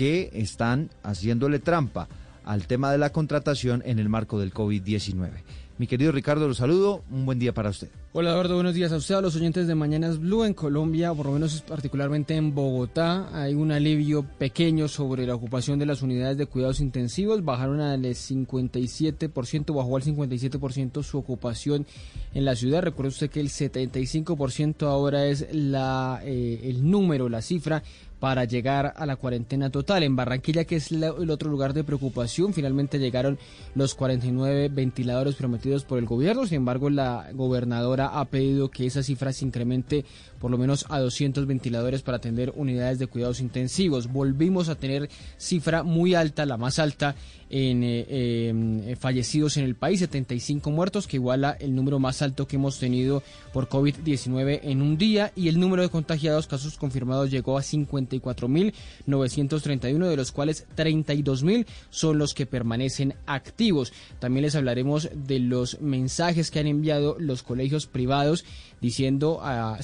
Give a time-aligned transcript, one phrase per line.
[0.00, 2.08] que están haciéndole trampa
[2.46, 5.28] al tema de la contratación en el marco del COVID-19.
[5.76, 7.04] Mi querido Ricardo, lo saludo.
[7.10, 7.88] Un buen día para usted.
[8.12, 11.26] Hola Eduardo, buenos días a usted, a los oyentes de Mañanas Blue en Colombia, por
[11.26, 13.28] lo menos particularmente en Bogotá.
[13.32, 17.44] Hay un alivio pequeño sobre la ocupación de las unidades de cuidados intensivos.
[17.44, 21.86] Bajaron al 57%, bajó al 57% su ocupación
[22.34, 22.82] en la ciudad.
[22.82, 27.82] Recuerde usted que el 75% ahora es la, eh, el número, la cifra
[28.20, 30.02] para llegar a la cuarentena total.
[30.02, 33.38] En Barranquilla, que es el otro lugar de preocupación, finalmente llegaron
[33.74, 36.46] los 49 ventiladores prometidos por el gobierno.
[36.46, 40.04] Sin embargo, la gobernadora ha pedido que esa cifra se incremente
[40.40, 44.10] por lo menos a 200 ventiladores para atender unidades de cuidados intensivos.
[44.10, 47.14] Volvimos a tener cifra muy alta, la más alta
[47.50, 52.46] en eh, em, fallecidos en el país, 75 muertos, que iguala el número más alto
[52.46, 53.22] que hemos tenido
[53.52, 60.08] por COVID-19 en un día, y el número de contagiados, casos confirmados, llegó a 54.931,
[60.08, 63.92] de los cuales 32.000 son los que permanecen activos.
[64.20, 68.44] También les hablaremos de los mensajes que han enviado los colegios privados
[68.80, 69.76] diciendo, ah,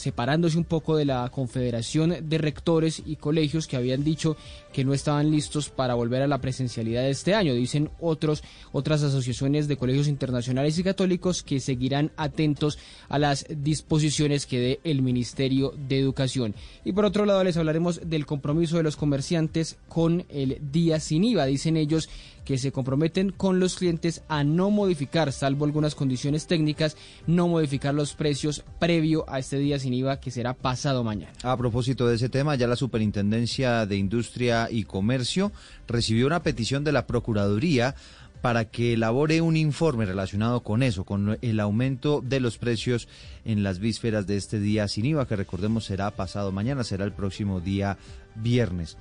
[0.54, 4.36] un poco de la Confederación de Rectores y Colegios que habían dicho
[4.72, 7.54] que no estaban listos para volver a la presencialidad de este año.
[7.54, 14.46] Dicen otros, otras asociaciones de colegios internacionales y católicos que seguirán atentos a las disposiciones
[14.46, 16.54] que dé el Ministerio de Educación.
[16.84, 21.24] Y por otro lado les hablaremos del compromiso de los comerciantes con el día sin
[21.24, 21.46] IVA.
[21.46, 22.08] Dicen ellos
[22.46, 27.92] que se comprometen con los clientes a no modificar, salvo algunas condiciones técnicas, no modificar
[27.92, 31.32] los precios previo a este día sin IVA que será pasado mañana.
[31.42, 35.50] A propósito de ese tema, ya la Superintendencia de Industria y Comercio
[35.88, 37.96] recibió una petición de la Procuraduría
[38.42, 43.08] para que elabore un informe relacionado con eso, con el aumento de los precios
[43.44, 47.12] en las vísperas de este día sin IVA, que recordemos será pasado mañana, será el
[47.12, 47.98] próximo día
[48.36, 48.96] viernes.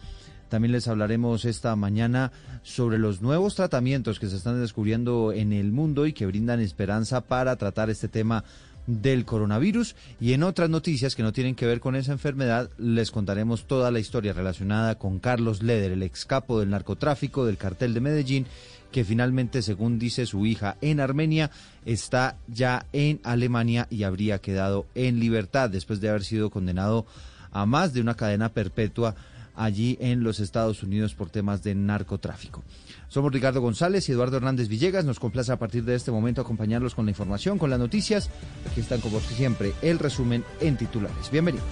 [0.55, 2.31] También les hablaremos esta mañana
[2.63, 7.19] sobre los nuevos tratamientos que se están descubriendo en el mundo y que brindan esperanza
[7.19, 8.45] para tratar este tema
[8.87, 9.97] del coronavirus.
[10.21, 13.91] Y en otras noticias que no tienen que ver con esa enfermedad les contaremos toda
[13.91, 18.45] la historia relacionada con Carlos Leder, el ex capo del narcotráfico del cartel de Medellín,
[18.93, 21.51] que finalmente, según dice su hija en Armenia,
[21.83, 27.05] está ya en Alemania y habría quedado en libertad después de haber sido condenado
[27.51, 29.15] a más de una cadena perpetua
[29.55, 32.63] allí en los Estados Unidos por temas de narcotráfico.
[33.07, 35.05] Somos Ricardo González y Eduardo Hernández Villegas.
[35.05, 38.29] Nos complace a partir de este momento acompañarlos con la información, con las noticias.
[38.69, 41.31] Aquí están como siempre el resumen en titulares.
[41.31, 41.65] Bienvenidos.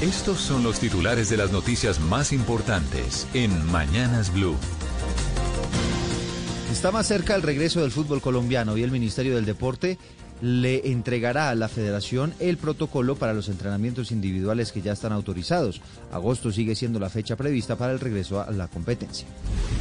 [0.00, 4.56] Estos son los titulares de las noticias más importantes en Mañanas Blue.
[6.72, 9.98] Está más cerca el regreso del fútbol colombiano y el Ministerio del Deporte
[10.40, 15.80] le entregará a la federación el protocolo para los entrenamientos individuales que ya están autorizados.
[16.12, 19.26] Agosto sigue siendo la fecha prevista para el regreso a la competencia.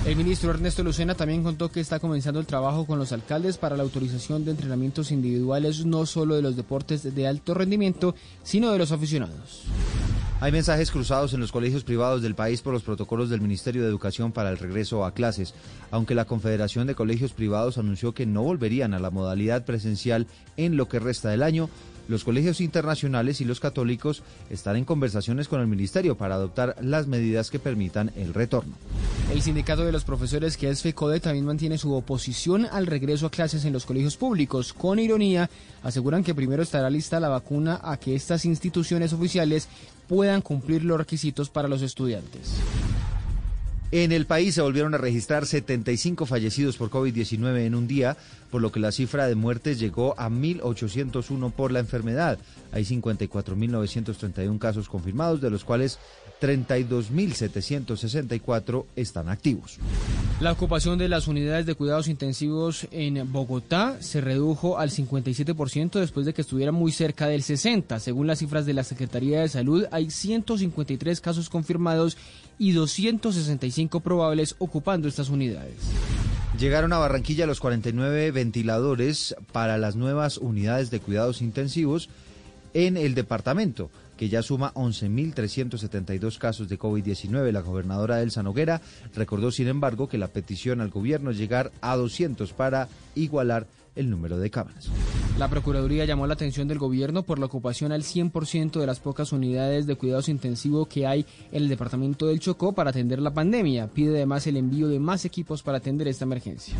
[0.05, 3.77] El ministro Ernesto Lucena también contó que está comenzando el trabajo con los alcaldes para
[3.77, 8.77] la autorización de entrenamientos individuales no solo de los deportes de alto rendimiento, sino de
[8.77, 9.65] los aficionados.
[10.41, 13.89] Hay mensajes cruzados en los colegios privados del país por los protocolos del Ministerio de
[13.89, 15.53] Educación para el regreso a clases,
[15.91, 20.77] aunque la Confederación de Colegios Privados anunció que no volverían a la modalidad presencial en
[20.77, 21.69] lo que resta del año.
[22.07, 27.05] Los colegios internacionales y los católicos están en conversaciones con el Ministerio para adoptar las
[27.05, 28.75] medidas que permitan el retorno.
[29.33, 33.29] El sindicato de los profesores, que es FECODE, también mantiene su oposición al regreso a
[33.29, 34.73] clases en los colegios públicos.
[34.73, 35.49] Con ironía,
[35.83, 39.67] aseguran que primero estará lista la vacuna a que estas instituciones oficiales
[40.09, 42.55] puedan cumplir los requisitos para los estudiantes.
[43.91, 48.17] En el país se volvieron a registrar 75 fallecidos por COVID-19 en un día,
[48.51, 52.39] por lo que la cifra de muertes llegó a 1.801 por la enfermedad.
[52.71, 55.99] Hay 54.931 casos confirmados, de los cuales
[56.39, 59.77] 32.764 están activos.
[60.39, 66.25] La ocupación de las unidades de cuidados intensivos en Bogotá se redujo al 57% después
[66.25, 67.99] de que estuviera muy cerca del 60%.
[67.99, 72.15] Según las cifras de la Secretaría de Salud, hay 153 casos confirmados
[72.57, 75.75] y 265 probables ocupando estas unidades.
[76.57, 82.09] Llegaron a Barranquilla los 49 ventiladores para las nuevas unidades de cuidados intensivos
[82.73, 87.53] en el departamento, que ya suma 11.372 casos de COVID-19.
[87.53, 88.81] La gobernadora Elsa Noguera
[89.15, 93.65] recordó, sin embargo, que la petición al gobierno es llegar a 200 para igualar
[93.95, 94.89] el número de cámaras.
[95.37, 99.31] La Procuraduría llamó la atención del gobierno por la ocupación al 100% de las pocas
[99.31, 103.87] unidades de cuidados intensivos que hay en el departamento del Chocó para atender la pandemia.
[103.87, 106.75] Pide además el envío de más equipos para atender esta emergencia.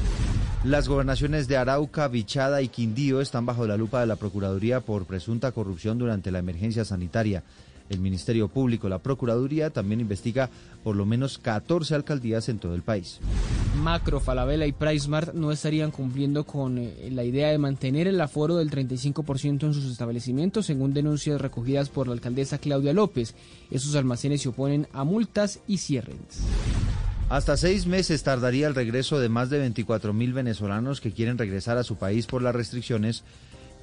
[0.64, 5.06] Las gobernaciones de Arauca, Bichada y Quindío están bajo la lupa de la Procuraduría por
[5.06, 7.44] presunta corrupción durante la emergencia sanitaria.
[7.89, 10.50] El Ministerio Público, la Procuraduría, también investiga
[10.83, 13.19] por lo menos 14 alcaldías en todo el país.
[13.81, 18.57] Macro, Falabella y PriceMart no estarían cumpliendo con eh, la idea de mantener el aforo
[18.57, 23.36] del 35% en sus establecimientos, según denuncias recogidas por la alcaldesa Claudia López.
[23.71, 26.18] Esos almacenes se oponen a multas y cierres.
[27.30, 31.77] Hasta seis meses tardaría el regreso de más de 24 mil venezolanos que quieren regresar
[31.77, 33.24] a su país por las restricciones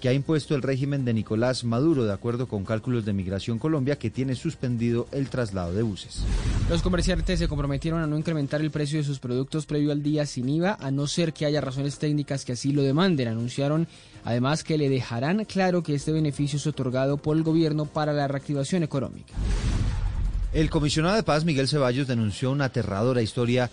[0.01, 3.99] que ha impuesto el régimen de Nicolás Maduro, de acuerdo con cálculos de Migración Colombia,
[3.99, 6.23] que tiene suspendido el traslado de buses.
[6.69, 10.27] Los comerciantes se comprometieron a no incrementar el precio de sus productos previo al día
[10.27, 13.29] sin IVA, a no ser que haya razones técnicas que así lo demanden.
[13.29, 13.87] Anunciaron
[14.25, 18.29] además que le dejarán claro que este beneficio es otorgado por el gobierno para la
[18.29, 19.33] reactivación económica.
[20.53, 23.71] El comisionado de paz Miguel Ceballos denunció una aterradora historia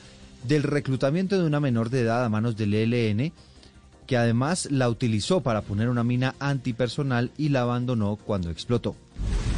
[0.48, 3.32] del reclutamiento de una menor de edad a manos del ELN
[4.06, 8.96] que además la utilizó para poner una mina antipersonal y la abandonó cuando explotó.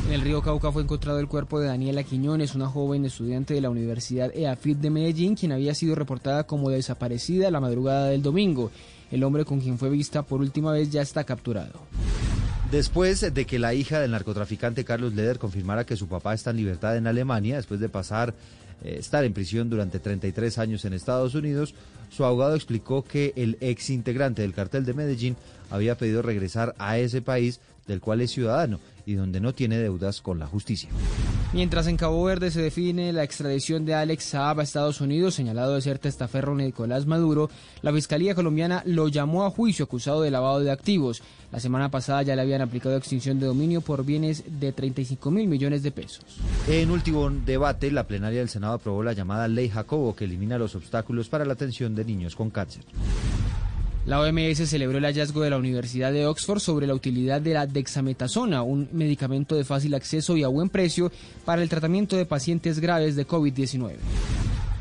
[0.08, 3.62] En el río Cauca fue encontrado el cuerpo de Daniela Quiñones, una joven estudiante de
[3.62, 8.72] la Universidad EAFIT de Medellín, quien había sido reportada como desaparecida la madrugada del domingo.
[9.12, 11.80] El hombre con quien fue vista por última vez ya está capturado.
[12.72, 16.58] Después de que la hija del narcotraficante Carlos Leder confirmara que su papá está en
[16.58, 18.34] libertad en Alemania, después de pasar
[18.84, 21.74] eh, estar en prisión durante 33 años en Estados Unidos,
[22.16, 25.36] su abogado explicó que el ex integrante del cartel de Medellín
[25.70, 30.22] había pedido regresar a ese país del cual es ciudadano y donde no tiene deudas
[30.22, 30.90] con la justicia.
[31.54, 35.75] Mientras en Cabo Verde se define la extradición de Alex Saab a Estados Unidos, señalado
[35.75, 37.50] de ser testaferro Nicolás Maduro,
[37.81, 41.22] la Fiscalía colombiana lo llamó a juicio acusado de lavado de activos.
[41.52, 45.48] La semana pasada ya le habían aplicado extinción de dominio por bienes de 35 mil
[45.48, 46.25] millones de pesos.
[46.68, 50.75] En último debate, la plenaria del Senado aprobó la llamada Ley Jacobo, que elimina los
[50.75, 52.84] obstáculos para la atención de niños con cáncer.
[54.06, 57.66] La OMS celebró el hallazgo de la Universidad de Oxford sobre la utilidad de la
[57.66, 61.12] dexametasona, un medicamento de fácil acceso y a buen precio
[61.44, 63.94] para el tratamiento de pacientes graves de COVID-19.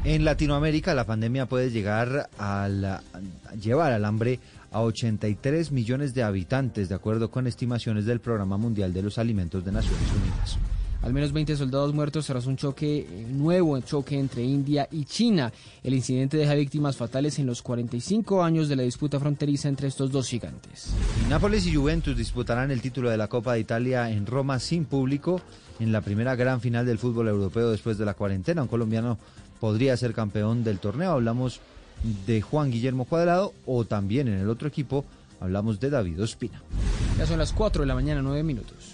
[0.04, 3.00] En Latinoamérica, la pandemia puede llegar a,
[3.58, 4.40] llevar al hambre
[4.70, 9.64] a 83 millones de habitantes, de acuerdo con estimaciones del Programa Mundial de los Alimentos
[9.64, 10.58] de Naciones Unidas.
[11.04, 15.52] Al menos 20 soldados muertos tras un choque eh, nuevo, choque entre India y China.
[15.82, 20.10] El incidente deja víctimas fatales en los 45 años de la disputa fronteriza entre estos
[20.10, 20.94] dos gigantes.
[21.28, 25.42] Nápoles y Juventus disputarán el título de la Copa de Italia en Roma sin público
[25.78, 28.62] en la primera gran final del fútbol europeo después de la cuarentena.
[28.62, 29.18] Un colombiano
[29.60, 31.10] podría ser campeón del torneo.
[31.10, 31.60] Hablamos
[32.26, 35.04] de Juan Guillermo Cuadrado o también en el otro equipo
[35.38, 36.62] hablamos de David Ospina.
[37.18, 38.93] Ya son las 4 de la mañana, 9 minutos.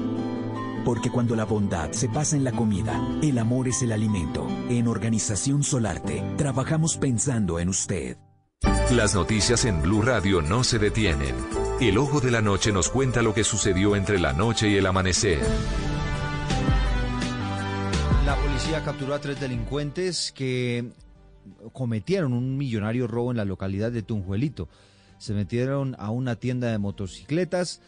[0.85, 4.47] Porque cuando la bondad se pasa en la comida, el amor es el alimento.
[4.69, 8.17] En Organización Solarte, trabajamos pensando en usted.
[8.91, 11.35] Las noticias en Blue Radio no se detienen.
[11.79, 14.85] El ojo de la noche nos cuenta lo que sucedió entre la noche y el
[14.85, 15.39] amanecer.
[18.25, 20.91] La policía capturó a tres delincuentes que
[21.73, 24.67] cometieron un millonario robo en la localidad de Tunjuelito.
[25.19, 27.81] Se metieron a una tienda de motocicletas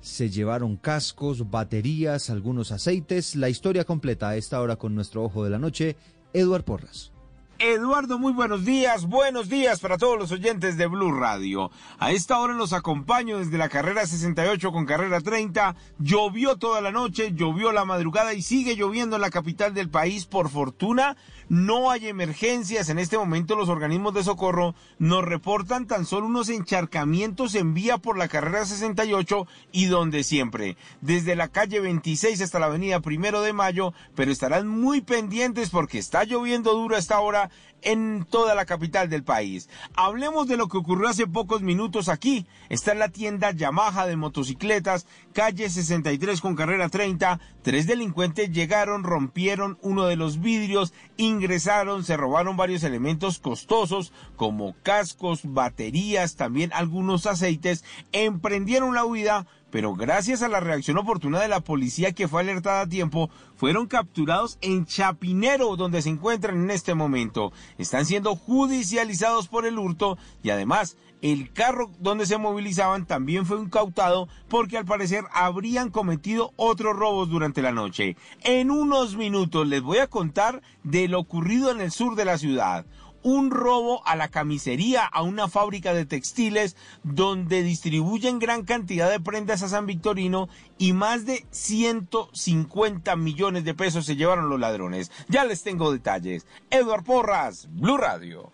[0.00, 3.36] se llevaron cascos, baterías, algunos aceites.
[3.36, 5.96] La historia completa a esta hora con nuestro ojo de la noche,
[6.32, 7.12] Eduard Porras.
[7.60, 11.72] Eduardo, muy buenos días, buenos días para todos los oyentes de Blue Radio.
[11.98, 15.74] A esta hora los acompaño desde la carrera 68 con carrera 30.
[15.98, 20.24] Llovió toda la noche, llovió la madrugada y sigue lloviendo en la capital del país.
[20.24, 21.16] Por fortuna,
[21.48, 22.88] no hay emergencias.
[22.88, 27.98] En este momento los organismos de socorro nos reportan tan solo unos encharcamientos en vía
[27.98, 33.40] por la carrera 68 y donde siempre, desde la calle 26 hasta la avenida Primero
[33.42, 37.50] de Mayo, pero estarán muy pendientes porque está lloviendo duro a esta hora
[37.82, 39.68] en toda la capital del país.
[39.94, 42.46] Hablemos de lo que ocurrió hace pocos minutos aquí.
[42.68, 47.40] Está en la tienda Yamaha de motocicletas, calle 63 con carrera 30.
[47.62, 54.74] Tres delincuentes llegaron, rompieron uno de los vidrios, ingresaron, se robaron varios elementos costosos como
[54.82, 61.48] cascos, baterías, también algunos aceites, emprendieron la huida pero gracias a la reacción oportuna de
[61.48, 66.70] la policía que fue alertada a tiempo, fueron capturados en Chapinero, donde se encuentran en
[66.70, 67.52] este momento.
[67.76, 73.60] Están siendo judicializados por el hurto y además el carro donde se movilizaban también fue
[73.60, 78.16] incautado porque al parecer habrían cometido otros robos durante la noche.
[78.44, 82.38] En unos minutos les voy a contar de lo ocurrido en el sur de la
[82.38, 82.86] ciudad
[83.28, 89.20] un robo a la camisería, a una fábrica de textiles donde distribuyen gran cantidad de
[89.20, 95.10] prendas a San Victorino y más de 150 millones de pesos se llevaron los ladrones.
[95.28, 96.46] Ya les tengo detalles.
[96.70, 98.50] Eduard Porras, Blue Radio.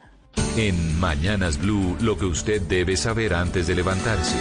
[0.56, 4.36] En Mañanas Blue, lo que usted debe saber antes de levantarse.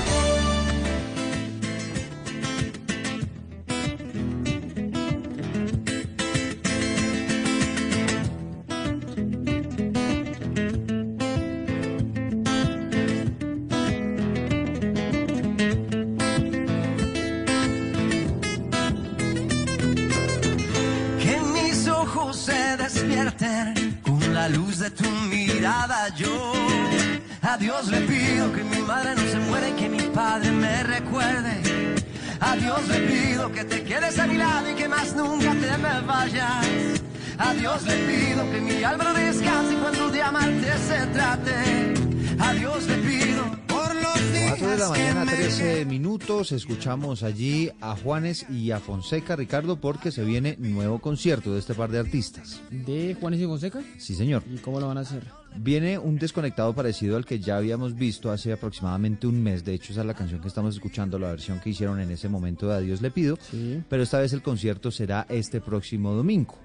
[37.63, 41.93] Dios le pido que mi alma descanse cuando de amarte se trate.
[42.39, 46.51] Adiós le pido por los días 4 de la mañana, 13 minutos.
[46.51, 51.73] Escuchamos allí a Juanes y a Fonseca, Ricardo, porque se viene nuevo concierto de este
[51.73, 52.61] par de artistas.
[52.69, 53.81] ¿De Juanes y Fonseca?
[53.97, 54.43] Sí, señor.
[54.51, 55.23] ¿Y cómo lo van a hacer?
[55.55, 59.63] Viene un desconectado parecido al que ya habíamos visto hace aproximadamente un mes.
[59.63, 62.27] De hecho, esa es la canción que estamos escuchando, la versión que hicieron en ese
[62.29, 63.37] momento de Adiós le pido.
[63.51, 63.81] Sí.
[63.87, 66.55] Pero esta vez el concierto será este próximo domingo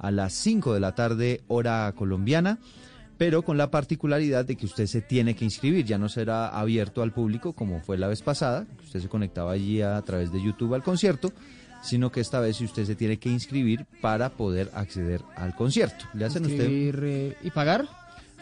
[0.00, 2.58] a las 5 de la tarde, hora colombiana,
[3.18, 7.02] pero con la particularidad de que usted se tiene que inscribir, ya no será abierto
[7.02, 10.42] al público como fue la vez pasada, que usted se conectaba allí a, través de
[10.42, 11.32] YouTube al concierto,
[11.82, 16.06] sino que esta vez usted se tiene que inscribir para poder acceder al concierto.
[16.14, 16.66] ¿Le hacen usted?
[16.66, 17.86] eh, ¿Y pagar?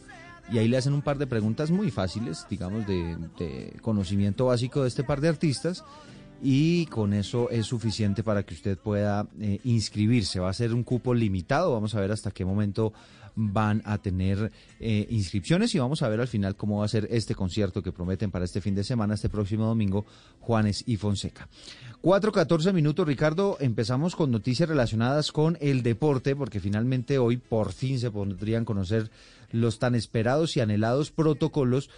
[0.51, 4.81] y ahí le hacen un par de preguntas muy fáciles, digamos, de, de conocimiento básico
[4.81, 5.83] de este par de artistas
[6.41, 10.39] y con eso es suficiente para que usted pueda eh, inscribirse.
[10.39, 12.91] Va a ser un cupo limitado, vamos a ver hasta qué momento
[13.35, 17.07] van a tener eh, inscripciones y vamos a ver al final cómo va a ser
[17.11, 20.05] este concierto que prometen para este fin de semana, este próximo domingo,
[20.41, 21.47] Juanes y Fonseca.
[22.03, 27.99] 4.14 minutos, Ricardo, empezamos con noticias relacionadas con el deporte, porque finalmente hoy por fin
[27.99, 29.11] se podrían conocer
[29.51, 31.91] los tan esperados y anhelados protocolos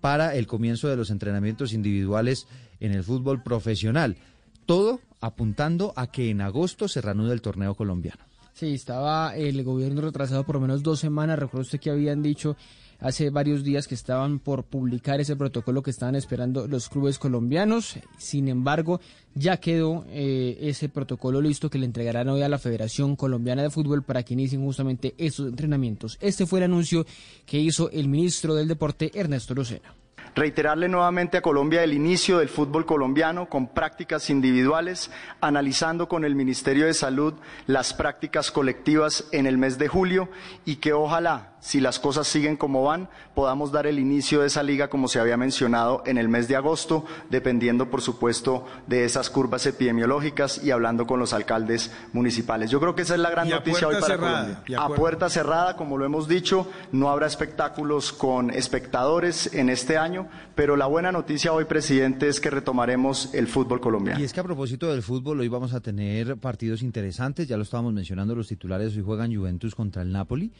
[0.00, 2.46] para el comienzo de los entrenamientos individuales
[2.78, 4.16] en el fútbol profesional.
[4.64, 8.22] Todo apuntando a que en agosto se reanude el torneo colombiano.
[8.52, 11.36] Sí, estaba el gobierno retrasado por menos dos semanas.
[11.36, 12.56] Recuerda usted que habían dicho
[13.00, 17.98] hace varios días que estaban por publicar ese protocolo que estaban esperando los clubes colombianos.
[18.18, 19.00] Sin embargo,
[19.34, 23.70] ya quedó eh, ese protocolo listo que le entregarán hoy a la Federación Colombiana de
[23.70, 26.18] Fútbol para que inicien justamente esos entrenamientos.
[26.20, 27.06] Este fue el anuncio
[27.46, 29.94] que hizo el ministro del Deporte, Ernesto Lucena.
[30.34, 36.36] Reiterarle nuevamente a Colombia el inicio del fútbol colombiano con prácticas individuales, analizando con el
[36.36, 37.34] Ministerio de Salud
[37.66, 40.28] las prácticas colectivas en el mes de julio
[40.64, 44.62] y que ojalá, si las cosas siguen como van, podamos dar el inicio de esa
[44.62, 49.28] liga como se había mencionado en el mes de agosto, dependiendo por supuesto de esas
[49.30, 52.70] curvas epidemiológicas y hablando con los alcaldes municipales.
[52.70, 54.78] Yo creo que esa es la gran Y a noticia hoy para cerrada, Colombia.
[54.78, 59.68] a A puerta- puerta cerrada, como lo hemos dicho, no habrá espectáculos con espectadores en
[59.68, 64.20] este año, pero la buena noticia hoy, presidente, es que retomaremos el fútbol colombiano.
[64.20, 67.62] Y es que a propósito del fútbol, hoy vamos a tener partidos interesantes, ya lo
[67.64, 70.52] estábamos mencionando los titulares, hoy juegan Juventus contra el Napoli.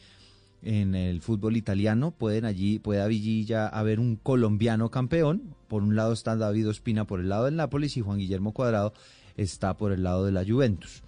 [0.61, 5.55] En el fútbol italiano pueden allí, puede allí haber un colombiano campeón.
[5.67, 8.93] Por un lado está David Ospina por el lado del Nápoles y Juan Guillermo Cuadrado
[9.37, 11.01] está por el lado de la Juventus.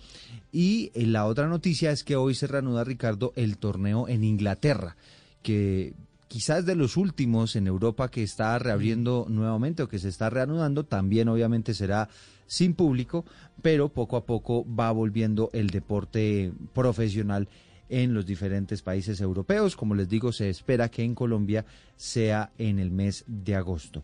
[0.52, 4.96] Y eh, la otra noticia es que hoy se reanuda, Ricardo, el torneo en Inglaterra,
[5.42, 5.94] que
[6.28, 10.86] quizás de los últimos en Europa que está reabriendo nuevamente o que se está reanudando,
[10.86, 12.08] también obviamente será
[12.48, 13.26] sin público,
[13.62, 17.48] pero poco a poco va volviendo el deporte profesional
[17.92, 19.76] en los diferentes países europeos.
[19.76, 24.04] Como les digo, se espera que en Colombia sea en el mes de agosto.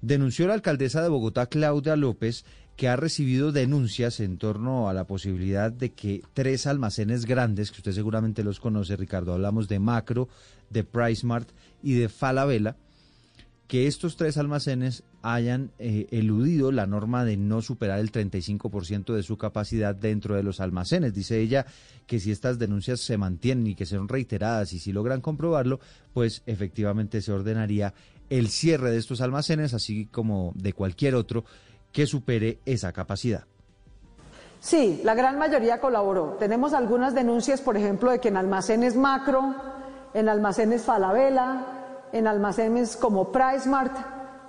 [0.00, 2.44] Denunció la alcaldesa de Bogotá, Claudia López,
[2.76, 7.78] que ha recibido denuncias en torno a la posibilidad de que tres almacenes grandes, que
[7.78, 10.28] usted seguramente los conoce, Ricardo, hablamos de Macro,
[10.68, 11.48] de PriceMart
[11.82, 12.76] y de Falabella,
[13.68, 19.22] que estos tres almacenes hayan eh, eludido la norma de no superar el 35% de
[19.22, 21.14] su capacidad dentro de los almacenes.
[21.14, 21.66] Dice ella
[22.06, 25.80] que si estas denuncias se mantienen y que son reiteradas y si logran comprobarlo,
[26.12, 27.92] pues efectivamente se ordenaría
[28.30, 31.44] el cierre de estos almacenes, así como de cualquier otro
[31.92, 33.46] que supere esa capacidad.
[34.60, 36.36] Sí, la gran mayoría colaboró.
[36.38, 39.54] Tenemos algunas denuncias, por ejemplo, de que en almacenes macro,
[40.14, 41.75] en almacenes Falabella,
[42.16, 43.92] en almacenes como PriceMart,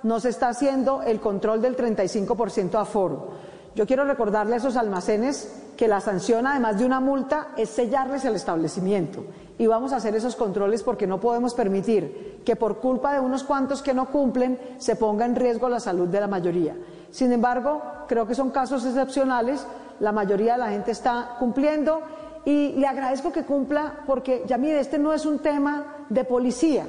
[0.02, 3.28] no se está haciendo el control del 35% aforo.
[3.74, 8.24] Yo quiero recordarle a esos almacenes que la sanción, además de una multa, es sellarles
[8.24, 9.24] el establecimiento.
[9.58, 13.44] Y vamos a hacer esos controles porque no podemos permitir que por culpa de unos
[13.44, 16.76] cuantos que no cumplen se ponga en riesgo la salud de la mayoría.
[17.10, 19.64] Sin embargo, creo que son casos excepcionales,
[20.00, 22.00] la mayoría de la gente está cumpliendo
[22.44, 26.86] y le agradezco que cumpla porque, ya mire, este no es un tema de policía,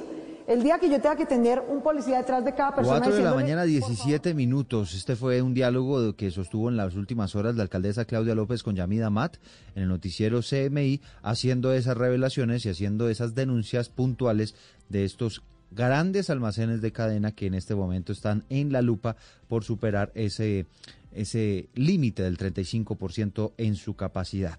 [0.49, 3.01] el día que yo tenga que tener un policía detrás de cada persona.
[3.01, 4.95] 4 de la mañana, 17 minutos.
[4.95, 8.75] Este fue un diálogo que sostuvo en las últimas horas la alcaldesa Claudia López con
[8.75, 9.37] Yamida Mat
[9.75, 14.55] en el noticiero CMI, haciendo esas revelaciones y haciendo esas denuncias puntuales
[14.89, 19.63] de estos grandes almacenes de cadena que en este momento están en la lupa por
[19.63, 20.65] superar ese,
[21.11, 24.57] ese límite del 35% en su capacidad.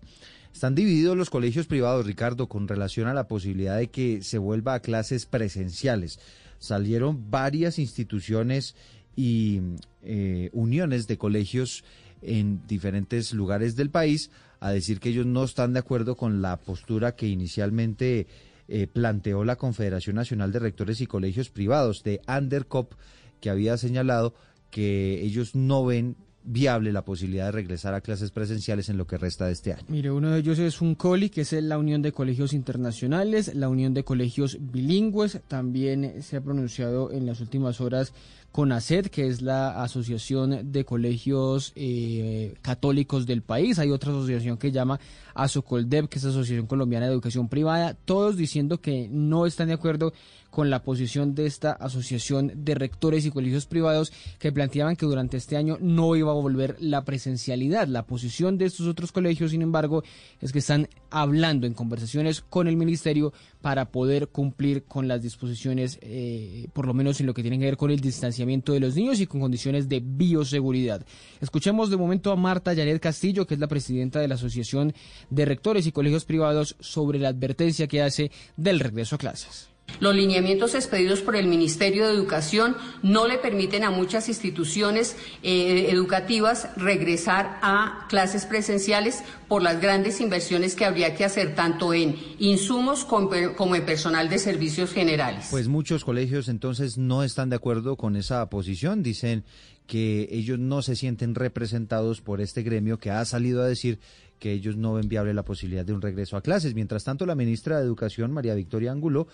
[0.53, 4.75] Están divididos los colegios privados, Ricardo, con relación a la posibilidad de que se vuelva
[4.75, 6.19] a clases presenciales.
[6.59, 8.75] Salieron varias instituciones
[9.17, 9.61] y
[10.03, 11.85] eh, uniones de colegios
[12.23, 14.31] en diferentes lugares del país
[14.61, 18.27] a decir que ellos no están de acuerdo con la postura que inicialmente
[18.69, 22.93] eh, planteó la Confederación Nacional de Rectores y Colegios Privados de Andercop,
[23.41, 24.35] que había señalado
[24.71, 29.19] que ellos no ven viable la posibilidad de regresar a clases presenciales en lo que
[29.19, 29.85] resta de este año.
[29.89, 33.69] Mire, uno de ellos es un COLI, que es la Unión de Colegios Internacionales, la
[33.69, 38.13] Unión de Colegios Bilingües, también se ha pronunciado en las últimas horas
[38.53, 43.79] CONACET, que es la Asociación de Colegios eh, Católicos del país.
[43.79, 44.99] Hay otra asociación que llama
[45.35, 50.13] ASOCOLDEP, que es Asociación Colombiana de Educación Privada, todos diciendo que no están de acuerdo
[50.51, 55.37] con la posición de esta asociación de rectores y colegios privados que planteaban que durante
[55.37, 57.87] este año no iba a volver la presencialidad.
[57.87, 60.03] La posición de estos otros colegios, sin embargo,
[60.41, 65.99] es que están hablando en conversaciones con el ministerio para poder cumplir con las disposiciones,
[66.03, 68.97] eh, por lo menos en lo que tiene que ver con el distanciamiento de los
[68.97, 71.05] niños y con condiciones de bioseguridad.
[71.41, 74.95] Escuchemos de momento a Marta Yanet Castillo, que es la presidenta de la Asociación
[75.31, 79.70] de Rectores y Colegios Privados, sobre la advertencia que hace del regreso a clases.
[79.99, 85.89] Los lineamientos expedidos por el Ministerio de Educación no le permiten a muchas instituciones eh,
[85.91, 92.17] educativas regresar a clases presenciales por las grandes inversiones que habría que hacer tanto en
[92.39, 95.49] insumos como, en personal de servicios generales.
[95.51, 99.03] Pues muchos colegios entonces no están de acuerdo con esa posición.
[99.03, 99.45] Dicen
[99.87, 103.99] que ellos no se sienten representados por este gremio que ha salido a decir
[104.39, 106.75] que ellos no ven viable la posibilidad de un regreso a clases.
[106.75, 109.27] Mientras tanto, la ministra de Educación, María Victoria Angulo,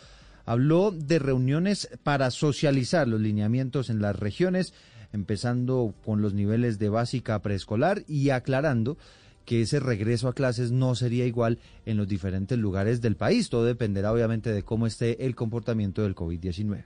[0.46, 4.72] habló de reuniones para socializar los lineamientos en las regiones,
[5.12, 8.96] empezando con los niveles de básica preescolar y aclarando
[9.44, 13.48] que ese regreso a clases no sería igual en los diferentes lugares del país.
[13.48, 16.84] Todo dependerá obviamente de cómo esté el comportamiento del COVID-19.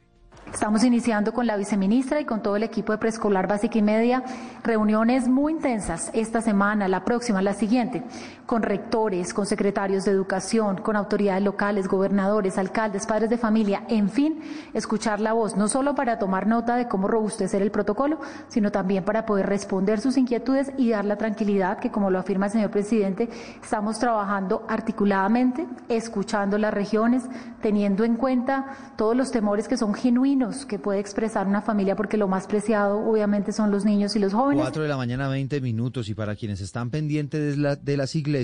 [0.52, 4.24] Estamos iniciando con la viceministra y con todo el equipo de preescolar básica y media
[4.64, 8.02] reuniones muy intensas esta semana, la próxima, la siguiente,
[8.50, 14.10] con rectores, con secretarios de educación, con autoridades locales, gobernadores, alcaldes, padres de familia, en
[14.10, 14.40] fin,
[14.74, 19.04] escuchar la voz, no solo para tomar nota de cómo robustecer el protocolo, sino también
[19.04, 22.72] para poder responder sus inquietudes y dar la tranquilidad que, como lo afirma el señor
[22.72, 23.28] presidente,
[23.62, 27.22] estamos trabajando articuladamente, escuchando las regiones,
[27.62, 32.16] teniendo en cuenta todos los temores que son genuinos que puede expresar una familia, porque
[32.16, 34.64] lo más preciado obviamente son los niños y los jóvenes.
[34.64, 38.39] Cuatro de la mañana, 20 minutos, y para quienes están pendientes de, de las iglesias,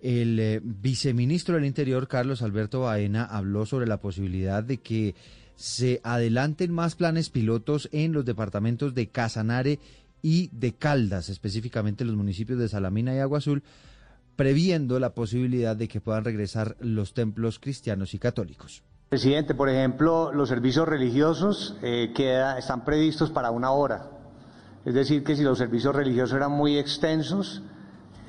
[0.00, 5.14] el eh, viceministro del Interior, Carlos Alberto Baena, habló sobre la posibilidad de que
[5.56, 9.78] se adelanten más planes pilotos en los departamentos de Casanare
[10.22, 13.62] y de Caldas, específicamente los municipios de Salamina y Agua Azul,
[14.36, 18.82] previendo la posibilidad de que puedan regresar los templos cristianos y católicos.
[19.10, 22.12] Presidente, por ejemplo, los servicios religiosos eh,
[22.56, 24.08] están previstos para una hora.
[24.84, 27.62] Es decir, que si los servicios religiosos eran muy extensos,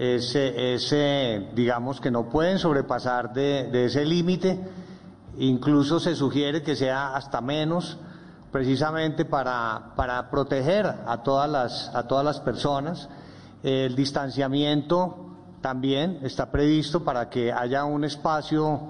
[0.02, 4.60] ese, digamos que no pueden sobrepasar de, ese límite.
[5.38, 8.00] Incluso se sugiere que sea hasta menos,
[8.52, 13.10] precisamente para, para proteger a todas, las, a todas las personas.
[13.62, 18.90] El distanciamiento también está previsto para que haya un espacio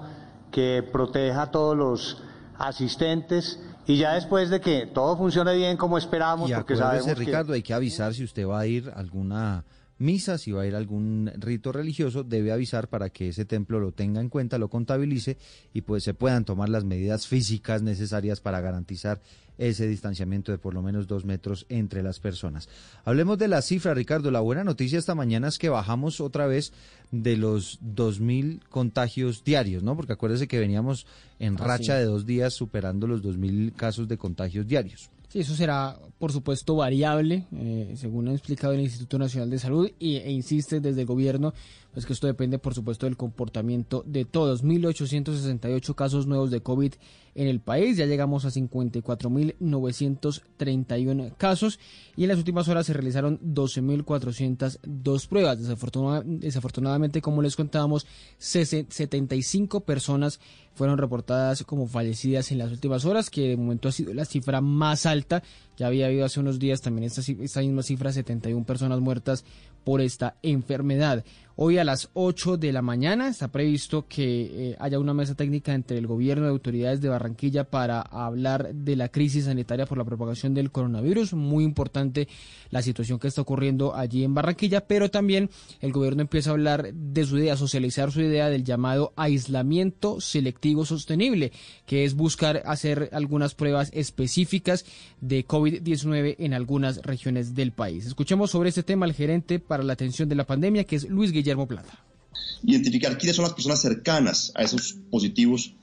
[0.50, 2.22] que proteja a todos los
[2.56, 7.52] asistentes y ya después de que todo funcione bien como esperamos, y porque sabemos Ricardo,
[7.52, 9.64] hay que avisar si usted va a ir a alguna
[10.02, 13.80] misa, si va a ir a algún rito religioso, debe avisar para que ese templo
[13.80, 15.38] lo tenga en cuenta, lo contabilice
[15.72, 19.20] y pues se puedan tomar las medidas físicas necesarias para garantizar
[19.58, 22.68] ese distanciamiento de por lo menos dos metros entre las personas.
[23.04, 24.30] Hablemos de la cifra, Ricardo.
[24.30, 26.72] La buena noticia esta mañana es que bajamos otra vez
[27.10, 29.94] de los 2.000 contagios diarios, ¿no?
[29.94, 31.06] Porque acuérdese que veníamos
[31.38, 35.10] en racha de dos días superando los 2.000 casos de contagios diarios.
[35.32, 39.90] Sí, eso será, por supuesto, variable, eh, según ha explicado el Instituto Nacional de Salud,
[39.98, 41.54] y, e insiste desde el gobierno,
[41.92, 44.64] pues que esto depende, por supuesto, del comportamiento de todos.
[44.64, 46.94] 1.868 casos nuevos de COVID
[47.34, 51.80] en el país, ya llegamos a 54.931 casos,
[52.14, 55.58] y en las últimas horas se realizaron 12.402 pruebas.
[55.58, 58.06] desafortunadamente, como les contábamos,
[58.38, 60.40] 75 personas
[60.74, 64.60] fueron reportadas como fallecidas en las últimas horas, que de momento ha sido la cifra
[64.60, 65.42] más alta.
[65.78, 69.46] Ya había habido hace unos días también esta, esta misma cifra, 71 personas muertas
[69.84, 71.24] por esta enfermedad.
[71.54, 75.74] Hoy a las 8 de la mañana está previsto que eh, haya una mesa técnica
[75.74, 80.04] entre el gobierno y autoridades de Barranquilla para hablar de la crisis sanitaria por la
[80.04, 81.34] propagación del coronavirus.
[81.34, 82.26] Muy importante
[82.70, 85.50] la situación que está ocurriendo allí en Barranquilla, pero también
[85.82, 90.86] el gobierno empieza a hablar de su idea, socializar su idea del llamado aislamiento selectivo
[90.86, 91.52] sostenible,
[91.84, 94.86] que es buscar hacer algunas pruebas específicas
[95.20, 98.06] de COVID-19 en algunas regiones del país.
[98.06, 101.30] Escuchemos sobre este tema al gerente para la atención de la pandemia, que es Luis
[101.30, 101.98] Guillermo Guillermo Plata.
[102.62, 105.74] Identificar quiénes son las personas cercanas a esos positivos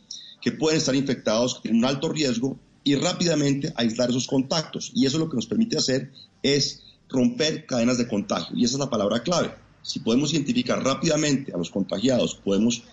[0.41, 4.91] que pueden estar infectados, que tienen un alto riesgo y rápidamente aislar esos contactos.
[4.95, 8.56] Y eso lo que nos permite hacer es romper cadenas de contagio.
[8.56, 9.54] Y esa es la palabra clave.
[9.82, 12.84] Si podemos identificar rápidamente a los contagiados, podemos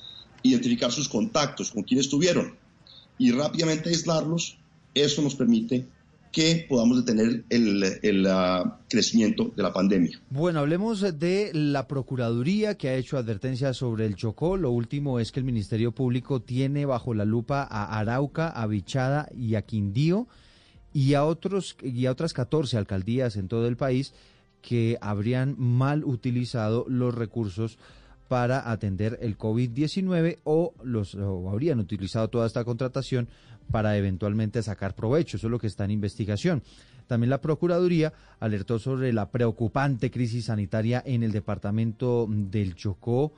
[0.43, 2.57] identificar sus contactos, con quién estuvieron,
[3.19, 4.59] y rápidamente aislarlos,
[4.95, 5.87] eso nos permite
[6.37, 10.21] que podamos detener el, ah, crecimiento de la pandemia.
[10.29, 14.59] Bueno, hablemos de la Procuraduría que ha hecho advertencias sobre el Chocó.
[14.59, 19.31] Lo último es que el Ministerio Público tiene bajo la lupa a Arauca, a Bichada
[19.35, 20.29] y a Quindío
[20.93, 24.13] y a, otros, y a otras 14 alcaldías en todo el país
[24.61, 27.79] que habrían mal utilizado los recursos
[28.29, 33.29] para atender el COVID-19 o los o habrían utilizado toda esta contratación
[33.71, 35.37] para eventualmente sacar provecho.
[35.37, 36.63] Eso es lo que está en investigación.
[37.07, 43.33] También la Procuraduría alertó sobre la preocupante crisis sanitaria en el departamento del Chocó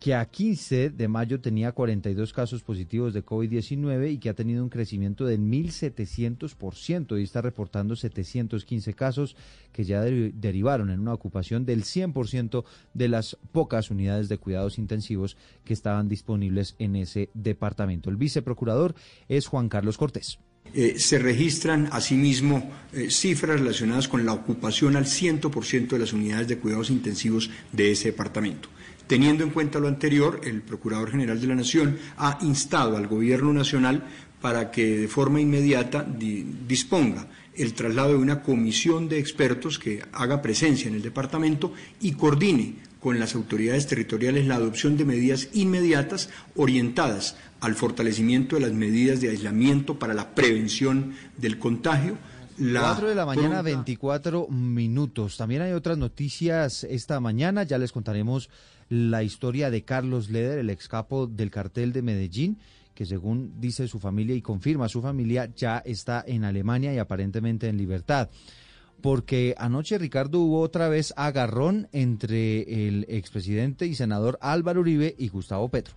[0.00, 4.64] que a 15 de mayo tenía 42 casos positivos de COVID-19 y que ha tenido
[4.64, 9.36] un crecimiento del 1.700% y está reportando 715 casos
[9.72, 15.36] que ya derivaron en una ocupación del 100% de las pocas unidades de cuidados intensivos
[15.66, 18.08] que estaban disponibles en ese departamento.
[18.08, 18.94] El viceprocurador
[19.28, 20.38] es Juan Carlos Cortés.
[20.72, 26.48] Eh, se registran asimismo eh, cifras relacionadas con la ocupación al 100% de las unidades
[26.48, 28.70] de cuidados intensivos de ese departamento.
[29.10, 33.52] Teniendo en cuenta lo anterior, el Procurador General de la Nación ha instado al Gobierno
[33.52, 34.04] Nacional
[34.40, 40.40] para que de forma inmediata disponga el traslado de una comisión de expertos que haga
[40.40, 46.30] presencia en el departamento y coordine con las autoridades territoriales la adopción de medidas inmediatas
[46.54, 52.16] orientadas al fortalecimiento de las medidas de aislamiento para la prevención del contagio.
[52.58, 55.36] La 4 de la mañana, 24 minutos.
[55.36, 58.50] También hay otras noticias esta mañana, ya les contaremos
[58.90, 62.58] la historia de Carlos Leder, el ex capo del cartel de Medellín,
[62.94, 67.68] que según dice su familia y confirma su familia, ya está en Alemania y aparentemente
[67.68, 68.28] en libertad.
[69.00, 75.28] Porque anoche, Ricardo, hubo otra vez agarrón entre el expresidente y senador Álvaro Uribe y
[75.28, 75.94] Gustavo Petro.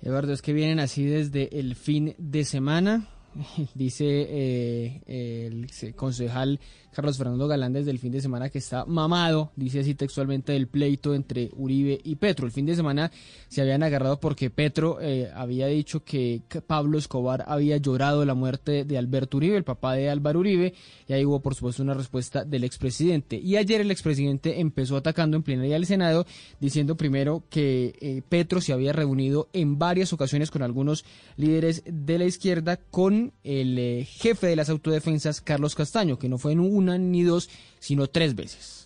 [0.00, 3.08] Eduardo, es que vienen así desde el fin de semana.
[3.74, 6.60] Dice eh, el concejal
[6.92, 10.68] Carlos Fernando Galán desde el fin de semana que está mamado, dice así textualmente, del
[10.68, 12.46] pleito entre Uribe y Petro.
[12.46, 13.10] El fin de semana
[13.48, 18.84] se habían agarrado porque Petro eh, había dicho que Pablo Escobar había llorado la muerte
[18.84, 20.74] de Alberto Uribe, el papá de Álvaro Uribe,
[21.08, 23.36] y ahí hubo por supuesto una respuesta del expresidente.
[23.36, 26.26] Y ayer el expresidente empezó atacando en plenaria al Senado,
[26.60, 31.04] diciendo primero que eh, Petro se había reunido en varias ocasiones con algunos
[31.36, 36.38] líderes de la izquierda con el eh, jefe de las autodefensas, Carlos Castaño, que no
[36.38, 38.82] fue en un una ni dos, sino tres veces.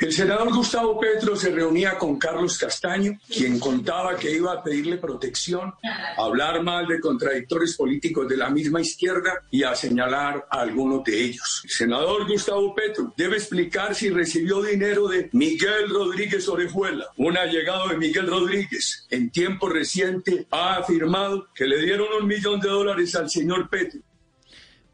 [0.00, 4.96] El senador Gustavo Petro se reunía con Carlos Castaño, quien contaba que iba a pedirle
[4.96, 10.60] protección, a hablar mal de contradictores políticos de la misma izquierda y a señalar a
[10.60, 11.62] algunos de ellos.
[11.64, 17.88] El senador Gustavo Petro debe explicar si recibió dinero de Miguel Rodríguez Orejuela, un allegado
[17.88, 19.04] de Miguel Rodríguez.
[19.10, 24.00] En tiempo reciente ha afirmado que le dieron un millón de dólares al señor Petro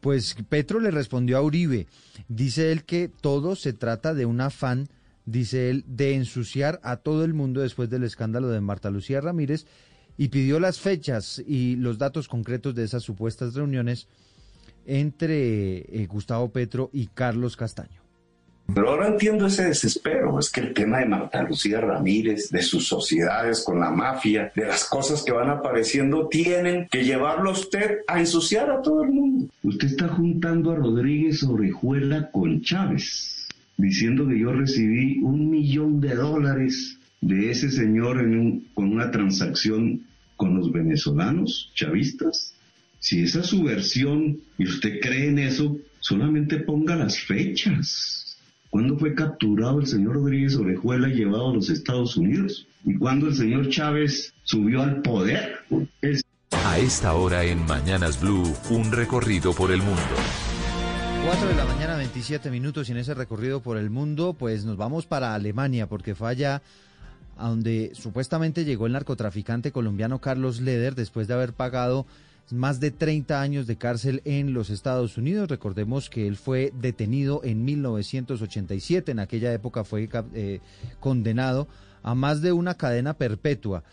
[0.05, 1.87] pues Petro le respondió a Uribe.
[2.27, 4.87] Dice él que todo se trata de un afán,
[5.25, 9.65] dice él, de ensuciar a todo el mundo después del escándalo de Marta Lucía Ramírez
[10.15, 14.07] y pidió las fechas y los datos concretos de esas supuestas reuniones
[14.85, 18.04] entre eh, Gustavo Petro y Carlos Castaño.
[18.73, 22.87] Pero ahora entiendo ese desespero, es que el tema de Marta Lucía Ramírez, de sus
[22.87, 27.99] sociedades con la mafia, de las cosas que van apareciendo, tienen que llevarlo a usted
[28.07, 29.47] a ensuciar a todo el mundo.
[29.63, 33.47] Usted está juntando a Rodríguez Orejuela con Chávez,
[33.77, 40.01] diciendo que yo recibí un millón de dólares de ese señor en con una transacción
[40.35, 42.55] con los venezolanos chavistas.
[42.99, 48.24] Si esa es su versión y usted cree en eso, solamente ponga las fechas.
[48.75, 52.67] ¿Cuándo fue capturado el señor Rodríguez Orejuela y llevado a los Estados Unidos?
[52.83, 55.59] ¿Y cuándo el señor Chávez subió al poder?
[56.51, 60.01] A esta hora en Mañanas Blue, un recorrido por el mundo.
[61.25, 64.75] 4 de la mañana, 27 minutos y en ese recorrido por el mundo, pues nos
[64.75, 66.61] vamos para Alemania porque falla
[67.37, 72.05] a donde supuestamente llegó el narcotraficante colombiano Carlos Leder después de haber pagado
[72.51, 75.49] más de 30 años de cárcel en los Estados Unidos.
[75.49, 80.59] Recordemos que él fue detenido en 1987, en aquella época fue eh,
[80.99, 81.67] condenado
[82.03, 83.83] a más de una cadena perpetua,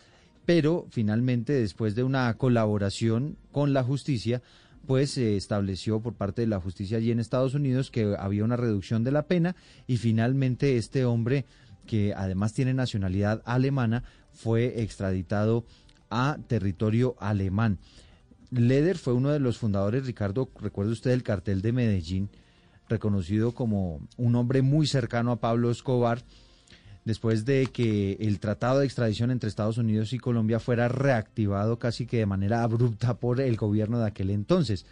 [0.45, 4.43] pero finalmente después de una colaboración con la justicia,
[4.87, 8.57] pues se estableció por parte de la justicia allí en Estados Unidos que había una
[8.57, 11.47] reducción de la pena y finalmente este hombre,
[11.87, 15.65] que además tiene nacionalidad alemana, fue extraditado
[16.11, 17.79] a territorio alemán.
[18.53, 22.29] Leder fue uno de los fundadores, Ricardo, recuerda usted el cartel de Medellín,
[22.87, 26.23] reconocido como un hombre muy cercano a Pablo Escobar,
[27.07, 32.07] después de que el tratado de extradición entre Estados Unidos y Colombia fuera reactivado casi
[32.07, 34.85] que de manera abrupta por el gobierno de aquel entonces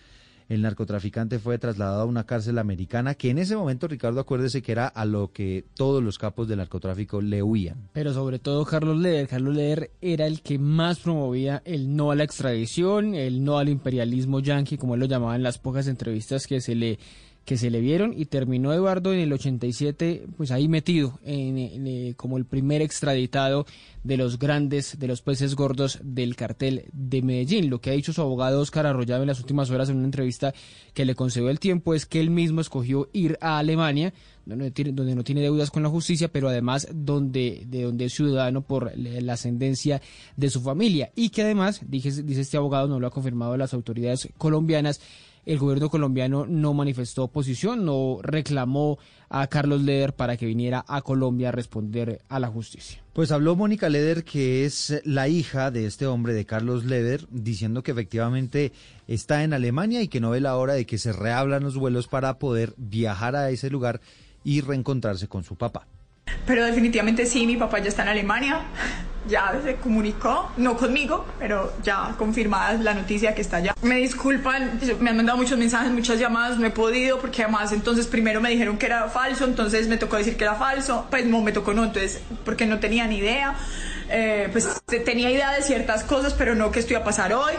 [0.51, 4.73] el narcotraficante fue trasladado a una cárcel americana que en ese momento, Ricardo, acuérdese que
[4.73, 7.89] era a lo que todos los capos del narcotráfico le huían.
[7.93, 9.29] Pero sobre todo Carlos Leder.
[9.29, 13.69] Carlos Leder era el que más promovía el no a la extradición, el no al
[13.69, 16.99] imperialismo yanqui, como él lo llamaba en las pocas entrevistas que se le
[17.45, 22.15] que se le vieron y terminó Eduardo en el 87 pues ahí metido en, eh,
[22.17, 23.67] como el primer extraditado
[24.05, 27.69] de los grandes de los peces gordos del cartel de Medellín.
[27.69, 30.55] Lo que ha dicho su abogado Oscar Arroyave en las últimas horas en una entrevista
[30.95, 34.13] que le concedió el tiempo es que él mismo escogió ir a Alemania
[34.47, 38.63] donde, donde no tiene deudas con la justicia pero además donde de donde es ciudadano
[38.63, 40.01] por la ascendencia
[40.37, 41.11] de su familia.
[41.17, 45.01] Y que además dice, dice este abogado no lo ha confirmado las autoridades colombianas
[45.47, 48.99] el gobierno colombiano no manifestó oposición, no reclamó
[49.29, 53.03] a Carlos Leder para que viniera a Colombia a responder a la justicia.
[53.13, 57.83] Pues habló Mónica Leder, que es la hija de este hombre, de Carlos Leder, diciendo
[57.83, 58.73] que efectivamente
[59.07, 62.09] está en Alemania y que no ve la hora de que se reablan los vuelos
[62.09, 64.01] para poder viajar a ese lugar
[64.45, 65.87] y reencontrarse con su papá.
[66.47, 68.63] Pero definitivamente sí, mi papá ya está en Alemania,
[69.29, 73.75] ya se comunicó, no conmigo, pero ya confirmada la noticia que está allá.
[73.83, 78.07] Me disculpan, me han mandado muchos mensajes, muchas llamadas, no he podido porque además entonces
[78.07, 81.41] primero me dijeron que era falso, entonces me tocó decir que era falso, pues no
[81.43, 83.55] me tocó no, entonces porque no tenía ni idea.
[84.13, 84.69] Eh, pues
[85.05, 87.53] tenía idea de ciertas cosas, pero no que esto iba a pasar hoy.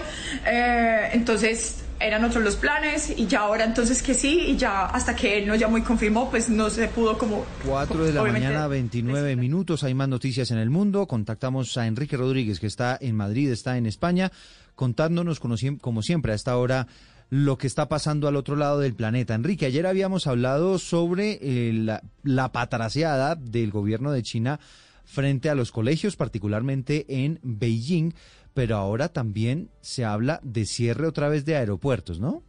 [0.45, 5.15] Eh, entonces eran otros los planes y ya ahora entonces que sí y ya hasta
[5.15, 8.67] que él no ya muy confirmó pues no se pudo como 4 de la mañana
[8.67, 11.07] 29 minutos hay más noticias en el mundo.
[11.07, 14.31] Contactamos a Enrique Rodríguez que está en Madrid está en España
[14.75, 16.87] contándonos como siempre a esta hora
[17.29, 19.33] lo que está pasando al otro lado del planeta.
[19.33, 24.59] Enrique, ayer habíamos hablado sobre eh, la, la patraseada del gobierno de China
[25.05, 28.13] frente a los colegios, particularmente en Beijing
[28.53, 32.43] pero ahora también se habla de cierre otra vez de aeropuertos, ¿no?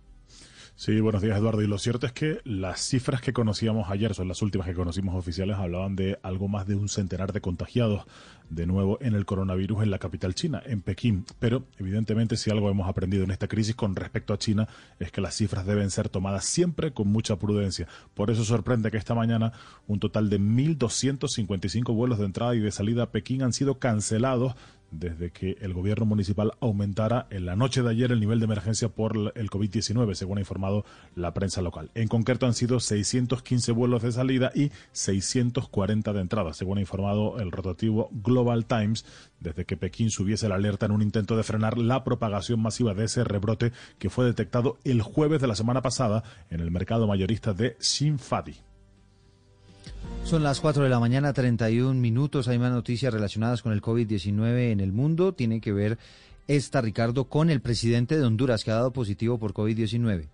[0.75, 1.62] Sí, buenos días Eduardo.
[1.62, 5.15] Y lo cierto es que las cifras que conocíamos ayer, son las últimas que conocimos
[5.15, 8.05] oficiales, hablaban de algo más de un centenar de contagiados
[8.49, 11.25] de nuevo en el coronavirus en la capital china, en Pekín.
[11.38, 14.67] Pero evidentemente si algo hemos aprendido en esta crisis con respecto a China
[14.99, 17.87] es que las cifras deben ser tomadas siempre con mucha prudencia.
[18.15, 19.53] Por eso sorprende que esta mañana
[19.87, 24.55] un total de 1.255 vuelos de entrada y de salida a Pekín han sido cancelados
[24.92, 28.88] desde que el gobierno municipal aumentara en la noche de ayer el nivel de emergencia
[28.88, 30.85] por el COVID-19, según ha informado
[31.16, 31.90] la prensa local.
[31.94, 37.38] En concreto han sido 615 vuelos de salida y 640 de entrada, según ha informado
[37.38, 39.05] el rotativo Global Times,
[39.40, 43.05] desde que Pekín subiese la alerta en un intento de frenar la propagación masiva de
[43.05, 47.55] ese rebrote que fue detectado el jueves de la semana pasada en el mercado mayorista
[47.55, 48.71] de Xinfadi.
[50.24, 52.48] Son las 4 de la mañana, 31 minutos.
[52.48, 55.32] Hay más noticias relacionadas con el COVID-19 en el mundo.
[55.35, 55.98] Tiene que ver
[56.48, 60.28] esta, Ricardo, con el presidente de Honduras que ha dado positivo por COVID-19.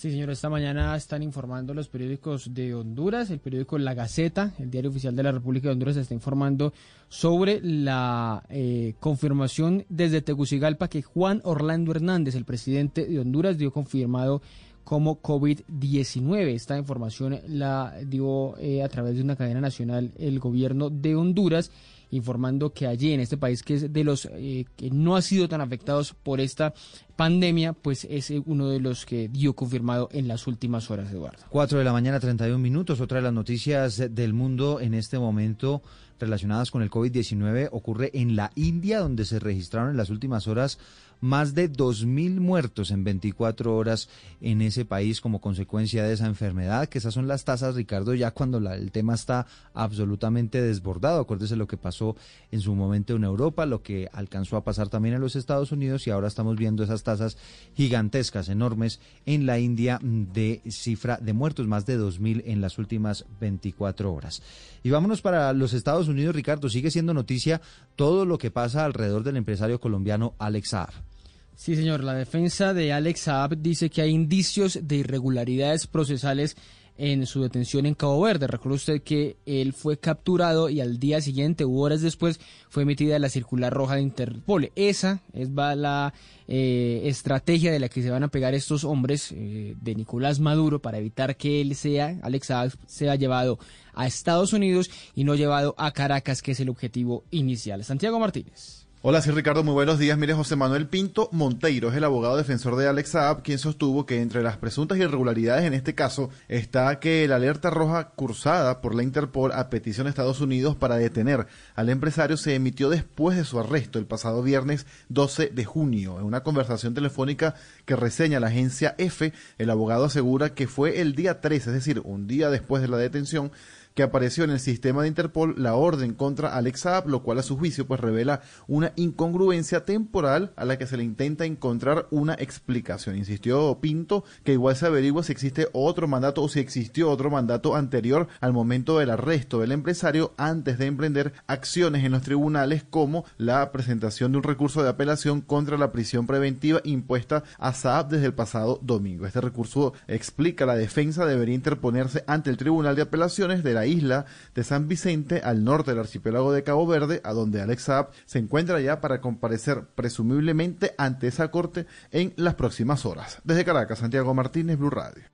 [0.00, 4.70] Sí, señor, esta mañana están informando los periódicos de Honduras, el periódico La Gaceta, el
[4.70, 6.72] diario oficial de la República de Honduras, está informando
[7.10, 13.72] sobre la eh, confirmación desde Tegucigalpa que Juan Orlando Hernández, el presidente de Honduras, dio
[13.72, 14.40] confirmado
[14.84, 16.54] como COVID-19.
[16.54, 21.70] Esta información la dio eh, a través de una cadena nacional el gobierno de Honduras
[22.10, 25.48] informando que allí en este país que es de los eh, que no ha sido
[25.48, 26.74] tan afectados por esta
[27.16, 31.38] pandemia, pues es eh, uno de los que dio confirmado en las últimas horas, Eduardo.
[31.50, 33.00] 4 de la mañana, 31 minutos.
[33.00, 35.82] Otra de las noticias del mundo en este momento
[36.18, 40.78] relacionadas con el COVID-19 ocurre en la India, donde se registraron en las últimas horas
[41.20, 44.08] más de 2.000 muertos en 24 horas
[44.40, 48.30] en ese país como consecuencia de esa enfermedad, que esas son las tasas, Ricardo, ya
[48.30, 51.20] cuando el tema está absolutamente desbordado.
[51.20, 52.16] Acuérdese lo que pasó
[52.50, 56.06] en su momento en Europa, lo que alcanzó a pasar también en los Estados Unidos
[56.06, 57.36] y ahora estamos viendo esas tasas
[57.74, 63.26] gigantescas, enormes en la India de cifra de muertos, más de 2.000 en las últimas
[63.40, 64.42] 24 horas.
[64.82, 67.60] Y vámonos para los Estados Unidos, Ricardo, sigue siendo noticia
[67.96, 71.09] todo lo que pasa alrededor del empresario colombiano Alex Saab.
[71.54, 72.02] Sí, señor.
[72.04, 76.56] La defensa de Alex Saab dice que hay indicios de irregularidades procesales
[77.00, 78.46] en su detención en Cabo Verde.
[78.46, 83.18] Recuerda usted que él fue capturado y al día siguiente u horas después fue emitida
[83.18, 84.70] la circular roja de Interpol.
[84.76, 86.12] Esa es la
[86.46, 90.82] eh, estrategia de la que se van a pegar estos hombres eh, de Nicolás Maduro
[90.82, 93.58] para evitar que él sea, Alex Saab, sea llevado
[93.94, 97.82] a Estados Unidos y no llevado a Caracas, que es el objetivo inicial.
[97.82, 98.79] Santiago Martínez.
[99.02, 100.18] Hola, sí Ricardo, muy buenos días.
[100.18, 104.20] Mire, José Manuel Pinto Monteiro es el abogado defensor de Alex Saab, quien sostuvo que
[104.20, 109.02] entre las presuntas irregularidades en este caso está que la alerta roja cursada por la
[109.02, 113.58] Interpol a petición de Estados Unidos para detener al empresario se emitió después de su
[113.58, 116.18] arresto el pasado viernes 12 de junio.
[116.18, 117.54] En una conversación telefónica
[117.86, 122.02] que reseña la agencia F, el abogado asegura que fue el día 13, es decir,
[122.04, 123.50] un día después de la detención,
[123.94, 127.42] que apareció en el sistema de Interpol la orden contra Alex Saab, lo cual a
[127.42, 132.34] su juicio pues revela una incongruencia temporal a la que se le intenta encontrar una
[132.34, 133.16] explicación.
[133.16, 137.76] Insistió Pinto que igual se averigua si existe otro mandato o si existió otro mandato
[137.76, 143.24] anterior al momento del arresto del empresario antes de emprender acciones en los tribunales como
[143.38, 148.26] la presentación de un recurso de apelación contra la prisión preventiva impuesta a Saab desde
[148.26, 149.26] el pasado domingo.
[149.26, 154.64] Este recurso explica la defensa debería interponerse ante el Tribunal de Apelaciones de isla de
[154.64, 158.80] San Vicente al norte del archipiélago de Cabo Verde, a donde Alex Saab se encuentra
[158.80, 163.40] ya para comparecer presumiblemente ante esa corte en las próximas horas.
[163.44, 165.24] Desde Caracas, Santiago Martínez, Blue Radio.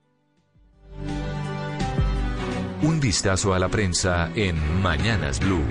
[2.83, 5.63] Un vistazo a la prensa en Mañanas Blue.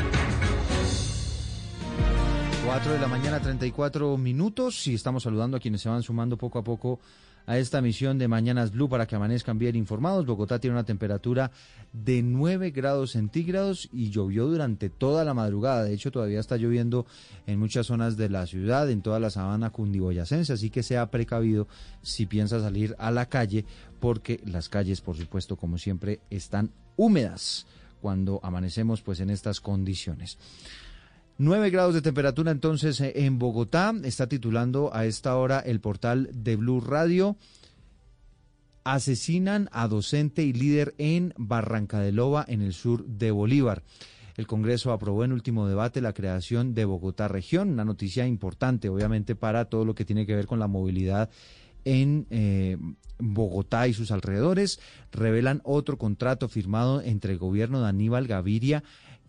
[2.66, 6.58] 4 de la mañana, 34 minutos, y estamos saludando a quienes se van sumando poco
[6.58, 6.98] a poco
[7.46, 10.26] a esta misión de Mañanas Blue para que amanezcan bien informados.
[10.26, 11.52] Bogotá tiene una temperatura
[11.92, 15.84] de 9 grados centígrados y llovió durante toda la madrugada.
[15.84, 17.06] De hecho, todavía está lloviendo
[17.46, 21.68] en muchas zonas de la ciudad, en toda la sabana cundiboyacense, así que sea precavido
[22.02, 23.64] si piensa salir a la calle,
[24.00, 27.66] porque las calles, por supuesto, como siempre, están húmedas
[28.00, 30.38] cuando amanecemos pues en estas condiciones.
[31.38, 33.94] 9 grados de temperatura entonces eh, en Bogotá.
[34.04, 37.36] Está titulando a esta hora el portal de Blue Radio.
[38.84, 43.82] Asesinan a docente y líder en Barranca de Loba, en el sur de Bolívar.
[44.36, 49.34] El Congreso aprobó en último debate la creación de Bogotá Región, una noticia importante, obviamente,
[49.34, 51.30] para todo lo que tiene que ver con la movilidad
[51.84, 52.78] en eh,
[53.18, 54.80] Bogotá y sus alrededores.
[55.12, 58.82] Revelan otro contrato firmado entre el gobierno de Aníbal Gaviria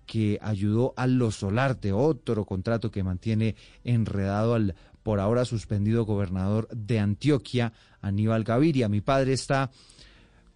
[0.08, 6.68] que ayudó a Los Solarte, otro contrato que mantiene enredado al por ahora suspendido gobernador
[6.70, 8.90] de Antioquia, Aníbal Gaviria.
[8.90, 9.70] Mi padre está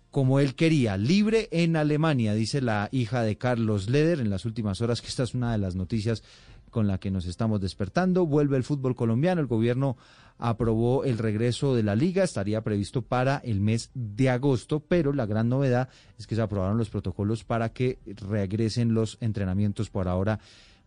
[0.09, 4.81] como él quería, libre en Alemania, dice la hija de Carlos Leder en las últimas
[4.81, 6.21] horas, que esta es una de las noticias
[6.71, 8.25] con la que nos estamos despertando.
[8.25, 9.97] Vuelve el fútbol colombiano, el gobierno
[10.39, 15.27] aprobó el regreso de la liga, estaría previsto para el mes de agosto, pero la
[15.27, 20.39] gran novedad es que se aprobaron los protocolos para que regresen los entrenamientos por ahora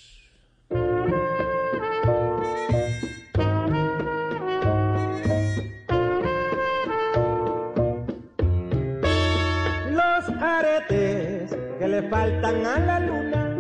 [11.97, 13.57] Le faltan a la luna,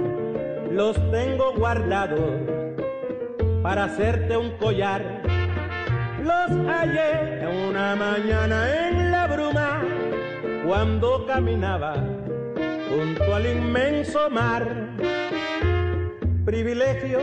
[0.70, 2.34] los tengo guardados
[3.62, 5.22] para hacerte un collar.
[6.22, 9.82] Los hallé una mañana en la bruma
[10.66, 11.95] cuando caminaba
[12.91, 14.91] junto al inmenso mar.
[16.45, 17.20] Privilegio.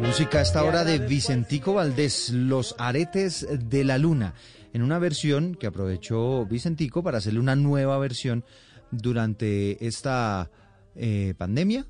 [0.00, 4.34] Música a esta hora de Vicentico Valdés, Los Aretes de la Luna,
[4.72, 8.44] en una versión que aprovechó Vicentico para hacerle una nueva versión
[8.92, 10.48] durante esta
[10.94, 11.84] eh, pandemia.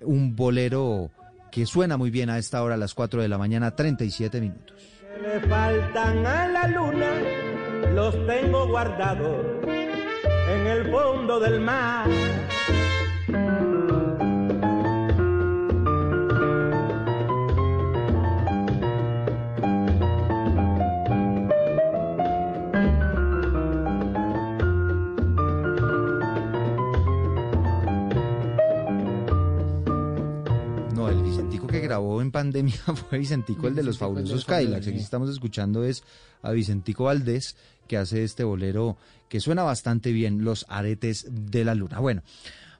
[0.00, 1.10] Un bolero
[1.50, 4.76] que suena muy bien a esta hora, a las 4 de la mañana, 37 minutos.
[5.22, 7.12] Le faltan a la luna,
[7.94, 12.08] los tengo guardados en el fondo del mar.
[31.84, 32.74] Grabó en pandemia
[33.08, 34.88] fue Vicentico, el de los fabulosos Cadillacs.
[34.88, 36.02] Aquí estamos escuchando es
[36.42, 37.56] a Vicentico Valdés,
[37.86, 38.96] que hace este bolero
[39.28, 41.98] que suena bastante bien, Los Aretes de la Luna.
[42.00, 42.22] Bueno,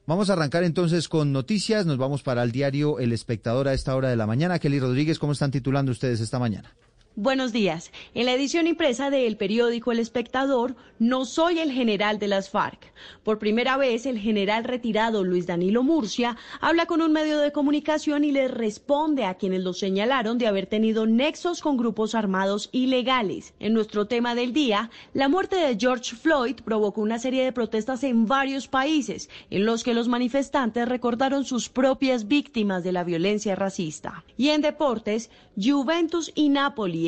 [0.06, 1.86] vamos a arrancar entonces con noticias.
[1.86, 4.58] Nos vamos para el diario El Espectador a esta hora de la mañana.
[4.58, 6.74] Kelly Rodríguez, ¿cómo están titulando ustedes esta mañana?
[7.16, 7.92] Buenos días.
[8.14, 12.92] En la edición impresa del periódico El Espectador, no soy el general de las FARC.
[13.22, 18.24] Por primera vez, el general retirado Luis Danilo Murcia habla con un medio de comunicación
[18.24, 23.54] y le responde a quienes lo señalaron de haber tenido nexos con grupos armados ilegales.
[23.60, 28.02] En nuestro tema del día, la muerte de George Floyd provocó una serie de protestas
[28.02, 33.54] en varios países, en los que los manifestantes recordaron sus propias víctimas de la violencia
[33.54, 34.24] racista.
[34.36, 36.48] Y en deportes, Juventus y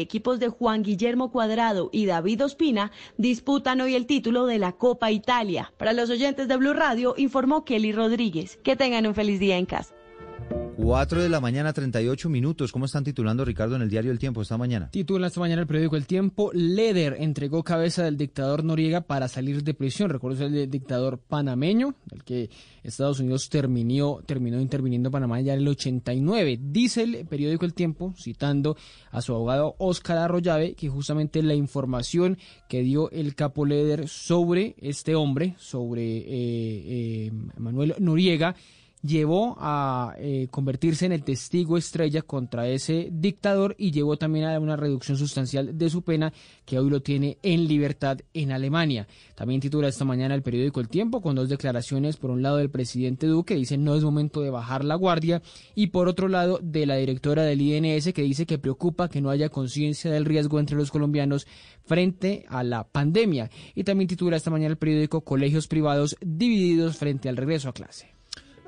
[0.00, 5.10] Equipos de Juan Guillermo Cuadrado y David Ospina disputan hoy el título de la Copa
[5.10, 5.72] Italia.
[5.76, 8.58] Para los oyentes de Blue Radio, informó Kelly Rodríguez.
[8.62, 9.95] Que tengan un feliz día en casa.
[10.76, 12.70] 4 de la mañana, 38 minutos.
[12.70, 14.90] ¿Cómo están titulando, Ricardo, en el diario El Tiempo esta mañana?
[14.90, 19.64] Titula esta mañana el periódico El Tiempo, Leder entregó cabeza del dictador Noriega para salir
[19.64, 20.10] de prisión.
[20.10, 22.50] Recuerdo el dictador panameño, del que
[22.82, 26.58] Estados Unidos terminó, terminó interviniendo en Panamá ya en el 89.
[26.60, 28.76] Dice el periódico El Tiempo, citando
[29.10, 32.36] a su abogado Óscar Arroyave, que justamente la información
[32.68, 38.54] que dio el capo Leder sobre este hombre, sobre eh, eh, Manuel Noriega,
[39.02, 44.58] llevó a eh, convertirse en el testigo estrella contra ese dictador y llevó también a
[44.58, 46.32] una reducción sustancial de su pena
[46.64, 49.06] que hoy lo tiene en libertad en Alemania.
[49.34, 52.70] También titula esta mañana el periódico El Tiempo con dos declaraciones, por un lado del
[52.70, 55.42] presidente Duque, dice no es momento de bajar la guardia,
[55.74, 59.30] y por otro lado de la directora del INS que dice que preocupa que no
[59.30, 61.46] haya conciencia del riesgo entre los colombianos
[61.84, 63.50] frente a la pandemia.
[63.74, 68.15] Y también titula esta mañana el periódico Colegios privados divididos frente al regreso a clase.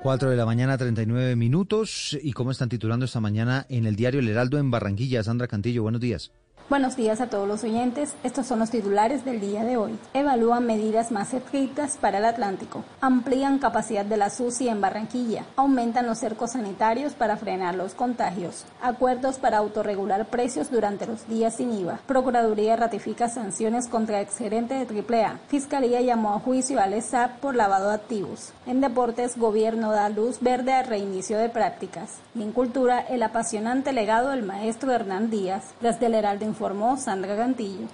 [0.01, 2.17] 4 de la mañana, 39 minutos.
[2.21, 5.23] ¿Y cómo están titulando esta mañana en el diario El Heraldo en Barranquilla?
[5.23, 6.31] Sandra Cantillo, buenos días.
[6.69, 8.13] Buenos días a todos los oyentes.
[8.23, 9.97] Estos son los titulares del día de hoy.
[10.13, 12.83] Evalúan medidas más estrictas para el Atlántico.
[13.01, 15.45] Amplían capacidad de la SUSI en Barranquilla.
[15.55, 18.65] Aumentan los cercos sanitarios para frenar los contagios.
[18.83, 22.01] Acuerdos para autorregular precios durante los días sin IVA.
[22.05, 25.39] Procuraduría ratifica sanciones contra exgerente de AAA.
[25.47, 28.53] Fiscalía llamó a juicio al ESAP por lavado de activos.
[28.67, 32.19] En deportes, gobierno da luz verde al reinicio de prácticas.
[32.35, 35.63] Y en cultura, el apasionante legado del maestro Hernán Díaz.
[35.81, 37.87] Desde el Heraldo informó Sandra Gantillo.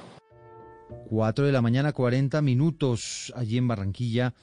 [1.08, 4.34] 4 de la mañana, 40 minutos allí en Barranquilla,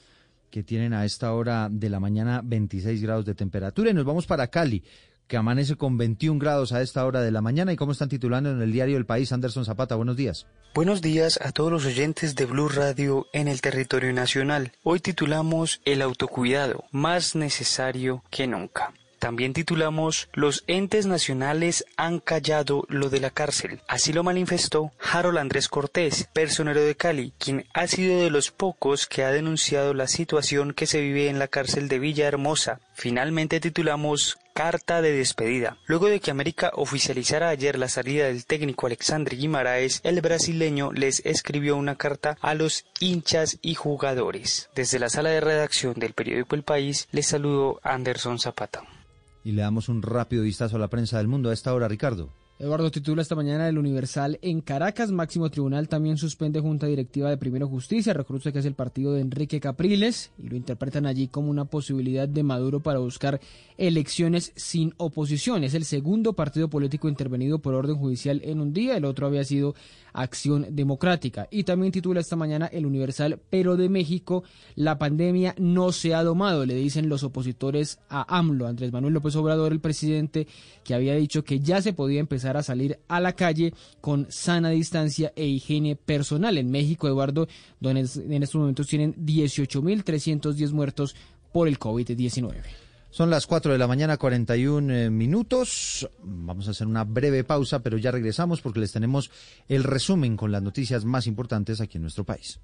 [0.49, 3.89] que tienen a esta hora de la mañana 26 grados de temperatura.
[3.89, 4.81] Y nos vamos para Cali,
[5.27, 7.73] que amanece con 21 grados a esta hora de la mañana.
[7.73, 9.33] ¿Y cómo están titulando en el diario El País?
[9.33, 10.47] Anderson Zapata, buenos días.
[10.73, 14.71] Buenos días a todos los oyentes de Blue Radio en el territorio nacional.
[14.83, 18.93] Hoy titulamos El autocuidado, más necesario que nunca.
[19.23, 23.79] También titulamos Los entes nacionales han callado lo de la cárcel.
[23.87, 29.07] Así lo manifestó Harold Andrés Cortés, personero de Cali, quien ha sido de los pocos
[29.07, 32.81] que ha denunciado la situación que se vive en la cárcel de Villahermosa.
[32.95, 35.77] Finalmente titulamos Carta de despedida.
[35.85, 41.25] Luego de que América oficializara ayer la salida del técnico Alexandre Guimaraes, el brasileño les
[41.25, 44.69] escribió una carta a los hinchas y jugadores.
[44.75, 48.83] Desde la sala de redacción del periódico El País les saludo Anderson Zapata.
[49.43, 52.29] Y le damos un rápido vistazo a la prensa del mundo a esta hora, Ricardo.
[52.59, 55.11] Eduardo titula esta mañana el Universal en Caracas.
[55.11, 58.13] Máximo Tribunal también suspende Junta Directiva de Primero Justicia.
[58.13, 62.29] Recuerda que es el partido de Enrique Capriles y lo interpretan allí como una posibilidad
[62.29, 63.41] de Maduro para buscar
[63.77, 65.63] elecciones sin oposición.
[65.63, 68.95] Es el segundo partido político intervenido por orden judicial en un día.
[68.95, 69.73] El otro había sido
[70.13, 71.47] Acción Democrática.
[71.51, 74.43] Y también titula esta mañana el Universal, pero de México,
[74.75, 78.67] la pandemia no se ha domado, le dicen los opositores a AMLO.
[78.67, 80.47] Andrés Manuel López Obrador, el presidente,
[80.83, 84.69] que había dicho que ya se podía empezar a salir a la calle con sana
[84.69, 86.57] distancia e higiene personal.
[86.57, 87.47] En México, Eduardo,
[87.79, 91.15] donde en estos momentos tienen 18.310 muertos
[91.51, 92.82] por el COVID-19.
[93.13, 96.09] Son las 4 de la mañana, 41 eh, minutos.
[96.23, 99.29] Vamos a hacer una breve pausa, pero ya regresamos porque les tenemos
[99.67, 102.59] el resumen con las noticias más importantes aquí en nuestro país.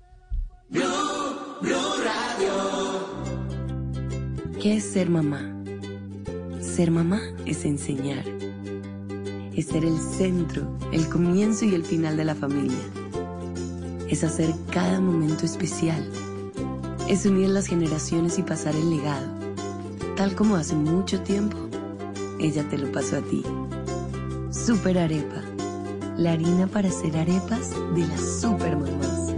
[4.60, 5.56] ¿Qué es ser mamá?
[6.60, 8.26] Ser mamá es enseñar.
[9.56, 12.90] Es ser el centro, el comienzo y el final de la familia.
[14.10, 16.10] Es hacer cada momento especial.
[17.08, 19.39] Es unir las generaciones y pasar el legado
[20.20, 21.58] tal como hace mucho tiempo,
[22.42, 23.42] ella te lo pasó a ti.
[24.52, 25.42] Super Arepa,
[26.18, 29.34] la harina para hacer arepas de las super mamás.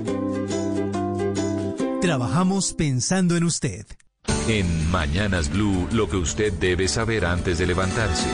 [2.02, 3.86] Trabajamos pensando en usted.
[4.48, 8.28] En Mañanas Blue, lo que usted debe saber antes de levantarse.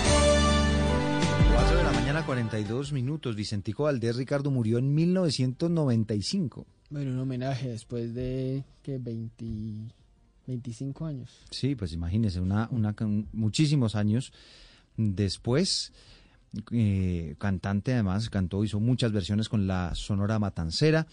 [1.54, 3.36] 4 de la mañana, 42 minutos.
[3.36, 6.66] Vicentico Valdés Ricardo murió en 1995.
[6.92, 9.97] Bueno, un homenaje después de que 20
[10.48, 11.46] 25 años.
[11.52, 12.96] Sí, pues imagínese, una, una,
[13.34, 14.34] muchísimos años
[14.96, 15.94] después,
[16.72, 21.08] eh, cantante además, cantó, hizo muchas versiones con la Sonora Matancera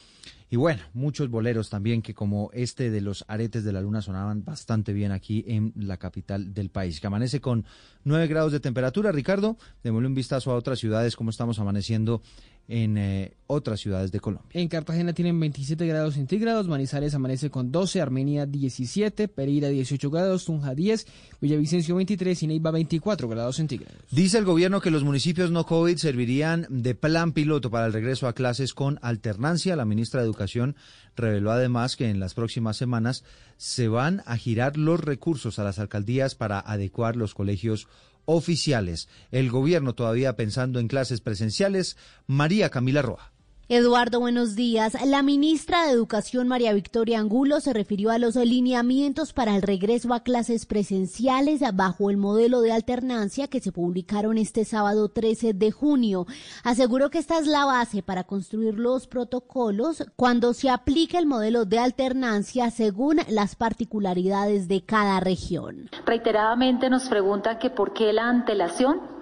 [0.55, 4.45] y bueno, muchos boleros también que como este de los aretes de la luna sonaban
[4.45, 7.65] bastante bien aquí en la capital del país, que amanece con
[8.05, 9.11] 9 grados de temperatura.
[9.11, 12.23] Ricardo, démosle un vistazo a otras ciudades, cómo estamos amaneciendo
[12.69, 14.49] en eh, otras ciudades de Colombia.
[14.55, 20.47] En Cartagena tienen 27 grados centígrados, Manizales amanece con 12, Armenia 17, Pereira 18 grados,
[20.47, 21.07] Tunja 10,
[21.41, 23.99] Villavicencio 23 y Neiva 24 grados centígrados.
[24.11, 28.29] Dice el gobierno que los municipios no COVID servirían de plan piloto para el regreso
[28.29, 29.77] a clases con alternancia.
[29.77, 30.75] La ministra de Educación
[31.17, 33.25] reveló además que en las próximas semanas
[33.57, 37.89] se van a girar los recursos a las alcaldías para adecuar los colegios
[38.25, 39.09] oficiales.
[39.31, 41.97] El gobierno todavía pensando en clases presenciales.
[42.27, 43.34] María Camila Roa.
[43.71, 44.95] Eduardo, buenos días.
[45.07, 50.13] La ministra de Educación, María Victoria Angulo, se refirió a los lineamientos para el regreso
[50.13, 55.71] a clases presenciales bajo el modelo de alternancia que se publicaron este sábado 13 de
[55.71, 56.27] junio.
[56.63, 61.65] Aseguró que esta es la base para construir los protocolos cuando se aplique el modelo
[61.65, 65.89] de alternancia según las particularidades de cada región.
[66.05, 69.15] Reiteradamente nos preguntan que por qué la antelación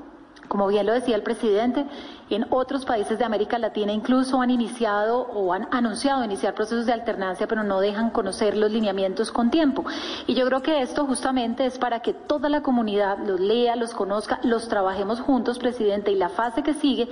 [0.52, 1.86] como bien lo decía el presidente,
[2.34, 6.92] en otros países de América Latina incluso han iniciado o han anunciado iniciar procesos de
[6.92, 9.84] alternancia, pero no dejan conocer los lineamientos con tiempo.
[10.26, 13.94] Y yo creo que esto justamente es para que toda la comunidad los lea, los
[13.94, 17.08] conozca, los trabajemos juntos, presidente, y la fase que sigue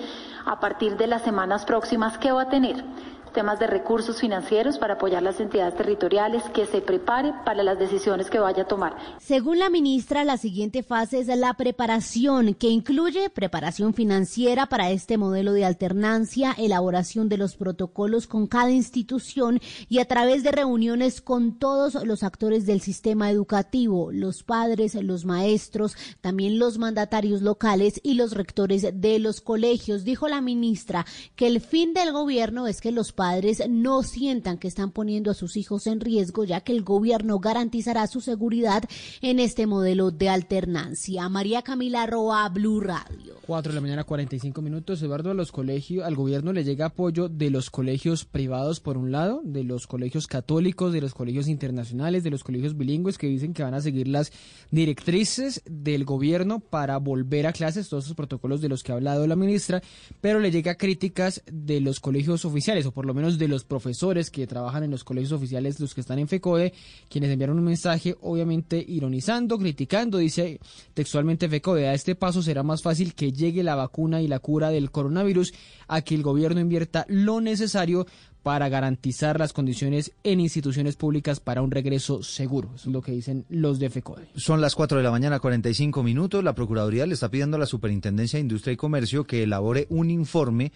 [0.46, 2.84] a partir de las semanas próximas, ¿qué va a tener?
[3.32, 8.30] Temas de recursos financieros para apoyar las entidades territoriales, que se prepare para las decisiones
[8.30, 8.96] que vaya a tomar.
[9.18, 15.18] Según la ministra, la siguiente fase es la preparación, que incluye preparación financiera para este
[15.18, 21.20] modelo de alternancia, elaboración de los protocolos con cada institución y a través de reuniones
[21.20, 28.00] con todos los actores del sistema educativo, los padres, los maestros, también los mandatarios locales
[28.02, 30.04] y los rectores de los colegios.
[30.04, 31.06] Dijo la ministra
[31.36, 35.34] que el fin del gobierno es que los padres no sientan que están poniendo a
[35.34, 38.84] sus hijos en riesgo, ya que el gobierno garantizará su seguridad
[39.20, 41.28] en este modelo de alternancia.
[41.28, 43.34] María Camila Roa, Blue Radio.
[43.46, 45.02] 4 de la mañana, 45 minutos.
[45.02, 49.12] Eduardo, a los colegios, al gobierno le llega apoyo de los colegios privados, por un
[49.12, 53.52] lado, de los colegios católicos, de los colegios internacionales, de los colegios bilingües que dicen
[53.52, 54.32] que van a seguir las
[54.70, 59.26] directrices del gobierno para volver a clases, todos esos protocolos de los que ha hablado
[59.26, 59.82] la ministra,
[60.22, 64.30] pero le llega críticas de los colegios oficiales, o por lo menos de los profesores
[64.30, 66.72] que trabajan en los colegios oficiales, los que están en FECODE,
[67.08, 70.60] quienes enviaron un mensaje obviamente ironizando, criticando, dice
[70.94, 74.70] textualmente FECODE, a este paso será más fácil que llegue la vacuna y la cura
[74.70, 75.52] del coronavirus
[75.88, 78.06] a que el gobierno invierta lo necesario
[78.44, 82.70] para garantizar las condiciones en instituciones públicas para un regreso seguro.
[82.76, 84.28] Es lo que dicen los de FECODE.
[84.36, 86.44] Son las 4 de la mañana, 45 minutos.
[86.44, 90.10] La Procuraduría le está pidiendo a la Superintendencia de Industria y Comercio que elabore un
[90.10, 90.72] informe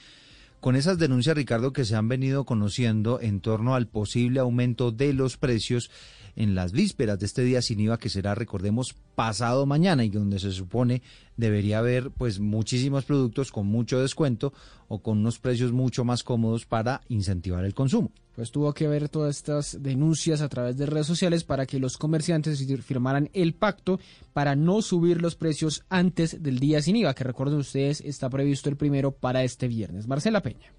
[0.64, 5.12] con esas denuncias, Ricardo, que se han venido conociendo en torno al posible aumento de
[5.12, 5.90] los precios
[6.36, 10.38] en las vísperas de este día sin IVA que será, recordemos, pasado mañana y donde
[10.38, 11.02] se supone
[11.36, 14.52] debería haber pues muchísimos productos con mucho descuento
[14.88, 18.10] o con unos precios mucho más cómodos para incentivar el consumo.
[18.34, 21.96] Pues tuvo que ver todas estas denuncias a través de redes sociales para que los
[21.96, 24.00] comerciantes firmaran el pacto
[24.32, 28.68] para no subir los precios antes del día sin IVA, que recuerden ustedes está previsto
[28.68, 30.08] el primero para este viernes.
[30.08, 30.72] Marcela Peña.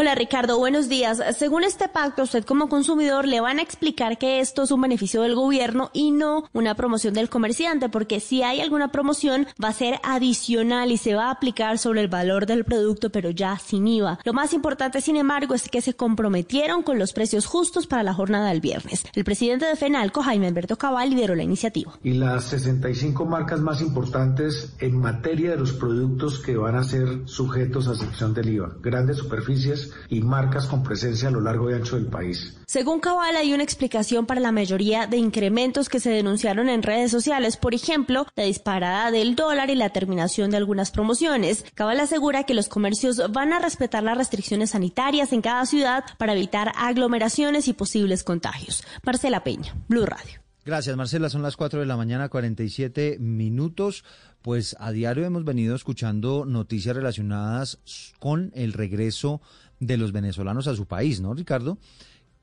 [0.00, 1.20] Hola Ricardo, buenos días.
[1.36, 5.22] Según este pacto, usted como consumidor le van a explicar que esto es un beneficio
[5.22, 9.72] del gobierno y no una promoción del comerciante, porque si hay alguna promoción va a
[9.72, 13.88] ser adicional y se va a aplicar sobre el valor del producto, pero ya sin
[13.88, 14.20] IVA.
[14.22, 18.14] Lo más importante, sin embargo, es que se comprometieron con los precios justos para la
[18.14, 19.02] jornada del viernes.
[19.14, 21.98] El presidente de FENALCO, Jaime Alberto Cabal, lideró la iniciativa.
[22.04, 27.22] Y las 65 marcas más importantes en materia de los productos que van a ser
[27.24, 28.76] sujetos a sección del IVA.
[28.80, 32.54] Grandes superficies y marcas con presencia a lo largo y ancho del país.
[32.66, 37.10] Según Cabal, hay una explicación para la mayoría de incrementos que se denunciaron en redes
[37.10, 41.64] sociales, por ejemplo, la disparada del dólar y la terminación de algunas promociones.
[41.74, 46.34] Cabal asegura que los comercios van a respetar las restricciones sanitarias en cada ciudad para
[46.34, 48.84] evitar aglomeraciones y posibles contagios.
[49.02, 50.40] Marcela Peña, Blue Radio.
[50.68, 51.30] Gracias, Marcela.
[51.30, 54.04] Son las 4 de la mañana, 47 minutos.
[54.42, 57.78] Pues a diario hemos venido escuchando noticias relacionadas
[58.18, 59.40] con el regreso
[59.80, 61.78] de los venezolanos a su país, ¿no, Ricardo?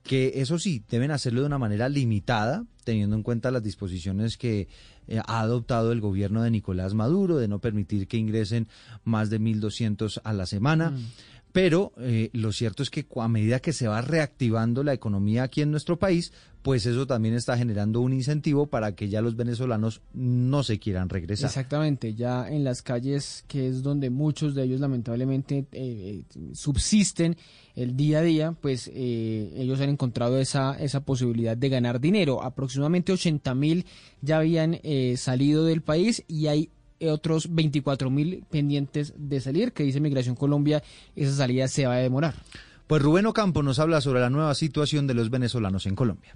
[0.04, 4.68] Que eso sí, deben hacerlo de una manera limitada, teniendo en cuenta las disposiciones que
[5.08, 8.68] eh, ha adoptado el gobierno de Nicolás Maduro, de no permitir que ingresen
[9.04, 10.92] más de 1.200 a la semana.
[10.92, 11.06] Mm.
[11.56, 15.62] Pero eh, lo cierto es que a medida que se va reactivando la economía aquí
[15.62, 20.02] en nuestro país, pues eso también está generando un incentivo para que ya los venezolanos
[20.14, 21.48] no se quieran regresar.
[21.48, 27.38] Exactamente, ya en las calles, que es donde muchos de ellos lamentablemente eh, eh, subsisten
[27.74, 32.44] el día a día, pues ellos han encontrado esa, esa posibilidad de ganar dinero.
[32.44, 33.86] Aproximadamente 80 mil
[34.20, 34.78] ya habían
[35.16, 36.70] salido del país y hay
[37.10, 40.84] otros 24 mil pendientes de salir, que dice Migración Colombia,
[41.16, 42.36] esa salida se va a demorar.
[42.88, 46.36] Pues Rubén Ocampo nos habla sobre la nueva situación de los venezolanos en Colombia.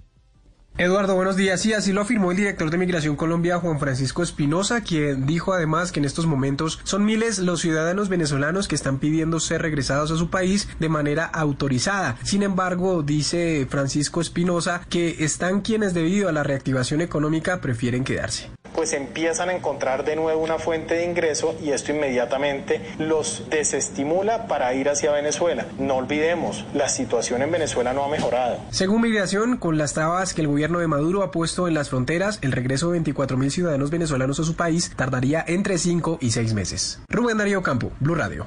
[0.78, 1.60] Eduardo, buenos días.
[1.60, 5.92] Sí, así lo afirmó el director de Migración Colombia, Juan Francisco Espinosa, quien dijo además
[5.92, 10.16] que en estos momentos son miles los ciudadanos venezolanos que están pidiendo ser regresados a
[10.16, 12.16] su país de manera autorizada.
[12.22, 18.48] Sin embargo, dice Francisco Espinosa que están quienes debido a la reactivación económica prefieren quedarse
[18.80, 24.46] pues empiezan a encontrar de nuevo una fuente de ingreso y esto inmediatamente los desestimula
[24.46, 25.66] para ir hacia Venezuela.
[25.78, 28.58] No olvidemos, la situación en Venezuela no ha mejorado.
[28.70, 32.38] Según Migración, con las trabas que el gobierno de Maduro ha puesto en las fronteras,
[32.42, 36.54] el regreso de 24 mil ciudadanos venezolanos a su país tardaría entre 5 y 6
[36.54, 37.00] meses.
[37.08, 38.46] Rubén Darío Campo, Blue Radio.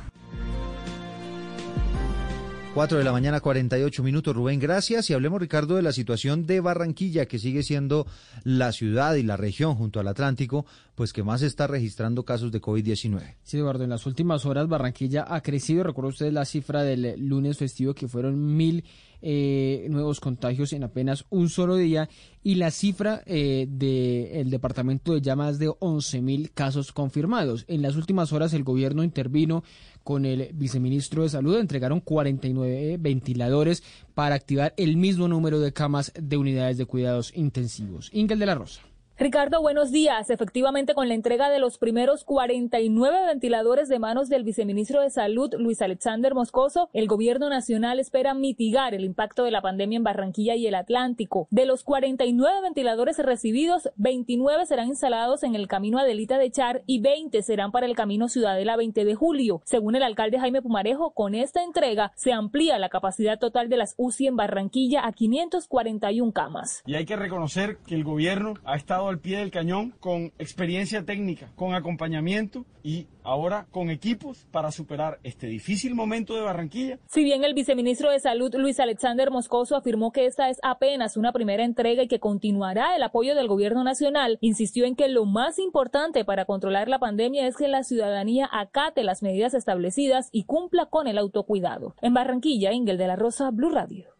[2.73, 4.35] 4 de la mañana, 48 minutos.
[4.35, 5.07] Rubén, gracias.
[5.07, 8.07] Y hablemos, Ricardo, de la situación de Barranquilla, que sigue siendo
[8.43, 12.59] la ciudad y la región junto al Atlántico, pues que más está registrando casos de
[12.59, 13.35] COVID-19.
[13.43, 15.83] Sí, Eduardo, en las últimas horas Barranquilla ha crecido.
[15.83, 18.83] Recuerda usted la cifra del lunes festivo, que fueron mil
[19.25, 22.09] eh, nuevos contagios en apenas un solo día
[22.43, 27.63] y la cifra eh, del departamento de ya más de 11 mil casos confirmados.
[27.69, 29.63] En las últimas horas el gobierno intervino
[30.03, 33.81] con el viceministro de Salud, entregaron 49 ventiladores
[34.13, 38.09] para activar el mismo número de camas de unidades de cuidados intensivos.
[38.11, 38.81] Ingel de la Rosa.
[39.15, 40.31] Ricardo, buenos días.
[40.31, 45.53] Efectivamente, con la entrega de los primeros 49 ventiladores de manos del viceministro de Salud,
[45.59, 50.55] Luis Alexander Moscoso, el gobierno nacional espera mitigar el impacto de la pandemia en Barranquilla
[50.55, 51.47] y el Atlántico.
[51.51, 56.99] De los 49 ventiladores recibidos, 29 serán instalados en el camino Adelita de Char y
[56.99, 59.61] 20 serán para el camino Ciudadela 20 de julio.
[59.63, 63.93] Según el alcalde Jaime Pumarejo, con esta entrega se amplía la capacidad total de las
[63.97, 66.81] UCI en Barranquilla a 541 camas.
[66.87, 71.05] Y hay que reconocer que el gobierno ha estado al pie del cañón con experiencia
[71.05, 76.99] técnica, con acompañamiento y ahora con equipos para superar este difícil momento de Barranquilla.
[77.07, 81.31] Si bien el viceministro de Salud Luis Alexander Moscoso afirmó que esta es apenas una
[81.31, 85.59] primera entrega y que continuará el apoyo del gobierno nacional, insistió en que lo más
[85.59, 90.87] importante para controlar la pandemia es que la ciudadanía acate las medidas establecidas y cumpla
[90.87, 91.95] con el autocuidado.
[92.01, 94.12] En Barranquilla, Ingel de la Rosa, Blue Radio.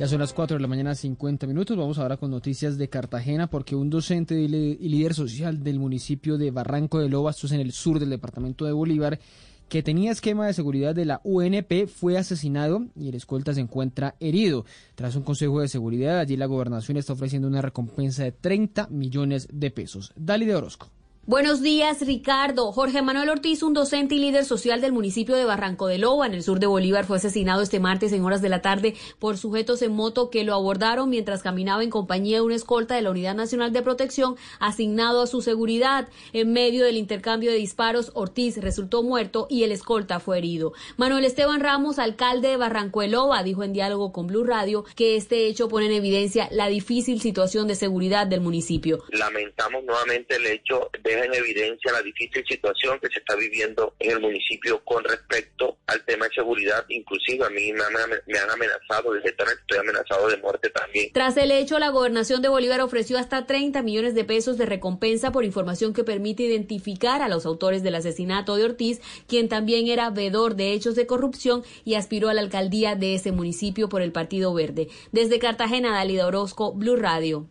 [0.00, 1.76] Ya son las 4 de la mañana, 50 minutos.
[1.76, 6.50] Vamos ahora con noticias de Cartagena, porque un docente y líder social del municipio de
[6.50, 9.20] Barranco de Loba, en el sur del departamento de Bolívar,
[9.68, 14.14] que tenía esquema de seguridad de la UNP, fue asesinado y el escolta se encuentra
[14.20, 14.64] herido.
[14.94, 19.48] Tras un consejo de seguridad, allí la gobernación está ofreciendo una recompensa de 30 millones
[19.52, 20.14] de pesos.
[20.16, 20.88] Dali de Orozco.
[21.26, 22.72] Buenos días, Ricardo.
[22.72, 26.32] Jorge Manuel Ortiz, un docente y líder social del municipio de Barranco de Loba, en
[26.32, 29.82] el sur de Bolívar, fue asesinado este martes en horas de la tarde por sujetos
[29.82, 33.34] en moto que lo abordaron mientras caminaba en compañía de una escolta de la Unidad
[33.36, 36.08] Nacional de Protección asignado a su seguridad.
[36.32, 40.72] En medio del intercambio de disparos, Ortiz resultó muerto y el escolta fue herido.
[40.96, 45.16] Manuel Esteban Ramos, alcalde de Barranco de Loba, dijo en diálogo con Blue Radio que
[45.16, 49.04] este hecho pone en evidencia la difícil situación de seguridad del municipio.
[49.10, 53.94] Lamentamos nuevamente el hecho de deja en evidencia la difícil situación que se está viviendo
[53.98, 56.84] en el municipio con respecto al tema de seguridad.
[56.88, 61.10] Inclusive a mí me han, me han amenazado, desde estoy amenazado de muerte también.
[61.12, 65.32] Tras el hecho, la gobernación de Bolívar ofreció hasta 30 millones de pesos de recompensa
[65.32, 70.10] por información que permite identificar a los autores del asesinato de Ortiz, quien también era
[70.10, 74.12] vedor de hechos de corrupción y aspiró a la alcaldía de ese municipio por el
[74.12, 74.88] Partido Verde.
[75.12, 77.48] Desde Cartagena, Dalida Orozco, Blue Radio.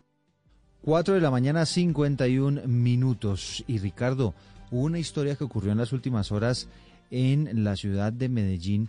[0.82, 3.62] 4 de la mañana, 51 minutos.
[3.66, 4.34] Y Ricardo,
[4.70, 6.68] una historia que ocurrió en las últimas horas
[7.10, 8.88] en la ciudad de Medellín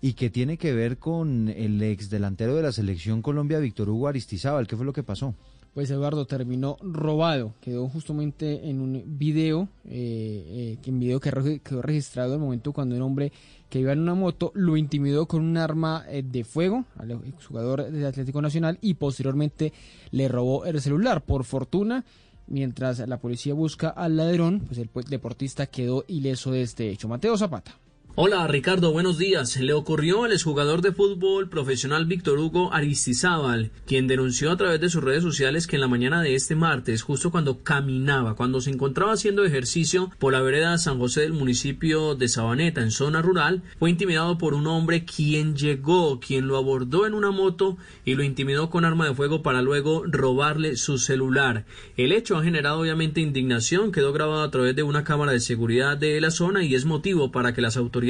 [0.00, 4.08] y que tiene que ver con el ex delantero de la selección Colombia, Víctor Hugo
[4.08, 4.68] Aristizábal.
[4.68, 5.34] ¿Qué fue lo que pasó?
[5.76, 12.32] Pues Eduardo terminó robado, quedó justamente en un video, eh, eh, video que quedó registrado
[12.32, 13.30] el momento cuando un hombre
[13.68, 17.90] que iba en una moto lo intimidó con un arma eh, de fuego al jugador
[17.90, 19.74] del Atlético Nacional y posteriormente
[20.12, 21.22] le robó el celular.
[21.22, 22.06] Por fortuna,
[22.46, 27.06] mientras la policía busca al ladrón, pues el deportista quedó ileso de este hecho.
[27.06, 27.85] Mateo Zapata.
[28.18, 29.58] Hola Ricardo, buenos días.
[29.58, 34.88] Le ocurrió al exjugador de fútbol profesional Víctor Hugo Aristizábal, quien denunció a través de
[34.88, 38.70] sus redes sociales que en la mañana de este martes, justo cuando caminaba, cuando se
[38.70, 43.62] encontraba haciendo ejercicio por la vereda San José del municipio de Sabaneta, en zona rural,
[43.78, 48.22] fue intimidado por un hombre quien llegó, quien lo abordó en una moto y lo
[48.22, 51.66] intimidó con arma de fuego para luego robarle su celular.
[51.98, 55.98] El hecho ha generado obviamente indignación, quedó grabado a través de una cámara de seguridad
[55.98, 58.05] de la zona y es motivo para que las autoridades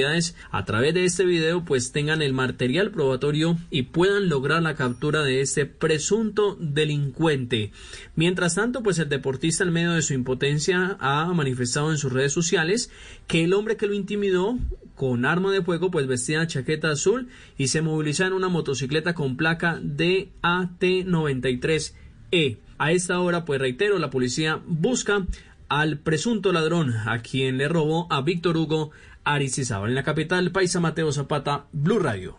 [0.51, 5.23] a través de este video pues tengan el material probatorio y puedan lograr la captura
[5.23, 7.71] de este presunto delincuente.
[8.15, 12.33] Mientras tanto pues el deportista en medio de su impotencia ha manifestado en sus redes
[12.33, 12.91] sociales
[13.27, 14.59] que el hombre que lo intimidó
[14.95, 19.37] con arma de fuego pues vestía chaqueta azul y se movilizaba en una motocicleta con
[19.37, 22.59] placa DAT93E.
[22.79, 25.25] A esta hora, pues reitero, la policía busca
[25.69, 28.91] al presunto ladrón a quien le robó a Víctor Hugo
[29.27, 29.91] Aristizábal.
[29.91, 32.39] En la capital, Paisa Mateo Zapata, Blue Radio.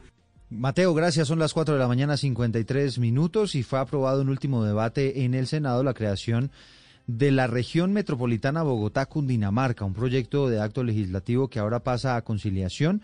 [0.50, 1.28] Mateo, gracias.
[1.28, 5.34] Son las 4 de la mañana, 53 minutos, y fue aprobado un último debate en
[5.34, 6.52] el Senado la creación
[7.06, 13.02] de la región metropolitana Bogotá-Cundinamarca, un proyecto de acto legislativo que ahora pasa a conciliación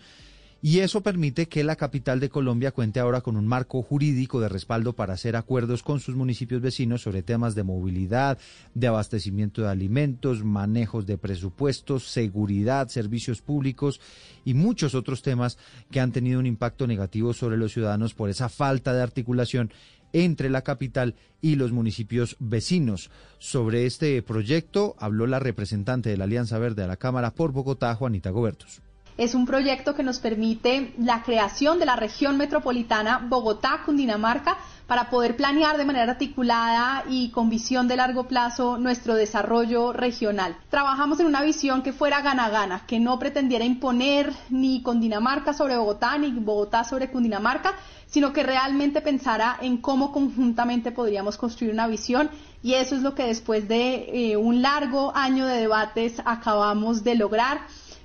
[0.66, 4.48] y eso permite que la capital de Colombia cuente ahora con un marco jurídico de
[4.48, 8.38] respaldo para hacer acuerdos con sus municipios vecinos sobre temas de movilidad,
[8.72, 14.00] de abastecimiento de alimentos, manejos de presupuestos, seguridad, servicios públicos
[14.46, 15.58] y muchos otros temas
[15.90, 19.70] que han tenido un impacto negativo sobre los ciudadanos por esa falta de articulación
[20.14, 23.10] entre la capital y los municipios vecinos.
[23.38, 27.94] Sobre este proyecto habló la representante de la Alianza Verde a la Cámara por Bogotá,
[27.94, 28.80] Juanita Gobertos.
[29.16, 34.56] Es un proyecto que nos permite la creación de la región metropolitana Bogotá-Cundinamarca
[34.88, 40.56] para poder planear de manera articulada y con visión de largo plazo nuestro desarrollo regional.
[40.68, 46.18] Trabajamos en una visión que fuera gana-gana, que no pretendiera imponer ni Cundinamarca sobre Bogotá
[46.18, 47.72] ni Bogotá sobre Cundinamarca,
[48.06, 52.30] sino que realmente pensara en cómo conjuntamente podríamos construir una visión
[52.64, 57.14] y eso es lo que después de eh, un largo año de debates acabamos de
[57.14, 57.60] lograr.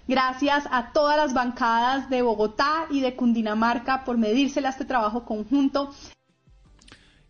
[0.10, 5.94] Gracias a todas las bancadas de Bogotá y de Cundinamarca por medírsela este trabajo conjunto.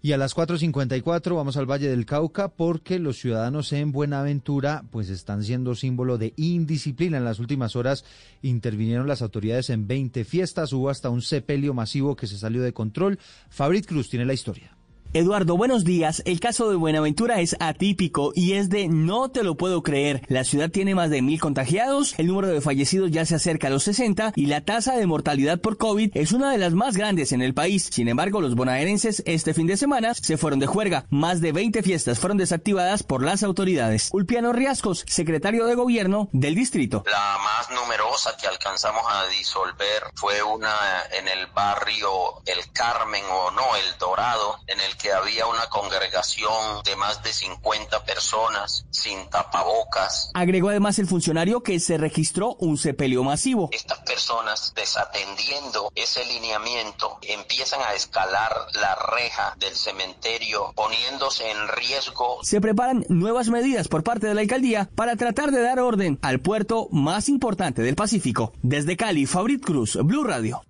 [0.01, 5.09] Y a las 4.54 vamos al Valle del Cauca porque los ciudadanos en Buenaventura pues
[5.09, 7.17] están siendo símbolo de indisciplina.
[7.17, 8.05] En las últimas horas
[8.41, 12.71] intervinieron las autoridades en 20 fiestas, hubo hasta un sepelio masivo que se salió de
[12.71, 13.19] control.
[13.49, 14.78] Fabrit Cruz tiene la historia.
[15.11, 16.21] Eduardo, buenos días.
[16.25, 20.21] El caso de Buenaventura es atípico y es de no te lo puedo creer.
[20.27, 23.69] La ciudad tiene más de mil contagiados, el número de fallecidos ya se acerca a
[23.71, 27.31] los 60 y la tasa de mortalidad por COVID es una de las más grandes
[27.31, 27.89] en el país.
[27.91, 31.07] Sin embargo, los bonaerenses este fin de semana se fueron de juerga.
[31.09, 34.09] Más de 20 fiestas fueron desactivadas por las autoridades.
[34.13, 37.03] Ulpiano Riascos, secretario de gobierno del distrito.
[37.07, 40.69] La más numerosa que alcanzamos a disolver fue una
[41.17, 46.83] en el barrio El Carmen o no, El Dorado, en el que había una congregación
[46.83, 50.31] de más de 50 personas sin tapabocas.
[50.33, 53.69] Agregó además el funcionario que se registró un sepelio masivo.
[53.71, 62.39] Estas personas desatendiendo ese lineamiento empiezan a escalar la reja del cementerio poniéndose en riesgo.
[62.43, 66.39] Se preparan nuevas medidas por parte de la alcaldía para tratar de dar orden al
[66.39, 68.53] puerto más importante del Pacífico.
[68.61, 70.61] Desde Cali, Fabrit Cruz, Blue Radio.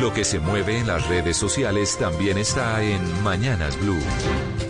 [0.00, 4.67] Lo que se mueve en las redes sociales también está en Mañanas Blue.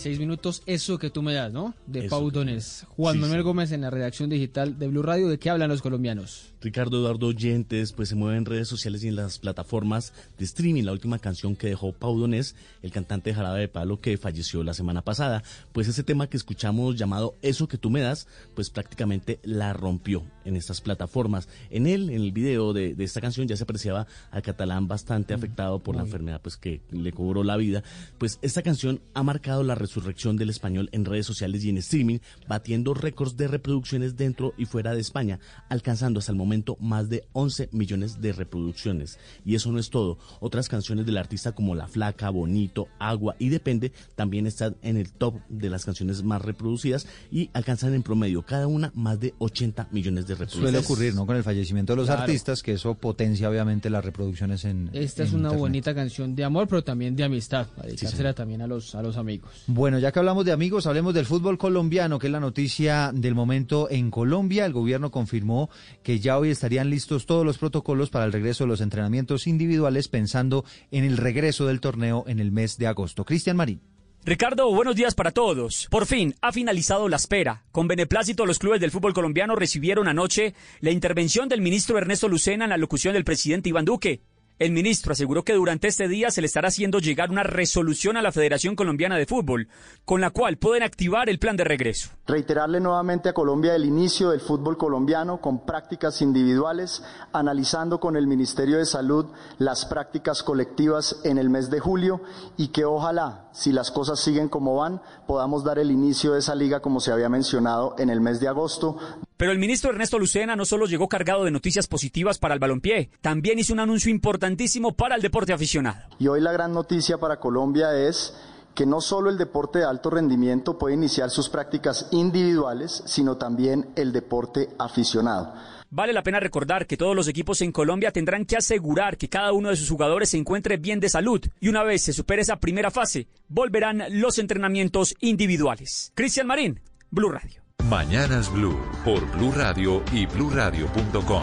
[0.00, 1.74] 56 minutos, eso que tú me das, ¿no?
[1.86, 2.86] De Pau Donés.
[2.96, 6.54] Juan Manuel Gómez en la redacción digital de Blue Radio, ¿de qué hablan los colombianos?
[6.62, 10.84] Ricardo Eduardo Oyentes, pues se mueve en redes sociales y en las plataformas de streaming.
[10.84, 14.62] La última canción que dejó Pau Donés, el cantante de Jarabe de Palo que falleció
[14.62, 15.42] la semana pasada.
[15.72, 20.22] Pues ese tema que escuchamos llamado Eso que tú me das, pues prácticamente la rompió
[20.44, 21.48] en estas plataformas.
[21.70, 25.78] En él, en el video de, esta canción, ya se apreciaba al catalán bastante afectado
[25.78, 27.82] por la enfermedad pues que le cobró la vida.
[28.18, 32.18] Pues esta canción ha marcado la resurrección del español en redes sociales y en streaming,
[32.46, 37.24] batiendo récords de reproducciones dentro y fuera de España, alcanzando hasta el momento más de
[37.32, 39.18] 11 millones de reproducciones.
[39.44, 40.18] Y eso no es todo.
[40.38, 45.10] Otras canciones del artista como La Flaca, Bonito, Agua y Depende también están en el
[45.10, 49.88] top de las canciones más reproducidas y alcanzan en promedio cada una más de 80
[49.90, 50.70] millones de reproducciones.
[50.70, 51.26] Suele ocurrir, ¿no?
[51.26, 55.32] Con el fallecimiento de los artistas, que eso potencia obviamente las reproducciones en Esta es
[55.32, 57.88] una bonita canción de amor, pero también de amistad, para
[58.34, 59.50] también a los, a los amigos.
[59.66, 63.34] Bueno, ya que hablamos de amigos, hablemos del fútbol colombiano, que es la noticia del
[63.34, 64.66] momento en Colombia.
[64.66, 65.70] El gobierno confirmó
[66.02, 70.08] que ya hoy estarían listos todos los protocolos para el regreso de los entrenamientos individuales
[70.08, 73.24] pensando en el regreso del torneo en el mes de agosto.
[73.24, 73.80] Cristian Marín.
[74.22, 75.88] Ricardo, buenos días para todos.
[75.90, 77.64] Por fin ha finalizado la espera.
[77.72, 82.64] Con beneplácito los clubes del fútbol colombiano recibieron anoche la intervención del ministro Ernesto Lucena
[82.64, 84.20] en la locución del presidente Iván Duque.
[84.60, 88.22] El ministro aseguró que durante este día se le estará haciendo llegar una resolución a
[88.22, 89.68] la Federación Colombiana de Fútbol,
[90.04, 92.10] con la cual pueden activar el plan de regreso.
[92.26, 97.02] Reiterarle nuevamente a Colombia el inicio del fútbol colombiano con prácticas individuales,
[97.32, 102.20] analizando con el Ministerio de Salud las prácticas colectivas en el mes de julio
[102.58, 106.54] y que ojalá, si las cosas siguen como van, podamos dar el inicio de esa
[106.54, 108.98] liga como se había mencionado en el mes de agosto.
[109.40, 113.08] Pero el ministro Ernesto Lucena no solo llegó cargado de noticias positivas para el balompié,
[113.22, 115.98] también hizo un anuncio importantísimo para el deporte aficionado.
[116.18, 118.36] Y hoy la gran noticia para Colombia es
[118.74, 123.88] que no solo el deporte de alto rendimiento puede iniciar sus prácticas individuales, sino también
[123.96, 125.54] el deporte aficionado.
[125.88, 129.52] Vale la pena recordar que todos los equipos en Colombia tendrán que asegurar que cada
[129.52, 132.56] uno de sus jugadores se encuentre bien de salud y una vez se supere esa
[132.56, 136.12] primera fase, volverán los entrenamientos individuales.
[136.14, 136.80] Cristian Marín,
[137.10, 137.59] Blue Radio.
[137.90, 141.42] Mañanas Blue por Blue Radio y bluradio.com.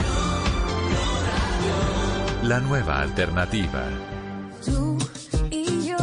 [2.43, 3.83] La nueva alternativa.
[4.65, 4.97] Tú
[5.51, 5.97] y yo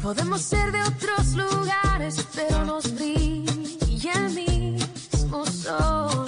[0.00, 6.27] podemos ser de otros lugares, pero nos brilla el mismo sol.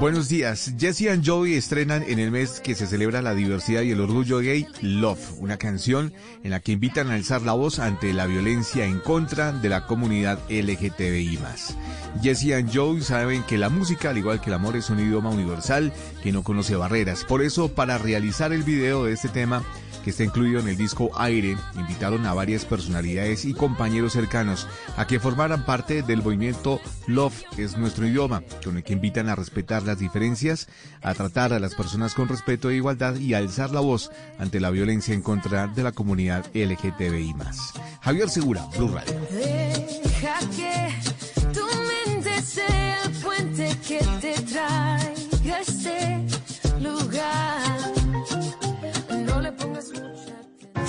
[0.00, 0.72] Buenos días.
[0.78, 4.38] Jesse and Joey estrenan en el mes que se celebra la diversidad y el orgullo
[4.38, 8.84] gay Love, una canción en la que invitan a alzar la voz ante la violencia
[8.84, 11.38] en contra de la comunidad LGTBI+.
[12.22, 15.30] Jesse and Joey saben que la música, al igual que el amor, es un idioma
[15.30, 15.92] universal
[16.22, 17.24] que no conoce barreras.
[17.24, 19.62] Por eso, para realizar el video de este tema,
[20.08, 25.20] está incluido en el disco Aire, invitaron a varias personalidades y compañeros cercanos a que
[25.20, 29.98] formaran parte del movimiento Love es nuestro idioma, con el que invitan a respetar las
[29.98, 30.68] diferencias,
[31.02, 34.60] a tratar a las personas con respeto e igualdad y a alzar la voz ante
[34.60, 37.34] la violencia en contra de la comunidad LGTBI+.
[38.00, 39.14] Javier Segura, Blue Radio.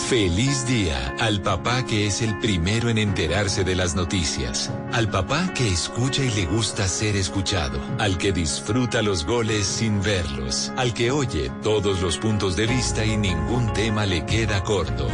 [0.10, 5.54] Feliz día al papá que es el primero en enterarse de las noticias, al papá
[5.54, 10.96] que escucha y le gusta ser escuchado, al que disfruta los goles sin verlos, al
[10.96, 15.08] que oye todos los puntos de vista y ningún tema le queda corto.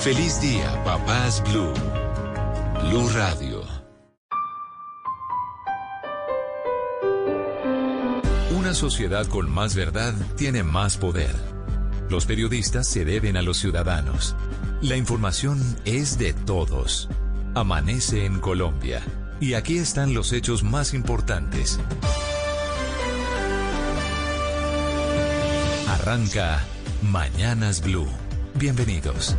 [0.00, 1.72] Feliz día, papás Blue.
[2.90, 3.62] Blue Radio.
[8.54, 11.55] Una sociedad con más verdad tiene más poder.
[12.08, 14.36] Los periodistas se deben a los ciudadanos.
[14.80, 17.08] La información es de todos.
[17.54, 19.02] Amanece en Colombia.
[19.40, 21.80] Y aquí están los hechos más importantes.
[25.88, 26.64] Arranca
[27.02, 28.06] Mañanas Blue.
[28.54, 29.34] Bienvenidos.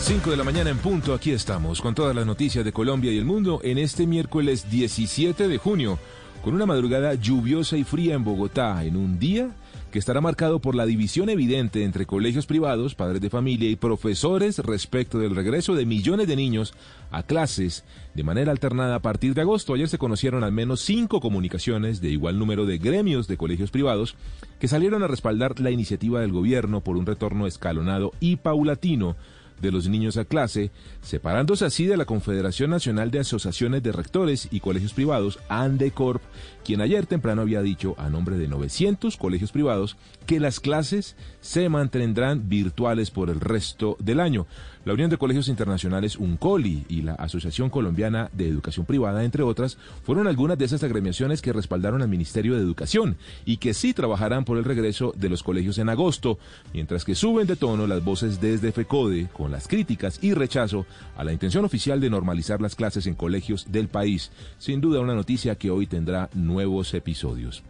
[0.00, 3.18] 5 de la mañana en punto, aquí estamos con todas las noticias de Colombia y
[3.18, 5.98] el mundo en este miércoles 17 de junio,
[6.46, 9.50] con una madrugada lluviosa y fría en Bogotá, en un día
[9.90, 14.60] que estará marcado por la división evidente entre colegios privados, padres de familia y profesores
[14.60, 16.72] respecto del regreso de millones de niños
[17.10, 17.82] a clases
[18.14, 19.74] de manera alternada a partir de agosto.
[19.74, 24.14] Ayer se conocieron al menos cinco comunicaciones de igual número de gremios de colegios privados
[24.60, 29.16] que salieron a respaldar la iniciativa del gobierno por un retorno escalonado y paulatino
[29.60, 34.48] de los niños a clase, separándose así de la Confederación Nacional de Asociaciones de Rectores
[34.50, 36.22] y Colegios Privados, ANDECORP,
[36.64, 39.96] quien ayer temprano había dicho a nombre de 900 colegios privados
[40.26, 44.46] que las clases se mantendrán virtuales por el resto del año.
[44.86, 49.78] La Unión de Colegios Internacionales UNCOLI y la Asociación Colombiana de Educación Privada, entre otras,
[50.04, 54.44] fueron algunas de esas agremiaciones que respaldaron al Ministerio de Educación y que sí trabajarán
[54.44, 56.38] por el regreso de los colegios en agosto,
[56.72, 61.24] mientras que suben de tono las voces desde FECODE con las críticas y rechazo a
[61.24, 64.30] la intención oficial de normalizar las clases en colegios del país.
[64.58, 67.64] Sin duda una noticia que hoy tendrá nuevos episodios.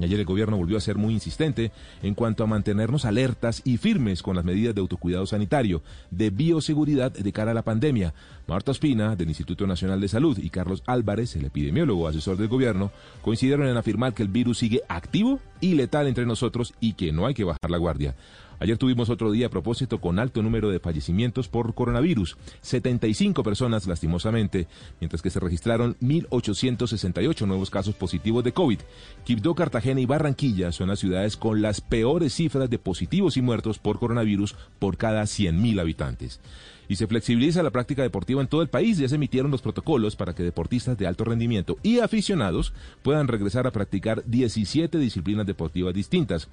[0.00, 1.72] Ayer el gobierno volvió a ser muy insistente
[2.02, 7.10] en cuanto a mantenernos alertas y firmes con las medidas de autocuidado sanitario, de bioseguridad
[7.10, 8.14] de cara a la pandemia.
[8.46, 12.92] Marta Ospina, del Instituto Nacional de Salud, y Carlos Álvarez, el epidemiólogo asesor del gobierno,
[13.22, 17.26] coincidieron en afirmar que el virus sigue activo y letal entre nosotros y que no
[17.26, 18.14] hay que bajar la guardia.
[18.60, 23.86] Ayer tuvimos otro día a propósito con alto número de fallecimientos por coronavirus, 75 personas
[23.86, 24.66] lastimosamente,
[25.00, 28.80] mientras que se registraron 1.868 nuevos casos positivos de COVID.
[29.24, 33.78] Quibdó, Cartagena y Barranquilla son las ciudades con las peores cifras de positivos y muertos
[33.78, 36.40] por coronavirus por cada 100.000 habitantes
[36.88, 38.98] y se flexibiliza la práctica deportiva en todo el país.
[38.98, 43.66] Ya se emitieron los protocolos para que deportistas de alto rendimiento y aficionados puedan regresar
[43.66, 46.48] a practicar 17 disciplinas deportivas distintas.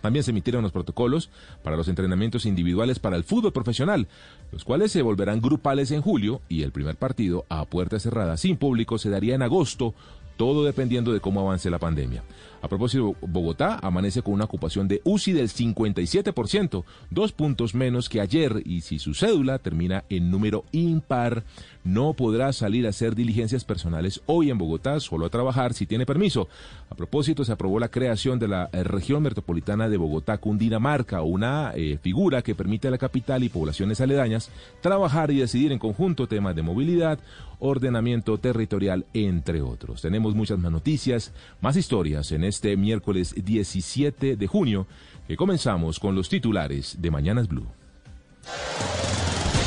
[0.00, 1.30] También se emitieron los protocolos
[1.62, 4.08] para los entrenamientos individuales para el fútbol profesional,
[4.52, 8.56] los cuales se volverán grupales en julio y el primer partido a puerta cerrada sin
[8.56, 9.94] público se daría en agosto,
[10.36, 12.22] todo dependiendo de cómo avance la pandemia.
[12.62, 18.20] A propósito, Bogotá amanece con una ocupación de UCI del 57%, dos puntos menos que
[18.20, 21.44] ayer, y si su cédula termina en número impar,
[21.84, 26.04] no podrá salir a hacer diligencias personales hoy en Bogotá, solo a trabajar si tiene
[26.04, 26.48] permiso.
[26.90, 31.98] A propósito, se aprobó la creación de la eh, región metropolitana de Bogotá-Cundinamarca, una eh,
[32.02, 34.50] figura que permite a la capital y poblaciones aledañas
[34.82, 37.18] trabajar y decidir en conjunto temas de movilidad,
[37.60, 40.02] ordenamiento territorial, entre otros.
[40.02, 44.86] Tenemos muchas más noticias, más historias en este miércoles 17 de junio,
[45.26, 47.66] que comenzamos con los titulares de Mañanas Blue.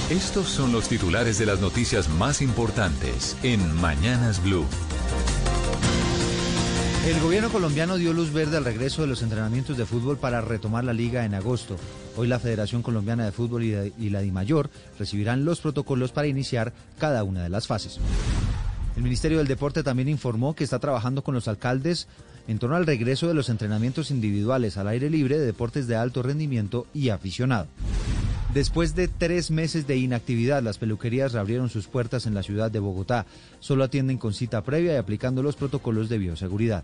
[0.10, 4.66] Estos son los titulares de las noticias más importantes en Mañanas Blue.
[7.08, 10.84] El gobierno colombiano dio luz verde al regreso de los entrenamientos de fútbol para retomar
[10.86, 11.76] la liga en agosto.
[12.16, 14.70] Hoy la Federación Colombiana de Fútbol y, de- y la DIMAYOR
[15.00, 18.00] recibirán los protocolos para iniciar cada una de las fases.
[18.96, 22.08] El Ministerio del Deporte también informó que está trabajando con los alcaldes
[22.48, 26.24] en torno al regreso de los entrenamientos individuales al aire libre de deportes de alto
[26.24, 27.68] rendimiento y aficionado.
[28.54, 32.78] Después de tres meses de inactividad, las peluquerías reabrieron sus puertas en la ciudad de
[32.78, 33.26] Bogotá.
[33.60, 36.84] Solo atienden con cita previa y aplicando los protocolos de bioseguridad.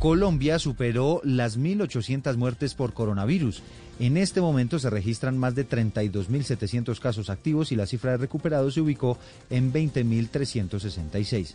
[0.00, 3.62] Colombia superó las 1.800 muertes por coronavirus.
[4.00, 8.74] En este momento se registran más de 32.700 casos activos y la cifra de recuperados
[8.74, 9.18] se ubicó
[9.50, 11.54] en 20.366.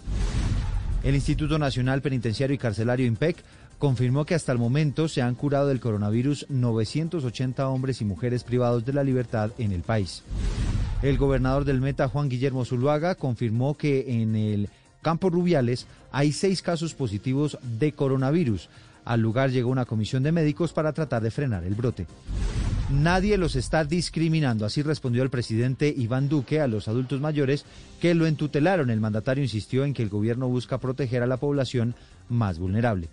[1.03, 3.35] El Instituto Nacional Penitenciario y Carcelario IMPEC
[3.77, 8.85] confirmó que hasta el momento se han curado del coronavirus 980 hombres y mujeres privados
[8.85, 10.23] de la libertad en el país.
[11.01, 14.69] El gobernador del Meta, Juan Guillermo Zuluaga, confirmó que en el
[15.01, 18.69] Campo Rubiales hay seis casos positivos de coronavirus.
[19.05, 22.07] Al lugar llegó una comisión de médicos para tratar de frenar el brote.
[22.91, 27.65] Nadie los está discriminando, así respondió el presidente Iván Duque a los adultos mayores
[27.99, 28.89] que lo entutelaron.
[28.89, 31.95] El mandatario insistió en que el gobierno busca proteger a la población
[32.29, 33.09] más vulnerable.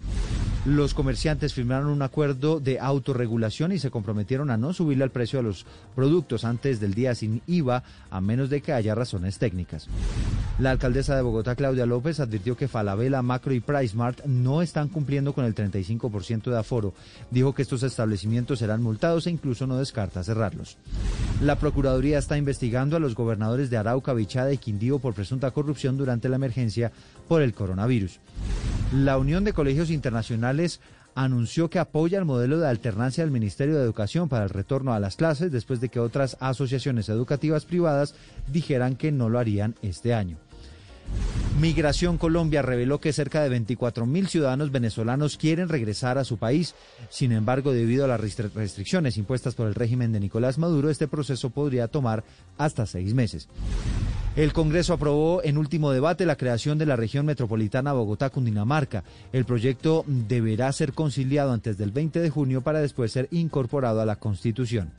[0.66, 5.38] Los comerciantes firmaron un acuerdo de autorregulación y se comprometieron a no subirle el precio
[5.38, 5.64] a los
[5.96, 9.88] productos antes del día sin IVA, a menos de que haya razones técnicas.
[10.58, 15.32] La alcaldesa de Bogotá, Claudia López, advirtió que Falabella, Macro y PriceMart no están cumpliendo
[15.32, 16.92] con el 35% de aforo.
[17.30, 20.76] Dijo que estos establecimientos serán multados e incluso no descarta cerrarlos.
[21.40, 25.96] La Procuraduría está investigando a los gobernadores de Arauca, Bichada y Quindío por presunta corrupción
[25.96, 26.92] durante la emergencia
[27.28, 28.20] por el coronavirus.
[29.04, 30.78] La Unión de Colegios Internacionales
[31.14, 35.00] anunció que apoya el modelo de alternancia del Ministerio de Educación para el retorno a
[35.00, 38.14] las clases después de que otras asociaciones educativas privadas
[38.52, 40.36] dijeran que no lo harían este año.
[41.60, 46.74] Migración Colombia reveló que cerca de 24 mil ciudadanos venezolanos quieren regresar a su país.
[47.10, 51.08] Sin embargo, debido a las restri- restricciones impuestas por el régimen de Nicolás Maduro, este
[51.08, 52.24] proceso podría tomar
[52.56, 53.48] hasta seis meses.
[54.36, 59.02] El Congreso aprobó en último debate la creación de la región metropolitana Bogotá-Cundinamarca.
[59.32, 64.06] El proyecto deberá ser conciliado antes del 20 de junio para después ser incorporado a
[64.06, 64.92] la Constitución.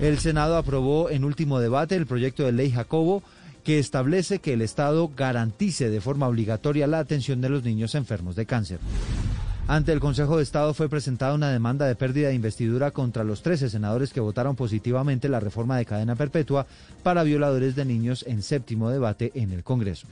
[0.00, 3.22] El Senado aprobó en último debate el proyecto de ley Jacobo
[3.64, 8.36] que establece que el Estado garantice de forma obligatoria la atención de los niños enfermos
[8.36, 8.78] de cáncer.
[9.68, 13.42] Ante el Consejo de Estado fue presentada una demanda de pérdida de investidura contra los
[13.42, 16.66] 13 senadores que votaron positivamente la reforma de cadena perpetua
[17.02, 20.08] para violadores de niños en séptimo debate en el Congreso.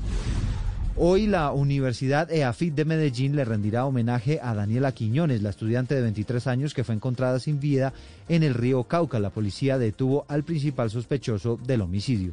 [0.97, 6.03] Hoy la Universidad EAFIT de Medellín le rendirá homenaje a Daniela Quiñones, la estudiante de
[6.03, 7.93] 23 años que fue encontrada sin vida
[8.29, 9.19] en el río Cauca.
[9.19, 12.33] La policía detuvo al principal sospechoso del homicidio.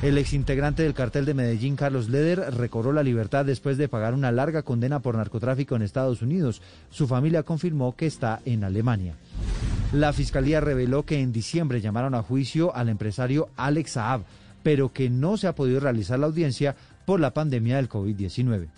[0.00, 4.30] El exintegrante del cartel de Medellín, Carlos Leder, recobró la libertad después de pagar una
[4.30, 6.62] larga condena por narcotráfico en Estados Unidos.
[6.88, 9.14] Su familia confirmó que está en Alemania.
[9.92, 14.22] La fiscalía reveló que en diciembre llamaron a juicio al empresario Alex Saab,
[14.62, 18.68] pero que no se ha podido realizar la audiencia por la pandemia del COVID-19.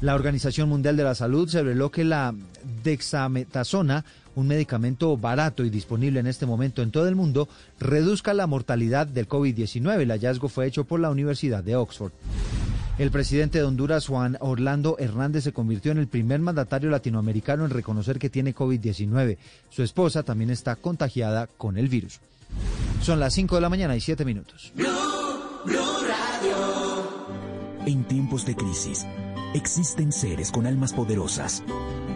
[0.00, 2.34] La Organización Mundial de la Salud se reveló que la
[2.82, 8.46] dexametasona, un medicamento barato y disponible en este momento en todo el mundo, reduzca la
[8.46, 10.00] mortalidad del COVID-19.
[10.00, 12.12] El hallazgo fue hecho por la Universidad de Oxford.
[12.98, 17.70] El presidente de Honduras, Juan Orlando Hernández, se convirtió en el primer mandatario latinoamericano en
[17.70, 19.38] reconocer que tiene COVID-19.
[19.70, 22.20] Su esposa también está contagiada con el virus.
[23.00, 24.72] Son las 5 de la mañana y 7 minutos.
[27.86, 29.06] En tiempos de crisis,
[29.54, 31.62] existen seres con almas poderosas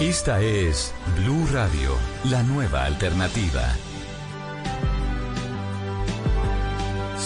[0.00, 3.74] Esta es Blue Radio, la nueva alternativa.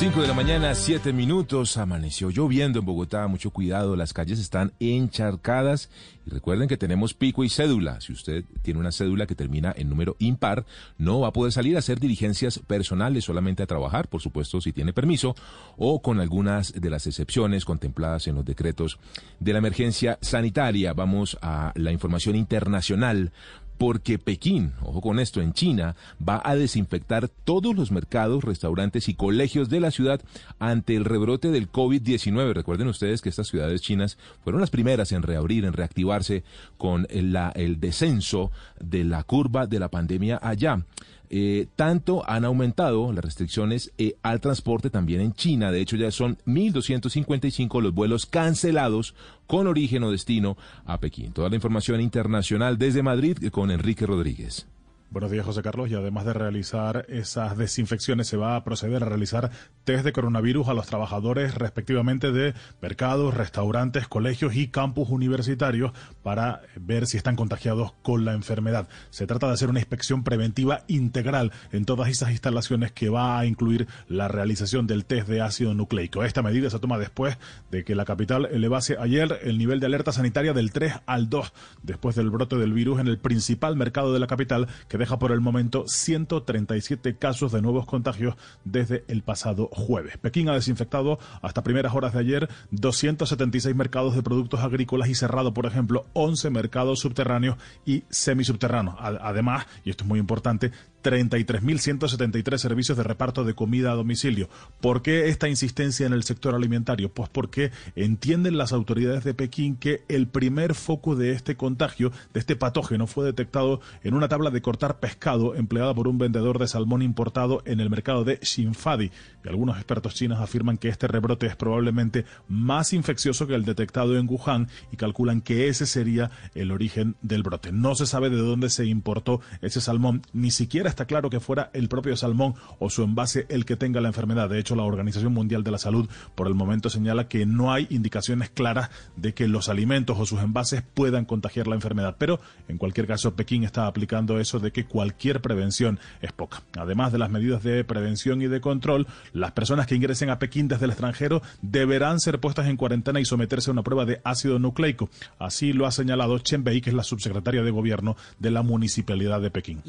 [0.00, 4.72] 5 de la mañana, 7 minutos, amaneció lloviendo en Bogotá, mucho cuidado, las calles están
[4.80, 5.90] encharcadas
[6.26, 8.00] y recuerden que tenemos pico y cédula.
[8.00, 10.64] Si usted tiene una cédula que termina en número impar,
[10.96, 14.72] no va a poder salir a hacer diligencias personales, solamente a trabajar, por supuesto, si
[14.72, 15.34] tiene permiso,
[15.76, 18.98] o con algunas de las excepciones contempladas en los decretos
[19.38, 20.94] de la emergencia sanitaria.
[20.94, 23.32] Vamos a la información internacional
[23.80, 29.14] porque Pekín, ojo con esto, en China, va a desinfectar todos los mercados, restaurantes y
[29.14, 30.20] colegios de la ciudad
[30.58, 32.52] ante el rebrote del COVID-19.
[32.52, 36.44] Recuerden ustedes que estas ciudades chinas fueron las primeras en reabrir, en reactivarse
[36.76, 37.32] con el,
[37.80, 38.50] descenso
[38.80, 40.84] de la curva de la pandemia allá.
[41.32, 45.70] Eh, tanto han aumentado las restricciones eh, al transporte también en China.
[45.70, 49.14] De hecho, ya son 1.255 los vuelos cancelados
[49.46, 51.32] con origen o destino a Pekín.
[51.32, 54.66] Toda la información internacional desde Madrid con Enrique Rodríguez.
[55.12, 55.90] Buenos días, José Carlos.
[55.90, 59.50] Y además de realizar esas desinfecciones, se va a proceder a realizar
[59.82, 65.90] test de coronavirus a los trabajadores respectivamente de mercados, restaurantes, colegios y campus universitarios
[66.22, 68.88] para ver si están contagiados con la enfermedad.
[69.10, 73.46] Se trata de hacer una inspección preventiva integral en todas esas instalaciones que va a
[73.46, 76.22] incluir la realización del test de ácido nucleico.
[76.22, 77.36] Esta medida se toma después
[77.72, 81.52] de que la capital elevase ayer el nivel de alerta sanitaria del 3 al 2
[81.82, 85.32] después del brote del virus en el principal mercado de la capital que deja por
[85.32, 90.18] el momento 137 casos de nuevos contagios desde el pasado jueves.
[90.18, 95.54] Pekín ha desinfectado hasta primeras horas de ayer 276 mercados de productos agrícolas y cerrado,
[95.54, 98.96] por ejemplo, 11 mercados subterráneos y semisubterráneos.
[99.00, 100.70] Además, y esto es muy importante,
[101.02, 104.48] 33.173 servicios de reparto de comida a domicilio.
[104.80, 107.10] ¿Por qué esta insistencia en el sector alimentario?
[107.10, 112.40] Pues porque entienden las autoridades de Pekín que el primer foco de este contagio, de
[112.40, 116.68] este patógeno, fue detectado en una tabla de cortar pescado empleada por un vendedor de
[116.68, 119.10] salmón importado en el mercado de Xinfadi.
[119.44, 124.18] Y algunos expertos chinos afirman que este rebrote es probablemente más infeccioso que el detectado
[124.18, 127.72] en Wuhan y calculan que ese sería el origen del brote.
[127.72, 131.70] No se sabe de dónde se importó ese salmón, ni siquiera está claro que fuera
[131.72, 134.48] el propio salmón o su envase el que tenga la enfermedad.
[134.48, 137.86] De hecho, la Organización Mundial de la Salud por el momento señala que no hay
[137.90, 142.16] indicaciones claras de que los alimentos o sus envases puedan contagiar la enfermedad.
[142.18, 146.62] Pero, en cualquier caso, Pekín está aplicando eso de que cualquier prevención es poca.
[146.76, 150.68] Además de las medidas de prevención y de control, las personas que ingresen a Pekín
[150.68, 154.58] desde el extranjero deberán ser puestas en cuarentena y someterse a una prueba de ácido
[154.58, 155.10] nucleico.
[155.38, 159.40] Así lo ha señalado Chen Bei, que es la subsecretaria de Gobierno de la Municipalidad
[159.40, 159.82] de Pekín.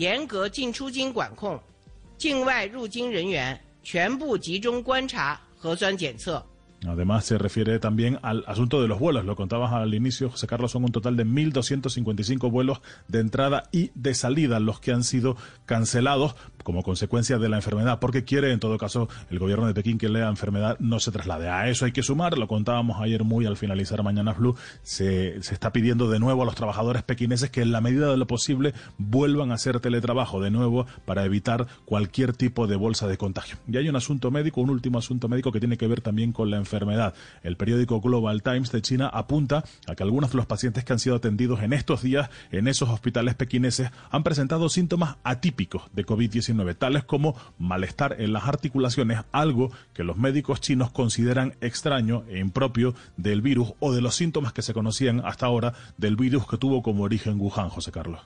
[0.90, 1.60] 京管控，
[2.16, 6.44] 境外入京人员全部集中观察核酸检测。
[6.86, 9.24] Además, se refiere también al asunto de los vuelos.
[9.24, 13.90] Lo contabas al inicio, José Carlos, son un total de 1.255 vuelos de entrada y
[13.94, 18.59] de salida los que han sido cancelados como consecuencia de la enfermedad, porque quiere, en
[18.59, 21.49] todo caso, el gobierno de Pekín que la enfermedad no se traslade.
[21.49, 25.53] A eso hay que sumar, lo contábamos ayer muy al finalizar Mañana Blue, se, se
[25.53, 28.73] está pidiendo de nuevo a los trabajadores pequineses que en la medida de lo posible
[28.97, 33.57] vuelvan a hacer teletrabajo de nuevo para evitar cualquier tipo de bolsa de contagio.
[33.67, 36.49] Y hay un asunto médico, un último asunto médico que tiene que ver también con
[36.49, 37.13] la enfermedad.
[37.43, 40.99] El periódico Global Times de China apunta a que algunos de los pacientes que han
[40.99, 46.50] sido atendidos en estos días en esos hospitales pequineses han presentado síntomas atípicos de COVID-19
[46.77, 52.93] tales como malestar en las articulaciones, algo que los médicos chinos consideran extraño e impropio
[53.17, 56.81] del virus o de los síntomas que se conocían hasta ahora del virus que tuvo
[56.81, 58.21] como origen Wuhan, José Carlos.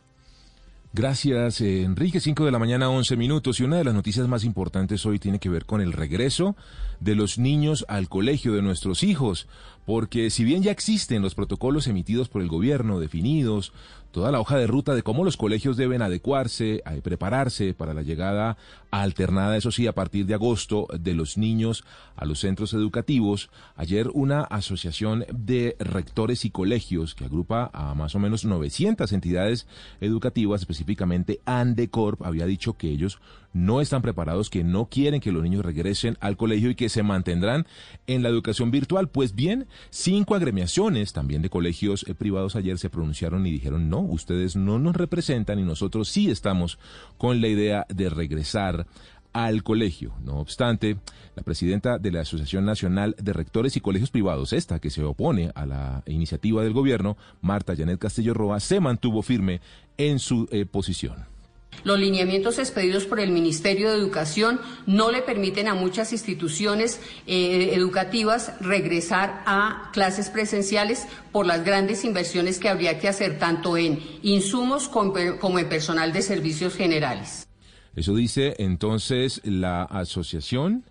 [0.96, 2.22] Gracias, Enrique.
[2.22, 3.60] 5 de la mañana, 11 minutos.
[3.60, 6.56] Y una de las noticias más importantes hoy tiene que ver con el regreso
[7.02, 9.50] de los niños al colegio de nuestros hijos.
[9.86, 13.74] Porque si bien ya existen los protocolos emitidos por el gobierno, definidos,
[14.16, 18.02] toda la hoja de ruta de cómo los colegios deben adecuarse, a prepararse para la
[18.02, 18.56] llegada
[18.90, 21.84] alternada, eso sí, a partir de agosto, de los niños
[22.16, 23.50] a los centros educativos.
[23.76, 29.68] Ayer una asociación de rectores y colegios que agrupa a más o menos 900 entidades
[30.00, 33.20] educativas, específicamente Andecorp, había dicho que ellos
[33.56, 37.04] no están preparados, que no quieren que los niños regresen al colegio y que se
[37.04, 37.66] mantendrán
[38.06, 39.08] en la educación virtual.
[39.08, 44.02] Pues bien, cinco agremiaciones también de colegios eh, privados ayer se pronunciaron y dijeron no,
[44.02, 46.78] ustedes no nos representan y nosotros sí estamos
[47.18, 48.88] con la idea de regresar
[49.32, 50.14] al colegio.
[50.22, 50.98] No obstante,
[51.36, 55.52] la presidenta de la Asociación Nacional de Rectores y Colegios Privados, esta que se opone
[55.56, 59.62] a la iniciativa del gobierno, Marta Janet Castillo Roa, se mantuvo firme
[59.98, 61.35] en su eh, posición.
[61.84, 67.72] Los lineamientos expedidos por el Ministerio de Educación no le permiten a muchas instituciones eh,
[67.74, 74.00] educativas regresar a clases presenciales por las grandes inversiones que habría que hacer tanto en
[74.24, 77.48] insumos como en personal de servicios generales.
[77.96, 80.84] Eso dice entonces la Asociación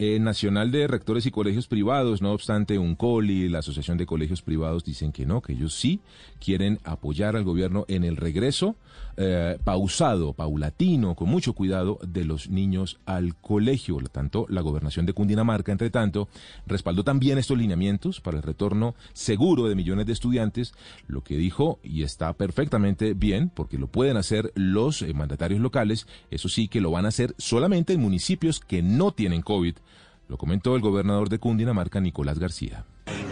[0.00, 4.42] eh, Nacional de Rectores y Colegios Privados, no obstante, un COLI, la Asociación de Colegios
[4.42, 6.00] Privados dicen que no, que ellos sí
[6.38, 8.76] quieren apoyar al gobierno en el regreso
[9.20, 13.98] eh, pausado, paulatino, con mucho cuidado de los niños al colegio.
[14.12, 16.28] Tanto la gobernación de Cundinamarca, entre tanto,
[16.68, 20.72] respaldó también estos lineamientos para el retorno seguro de millones de estudiantes,
[21.08, 26.06] lo que dijo, y está perfectamente bien, porque lo pueden hacer los eh, mandatarios locales,
[26.30, 29.74] eso sí que lo van a hacer solamente en municipios que no tienen COVID.
[30.28, 32.84] Lo comentó el gobernador de Cundinamarca, Nicolás García.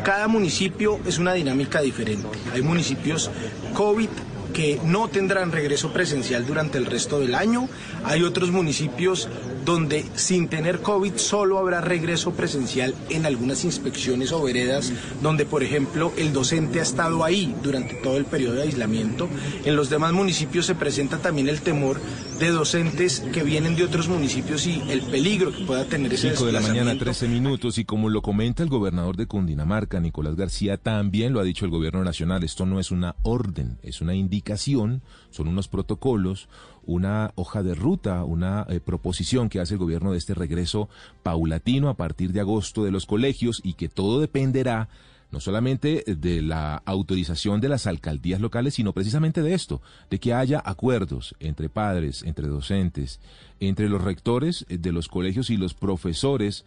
[0.04, 2.28] Cada municipio es una dinámica diferente.
[2.52, 3.30] Hay municipios
[3.74, 4.08] COVID
[4.56, 7.68] que no tendrán regreso presencial durante el resto del año.
[8.04, 9.28] Hay otros municipios
[9.66, 15.62] donde sin tener COVID solo habrá regreso presencial en algunas inspecciones o veredas donde, por
[15.62, 19.28] ejemplo, el docente ha estado ahí durante todo el periodo de aislamiento.
[19.66, 22.00] En los demás municipios se presenta también el temor
[22.38, 26.46] de docentes que vienen de otros municipios y el peligro que pueda tener ese 5
[26.46, 30.78] de la mañana, 13 minutos, y como lo comenta el gobernador de Cundinamarca, Nicolás García,
[30.78, 34.45] también lo ha dicho el gobierno nacional, esto no es una orden, es una indicación
[34.56, 36.48] son unos protocolos,
[36.84, 40.88] una hoja de ruta, una eh, proposición que hace el gobierno de este regreso
[41.22, 44.88] paulatino a partir de agosto de los colegios y que todo dependerá
[45.32, 50.32] no solamente de la autorización de las alcaldías locales, sino precisamente de esto, de que
[50.32, 53.18] haya acuerdos entre padres, entre docentes,
[53.58, 56.64] entre los rectores de los colegios y los profesores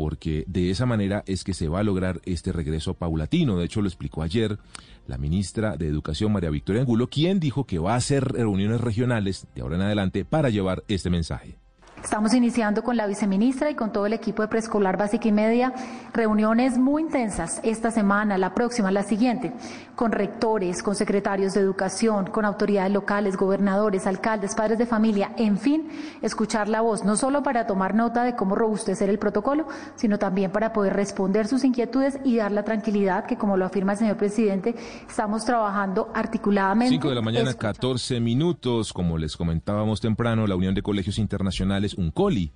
[0.00, 3.58] porque de esa manera es que se va a lograr este regreso paulatino.
[3.58, 4.58] De hecho, lo explicó ayer
[5.06, 9.46] la ministra de Educación, María Victoria Angulo, quien dijo que va a hacer reuniones regionales
[9.54, 11.59] de ahora en adelante para llevar este mensaje.
[12.02, 15.72] Estamos iniciando con la viceministra y con todo el equipo de preescolar básica y media
[16.14, 19.52] reuniones muy intensas esta semana, la próxima, la siguiente,
[19.94, 25.58] con rectores, con secretarios de educación, con autoridades locales, gobernadores, alcaldes, padres de familia, en
[25.58, 25.88] fin,
[26.22, 30.50] escuchar la voz, no solo para tomar nota de cómo robustecer el protocolo, sino también
[30.50, 34.16] para poder responder sus inquietudes y dar la tranquilidad que, como lo afirma el señor
[34.16, 34.74] presidente,
[35.06, 36.94] estamos trabajando articuladamente.
[36.94, 41.89] 5 de la mañana, 14 minutos, como les comentábamos temprano, la Unión de Colegios Internacionales
[41.94, 42.52] un COLI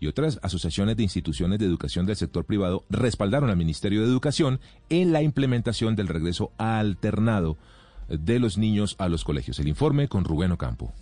[0.00, 4.60] y otras asociaciones de instituciones de educación del sector privado respaldaron al Ministerio de Educación
[4.88, 7.56] en la implementación del regreso alternado
[8.08, 9.58] de los niños a los colegios.
[9.58, 10.92] El informe con Rubén Ocampo.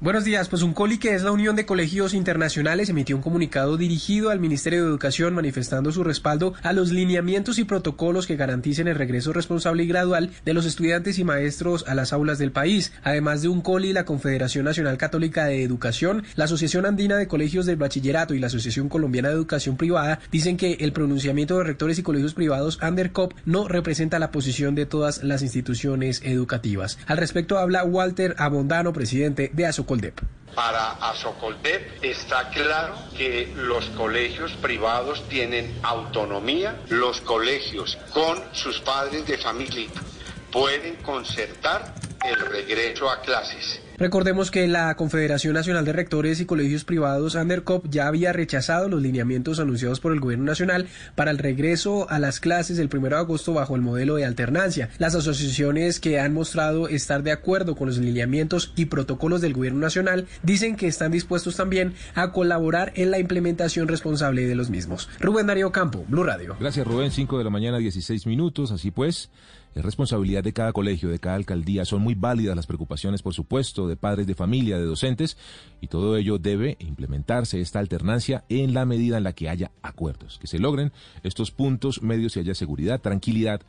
[0.00, 4.30] Buenos días, pues Uncoli, que es la Unión de Colegios Internacionales, emitió un comunicado dirigido
[4.30, 8.94] al Ministerio de Educación manifestando su respaldo a los lineamientos y protocolos que garanticen el
[8.94, 12.92] regreso responsable y gradual de los estudiantes y maestros a las aulas del país.
[13.02, 17.74] Además de Uncoli, la Confederación Nacional Católica de Educación, la Asociación Andina de Colegios del
[17.74, 22.04] Bachillerato y la Asociación Colombiana de Educación Privada dicen que el pronunciamiento de rectores y
[22.04, 27.00] colegios privados Andercop no representa la posición de todas las instituciones educativas.
[27.08, 29.87] Al respecto habla Walter Abondano, presidente de ASO
[30.54, 39.26] para Asocoldep está claro que los colegios privados tienen autonomía, los colegios con sus padres
[39.26, 39.88] de familia
[40.52, 46.84] pueden concertar el regreso a clases Recordemos que la Confederación Nacional de Rectores y Colegios
[46.84, 52.08] Privados, Andercop, ya había rechazado los lineamientos anunciados por el Gobierno Nacional para el regreso
[52.08, 54.88] a las clases el 1 de agosto bajo el modelo de alternancia.
[54.98, 59.80] Las asociaciones que han mostrado estar de acuerdo con los lineamientos y protocolos del Gobierno
[59.80, 65.08] Nacional dicen que están dispuestos también a colaborar en la implementación responsable de los mismos.
[65.18, 66.56] Rubén Darío Campo, Blue Radio.
[66.60, 69.28] Gracias Rubén, 5 de la mañana, 16 minutos, así pues.
[69.74, 71.84] Es responsabilidad de cada colegio, de cada alcaldía.
[71.84, 75.36] Son muy válidas las preocupaciones, por supuesto, de padres de familia, de docentes,
[75.80, 80.38] y todo ello debe implementarse esta alternancia en la medida en la que haya acuerdos,
[80.38, 80.92] que se logren
[81.22, 83.62] estos puntos medios y haya seguridad, tranquilidad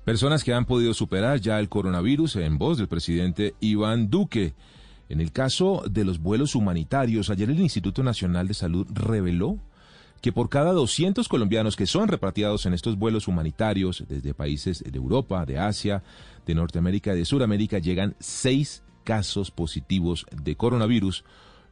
[0.05, 4.55] Personas que han podido superar ya el coronavirus en voz del presidente Iván Duque.
[5.11, 9.59] En el caso de los vuelos humanitarios, ayer el Instituto Nacional de Salud reveló
[10.23, 14.99] que por cada 200 colombianos que son repatriados en estos vuelos humanitarios desde países de
[14.99, 16.03] Europa, de Asia,
[16.47, 21.25] de Norteamérica y de Sudamérica, llegan seis casos positivos de coronavirus,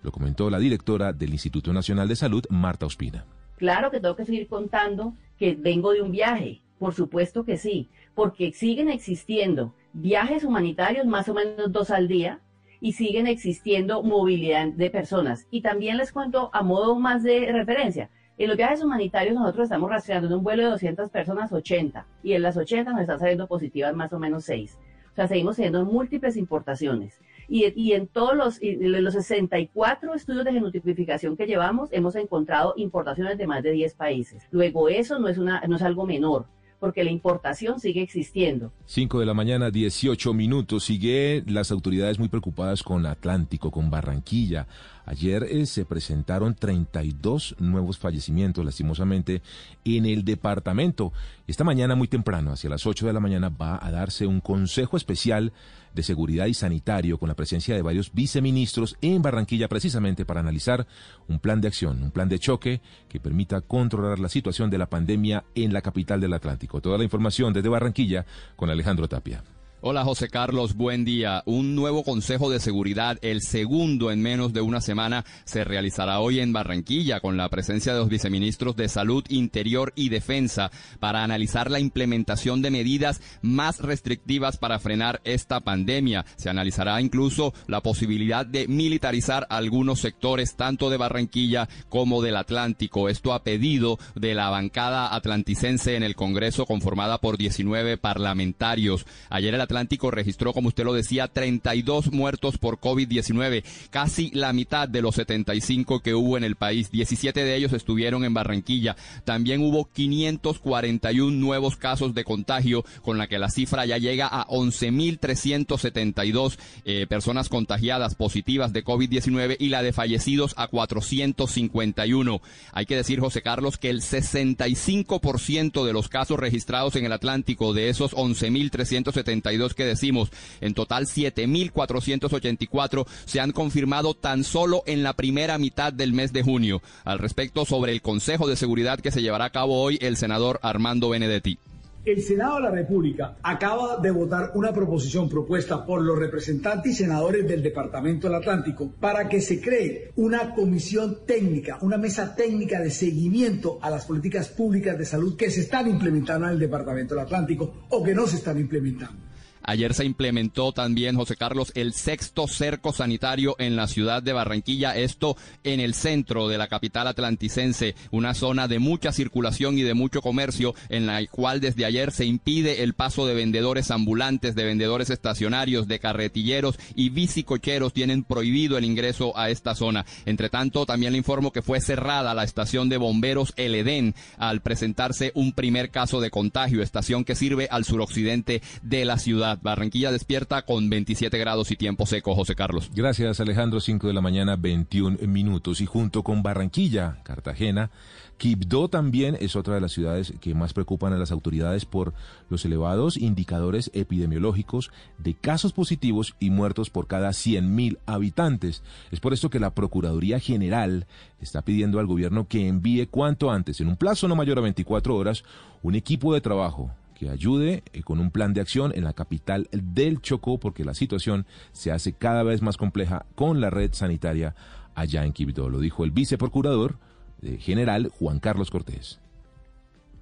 [0.02, 3.24] lo comentó la directora del Instituto Nacional de Salud, Marta Ospina.
[3.56, 7.88] Claro que tengo que seguir contando que vengo de un viaje, por supuesto que sí,
[8.19, 12.40] porque siguen existiendo viajes humanitarios más o menos dos al día
[12.81, 15.47] y siguen existiendo movilidad de personas.
[15.53, 18.11] Y también les cuento a modo más de referencia.
[18.36, 22.32] En los viajes humanitarios nosotros estamos rastreando en un vuelo de 200 personas 80 y
[22.32, 24.77] en las 80 nos están saliendo positivas más o menos 6.
[25.12, 27.20] O sea, seguimos teniendo múltiples importaciones.
[27.49, 33.47] Y, en todos los, los 64 estudios de genotipificación que llevamos hemos encontrado importaciones de
[33.47, 34.49] más de 10 países.
[34.51, 36.47] Luego eso no es, una, no es algo menor
[36.80, 38.72] porque la importación sigue existiendo.
[38.86, 40.84] 5 de la mañana, 18 minutos.
[40.84, 44.66] Sigue las autoridades muy preocupadas con Atlántico, con Barranquilla.
[45.05, 49.42] Ayer eh, se presentaron 32 nuevos fallecimientos, lastimosamente,
[49.84, 51.12] en el departamento.
[51.46, 54.96] Esta mañana, muy temprano, hacia las 8 de la mañana, va a darse un consejo
[54.96, 55.52] especial
[55.94, 60.86] de Seguridad y Sanitario con la presencia de varios viceministros en Barranquilla precisamente para analizar
[61.28, 64.89] un plan de acción, un plan de choque que permita controlar la situación de la
[64.89, 66.81] pandemia en la capital del Atlántico.
[66.81, 69.43] Toda la información desde Barranquilla con Alejandro Tapia.
[69.80, 71.44] Hola José Carlos, buen día.
[71.46, 76.40] Un nuevo Consejo de Seguridad, el segundo en menos de una semana, se realizará hoy
[76.40, 81.70] en Barranquilla con la presencia de los viceministros de Salud, Interior y Defensa para analizar
[81.70, 86.26] la implementación de medidas más restrictivas para frenar esta pandemia.
[86.34, 93.09] Se analizará incluso la posibilidad de militarizar algunos sectores tanto de Barranquilla como del Atlántico.
[93.09, 99.06] Esto a pedido de la bancada atlanticense en el Congreso conformada por 19 parlamentarios.
[99.30, 104.89] Ayer el Atlántico registró, como usted lo decía, 32 muertos por COVID-19, casi la mitad
[104.89, 106.90] de los 75 que hubo en el país.
[106.90, 108.97] 17 de ellos estuvieron en Barranquilla.
[109.24, 114.47] También hubo 541 nuevos casos de contagio, con la que la cifra ya llega a
[114.47, 122.40] 11.372 eh, personas contagiadas positivas de COVID-19 y la de fallecidos a 451.
[122.73, 127.74] Hay que decir, José Carlos, que el 65% de los casos registrados en el Atlántico
[127.74, 130.30] de esos 11.372 52 que decimos.
[130.60, 136.43] En total, 7.484 se han confirmado tan solo en la primera mitad del mes de
[136.43, 136.80] junio.
[137.05, 140.59] Al respecto, sobre el Consejo de Seguridad que se llevará a cabo hoy, el senador
[140.62, 141.59] Armando Benedetti.
[142.05, 146.94] El Senado de la República acaba de votar una proposición propuesta por los representantes y
[146.94, 152.80] senadores del Departamento del Atlántico para que se cree una comisión técnica, una mesa técnica
[152.80, 157.14] de seguimiento a las políticas públicas de salud que se están implementando en el Departamento
[157.14, 159.28] del Atlántico o que no se están implementando.
[159.69, 164.97] Ayer se implementó también, José Carlos, el sexto cerco sanitario en la ciudad de Barranquilla,
[164.97, 169.93] esto en el centro de la capital atlanticense, una zona de mucha circulación y de
[169.93, 174.65] mucho comercio, en la cual desde ayer se impide el paso de vendedores ambulantes, de
[174.65, 180.07] vendedores estacionarios, de carretilleros y bicicocheros, tienen prohibido el ingreso a esta zona.
[180.24, 184.62] Entre tanto, también le informo que fue cerrada la estación de bomberos El Edén al
[184.62, 189.57] presentarse un primer caso de contagio, estación que sirve al suroccidente de la ciudad.
[189.62, 192.90] Barranquilla despierta con 27 grados y tiempo seco, José Carlos.
[192.94, 193.80] Gracias, Alejandro.
[193.80, 195.80] 5 de la mañana, 21 minutos.
[195.80, 197.90] Y junto con Barranquilla, Cartagena,
[198.39, 202.14] Quibdó también es otra de las ciudades que más preocupan a las autoridades por
[202.48, 208.85] los elevados indicadores epidemiológicos de casos positivos y muertos por cada 100.000 habitantes.
[209.10, 211.09] Es por esto que la Procuraduría General
[211.40, 215.16] está pidiendo al gobierno que envíe cuanto antes, en un plazo no mayor a 24
[215.16, 215.43] horas,
[215.82, 219.69] un equipo de trabajo que ayude eh, con un plan de acción en la capital
[219.73, 224.55] del Chocó, porque la situación se hace cada vez más compleja con la red sanitaria
[224.95, 225.69] allá en Quibdó.
[225.69, 226.99] Lo dijo el viceprocurador
[227.43, 229.19] eh, general Juan Carlos Cortés.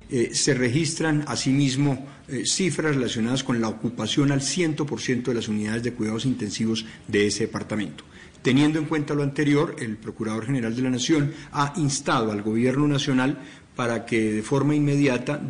[0.09, 2.07] Eh, se registran asimismo
[2.45, 7.47] cifras relacionadas con la ocupación al 100% de las unidades de cuidados intensivos de ese
[7.47, 8.05] departamento.
[8.43, 12.87] Teniendo en cuenta lo anterior, el Procurador General de la Nación ha instado al Gobierno
[12.87, 13.41] Nacional
[13.75, 15.41] para que de forma inmediata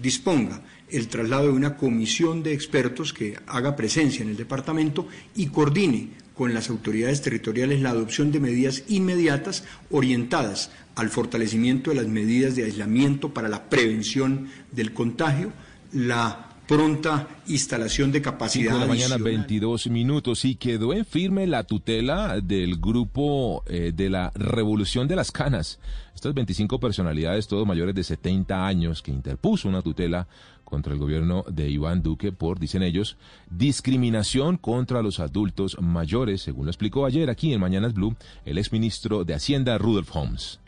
[0.00, 5.46] disponga el traslado de una comisión de expertos que haga presencia en el departamento y
[5.46, 12.06] coordine con las autoridades territoriales la adopción de medidas inmediatas orientadas al fortalecimiento de las
[12.06, 15.52] medidas de aislamiento para la prevención del contagio,
[15.92, 18.74] la pronta instalación de capacidad.
[18.74, 24.10] de la mañana, 22 minutos, y quedó en firme la tutela del grupo eh, de
[24.10, 25.78] la Revolución de las Canas.
[26.14, 30.26] Estas 25 personalidades, todos mayores de 70 años, que interpuso una tutela
[30.66, 33.16] contra el gobierno de Iván Duque por, dicen ellos,
[33.48, 38.14] discriminación contra los adultos mayores, según lo explicó ayer aquí en Mañanas Blue
[38.44, 40.60] el exministro de Hacienda, Rudolf Holmes.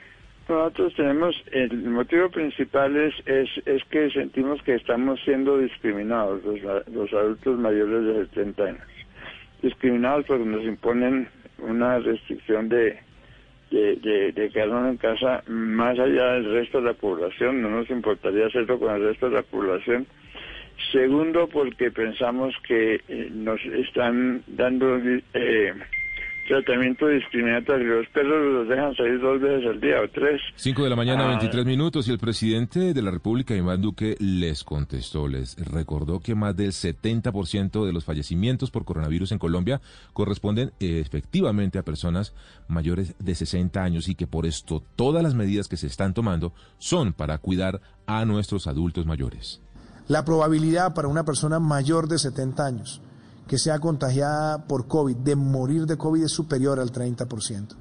[0.49, 7.59] Nosotros tenemos, el motivo principal es, es, que sentimos que estamos siendo discriminados los, adultos
[7.59, 8.83] mayores de 70 años.
[9.61, 12.99] Discriminados porque nos imponen una restricción de,
[13.71, 18.47] de, de, quedarnos en casa más allá del resto de la población, no nos importaría
[18.47, 20.07] hacerlo con el resto de la población.
[20.93, 24.97] Segundo, porque pensamos que eh, nos están dando
[25.35, 25.75] eh,
[26.49, 27.99] tratamiento discriminatorio.
[28.01, 30.41] Los perros los dejan salir dos veces al día o tres.
[30.57, 31.29] Cinco de la mañana, Ah.
[31.29, 36.35] 23 minutos, y el presidente de la República, Iván Duque, les contestó, les recordó que
[36.35, 39.81] más del 70% de los fallecimientos por coronavirus en Colombia
[40.13, 42.35] corresponden eh, efectivamente a personas
[42.67, 46.53] mayores de 60 años y que por esto todas las medidas que se están tomando
[46.79, 49.61] son para cuidar a nuestros adultos mayores.
[50.09, 53.03] La probabilidad para una persona mayor de 70 años
[53.49, 57.75] que sea contagiada por COVID, de morir de COVID es superior al 30%.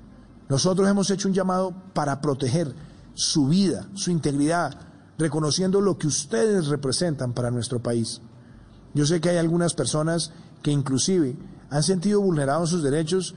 [0.50, 2.74] Nosotros hemos hecho un llamado para proteger
[3.14, 4.80] su vida, su integridad,
[5.18, 8.22] reconociendo lo que ustedes representan para nuestro país.
[8.94, 10.32] Yo sé que hay algunas personas
[10.64, 11.36] que inclusive
[11.70, 13.36] han sentido vulnerados sus derechos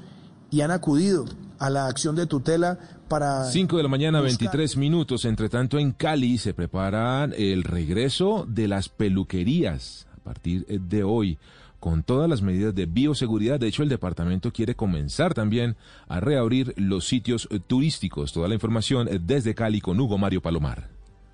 [0.51, 1.25] y han acudido
[1.59, 2.79] a la acción de tutela
[3.09, 3.45] para...
[3.45, 5.25] 5 de la mañana, buscar- 23 minutos.
[5.25, 11.39] Entre tanto, en Cali se preparan el regreso de las peluquerías a partir de hoy
[11.81, 13.59] con todas las medidas de bioseguridad.
[13.59, 15.77] De hecho, el departamento quiere comenzar también
[16.07, 18.33] a reabrir los sitios turísticos.
[18.33, 20.90] Toda la información eh, desde Cali con Hugo Mario Palomar.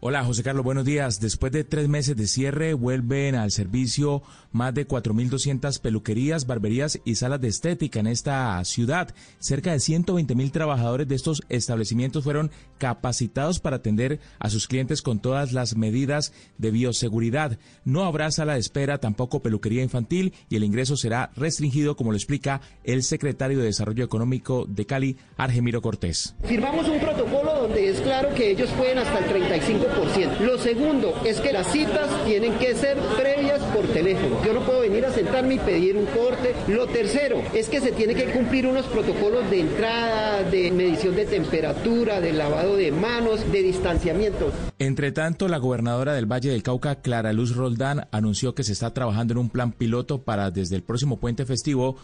[0.08, 1.18] Hola José Carlos, buenos días.
[1.18, 4.22] Después de tres meses de cierre, vuelven al servicio
[4.52, 9.12] más de 4.200 peluquerías, barberías y salas de estética en esta ciudad.
[9.40, 15.18] Cerca de 120.000 trabajadores de estos establecimientos fueron capacitados para atender a sus clientes con
[15.18, 17.58] todas las medidas de bioseguridad.
[17.84, 22.16] No habrá sala de espera, tampoco peluquería infantil y el ingreso será restringido, como lo
[22.16, 26.36] explica el secretario de Desarrollo Económico de Cali, Argemiro Cortés.
[26.44, 29.95] Firmamos un protocolo donde es claro que ellos pueden hasta el 35%.
[30.40, 34.44] Lo segundo es que las citas tienen que ser previas por teléfono.
[34.44, 36.55] Yo no puedo venir a sentarme y pedir un corte.
[36.68, 41.24] Lo tercero es que se tiene que cumplir unos protocolos de entrada, de medición de
[41.24, 44.52] temperatura, de lavado de manos, de distanciamiento.
[44.78, 48.93] Entre tanto, la gobernadora del Valle del Cauca, Clara Luz Roldán, anunció que se está
[48.93, 51.97] trabajando en un plan piloto para desde el próximo puente festivo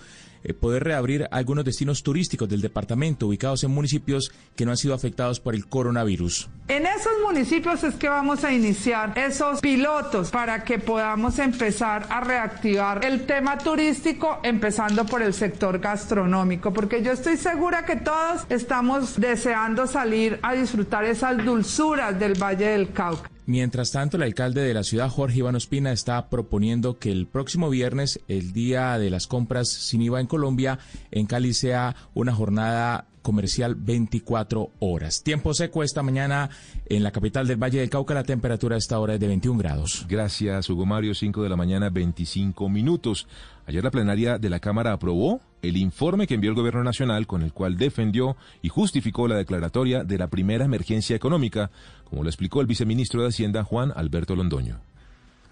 [0.44, 4.94] eh, poder reabrir algunos destinos turísticos del departamento ubicados en municipios que no han sido
[4.94, 6.48] afectados por el coronavirus.
[6.68, 12.20] En esos municipios es que vamos a iniciar esos pilotos para que podamos empezar a
[12.20, 18.46] reactivar el tema turístico, empezando por el sector gastronómico, porque yo estoy segura que todos
[18.48, 23.30] estamos deseando salir a disfrutar esas dulzuras del Valle del Cauca.
[23.52, 27.68] Mientras tanto, el alcalde de la ciudad, Jorge Iván Ospina, está proponiendo que el próximo
[27.68, 30.78] viernes, el día de las compras sin IVA en Colombia,
[31.10, 35.22] en Cali sea una jornada comercial 24 horas.
[35.22, 36.48] Tiempo seco esta mañana
[36.86, 38.14] en la capital del Valle del Cauca.
[38.14, 40.06] La temperatura a esta hora es de 21 grados.
[40.08, 41.12] Gracias, Hugo Mario.
[41.14, 43.28] 5 de la mañana, 25 minutos.
[43.66, 47.42] Ayer la plenaria de la Cámara aprobó el informe que envió el Gobierno Nacional con
[47.42, 51.70] el cual defendió y justificó la declaratoria de la primera emergencia económica,
[52.04, 54.80] como lo explicó el viceministro de Hacienda Juan Alberto Londoño.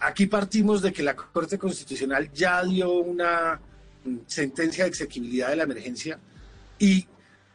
[0.01, 3.61] Aquí partimos de que la Corte Constitucional ya dio una
[4.05, 6.19] mm, sentencia de exequibilidad de la emergencia
[6.78, 7.07] y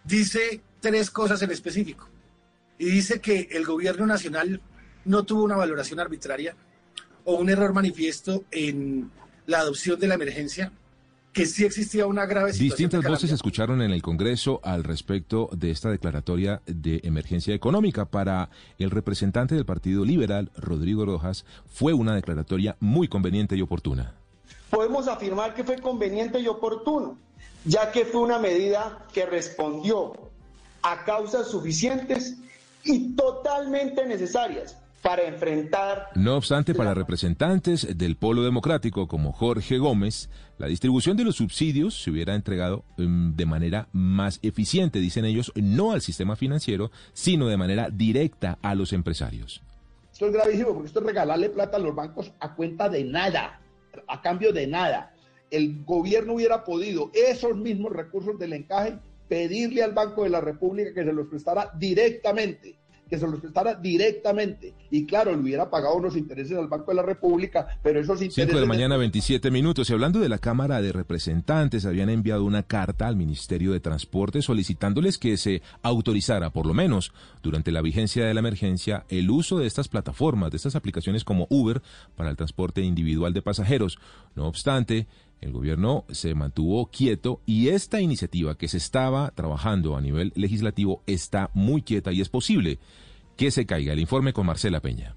[0.04, 2.08] dice tres cosas en específico.
[2.78, 4.62] Y dice que el gobierno nacional
[5.06, 6.56] no tuvo una valoración arbitraria
[7.24, 9.12] o un error manifiesto en
[9.48, 10.72] la adopción de la emergencia,
[11.36, 12.70] que sí existía una grave situación.
[12.70, 13.36] Distintas de voces se calamidad.
[13.36, 18.06] escucharon en el Congreso al respecto de esta declaratoria de emergencia económica.
[18.06, 18.50] Para
[18.80, 24.14] el representante del Partido Liberal, Rodrigo Rojas, fue una declaratoria muy conveniente y oportuna.
[24.70, 27.18] Podemos afirmar que fue conveniente y oportuno,
[27.66, 30.14] ya que fue una medida que respondió
[30.84, 32.38] a causas suficientes
[32.86, 40.32] y totalmente necesarias para enfrentar No obstante, para representantes del Polo Democrático como Jorge Gómez,
[40.58, 45.52] la distribución de los subsidios se hubiera entregado em, de manera más eficiente, dicen ellos,
[45.54, 49.62] no al sistema financiero, sino de manera directa a los empresarios.
[50.12, 53.62] Esto es gravísimo porque esto es regalarle plata a los bancos a cuenta de nada,
[54.08, 55.14] a cambio de nada.
[55.52, 60.96] El gobierno hubiera podido esos mismos recursos del encaje pedirle al Banco de la República
[60.96, 62.76] que se los prestara directamente,
[63.10, 64.74] que se los prestara directamente.
[64.90, 68.46] Y claro, le hubiera pagado unos intereses al Banco de la República, pero esos intereses...
[68.46, 69.90] 5 de la mañana, 27 minutos.
[69.90, 74.42] Y hablando de la Cámara de Representantes, habían enviado una carta al Ministerio de Transporte
[74.42, 77.14] solicitándoles que se autorizara, por lo menos
[77.44, 81.48] durante la vigencia de la emergencia, el uso de estas plataformas, de estas aplicaciones como
[81.50, 81.82] Uber
[82.16, 84.00] para el transporte individual de pasajeros.
[84.36, 85.08] No obstante,
[85.42, 91.04] el gobierno se mantuvo quieto y esta iniciativa que se estaba trabajando a nivel legislativo
[91.06, 92.80] está muy quieta y es posible
[93.38, 93.94] que se caiga.
[93.94, 95.16] El informe con Marcela Peña.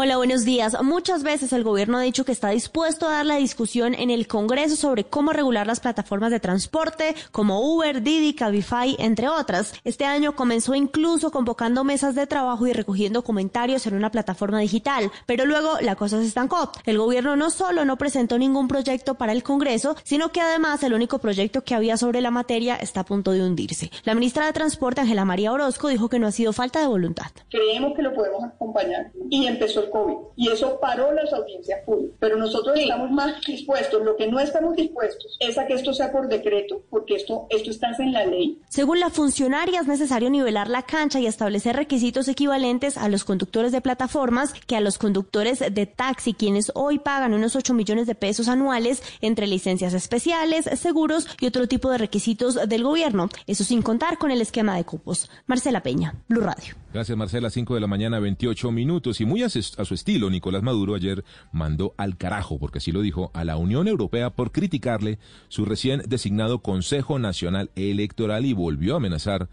[0.00, 0.80] Hola, buenos días.
[0.80, 4.28] Muchas veces el gobierno ha dicho que está dispuesto a dar la discusión en el
[4.28, 9.74] Congreso sobre cómo regular las plataformas de transporte como Uber, Didi, Cabify, entre otras.
[9.82, 15.10] Este año comenzó incluso convocando mesas de trabajo y recogiendo comentarios en una plataforma digital,
[15.26, 16.70] pero luego la cosa se estancó.
[16.84, 20.94] El gobierno no solo no presentó ningún proyecto para el Congreso, sino que además el
[20.94, 23.90] único proyecto que había sobre la materia está a punto de hundirse.
[24.04, 27.32] La ministra de Transporte, Ángela María Orozco, dijo que no ha sido falta de voluntad.
[27.50, 32.16] creemos que lo podemos acompañar y empezó COVID y eso paró las audiencias públicas.
[32.20, 36.12] Pero nosotros estamos más dispuestos, lo que no estamos dispuestos es a que esto sea
[36.12, 38.60] por decreto, porque esto, esto está en la ley.
[38.68, 43.72] Según la funcionaria, es necesario nivelar la cancha y establecer requisitos equivalentes a los conductores
[43.72, 48.14] de plataformas que a los conductores de taxi, quienes hoy pagan unos 8 millones de
[48.14, 53.28] pesos anuales entre licencias especiales, seguros y otro tipo de requisitos del gobierno.
[53.46, 55.30] Eso sin contar con el esquema de cupos.
[55.46, 56.74] Marcela Peña, Blue Radio.
[56.92, 57.50] Gracias, Marcela.
[57.50, 59.20] 5 de la mañana, 28 minutos.
[59.20, 63.30] Y muy a su, estilo, Nicolás Maduro ayer mandó al carajo, porque así lo dijo,
[63.34, 68.96] a la Unión Europea por criticarle su recién designado Consejo Nacional Electoral y volvió a
[68.96, 69.48] amenazar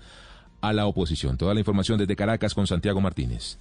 [0.62, 1.38] a la oposición.
[1.38, 3.60] Toda la información desde Caracas con Santiago Martínez.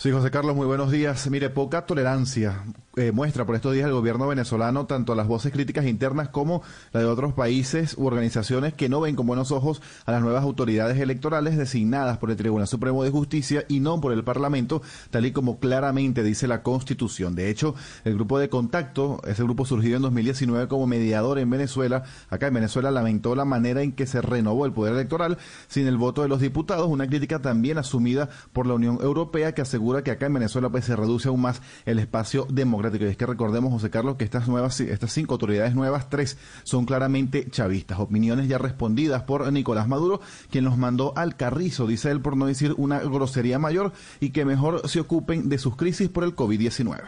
[0.00, 1.28] Sí, José Carlos, muy buenos días.
[1.28, 2.62] Mire, poca tolerancia
[2.98, 6.62] eh, muestra por estos días el gobierno venezolano tanto a las voces críticas internas como
[6.92, 10.44] la de otros países u organizaciones que no ven con buenos ojos a las nuevas
[10.44, 15.26] autoridades electorales designadas por el Tribunal Supremo de Justicia y no por el Parlamento, tal
[15.26, 17.34] y como claramente dice la Constitución.
[17.34, 22.04] De hecho, el grupo de contacto, ese grupo surgido en 2019 como mediador en Venezuela,
[22.30, 25.96] acá en Venezuela lamentó la manera en que se renovó el poder electoral sin el
[25.96, 29.62] voto de los diputados, una crítica también asumida por la Unión Europea que
[30.02, 33.04] que acá en Venezuela pues se reduce aún más el espacio democrático.
[33.04, 36.84] Y es que recordemos, José Carlos, que estas nuevas, estas cinco autoridades nuevas, tres son
[36.84, 37.98] claramente chavistas.
[37.98, 40.20] Opiniones ya respondidas por Nicolás Maduro,
[40.50, 44.44] quien los mandó al carrizo, dice él, por no decir una grosería mayor, y que
[44.44, 47.00] mejor se ocupen de sus crisis por el COVID-19.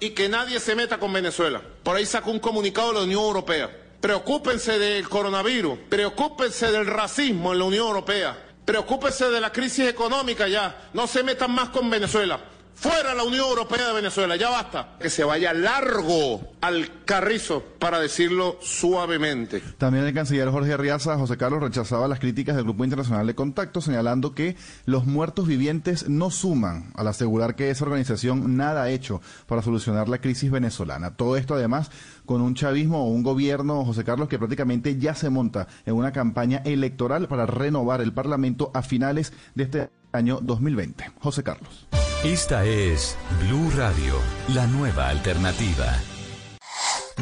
[0.00, 1.62] y que nadie se meta con Venezuela.
[1.82, 3.70] Por ahí sacó un comunicado de la Unión Europea.
[4.00, 10.48] Preocúpense del coronavirus, preocúpense del racismo en la Unión Europea, preocúpense de la crisis económica
[10.48, 12.40] ya, no se metan más con Venezuela.
[12.74, 14.96] Fuera la Unión Europea de Venezuela, ya basta.
[15.00, 19.62] Que se vaya largo al carrizo, para decirlo suavemente.
[19.78, 23.80] También el canciller Jorge Arriaza, José Carlos, rechazaba las críticas del Grupo Internacional de Contacto,
[23.80, 24.56] señalando que
[24.86, 30.08] los muertos vivientes no suman, al asegurar que esa organización nada ha hecho para solucionar
[30.08, 31.16] la crisis venezolana.
[31.16, 31.90] Todo esto, además,
[32.26, 36.12] con un chavismo o un gobierno, José Carlos, que prácticamente ya se monta en una
[36.12, 41.12] campaña electoral para renovar el Parlamento a finales de este año 2020.
[41.20, 41.86] José Carlos.
[42.24, 44.14] Esta es Blue Radio,
[44.54, 45.92] la nueva alternativa.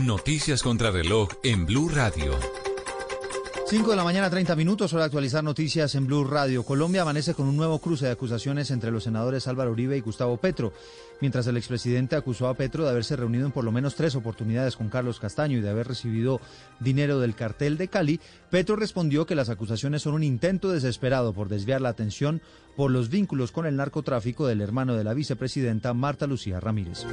[0.00, 2.32] Noticias contra reloj en Blue Radio.
[3.72, 6.62] 5 de la mañana, 30 minutos, hora de actualizar noticias en Blue Radio.
[6.62, 10.36] Colombia amanece con un nuevo cruce de acusaciones entre los senadores Álvaro Uribe y Gustavo
[10.36, 10.74] Petro.
[11.22, 14.76] Mientras el expresidente acusó a Petro de haberse reunido en por lo menos tres oportunidades
[14.76, 16.38] con Carlos Castaño y de haber recibido
[16.80, 18.20] dinero del cartel de Cali,
[18.50, 22.42] Petro respondió que las acusaciones son un intento desesperado por desviar la atención
[22.76, 27.04] por los vínculos con el narcotráfico del hermano de la vicepresidenta Marta Lucía Ramírez.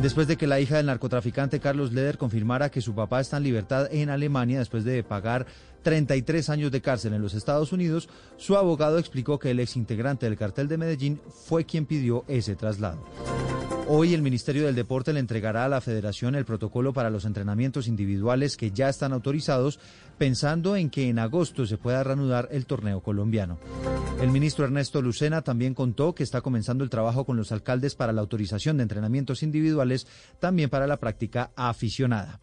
[0.00, 3.44] Después de que la hija del narcotraficante Carlos Leder confirmara que su papá está en
[3.44, 5.46] libertad en Alemania después de pagar
[5.82, 10.38] 33 años de cárcel en los Estados Unidos, su abogado explicó que el exintegrante del
[10.38, 13.04] cartel de Medellín fue quien pidió ese traslado.
[13.88, 17.88] Hoy el Ministerio del Deporte le entregará a la Federación el protocolo para los entrenamientos
[17.88, 19.80] individuales que ya están autorizados,
[20.18, 23.58] pensando en que en agosto se pueda reanudar el torneo colombiano.
[24.20, 28.12] El ministro Ernesto Lucena también contó que está comenzando el trabajo con los alcaldes para
[28.12, 30.06] la autorización de entrenamientos individuales,
[30.38, 32.40] también para la práctica aficionada.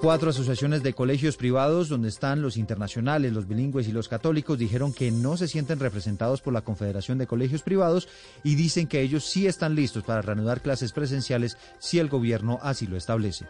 [0.00, 4.92] Cuatro asociaciones de colegios privados, donde están los internacionales, los bilingües y los católicos, dijeron
[4.92, 8.08] que no se sienten representados por la Confederación de Colegios Privados
[8.42, 12.86] y dicen que ellos sí están listos para reanudar clases presenciales si el gobierno así
[12.86, 13.46] lo establece.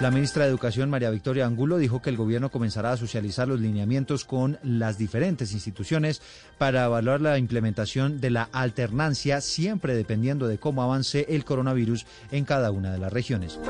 [0.00, 3.60] La ministra de Educación, María Victoria Angulo, dijo que el gobierno comenzará a socializar los
[3.60, 6.20] lineamientos con las diferentes instituciones
[6.58, 12.44] para evaluar la implementación de la alternancia, siempre dependiendo de cómo avance el coronavirus en
[12.44, 13.60] cada una de las regiones.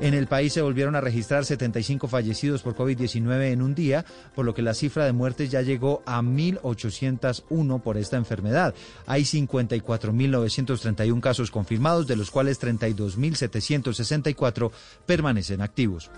[0.00, 4.04] En el país se volvieron a registrar 75 fallecidos por COVID-19 en un día,
[4.34, 8.74] por lo que la cifra de muertes ya llegó a 1.801 por esta enfermedad.
[9.06, 14.70] Hay 54.931 casos confirmados, de los cuales 32.764
[15.06, 16.10] permanecen activos.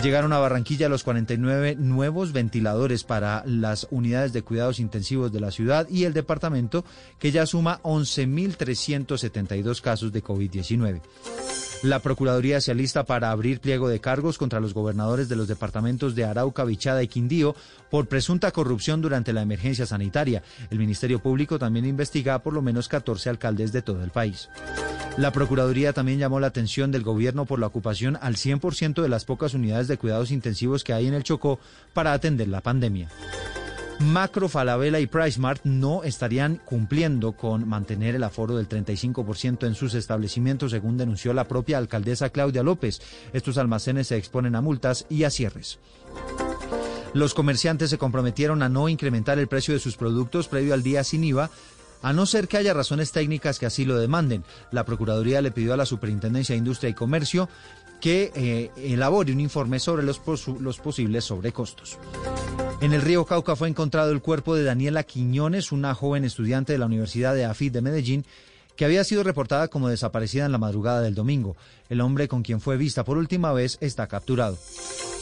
[0.00, 5.50] Llegaron a Barranquilla los 49 nuevos ventiladores para las unidades de cuidados intensivos de la
[5.50, 6.84] ciudad y el departamento,
[7.18, 11.02] que ya suma 11.372 casos de COVID-19.
[11.82, 16.14] La Procuraduría se alista para abrir pliego de cargos contra los gobernadores de los departamentos
[16.14, 17.56] de Arauca, Vichada y Quindío
[17.90, 20.44] por presunta corrupción durante la emergencia sanitaria.
[20.70, 24.48] El Ministerio Público también investiga a por lo menos 14 alcaldes de todo el país.
[25.16, 29.24] La Procuraduría también llamó la atención del gobierno por la ocupación al 100% de las
[29.24, 31.58] pocas unidades de cuidados intensivos que hay en el Chocó
[31.92, 33.08] para atender la pandemia.
[34.00, 39.94] Macro, Falabella y PriceMart no estarían cumpliendo con mantener el aforo del 35% en sus
[39.94, 43.00] establecimientos, según denunció la propia alcaldesa Claudia López.
[43.32, 45.78] Estos almacenes se exponen a multas y a cierres.
[47.14, 51.04] Los comerciantes se comprometieron a no incrementar el precio de sus productos previo al día
[51.04, 51.50] sin IVA,
[52.02, 54.44] a no ser que haya razones técnicas que así lo demanden.
[54.72, 57.48] La Procuraduría le pidió a la Superintendencia de Industria y Comercio
[58.02, 60.20] que eh, elabore un informe sobre los,
[60.60, 61.98] los posibles sobrecostos.
[62.80, 66.80] En el río Cauca fue encontrado el cuerpo de Daniela Quiñones, una joven estudiante de
[66.80, 68.24] la Universidad de AFID de Medellín,
[68.74, 71.56] que había sido reportada como desaparecida en la madrugada del domingo.
[71.88, 74.58] El hombre con quien fue vista por última vez está capturado.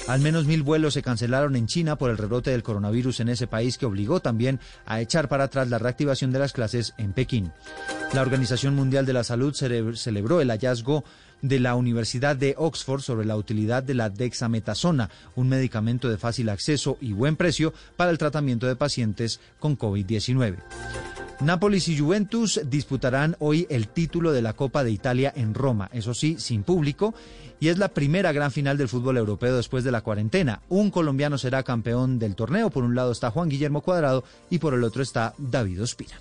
[0.08, 3.46] Al menos mil vuelos se cancelaron en China por el rebrote del coronavirus en ese
[3.46, 7.52] país que obligó también a echar para atrás la reactivación de las clases en Pekín.
[8.14, 11.04] La Organización Mundial de la Salud celebró el hallazgo
[11.42, 16.48] de la Universidad de Oxford sobre la utilidad de la dexametasona, un medicamento de fácil
[16.48, 20.56] acceso y buen precio para el tratamiento de pacientes con COVID-19.
[21.40, 26.12] Nápoles y Juventus disputarán hoy el título de la Copa de Italia en Roma, eso
[26.12, 27.14] sí, sin público,
[27.60, 30.60] y es la primera gran final del fútbol europeo después de la cuarentena.
[30.68, 34.74] Un colombiano será campeón del torneo, por un lado está Juan Guillermo Cuadrado y por
[34.74, 36.20] el otro está David Ospina.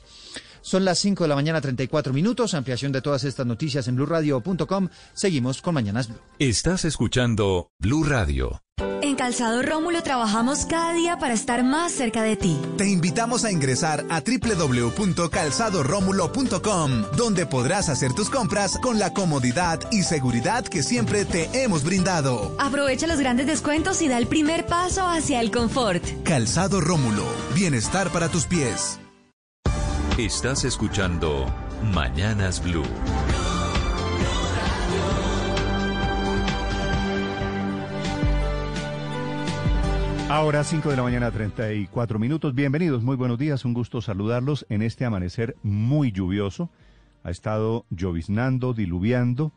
[0.62, 2.54] Son las 5 de la mañana 34 minutos.
[2.54, 4.90] Ampliación de todas estas noticias en blurradio.com.
[5.14, 6.20] Seguimos con Mañanas Blue.
[6.40, 8.62] Estás escuchando Blue Radio.
[9.02, 12.58] En Calzado Rómulo trabajamos cada día para estar más cerca de ti.
[12.78, 20.04] Te invitamos a ingresar a www.calzadoromulo.com, donde podrás hacer tus compras con la comodidad y
[20.04, 22.56] seguridad que siempre te hemos brindado.
[22.60, 26.04] Aprovecha los grandes descuentos y da el primer paso hacia el confort.
[26.24, 27.26] Calzado Rómulo,
[27.56, 29.00] bienestar para tus pies.
[30.20, 31.46] Estás escuchando
[31.94, 32.84] Mañanas Blue.
[40.30, 42.54] Ahora 5 de la mañana 34 minutos.
[42.54, 43.64] Bienvenidos, muy buenos días.
[43.64, 46.70] Un gusto saludarlos en este amanecer muy lluvioso.
[47.24, 49.54] Ha estado lloviznando, diluviando.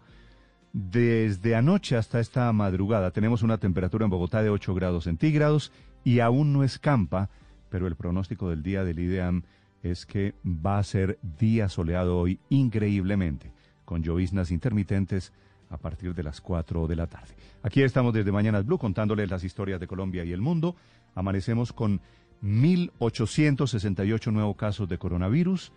[0.72, 5.72] Desde anoche hasta esta madrugada tenemos una temperatura en Bogotá de 8 grados centígrados
[6.04, 7.30] y aún no escampa,
[7.68, 9.42] pero el pronóstico del día del IDEAM
[9.82, 13.52] es que va a ser día soleado hoy increíblemente,
[13.84, 15.32] con lloviznas intermitentes
[15.70, 17.34] a partir de las 4 de la tarde.
[17.62, 20.76] Aquí estamos desde Mañanas Blue contándoles las historias de Colombia y el mundo.
[21.14, 22.00] Amanecemos con
[22.42, 25.72] 1.868 nuevos casos de coronavirus,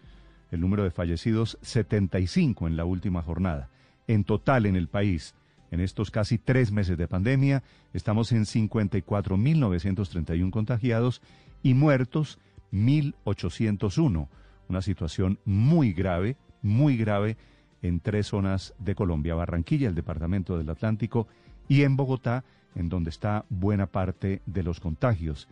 [0.52, 3.70] el número de fallecidos 75 en la última jornada.
[4.08, 5.36] En total en el país,
[5.72, 7.64] en estos casi tres meses de pandemia,
[7.94, 11.22] estamos en 54.931 contagiados
[11.64, 12.38] y muertos
[12.72, 14.28] 1.801.
[14.68, 17.38] Una situación muy grave, muy grave
[17.82, 21.28] en tres zonas de Colombia, Barranquilla, el Departamento del Atlántico,
[21.68, 22.44] y en Bogotá,
[22.76, 25.48] en donde está buena parte de los contagios.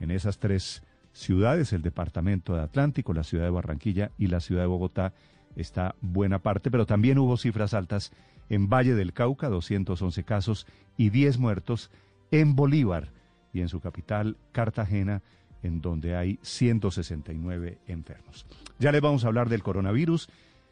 [0.00, 0.82] En esas tres
[1.12, 5.12] ciudades, el Departamento del Atlántico, la ciudad de Barranquilla y la ciudad de Bogotá,
[5.56, 8.12] está buena parte, pero también hubo cifras altas
[8.48, 10.66] en Valle del Cauca, 211 casos
[10.96, 11.90] y 10 muertos,
[12.30, 13.10] en Bolívar
[13.52, 15.22] y en su capital, Cartagena,
[15.62, 18.46] en donde hay 169 enfermos.
[18.78, 20.28] Ya les vamos a hablar del coronavirus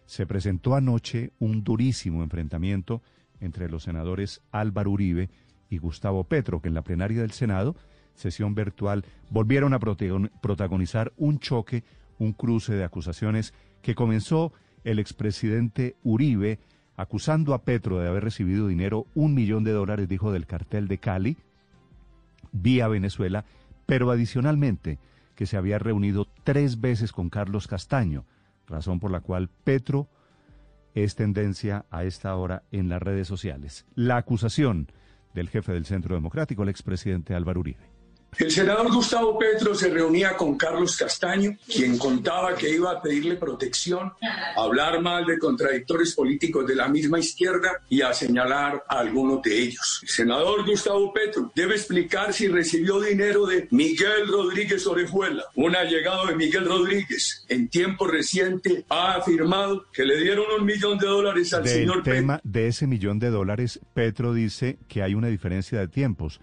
[0.06, 3.02] se presentó anoche un durísimo enfrentamiento
[3.40, 5.28] entre los senadores Álvaro Uribe
[5.68, 7.76] y Gustavo Petro, que en la plenaria del Senado,
[8.14, 11.84] sesión virtual, volvieron a protagonizar un choque,
[12.18, 13.52] un cruce de acusaciones
[13.82, 14.52] que comenzó
[14.84, 16.60] el expresidente Uribe
[16.96, 20.98] acusando a Petro de haber recibido dinero, un millón de dólares, dijo, del cartel de
[20.98, 21.36] Cali,
[22.52, 23.44] vía Venezuela,
[23.86, 24.98] pero adicionalmente
[25.34, 28.26] que se había reunido tres veces con Carlos Castaño,
[28.66, 30.08] razón por la cual Petro
[30.94, 33.86] es tendencia a esta hora en las redes sociales.
[33.94, 34.90] La acusación
[35.34, 37.95] del jefe del Centro Democrático, el expresidente Álvaro Uribe.
[38.38, 43.36] El senador Gustavo Petro se reunía con Carlos Castaño, quien contaba que iba a pedirle
[43.36, 48.98] protección, a hablar mal de contradictores políticos de la misma izquierda y a señalar a
[48.98, 50.00] algunos de ellos.
[50.02, 55.44] El senador Gustavo Petro debe explicar si recibió dinero de Miguel Rodríguez Orejuela.
[55.54, 60.98] Un allegado de Miguel Rodríguez en tiempo reciente ha afirmado que le dieron un millón
[60.98, 65.28] de dólares al señor tema de ese millón de dólares, Petro dice que hay una
[65.28, 66.40] diferencia de tiempos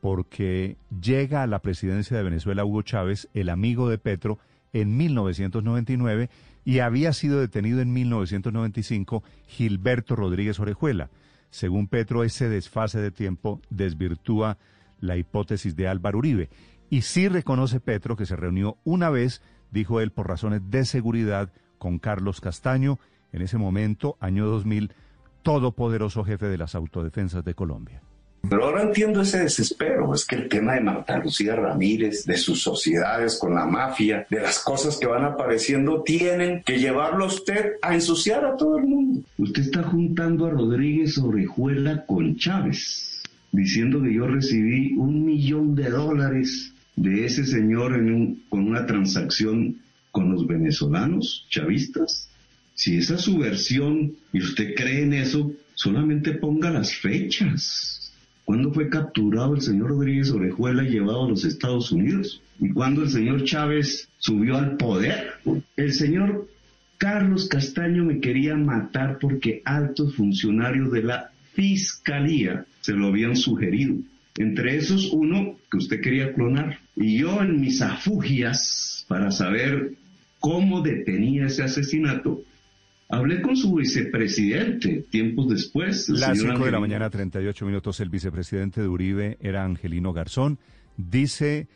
[0.00, 4.38] porque llega a la presidencia de Venezuela Hugo Chávez, el amigo de Petro,
[4.72, 6.30] en 1999
[6.64, 11.10] y había sido detenido en 1995 Gilberto Rodríguez Orejuela.
[11.50, 14.58] Según Petro, ese desfase de tiempo desvirtúa
[15.00, 16.50] la hipótesis de Álvaro Uribe.
[16.90, 21.52] Y sí reconoce Petro que se reunió una vez, dijo él, por razones de seguridad
[21.78, 22.98] con Carlos Castaño,
[23.32, 24.92] en ese momento, año 2000,
[25.42, 28.02] todopoderoso jefe de las autodefensas de Colombia.
[28.48, 32.62] Pero ahora entiendo ese desespero, es que el tema de Marta Lucía Ramírez, de sus
[32.62, 37.72] sociedades con la mafia, de las cosas que van apareciendo, tienen que llevarlo a usted
[37.82, 39.20] a ensuciar a todo el mundo.
[39.38, 45.90] Usted está juntando a Rodríguez Orejuela con Chávez, diciendo que yo recibí un millón de
[45.90, 47.92] dólares de ese señor
[48.48, 49.76] con una transacción
[50.10, 52.28] con los venezolanos chavistas.
[52.74, 57.95] Si esa es su versión y usted cree en eso, solamente ponga las fechas.
[58.46, 62.40] ¿Cuándo fue capturado el señor Rodríguez Orejuela y llevado a los Estados Unidos?
[62.60, 65.32] ¿Y cuándo el señor Chávez subió al poder?
[65.76, 66.48] El señor
[66.96, 73.96] Carlos Castaño me quería matar porque altos funcionarios de la Fiscalía se lo habían sugerido.
[74.38, 76.78] Entre esos uno que usted quería clonar.
[76.94, 79.94] Y yo en mis afugias para saber
[80.38, 82.44] cómo detenía ese asesinato,
[83.08, 86.08] Hablé con su vicepresidente tiempos después.
[86.08, 88.00] Las 5 de la mañana, 38 minutos.
[88.00, 90.58] El vicepresidente de Uribe era Angelino Garzón.
[90.96, 91.68] Dice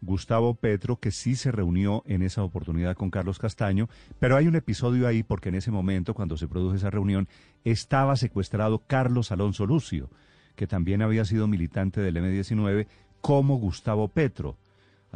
[0.00, 3.88] Gustavo Petro que sí se reunió en esa oportunidad con Carlos Castaño,
[4.18, 7.28] pero hay un episodio ahí porque en ese momento, cuando se produjo esa reunión,
[7.64, 10.08] estaba secuestrado Carlos Alonso Lucio,
[10.54, 12.86] que también había sido militante del M-19,
[13.20, 14.56] como Gustavo Petro.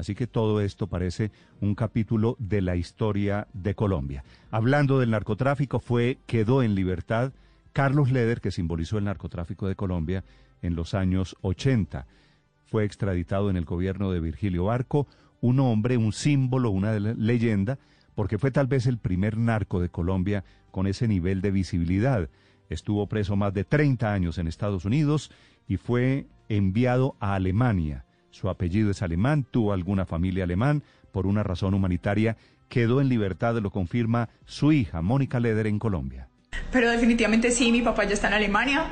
[0.01, 4.24] Así que todo esto parece un capítulo de la historia de Colombia.
[4.51, 7.35] Hablando del narcotráfico, fue, quedó en libertad
[7.74, 10.24] Carlos Leder, que simbolizó el narcotráfico de Colombia
[10.62, 12.06] en los años 80.
[12.64, 15.06] Fue extraditado en el gobierno de Virgilio Barco,
[15.43, 17.78] un hombre, un símbolo, una leyenda,
[18.14, 22.31] porque fue tal vez el primer narco de Colombia con ese nivel de visibilidad.
[22.70, 25.31] Estuvo preso más de 30 años en Estados Unidos
[25.68, 30.82] y fue enviado a Alemania su apellido es alemán, tuvo alguna familia alemán,
[31.12, 32.36] por una razón humanitaria,
[32.69, 36.28] quedó en libertad, lo confirma su hija, Mónica Leder, en Colombia.
[36.73, 38.90] Pero definitivamente sí, mi papá ya está en Alemania.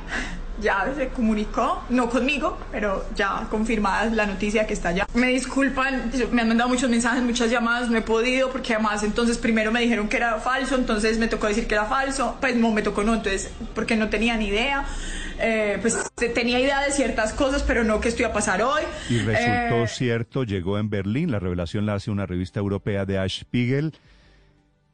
[0.61, 5.07] ya se comunicó, no conmigo, pero ya confirmada la noticia que está allá.
[5.15, 9.39] Me disculpan, me han mandado muchos mensajes, muchas llamadas, no he podido porque además entonces
[9.39, 12.73] primero me dijeron que era falso, entonces me tocó decir que era falso, pues no
[12.73, 14.85] me tocó no, entonces porque no tenía ni idea.
[15.41, 15.97] Eh, pues
[16.35, 18.83] tenía idea de ciertas cosas, pero no que esto iba a pasar hoy.
[19.09, 23.19] Y resultó Eh, cierto, llegó en Berlín, la revelación la hace una revista europea de
[23.19, 23.95] Ash Spiegel.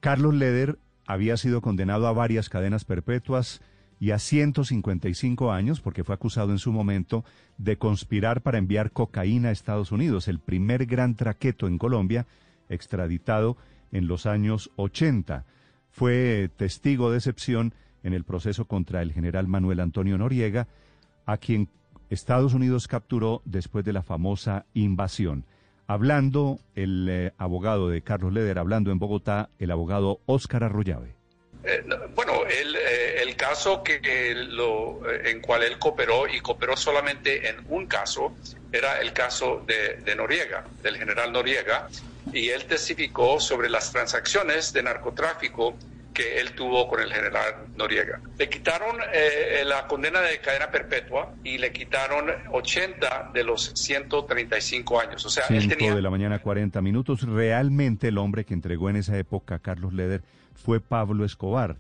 [0.01, 3.61] Carlos Leder había sido condenado a varias cadenas perpetuas
[4.01, 7.25] y a 155 años porque fue acusado en su momento
[7.57, 12.27] de conspirar para enviar cocaína a Estados Unidos, el primer gran traqueto en Colombia,
[12.69, 13.57] extraditado
[13.93, 15.45] en los años 80.
[15.91, 17.73] Fue testigo de excepción
[18.05, 20.69] en el proceso contra el general Manuel Antonio Noriega,
[21.27, 21.69] a quien
[22.11, 25.45] Estados Unidos capturó después de la famosa invasión.
[25.87, 31.15] Hablando el eh, abogado de Carlos Leder, hablando en Bogotá, el abogado Óscar Arroyave.
[31.65, 36.41] Eh, no, bueno, el, eh, el caso que, lo, eh, en cual él cooperó y
[36.41, 38.37] cooperó solamente en un caso
[38.71, 41.89] era el caso de Noriega, del general Noriega,
[42.33, 45.75] y él testificó sobre las transacciones de narcotráfico
[46.15, 48.21] que él tuvo con el general Noriega.
[48.39, 55.01] Le quitaron eh, la condena de cadena perpetua y le quitaron 80 de los 135
[55.01, 55.27] años.
[55.27, 57.23] O sea, él 5 tenía de la mañana, 40 minutos.
[57.23, 60.23] Realmente el hombre que entregó en esa época a Carlos Leder
[60.55, 61.77] fue Pablo Escobar.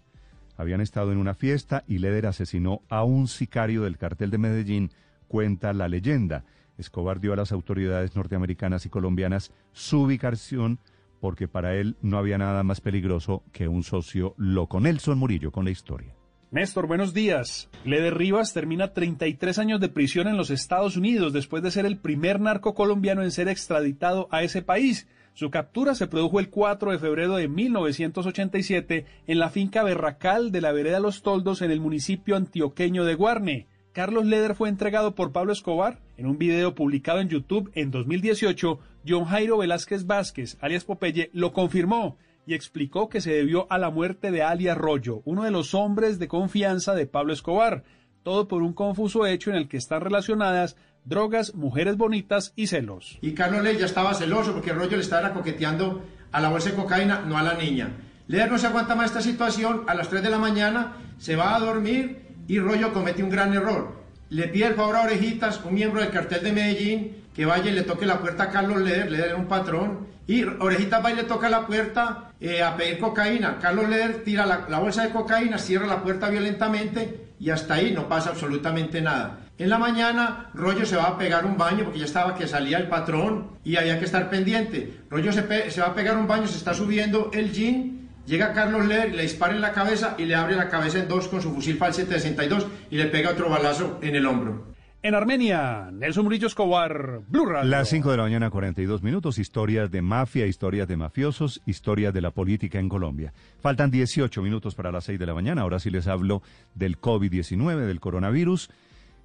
[0.56, 4.93] Habían estado en una fiesta y Leder asesinó a un sicario del cartel de Medellín,
[5.28, 6.44] cuenta la leyenda.
[6.77, 10.81] Escobar dio a las autoridades norteamericanas y colombianas su ubicación
[11.25, 14.79] porque para él no había nada más peligroso que un socio loco.
[14.79, 16.15] Nelson Murillo con la historia.
[16.51, 17.71] Néstor, buenos días.
[17.83, 21.97] Leder Rivas termina 33 años de prisión en los Estados Unidos después de ser el
[21.97, 25.09] primer narco colombiano en ser extraditado a ese país.
[25.33, 30.61] Su captura se produjo el 4 de febrero de 1987 en la finca Berracal de
[30.61, 33.67] la vereda Los Toldos en el municipio antioqueño de Guarne.
[33.95, 36.01] Carlos Leder fue entregado por Pablo Escobar.
[36.19, 41.52] En un video publicado en YouTube en 2018, John Jairo Velázquez Vázquez, alias Popeye, lo
[41.52, 42.16] confirmó
[42.47, 46.18] y explicó que se debió a la muerte de Ali Arroyo, uno de los hombres
[46.18, 47.85] de confianza de Pablo Escobar,
[48.22, 53.18] todo por un confuso hecho en el que están relacionadas drogas, mujeres bonitas y celos.
[53.20, 56.02] Y Carlos Ley ya estaba celoso porque Rollo le estaba coqueteando
[56.32, 57.90] a la bolsa de cocaína, no a la niña.
[58.26, 61.55] Leder no se aguanta más esta situación, a las 3 de la mañana se va
[61.55, 64.02] a dormir y Rollo comete un gran error.
[64.31, 67.74] Le pide el favor a Orejitas, un miembro del cartel de Medellín, que vaya y
[67.74, 71.16] le toque la puerta a Carlos Leder, Leder era un patrón, y Orejitas va y
[71.16, 73.59] le toca la puerta eh, a pedir cocaína.
[73.61, 78.09] Carlos Leder tira la, bolsa de cocaína, cierra la puerta violentamente y hasta ahí no
[78.09, 79.40] pasa absolutamente nada.
[79.59, 82.78] En la mañana, Rollo se va a pegar un baño porque ya estaba que salía
[82.78, 85.02] el patrón y había que estar pendiente.
[85.11, 88.09] Rollo se va a pegar un baño, se está subiendo el jean.
[88.27, 91.28] Llega Carlos Leder, le dispara en la cabeza y le abre la cabeza en dos
[91.28, 94.74] con su fusil FAL 762 y le pega otro balazo en el hombro.
[95.05, 97.68] En Armenia, Nelson Murillo Escobar, Blue Radio.
[97.68, 99.39] Las 5 de la mañana, 42 minutos.
[99.39, 103.35] Historias de mafia, historias de mafiosos, historias de la política en Colombia.
[103.60, 105.60] Faltan 18 minutos para las 6 de la mañana.
[105.60, 106.40] Ahora sí les hablo
[106.74, 108.70] del COVID-19, del coronavirus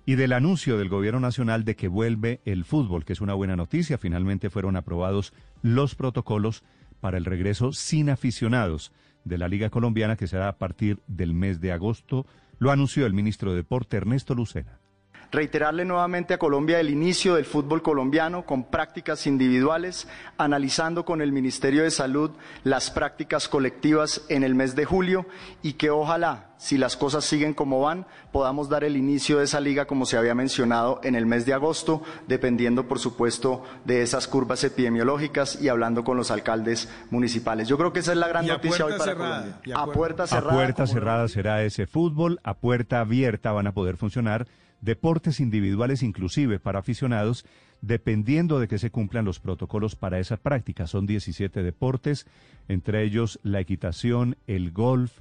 [0.05, 3.55] y del anuncio del gobierno nacional de que vuelve el fútbol, que es una buena
[3.55, 3.97] noticia.
[3.97, 5.31] Finalmente fueron aprobados
[5.61, 6.65] los protocolos
[6.99, 8.91] para el regreso sin aficionados
[9.23, 12.25] de la Liga Colombiana, que será a partir del mes de agosto.
[12.57, 14.78] Lo anunció el ministro de Deporte, Ernesto Lucena.
[15.31, 20.07] Reiterarle nuevamente a Colombia el inicio del fútbol colombiano con prácticas individuales,
[20.39, 22.31] analizando con el Ministerio de Salud
[22.63, 25.27] las prácticas colectivas en el mes de julio
[25.61, 29.59] y que ojalá, si las cosas siguen como van, podamos dar el inicio de esa
[29.59, 34.27] liga como se había mencionado en el mes de agosto, dependiendo por supuesto de esas
[34.27, 37.67] curvas epidemiológicas y hablando con los alcaldes municipales.
[37.67, 39.75] Yo creo que esa es la gran a noticia hoy puerta para cerrada, Colombia.
[39.77, 40.53] a A puerta A cerrada.
[40.53, 44.47] puerta como- cerrada será ese fútbol, a puerta abierta van a poder funcionar
[44.81, 47.45] deportes individuales inclusive para aficionados,
[47.81, 50.87] dependiendo de que se cumplan los protocolos para esa práctica.
[50.87, 52.25] Son 17 deportes,
[52.67, 55.19] entre ellos la equitación, el golf,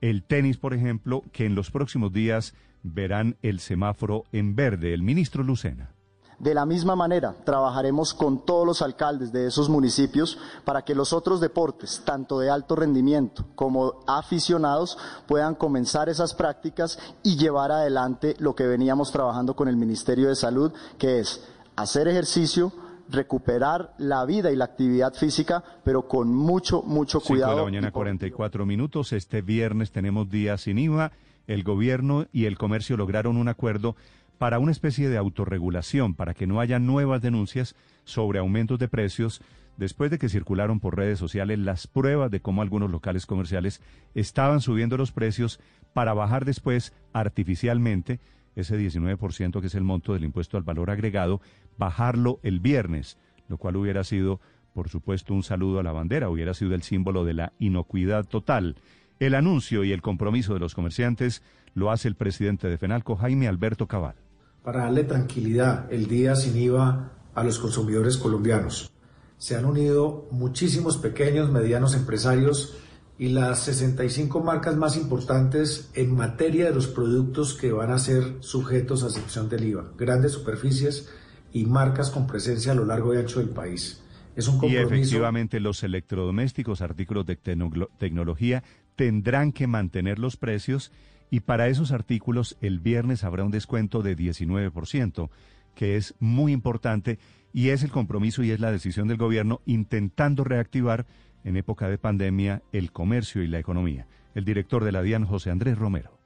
[0.00, 4.94] el tenis, por ejemplo, que en los próximos días verán el semáforo en verde.
[4.94, 5.95] El ministro Lucena.
[6.38, 11.14] De la misma manera, trabajaremos con todos los alcaldes de esos municipios para que los
[11.14, 18.36] otros deportes, tanto de alto rendimiento como aficionados, puedan comenzar esas prácticas y llevar adelante
[18.38, 21.42] lo que veníamos trabajando con el Ministerio de Salud, que es
[21.74, 22.70] hacer ejercicio,
[23.08, 27.56] recuperar la vida y la actividad física, pero con mucho, mucho Cinco de cuidado.
[27.58, 29.14] la mañana, 44 minutos.
[29.14, 31.12] Este viernes tenemos día sin IVA.
[31.46, 33.96] El gobierno y el comercio lograron un acuerdo
[34.38, 39.40] para una especie de autorregulación, para que no haya nuevas denuncias sobre aumentos de precios,
[39.76, 43.80] después de que circularon por redes sociales las pruebas de cómo algunos locales comerciales
[44.14, 45.60] estaban subiendo los precios
[45.92, 48.20] para bajar después artificialmente
[48.56, 51.40] ese 19% que es el monto del impuesto al valor agregado,
[51.76, 53.18] bajarlo el viernes,
[53.48, 54.40] lo cual hubiera sido,
[54.72, 58.76] por supuesto, un saludo a la bandera, hubiera sido el símbolo de la inocuidad total.
[59.20, 61.42] El anuncio y el compromiso de los comerciantes
[61.74, 64.25] lo hace el presidente de FENALCO, Jaime Alberto Cabal.
[64.66, 68.90] Para darle tranquilidad el día sin IVA a los consumidores colombianos.
[69.38, 72.76] Se han unido muchísimos pequeños, medianos empresarios
[73.16, 78.38] y las 65 marcas más importantes en materia de los productos que van a ser
[78.40, 79.92] sujetos a excepción del IVA.
[79.96, 81.12] Grandes superficies
[81.52, 84.02] y marcas con presencia a lo largo y ancho del país.
[84.34, 84.92] Es un compromiso.
[84.92, 88.64] Y efectivamente los electrodomésticos, artículos de tecnología,
[88.96, 90.90] tendrán que mantener los precios
[91.30, 95.28] y para esos artículos el viernes habrá un descuento de 19%,
[95.74, 97.18] que es muy importante
[97.52, 101.06] y es el compromiso y es la decisión del gobierno intentando reactivar
[101.44, 104.06] en época de pandemia el comercio y la economía.
[104.34, 106.18] El director de la DIAN, José Andrés Romero.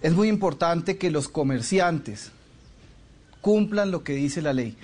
[0.00, 2.32] Es muy importante que los comerciantes
[3.40, 4.76] cumplan lo que dice la ley,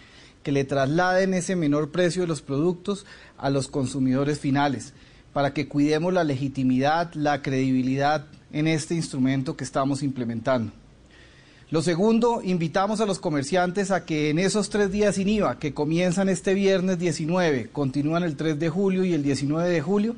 [0.42, 3.06] que le trasladen ese menor precio de los productos
[3.36, 4.94] a los consumidores finales,
[5.32, 10.72] para que cuidemos la legitimidad, la credibilidad en este instrumento que estamos implementando.
[11.70, 15.74] Lo segundo, invitamos a los comerciantes a que en esos tres días sin IVA, que
[15.74, 20.16] comienzan este viernes 19, continúan el 3 de julio y el 19 de julio,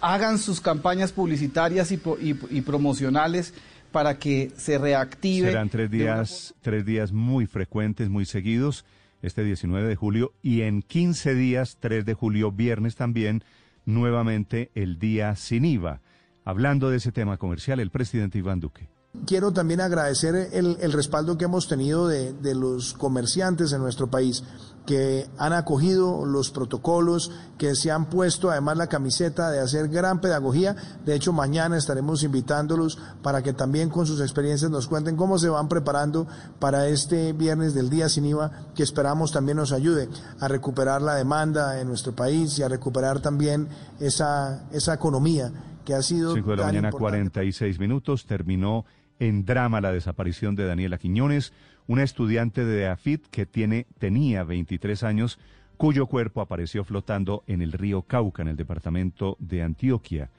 [0.00, 3.54] hagan sus campañas publicitarias y, promocionales
[3.92, 5.48] para que se reactive.
[5.48, 8.84] Serán tres días, tres días muy frecuentes, muy seguidos,
[9.22, 13.44] este 19 de julio y en 15 días, 3 de julio, viernes también,
[13.84, 16.00] nuevamente el día sin IVA.
[16.46, 18.88] Hablando de ese tema comercial, el presidente Iván Duque.
[19.26, 24.44] Quiero también agradecer el, respaldo que hemos tenido de, los comerciantes en nuestro país
[24.86, 30.20] que han acogido los protocolos, que se han puesto además la camiseta de hacer gran
[30.20, 30.76] pedagogía.
[31.04, 35.48] De hecho, mañana estaremos invitándolos para que también con sus experiencias nos cuenten cómo se
[35.48, 36.28] van preparando
[36.60, 40.08] para este viernes del día sin IVA, que esperamos también nos ayude
[40.38, 43.68] a recuperar la demanda en nuestro país y a recuperar también
[43.98, 45.50] esa, esa economía
[45.86, 46.34] que ha sido...
[46.34, 48.84] 5 de la mañana, 46 minutos, terminó
[49.18, 51.54] en drama la desaparición de Daniela Quiñones,
[51.86, 55.38] una estudiante de AFIT que tiene, tenía 23 años,
[55.78, 60.30] cuyo cuerpo apareció flotando en el río Cauca, en el departamento de Antioquia.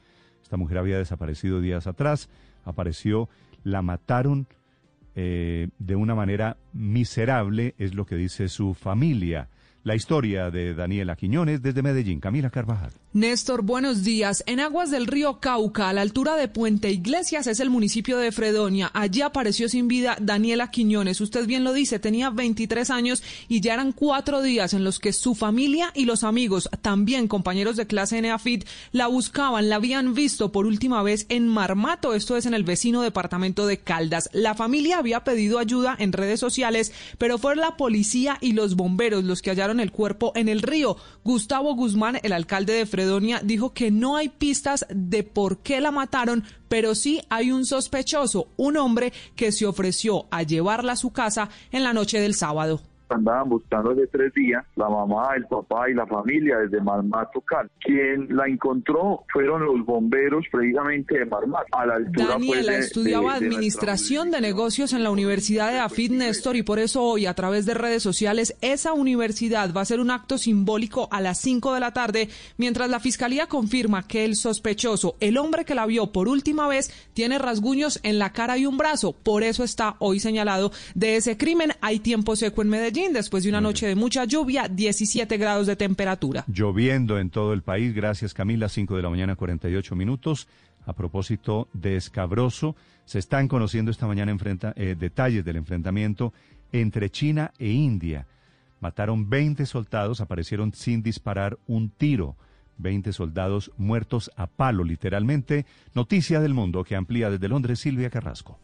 [0.43, 2.29] Esta mujer había desaparecido días atrás,
[2.65, 3.29] apareció,
[3.63, 4.47] la mataron
[5.15, 9.49] eh, de una manera miserable, es lo que dice su familia.
[9.83, 12.91] La historia de Daniela Quiñones desde Medellín, Camila Carvajal.
[13.13, 14.43] Néstor, buenos días.
[14.47, 18.33] En aguas del río Cauca, a la altura de Puente Iglesias, es el municipio de
[18.33, 18.91] Fredonia.
[18.93, 21.21] Allí apareció sin vida Daniela Quiñones.
[21.21, 25.13] Usted bien lo dice, tenía 23 años y ya eran cuatro días en los que
[25.13, 30.51] su familia y los amigos, también compañeros de clase NAFIT, la buscaban, la habían visto
[30.51, 34.29] por última vez en Marmato, esto es en el vecino departamento de Caldas.
[34.33, 39.23] La familia había pedido ayuda en redes sociales, pero fue la policía y los bomberos
[39.23, 40.97] los que hallaron el cuerpo en el río.
[41.23, 42.96] Gustavo Guzmán, el alcalde de Fredonia,
[43.43, 48.47] dijo que no hay pistas de por qué la mataron, pero sí hay un sospechoso,
[48.57, 52.81] un hombre que se ofreció a llevarla a su casa en la noche del sábado
[53.15, 57.69] andaban buscando desde tres días, la mamá, el papá y la familia desde Marmato Cal.
[57.79, 63.35] Quien la encontró fueron los bomberos precisamente de Marmato, a la altura Daniela pues, estudiaba
[63.35, 67.65] administración de negocios en la Universidad de Afid Néstor y por eso hoy a través
[67.65, 71.79] de redes sociales esa universidad va a hacer un acto simbólico a las 5 de
[71.79, 76.27] la tarde mientras la fiscalía confirma que el sospechoso, el hombre que la vio por
[76.27, 79.13] última vez, tiene rasguños en la cara y un brazo.
[79.13, 81.73] Por eso está hoy señalado de ese crimen.
[81.81, 85.75] Hay tiempo seco en Medellín después de una noche de mucha lluvia, 17 grados de
[85.75, 86.43] temperatura.
[86.47, 90.47] Lloviendo en todo el país, gracias Camila, 5 de la mañana 48 minutos.
[90.85, 92.75] A propósito de Escabroso,
[93.05, 94.35] se están conociendo esta mañana
[94.75, 96.33] eh, detalles del enfrentamiento
[96.71, 98.25] entre China e India.
[98.79, 102.35] Mataron 20 soldados, aparecieron sin disparar un tiro.
[102.79, 105.65] 20 soldados muertos a palo, literalmente.
[105.93, 108.59] Noticia del mundo que amplía desde Londres Silvia Carrasco.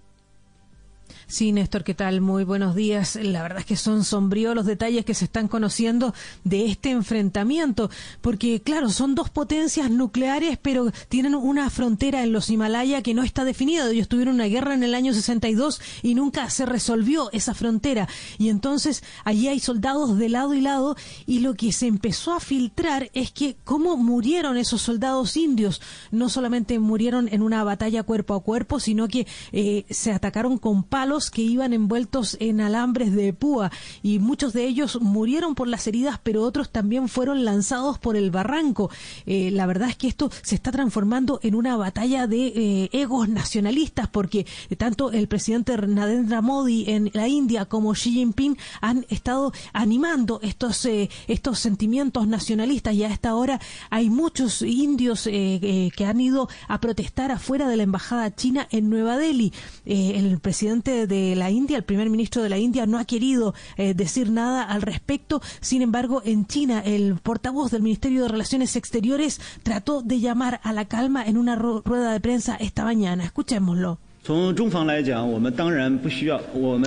[1.27, 2.22] Sí, Néstor, ¿qué tal?
[2.22, 3.15] Muy buenos días.
[3.15, 6.14] La verdad es que son sombríos los detalles que se están conociendo
[6.44, 7.90] de este enfrentamiento,
[8.22, 13.23] porque claro, son dos potencias nucleares, pero tienen una frontera en los Himalaya que no
[13.23, 13.90] está definida.
[13.90, 18.07] Ellos tuvieron una guerra en el año 62 y nunca se resolvió esa frontera.
[18.38, 20.95] Y entonces allí hay soldados de lado y lado
[21.26, 25.81] y lo que se empezó a filtrar es que cómo murieron esos soldados indios.
[26.11, 30.84] No solamente murieron en una batalla cuerpo a cuerpo, sino que eh, se atacaron con
[30.84, 33.73] palos palos que iban envueltos en alambres de púa
[34.03, 38.31] y muchos de ellos murieron por las heridas, pero otros también fueron lanzados por el
[38.31, 38.89] barranco.
[39.25, 43.27] Eh, la verdad es que esto se está transformando en una batalla de eh, egos
[43.27, 44.45] nacionalistas porque
[44.77, 50.85] tanto el presidente Narendra Modi en la India como Xi Jinping han estado animando estos,
[50.85, 53.59] eh, estos sentimientos nacionalistas y a esta hora
[53.89, 59.17] hay muchos indios que han ido a protestar afuera de la embajada china en Nueva
[59.17, 59.51] Delhi.
[59.85, 64.30] el presidente de la India, el primer ministro de la India, no ha querido decir
[64.30, 65.41] nada al respecto.
[65.61, 70.73] Sin embargo, en China, el portavoz del Ministerio de Relaciones Exteriores trató de llamar a
[70.73, 73.23] la calma en una rueda de prensa esta mañana.
[73.23, 73.99] Escuchémoslo.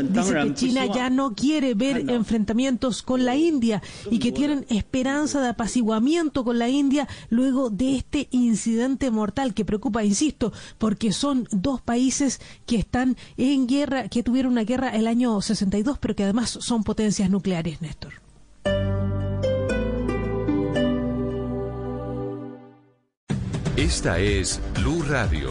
[0.03, 5.43] Dice que China ya no quiere ver enfrentamientos con la India y que tienen esperanza
[5.43, 11.47] de apaciguamiento con la India luego de este incidente mortal que preocupa, insisto, porque son
[11.51, 16.25] dos países que están en guerra, que tuvieron una guerra el año 62, pero que
[16.25, 18.15] además son potencias nucleares, Néstor.
[23.77, 25.51] Esta es Blue Radio.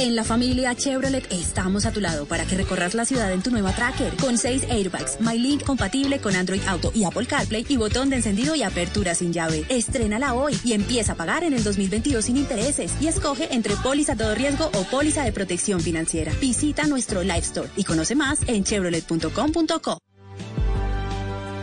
[0.00, 3.50] En la familia Chevrolet estamos a tu lado para que recorras la ciudad en tu
[3.50, 8.08] nueva Tracker con 6 airbags, MyLink compatible con Android Auto y Apple CarPlay y botón
[8.08, 9.66] de encendido y apertura sin llave.
[9.68, 14.16] Estrénala hoy y empieza a pagar en el 2022 sin intereses y escoge entre póliza
[14.16, 16.32] todo riesgo o póliza de protección financiera.
[16.40, 19.98] Visita nuestro Live Store y conoce más en chevrolet.com.co.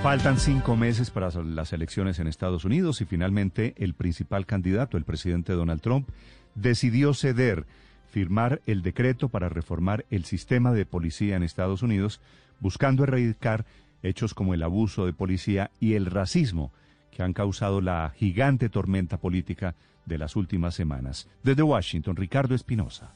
[0.04, 5.06] Faltan cinco meses para las elecciones en Estados Unidos y finalmente el principal candidato, el
[5.06, 6.08] presidente Donald Trump,
[6.54, 7.66] decidió ceder
[8.10, 12.22] firmar el decreto para reformar el sistema de policía en Estados Unidos,
[12.60, 13.66] buscando erradicar
[14.04, 16.72] hechos como el abuso de policía y el racismo
[17.12, 19.76] que han causado la gigante tormenta política
[20.06, 21.28] de las últimas semanas.
[21.44, 23.14] Desde Washington, Ricardo Espinosa.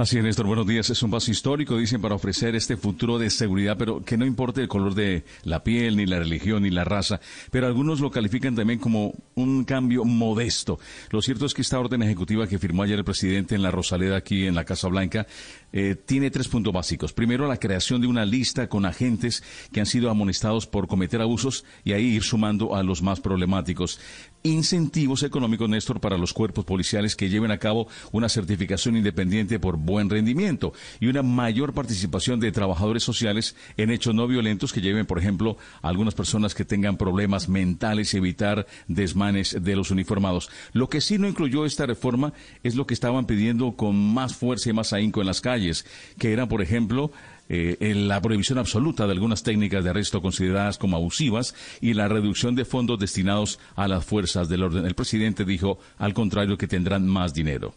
[0.00, 0.88] Así es, Néstor, buenos días.
[0.88, 4.62] Es un paso histórico, dicen, para ofrecer este futuro de seguridad, pero que no importe
[4.62, 7.20] el color de la piel, ni la religión, ni la raza.
[7.50, 10.78] Pero algunos lo califican también como un cambio modesto.
[11.10, 14.16] Lo cierto es que esta orden ejecutiva que firmó ayer el presidente en la Rosaleda,
[14.16, 15.26] aquí en la Casa Blanca,
[15.70, 17.12] eh, tiene tres puntos básicos.
[17.12, 21.66] Primero, la creación de una lista con agentes que han sido amonestados por cometer abusos
[21.84, 24.00] y ahí ir sumando a los más problemáticos.
[24.44, 29.76] Incentivos económicos, Néstor, para los cuerpos policiales que lleven a cabo una certificación independiente por
[29.90, 35.06] buen rendimiento y una mayor participación de trabajadores sociales en hechos no violentos que lleven,
[35.06, 40.50] por ejemplo, a algunas personas que tengan problemas mentales y evitar desmanes de los uniformados.
[40.72, 44.70] Lo que sí no incluyó esta reforma es lo que estaban pidiendo con más fuerza
[44.70, 45.84] y más ahínco en las calles
[46.18, 47.12] que eran, por ejemplo,
[47.52, 52.54] eh, la prohibición absoluta de algunas técnicas de arresto consideradas como abusivas y la reducción
[52.54, 54.86] de fondos destinados a las fuerzas del orden.
[54.86, 57.74] El presidente dijo, al contrario, que tendrán más dinero.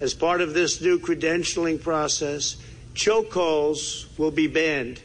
[0.00, 2.56] As part of this new credentialing process,
[4.16, 5.00] will be banned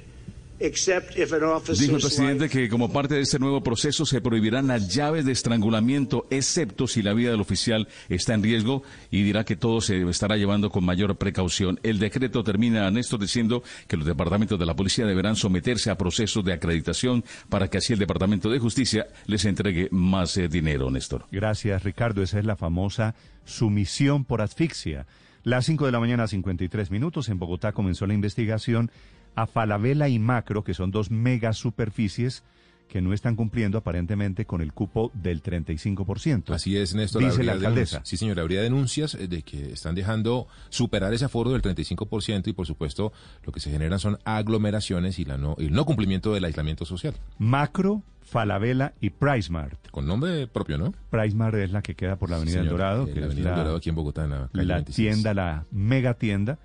[0.64, 5.34] Dijo el presidente que como parte de este nuevo proceso se prohibirán las llaves de
[5.34, 10.02] estrangulamiento, excepto si la vida del oficial está en riesgo y dirá que todo se
[10.10, 11.82] estará llevando con mayor precaución.
[11.84, 16.46] El decreto termina, Néstor, diciendo que los departamentos de la policía deberán someterse a procesos
[16.46, 21.26] de acreditación para que así el Departamento de Justicia les entregue más eh, dinero, Néstor.
[21.30, 22.24] Gracias, Ricardo.
[22.24, 25.06] Esa es la famosa sumisión por asfixia.
[25.44, 28.92] Las 5 de la mañana, 53 minutos, en Bogotá comenzó la investigación
[29.36, 32.44] a Falabella y Macro, que son dos mega superficies
[32.88, 36.54] que no están cumpliendo aparentemente con el cupo del 35%.
[36.54, 37.24] Así es, Néstor.
[37.24, 38.02] Dice la alcaldesa.
[38.04, 42.54] sí, señora, habría denuncias eh, de que están dejando superar ese aforo del 35% y,
[42.54, 43.12] por supuesto,
[43.44, 47.16] lo que se generan son aglomeraciones y la no, el no cumplimiento del aislamiento social.
[47.40, 49.90] Macro, Falabella y PriceMart.
[49.90, 50.94] Con nombre propio, ¿no?
[51.10, 53.08] PriceMart es la que queda por la Avenida del Dorado.
[53.08, 56.14] Eh, la Avenida del Dorado aquí en Bogotá, en la calle La tienda, la mega
[56.14, 56.60] tienda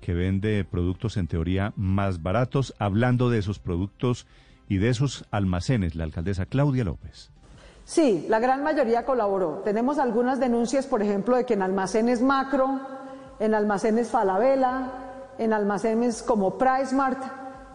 [0.00, 2.74] que vende productos en teoría más baratos.
[2.78, 4.26] Hablando de esos productos
[4.68, 7.30] y de esos almacenes, la alcaldesa Claudia López.
[7.84, 9.62] Sí, la gran mayoría colaboró.
[9.64, 12.80] Tenemos algunas denuncias, por ejemplo, de que en almacenes macro,
[13.40, 14.90] en almacenes Falabella,
[15.38, 17.22] en almacenes como PriceMart,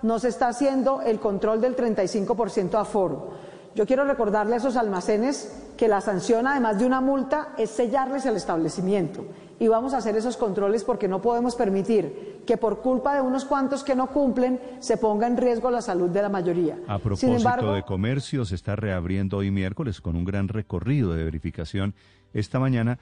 [0.04, 3.32] no se está haciendo el control del 35% aforo.
[3.74, 8.26] Yo quiero recordarle a esos almacenes que la sanción, además de una multa, es sellarles
[8.28, 9.26] el establecimiento
[9.64, 13.46] y vamos a hacer esos controles porque no podemos permitir que por culpa de unos
[13.46, 16.78] cuantos que no cumplen se ponga en riesgo la salud de la mayoría.
[16.86, 21.96] A propósito de comercio, se está reabriendo hoy miércoles con un gran recorrido de verificación.
[22.34, 23.00] Esta mañana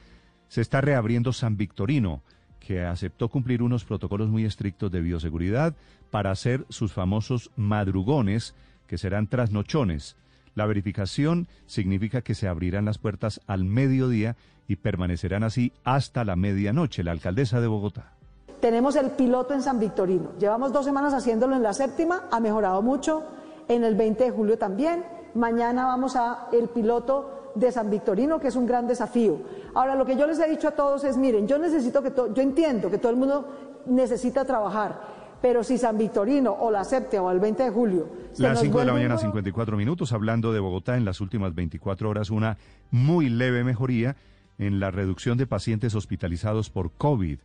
[0.49, 2.21] se está reabriendo San Victorino,
[2.59, 5.73] que aceptó cumplir unos protocolos muy estrictos de bioseguridad
[6.11, 8.53] para hacer sus famosos madrugones,
[8.85, 10.15] que serán trasnochones.
[10.53, 14.35] La verificación significa que se abrirán las puertas al mediodía
[14.71, 17.03] y permanecerán así hasta la medianoche.
[17.03, 18.13] La alcaldesa de Bogotá.
[18.61, 20.31] Tenemos el piloto en San Victorino.
[20.39, 23.23] Llevamos dos semanas haciéndolo en la séptima, ha mejorado mucho.
[23.67, 25.03] En el 20 de julio también.
[25.35, 29.39] Mañana vamos a el piloto de San Victorino, que es un gran desafío.
[29.73, 32.41] Ahora, lo que yo les he dicho a todos es, miren, yo necesito que yo
[32.41, 35.01] entiendo que todo el mundo necesita trabajar,
[35.41, 38.07] pero si San Victorino o la séptima o el 20 de julio...
[38.37, 42.29] Las 5 de la mañana, 54 minutos, hablando de Bogotá en las últimas 24 horas,
[42.29, 42.57] una
[42.89, 44.15] muy leve mejoría
[44.61, 47.39] en la reducción de pacientes hospitalizados por COVID.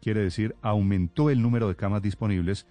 [0.00, 2.64] Quiere decir, aumentó el número de camas disponibles.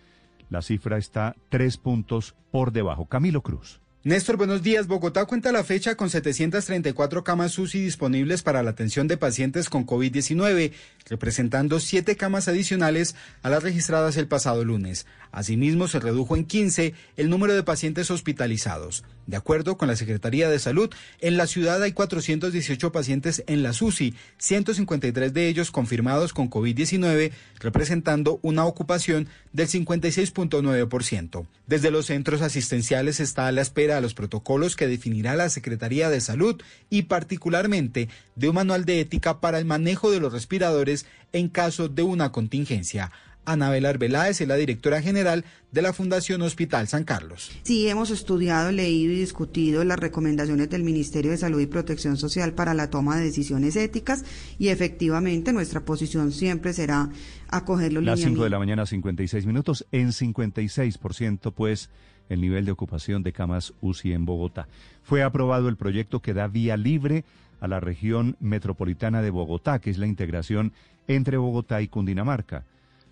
[0.50, 3.06] La cifra está tres puntos por debajo.
[3.06, 3.82] Camilo Cruz.
[4.06, 4.88] Néstor, buenos días.
[4.88, 9.86] Bogotá cuenta la fecha con 734 camas UCI disponibles para la atención de pacientes con
[9.86, 10.72] COVID-19,
[11.10, 15.06] representando siete camas adicionales a las registradas el pasado lunes.
[15.34, 19.04] Asimismo, se redujo en 15 el número de pacientes hospitalizados.
[19.28, 20.90] De acuerdo con la Secretaría de Salud,
[21.20, 27.32] en la ciudad hay 418 pacientes en la UCI, 153 de ellos confirmados con COVID-19,
[27.60, 31.46] representando una ocupación del 56.9%.
[31.68, 36.10] Desde los centros asistenciales está a la espera de los protocolos que definirá la Secretaría
[36.10, 41.06] de Salud y particularmente de un manual de ética para el manejo de los respiradores
[41.34, 43.12] en caso de una contingencia.
[43.46, 47.52] Anabel Arbeláez es la directora general de la Fundación Hospital San Carlos.
[47.64, 52.54] Sí, hemos estudiado, leído y discutido las recomendaciones del Ministerio de Salud y Protección Social
[52.54, 54.24] para la toma de decisiones éticas
[54.60, 57.10] y efectivamente nuestra posición siempre será
[57.48, 59.88] acoger los Las 5 de la mañana, 56 minutos.
[59.92, 61.90] En 56%, pues,
[62.30, 64.68] el nivel de ocupación de camas UCI en Bogotá.
[65.04, 67.26] Fue aprobado el proyecto que da vía libre
[67.60, 70.72] a la región metropolitana de Bogotá, que es la integración
[71.08, 72.64] entre Bogotá y Cundinamarca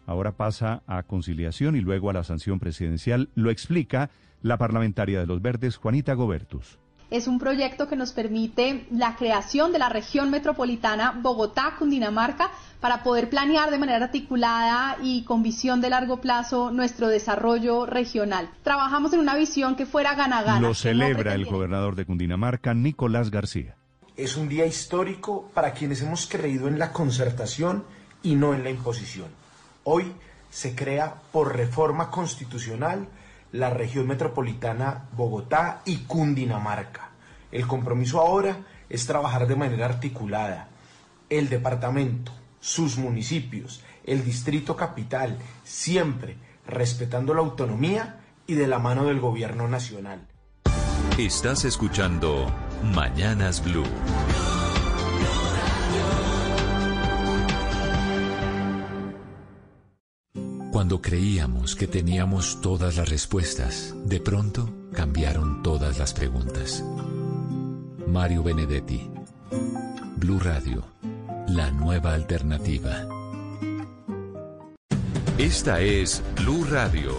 [0.08, 3.30] ahora pasa a conciliación y luego a la sanción presidencial.
[3.36, 4.10] Lo explica
[4.42, 6.80] la parlamentaria de los Verdes, Juanita Gobertus.
[7.10, 12.52] Es un proyecto que nos permite la creación de la región metropolitana Bogotá-Cundinamarca
[12.82, 18.50] para poder planear de manera articulada y con visión de largo plazo nuestro desarrollo regional.
[18.62, 20.60] Trabajamos en una visión que fuera gana-gana.
[20.60, 23.76] Lo celebra el gobernador de Cundinamarca, Nicolás García.
[24.18, 27.86] Es un día histórico para quienes hemos creído en la concertación
[28.22, 29.28] y no en la imposición.
[29.86, 30.12] Hoy
[30.50, 33.08] se crea por reforma constitucional
[33.58, 37.10] la región metropolitana Bogotá y Cundinamarca.
[37.52, 38.60] El compromiso ahora
[38.90, 40.70] es trabajar de manera articulada.
[41.30, 49.06] El departamento, sus municipios, el distrito capital, siempre respetando la autonomía y de la mano
[49.06, 50.28] del gobierno nacional.
[51.18, 52.54] Estás escuchando
[52.94, 53.84] Mañanas Blue.
[60.78, 66.84] Cuando creíamos que teníamos todas las respuestas, de pronto cambiaron todas las preguntas.
[68.06, 69.10] Mario Benedetti,
[70.18, 70.86] Blue Radio,
[71.48, 73.08] la nueva alternativa.
[75.40, 77.16] Esta es Blue Radio.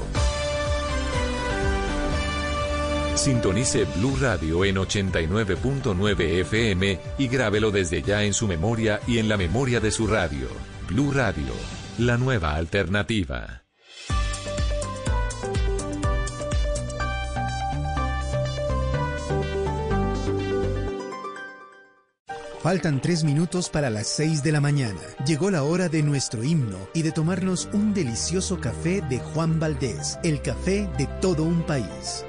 [3.16, 9.28] Sintonice Blue Radio en 89.9 FM y grábelo desde ya en su memoria y en
[9.28, 10.46] la memoria de su radio.
[10.86, 13.64] Blue Radio la nueva alternativa.
[22.62, 25.00] Faltan tres minutos para las seis de la mañana.
[25.26, 30.18] Llegó la hora de nuestro himno y de tomarnos un delicioso café de Juan Valdés,
[30.22, 32.24] el café de todo un país.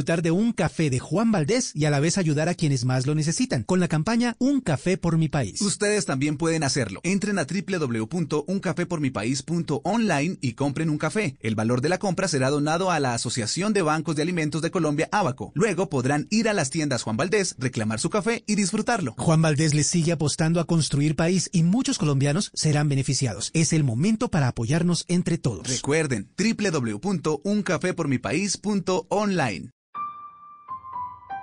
[0.00, 3.06] Disfrutar de un café de Juan Valdés y a la vez ayudar a quienes más
[3.06, 5.60] lo necesitan con la campaña Un café por mi país.
[5.60, 7.00] Ustedes también pueden hacerlo.
[7.02, 11.36] Entren a www.uncafepormipaís.online y compren un café.
[11.40, 14.70] El valor de la compra será donado a la Asociación de Bancos de Alimentos de
[14.70, 15.52] Colombia, Abaco.
[15.54, 19.14] Luego podrán ir a las tiendas Juan Valdés, reclamar su café y disfrutarlo.
[19.18, 23.50] Juan Valdés les sigue apostando a construir país y muchos colombianos serán beneficiados.
[23.52, 25.68] Es el momento para apoyarnos entre todos.
[25.68, 29.70] Recuerden www.uncafepormipaís.online online.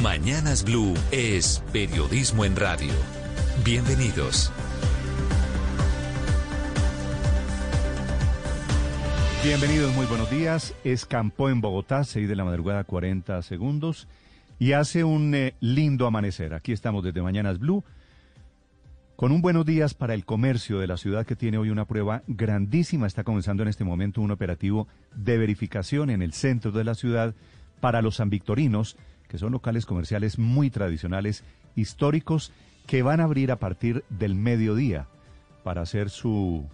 [0.00, 2.94] Mañanas Blue es periodismo en radio.
[3.62, 4.50] Bienvenidos.
[9.44, 10.74] Bienvenidos, muy buenos días.
[10.82, 14.08] Es Campo en Bogotá, 6 de la madrugada, 40 segundos.
[14.58, 16.54] Y hace un eh, lindo amanecer.
[16.54, 17.84] Aquí estamos desde Mañanas Blue.
[19.14, 22.22] Con un buenos días para el comercio de la ciudad que tiene hoy una prueba
[22.28, 23.06] grandísima.
[23.06, 27.34] Está comenzando en este momento un operativo de verificación en el centro de la ciudad
[27.82, 28.96] para los sanvictorinos,
[29.32, 31.42] que son locales comerciales muy tradicionales,
[31.74, 32.52] históricos,
[32.86, 35.06] que van a abrir a partir del mediodía
[35.64, 36.66] para hacer su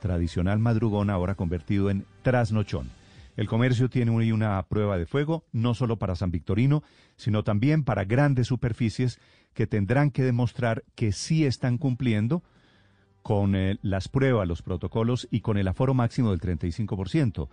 [0.00, 2.88] tradicional madrugón ahora convertido en trasnochón.
[3.36, 6.84] El comercio tiene hoy una prueba de fuego, no solo para San Victorino,
[7.16, 9.18] sino también para grandes superficies
[9.52, 12.44] que tendrán que demostrar que sí están cumpliendo
[13.22, 17.48] con eh, las pruebas, los protocolos y con el aforo máximo del 35%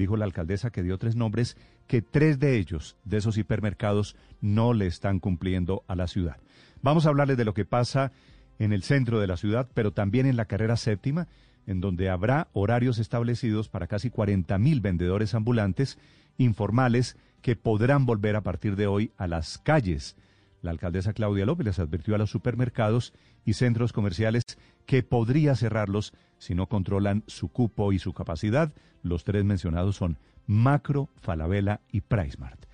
[0.00, 1.56] dijo la alcaldesa que dio tres nombres,
[1.90, 6.36] que tres de ellos, de esos hipermercados, no le están cumpliendo a la ciudad.
[6.82, 8.12] Vamos a hablarles de lo que pasa
[8.60, 11.26] en el centro de la ciudad, pero también en la carrera séptima,
[11.66, 15.98] en donde habrá horarios establecidos para casi 40 mil vendedores ambulantes
[16.38, 20.14] informales que podrán volver a partir de hoy a las calles.
[20.62, 23.12] La alcaldesa Claudia López les advirtió a los supermercados
[23.44, 24.44] y centros comerciales
[24.86, 28.72] que podría cerrarlos si no controlan su cupo y su capacidad.
[29.02, 32.64] Los tres mencionados son Macro, Falabella y PriceMart.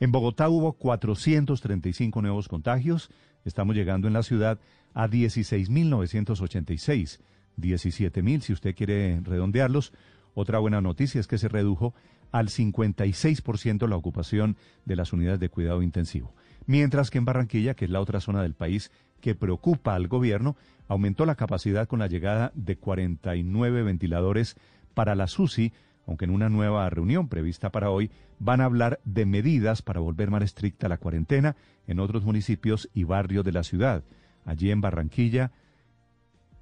[0.00, 3.10] En Bogotá hubo 435 nuevos contagios.
[3.44, 4.58] Estamos llegando en la ciudad
[4.94, 7.20] a 16.986.
[7.58, 9.92] 17.000 si usted quiere redondearlos.
[10.34, 11.94] Otra buena noticia es que se redujo
[12.32, 16.34] al 56% la ocupación de las unidades de cuidado intensivo.
[16.66, 20.56] Mientras que en Barranquilla, que es la otra zona del país que preocupa al gobierno,
[20.88, 24.56] aumentó la capacidad con la llegada de 49 ventiladores
[24.94, 25.72] para la SUSI,
[26.06, 30.30] aunque en una nueva reunión prevista para hoy van a hablar de medidas para volver
[30.30, 31.56] más estricta la cuarentena
[31.86, 34.02] en otros municipios y barrios de la ciudad.
[34.44, 35.52] Allí en Barranquilla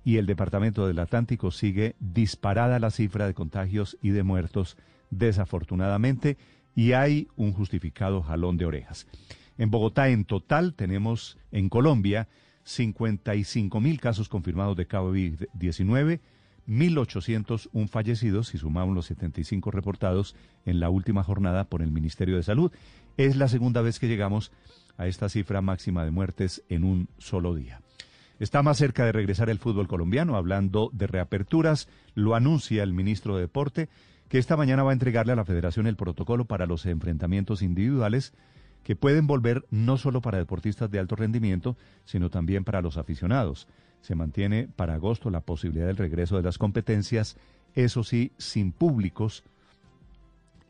[0.05, 4.77] y el Departamento del Atlántico sigue disparada la cifra de contagios y de muertos,
[5.11, 6.37] desafortunadamente,
[6.75, 9.07] y hay un justificado jalón de orejas.
[9.59, 12.29] En Bogotá en total tenemos en Colombia
[12.65, 16.21] 55 mil casos confirmados de COVID-19,
[16.69, 20.37] 1.801 fallecidos y sumamos los 75 reportados
[20.67, 22.71] en la última jornada por el Ministerio de Salud.
[23.17, 24.53] Es la segunda vez que llegamos
[24.99, 27.81] a esta cifra máxima de muertes en un solo día.
[28.39, 33.35] Está más cerca de regresar el fútbol colombiano, hablando de reaperturas, lo anuncia el ministro
[33.35, 33.89] de Deporte,
[34.29, 38.35] que esta mañana va a entregarle a la Federación el protocolo para los enfrentamientos individuales
[38.85, 43.67] que pueden volver no solo para deportistas de alto rendimiento, sino también para los aficionados.
[44.01, 47.37] Se mantiene para agosto la posibilidad del regreso de las competencias,
[47.75, 49.45] eso sí, sin públicos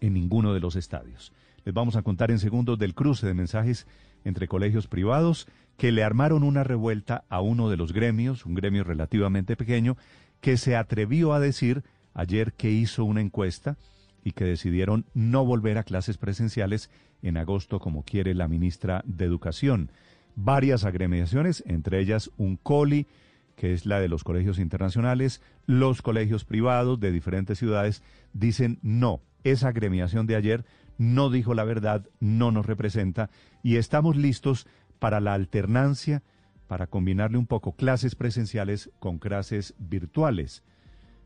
[0.01, 1.33] en ninguno de los estadios.
[1.65, 3.87] Les vamos a contar en segundos del cruce de mensajes
[4.25, 5.47] entre colegios privados
[5.77, 9.97] que le armaron una revuelta a uno de los gremios, un gremio relativamente pequeño,
[10.41, 11.85] que se atrevió a decir
[12.15, 13.77] ayer que hizo una encuesta
[14.25, 16.91] y que decidieron no volver a clases presenciales
[17.23, 19.91] en agosto como quiere la ministra de Educación.
[20.41, 23.09] Varias agremiaciones, entre ellas un COLI,
[23.57, 28.05] que es la de los colegios internacionales, los colegios privados de diferentes ciudades,
[28.35, 30.65] dicen no, esa agremiación de ayer
[30.97, 33.31] no dijo la verdad, no nos representa
[33.65, 34.69] y estamos listos
[35.01, 36.23] para la alternancia,
[36.69, 40.63] para combinarle un poco clases presenciales con clases virtuales.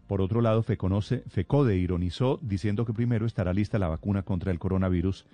[0.06, 5.26] Por otro lado, FECODE ironizó diciendo que primero estará lista la vacuna contra el coronavirus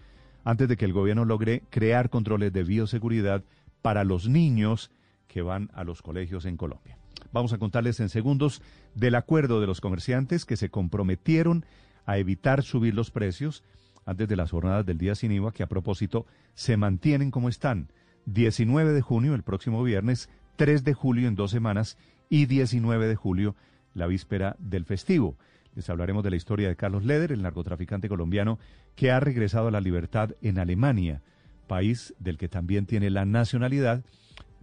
[0.43, 3.45] antes de que el gobierno logre crear controles de bioseguridad
[3.83, 4.91] para los niños
[5.27, 6.99] que van a los colegios en Colombia.
[7.33, 8.63] Vamos a contarles en segundos
[8.95, 11.65] del acuerdo de los comerciantes que se comprometieron
[12.07, 13.63] a evitar subir los precios
[14.07, 16.25] antes de las jornadas del día sin IVA, que a propósito
[16.55, 17.89] se mantienen como están.
[18.25, 21.99] 19 de junio, el próximo viernes, 3 de julio en dos semanas
[22.31, 23.55] y 19 de julio,
[23.95, 25.37] la víspera del festivo.
[25.75, 28.59] Les hablaremos de la historia de Carlos Leder, el narcotraficante colombiano
[28.97, 31.23] que ha regresado a la libertad en Alemania,
[31.69, 34.05] país del que también tiene la nacionalidad,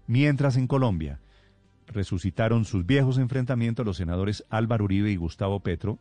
[0.08, 1.22] mientras en Colombia
[1.88, 6.00] resucitaron sus viejos enfrentamientos los senadores Álvaro Uribe y Gustavo Petro,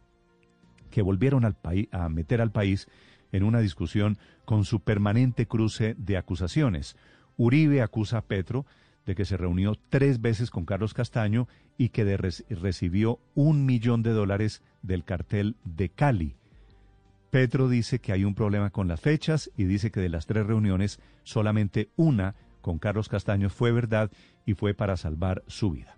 [0.91, 1.57] que volvieron al
[1.93, 2.89] a meter al país
[3.33, 6.97] en una discusión con su permanente cruce de acusaciones.
[7.37, 8.65] Uribe acusa a Petro
[9.07, 14.11] de que se reunió tres veces con Carlos Castaño y que recibió un millón de
[14.11, 16.37] dólares del cartel de Cali.
[17.35, 20.47] Petro dice que hay un problema con las fechas y dice que de las tres
[20.47, 24.13] reuniones solamente una con Carlos Castaño fue verdad
[24.47, 25.97] y fue para salvar su vida.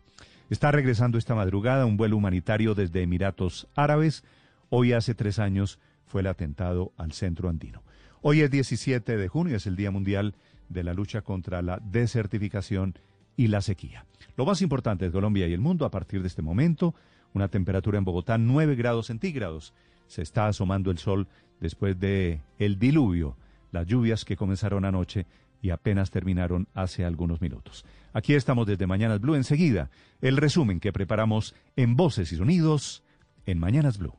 [0.48, 4.24] Está regresando esta madrugada un vuelo humanitario desde Emiratos Árabes.
[4.70, 7.82] Hoy hace tres años fue el atentado al centro andino.
[8.22, 10.36] Hoy es 17 de junio, es el Día Mundial
[10.70, 12.94] de la Lucha contra la Desertificación
[13.36, 14.06] y la Sequía.
[14.38, 16.94] Lo más importante de Colombia y el mundo a partir de este momento,
[17.34, 19.74] una temperatura en Bogotá 9 grados centígrados.
[20.06, 21.28] Se está asomando el sol
[21.60, 23.36] después de el diluvio,
[23.72, 25.26] las lluvias que comenzaron anoche
[25.62, 27.84] y apenas terminaron hace algunos minutos.
[28.12, 33.02] Aquí estamos desde Mañanas Blue enseguida, el resumen que preparamos en Voces y Sonidos
[33.46, 34.14] en Mañanas Blue.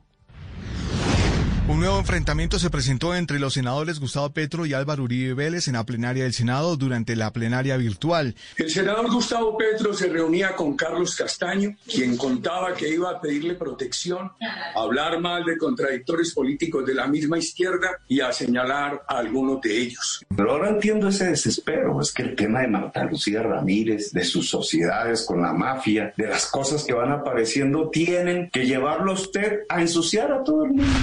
[1.68, 5.74] Un nuevo enfrentamiento se presentó entre los senadores Gustavo Petro y Álvaro Uribe Vélez en
[5.74, 8.34] la plenaria del Senado durante la plenaria virtual.
[8.56, 13.52] El senador Gustavo Petro se reunía con Carlos Castaño, quien contaba que iba a pedirle
[13.52, 19.18] protección, a hablar mal de contradictores políticos de la misma izquierda y a señalar a
[19.18, 20.24] algunos de ellos.
[20.34, 24.48] Pero ahora entiendo ese desespero, es que el tema de Marta Lucía Ramírez, de sus
[24.48, 29.64] sociedades con la mafia, de las cosas que van apareciendo, tienen que llevarlo a usted
[29.68, 30.98] a ensuciar a todo el mundo.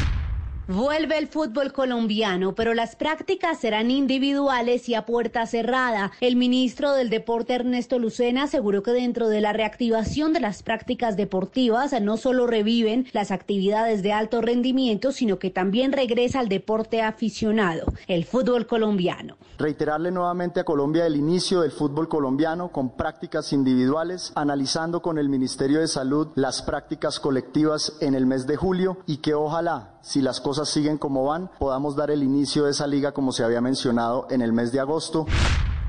[0.68, 6.12] Vuelve el fútbol colombiano, pero las prácticas serán individuales y a puerta cerrada.
[6.22, 11.18] El ministro del Deporte Ernesto Lucena aseguró que dentro de la reactivación de las prácticas
[11.18, 17.04] deportivas no solo reviven las actividades de alto rendimiento, sino que también regresa al deporte
[17.04, 19.38] aficionado, el fútbol colombiano.
[19.60, 25.30] Reiterarle nuevamente a Colombia el inicio del fútbol colombiano con prácticas individuales, analizando con el
[25.30, 30.22] Ministerio de Salud las prácticas colectivas en el mes de julio y que ojalá si
[30.22, 33.60] las cosas siguen como van, podamos dar el inicio de esa liga como se había
[33.60, 35.26] mencionado en el mes de agosto.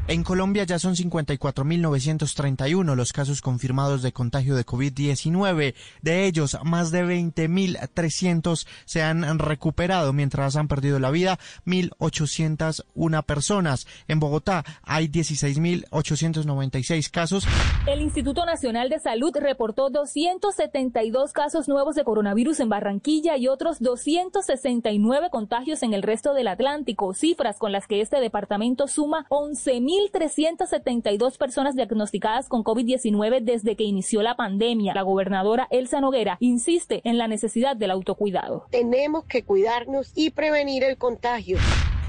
[0.08, 5.74] En Colombia ya son 54.931 los casos confirmados de contagio de COVID-19.
[6.00, 13.88] De ellos, más de 20.300 se han recuperado, mientras han perdido la vida 1.801 personas.
[14.06, 17.44] En Bogotá hay 16.896 casos.
[17.88, 23.80] El Instituto Nacional de Salud reportó 272 casos nuevos de coronavirus en Barranquilla y otros
[23.80, 29.95] 269 contagios en el resto del Atlántico, cifras con las que este departamento suma 11.000
[29.96, 34.94] 1.372 personas diagnosticadas con COVID-19 desde que inició la pandemia.
[34.94, 38.66] La gobernadora Elsa Noguera insiste en la necesidad del autocuidado.
[38.70, 41.58] Tenemos que cuidarnos y prevenir el contagio.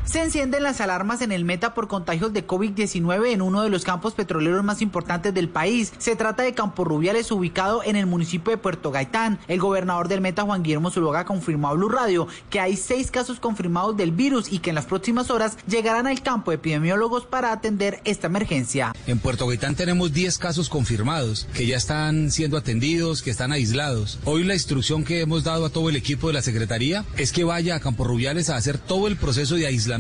[0.08, 3.84] Se encienden las alarmas en el Meta por contagios de COVID-19 en uno de los
[3.84, 5.92] campos petroleros más importantes del país.
[5.98, 9.38] Se trata de Campo Rubiales, ubicado en el municipio de Puerto Gaitán.
[9.50, 13.42] El gobernador del Meta, Juan Guillermo Zuluaga, confirmó a Blue Radio que hay seis casos
[13.42, 18.00] confirmados del virus y que en las próximas horas llegarán al campo epidemiólogos para atender
[18.06, 18.94] esta emergencia.
[19.08, 24.20] En Puerto Gaitán tenemos 10 casos confirmados que ya están siendo atendidos, que están aislados.
[24.24, 27.44] Hoy la instrucción que hemos dado a todo el equipo de la Secretaría es que
[27.44, 29.97] vaya a Campo Rubiales a hacer todo el proceso de aislamiento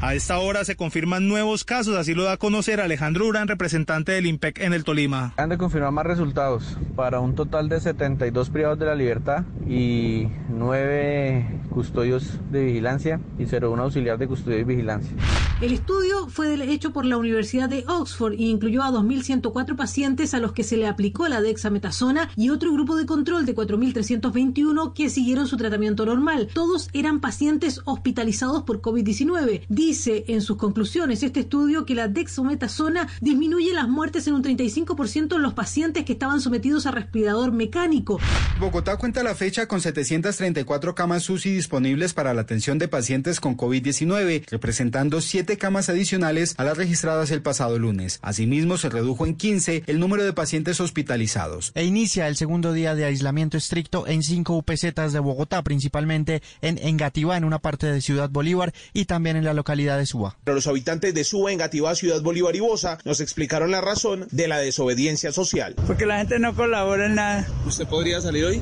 [0.00, 4.12] a esta hora se confirman nuevos casos, así lo da a conocer Alejandro Urán, representante
[4.12, 5.34] del IMPEC en el Tolima.
[5.36, 10.28] Han de confirmar más resultados para un total de 72 privados de la libertad y
[10.48, 15.12] 9 custodios de vigilancia y 01 auxiliar de custodia y vigilancia.
[15.60, 20.38] El estudio fue hecho por la Universidad de Oxford y incluyó a 2.104 pacientes a
[20.38, 25.10] los que se le aplicó la dexametasona y otro grupo de control de 4.321 que
[25.10, 26.48] siguieron su tratamiento normal.
[26.54, 29.62] Todos eran pacientes hospitalizados por COVID-19.
[29.68, 35.36] Dice en sus conclusiones este estudio que la dexametasona disminuye las muertes en un 35%
[35.36, 38.18] en los pacientes que estaban sometidos a respirador mecánico.
[38.58, 43.56] Bogotá cuenta la fecha con 734 camas UCI disponibles para la atención de pacientes con
[43.56, 48.18] COVID-19, representando 7 camas adicionales a las registradas el pasado lunes.
[48.22, 51.72] Asimismo, se redujo en 15 el número de pacientes hospitalizados.
[51.74, 56.78] E inicia el segundo día de aislamiento estricto en cinco UPZ de Bogotá, principalmente en
[56.78, 60.36] Engativá, en una parte de Ciudad Bolívar y también en la localidad de Suba.
[60.44, 64.48] Pero los habitantes de Suba, Engativá, Ciudad Bolívar y Bosa nos explicaron la razón de
[64.48, 65.74] la desobediencia social.
[65.86, 67.46] Porque la gente no colabora en nada.
[67.66, 68.60] ¿Usted podría salir hoy?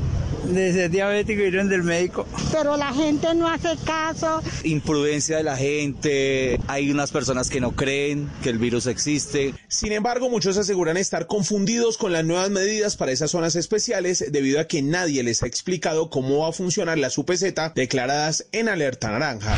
[0.53, 2.27] De ser diabético y del médico.
[2.53, 4.41] Pero la gente no hace caso.
[4.65, 6.61] Imprudencia de la gente.
[6.69, 9.55] Hay unas personas que no creen que el virus existe.
[9.69, 14.61] Sin embargo, muchos aseguran estar confundidos con las nuevas medidas para esas zonas especiales debido
[14.61, 17.45] a que nadie les ha explicado cómo va a funcionar las UPZ
[17.75, 19.57] declaradas en alerta naranja.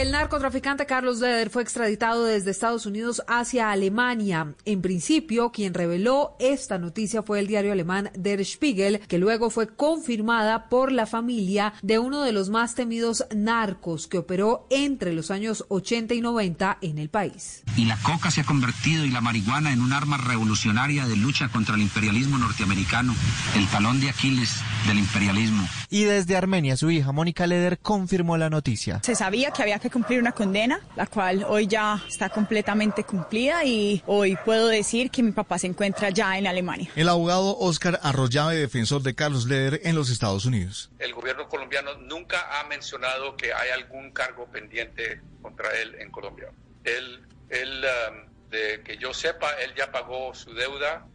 [0.00, 4.54] El narcotraficante Carlos Leder fue extraditado desde Estados Unidos hacia Alemania.
[4.64, 9.68] En principio, quien reveló esta noticia fue el diario alemán Der Spiegel, que luego fue
[9.68, 15.30] confirmada por la familia de uno de los más temidos narcos que operó entre los
[15.30, 17.62] años 80 y 90 en el país.
[17.76, 21.50] Y la coca se ha convertido y la marihuana en un arma revolucionaria de lucha
[21.50, 23.14] contra el imperialismo norteamericano,
[23.54, 25.68] el talón de Aquiles del imperialismo.
[25.90, 29.00] Y desde Armenia, su hija Mónica Leder confirmó la noticia.
[29.02, 33.64] Se sabía que había que cumplir una condena, la cual hoy ya está completamente cumplida
[33.64, 36.90] y hoy puedo decir que mi papá se encuentra ya en Alemania.
[36.96, 40.90] El abogado Oscar Arroyave, defensor de Carlos Leder en los Estados Unidos.
[40.98, 46.52] El gobierno colombiano nunca ha mencionado que hay algún cargo pendiente contra él en Colombia.
[46.84, 51.06] Él, él um, de que yo sepa, él ya pagó su deuda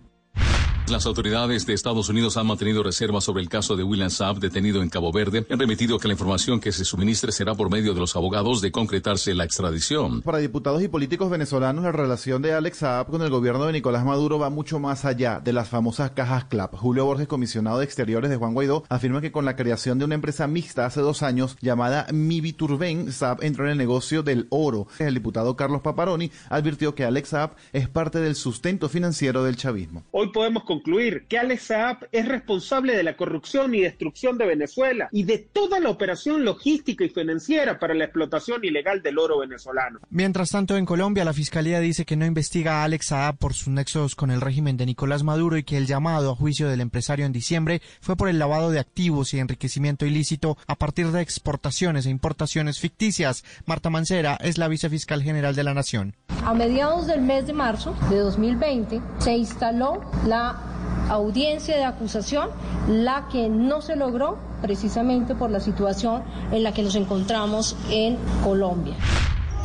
[0.89, 4.83] las autoridades de Estados Unidos han mantenido reservas sobre el caso de William Saab detenido
[4.83, 5.45] en Cabo Verde.
[5.49, 8.71] Han remitido que la información que se suministre será por medio de los abogados de
[8.71, 10.21] concretarse la extradición.
[10.21, 14.05] Para diputados y políticos venezolanos, la relación de Alex Saab con el gobierno de Nicolás
[14.05, 16.75] Maduro va mucho más allá de las famosas cajas CLAP.
[16.75, 20.15] Julio Borges, comisionado de Exteriores de Juan Guaidó, afirma que con la creación de una
[20.15, 24.87] empresa mixta hace dos años llamada Miviturben, Saab entró en el negocio del oro.
[24.99, 30.03] El diputado Carlos Paparoni advirtió que Alex Saab es parte del sustento financiero del chavismo.
[30.11, 35.07] Hoy podemos concluir que Alex Saab es responsable de la corrupción y destrucción de Venezuela
[35.11, 39.99] y de toda la operación logística y financiera para la explotación ilegal del oro venezolano.
[40.09, 43.69] Mientras tanto, en Colombia, la Fiscalía dice que no investiga a Alex Saab por sus
[43.69, 47.25] nexos con el régimen de Nicolás Maduro y que el llamado a juicio del empresario
[47.25, 52.05] en diciembre fue por el lavado de activos y enriquecimiento ilícito a partir de exportaciones
[52.05, 53.45] e importaciones ficticias.
[53.65, 56.15] Marta Mancera es la vicefiscal general de la Nación.
[56.43, 60.64] A mediados del mes de marzo de 2020 se instaló la
[61.09, 62.49] audiencia de acusación,
[62.87, 68.17] la que no se logró precisamente por la situación en la que nos encontramos en
[68.43, 68.95] Colombia.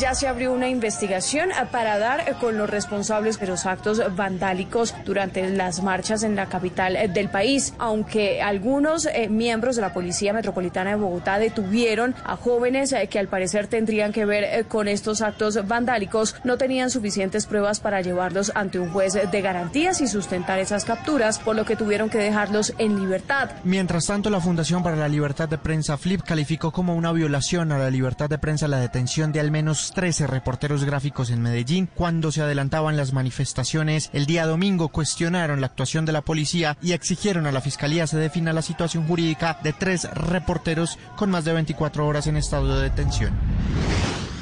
[0.00, 5.46] Ya se abrió una investigación para dar con los responsables de los actos vandálicos durante
[5.50, 10.92] las marchas en la capital del país, aunque algunos eh, miembros de la Policía Metropolitana
[10.92, 15.20] de Bogotá detuvieron a jóvenes eh, que al parecer tendrían que ver eh, con estos
[15.20, 20.60] actos vandálicos, no tenían suficientes pruebas para llevarlos ante un juez de garantías y sustentar
[20.60, 23.50] esas capturas, por lo que tuvieron que dejarlos en libertad.
[23.64, 27.78] Mientras tanto, la Fundación para la Libertad de Prensa FLIP calificó como una violación a
[27.78, 32.32] la libertad de prensa la detención de al menos 13 reporteros gráficos en Medellín cuando
[32.32, 34.10] se adelantaban las manifestaciones.
[34.12, 38.18] El día domingo cuestionaron la actuación de la policía y exigieron a la fiscalía se
[38.18, 42.88] defina la situación jurídica de tres reporteros con más de 24 horas en estado de
[42.88, 43.32] detención.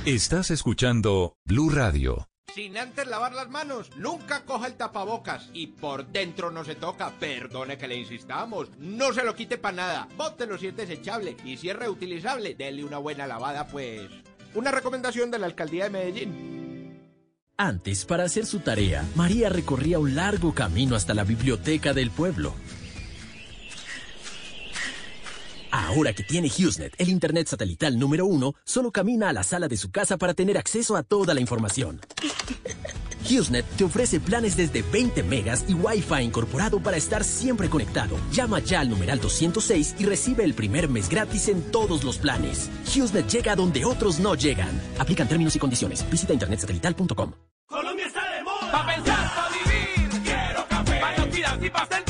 [0.05, 2.29] Estás escuchando Blue Radio.
[2.55, 7.13] Sin antes lavar las manos, nunca coja el tapabocas y por dentro no se toca.
[7.21, 8.71] Perdone que le insistamos.
[8.79, 10.09] No se lo quite para nada.
[10.17, 14.11] Bótelo si es desechable y si es reutilizable, dele una buena lavada, pues.
[14.55, 16.59] Una recomendación de la alcaldía de Medellín.
[17.57, 22.55] Antes, para hacer su tarea, María recorría un largo camino hasta la biblioteca del pueblo.
[25.71, 29.77] Ahora que tiene HughesNet, el Internet satelital número uno, solo camina a la sala de
[29.77, 32.01] su casa para tener acceso a toda la información.
[33.29, 38.17] HughesNet te ofrece planes desde 20 megas y Wi-Fi incorporado para estar siempre conectado.
[38.33, 42.71] Llama ya al numeral 206 y recibe el primer mes gratis en todos los planes.
[42.87, 44.81] HughesNet llega donde otros no llegan.
[44.99, 46.09] Aplican términos y condiciones.
[46.11, 47.33] Visita internetsatelital.com.
[47.67, 48.73] Colombia está de moda.
[48.73, 50.23] Pa' pensar, pa' vivir.
[50.25, 51.01] Quiero café.
[51.01, 52.08] Pa' y pa'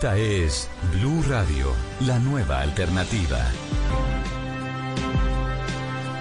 [0.00, 1.74] Esta es Blue Radio,
[2.06, 3.36] la nueva alternativa.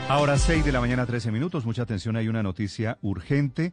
[0.09, 1.65] Ahora 6 de la mañana, 13 minutos.
[1.65, 3.71] Mucha atención, hay una noticia urgente.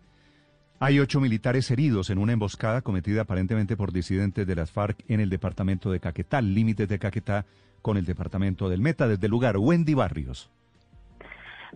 [0.78, 5.18] Hay ocho militares heridos en una emboscada cometida aparentemente por disidentes de las FARC en
[5.18, 7.44] el departamento de Caquetá, límites de Caquetá
[7.82, 9.08] con el departamento del Meta.
[9.08, 10.50] Desde el lugar, Wendy Barrios.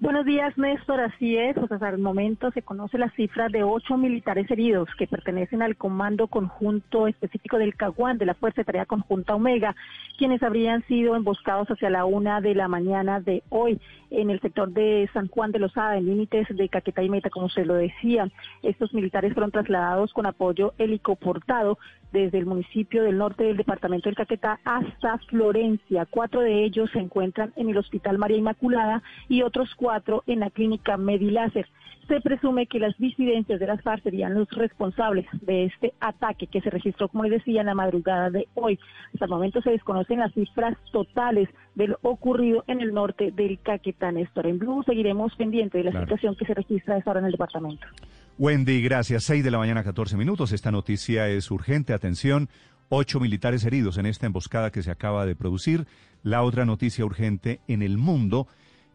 [0.00, 0.98] Buenos días, Néstor.
[0.98, 1.54] Así es.
[1.54, 5.76] Pues hasta el momento se conoce la cifra de ocho militares heridos que pertenecen al
[5.76, 9.76] Comando Conjunto Específico del Caguán de la Fuerza de Tarea Conjunta Omega,
[10.16, 13.78] quienes habrían sido emboscados hacia la una de la mañana de hoy
[14.10, 17.48] en el sector de San Juan de Lozada, en límites de Caquetá y Meta, como
[17.48, 18.28] se lo decía.
[18.62, 21.78] Estos militares fueron trasladados con apoyo helicoportado
[22.12, 26.06] desde el municipio del norte del departamento del Caquetá hasta Florencia.
[26.06, 30.50] Cuatro de ellos se encuentran en el Hospital María Inmaculada y otros cuatro en la
[30.50, 31.66] clínica Mediláser.
[32.10, 36.60] Se presume que las disidencias de las FARC serían los responsables de este ataque que
[36.60, 38.80] se registró, como les decía, en la madrugada de hoy.
[39.14, 43.60] Hasta el momento se desconocen las cifras totales de lo ocurrido en el norte del
[43.60, 44.10] Caquetá.
[44.10, 46.06] Néstor, en Blue seguiremos pendientes de la Claro.
[46.06, 47.86] situación que se registra a esta hora en el departamento.
[48.40, 49.22] Wendy, gracias.
[49.22, 50.50] 6 de la mañana, 14 minutos.
[50.50, 51.92] Esta noticia es urgente.
[51.92, 52.48] Atención.
[52.88, 55.86] Ocho militares heridos en esta emboscada que se acaba de producir.
[56.24, 58.48] La otra noticia urgente en el mundo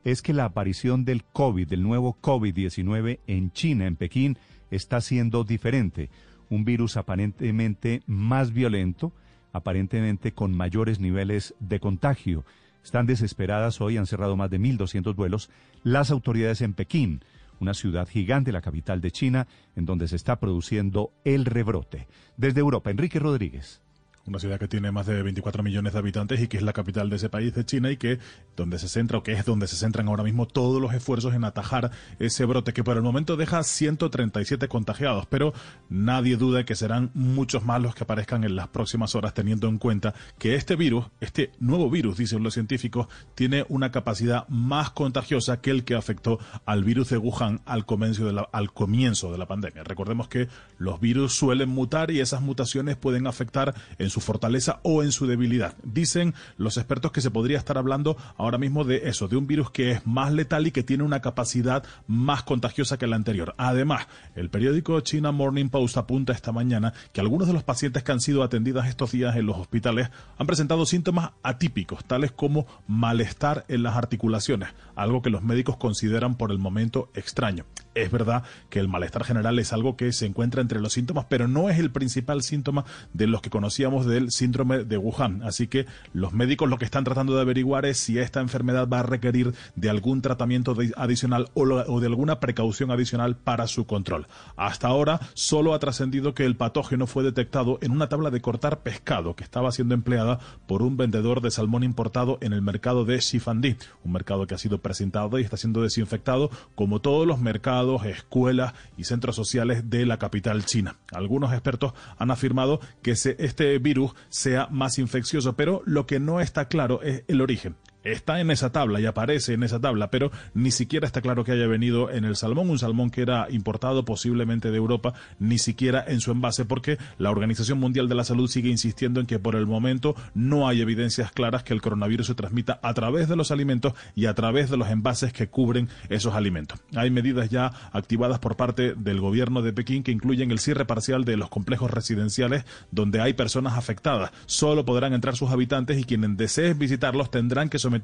[0.06, 4.38] es que la aparición del COVID, del nuevo COVID-19 en China, en Pekín,
[4.70, 6.10] está siendo diferente.
[6.50, 9.12] Un virus aparentemente más violento,
[9.52, 12.46] aparentemente con mayores niveles de contagio.
[12.84, 15.50] Están desesperadas hoy, han cerrado más de 1.200 vuelos
[15.84, 17.24] las autoridades en Pekín,
[17.60, 22.08] una ciudad gigante, la capital de China, en donde se está produciendo el rebrote.
[22.38, 23.82] Desde Europa, Enrique Rodríguez.
[24.28, 27.10] Una ciudad que tiene más de 24 millones de habitantes y que es la capital
[27.10, 28.20] de ese país de China y que
[28.56, 31.44] donde se centra o que es donde se centran ahora mismo todos los esfuerzos en
[31.44, 35.54] atajar ese brote que por el momento deja 137 contagiados, pero
[35.90, 39.78] nadie duda que serán muchos más los que aparezcan en las próximas horas teniendo en
[39.78, 45.62] cuenta que este virus, este nuevo virus, dicen los científicos, tiene una capacidad más contagiosa
[45.62, 49.38] que el que afectó al virus de Wuhan al comienzo de la, al comienzo de
[49.38, 49.84] la pandemia.
[49.84, 50.48] Recordemos que
[50.78, 55.28] los virus suelen mutar y esas mutaciones pueden afectar en su fortaleza o en su
[55.28, 55.76] debilidad.
[55.84, 59.72] Dicen los expertos que se podría estar hablando ahora mismo de eso, de un virus
[59.72, 63.56] que es más letal y que tiene una capacidad más contagiosa que la anterior.
[63.58, 68.14] Además, el periódico China Morning Post apunta esta mañana que algunos de los pacientes que
[68.14, 73.66] han sido atendidas estos días en los hospitales han presentado síntomas atípicos, tales como malestar
[73.68, 77.66] en las articulaciones, algo que los médicos consideran por el momento extraño.
[77.96, 81.48] Es verdad que el malestar general es algo que se encuentra entre los síntomas, pero
[81.48, 85.44] no es el principal síntoma de los que conocíamos del síndrome de Wuhan.
[85.44, 89.00] Así que los médicos lo que están tratando de averiguar es si esta enfermedad va
[89.00, 94.28] a requerir de algún tratamiento adicional o, de alguna precaución adicional para su control.
[94.56, 98.82] Hasta ahora solo ha trascendido que el patógeno fue detectado en una tabla de cortar
[98.82, 103.20] pescado que estaba siendo empleada por un vendedor de salmón importado en el mercado de
[103.20, 108.06] Shifandi, un mercado que ha sido presentado y está siendo desinfectado como todos los mercados,
[108.06, 110.98] escuelas y centros sociales de la capital china.
[111.12, 113.95] Algunos expertos han afirmado que este virus
[114.30, 117.76] sea más infeccioso, pero lo que no está claro es el origen.
[118.06, 121.54] Está en esa tabla y aparece en esa tabla, pero ni siquiera está claro que
[121.54, 126.06] haya venido en el salmón, un salmón que era importado posiblemente de Europa, ni siquiera
[126.08, 129.56] en su envase, porque la Organización Mundial de la Salud sigue insistiendo en que por
[129.56, 133.50] el momento no hay evidencias claras que el coronavirus se transmita a través de los
[133.50, 136.80] alimentos y a través de los envases que cubren esos alimentos.
[136.96, 141.26] Hay medidas ya activadas por parte del gobierno de Pekín que incluyen el cierre parcial
[141.26, 144.30] de los complejos residenciales donde hay personas afectadas.
[144.46, 147.95] Solo podrán entrar sus habitantes y quienes deseen visitarlos tendrán que someterse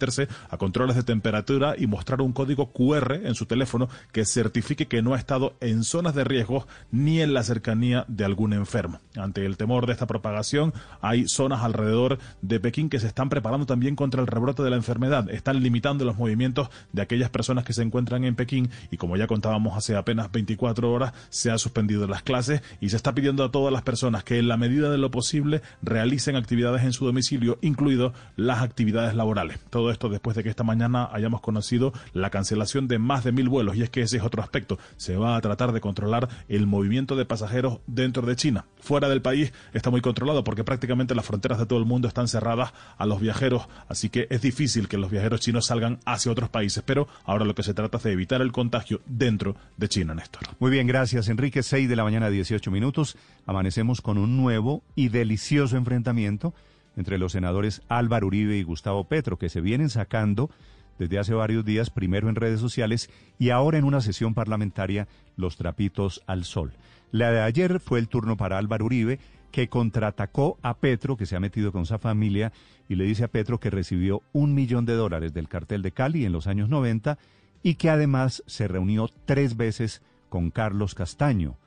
[0.50, 5.02] a controles de temperatura y mostrar un código QR en su teléfono que certifique que
[5.02, 9.00] no ha estado en zonas de riesgo ni en la cercanía de algún enfermo.
[9.16, 13.66] Ante el temor de esta propagación, hay zonas alrededor de Pekín que se están preparando
[13.66, 15.30] también contra el rebrote de la enfermedad.
[15.30, 19.28] Están limitando los movimientos de aquellas personas que se encuentran en Pekín y como ya
[19.28, 23.52] contábamos hace apenas 24 horas, se han suspendido las clases y se está pidiendo a
[23.52, 27.58] todas las personas que en la medida de lo posible realicen actividades en su domicilio,
[27.62, 29.60] incluido las actividades laborales.
[29.90, 33.76] Esto después de que esta mañana hayamos conocido la cancelación de más de mil vuelos
[33.76, 34.78] y es que ese es otro aspecto.
[34.98, 38.66] Se va a tratar de controlar el movimiento de pasajeros dentro de China.
[38.80, 42.28] Fuera del país está muy controlado porque prácticamente las fronteras de todo el mundo están
[42.28, 46.50] cerradas a los viajeros, así que es difícil que los viajeros chinos salgan hacia otros
[46.50, 50.14] países, pero ahora lo que se trata es de evitar el contagio dentro de China,
[50.14, 50.44] Néstor.
[50.60, 51.64] Muy bien, gracias Enrique.
[51.64, 53.18] 6 de la mañana, 18 minutos.
[53.46, 56.54] Amanecemos con un nuevo y delicioso enfrentamiento
[56.96, 60.50] entre los senadores Álvaro Uribe y Gustavo Petro, que se vienen sacando
[61.00, 65.58] desde hace varios días, primero en redes sociales y ahora en una sesión parlamentaria, los
[65.58, 66.74] trapitos al sol.
[67.12, 69.20] La de ayer fue el turno para Álvaro Uribe,
[69.52, 72.54] que contraatacó a Petro, que se ha metido con esa familia,
[72.88, 76.26] y le dice a Petro que recibió un millón de dólares del cartel de Cali
[76.26, 77.18] en los años 90
[77.64, 81.58] y que además se reunió tres veces con Carlos Castaño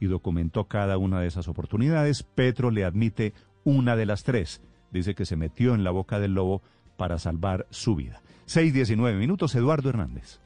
[0.00, 2.22] y documentó cada una de esas oportunidades.
[2.22, 3.34] Petro le admite
[3.64, 4.60] una de las tres.
[4.90, 6.62] Dice que se metió en la boca del lobo
[6.96, 8.22] para salvar su vida.
[8.46, 10.40] 6.19 minutos, Eduardo Hernández.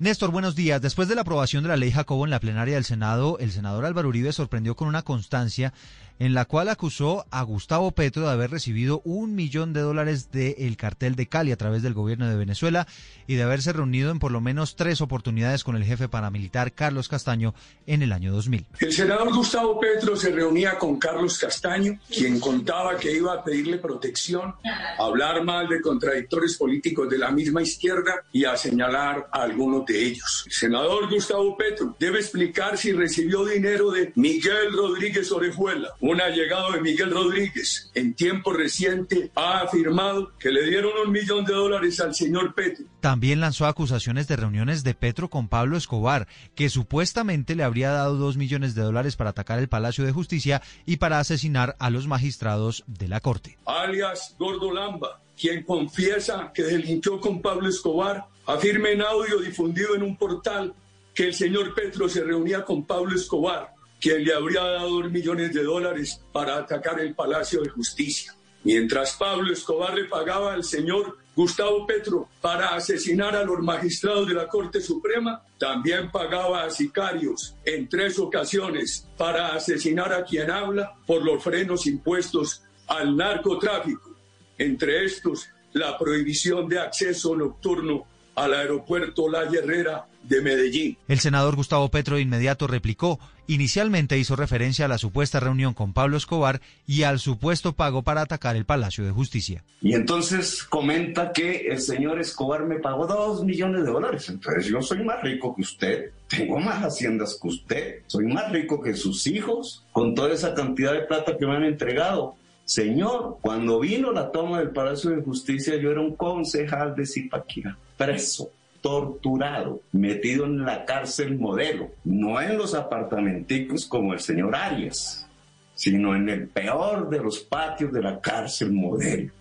[0.00, 0.80] Néstor, buenos días.
[0.80, 3.84] Después de la aprobación de la ley Jacobo en la plenaria del Senado, el senador
[3.84, 5.72] Álvaro Uribe sorprendió con una constancia
[6.18, 10.76] en la cual acusó a Gustavo Petro de haber recibido un millón de dólares del
[10.76, 12.86] cartel de Cali a través del gobierno de Venezuela
[13.26, 17.08] y de haberse reunido en por lo menos tres oportunidades con el jefe paramilitar Carlos
[17.08, 17.54] Castaño
[17.86, 18.66] en el año 2000.
[18.80, 23.78] El senador Gustavo Petro se reunía con Carlos Castaño, quien contaba que iba a pedirle
[23.78, 29.42] protección, a hablar mal de contradictores políticos de la misma izquierda y a señalar a
[29.42, 30.44] algunos de ellos.
[30.46, 36.72] El senador Gustavo Petro debe explicar si recibió dinero de Miguel Rodríguez Orejuela, un allegado
[36.72, 42.00] de Miguel Rodríguez, en tiempo reciente ha afirmado que le dieron un millón de dólares
[42.00, 42.86] al señor Petro.
[43.00, 48.16] También lanzó acusaciones de reuniones de Petro con Pablo Escobar, que supuestamente le habría dado
[48.16, 52.06] dos millones de dólares para atacar el Palacio de Justicia y para asesinar a los
[52.06, 53.58] magistrados de la Corte.
[53.66, 60.04] Alias Gordo Lamba, quien confiesa que delinquió con Pablo Escobar, afirma en audio difundido en
[60.04, 60.72] un portal
[61.14, 65.52] que el señor Petro se reunía con Pablo Escobar quien le habría dado dos millones
[65.52, 68.34] de dólares para atacar el Palacio de Justicia.
[68.64, 74.34] Mientras Pablo Escobar le pagaba al señor Gustavo Petro para asesinar a los magistrados de
[74.34, 80.94] la Corte Suprema, también pagaba a sicarios en tres ocasiones para asesinar a quien habla
[81.06, 84.16] por los frenos impuestos al narcotráfico.
[84.58, 90.98] Entre estos, la prohibición de acceso nocturno al aeropuerto La Herrera de Medellín.
[91.08, 93.18] El senador Gustavo Petro de inmediato replicó.
[93.46, 98.20] Inicialmente hizo referencia a la supuesta reunión con Pablo Escobar y al supuesto pago para
[98.20, 99.64] atacar el Palacio de Justicia.
[99.80, 104.28] Y entonces comenta que el señor Escobar me pagó dos millones de dólares.
[104.28, 108.82] Entonces yo soy más rico que usted, tengo más haciendas que usted, soy más rico
[108.82, 112.34] que sus hijos, con toda esa cantidad de plata que me han entregado.
[112.66, 117.78] Señor, cuando vino la toma del Palacio de Justicia, yo era un concejal de Zipaquirá,
[117.96, 118.50] preso
[118.80, 125.26] torturado, metido en la cárcel modelo, no en los apartamenticos como el señor Arias,
[125.74, 129.32] sino en el peor de los patios de la cárcel modelo.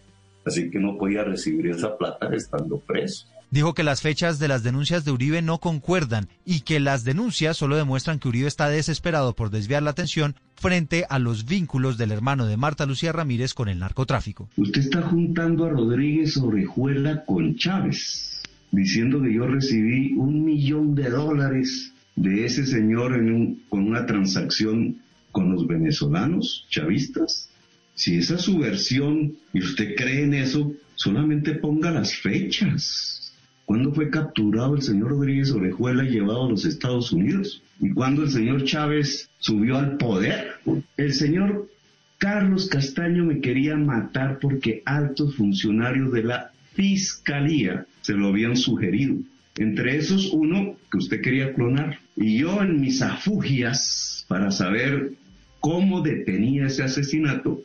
[0.45, 3.27] Así que no podía recibir esa plata estando preso.
[3.49, 7.55] Dijo que las fechas de las denuncias de Uribe no concuerdan y que las denuncias
[7.55, 12.11] solo demuestran que Uribe está desesperado por desviar la atención frente a los vínculos del
[12.11, 14.49] hermano de Marta Lucía Ramírez con el narcotráfico.
[14.57, 18.36] Usted está juntando a Rodríguez Orejuela con Chávez
[18.71, 24.97] diciendo que yo recibí un millón de dólares de ese señor en con una transacción
[25.31, 27.49] con los venezolanos chavistas.
[27.93, 33.33] Si esa es su versión y usted cree en eso, solamente ponga las fechas.
[33.65, 37.61] ¿Cuándo fue capturado el señor Rodríguez Orejuela y llevado a los Estados Unidos?
[37.79, 40.53] ¿Y cuándo el señor Chávez subió al poder?
[40.95, 41.69] El señor
[42.17, 49.17] Carlos Castaño me quería matar porque altos funcionarios de la fiscalía se lo habían sugerido.
[49.57, 51.99] Entre esos uno que usted quería clonar.
[52.15, 55.11] Y yo en mis afugias para saber
[55.59, 57.63] cómo detenía ese asesinato,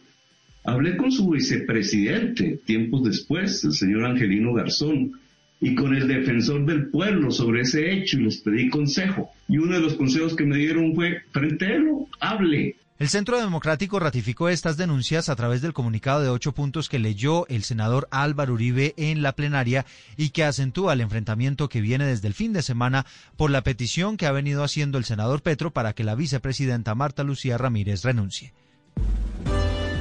[0.64, 5.12] hablé con su vicepresidente tiempos después, el señor Angelino Garzón,
[5.60, 9.30] y con el defensor del pueblo sobre ese hecho y les pedí consejo.
[9.48, 14.48] Y uno de los consejos que me dieron fue, frentelo, hable, el Centro Democrático ratificó
[14.48, 18.94] estas denuncias a través del comunicado de ocho puntos que leyó el senador Álvaro Uribe
[18.96, 19.84] en la plenaria
[20.16, 23.04] y que acentúa el enfrentamiento que viene desde el fin de semana
[23.36, 27.24] por la petición que ha venido haciendo el senador Petro para que la vicepresidenta Marta
[27.24, 28.54] Lucía Ramírez renuncie.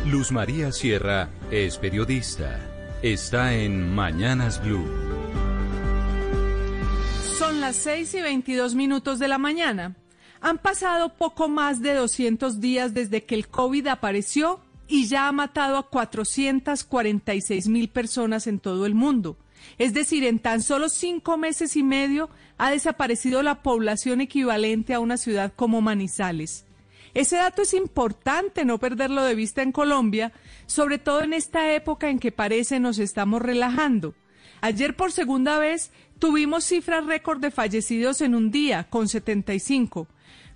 [0.05, 2.59] Luz María Sierra es periodista.
[3.01, 4.87] Está en Mañanas Blue.
[7.39, 9.95] Son las seis y veintidós minutos de la mañana.
[10.41, 15.31] Han pasado poco más de 200 días desde que el COVID apareció y ya ha
[15.31, 19.37] matado a 446 mil personas en todo el mundo.
[19.77, 24.99] Es decir, en tan solo cinco meses y medio ha desaparecido la población equivalente a
[24.99, 26.65] una ciudad como Manizales.
[27.13, 30.31] Ese dato es importante no perderlo de vista en Colombia,
[30.65, 34.15] sobre todo en esta época en que parece nos estamos relajando.
[34.61, 40.07] Ayer por segunda vez tuvimos cifras récord de fallecidos en un día, con 75.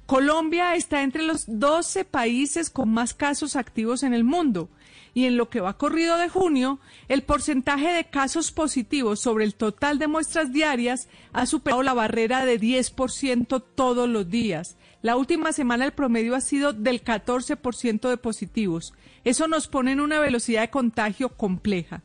[0.06, 4.70] Colombia está entre los 12 países con más casos activos en el mundo
[5.16, 9.56] y en lo que va corrido de junio, el porcentaje de casos positivos sobre el
[9.56, 14.78] total de muestras diarias ha superado la barrera de 10% todos los días.
[15.02, 18.94] La última semana el promedio ha sido del 14% de positivos.
[19.24, 22.04] Eso nos pone en una velocidad de contagio compleja.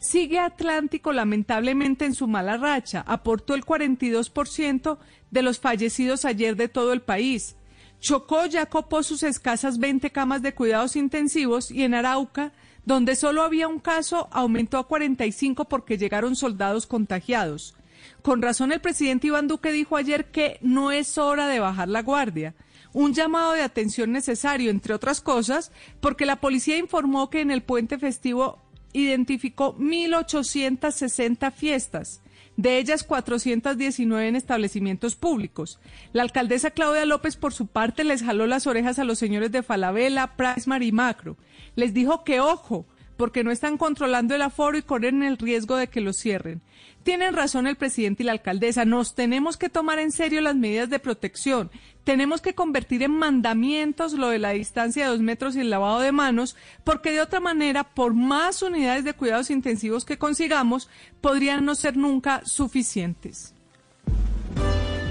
[0.00, 4.98] Sigue Atlántico lamentablemente en su mala racha, aportó el 42%
[5.30, 7.56] de los fallecidos ayer de todo el país.
[8.00, 12.52] Chocó ya copó sus escasas 20 camas de cuidados intensivos y en Arauca,
[12.84, 17.74] donde solo había un caso, aumentó a 45 porque llegaron soldados contagiados.
[18.22, 22.02] Con razón el presidente Iván Duque dijo ayer que no es hora de bajar la
[22.02, 22.54] guardia.
[22.92, 27.62] Un llamado de atención necesario, entre otras cosas, porque la policía informó que en el
[27.62, 32.22] puente festivo identificó 1.860 fiestas
[32.58, 35.78] de ellas 419 en establecimientos públicos.
[36.12, 39.62] La alcaldesa Claudia López, por su parte, les jaló las orejas a los señores de
[39.62, 41.36] Falabella, Prismar y Macro.
[41.76, 42.84] Les dijo que ojo,
[43.16, 46.60] porque no están controlando el aforo y corren el riesgo de que lo cierren.
[47.04, 50.90] Tienen razón el presidente y la alcaldesa, nos tenemos que tomar en serio las medidas
[50.90, 51.70] de protección,
[52.08, 56.00] tenemos que convertir en mandamientos lo de la distancia de dos metros y el lavado
[56.00, 60.88] de manos, porque de otra manera, por más unidades de cuidados intensivos que consigamos,
[61.20, 63.54] podrían no ser nunca suficientes.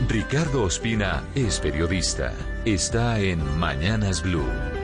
[0.09, 2.33] Ricardo Ospina es periodista.
[2.65, 4.76] Está en Mañanas Blue.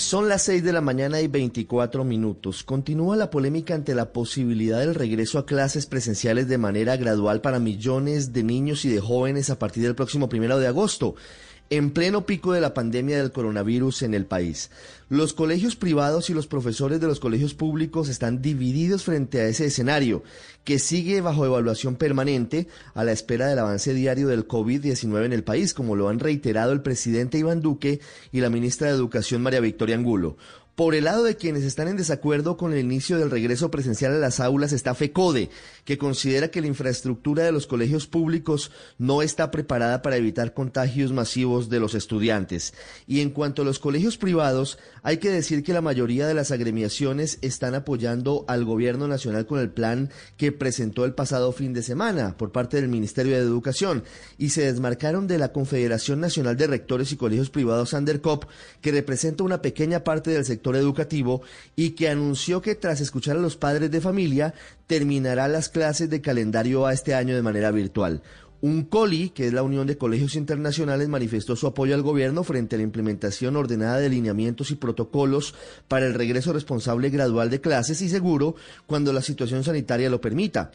[0.00, 2.64] Son las 6 de la mañana y 24 minutos.
[2.64, 7.58] Continúa la polémica ante la posibilidad del regreso a clases presenciales de manera gradual para
[7.58, 11.16] millones de niños y de jóvenes a partir del próximo primero de agosto
[11.70, 14.70] en pleno pico de la pandemia del coronavirus en el país.
[15.08, 19.66] Los colegios privados y los profesores de los colegios públicos están divididos frente a ese
[19.66, 20.24] escenario,
[20.64, 25.44] que sigue bajo evaluación permanente a la espera del avance diario del COVID-19 en el
[25.44, 28.00] país, como lo han reiterado el presidente Iván Duque
[28.32, 30.36] y la ministra de Educación María Victoria Angulo.
[30.80, 34.18] Por el lado de quienes están en desacuerdo con el inicio del regreso presencial a
[34.18, 35.50] las aulas está FECODE,
[35.84, 41.12] que considera que la infraestructura de los colegios públicos no está preparada para evitar contagios
[41.12, 42.72] masivos de los estudiantes.
[43.06, 46.50] Y en cuanto a los colegios privados, hay que decir que la mayoría de las
[46.50, 51.82] agremiaciones están apoyando al gobierno nacional con el plan que presentó el pasado fin de
[51.82, 54.04] semana por parte del Ministerio de Educación
[54.38, 58.44] y se desmarcaron de la Confederación Nacional de Rectores y Colegios Privados Andercop,
[58.80, 61.42] que representa una pequeña parte del sector educativo
[61.76, 64.54] y que anunció que tras escuchar a los padres de familia
[64.86, 68.22] terminará las clases de calendario a este año de manera virtual.
[68.62, 72.76] Un COLI, que es la Unión de Colegios Internacionales, manifestó su apoyo al gobierno frente
[72.76, 75.54] a la implementación ordenada de lineamientos y protocolos
[75.88, 78.56] para el regreso responsable gradual de clases y seguro
[78.86, 80.70] cuando la situación sanitaria lo permita.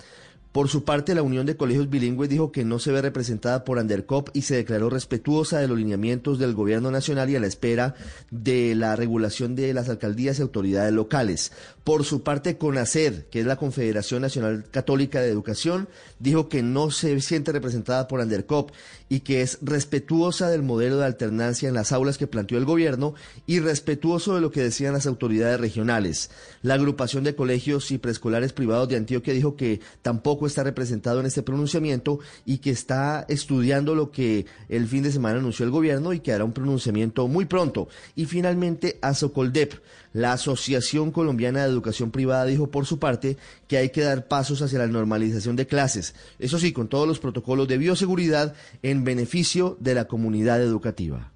[0.55, 3.77] Por su parte, la Unión de Colegios Bilingües dijo que no se ve representada por
[3.77, 7.93] Andercop y se declaró respetuosa de los lineamientos del Gobierno Nacional y a la espera
[8.31, 11.51] de la regulación de las alcaldías y autoridades locales.
[11.85, 16.89] Por su parte, CONACED, que es la Confederación Nacional Católica de Educación, dijo que no
[16.89, 18.71] se siente representada por Andercop
[19.07, 23.13] y que es respetuosa del modelo de alternancia en las aulas que planteó el gobierno
[23.45, 26.31] y respetuoso de lo que decían las autoridades regionales.
[26.63, 31.27] La agrupación de colegios y preescolares privados de Antioquia dijo que tampoco está representado en
[31.27, 36.13] este pronunciamiento y que está estudiando lo que el fin de semana anunció el gobierno
[36.13, 37.89] y que hará un pronunciamiento muy pronto.
[38.15, 39.75] Y finalmente, Asocoldep,
[40.15, 43.35] la Asociación Colombiana de Educación Privada, dijo por su parte
[43.67, 47.19] que hay que dar pasos hacia la normalización de clases, eso sí, con todos los
[47.19, 51.31] protocolos de bioseguridad en beneficio de la comunidad educativa.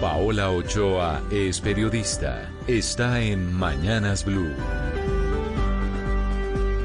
[0.00, 2.48] Paola Ochoa es periodista.
[2.68, 4.52] Está en Mañanas Blue.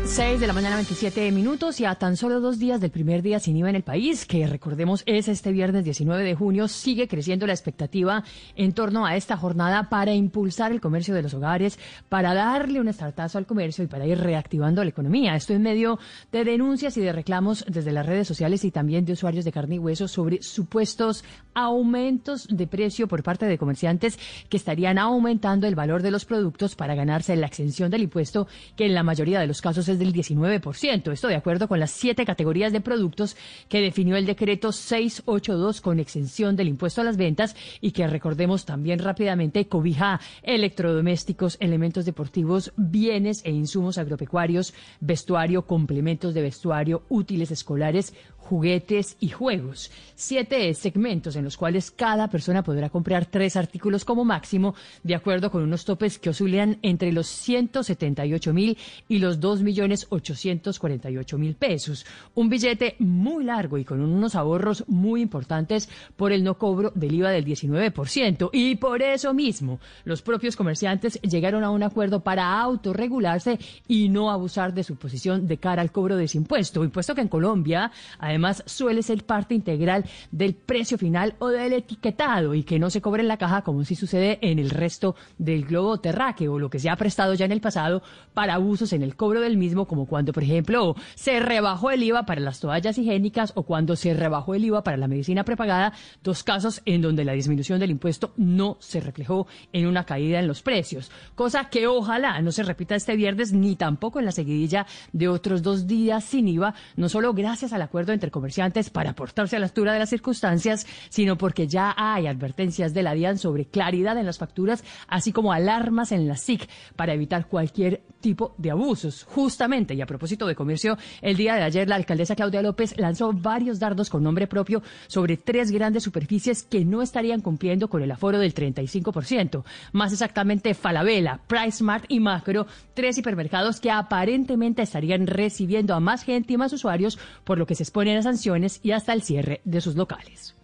[0.09, 3.39] 6 de la mañana, 27 minutos y a tan solo dos días del primer día
[3.39, 7.45] sin IVA en el país, que recordemos es este viernes 19 de junio, sigue creciendo
[7.45, 8.23] la expectativa
[8.55, 11.77] en torno a esta jornada para impulsar el comercio de los hogares,
[12.09, 15.35] para darle un estartazo al comercio y para ir reactivando la economía.
[15.35, 15.99] Esto en medio
[16.31, 19.75] de denuncias y de reclamos desde las redes sociales y también de usuarios de carne
[19.75, 21.23] y hueso sobre supuestos
[21.53, 24.17] aumentos de precio por parte de comerciantes
[24.49, 28.87] que estarían aumentando el valor de los productos para ganarse la exención del impuesto, que
[28.87, 31.11] en la mayoría de los casos es del 19%.
[31.11, 33.37] Esto de acuerdo con las siete categorías de productos
[33.67, 38.65] que definió el decreto 682 con exención del impuesto a las ventas y que recordemos
[38.65, 47.51] también rápidamente cobija electrodomésticos, elementos deportivos, bienes e insumos agropecuarios, vestuario, complementos de vestuario, útiles
[47.51, 48.13] escolares,
[48.49, 49.91] juguetes y juegos.
[50.15, 55.51] Siete segmentos en los cuales cada persona podrá comprar tres artículos como máximo, de acuerdo
[55.51, 58.75] con unos topes que oscilan entre los 178 mil
[59.07, 62.07] y los 2 millones 848 mil pesos.
[62.33, 65.87] Un billete muy largo y con unos ahorros muy importantes
[66.17, 68.49] por el no cobro del IVA del 19%.
[68.51, 74.31] Y por eso mismo, los propios comerciantes llegaron a un acuerdo para autorregularse y no
[74.31, 76.83] abusar de su posición de cara al cobro de ese impuesto.
[76.83, 81.73] Impuesto que en Colombia, además, además suele ser parte integral del precio final o del
[81.73, 85.15] etiquetado y que no se cobre en la caja como si sucede en el resto
[85.37, 88.01] del globo terráqueo o lo que se ha prestado ya en el pasado
[88.33, 92.25] para abusos en el cobro del mismo, como cuando, por ejemplo, se rebajó el IVA
[92.25, 95.93] para las toallas higiénicas o cuando se rebajó el IVA para la medicina prepagada,
[96.23, 100.47] dos casos en donde la disminución del impuesto no se reflejó en una caída en
[100.47, 104.85] los precios, cosa que ojalá no se repita este viernes ni tampoco en la seguidilla
[105.11, 109.55] de otros dos días sin IVA, no solo gracias al acuerdo entre comerciantes para aportarse
[109.55, 113.65] a la altura de las circunstancias, sino porque ya hay advertencias de la DIAN sobre
[113.65, 118.71] claridad en las facturas, así como alarmas en la SIC para evitar cualquier tipo de
[118.71, 119.23] abusos.
[119.23, 123.31] Justamente, y a propósito de comercio, el día de ayer la alcaldesa Claudia López lanzó
[123.33, 128.11] varios dardos con nombre propio sobre tres grandes superficies que no estarían cumpliendo con el
[128.11, 129.63] aforo del 35%.
[129.93, 136.53] Más exactamente, Falabella, PriceMart y Macro, tres hipermercados que aparentemente estarían recibiendo a más gente
[136.53, 139.95] y más usuarios, por lo que se exponen sanciones y hasta el cierre de sus
[139.95, 140.55] locales.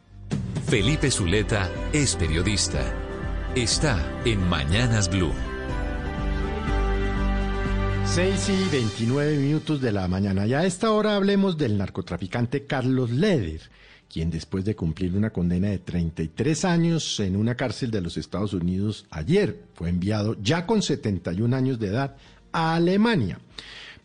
[0.67, 2.81] Felipe Zuleta es periodista.
[3.55, 5.31] Está en Mañanas Blue.
[8.15, 10.45] 6 y 29 minutos de la mañana.
[10.45, 13.61] Ya a esta hora hablemos del narcotraficante Carlos Leder,
[14.11, 18.53] quien después de cumplir una condena de 33 años en una cárcel de los Estados
[18.53, 22.15] Unidos ayer fue enviado ya con 71 años de edad
[22.53, 23.39] a Alemania.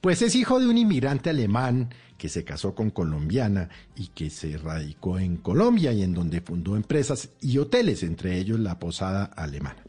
[0.00, 4.58] Pues es hijo de un inmigrante alemán que se casó con colombiana y que se
[4.58, 9.82] radicó en Colombia y en donde fundó empresas y hoteles, entre ellos la Posada Alemana.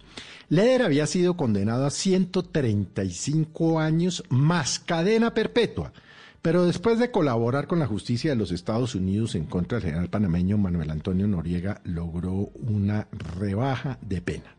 [0.48, 5.92] Leder había sido condenado a 135 años más cadena perpetua,
[6.42, 10.10] pero después de colaborar con la justicia de los Estados Unidos en contra del general
[10.10, 14.56] panameño Manuel Antonio Noriega, logró una rebaja de pena.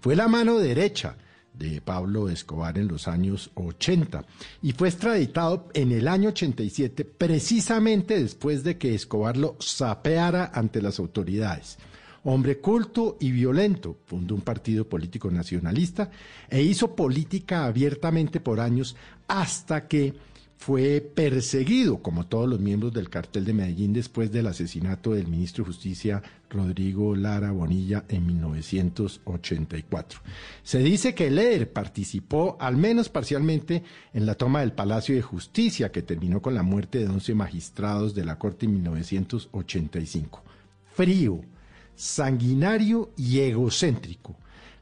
[0.00, 1.16] Fue la mano derecha
[1.58, 4.24] de Pablo Escobar en los años 80
[4.62, 10.80] y fue extraditado en el año 87 precisamente después de que Escobar lo sapeara ante
[10.80, 11.78] las autoridades.
[12.24, 16.10] Hombre culto y violento, fundó un partido político nacionalista
[16.50, 18.96] e hizo política abiertamente por años
[19.28, 20.14] hasta que
[20.58, 25.64] fue perseguido, como todos los miembros del cartel de Medellín, después del asesinato del ministro
[25.64, 30.20] de Justicia Rodrigo Lara Bonilla en 1984.
[30.64, 35.92] Se dice que Leder participó, al menos parcialmente, en la toma del Palacio de Justicia,
[35.92, 40.42] que terminó con la muerte de 11 magistrados de la Corte en 1985.
[40.92, 41.40] Frío
[41.94, 44.36] sanguinario y egocéntrico.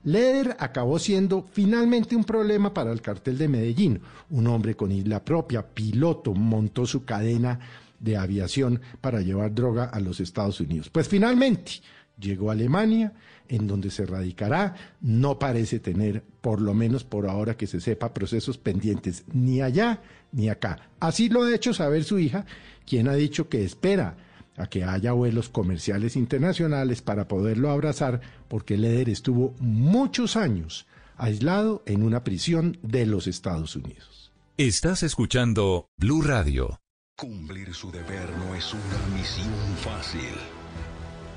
[0.06, 4.00] Leder acabó siendo finalmente un problema para el cartel de Medellín.
[4.30, 7.58] Un hombre con isla propia, piloto, montó su cadena
[7.98, 10.90] de aviación para llevar droga a los Estados Unidos.
[10.90, 11.72] Pues finalmente
[12.20, 13.14] llegó a Alemania,
[13.48, 14.76] en donde se radicará.
[15.00, 20.02] No parece tener, por lo menos por ahora que se sepa, procesos pendientes ni allá
[20.30, 20.88] ni acá.
[21.00, 22.46] Así lo ha hecho saber su hija,
[22.86, 24.16] quien ha dicho que espera
[24.56, 30.86] a que haya vuelos comerciales internacionales para poderlo abrazar, porque Leder estuvo muchos años
[31.16, 34.32] aislado en una prisión de los Estados Unidos.
[34.56, 36.80] Estás escuchando Blue Radio.
[37.16, 39.52] Cumplir su deber no es una misión
[39.82, 40.34] fácil.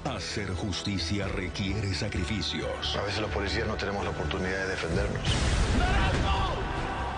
[0.06, 2.96] Hacer justicia requiere sacrificios.
[2.96, 5.30] A veces los policías no tenemos la oportunidad de defendernos.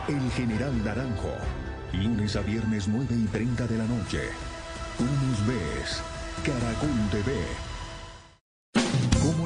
[0.07, 1.33] El general Naranjo.
[1.93, 4.21] Lunes a viernes 9 y 30 de la noche.
[4.97, 6.01] Tú nos ves.
[6.43, 7.71] Caracol TV.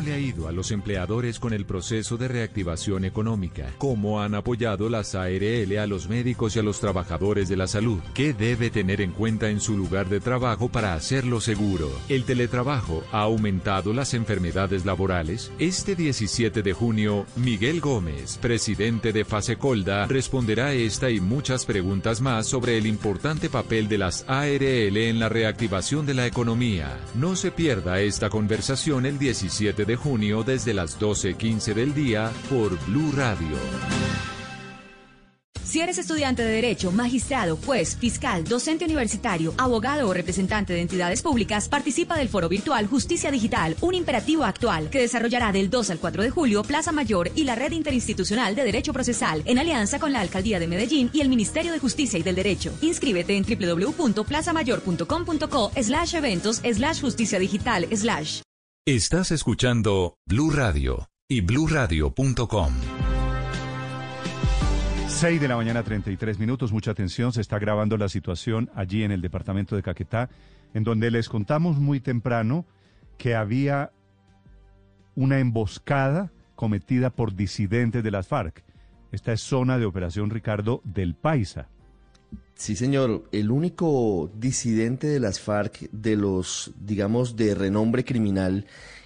[0.05, 3.73] ¿Cómo le ha ido a los empleadores con el proceso de reactivación económica?
[3.79, 7.99] ¿Cómo han apoyado las ARL a los médicos y a los trabajadores de la salud?
[8.13, 11.89] ¿Qué debe tener en cuenta en su lugar de trabajo para hacerlo seguro?
[12.07, 15.51] ¿El teletrabajo ha aumentado las enfermedades laborales?
[15.57, 22.45] Este 17 de junio, Miguel Gómez, presidente de Fasecolda, responderá esta y muchas preguntas más
[22.45, 26.95] sobre el importante papel de las ARL en la reactivación de la economía.
[27.15, 32.77] No se pierda esta conversación el 17 de junio desde las 12.15 del día por
[32.85, 33.57] Blue Radio.
[35.75, 41.23] Si eres estudiante de Derecho, magistrado, juez, fiscal, docente universitario, abogado o representante de entidades
[41.23, 45.97] públicas, participa del foro virtual Justicia Digital, un imperativo actual que desarrollará del 2 al
[45.99, 50.13] 4 de julio Plaza Mayor y la Red Interinstitucional de Derecho Procesal en alianza con
[50.13, 52.71] la Alcaldía de Medellín y el Ministerio de Justicia y del Derecho.
[52.81, 58.41] Inscríbete en www.plazamayor.com.co slash eventos slash justicia digital slash.
[58.87, 62.71] Estás escuchando Blue Radio y bluradio.com.
[65.07, 66.71] 6 de la mañana, 33 minutos.
[66.71, 67.33] Mucha atención.
[67.33, 70.29] Se está grabando la situación allí en el departamento de Caquetá,
[70.75, 72.67] en donde les contamos muy temprano
[73.17, 73.91] que había
[75.15, 78.63] una emboscada cometida por disidentes de las FARC.
[79.11, 81.69] Esta es zona de operación Ricardo del Paisa.
[82.55, 83.25] Sí, señor.
[83.31, 88.65] El único disidente de las FARC, de los, digamos, de renombre criminal,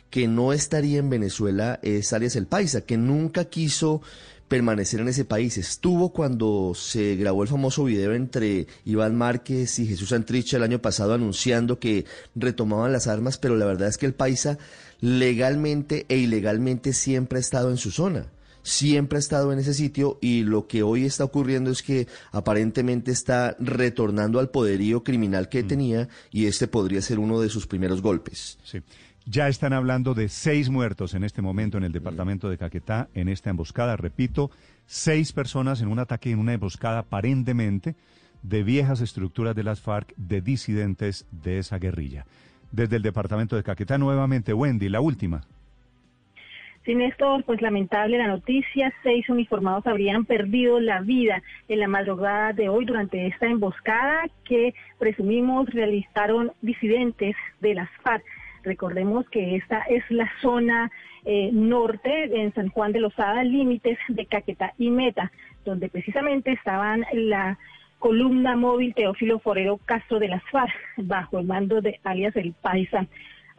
[0.09, 4.01] que no estaría en Venezuela es Arias el Paisa, que nunca quiso
[4.47, 5.57] permanecer en ese país.
[5.57, 10.81] Estuvo cuando se grabó el famoso video entre Iván Márquez y Jesús Antricha el año
[10.81, 14.57] pasado anunciando que retomaban las armas, pero la verdad es que el Paisa
[15.01, 18.27] legalmente e ilegalmente siempre ha estado en su zona
[18.63, 23.11] siempre ha estado en ese sitio y lo que hoy está ocurriendo es que aparentemente
[23.11, 25.67] está retornando al poderío criminal que mm.
[25.67, 28.57] tenía y este podría ser uno de sus primeros golpes.
[28.63, 28.81] Sí.
[29.25, 33.29] Ya están hablando de seis muertos en este momento en el departamento de Caquetá, en
[33.29, 33.95] esta emboscada.
[33.95, 34.49] Repito,
[34.87, 37.95] seis personas en un ataque, en una emboscada aparentemente
[38.41, 42.25] de viejas estructuras de las FARC, de disidentes de esa guerrilla.
[42.71, 45.41] Desde el departamento de Caquetá, nuevamente, Wendy, la última.
[46.89, 52.51] Sí, Néstor, pues lamentable la noticia, seis uniformados habrían perdido la vida en la madrugada
[52.51, 58.23] de hoy durante esta emboscada que presumimos realizaron disidentes de las FARC.
[58.63, 60.91] Recordemos que esta es la zona
[61.25, 65.31] eh, norte en San Juan de Lozada, límites de Caquetá y Meta,
[65.65, 67.59] donde precisamente estaban la
[67.99, 73.05] columna móvil Teófilo Forero Castro de las FARC, bajo el mando de alias El Paisa.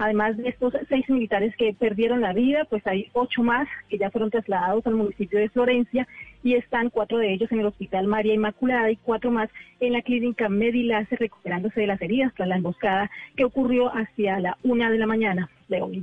[0.00, 4.10] Además de estos seis militares que perdieron la vida, pues hay ocho más que ya
[4.10, 6.08] fueron trasladados al municipio de Florencia
[6.42, 10.00] y están cuatro de ellos en el Hospital María Inmaculada y cuatro más en la
[10.00, 14.96] clínica Medilace recuperándose de las heridas tras la emboscada que ocurrió hacia la una de
[14.96, 16.02] la mañana de hoy.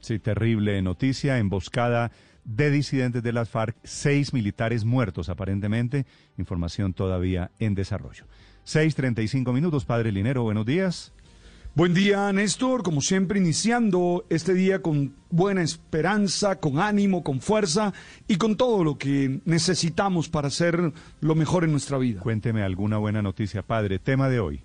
[0.00, 2.12] Sí, terrible noticia, emboscada
[2.46, 6.06] de disidentes de las FARC, seis militares muertos aparentemente,
[6.38, 8.24] información todavía en desarrollo.
[8.64, 11.12] 6.35 minutos, Padre Linero, buenos días.
[11.76, 12.84] Buen día, Néstor.
[12.84, 17.92] Como siempre, iniciando este día con buena esperanza, con ánimo, con fuerza
[18.28, 22.20] y con todo lo que necesitamos para hacer lo mejor en nuestra vida.
[22.20, 23.98] Cuénteme alguna buena noticia, padre.
[23.98, 24.60] Tema de hoy.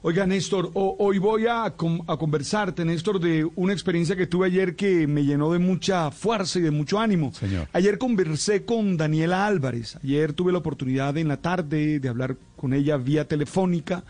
[0.00, 5.06] Oiga, Néstor, hoy voy a, a, conversarte, Néstor, de una experiencia que tuve ayer que
[5.06, 7.34] me llenó de mucha fuerza y de mucho ánimo.
[7.34, 7.68] Señor.
[7.74, 9.96] Ayer conversé con Daniela Álvarez.
[10.02, 14.02] Ayer tuve la oportunidad en la tarde de hablar con ella vía telefónica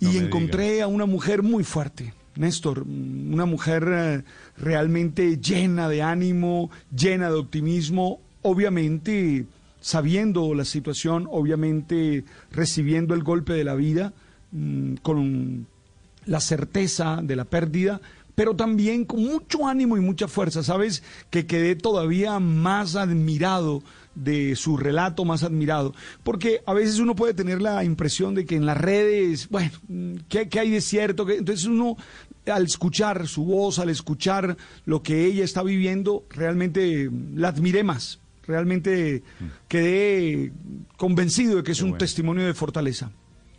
[0.00, 2.12] y encontré a una mujer muy fuerte.
[2.36, 4.22] Néstor, una mujer eh,
[4.58, 9.46] realmente llena de ánimo, llena de optimismo, obviamente
[9.80, 14.12] sabiendo la situación, obviamente recibiendo el golpe de la vida,
[14.50, 15.66] mm, con
[16.26, 18.00] la certeza de la pérdida,
[18.34, 20.62] pero también con mucho ánimo y mucha fuerza.
[20.62, 23.82] Sabes que quedé todavía más admirado
[24.14, 28.56] de su relato más admirado, porque a veces uno puede tener la impresión de que
[28.56, 29.70] en las redes, bueno,
[30.28, 31.28] ¿qué, hay de cierto?
[31.28, 31.96] Entonces uno
[32.46, 38.20] al escuchar su voz, al escuchar lo que ella está viviendo, realmente la admiré más,
[38.46, 39.22] realmente
[39.68, 40.52] quedé
[40.96, 43.10] convencido de que es un testimonio de fortaleza.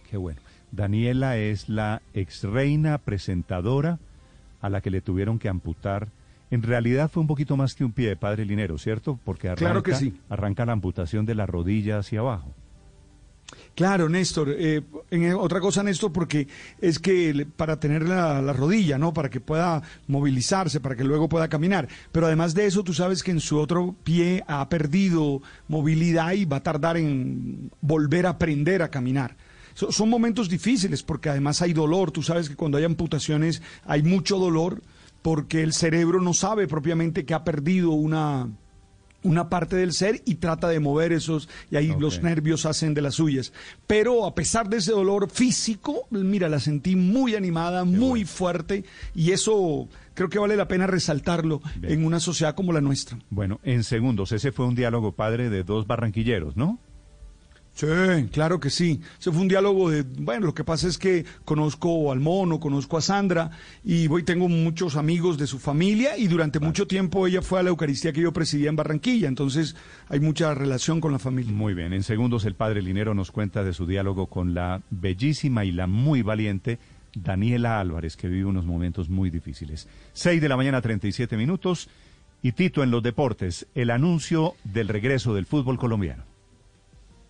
[0.10, 0.40] Qué bueno.
[0.72, 4.00] Daniela es la ex reina presentadora
[4.62, 6.10] a la que le tuvieron que amputar
[6.52, 9.20] en realidad fue un poquito más que un pie de padre linero, ¿cierto?
[9.24, 10.20] Porque arranca, claro que sí.
[10.30, 12.54] arranca la amputación de la rodilla hacia abajo.
[13.76, 14.56] Claro, Néstor.
[14.58, 16.48] Eh, en, otra cosa, Néstor, porque
[16.80, 19.14] es que para tener la, la, rodilla, ¿no?
[19.14, 21.88] Para que pueda movilizarse, para que luego pueda caminar.
[22.12, 26.46] Pero además de eso, tú sabes que en su otro pie ha perdido movilidad y
[26.46, 29.36] va a tardar en volver a aprender a caminar.
[29.74, 32.12] son momentos difíciles porque además hay dolor.
[32.12, 34.82] Tú sabes que cuando hay amputaciones hay mucho dolor
[35.26, 38.48] porque el cerebro no sabe propiamente que ha perdido una,
[39.24, 43.02] una parte del ser y trata de mover esos, y ahí los nervios hacen de
[43.02, 43.52] las suyas.
[43.88, 49.32] Pero a pesar de ese dolor físico, mira, la sentí muy animada, muy fuerte, y
[49.32, 53.18] eso creo que vale la pena resaltarlo en una sociedad como la nuestra.
[53.32, 56.78] Bueno, en segundos, ese fue un diálogo padre de dos barranquilleros, ¿no?
[57.76, 57.88] Sí,
[58.32, 59.02] claro que sí.
[59.20, 62.98] Ese fue un diálogo de, bueno, lo que pasa es que conozco al mono, conozco
[62.98, 63.52] a Sandra
[63.84, 67.64] y voy, tengo muchos amigos de su familia y durante mucho tiempo ella fue a
[67.64, 69.76] la Eucaristía que yo presidía en Barranquilla, entonces
[70.08, 71.52] hay mucha relación con la familia.
[71.52, 75.66] Muy bien, en segundos el padre Linero nos cuenta de su diálogo con la bellísima
[75.66, 76.80] y la muy valiente
[77.14, 79.90] Daniela Álvarez, que vive unos momentos muy difíciles.
[80.14, 81.90] Seis de la mañana, 37 minutos.
[82.42, 86.35] Y Tito en los deportes, el anuncio del regreso del fútbol colombiano.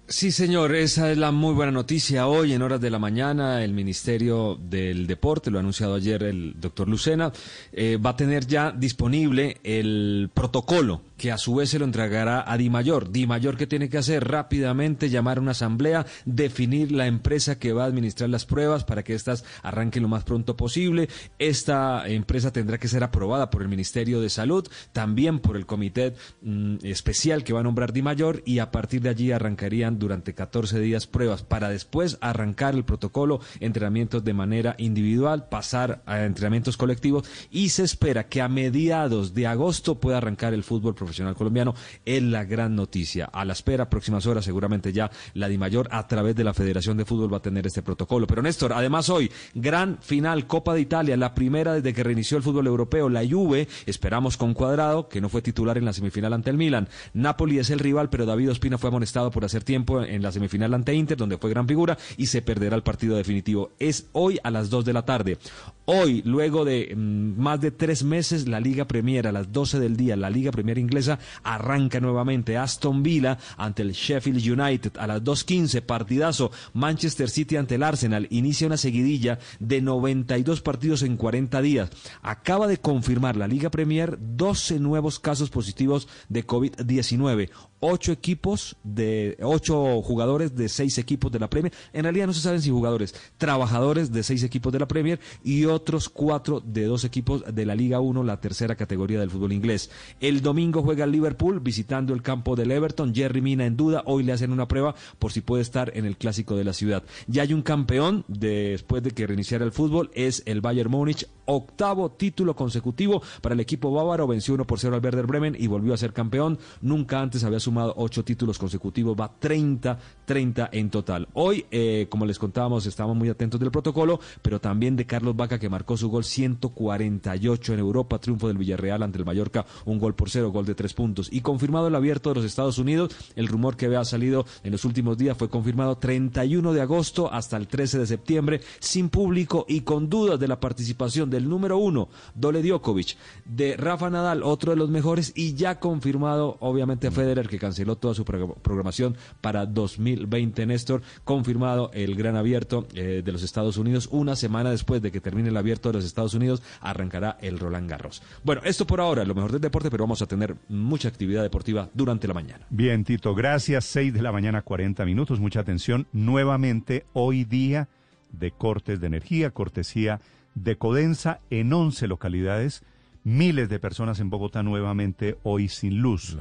[0.07, 2.27] Sí, señor, esa es la muy buena noticia.
[2.27, 6.53] Hoy, en horas de la mañana, el Ministerio del Deporte, lo ha anunciado ayer el
[6.59, 7.33] doctor Lucena,
[7.71, 12.43] eh, va a tener ya disponible el protocolo que a su vez se lo entregará
[12.45, 13.11] a Di Mayor.
[13.11, 14.27] Di Mayor, ¿qué tiene que hacer?
[14.27, 19.03] Rápidamente llamar a una asamblea, definir la empresa que va a administrar las pruebas para
[19.03, 21.09] que éstas arranquen lo más pronto posible.
[21.39, 26.13] Esta empresa tendrá que ser aprobada por el Ministerio de Salud, también por el comité
[26.41, 30.33] mm, especial que va a nombrar Di Mayor y a partir de allí arrancarían durante
[30.33, 36.77] 14 días pruebas para después arrancar el protocolo, entrenamientos de manera individual, pasar a entrenamientos
[36.77, 41.73] colectivos y se espera que a mediados de agosto pueda arrancar el fútbol profesional colombiano.
[42.05, 43.25] Es la gran noticia.
[43.25, 46.97] A la espera, próximas horas, seguramente ya la Di Mayor a través de la Federación
[46.97, 48.27] de Fútbol va a tener este protocolo.
[48.27, 52.43] Pero Néstor, además hoy, gran final Copa de Italia, la primera desde que reinició el
[52.43, 56.49] fútbol europeo, la Juve, esperamos con cuadrado, que no fue titular en la semifinal ante
[56.49, 56.87] el Milan.
[57.13, 60.73] Napoli es el rival, pero David Ospina fue amonestado por hacer tiempo en la semifinal
[60.73, 63.71] ante Inter, donde fue gran figura, y se perderá el partido definitivo.
[63.79, 65.37] Es hoy a las 2 de la tarde.
[65.85, 69.97] Hoy, luego de mm, más de tres meses, la Liga Premier a las 12 del
[69.97, 70.94] día, la Liga Premier inglesa
[71.43, 72.57] arranca nuevamente.
[72.57, 76.51] Aston Villa ante el Sheffield United a las 2.15, partidazo.
[76.73, 81.89] Manchester City ante el Arsenal inicia una seguidilla de 92 partidos en 40 días.
[82.21, 87.49] Acaba de confirmar la Liga Premier 12 nuevos casos positivos de COVID-19
[87.87, 91.73] ocho equipos de ocho jugadores de seis equipos de la Premier.
[91.93, 95.65] En realidad no se saben si jugadores, trabajadores de seis equipos de la Premier y
[95.65, 99.91] otros cuatro de dos equipos de la Liga 1, la tercera categoría del fútbol inglés.
[100.19, 103.13] El domingo juega el Liverpool visitando el campo del Everton.
[103.13, 104.03] Jerry Mina en duda.
[104.05, 107.03] Hoy le hacen una prueba por si puede estar en el clásico de la ciudad.
[107.27, 110.09] Ya hay un campeón después de que reiniciara el fútbol.
[110.13, 111.27] Es el Bayern Múnich.
[111.47, 114.25] Octavo título consecutivo para el equipo bávaro.
[114.25, 116.57] Venció 1 por 0 al Werder Bremen y volvió a ser campeón.
[116.81, 121.27] Nunca antes había sumado ocho títulos consecutivos, va 30, 30 en total.
[121.33, 125.59] Hoy, eh, como les contábamos, estamos muy atentos del protocolo, pero también de Carlos Vaca,
[125.59, 130.15] que marcó su gol 148 en Europa, triunfo del Villarreal ante el Mallorca, un gol
[130.15, 131.29] por cero, gol de tres puntos.
[131.31, 134.85] Y confirmado el abierto de los Estados Unidos, el rumor que había salido en los
[134.85, 139.81] últimos días fue confirmado 31 de agosto hasta el 13 de septiembre, sin público y
[139.81, 144.77] con dudas de la participación del número uno, Dole Djokovic, de Rafa Nadal, otro de
[144.77, 151.01] los mejores, y ya confirmado, obviamente, Federer, que canceló toda su programación para 2020, Néstor,
[151.23, 154.07] confirmado el gran abierto eh, de los Estados Unidos.
[154.11, 157.89] Una semana después de que termine el abierto de los Estados Unidos, arrancará el Roland
[157.89, 158.21] Garros.
[158.43, 161.89] Bueno, esto por ahora, lo mejor del deporte, pero vamos a tener mucha actividad deportiva
[161.93, 162.65] durante la mañana.
[162.69, 163.85] Bien, Tito, gracias.
[163.85, 165.39] 6 de la mañana, 40 minutos.
[165.39, 166.07] Mucha atención.
[166.11, 167.87] Nuevamente, hoy día
[168.31, 170.19] de cortes de energía, cortesía
[170.55, 172.83] de Codensa en 11 localidades.
[173.23, 176.37] Miles de personas en Bogotá nuevamente hoy sin luz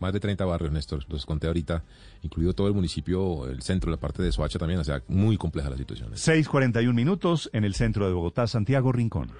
[0.00, 1.82] más de 30 barrios, Néstor, los conté ahorita,
[2.22, 5.70] incluido todo el municipio, el centro, la parte de Soacha también, o sea, muy compleja
[5.70, 6.12] la situación.
[6.12, 9.30] 6.41 minutos en el centro de Bogotá, Santiago Rincón.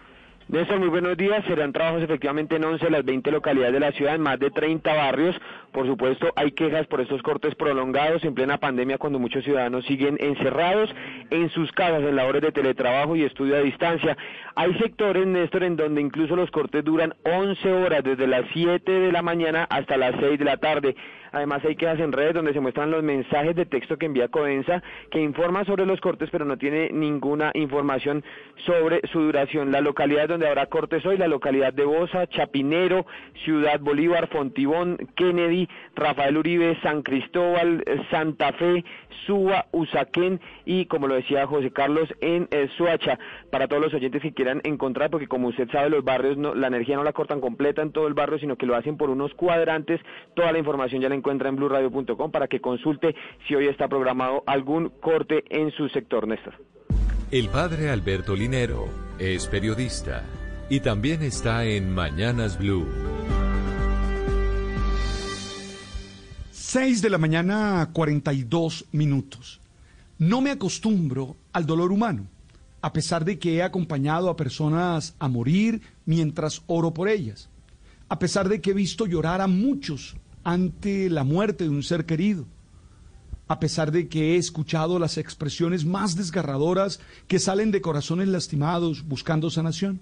[0.49, 1.43] Néstor, muy buenos días.
[1.47, 4.51] Serán trabajos efectivamente en 11 de las 20 localidades de la ciudad, en más de
[4.51, 5.35] 30 barrios.
[5.75, 10.17] Por supuesto, hay quejas por estos cortes prolongados en plena pandemia cuando muchos ciudadanos siguen
[10.21, 10.89] encerrados
[11.31, 14.17] en sus casas en labores de teletrabajo y estudio a distancia.
[14.55, 19.11] Hay sectores, Néstor, en donde incluso los cortes duran 11 horas, desde las 7 de
[19.11, 20.95] la mañana hasta las 6 de la tarde.
[21.35, 24.85] Además hay quejas en redes donde se muestran los mensajes de texto que envía Codensa
[25.11, 28.23] que informa sobre los cortes pero no tiene ninguna información
[28.65, 29.73] sobre su duración.
[29.73, 33.05] La localidad donde habrá cortes hoy, la localidad de Bosa, Chapinero,
[33.45, 35.64] Ciudad Bolívar, Fontibón, Kennedy,
[35.95, 38.85] Rafael Uribe, San Cristóbal, Santa Fe,
[39.27, 43.19] Suba, Usaquén y como lo decía José Carlos en eh, Suacha.
[43.51, 46.67] Para todos los oyentes que quieran encontrar, porque como usted sabe los barrios, no, la
[46.67, 49.35] energía no la cortan completa en todo el barrio, sino que lo hacen por unos
[49.35, 50.01] cuadrantes.
[50.35, 53.15] Toda la información ya la encuentra en blurradio.com para que consulte
[53.47, 56.55] si hoy está programado algún corte en su sector, Néstor.
[57.31, 60.25] El padre Alberto Linero es periodista
[60.69, 62.87] y también está en Mañanas Blue.
[66.75, 69.61] 6 de la mañana, 42 minutos.
[70.19, 72.27] No me acostumbro al dolor humano,
[72.83, 77.49] a pesar de que he acompañado a personas a morir mientras oro por ellas,
[78.09, 82.07] a pesar de que he visto llorar a muchos ante la muerte de un ser
[82.07, 82.45] querido,
[83.47, 89.07] a pesar de que he escuchado las expresiones más desgarradoras que salen de corazones lastimados
[89.07, 90.01] buscando sanación.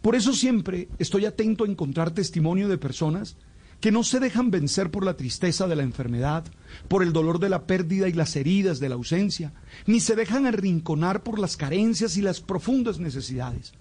[0.00, 3.36] Por eso siempre estoy atento a encontrar testimonio de personas
[3.84, 6.46] que no se dejan vencer por la tristeza de la enfermedad,
[6.88, 9.52] por el dolor de la pérdida y las heridas de la ausencia,
[9.84, 13.74] ni se dejan arrinconar por las carencias y las profundas necesidades.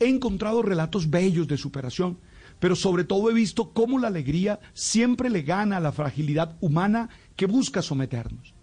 [0.00, 2.16] He encontrado relatos bellos de superación
[2.60, 7.10] pero sobre todo he visto cómo la alegría siempre le gana a la fragilidad humana
[7.36, 8.54] que busca someternos.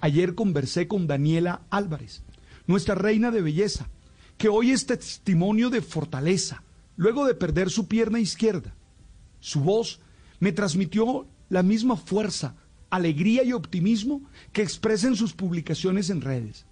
[0.00, 2.22] Ayer conversé con Daniela Álvarez,
[2.66, 3.90] nuestra reina de belleza,
[4.38, 6.62] que hoy es testimonio de fortaleza,
[6.96, 8.74] luego de perder su pierna izquierda.
[9.40, 10.00] Su voz
[10.40, 12.54] me transmitió la misma fuerza,
[12.90, 16.66] alegría y optimismo que expresa en sus publicaciones en redes.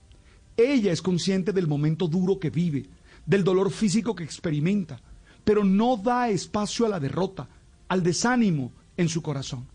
[0.56, 2.88] Ella es consciente del momento duro que vive,
[3.26, 5.00] del dolor físico que experimenta,
[5.44, 7.48] pero no da espacio a la derrota,
[7.88, 9.66] al desánimo en su corazón.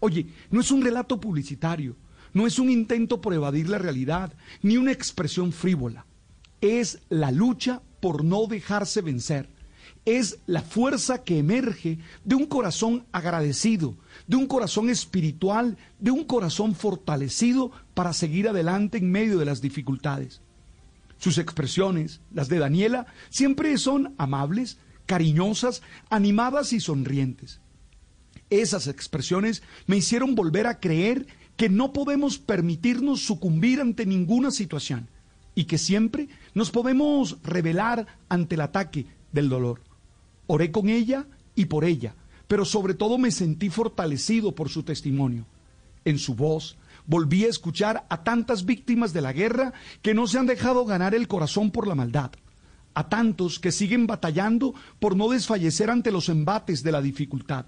[0.00, 1.96] Oye, no es un relato publicitario,
[2.32, 6.06] no es un intento por evadir la realidad, ni una expresión frívola.
[6.60, 9.48] Es la lucha por no dejarse vencer.
[10.04, 13.96] Es la fuerza que emerge de un corazón agradecido,
[14.26, 19.60] de un corazón espiritual, de un corazón fortalecido para seguir adelante en medio de las
[19.60, 20.40] dificultades.
[21.18, 27.60] Sus expresiones, las de Daniela, siempre son amables, cariñosas, animadas y sonrientes.
[28.48, 35.08] Esas expresiones me hicieron volver a creer que no podemos permitirnos sucumbir ante ninguna situación
[35.54, 39.89] y que siempre nos podemos revelar ante el ataque del dolor.
[40.52, 42.16] Oré con ella y por ella,
[42.48, 45.46] pero sobre todo me sentí fortalecido por su testimonio.
[46.04, 49.72] En su voz volví a escuchar a tantas víctimas de la guerra
[50.02, 52.32] que no se han dejado ganar el corazón por la maldad,
[52.94, 57.66] a tantos que siguen batallando por no desfallecer ante los embates de la dificultad.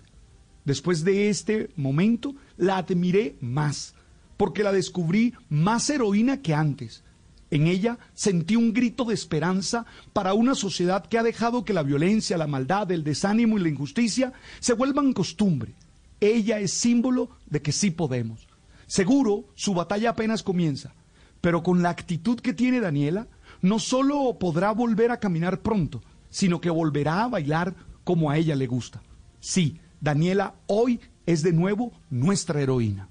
[0.65, 3.95] Después de este momento, la admiré más,
[4.37, 7.05] porque la descubrí más heroína que antes.
[7.53, 11.83] En ella sentí un grito de esperanza para una sociedad que ha dejado que la
[11.83, 15.75] violencia, la maldad, el desánimo y la injusticia se vuelvan costumbre.
[16.19, 18.49] Ella es símbolo de que sí podemos.
[18.87, 20.95] Seguro su batalla apenas comienza,
[21.43, 23.29] pero con la actitud que tiene Daniela,
[23.61, 26.01] no solo podrá volver a caminar pronto,
[26.31, 29.03] sino que volverá a bailar como a ella le gusta.
[29.41, 33.11] Sí, Daniela hoy es de nuevo nuestra heroína.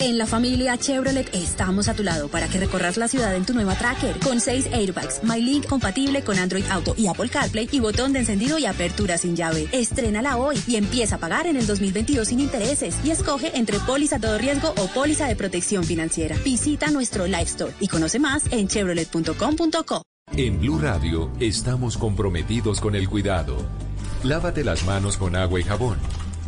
[0.00, 3.52] En la familia Chevrolet estamos a tu lado para que recorras la ciudad en tu
[3.52, 8.12] nueva Tracker con 6 airbags, MyLink compatible con Android Auto y Apple CarPlay y botón
[8.12, 9.66] de encendido y apertura sin llave.
[9.72, 14.20] Estrénala hoy y empieza a pagar en el 2022 sin intereses y escoge entre póliza
[14.20, 16.36] todo riesgo o póliza de protección financiera.
[16.44, 20.02] Visita nuestro Live Store y conoce más en chevrolet.com.co.
[20.30, 23.56] En Blue Radio estamos comprometidos con el cuidado.
[24.22, 25.98] Lávate las manos con agua y jabón.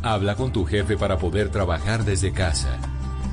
[0.04, 2.78] Habla con tu jefe para poder trabajar desde casa.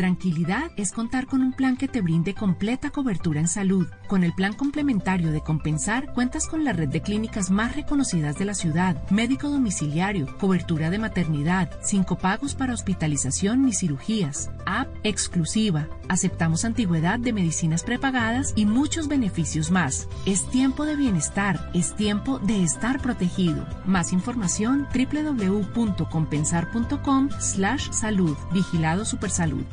[0.00, 3.86] Tranquilidad es contar con un plan que te brinde completa cobertura en salud.
[4.08, 8.46] Con el plan complementario de Compensar, cuentas con la red de clínicas más reconocidas de
[8.46, 15.86] la ciudad, médico domiciliario, cobertura de maternidad, sin copagos para hospitalización ni cirugías, app exclusiva,
[16.08, 20.08] aceptamos antigüedad de medicinas prepagadas y muchos beneficios más.
[20.24, 23.66] Es tiempo de bienestar, es tiempo de estar protegido.
[23.84, 29.66] Más información www.compensar.com slash salud, vigilado supersalud.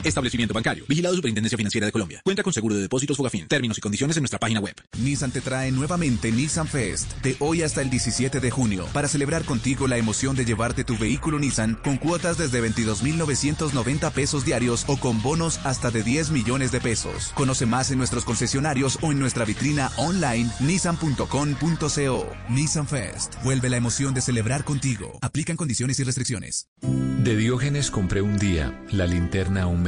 [0.04, 0.86] Establecimiento bancario.
[0.88, 2.22] Vigilado Superintendencia Financiera de Colombia.
[2.24, 3.48] Cuenta con seguro de depósitos Fogafín.
[3.48, 4.76] Términos y condiciones en nuestra página web.
[5.00, 9.44] Nissan te trae nuevamente Nissan Fest de hoy hasta el 17 de junio para celebrar
[9.44, 14.98] contigo la emoción de llevarte tu vehículo Nissan con cuotas desde 22.990 pesos diarios o
[14.98, 17.32] con bonos hasta de 10 millones de pesos.
[17.36, 22.28] Conoce más en nuestros concesionarios o en nuestra vitrina online nissan.com.co.
[22.50, 23.36] Nissan Fest.
[23.44, 25.18] Vuelve la emoción de celebrar contigo.
[25.22, 26.68] Aplican condiciones y restricciones.
[26.82, 29.84] De Diógenes compré un día la linterna a un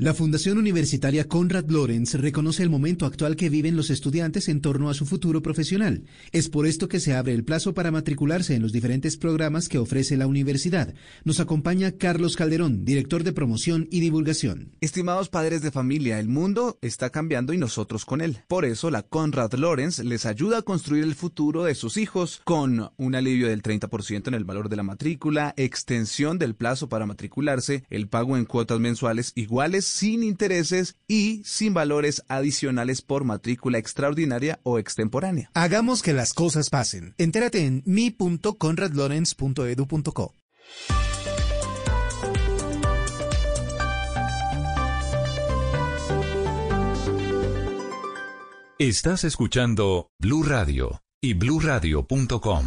[0.00, 4.90] La Fundación Universitaria Conrad Lorenz reconoce el momento actual que viven los estudiantes en torno
[4.90, 6.04] a su futuro profesional.
[6.30, 9.78] Es por esto que se abre el plazo para matricularse en los diferentes programas que
[9.78, 10.94] ofrece la universidad.
[11.24, 14.70] Nos acompaña Carlos Calderón, director de promoción y divulgación.
[14.80, 18.38] Estimados padres de familia, el mundo está cambiando y nosotros con él.
[18.46, 22.92] Por eso la Conrad Lorenz les ayuda a construir el futuro de sus hijos con
[22.98, 27.82] un alivio del 30% en el valor de la matrícula, extensión del plazo para matricularse,
[27.90, 34.60] el pago en cuotas mensuales iguales sin intereses y sin valores adicionales por matrícula extraordinaria
[34.62, 35.50] o extemporánea.
[35.54, 37.14] Hagamos que las cosas pasen.
[37.18, 40.34] Entérate en mi.conradlorenz.edu.co.
[48.78, 52.64] Estás escuchando Blue Radio y bluradio.com.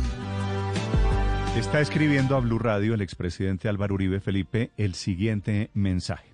[1.55, 6.30] Está escribiendo a Blue Radio el expresidente Álvaro Uribe Felipe el siguiente mensaje.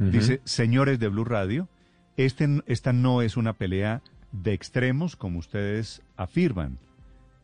[0.00, 1.68] Dice, señores de Blue Radio,
[2.16, 6.78] este, esta no es una pelea de extremos como ustedes afirman.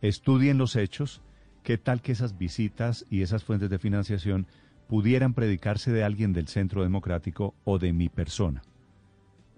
[0.00, 1.20] Estudien los hechos.
[1.62, 4.46] ¿Qué tal que esas visitas y esas fuentes de financiación
[4.88, 8.62] pudieran predicarse de alguien del Centro Democrático o de mi persona?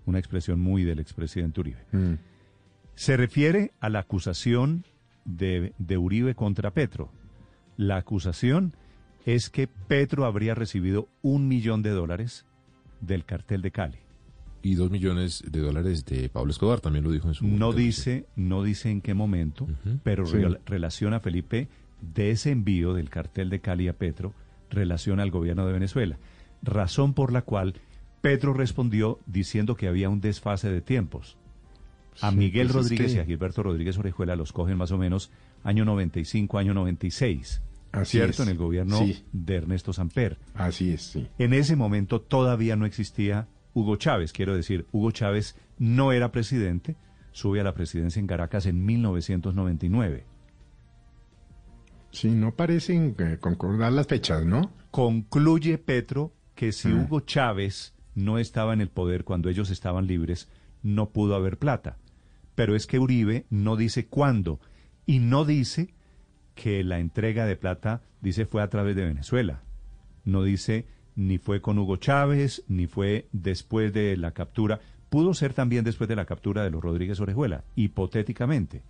[0.05, 1.85] Una expresión muy del expresidente Uribe.
[1.93, 2.15] Mm.
[2.97, 4.85] Se refiere a la acusación
[5.25, 7.13] de, de Uribe contra Petro.
[7.77, 8.75] La acusación
[9.25, 12.45] es que Petro habría recibido un millón de dólares
[13.01, 13.99] del cartel de Cali.
[14.63, 18.27] Y dos millones de dólares de Pablo Escobar, también lo dijo en su No dice,
[18.35, 19.69] no dice en qué momento,
[20.03, 20.39] pero Sí.
[20.67, 21.69] relaciona Felipe
[22.01, 24.35] de ese envío del cartel de Cali a Petro,
[24.71, 26.19] relaciona al gobierno de Venezuela.
[26.63, 27.75] Razón por la cual
[28.21, 31.37] Petro respondió diciendo que había un desfase de tiempos.
[32.21, 34.91] A Sí, Miguel pues es Rodríguez que- y a Gilberto Rodríguez Orejuela los cogen más
[34.91, 35.31] o menos
[35.63, 37.63] año 95, año 96.
[37.93, 38.43] Así ¿Cierto?
[38.43, 38.49] es.
[38.49, 39.25] En el gobierno Sí.
[39.33, 40.39] de Ernesto Samper.
[40.55, 41.27] Así es, sí.
[41.39, 46.97] En ese momento todavía no existía Hugo Chávez, quiero decir, Hugo Chávez no era presidente,
[47.33, 50.25] sube a la presidencia en Caracas en 1999.
[52.11, 54.73] Sí, no parecen eh, concordar las fechas, ¿no?
[54.91, 57.03] Concluye Petro que si Mm.
[57.05, 60.49] Hugo Chávez no estaba en el poder cuando ellos estaban libres,
[60.83, 61.99] no pudo haber plata.
[62.55, 64.59] Pero es que Uribe no dice cuándo
[65.07, 65.95] y no dice
[66.61, 69.63] que la entrega de plata, dice, fue a través de Venezuela.
[70.25, 74.81] No dice ni fue con Hugo Chávez, ni fue después de la captura.
[75.09, 78.83] Pudo ser también después de la captura de los Rodríguez Orejuela, hipotéticamente.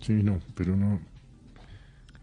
[0.00, 1.00] Sí, no, pero no.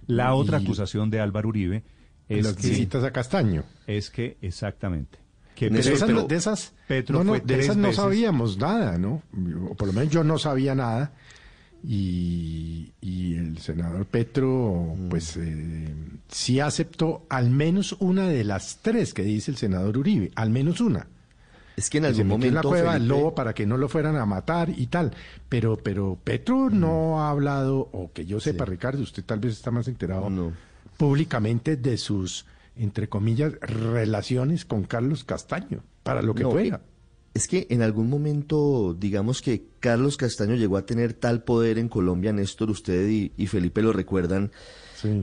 [0.07, 1.83] La otra acusación de Álvaro Uribe
[2.29, 3.63] es Las que visitas a Castaño.
[3.87, 5.19] es que exactamente
[5.55, 8.97] que de, esas, Petro- de esas, Petro no, no, de esas no veces- sabíamos nada,
[8.97, 9.21] ¿no?
[9.77, 11.13] Por lo menos yo no sabía nada.
[11.85, 15.09] Y, y el senador Petro, Mm.
[15.09, 15.93] pues eh,
[16.29, 20.79] sí aceptó al menos una de las tres que dice el senador Uribe, al menos
[20.81, 21.07] una.
[21.75, 23.77] Es que en algún se metió en la momento, cueva del lobo para que no
[23.77, 25.11] lo fueran a matar y tal.
[25.49, 26.79] Pero, pero Petro Mm.
[26.79, 30.29] no ha hablado, o que yo sepa, Ricardo, usted tal vez está más enterado
[30.97, 32.45] públicamente de sus,
[32.77, 36.81] entre comillas, relaciones con Carlos Castaño, para lo que No, fuera.
[37.33, 41.89] Es que en algún momento, digamos que Carlos Castaño llegó a tener tal poder en
[41.89, 44.51] Colombia, Néstor, usted y, y Felipe lo recuerdan,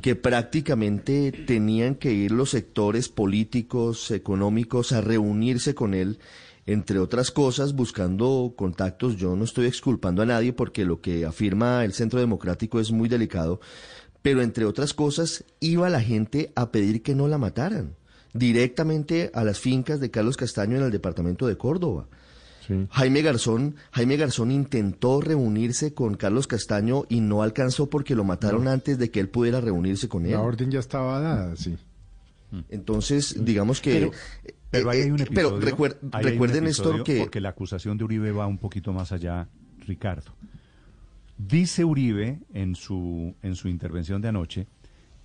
[0.02, 6.18] que prácticamente tenían que ir los sectores políticos, económicos, a reunirse con él,
[6.66, 9.16] entre otras cosas, buscando contactos.
[9.16, 13.08] Yo no estoy exculpando a nadie porque lo que afirma el Centro Democrático es muy
[13.08, 13.60] delicado,
[14.20, 17.99] pero entre otras cosas, iba la gente a pedir que no la mataran
[18.33, 22.07] directamente a las fincas de Carlos Castaño en el departamento de Córdoba.
[22.91, 28.62] Jaime Garzón, Jaime Garzón intentó reunirse con Carlos Castaño y no alcanzó porque lo mataron
[28.65, 28.70] No.
[28.70, 30.33] antes de que él pudiera reunirse con él.
[30.33, 31.76] La orden ya estaba dada, sí.
[32.68, 34.10] Entonces, digamos que Pero,
[34.70, 35.59] pero ahí hay un episodio.
[35.59, 38.59] pero recuer- ahí hay un recuerden, episodio, que Porque la acusación de Uribe va un
[38.59, 39.49] poquito más allá,
[39.86, 40.33] Ricardo.
[41.39, 44.67] Dice Uribe en su, en su intervención de anoche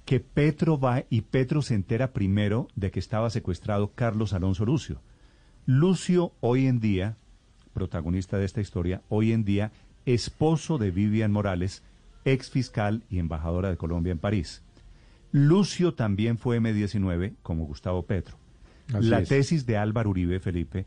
[0.05, 5.01] que Petro va y Petro se entera primero de que estaba secuestrado Carlos Alonso Lucio.
[5.65, 7.17] Lucio hoy en día,
[7.73, 9.71] protagonista de esta historia, hoy en día
[10.05, 11.83] esposo de Vivian Morales,
[12.23, 14.61] ex fiscal y embajadora de Colombia en París.
[15.31, 18.37] Lucio también fue M19 como Gustavo Petro.
[18.93, 19.29] Así La es.
[19.29, 20.85] tesis de Álvaro Uribe, Felipe,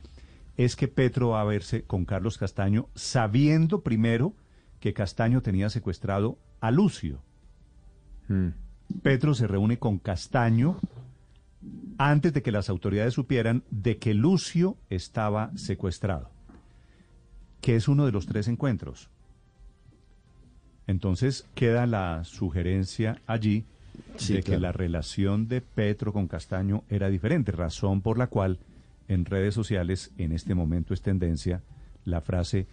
[0.56, 4.34] es que Petro va a verse con Carlos Castaño sabiendo primero
[4.78, 7.20] que Castaño tenía secuestrado a Lucio.
[8.28, 8.50] Mm.
[9.02, 10.78] Petro se reúne con Castaño
[11.98, 16.30] antes de que las autoridades supieran de que Lucio estaba secuestrado,
[17.60, 19.10] que es uno de los tres encuentros.
[20.86, 23.64] Entonces queda la sugerencia allí
[24.28, 28.58] de que la relación de Petro con Castaño era diferente, razón por la cual
[29.08, 31.62] en redes sociales en este momento es tendencia
[32.04, 32.66] la frase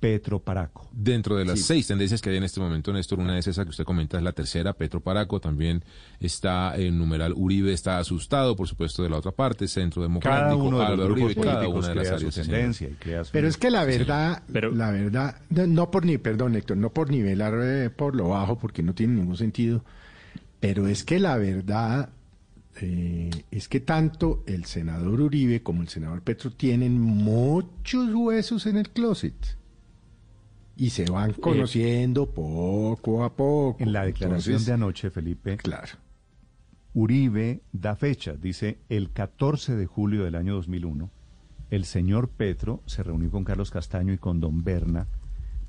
[0.00, 0.88] Petro Paraco.
[0.92, 3.70] Dentro de las seis tendencias que hay en este momento, Néstor, una es esa que
[3.70, 5.40] usted comenta, es la tercera, Petro Paraco.
[5.40, 5.84] También
[6.18, 10.84] está el numeral Uribe, está asustado, por supuesto, de la otra parte, Centro Democrático, de
[10.84, 12.34] Álvaro Uribe, cada una de las crea áreas.
[12.34, 15.66] su sí, tendencia y crea su- Pero es que la verdad, Pero- la verdad, no,
[15.66, 19.14] no por ni, perdón Héctor, no por nivelar eh, por lo bajo, porque no tiene
[19.16, 19.84] ningún sentido,
[20.60, 22.08] pero es que la verdad
[22.80, 28.78] eh, es que tanto el senador Uribe como el senador Petro tienen muchos huesos en
[28.78, 29.34] el closet
[30.80, 33.76] y se van conociendo poco a poco.
[33.80, 35.92] En la declaración Entonces, de anoche, Felipe, claro.
[36.94, 41.10] Uribe da fecha, dice el 14 de julio del año 2001,
[41.68, 45.06] el señor Petro se reunió con Carlos Castaño y con don Berna,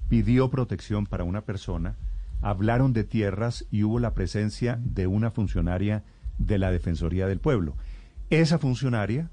[0.08, 1.98] pidió protección para una persona,
[2.42, 6.06] hablaron de tierras y hubo la presencia de una funcionaria
[6.38, 7.76] de la Defensoría del Pueblo.
[8.30, 9.30] Esa funcionaria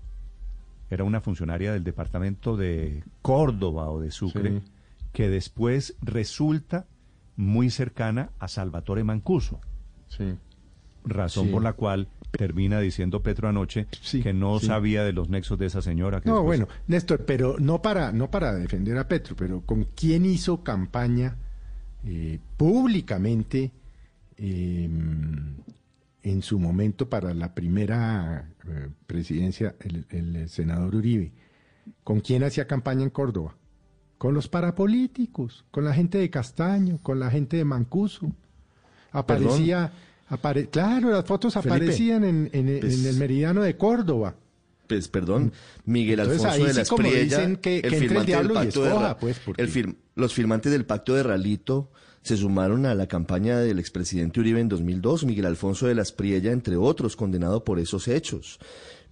[0.91, 4.63] era una funcionaria del departamento de Córdoba o de Sucre, Sí.
[5.13, 6.87] Que después resulta
[7.37, 9.61] muy cercana a Salvatore Mancuso
[10.09, 10.35] Sí.
[11.05, 11.53] razón Sí.
[11.53, 13.87] por la cual termina diciendo Petro anoche
[14.23, 14.67] que no sí.
[14.67, 16.21] sabía de los nexos de esa señora.
[16.21, 19.85] Que No, después- bueno, Néstor, pero no para, no para defender a Petro, pero ¿con
[19.85, 21.37] quién hizo campaña
[22.05, 23.73] eh, públicamente
[24.37, 24.89] eh,
[26.23, 31.33] en su momento para la primera eh, presidencia el, el senador Uribe?
[32.05, 33.57] ¿Con quién hacía campaña en Córdoba?
[34.19, 38.33] Con los parapolíticos, con la gente de Castaño, con la gente de Mancuso.
[39.13, 39.93] Aparecía,
[40.29, 44.35] apare- claro, las fotos Felipe, aparecían en, en- pues- en el meridiano de Córdoba.
[44.87, 45.53] Pues perdón,
[45.85, 48.55] Miguel Entonces, Alfonso ahí de sí, como Espriella, dicen, que- que entre el del y
[48.55, 51.91] pacto de Ra- pues, porque- el fir- los firmantes del pacto de Ralito
[52.23, 56.53] se sumaron a la campaña del expresidente Uribe en 2002, Miguel Alfonso de la Espriella,
[56.53, 58.59] entre otros, condenado por esos hechos.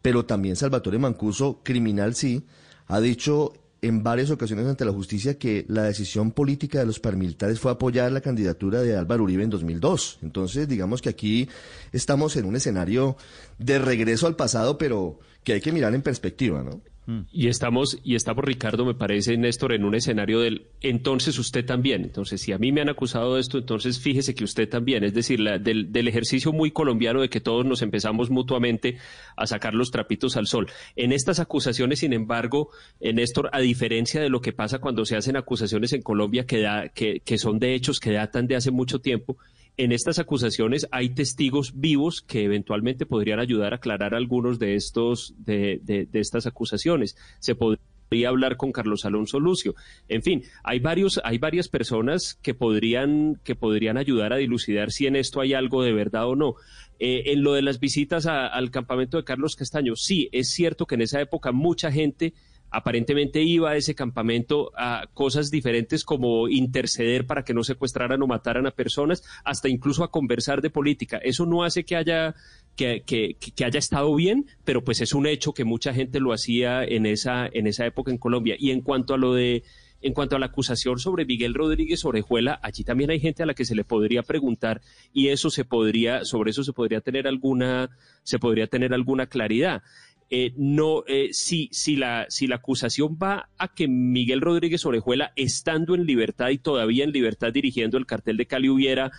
[0.02, 2.44] Pero también Salvatore Mancuso, criminal sí,
[2.86, 3.52] ha dicho
[3.86, 8.10] en varias ocasiones ante la justicia que la decisión política de los paramilitares fue apoyar
[8.10, 10.18] la candidatura de Álvaro Uribe en 2002.
[10.22, 11.48] Entonces, digamos que aquí
[11.92, 13.16] estamos en un escenario
[13.58, 16.80] de regreso al pasado, pero que hay que mirar en perspectiva, ¿no?
[17.30, 22.02] Y estamos, y estamos, Ricardo, me parece, Néstor, en un escenario del entonces usted también.
[22.02, 25.04] Entonces, si a mí me han acusado de esto, entonces fíjese que usted también.
[25.04, 28.98] Es decir, la- del, del ejercicio muy colombiano de que todos nos empezamos mutuamente
[29.36, 30.66] a sacar los trapitos al sol.
[30.96, 32.70] En estas acusaciones, sin embargo,
[33.00, 36.60] eh, Néstor, a diferencia de lo que pasa cuando se hacen acusaciones en Colombia que,
[36.60, 39.36] da, que, que son de hechos que datan de hace mucho tiempo,
[39.76, 45.34] en estas acusaciones hay testigos vivos que eventualmente podrían ayudar a aclarar algunos de estos
[45.38, 47.16] de, de- estas acusaciones.
[47.40, 49.74] Se podría hablar con Carlos Alonso Lucio.
[50.08, 55.06] En fin, hay varios hay varias personas que podrían que podrían ayudar a dilucidar si
[55.06, 56.54] en esto hay algo de verdad o no.
[56.98, 60.94] Eh, en lo de las visitas al campamento de Carlos Castaño, sí, es cierto que
[60.94, 62.32] en esa época mucha gente
[62.70, 68.26] aparentemente iba a ese campamento a cosas diferentes como interceder para que no secuestraran o
[68.26, 71.18] mataran a personas, hasta incluso a conversar de política.
[71.18, 72.34] Eso no hace que haya
[72.76, 76.32] que, que- que haya estado bien, pero pues es un hecho que mucha gente lo
[76.34, 78.56] hacía en esa, en esa época en Colombia.
[78.58, 79.62] Y en cuanto a lo de
[80.02, 83.54] en cuanto a la acusación sobre Miguel Rodríguez Orejuela, allí también hay gente a la
[83.54, 87.88] que se le podría preguntar y eso se podría, sobre eso se podría tener alguna,
[88.22, 89.82] se podría tener alguna claridad.
[90.28, 96.48] Eh, no, eh, si, la, acusación va a que Miguel Rodríguez Orejuela, estando en libertad
[96.48, 99.12] y todavía en libertad dirigiendo el cartel de Cali, hubiera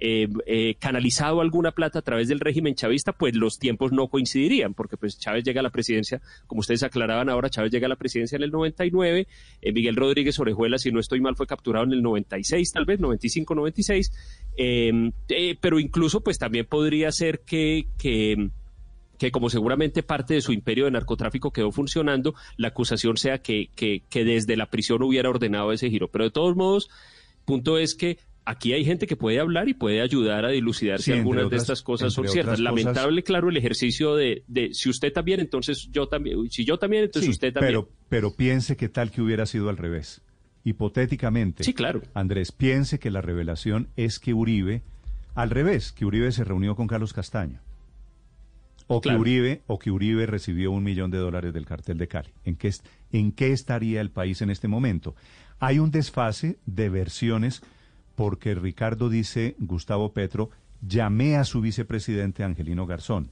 [0.00, 4.96] eh, canalizado alguna plata a través del régimen chavista, pues los tiempos no coincidirían, porque
[4.96, 8.36] pues Chávez llega a la presidencia, como ustedes aclaraban ahora, Chávez llega a la presidencia
[8.36, 9.26] en el 99,
[9.60, 13.00] eh, Miguel Rodríguez Orejuela, si no estoy mal, fue capturado en el 96, tal vez,
[13.00, 14.12] 95, 96,
[14.56, 17.86] eh, eh, pero incluso pues también podría ser que
[19.18, 23.68] que como seguramente parte de su imperio de narcotráfico quedó funcionando, la acusación sea que,
[23.74, 26.08] que, que desde la prisión hubiera ordenado ese giro.
[26.08, 26.90] Pero de todos modos,
[27.44, 31.04] punto es que aquí hay gente que puede hablar y puede ayudar a dilucidar Sí,
[31.04, 32.58] si algunas otras- de estas cosas son ciertas.
[32.58, 36.76] cosas- Lamentable, claro, el ejercicio de, de si usted también, entonces yo también, si yo
[36.78, 37.70] también, entonces Sí, usted también.
[37.72, 40.20] Pero, pero piense que tal que hubiera sido al revés.
[40.74, 41.62] Hipotéticamente.
[41.62, 42.02] Sí, claro.
[42.14, 44.82] Andrés, piense que la revelación es que Uribe,
[45.34, 47.60] al revés, que Uribe se reunió con Carlos Castaño.
[48.86, 49.10] O que.
[49.10, 52.30] Uribe, o que Uribe recibió un millón de dólares del cartel de Cali.
[52.44, 52.72] ¿En qué,
[53.12, 55.14] ¿En qué estaría el país en este momento?
[55.58, 57.62] Hay un desfase de versiones
[58.14, 60.50] porque Ricardo dice, Gustavo Petro,
[60.86, 63.30] llamé a su vicepresidente Angelino Garzón.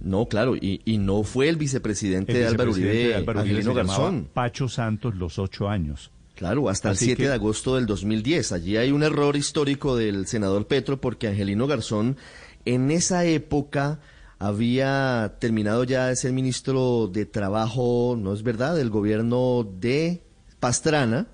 [0.00, 3.40] No, claro, y, y no fue el vicepresidente El de Álvaro vicepresidente Uribe, de Álvaro
[3.40, 4.28] Uribe Angelino Garzón.
[4.32, 6.10] Pacho Santos los ocho años.
[6.40, 8.52] Claro, hasta el 7 de agosto del 2010.
[8.52, 12.16] Allí hay un error histórico del senador Petro porque Angelino Garzón
[12.64, 14.00] en esa época
[14.40, 20.22] había terminado ya de ser ministro de Trabajo, ¿no es verdad?, del gobierno de
[20.58, 21.28] Pastrana,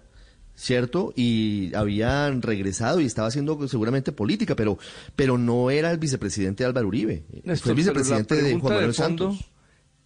[0.57, 1.13] ¿cierto?
[1.15, 4.77] Y habían regresado y estaba haciendo seguramente política, pero,
[5.15, 7.23] pero no era el vicepresidente Álvaro Uribe.
[7.61, 9.53] Fue el vicepresidente de Juan Manuel Santos.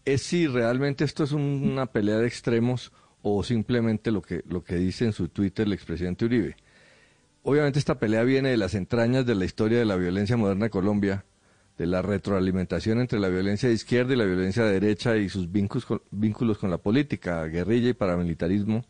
[0.05, 4.75] Es si realmente esto es una pelea de extremos o simplemente lo que, lo que
[4.77, 6.57] dice en su Twitter el expresidente Uribe.
[7.45, 10.71] Obviamente esta pelea viene de las entrañas de la historia de la violencia moderna de
[10.71, 11.25] Colombia,
[11.81, 15.51] de la retroalimentación entre la violencia de izquierda y la violencia de derecha y sus
[15.51, 18.85] vínculos con, vínculos con la política, guerrilla y paramilitarismo.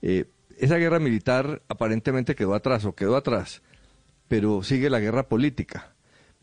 [0.00, 0.24] Eh,
[0.56, 3.60] esa guerra militar aparentemente quedó atrás o quedó atrás,
[4.28, 5.94] pero sigue la guerra política.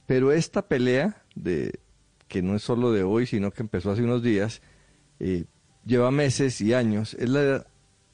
[0.06, 1.80] Pero esta pelea, de,
[2.28, 4.62] que no es solo de hoy, sino que empezó hace unos días,
[5.20, 5.46] eh,
[5.88, 7.66] lleva meses y años, es la,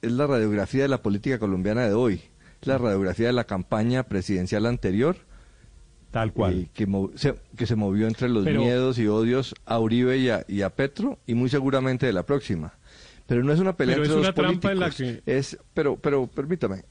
[0.01, 2.21] es la radiografía de la política colombiana de hoy,
[2.61, 5.27] es la radiografía de la campaña presidencial anterior
[6.11, 6.69] Tal cual.
[6.73, 10.63] que, se, que se movió entre los miedos y odios a Uribe y a, y
[10.63, 12.73] a, Petro y muy seguramente de la próxima.
[13.27, 15.01] Pero no es una pelea entre dos políticos.
[15.27, 16.83] Es, pero, pero permítame,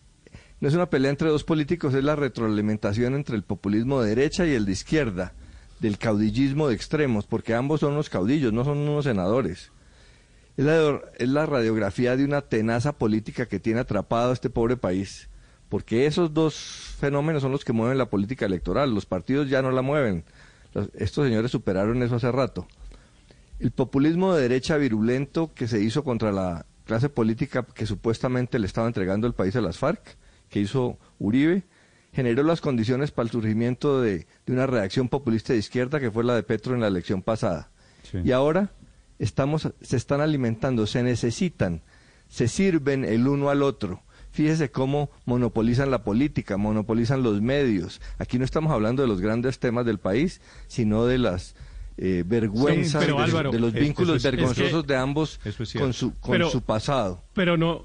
[0.61, 4.47] no es una pelea entre dos políticos, es la retroalimentación entre el populismo de derecha
[4.47, 5.33] y el de izquierda,
[5.81, 9.73] del caudillismo de extremos, porque ambos son unos caudillos, no son unos senadores.
[10.57, 14.77] Es la, es la radiografía de una tenaza política que tiene atrapado a este pobre
[14.77, 15.29] país
[15.69, 16.55] porque esos dos
[16.99, 20.25] fenómenos son los que mueven la política electoral, los partidos ya no la mueven,
[20.95, 22.67] estos señores superaron eso hace rato.
[23.59, 28.67] El populismo de derecha virulento que se hizo contra la clase política que supuestamente le
[28.67, 30.17] estaba entregando el país a las FARC,
[30.49, 31.65] que hizo Uribe,
[32.13, 36.35] generó las condiciones para el surgimiento de, una reacción populista de izquierda que fue la
[36.35, 37.71] de Petro en la elección pasada.
[38.25, 38.73] Y ahora
[39.19, 41.83] estamos, se están alimentando, se necesitan,
[42.29, 44.03] se sirven el uno al otro
[44.39, 48.01] Fíjese cómo monopolizan la política, monopolizan los medios.
[48.19, 51.57] Aquí no estamos hablando de los grandes temas del país, sino de las
[51.97, 55.41] eh, vergüenzas, de, los vínculos vergonzosos de ambos
[55.77, 57.25] con, su, con su pasado.
[57.33, 57.85] Pero no,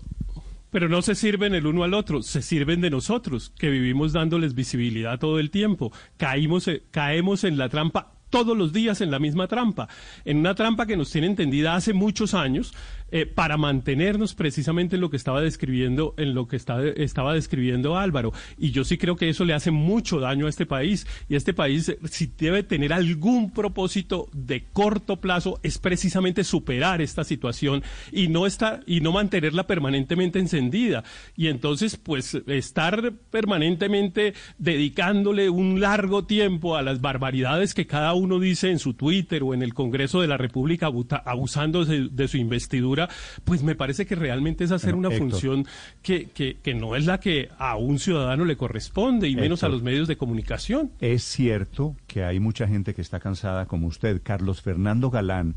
[0.70, 4.54] pero no se sirven el uno al otro, se sirven de nosotros, que vivimos dándoles
[4.54, 5.92] visibilidad todo el tiempo.
[6.18, 9.88] Caímos, eh, caemos en la trampa todos los días en la misma trampa,
[10.26, 12.74] en una trampa que nos tiene entendida hace muchos años,
[13.16, 18.34] eh, para mantenernos precisamente en lo que estaba describiendo, en lo que estaba describiendo Álvaro.
[18.58, 21.06] Y yo sí creo que eso le hace mucho daño a este país.
[21.30, 27.24] Y este país, si debe tener algún propósito de corto plazo, es precisamente superar esta
[27.24, 31.04] situación y no estar, y no mantenerla permanentemente encendida.
[31.38, 38.40] Y entonces, pues, estar permanentemente dedicándole un largo tiempo a las barbaridades que cada uno
[38.40, 40.90] dice en su Twitter o en el Congreso de la República
[41.26, 43.03] abusando de su investidura
[43.44, 45.66] pues me parece que realmente es hacer una función
[46.02, 49.84] que, que, no es la que a un ciudadano le corresponde y menos a los
[49.84, 50.92] medios de comunicación.
[51.00, 54.22] Es cierto que hay mucha gente que está cansada como usted.
[54.24, 55.56] Carlos Fernando Galán,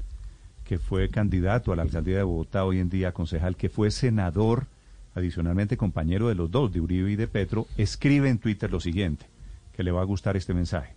[0.65, 4.67] que fue candidato a la alcaldía de Bogotá, hoy en día concejal, que fue senador,
[5.15, 9.27] adicionalmente compañero de los dos, de Uribe y de Petro, escribe en Twitter lo siguiente,
[9.75, 10.95] que le va a gustar este mensaje.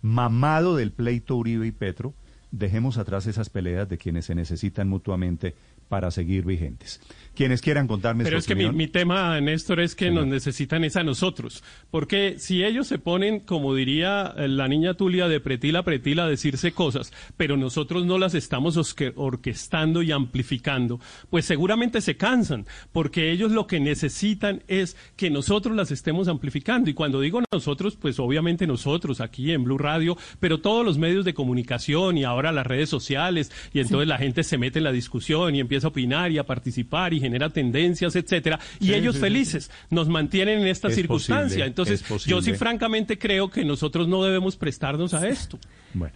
[0.00, 2.14] Mamado del pleito Uribe y Petro,
[2.50, 5.54] dejemos atrás esas peleas de quienes se necesitan mutuamente
[5.88, 7.00] para seguir vigentes.
[7.38, 11.04] Quienes quieran contarme Pero es que mi, tema, Néstor, es que nos necesitan es a
[11.04, 11.62] nosotros.
[11.88, 16.28] Porque si ellos se ponen, como diría la niña Tulia, de pretila a pretila a
[16.28, 18.76] decirse cosas, pero nosotros no las estamos
[19.14, 20.98] orquestando y amplificando,
[21.30, 26.90] pues seguramente se cansan, porque ellos lo que necesitan es que nosotros las estemos amplificando.
[26.90, 31.24] Y cuando digo nosotros, pues obviamente nosotros aquí en Blue Radio, pero todos los medios
[31.24, 34.92] de comunicación y ahora las redes sociales, y entonces la gente se mete en la
[34.92, 39.70] discusión y empieza a opinar y a participar y genera tendencias, etcétera, y ellos felices
[39.90, 41.66] nos mantienen en esta circunstancia.
[41.66, 45.58] Entonces, yo sí francamente creo que nosotros no debemos prestarnos a esto.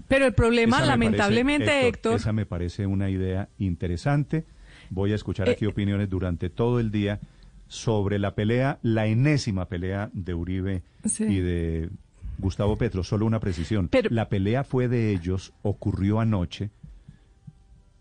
[0.08, 4.44] Pero el problema, lamentablemente, Héctor, Esa me parece una idea interesante.
[4.90, 7.20] Voy a escuchar aquí eh, opiniones durante todo el día
[7.68, 10.82] sobre la pelea, la enésima pelea de Uribe
[11.18, 11.90] y de
[12.38, 13.02] Gustavo Petro.
[13.02, 13.88] Solo una precisión.
[14.10, 16.70] la pelea fue de ellos, ocurrió anoche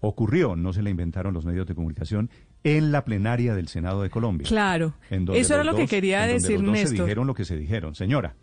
[0.01, 2.29] ocurrió, no se la inventaron los medios de comunicación,
[2.63, 4.47] en la plenaria del Senado de Colombia.
[4.47, 7.95] Claro, eso era lo que quería decir donde los se dijeron lo que se dijeron.
[7.95, 8.35] Señora.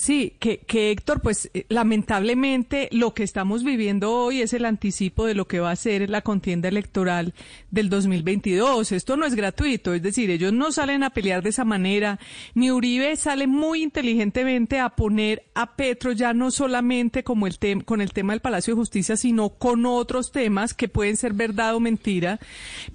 [0.00, 5.26] Sí, que, que Héctor, pues eh, lamentablemente lo que estamos viviendo hoy es el anticipo
[5.26, 7.34] de lo que va a ser la contienda electoral
[7.70, 8.92] del 2022.
[8.92, 12.18] Esto no es gratuito, es decir, ellos no salen a pelear de esa manera,
[12.54, 18.00] ni Uribe sale muy inteligentemente a poner a Petro ya no solamente como el con
[18.00, 21.80] el tema del Palacio de Justicia, sino con otros temas que pueden ser verdad o
[21.80, 22.40] mentira,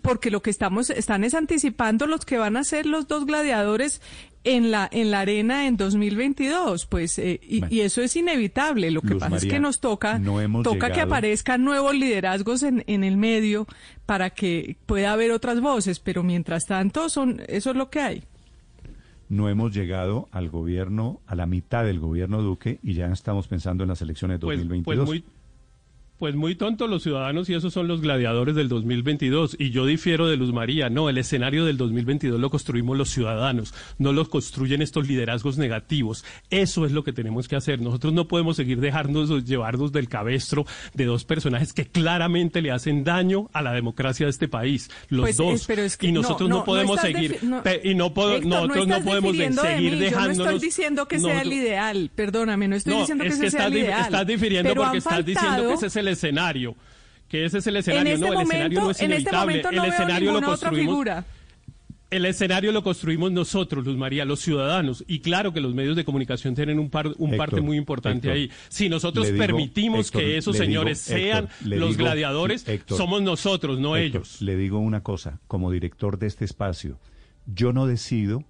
[0.01, 4.01] porque lo que estamos están es anticipando los que van a ser los dos gladiadores
[4.45, 8.91] en la en la arena en 2022 pues eh, y, eso es inevitable.
[8.91, 10.22] Lo que pasa es que nos toca
[10.64, 13.67] toca que aparezcan nuevos liderazgos en, en el medio
[14.06, 18.24] para que pueda haber otras voces pero mientras tanto son eso es lo que hay.
[19.27, 23.83] No hemos llegado al gobierno a la mitad del gobierno Duque y ya estamos pensando
[23.83, 25.35] en las elecciones de 2022 pues, pues
[26.18, 29.58] pues muy tontos los ciudadanos y esos son los gladiadores del 2022.
[29.60, 30.90] Y yo difiero de Luz María.
[30.90, 36.24] No, el escenario del 2022 lo construimos los ciudadanos, no lo construyen estos liderazgos negativos.
[36.50, 37.82] Eso es lo que tenemos que hacer.
[37.82, 43.03] Nosotros no podemos seguir dejarnos llevarnos del cabestro de dos personajes que claramente le hacen
[43.03, 44.90] daño a la democracia de este país.
[45.10, 45.68] Los pues dos.
[46.02, 47.40] y nosotros no, podemos seguir.
[47.84, 50.38] y no nosotros no podemos seguir dejándonos.
[50.38, 52.11] Yo no estoy diciendo que sea el ideal.
[52.16, 54.06] Perdóname, no estoy diciendo que, ese sea el ideal.
[54.06, 56.75] Estás difiriendo porque estás diciendo que ese es el escenario,
[57.27, 58.14] que ese es el escenario.
[58.14, 61.06] Este no, el escenario no es en este no el escenario lo construimos.
[62.11, 65.03] El escenario lo construimos nosotros, Luz María, los ciudadanos.
[65.08, 68.51] Y claro que los medios de comunicación tienen un, par, un parte muy importante ahí.
[68.69, 74.42] Si nosotros permitimos que esos señores sean los gladiadores, somos nosotros, no ellos.
[74.42, 77.00] Le digo una cosa, como director de este espacio,
[77.48, 78.43] yo no decido,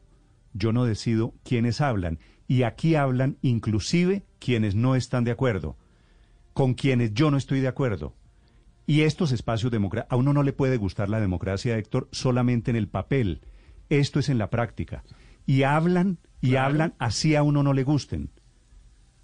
[0.53, 2.19] yo no decido quiénes hablan.
[2.48, 5.77] Y aquí hablan inclusive quienes no están de acuerdo
[6.56, 8.16] con quienes yo no estoy de acuerdo.
[8.88, 12.77] Y estos espacios democráticos, a uno no le puede gustar la democracia, Héctor, solamente en
[12.77, 13.42] el papel.
[13.90, 15.03] Esto es en la práctica.
[15.45, 18.30] Y hablan y hablan así a uno no le gusten.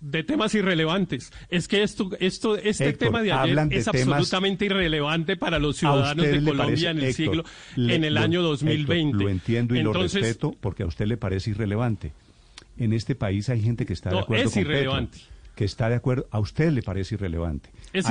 [0.01, 1.31] De temas irrelevantes.
[1.47, 6.43] Es que esto, esto, este tema de ayer es absolutamente irrelevante para los ciudadanos de
[6.43, 7.45] Colombia en el siglo,
[7.77, 9.23] en el año 2020.
[9.23, 12.11] lo entiendo y lo respeto porque a usted le parece irrelevante.
[12.75, 15.19] En este país hay gente que está de acuerdo es irrelevante
[15.55, 17.69] que está de acuerdo, a usted le parece irrelevante.
[17.93, 18.09] Es,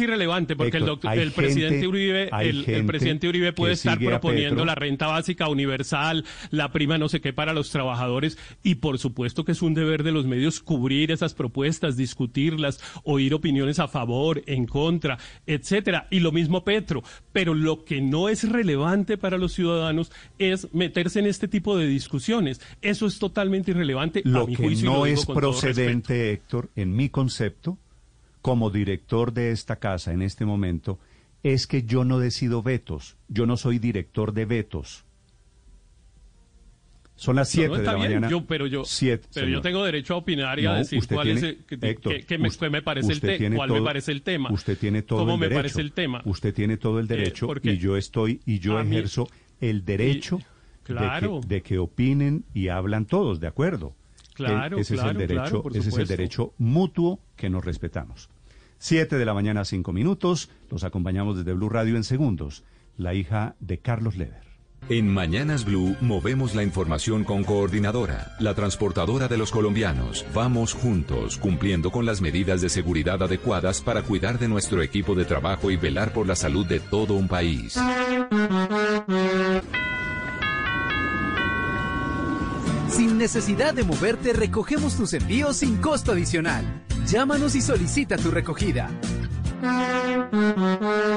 [0.00, 6.24] irrelevante porque el, presidente Uribe, el, presidente Uribe puede estar proponiendo la renta básica universal,
[6.50, 10.02] la prima no sé qué para los trabajadores y por supuesto que es un deber
[10.02, 16.08] de los medios cubrir esas propuestas, discutirlas, oír opiniones a favor, en contra, etcétera.
[16.10, 17.02] Y lo mismo Petro.
[17.32, 21.86] Pero lo que no es relevante para los ciudadanos es meterse en este tipo de
[21.86, 22.60] discusiones.
[22.82, 24.22] Eso es totalmente irrelevante.
[24.24, 27.76] Lo mi que juicio, no es procedente, Héctor, en mi concepto
[28.40, 31.00] como director de esta casa en este momento
[31.42, 35.04] es que yo no decido vetos, yo no soy director de vetos.
[37.16, 38.28] Son las 7 de la mañana.
[38.46, 38.84] pero yo,
[39.34, 41.76] pero yo tengo derecho a opinar y a decir cuál es el, que,
[42.38, 44.52] me, parece el tema, cuál me parece el tema.
[44.52, 45.58] Usted tiene todo ¿Cómo el me derecho.
[45.58, 46.22] parece el tema?
[46.24, 49.28] Usted tiene todo el eh, derecho y yo estoy y yo ejerzo
[49.60, 50.38] el derecho
[50.86, 53.96] de, de, que, opinen y hablan todos, ¿de acuerdo?
[54.46, 58.30] Claro, ese es el derecho, ese es el derecho mutuo que nos respetamos.
[58.78, 60.50] Siete de la mañana, cinco minutos.
[60.70, 62.64] Los acompañamos desde Blue Radio en segundos.
[62.96, 64.48] La hija de Carlos Leder.
[64.88, 70.24] En Mañanas Blue movemos la información con Coordinadora, la transportadora de los colombianos.
[70.32, 75.26] Vamos juntos, cumpliendo con las medidas de seguridad adecuadas para cuidar de nuestro equipo de
[75.26, 77.78] trabajo y velar por la salud de todo un país.
[82.88, 86.64] Sin necesidad de moverte, recogemos tus envíos sin costo adicional.
[87.06, 88.90] Llámanos y solicita tu recogida.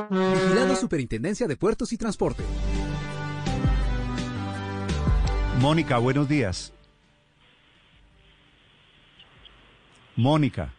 [0.09, 2.43] Vigilado Superintendencia de Puertos y Transporte.
[5.59, 6.73] Mónica, buenos días.
[10.15, 10.73] Mónica.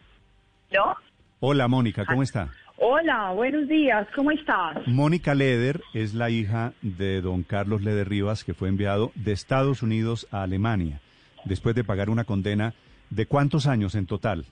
[0.71, 0.95] ¿No?
[1.39, 2.51] Hola, Mónica, ¿cómo está?
[2.77, 4.87] Hola, buenos días, ¿cómo estás?
[4.87, 9.83] Mónica Leder es la hija de don Carlos Leder Rivas, que fue enviado de Estados
[9.83, 10.99] Unidos a Alemania,
[11.45, 12.73] después de pagar una condena
[13.11, 14.45] de cuántos años en total?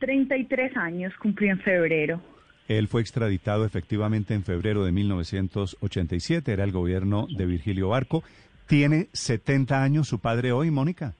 [0.00, 2.20] 33 años cumplí en febrero.
[2.66, 8.24] Él fue extraditado efectivamente en febrero de 1987, era el gobierno de Virgilio Barco.
[8.66, 11.14] ¿Tiene 70 años su padre hoy, Mónica?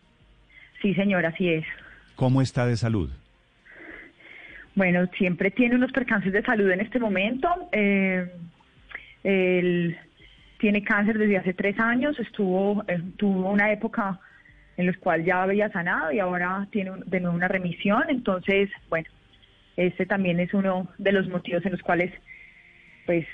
[0.82, 1.65] Sí, señora, así es.
[2.16, 3.10] ¿Cómo está de salud?
[4.78, 7.48] Bueno, siempre tiene unos percances de salud en este momento.
[7.73, 8.31] Eh,
[9.24, 9.98] él
[10.58, 14.20] tiene cáncer desde hace tres años, estuvo, eh, tuvo una época
[14.76, 18.05] en la cual ya había sanado y ahora tiene de nuevo una remisión.
[18.08, 19.08] Entonces, bueno,
[19.76, 22.12] este también es uno de los motivos en los cuales,
[23.05, 23.26] pues,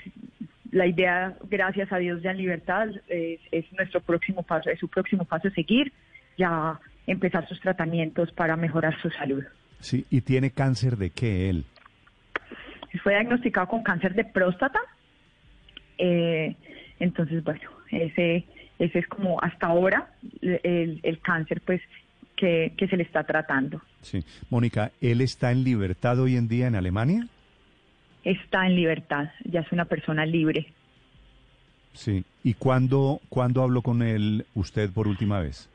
[0.71, 4.87] la idea, gracias a Dios, ya en libertad, es, es nuestro próximo paso, es su
[4.87, 5.93] próximo paso seguir.
[6.39, 9.43] Ya empezar sus tratamientos para mejorar su salud.
[9.85, 11.63] Sí, ¿y tiene cáncer de qué él?
[13.03, 14.79] Fue diagnosticado con cáncer de próstata.
[15.99, 16.55] Eh,
[16.99, 18.45] entonces, bueno, ese,
[18.79, 20.09] ese es como hasta ahora
[20.41, 21.81] el, el cáncer pues
[22.35, 23.79] que, que se le está tratando.
[24.01, 24.25] Sí.
[24.49, 27.27] Mónica, ¿él está en libertad hoy en día en Alemania?
[28.23, 30.65] Está en libertad, ya es una persona libre.
[31.93, 32.23] Sí.
[32.43, 35.69] ¿Y cuándo, cuándo habló con él usted por última vez?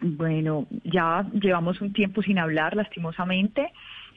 [0.00, 3.72] Bueno, ya llevamos un tiempo sin hablar, lastimosamente.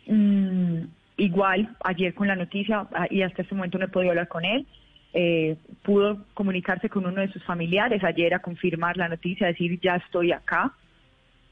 [0.05, 0.83] Mm,
[1.17, 4.45] igual, ayer con la noticia, ah, y hasta este momento no he podido hablar con
[4.45, 4.65] él,
[5.13, 9.95] eh, pudo comunicarse con uno de sus familiares ayer a confirmar la noticia, decir, ya
[9.95, 10.73] estoy acá,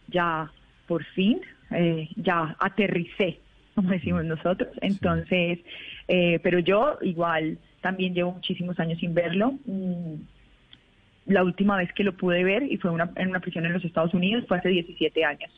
[0.08, 0.52] ya
[0.88, 1.42] por fin,
[1.72, 3.40] eh, ya aterricé,
[3.76, 4.70] como decimos nosotros.
[4.82, 5.60] Entonces,
[6.08, 9.54] eh, pero yo igual también llevo muchísimos años sin verlo.
[9.66, 10.16] Mm,
[11.26, 13.86] la última vez que lo pude ver, y fue una, en una prisión en los
[13.86, 15.52] Estados Unidos, fue hace 17 años.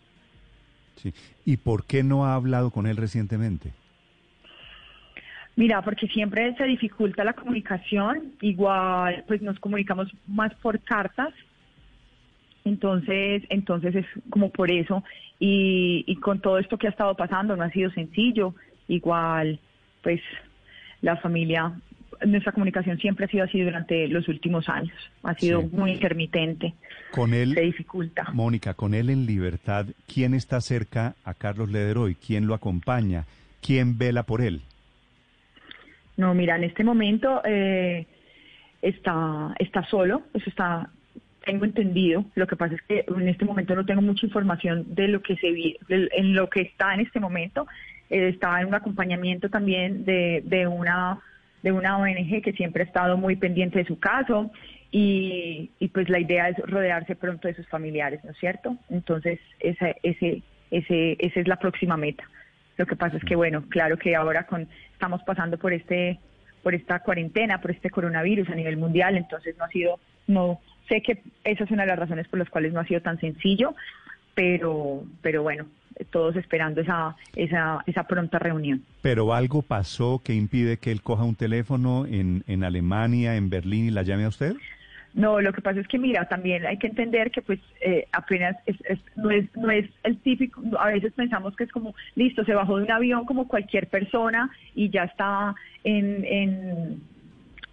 [0.96, 1.14] Sí.
[1.46, 3.74] ¿Y por qué no ha hablado con él recientemente?
[5.56, 11.34] Mira, porque siempre se dificulta la comunicación, igual pues nos comunicamos más por cartas,
[12.64, 15.04] entonces, entonces es como por eso,
[15.40, 18.56] y, y con todo esto que ha estado pasando no ha sido sencillo,
[18.88, 19.60] igual
[20.02, 20.22] pues
[21.02, 21.74] la familia
[22.26, 24.94] nuestra comunicación siempre ha sido así durante los últimos años.
[25.24, 26.74] Ha sido muy intermitente.
[27.12, 28.30] Con él, se dificulta.
[28.34, 32.16] Mónica, con él en libertad, ¿quién está cerca a Carlos Lederoy?
[32.16, 33.26] ¿Quién lo acompaña?
[33.62, 34.62] ¿Quién vela por él?
[36.18, 38.06] No, mira, en este momento eh,
[38.82, 40.90] está, está solo, eso está,
[41.46, 42.26] tengo entendido.
[42.36, 45.36] Lo que pasa es que en este momento no tengo mucha información de lo que
[45.38, 47.68] se vi, en lo que está en este momento.
[48.10, 51.20] Eh, está en un acompañamiento también de, de una
[51.64, 54.52] de una ONG que siempre ha estado muy pendiente de su caso
[54.92, 58.78] y, pues la idea es rodearse pronto de sus familiares, ¿no es cierto?
[58.90, 62.24] Entonces esa, ese, ese, esa es la próxima meta.
[62.78, 66.20] Lo que pasa es que, bueno, claro que ahora con, estamos pasando por este
[66.62, 71.02] por esta cuarentena, por este coronavirus a nivel mundial, entonces no ha sido, no sé
[71.02, 73.76] que esa es una de las razones por las cuales no ha sido tan sencillo,
[74.34, 75.66] pero, pero bueno,
[76.10, 78.84] todos esperando esa, esa, esa pronta reunión.
[79.02, 83.86] Pero algo pasó que impide que él coja un teléfono en, en Alemania, en Berlín
[83.86, 84.56] y la llame a usted?
[85.14, 88.56] No, lo que pasa es que mira, también hay que entender que pues eh, apenas
[88.66, 88.78] es,
[89.18, 92.78] no, es, no es el típico, a veces pensamos que es como, listo, se bajó
[92.78, 95.54] de un avión como cualquier persona y ya está
[95.84, 97.02] en, en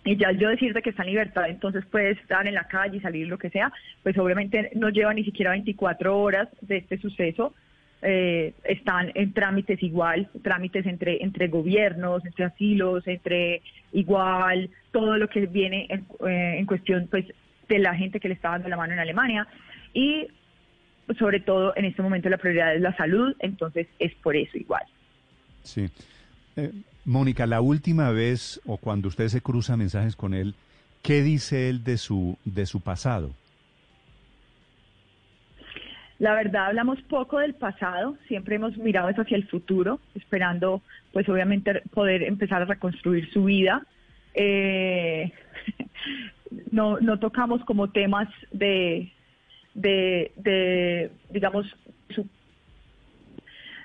[0.08, 3.00] y ya yo decirte que está en libertad, entonces puede estar en la calle y
[3.00, 3.70] salir lo que sea,
[4.02, 7.54] pues obviamente no lleva ni siquiera 24 horas de este suceso,
[8.00, 13.60] eh, están en trámites igual, trámites entre, entre gobiernos, entre asilos, entre
[13.92, 17.26] igual, todo lo que viene en, eh, en cuestión pues
[17.68, 19.46] de la gente que le está dando la mano en Alemania
[19.92, 20.26] y
[21.18, 24.84] sobre todo en este momento la prioridad es la salud, entonces es por eso igual.
[25.64, 25.86] Sí.
[26.56, 26.72] Eh,
[27.08, 30.54] Mónica, la última vez o cuando usted se cruza mensajes con él,
[31.02, 33.30] ¿qué dice él de su, de su pasado?
[36.18, 41.80] La verdad hablamos poco del pasado, siempre hemos mirado hacia el futuro, esperando pues obviamente
[41.94, 43.86] poder empezar a reconstruir su vida.
[44.34, 45.32] Eh,
[46.70, 49.10] no, no tocamos como temas de,
[49.72, 51.74] de, digamos,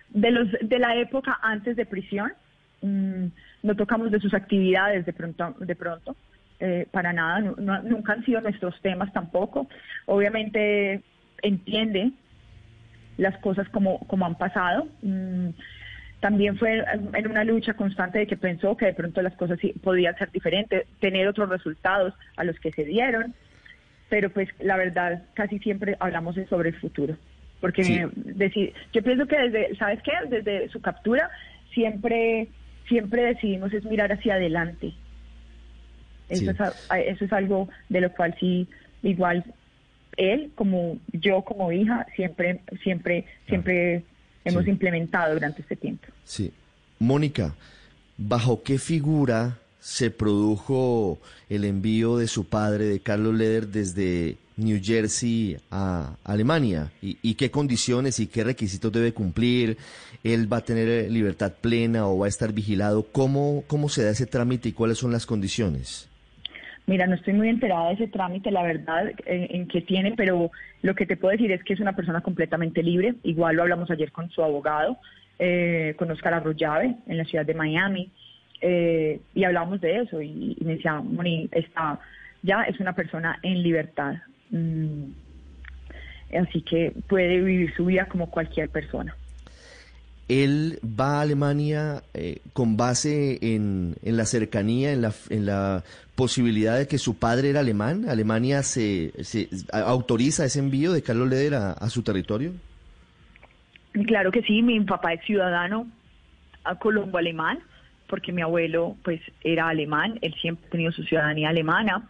[0.09, 2.33] de, los, de la época antes de prisión,
[2.83, 3.25] mm,
[3.63, 6.15] no tocamos de sus actividades de pronto, de pronto.
[6.59, 9.67] Eh, para nada, nunca han sido nuestros temas tampoco.
[10.05, 11.01] Obviamente
[11.41, 12.11] entiende
[13.17, 14.87] las cosas como, como han pasado.
[15.01, 15.49] Mm,
[16.19, 20.17] también fue en una lucha constante de que pensó que de pronto las cosas podían
[20.17, 23.33] ser diferentes, tener otros resultados a los que se dieron,
[24.07, 27.17] pero pues la verdad casi siempre hablamos sobre el futuro.
[27.59, 30.11] Porque decir, yo pienso que desde, ¿sabes qué?
[30.29, 31.29] Desde su captura
[31.73, 32.47] siempre,
[32.93, 34.93] siempre decidimos es mirar hacia adelante.
[36.29, 36.59] Eso, es,
[37.07, 38.67] eso es algo de lo cual sí,
[39.01, 39.43] igual
[40.15, 44.03] él como yo como hija siempre siempre siempre
[44.45, 46.07] hemos implementado durante este tiempo.
[46.23, 46.51] Sí.
[46.99, 47.55] Mónica,
[48.17, 51.17] ¿bajo qué figura se produjo
[51.49, 56.91] el envío de su padre, de Carlos Leder, desde New Jersey a Alemania?
[57.01, 59.77] ¿Y, ¿Y, qué condiciones y qué requisitos debe cumplir?
[60.23, 63.03] ¿Él va a tener libertad plena o va a estar vigilado?
[63.11, 66.09] ¿Cómo, cómo se da ese trámite y cuáles son las condiciones?
[66.85, 70.51] Mira, no estoy muy enterada de ese trámite, la verdad, en, qué tiene, pero
[70.81, 73.15] lo que te puedo decir es que es una persona completamente libre.
[73.23, 74.97] Igual lo hablamos ayer con su abogado,
[75.39, 78.11] eh, con Oscar Arroyave, en la ciudad de Miami,
[78.59, 80.21] eh, y hablamos de eso.
[80.21, 81.99] Y, me decía, Moni, está,
[82.41, 84.15] ya es una persona en libertad.
[84.53, 85.11] Mm,
[86.37, 89.15] así que puede vivir su vida como cualquier persona.
[90.29, 95.83] Él va a Alemania eh, con base en, la cercanía, en la, en la
[96.15, 98.07] posibilidad de que su padre era alemán.
[98.07, 99.11] ¿Alemania se,
[99.73, 102.53] autoriza ese envío de Carlos Leder a, su territorio?
[104.07, 105.87] Claro que sí, mi papá es ciudadano
[106.79, 107.59] colombo-alemán,
[108.07, 112.09] porque mi abuelo pues era alemán, él siempre ha tenido su ciudadanía alemana.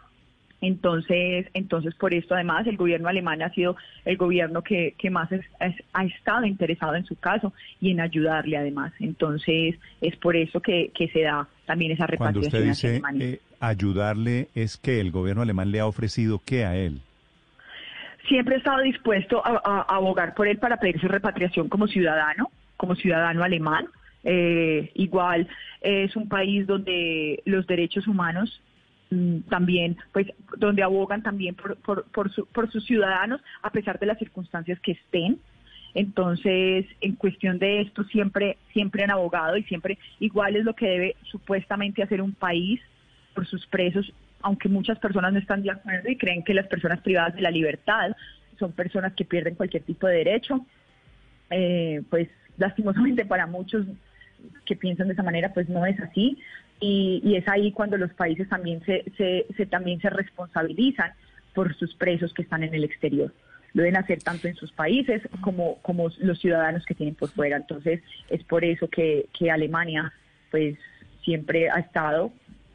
[0.65, 3.75] Entonces, entonces por esto además el gobierno alemán ha sido
[4.05, 7.51] el gobierno que, que más ha estado interesado en su caso
[7.81, 8.93] y en ayudarle además.
[9.01, 12.71] Entonces es por eso que, que se da también esa repatriación.
[12.71, 16.77] Cuando usted dice eh, ayudarle, es que el gobierno alemán le ha ofrecido qué a
[16.77, 17.01] él.
[18.29, 22.95] Siempre ha estado dispuesto a, abogar por él para pedir su repatriación como ciudadano, como
[22.95, 23.87] ciudadano alemán.
[24.23, 25.45] Eh, igual
[25.81, 28.61] es un país donde los derechos humanos
[29.49, 30.27] también, pues,
[30.57, 35.39] donde abogan también por, por, por, sus ciudadanos, a pesar de las circunstancias que estén.
[35.93, 40.87] Entonces, en cuestión de esto, siempre, siempre han abogado y siempre igual es lo que
[40.87, 42.81] debe supuestamente hacer un país
[43.35, 44.11] por sus presos,
[44.41, 47.51] aunque muchas personas no están de acuerdo y creen que las personas privadas de la
[47.51, 48.15] libertad
[48.57, 50.65] son personas que pierden cualquier tipo de derecho.
[51.49, 53.85] Eh, pues lastimosamente para muchos
[54.65, 56.37] que piensan de esa manera, pues no es así
[56.83, 61.11] y, es ahí cuando los países también se, se, también se responsabilizan
[61.53, 63.31] por sus presos que están en el exterior.
[63.73, 67.57] Lo deben hacer tanto en sus países como, como los ciudadanos que tienen por fuera.
[67.57, 70.11] Entonces, es por eso que, que Alemania
[70.51, 70.77] pues
[71.23, 72.31] siempre ha estado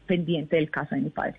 [0.07, 1.35] pendiente del caso de mi padre.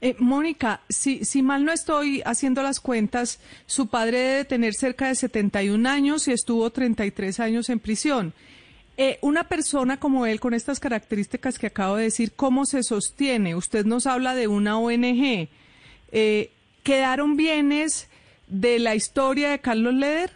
[0.00, 5.08] Eh, Mónica, si, si mal no estoy haciendo las cuentas, su padre debe tener cerca
[5.08, 8.34] de 71 años y estuvo 33 años en prisión.
[8.96, 13.56] Eh, una persona como él, con estas características que acabo de decir, ¿cómo se sostiene?
[13.56, 15.48] Usted nos habla de una ONG.
[16.12, 16.50] Eh,
[16.84, 18.08] ¿Quedaron bienes
[18.46, 20.30] de la historia de Carlos Leder?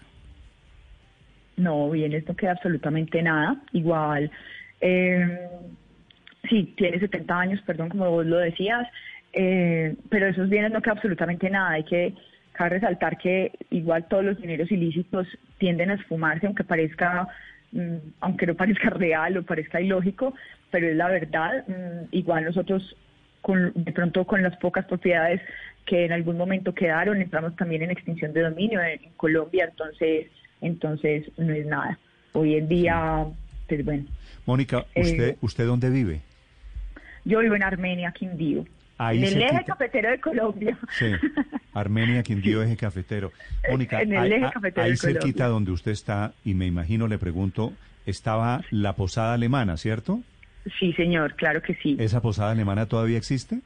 [1.56, 3.60] No, bienes no queda absolutamente nada.
[3.72, 4.30] Igual,
[4.80, 5.48] eh,
[6.48, 8.86] sí, tiene 70 años, perdón, como vos lo decías,
[9.32, 11.70] eh, pero esos bienes no queda absolutamente nada.
[11.70, 12.14] Hay que
[12.58, 15.28] resaltar que igual todos los dineros ilícitos
[15.58, 17.28] tienden a esfumarse, aunque parezca
[18.20, 20.34] aunque no parezca real o parezca ilógico,
[20.70, 21.64] pero es la verdad.
[21.66, 22.96] Mm, igual nosotros,
[23.42, 25.40] con, de pronto con las pocas propiedades
[25.86, 30.26] que en algún momento quedaron, entramos también en extinción de dominio en, Colombia, entonces,
[30.60, 31.98] entonces no es nada.
[32.32, 33.24] Hoy en día,
[33.66, 34.04] pues bueno.
[34.44, 36.20] Mónica, ¿usted, eh, ¿usted dónde vive?
[37.24, 38.64] Yo vivo en Armenia, Quindío
[38.98, 40.78] en el eje cafetero de Colombia.
[40.90, 41.12] Sí,
[41.72, 43.32] Armenia, Quindío, eje cafetero.
[43.70, 47.72] Mónica, en el eje cafetero ahí cerquita donde usted está, y me imagino, le pregunto,
[48.06, 50.20] estaba la posada alemana, ¿cierto?
[50.78, 51.96] Sí, señor, claro que sí.
[51.98, 53.60] ¿Esa posada alemana todavía existe?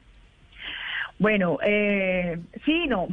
[1.19, 3.07] Bueno, eh, sí, no.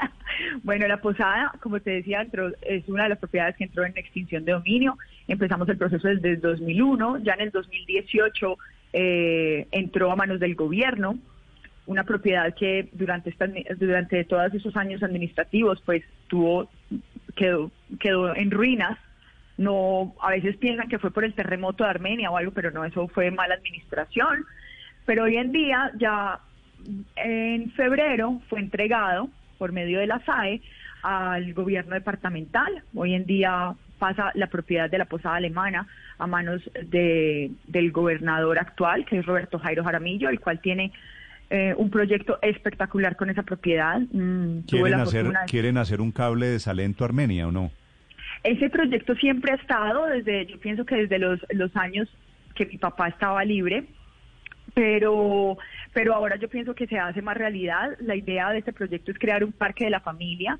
[0.62, 2.26] bueno, la posada, como te decía,
[2.62, 4.98] es una de las propiedades que entró en extinción de dominio.
[5.28, 8.58] Empezamos el proceso desde el 2001, ya en el 2018
[8.92, 11.18] eh, entró a manos del gobierno
[11.86, 13.46] una propiedad que durante esta,
[13.76, 16.70] durante todos esos años administrativos pues tuvo
[17.36, 18.98] quedó quedó en ruinas.
[19.56, 22.84] No a veces piensan que fue por el terremoto de Armenia o algo pero no
[22.84, 24.44] eso fue mala administración.
[25.06, 26.40] Pero hoy en día ya
[27.16, 30.60] en febrero fue entregado por medio de la SAE
[31.02, 32.82] al gobierno departamental.
[32.94, 35.86] Hoy en día pasa la propiedad de la posada alemana
[36.18, 40.92] a manos de, del gobernador actual que es Roberto Jairo Jaramillo el cual tiene
[41.54, 44.00] eh, un proyecto espectacular con esa propiedad.
[44.10, 47.70] Mm, ¿Quieren, hacer, ¿Quieren hacer un cable de Salento Armenia o no?
[48.42, 52.08] Ese proyecto siempre ha estado, desde yo pienso que desde los, los años
[52.56, 53.84] que mi papá estaba libre,
[54.74, 55.56] pero,
[55.92, 57.96] pero ahora yo pienso que se hace más realidad.
[58.00, 60.58] La idea de este proyecto es crear un parque de la familia.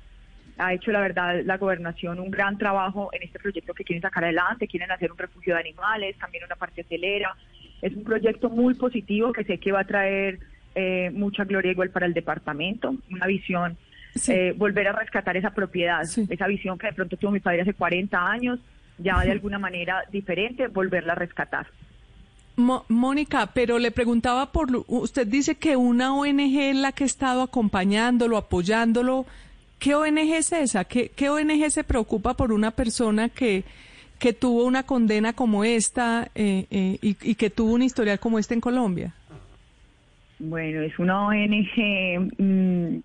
[0.57, 4.23] Ha hecho, la verdad, la gobernación un gran trabajo en este proyecto que quieren sacar
[4.23, 4.69] adelante.
[4.69, 7.35] Quieren hacer un refugio de animales, también una parte hotelera.
[7.81, 10.39] Es un proyecto muy positivo que sé que va a traer
[10.75, 13.77] eh, mucha gloria igual para el departamento, una visión,
[14.27, 17.73] eh, volver a rescatar esa propiedad, esa visión que de pronto tuvo mi padre hace
[17.73, 18.59] 40 años,
[18.97, 21.67] ya de alguna manera diferente, volverla a rescatar.
[22.57, 27.41] Mónica, pero le preguntaba por, usted dice que una ONG es la que ha estado
[27.41, 29.25] acompañándolo, apoyándolo.
[29.79, 30.85] ¿Qué ONG es esa?
[30.85, 33.65] ¿Qué, qué ONG se preocupa por una persona que,
[34.19, 38.53] que tuvo una condena como esta eh, y, y, que tuvo un historial como este
[38.53, 39.13] en Colombia?
[40.39, 42.31] Bueno, es una ONG.
[42.37, 42.99] Mm,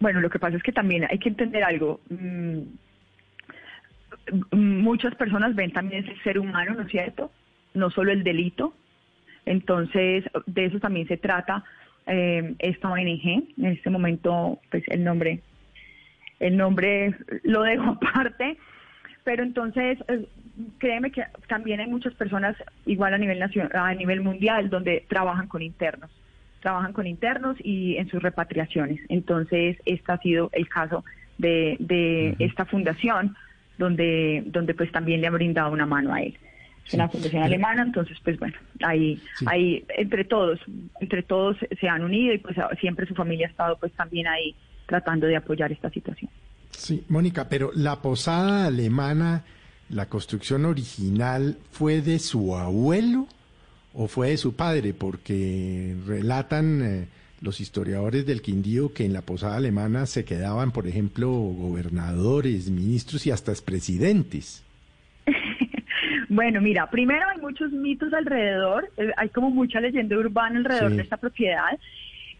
[0.00, 2.00] bueno, lo que pasa es que también hay que entender algo.
[2.08, 2.62] Mm,
[4.52, 7.30] muchas personas ven también ese ser humano, ¿no es cierto?
[7.74, 8.74] No solo el delito.
[9.44, 11.64] Entonces, de eso también se trata
[12.06, 13.44] eh, esta ONG.
[13.58, 15.40] En este momento, pues el nombre
[16.42, 18.58] el nombre lo dejo aparte,
[19.24, 20.26] pero entonces eh,
[20.78, 25.46] créeme que también hay muchas personas igual a nivel nacional, a nivel mundial donde trabajan
[25.46, 26.10] con internos,
[26.62, 29.00] trabajan con internos y en sus repatriaciones.
[29.08, 31.04] Entonces, este ha sido el caso
[31.36, 33.36] de, de esta fundación
[33.78, 36.36] donde donde pues también le ha brindado una mano a él.
[36.86, 40.58] Es una fundación alemana, entonces pues bueno, ahí, ahí entre todos,
[41.00, 44.54] entre todos se han unido y pues siempre su familia ha estado pues también ahí
[44.86, 46.30] tratando de apoyar esta situación.
[46.70, 49.44] Sí, Mónica, pero la posada alemana,
[49.90, 53.28] la construcción original, ¿fue de su abuelo
[53.94, 54.94] o fue de su padre?
[54.94, 57.08] Porque relatan eh,
[57.40, 63.26] los historiadores del Quindío que en la posada alemana se quedaban, por ejemplo, gobernadores, ministros
[63.26, 64.64] y hasta expresidentes.
[66.28, 71.02] Bueno, mira, primero hay muchos mitos alrededor, eh, hay como mucha leyenda urbana alrededor de
[71.02, 71.78] esta propiedad.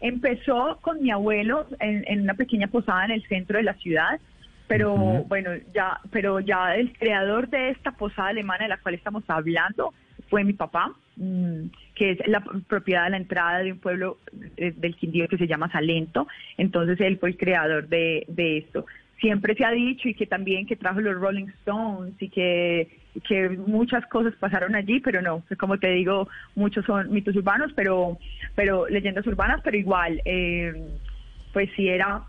[0.01, 4.19] Empezó con mi abuelo en, una pequeña posada en el centro de la ciudad,
[4.67, 4.95] pero
[5.27, 9.93] bueno, ya, pero ya el creador de esta posada alemana de la cual estamos hablando
[10.33, 14.17] fue mi papá, mm, que es la propiedad de la entrada de un pueblo
[14.57, 16.27] eh, del Quindío que se llama Salento.
[16.57, 18.83] Entonces él fue el creador de, de esto
[19.21, 23.49] siempre se ha dicho y que también que trajo los Rolling Stones y que, que
[23.51, 28.17] muchas cosas pasaron allí, pero no, como te digo, muchos son mitos urbanos, pero,
[28.53, 30.73] pero leyendas urbanas, pero igual, eh,
[31.53, 32.23] pues sí era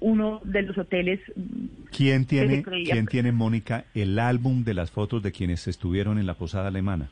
[0.00, 1.20] uno de los hoteles.
[1.96, 6.34] ¿Quién tiene, ¿quién tiene, Mónica, el álbum de las fotos de quienes estuvieron en la
[6.34, 7.08] posada alemana?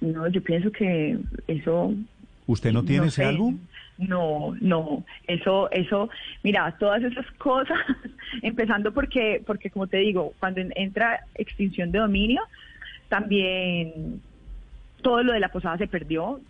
[0.00, 1.94] No, yo pienso que eso...
[2.46, 3.58] ¿Usted no tiene ese álbum?
[4.00, 6.08] No, no, eso, eso,
[6.42, 7.78] mira, todas esas cosas,
[8.42, 12.40] empezando porque, porque como te digo, cuando entra extinción de dominio,
[13.08, 14.22] también
[15.02, 16.40] todo lo de la posada se perdió,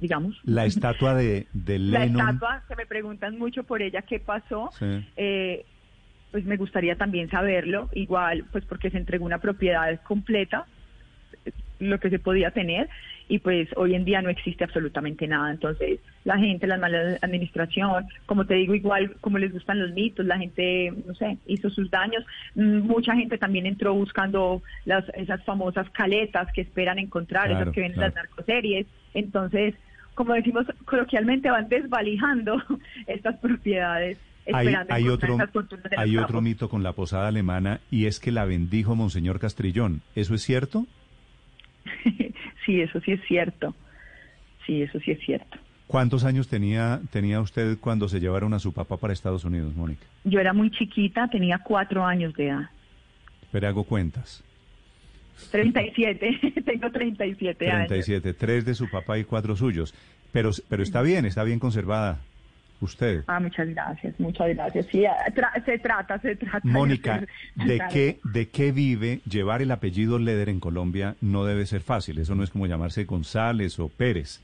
[0.00, 0.40] digamos.
[0.44, 2.16] La estatua de, de Lennon.
[2.16, 4.70] La estatua, que me preguntan mucho por ella qué pasó,
[5.16, 5.66] eh,
[6.30, 10.66] pues me gustaría también saberlo, igual, pues porque se entregó una propiedad completa,
[11.78, 12.88] lo que se podía tener,
[13.28, 15.50] y pues hoy en día no existe absolutamente nada.
[15.50, 20.26] Entonces, la gente, la mala administración, como te digo, igual como les gustan los mitos,
[20.26, 22.24] la gente, no sé, hizo sus daños.
[22.54, 27.80] Mm, mucha gente también entró buscando las, esas famosas caletas que esperan encontrar, esas que
[27.80, 28.86] ven en las narcoseries.
[29.14, 29.74] Entonces,
[30.14, 32.62] como decimos coloquialmente, van desvalijando
[33.06, 34.18] estas propiedades.
[34.52, 35.38] Hay, hay otro,
[35.96, 40.02] hay otro mito con la posada alemana y es que la bendijo Monseñor Castrillón.
[40.16, 40.84] ¿Eso es cierto?
[42.66, 43.74] sí, eso sí es cierto.
[44.66, 45.58] Sí, eso sí es cierto.
[45.86, 50.06] ¿Cuántos años tenía, tenía usted cuando se llevaron a su papá para Estados Unidos, Mónica?
[50.24, 52.70] Yo era muy chiquita, tenía cuatro años de edad.
[53.50, 54.42] Pero hago cuentas.
[55.50, 57.88] 37, tengo 37 años.
[57.88, 59.94] 37, tres de su papá y cuatro suyos.
[60.32, 62.20] Pero, pero está bien, está bien conservada
[62.82, 63.24] usted.
[63.26, 64.86] Ah, muchas gracias, muchas gracias.
[64.86, 65.04] Sí,
[65.64, 66.60] se trata, se trata.
[66.62, 69.20] Mónica, ¿de, qué, ¿de qué vive?
[69.28, 73.04] Llevar el apellido Leder en Colombia no debe ser fácil, eso no es como llamarse
[73.04, 74.40] González o Pérez.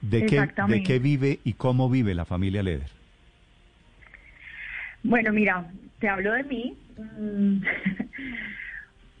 [0.00, 2.90] ¿De qué, ¿De qué vive y cómo vive la familia Leder?
[5.02, 5.66] Bueno, mira,
[5.98, 6.76] te hablo de mí.
[7.18, 7.62] Mm,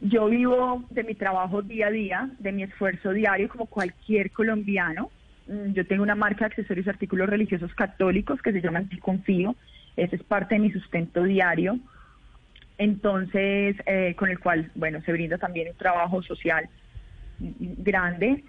[0.00, 5.10] yo vivo de mi trabajo día a día, de mi esfuerzo diario como cualquier colombiano.
[5.48, 9.54] Mm, yo tengo una marca de accesorios y artículos religiosos católicos que se llama Anticonfío.
[9.96, 11.78] Ese es parte de mi sustento diario.
[12.78, 16.68] Entonces, eh, con el cual, bueno, se brinda también un trabajo social
[17.38, 18.44] grande.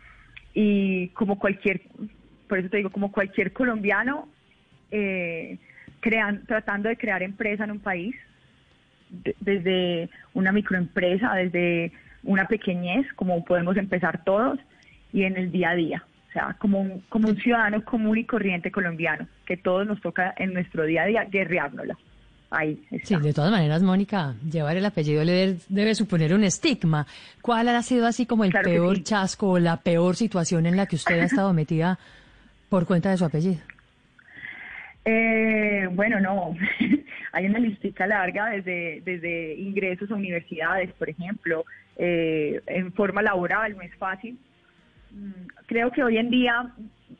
[0.53, 1.81] Y como cualquier,
[2.49, 4.27] por eso te digo, como cualquier colombiano,
[4.91, 5.59] eh,
[5.99, 8.15] crean, tratando de crear empresa en un país,
[9.39, 11.93] desde una microempresa, desde
[12.23, 14.59] una pequeñez, como podemos empezar todos,
[15.13, 16.03] y en el día a día
[16.59, 20.85] como un, como un ciudadano común y corriente colombiano, que todos nos toca en nuestro
[20.85, 21.97] día a día guerreárnosla.
[22.49, 27.05] Ahí Sí, de todas maneras, Mónica, llevar el apellido debe, suponer un estigma.
[27.41, 30.95] ¿Cuál ha sido así como el peor chasco o la peor situación en la que
[30.95, 31.99] usted ha estado metida
[32.69, 33.61] por cuenta de su apellido?
[35.03, 36.53] Eh, bueno, no,
[37.33, 41.65] hay una listica larga desde, desde ingresos a universidades, por ejemplo,
[41.97, 44.37] eh, en forma laboral no es fácil,
[45.65, 46.71] creo que hoy en día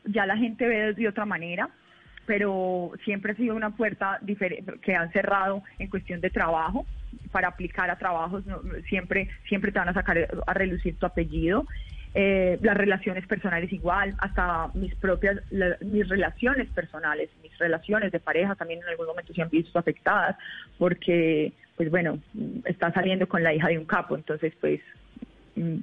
[0.06, 1.69] ya la gente ve de otra manera,
[2.25, 4.19] pero siempre ha sido una puerta
[4.82, 6.85] que han cerrado en cuestión de trabajo
[7.32, 8.43] para aplicar a trabajos
[8.90, 11.66] siempre siempre te van a sacar a relucir tu apellido.
[12.14, 15.40] Eh, las relaciones personales igual hasta mis propias
[15.82, 20.35] mis relaciones personales mis relaciones de pareja también en algún momento se han visto afectadas
[20.77, 22.17] porque pues bueno
[22.66, 24.80] está saliendo con la hija de un capo entonces pues
[25.57, 25.77] mm,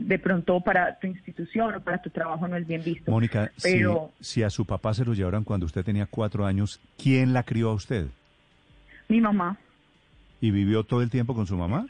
[0.00, 3.10] de pronto para tu institución o para tu trabajo no es bien visto.
[3.10, 7.32] Mónica, Pero, si, a su papá se lo llevaron cuando usted tenía cuatro años, ¿quién
[7.32, 8.06] la crió a usted?
[9.08, 9.58] Mi mamá.
[10.40, 11.86] ¿Y vivió todo el tiempo con su mamá?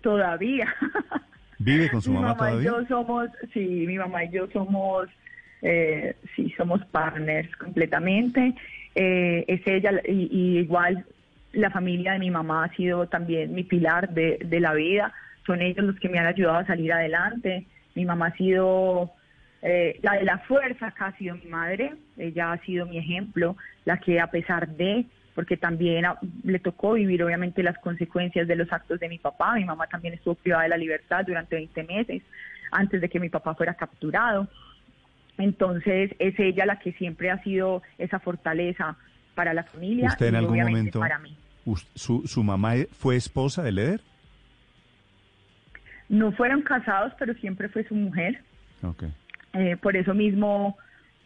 [0.00, 0.72] Todavía.
[1.58, 2.60] ¿Vive con su mi mamá, todavía?
[2.60, 5.08] Y yo somos, sí, mi mamá y yo somos,
[5.62, 8.54] eh, sí, somos partners completamente.
[8.94, 11.04] Eh, es ella, y, igual
[11.52, 15.12] la familia de mi mamá ha sido también mi pilar de, de la vida.
[15.46, 17.66] Son ellos los que me han ayudado a salir adelante.
[17.94, 19.12] Mi mamá ha sido
[19.62, 21.94] eh, la de la fuerza, que ha sido mi madre.
[22.16, 26.04] Ella ha sido mi ejemplo, la que a pesar de porque también
[26.44, 29.54] le tocó vivir obviamente las consecuencias de los actos de mi papá.
[29.54, 32.22] Mi mamá también estuvo privada de la libertad durante 20 meses
[32.70, 34.48] antes de que mi papá fuera capturado.
[35.36, 38.96] Entonces es ella la que siempre ha sido esa fortaleza
[39.34, 41.36] para la familia ¿Usted en y algún momento, para mí.
[41.94, 44.00] Su, ¿Su mamá fue esposa de Leder?
[46.08, 48.40] No fueron casados, pero siempre fue su mujer.
[48.82, 49.12] Okay.
[49.54, 50.76] Eh, por eso mismo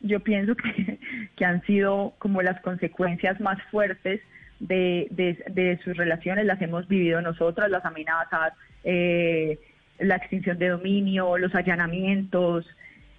[0.00, 0.98] yo pienso que,
[1.36, 4.20] que han sido como las consecuencias más fuertes
[4.60, 5.08] de,
[5.48, 8.52] de, sus relaciones, las hemos vivido nosotras, las amenazas,
[8.84, 9.58] eh,
[9.98, 12.66] la extinción de dominio, los allanamientos,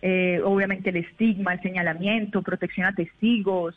[0.02, 3.76] eh, obviamente el estigma, el señalamiento, protección a testigos,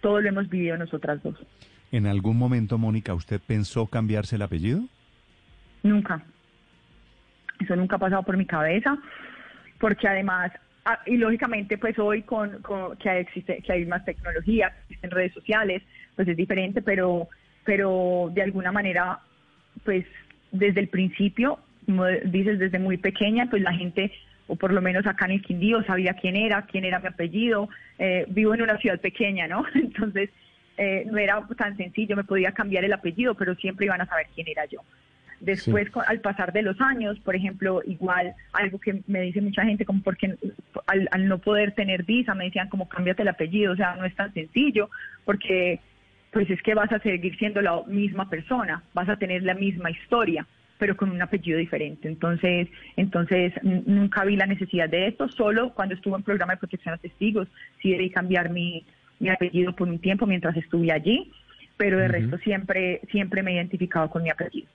[0.00, 1.36] todo lo hemos vivido nosotras dos.
[1.90, 4.82] ¿En algún momento, Mónica, usted pensó cambiarse el apellido?
[5.82, 6.22] Nunca.
[7.60, 8.98] Eso nunca ha pasado por mi cabeza,
[9.78, 10.52] porque además
[10.90, 12.62] Ah, y lógicamente pues hoy con,
[12.98, 15.82] que existe que hay más tecnología existen redes sociales
[16.16, 17.28] pues es diferente pero
[17.62, 19.18] pero de alguna manera
[19.84, 20.06] pues
[20.50, 24.10] desde el principio como dices desde muy pequeña pues la gente
[24.46, 27.68] o por lo menos acá en el Quindío sabía quién era quién era mi apellido
[27.98, 30.30] eh, vivo en una ciudad pequeña no entonces
[30.78, 34.28] eh, no era tan sencillo me podía cambiar el apellido pero siempre iban a saber
[34.34, 34.80] quién era yo
[35.40, 39.84] Después, al pasar de los años, por ejemplo, igual algo que me dice mucha gente,
[39.84, 40.36] como porque
[40.86, 44.14] al, no poder tener visa, me decían como cámbiate el apellido, o sea, no es
[44.16, 44.90] tan sencillo,
[45.24, 45.80] porque
[46.32, 49.90] pues es que vas a seguir siendo la misma persona, vas a tener la misma
[49.90, 52.08] historia, pero con un apellido diferente.
[52.08, 56.94] Entonces, entonces nunca vi la necesidad de esto, solo cuando estuve en programa de protección
[56.94, 57.48] a testigos,
[57.80, 58.84] sí debí cambiar mi,
[59.20, 61.30] mi apellido por un tiempo mientras estuve allí,
[61.76, 64.68] pero de resto siempre, siempre me he identificado con mi apellido.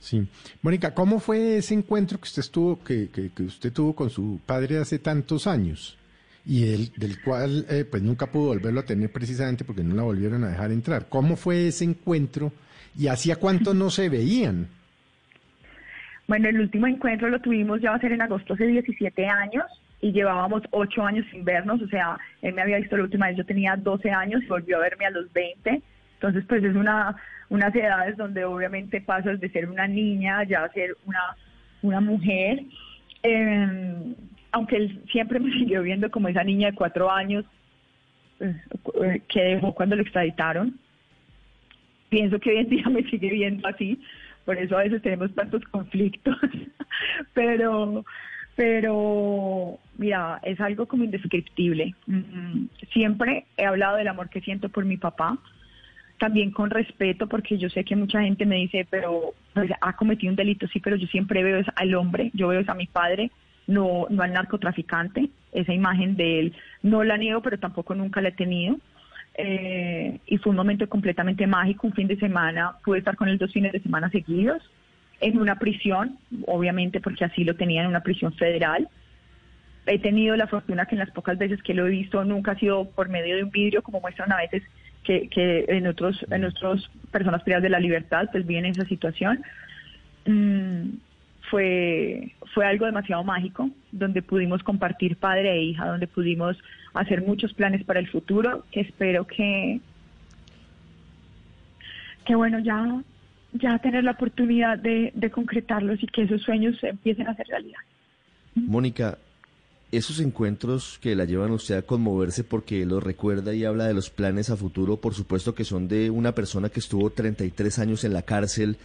[0.00, 0.28] Sí.
[0.62, 4.78] Mónica, ¿cómo fue ese encuentro que usted estuvo, que, que, usted tuvo con su padre
[4.78, 5.98] hace tantos años?
[6.46, 10.02] Y el, del cual eh, pues nunca pudo volverlo a tener precisamente porque no la
[10.02, 11.08] volvieron a dejar entrar.
[11.08, 12.52] ¿Cómo fue ese encuentro
[12.96, 14.68] y hacía cuánto no se veían?
[16.26, 19.64] Bueno, el último encuentro lo tuvimos ya va a ser en agosto hace 17 años
[20.00, 23.36] y llevábamos 8 años sin vernos, o sea, él me había visto la última vez,
[23.36, 25.82] yo tenía 12 años y volvió a verme a los 20,
[26.14, 27.16] entonces pues es una
[27.50, 31.36] unas edades donde obviamente pasas de ser una niña ya a ser una,
[31.82, 32.62] una mujer.
[33.22, 34.14] Em,
[34.52, 37.44] aunque él siempre me siguió viendo como esa niña de cuatro años
[38.38, 38.56] pues,
[39.02, 40.78] eh, que dejó cuando lo extraditaron.
[42.08, 44.00] Pienso que hoy en día me sigue viendo así,
[44.46, 46.36] por eso a veces tenemos tantos conflictos,
[47.34, 48.04] pero
[48.56, 51.94] pero mira, es algo como indescriptible.
[52.06, 55.38] Mm, siempre he hablado del amor que siento por mi papá,
[56.18, 60.30] también con respeto, porque yo sé que mucha gente me dice, pero pues, ha cometido
[60.30, 63.30] un delito, sí, pero yo siempre veo al hombre, yo veo a mi padre,
[63.66, 68.28] no, no al narcotraficante, esa imagen de él no la niego, pero tampoco nunca la
[68.28, 68.76] he tenido.
[69.40, 73.38] Eh, y fue un momento completamente mágico, un fin de semana, pude estar con él
[73.38, 74.62] dos fines de semana seguidos,
[75.20, 78.88] en una prisión, obviamente porque así lo tenía en una prisión federal.
[79.86, 82.58] He tenido la fortuna que en las pocas veces que lo he visto nunca ha
[82.58, 84.62] sido por medio de un vidrio, como muestran a veces
[85.08, 89.42] que, en otros en otras personas privadas de la libertad pues viven esa situación.
[90.26, 90.98] Mm,
[91.50, 96.58] fue fue algo demasiado mágico donde pudimos compartir padre e hija donde pudimos
[96.92, 99.80] hacer muchos planes para el futuro que espero que
[102.26, 103.02] que bueno ya
[103.54, 107.46] ya tener la oportunidad de, de concretarlos y que esos sueños se empiecen a hacer
[107.46, 107.80] realidad.
[108.54, 109.16] Mónica
[109.90, 113.94] esos encuentros que la llevan a usted a conmoverse porque lo recuerda y habla de
[113.94, 118.04] los planes a futuro, por supuesto que son de una persona que estuvo 33 años
[118.04, 118.76] en la cárcel,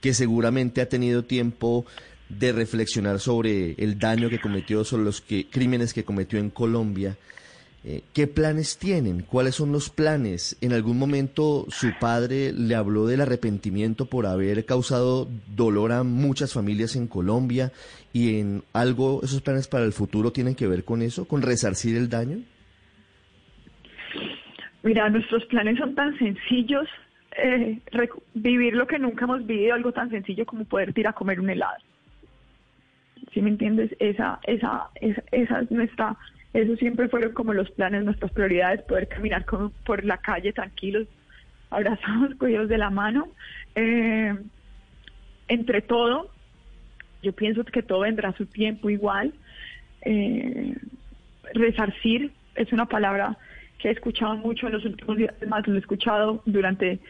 [0.00, 1.86] que seguramente ha tenido tiempo
[2.28, 7.16] de reflexionar sobre el daño que cometió, sobre los que, crímenes que cometió en Colombia.
[7.86, 9.22] Eh, ¿Qué planes tienen?
[9.22, 10.56] ¿Cuáles son los planes?
[10.62, 16.54] ¿En algún momento su padre le habló del arrepentimiento por haber causado dolor a muchas
[16.54, 17.72] familias en Colombia?
[18.14, 21.96] ¿Y en algo esos planes para el futuro tienen que ver con eso, con resarcir
[21.96, 22.38] el daño?
[24.82, 26.88] Mira, nuestros planes son tan sencillos.
[27.36, 27.80] Eh,
[28.34, 31.50] vivir lo que nunca hemos vivido, algo tan sencillo como poder ir a comer un
[31.50, 31.76] helado.
[33.34, 33.94] ¿sí me entiendes?
[33.98, 36.16] Esa, esa, esa, esa es nuestra,
[36.52, 39.44] eso siempre fueron como los planes, nuestras prioridades, poder caminar
[39.84, 41.08] por la calle tranquilos,
[41.70, 43.28] abrazados, cogidos de la mano.
[43.74, 44.34] Eh,
[45.48, 46.30] entre todo,
[47.24, 49.32] yo pienso que todo vendrá a su tiempo igual.
[50.02, 50.76] Eh,
[51.54, 53.36] resarcir es una palabra
[53.78, 57.00] que he escuchado mucho en los últimos días, más lo he escuchado durante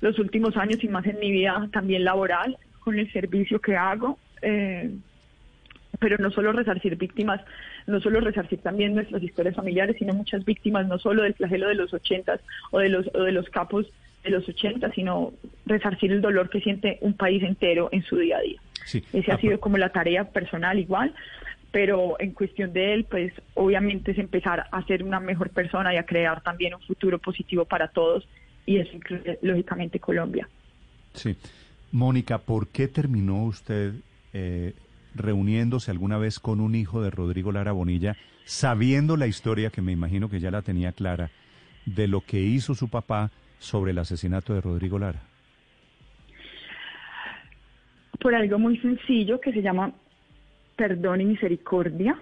[0.00, 4.18] los últimos años y más en mi vida también laboral, con el servicio que hago.
[4.42, 4.90] Eh,
[5.98, 7.40] pero no solo resarcir víctimas,
[7.86, 11.76] no solo resarcir también nuestras historias familiares, sino muchas víctimas, no solo del flagelo de
[11.76, 12.40] los ochentas
[12.72, 13.86] o de los, o de los capos
[14.22, 15.32] de los ochentas, sino
[15.66, 18.60] resarcir el dolor que siente un país entero en su día a día.
[18.84, 19.02] Sí.
[19.12, 21.14] Esa ha sido como la tarea personal igual,
[21.72, 25.96] pero en cuestión de él, pues obviamente es empezar a ser una mejor persona y
[25.96, 28.28] a crear también un futuro positivo para todos,
[28.64, 30.48] y eso incluye lógicamente Colombia.
[31.14, 31.36] Sí.
[31.90, 33.94] Mónica, ¿por qué terminó usted
[34.32, 34.74] eh,
[35.14, 39.92] reuniéndose alguna vez con un hijo de Rodrigo Lara Bonilla, sabiendo la historia, que me
[39.92, 41.30] imagino que ya la tenía clara,
[41.86, 45.22] de lo que hizo su papá sobre el asesinato de Rodrigo Lara?
[48.20, 49.92] Por algo muy sencillo que se llama
[50.76, 52.16] perdón y misericordia.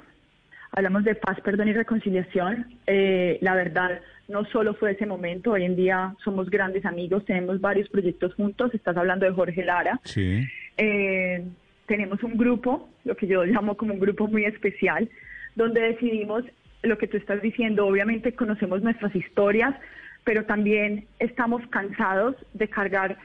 [0.73, 2.67] Hablamos de paz, perdón y reconciliación.
[2.87, 7.61] Eh, la verdad, no solo fue ese momento, hoy en día somos grandes amigos, tenemos
[7.61, 10.01] varios proyectos juntos, estás hablando de Jorge Lara.
[10.05, 10.47] Sí.
[10.77, 11.45] Eh,
[11.87, 15.11] tenemos un grupo, lo que yo llamo como un grupo muy especial,
[15.55, 16.45] donde decidimos
[16.83, 19.75] lo que tú estás diciendo, obviamente conocemos nuestras historias,
[20.25, 23.19] pero también estamos cansados de cargar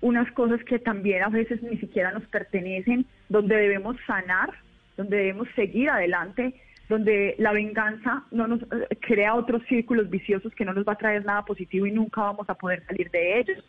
[0.00, 4.50] unas cosas que también a veces ni siquiera nos pertenecen, donde debemos sanar,
[4.96, 6.54] donde debemos seguir adelante,
[6.88, 10.98] donde la venganza no nos eh, crea otros círculos viciosos que no nos va a
[10.98, 13.64] traer nada positivo y nunca vamos a poder salir de ellos.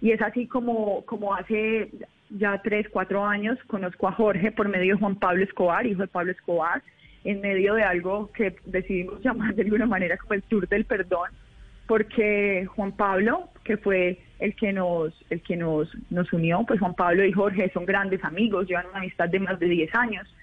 [0.00, 1.90] Y es así como, como hace
[2.28, 6.08] ya tres, cuatro años conozco a Jorge por medio de Juan Pablo Escobar, hijo de
[6.08, 6.82] Pablo Escobar,
[7.24, 11.30] en medio de algo que decidimos llamar de alguna manera como el Tour del Perdón,
[11.86, 16.94] porque Juan Pablo, que fue el que nos el que nos, nos unió, pues Juan
[16.94, 20.34] Pablo y Jorge son grandes amigos, llevan una amistad de más de 10 años.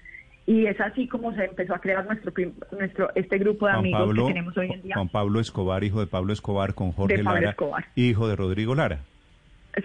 [0.46, 2.32] Y es así como se empezó a crear nuestro
[2.72, 4.94] nuestro este grupo de amigos que tenemos hoy en día.
[4.94, 7.54] Juan Pablo Escobar, hijo de Pablo Escobar, con Jorge Lara,
[7.94, 9.00] hijo de Rodrigo Lara.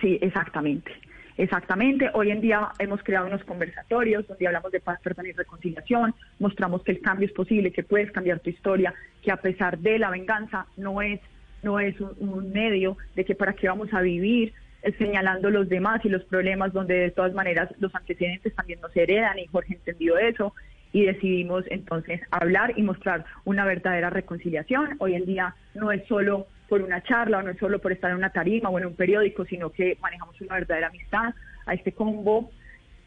[0.02, 0.92] Sí, exactamente.
[1.38, 6.16] Exactamente, hoy en día hemos creado unos conversatorios donde hablamos de paz, perdón y reconciliación,
[6.40, 10.00] mostramos que el cambio es posible, que puedes cambiar tu historia, que a pesar de
[10.00, 11.20] la venganza no es,
[11.66, 14.54] no es un, medio de que para qué vamos a vivir
[14.84, 18.96] eh, señalando los demás y los problemas donde de todas maneras los antecedentes también nos
[18.96, 20.54] heredan y Jorge entendió eso
[20.94, 24.96] y decidimos entonces hablar y mostrar una verdadera reconciliación.
[25.00, 28.18] Hoy en día no es solo por una charla no es solo por estar en
[28.18, 31.34] una tarima o en un periódico, sino que manejamos una verdadera amistad
[31.66, 32.52] a este combo.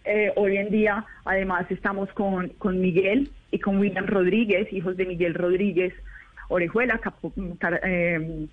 [0.04, 5.06] Eh, hoy en día, además, estamos con, con Miguel y con William Rodríguez, hijos de
[5.06, 5.92] Miguel Rodríguez
[6.48, 7.00] Orejuela,
[7.84, 8.46] eh,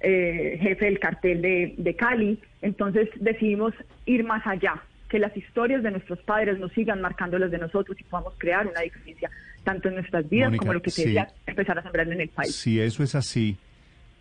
[0.00, 2.38] eh, jefe del cartel de, de Cali.
[2.62, 3.74] Entonces decidimos
[4.06, 8.00] ir más allá, que las historias de nuestros padres nos sigan marcando las de nosotros
[8.00, 9.30] y podamos crear una diferencia
[9.64, 12.54] tanto en nuestras vidas como lo que se empezar a sembrar en el país.
[12.54, 13.58] Si eso es así,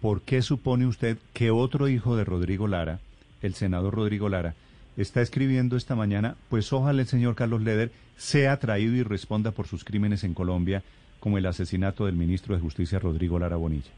[0.01, 2.99] ¿por qué supone usted que otro hijo de Rodrigo Lara,
[3.41, 4.56] el senador Rodrigo Lara,
[4.98, 9.67] está escribiendo esta mañana, pues ojalá el señor Carlos Leder sea traído y responda por
[9.67, 10.83] sus crímenes en Colombia,
[11.19, 13.91] como el asesinato del ministro de Justicia Rodrigo Lara Bonilla?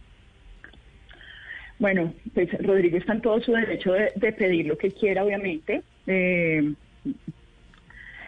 [1.80, 5.82] Bueno, pues Rodrigo está en todo su derecho de, pedir lo que quiera, obviamente.
[6.06, 6.74] Eh,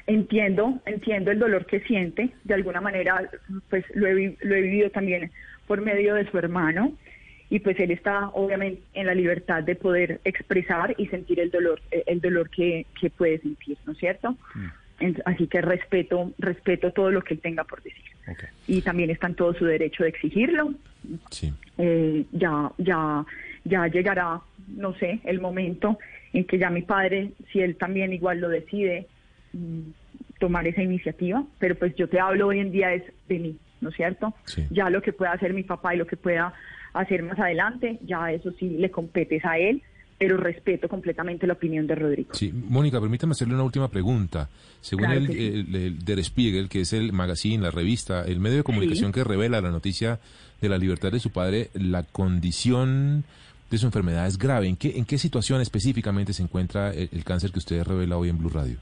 [0.08, 2.32] entiendo, entiendo el dolor que siente.
[2.44, 3.30] De alguna manera,
[3.70, 5.32] pues lo he, lo he vivido también
[5.68, 6.94] por medio de su hermano
[7.54, 11.80] y pues él está obviamente en la libertad de poder expresar y sentir el dolor,
[11.92, 14.32] eh, el dolor que, puede sentir, ¿no es cierto?
[14.56, 14.66] Mm.
[15.26, 18.04] Así que respeto, respeto todo lo que él tenga por decir.
[18.68, 20.74] Y también está en todo su derecho de exigirlo.
[21.30, 21.54] Sí.
[21.78, 23.26] Eh, ya, ya,
[23.66, 26.00] ya llegará, no sé, el momento
[26.32, 29.08] en que ya mi padre, si él también igual lo decide,
[29.54, 29.82] mm,
[30.40, 31.44] tomar esa iniciativa.
[31.60, 34.34] Pero pues yo te hablo hoy en día es de mí, ¿no es cierto?
[34.70, 36.54] Ya lo que pueda hacer mi papá y lo que pueda
[36.94, 39.82] hacer más adelante, ya eso sí le competes a él,
[40.18, 42.34] pero respeto completamente la opinión de Rodrigo.
[42.34, 44.50] Sí, Mónica, permítame hacerle una última pregunta.
[44.82, 49.24] Según el, Der Spiegel, que es el magazine, la revista, el medio de comunicación que
[49.24, 50.20] revela la noticia
[50.62, 53.26] de la libertad de su padre, la condición
[53.70, 54.68] de su enfermedad es grave.
[54.68, 58.38] ¿En qué, en qué situación específicamente se encuentra el, cáncer que usted revela hoy en
[58.38, 58.78] Blue Radio?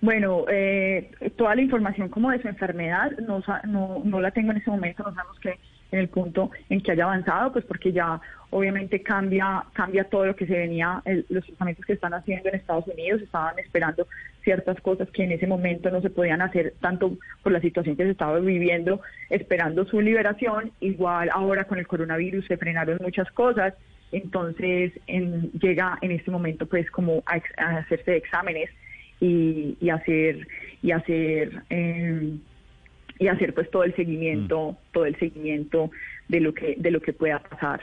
[0.00, 4.58] Bueno, eh, toda la información como de su enfermedad no, no, no la tengo en
[4.58, 5.58] ese momento, no sabemos qué
[5.94, 10.36] en el punto en que haya avanzado, pues porque ya obviamente cambia, cambia todo lo
[10.36, 14.06] que se venía, los tratamientos que están haciendo en Estados Unidos, estaban esperando
[14.42, 18.04] ciertas cosas que en ese momento no se podían hacer tanto por la situación que
[18.04, 19.00] se estaba viviendo,
[19.30, 23.74] esperando su liberación, igual ahora con el coronavirus se frenaron muchas cosas,
[24.12, 27.40] entonces llega en este momento pues como a,
[27.78, 28.70] hacerse exámenes
[29.20, 30.46] y, hacer
[30.82, 32.40] y hacer em,
[33.18, 34.92] y hacer pues todo el seguimiento, mm.
[34.92, 35.90] todo el seguimiento
[36.28, 37.80] de lo que de lo que pueda pasar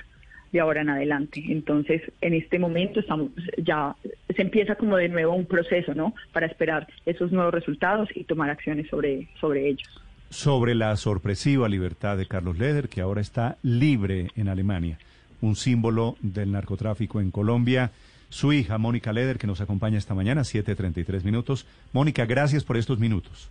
[0.52, 1.44] de ahora en adelante.
[1.48, 3.96] Entonces, en este momento estamos ya
[4.36, 6.14] se empieza como de nuevo un proceso, ¿no?
[6.34, 9.90] Para esperar esos nuevos resultados y tomar acciones sobre sobre ellos.
[10.30, 14.98] Sobre la sorpresiva libertad de Carlos Leder, que ahora está libre en Alemania,
[15.42, 17.92] un símbolo del narcotráfico en Colombia.
[18.30, 21.66] Su hija, Mónica Leder, que nos acompaña esta mañana, 7.33 minutos.
[21.92, 23.50] Mónica, gracias por estos minutos.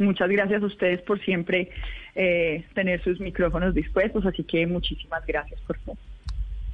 [0.00, 1.70] Muchas gracias a ustedes por siempre
[2.14, 5.98] eh, tener sus micrófonos dispuestos, así que muchísimas gracias por favor.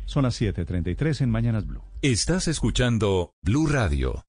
[0.05, 1.83] Son las 7:33 en Mañanas Blue.
[2.03, 4.25] Estás escuchando Blue Radio.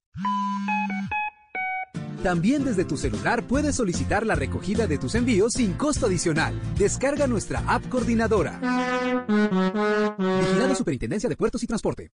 [2.24, 6.60] También desde tu celular puedes solicitar la recogida de tus envíos sin costo adicional.
[6.78, 8.60] Descarga nuestra app coordinadora.
[10.18, 12.12] Vigilado Superintendencia de Puertos y Transporte.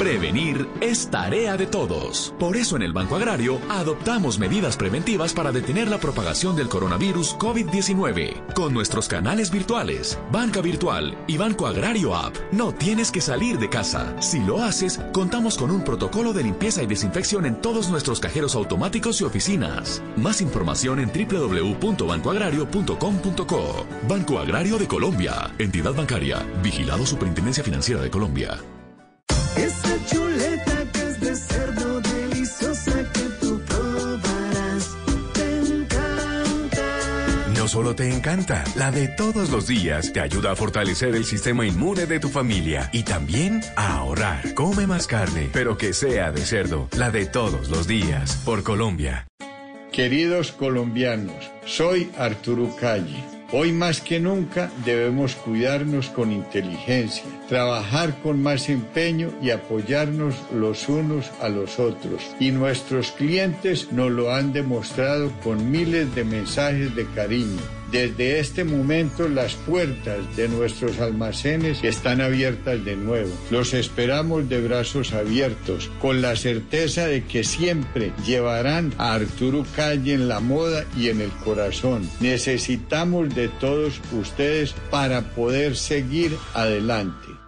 [0.00, 2.34] Prevenir es tarea de todos.
[2.38, 7.36] Por eso en el Banco Agrario adoptamos medidas preventivas para detener la propagación del coronavirus
[7.36, 8.54] COVID-19.
[8.54, 13.68] Con nuestros canales virtuales, Banca Virtual y Banco Agrario App, no tienes que salir de
[13.68, 14.18] casa.
[14.22, 18.54] Si lo haces, contamos con un protocolo de limpieza y desinfección en todos nuestros cajeros
[18.54, 20.00] automáticos y oficinas.
[20.16, 23.86] Más información en www.bancoagrario.com.co.
[24.08, 25.52] Banco Agrario de Colombia.
[25.58, 26.46] Entidad bancaria.
[26.62, 28.60] Vigilado Superintendencia Financiera de Colombia.
[37.80, 42.04] Solo te encanta, la de todos los días te ayuda a fortalecer el sistema inmune
[42.04, 44.52] de tu familia y también a ahorrar.
[44.52, 49.26] Come más carne, pero que sea de cerdo, la de todos los días, por Colombia.
[49.92, 58.40] Queridos colombianos, soy Arturo Calle Hoy más que nunca debemos cuidarnos con inteligencia, trabajar con
[58.40, 62.22] más empeño y apoyarnos los unos a los otros.
[62.38, 68.64] Y nuestros clientes nos lo han demostrado con miles de mensajes de cariño desde este
[68.64, 73.30] momento las puertas de nuestros almacenes están abiertas de nuevo.
[73.50, 80.14] Los esperamos de brazos abiertos, con la certeza de que siempre llevarán a Arturo Calle
[80.14, 82.08] en la moda y en el corazón.
[82.20, 87.39] Necesitamos de todos ustedes para poder seguir adelante.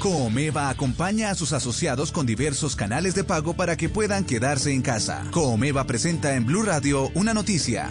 [0.00, 4.80] Coomeva acompaña a sus asociados con diversos canales de pago para que puedan quedarse en
[4.80, 5.26] casa.
[5.30, 7.90] Coomeva presenta en Blue Radio una noticia.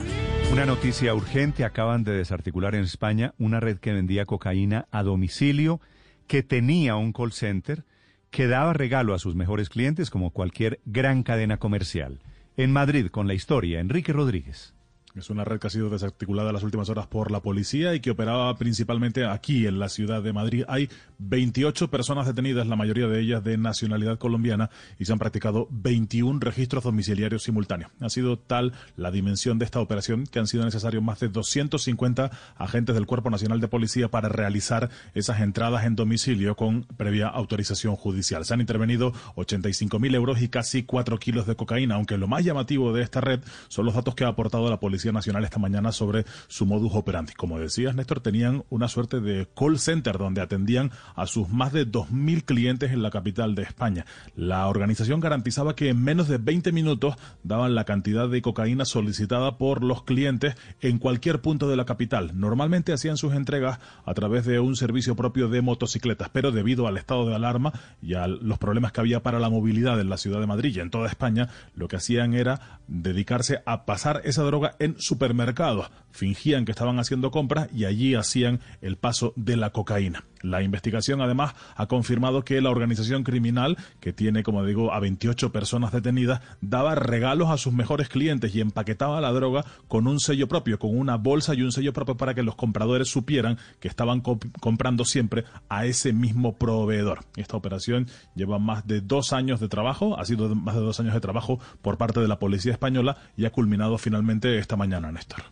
[0.52, 1.64] Una noticia urgente.
[1.64, 5.82] Acaban de desarticular en España una red que vendía cocaína a domicilio,
[6.26, 7.86] que tenía un call center,
[8.32, 12.22] que daba regalo a sus mejores clientes como cualquier gran cadena comercial.
[12.58, 14.74] En Madrid, con la historia, Enrique Rodríguez.
[15.16, 18.00] Es una red que ha sido desarticulada en las últimas horas por la policía y
[18.00, 20.66] que operaba principalmente aquí en la ciudad de Madrid.
[20.68, 25.68] Hay 28 personas detenidas, la mayoría de ellas de nacionalidad colombiana, y se han practicado
[25.72, 27.92] 21 registros domiciliarios simultáneos.
[28.00, 32.30] Ha sido tal la dimensión de esta operación que han sido necesarios más de 250
[32.58, 37.96] agentes del Cuerpo Nacional de Policía para realizar esas entradas en domicilio con previa autorización
[37.96, 38.46] judicial.
[38.46, 42.94] Se han intervenido 85.000 euros y casi 4 kilos de cocaína, aunque lo más llamativo
[42.94, 46.26] de esta red son los datos que ha aportado la policía Nacional esta mañana sobre
[46.48, 47.34] su modus operandi.
[47.34, 51.88] Como decías, Néstor, tenían una suerte de call center donde atendían a sus más de
[51.88, 54.06] 2.000 clientes en la capital de España.
[54.36, 59.58] La organización garantizaba que en menos de 20 minutos daban la cantidad de cocaína solicitada
[59.58, 62.32] por los clientes en cualquier punto de la capital.
[62.40, 66.98] Normalmente hacían sus entregas a través de un servicio propio de motocicletas, pero debido al
[66.98, 70.40] estado de alarma y a los problemas que había para la movilidad en la ciudad
[70.40, 74.76] de Madrid y en toda España, lo que hacían era dedicarse a pasar esa droga
[74.80, 75.92] en supermercados.
[76.12, 80.26] Fingían que estaban haciendo compras y allí hacían el paso de la cocaína.
[80.42, 85.52] La investigación además ha confirmado que la organización criminal, que tiene, como digo, a 28
[85.52, 90.48] personas detenidas, daba regalos a sus mejores clientes y empaquetaba la droga con un sello
[90.48, 94.22] propio, con una bolsa y un sello propio para que los compradores supieran que estaban
[94.22, 97.20] comprando siempre a ese mismo proveedor.
[97.36, 101.14] Esta operación lleva más de dos años de trabajo, ha sido más de dos años
[101.14, 105.44] de trabajo por parte de la policía española y ha culminado finalmente esta mañana, Néstor.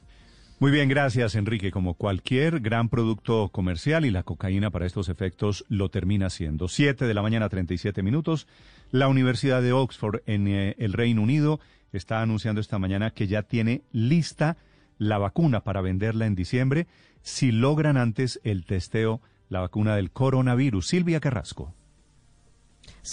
[0.59, 1.69] Muy bien, gracias Enrique.
[1.69, 6.67] Como cualquier gran producto comercial y la cocaína para estos efectos lo termina siendo.
[6.67, 8.47] Siete de la mañana, 37 minutos.
[8.89, 11.59] La Universidad de Oxford en eh, el Reino Unido
[11.91, 14.57] está anunciando esta mañana que ya tiene lista
[14.97, 16.87] la vacuna para venderla en diciembre
[17.21, 20.87] si logran antes el testeo, la vacuna del coronavirus.
[20.87, 21.73] Silvia Carrasco.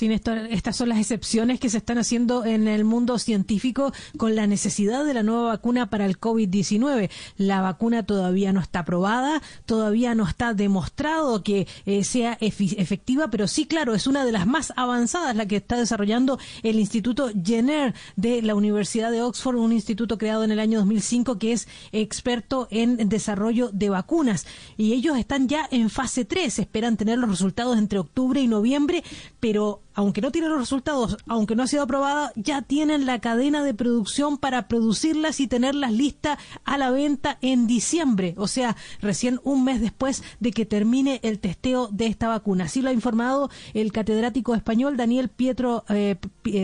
[0.02, 5.04] Estas son las excepciones que se están haciendo en el mundo científico con la necesidad
[5.04, 7.10] de la nueva vacuna para el COVID-19.
[7.36, 13.46] La vacuna todavía no está aprobada, todavía no está demostrado que eh, sea efectiva, pero
[13.46, 17.94] sí, claro, es una de las más avanzadas, la que está desarrollando el Instituto Jenner
[18.16, 22.66] de la Universidad de Oxford, un instituto creado en el año 2005 que es experto
[22.70, 24.46] en desarrollo de vacunas.
[24.76, 29.04] Y ellos están ya en fase 3, esperan tener los resultados entre octubre y noviembre,
[29.38, 33.62] pero aunque no tienen los resultados, aunque no ha sido aprobada, ya tienen la cadena
[33.62, 39.40] de producción para producirlas y tenerlas listas a la venta en diciembre, o sea, recién
[39.44, 42.64] un mes después de que termine el testeo de esta vacuna.
[42.64, 46.16] Así lo ha informado el catedrático español Daniel Pietro, eh,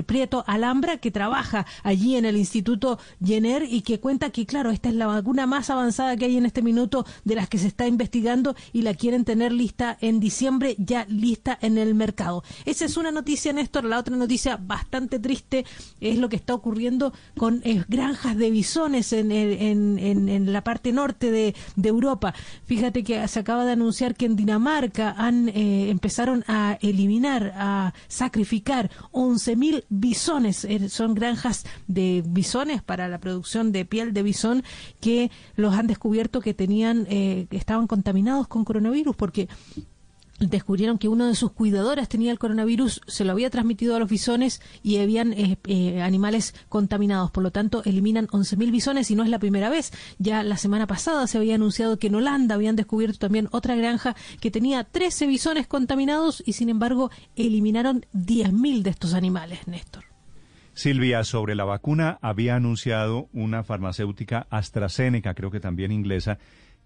[0.07, 4.89] Prieto Alhambra, que trabaja allí en el Instituto Jenner y que cuenta que, claro, esta
[4.89, 7.87] es la vacuna más avanzada que hay en este minuto de las que se está
[7.87, 12.43] investigando y la quieren tener lista en diciembre, ya lista en el mercado.
[12.65, 13.85] Esa es una noticia, Néstor.
[13.85, 15.67] La otra noticia bastante triste
[16.01, 21.31] es lo que está ocurriendo con eh, granjas de bisones en, en, la parte norte
[21.31, 22.33] de, Europa.
[22.65, 27.93] Fíjate que se acaba de anunciar que en Dinamarca han, eh, empezaron a eliminar, a
[28.09, 30.65] sacrificar 11.000 bisones.
[30.65, 34.65] Eh, son granjas de bisones para la producción de piel de bisón
[35.01, 39.49] que los han descubierto que tenían, estaban contaminados con coronavirus porque
[40.41, 44.09] descubrieron que uno de sus cuidadores tenía el coronavirus, se lo había transmitido a los
[44.09, 47.31] bisones y habían eh, eh, animales contaminados.
[47.31, 49.93] Por lo tanto, eliminan 11.000 bisones y no es la primera vez.
[50.19, 54.17] Ya la semana pasada se había anunciado que en Holanda habían descubierto también otra granja
[54.41, 60.05] que tenía 13 bisones contaminados y, sin embargo, eliminaron 10.000 de estos animales, Néstor.
[60.73, 66.39] Silvia, sobre la vacuna había anunciado una farmacéutica AstraZeneca, creo que también inglesa,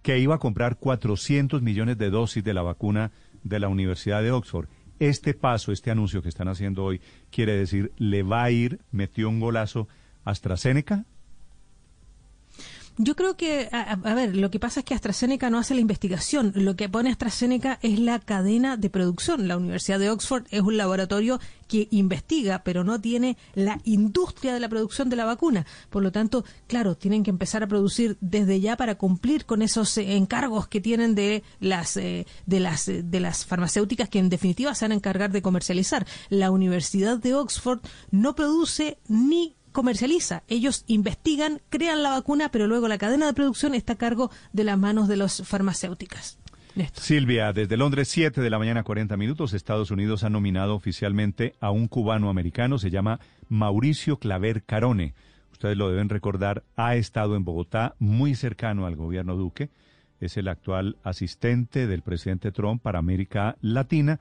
[0.02, 3.12] que iba a comprar 400 millones de dosis de la vacuna
[3.44, 4.68] de la Universidad de Oxford.
[4.98, 7.00] Este paso, este anuncio que están haciendo hoy,
[7.30, 9.88] quiere decir, ¿le va a ir, metió un golazo
[10.24, 11.04] AstraZeneca?
[12.96, 16.52] Yo creo que, a, ver, lo que pasa es que AstraZeneca no hace la investigación.
[16.54, 19.48] Lo que pone AstraZeneca es la cadena de producción.
[19.48, 24.60] La Universidad de Oxford es un laboratorio que investiga, pero no tiene la industria de
[24.60, 25.66] la producción de la vacuna.
[25.90, 29.98] Por lo tanto, claro, tienen que empezar a producir desde ya para cumplir con esos
[29.98, 34.28] eh, encargos que tienen de las eh, de las eh, de las farmacéuticas que en
[34.28, 36.06] definitiva se van a encargar de comercializar.
[36.28, 37.80] La Universidad de Oxford
[38.12, 40.44] no produce ni comercializa.
[40.46, 44.62] Ellos investigan, crean la vacuna, pero luego la cadena de producción está a cargo de
[44.62, 46.38] las manos de las farmacéuticas.
[46.94, 51.72] Silvia, desde Londres, 7 de la mañana, 40 minutos, Estados Unidos ha nominado oficialmente a
[51.72, 55.14] un cubano americano, se llama Mauricio Claver Carone.
[55.52, 59.70] Ustedes lo deben recordar, ha estado en Bogotá, muy cercano al gobierno Duque,
[60.20, 64.20] es el actual asistente del presidente Trump para América Latina,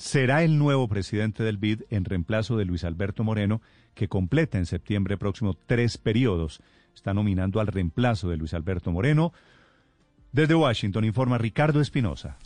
[0.00, 3.60] será el nuevo presidente del BID en reemplazo de Luis Alberto Moreno,
[3.94, 6.62] que completa en septiembre próximo tres periodos.
[6.94, 9.34] Está nominando al reemplazo de Luis Alberto Moreno.
[10.32, 12.38] Desde Washington informa Ricardo Espinosa.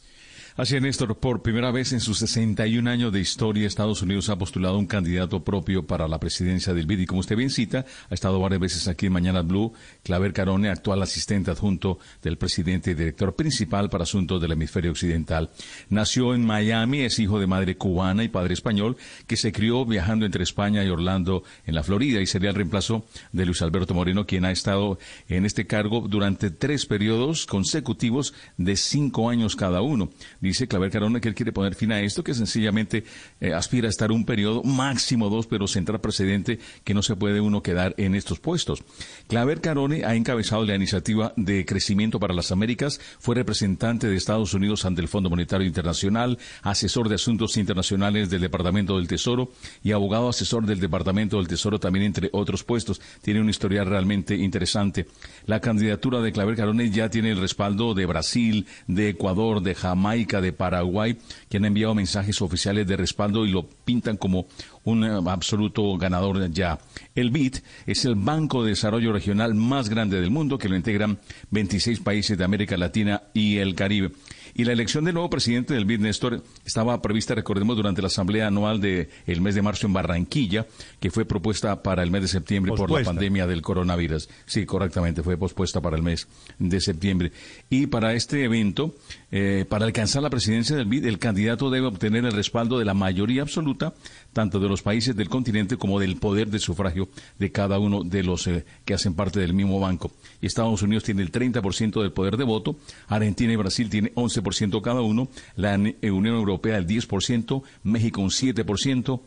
[0.57, 1.17] Así es, Néstor.
[1.19, 5.43] Por primera vez en sus 61 años de historia, Estados Unidos ha postulado un candidato
[5.43, 7.01] propio para la presidencia del BID.
[7.01, 9.73] Y como usted bien cita, ha estado varias veces aquí en Mañana Blue,
[10.05, 15.51] Claver Carone, actual asistente adjunto del presidente y director principal para asuntos del hemisferio occidental.
[15.89, 20.25] Nació en Miami, es hijo de madre cubana y padre español, que se crió viajando
[20.25, 24.25] entre España y Orlando, en la Florida, y sería el reemplazo de Luis Alberto Moreno,
[24.25, 30.11] quien ha estado en este cargo durante tres periodos consecutivos de cinco años cada uno
[30.49, 33.05] dice Claver Carone que él quiere poner fin a esto, que sencillamente
[33.41, 37.41] eh, aspira a estar un periodo, máximo dos, pero central precedente que no se puede
[37.41, 38.85] uno quedar en estos puestos.
[39.27, 44.55] Claver Carone ha encabezado la iniciativa de crecimiento para las Américas, fue representante de Estados
[44.55, 49.51] Unidos ante el Fondo Monetario Internacional, asesor de asuntos internacionales del Departamento del Tesoro
[49.83, 53.01] y abogado asesor del Departamento del Tesoro también entre otros puestos.
[53.23, 55.07] Tiene una historia realmente interesante.
[55.47, 60.34] La candidatura de Claver Carone ya tiene el respaldo de Brasil, de Ecuador, de Jamaica,
[60.41, 61.17] de Paraguay,
[61.49, 64.47] que han enviado mensajes oficiales de respaldo y lo pintan como
[64.85, 66.79] un eh, absoluto ganador ya.
[67.15, 67.57] El BID
[67.87, 71.19] es el Banco de Desarrollo Regional más grande del mundo, que lo integran
[71.51, 74.13] 26 países de América Latina y el Caribe.
[74.57, 78.47] Y la elección del nuevo presidente del BID, Néstor, estaba prevista, recordemos, durante la asamblea
[78.47, 80.67] anual del el mes de marzo en Barranquilla,
[81.01, 84.29] que fue propuesta para el mes de septiembre por la pandemia del coronavirus.
[84.47, 86.29] Sí, correctamente, fue pospuesta para el mes
[86.61, 87.33] de septiembre.
[87.69, 88.95] Y para este evento,
[89.37, 92.95] Eh, para alcanzar la presidencia del BID, el candidato debe obtener el respaldo de la
[92.95, 93.93] mayoría absoluta,
[94.33, 98.23] tanto de los países del continente como del poder de sufragio de cada uno de
[98.23, 100.13] los eh, que hacen parte del mismo banco.
[100.41, 102.77] Estados Unidos tiene el 30% del poder de voto,
[103.09, 109.21] Argentina y Brasil tienen 11% cada uno, la Unión Europea el 10%, México un 7%,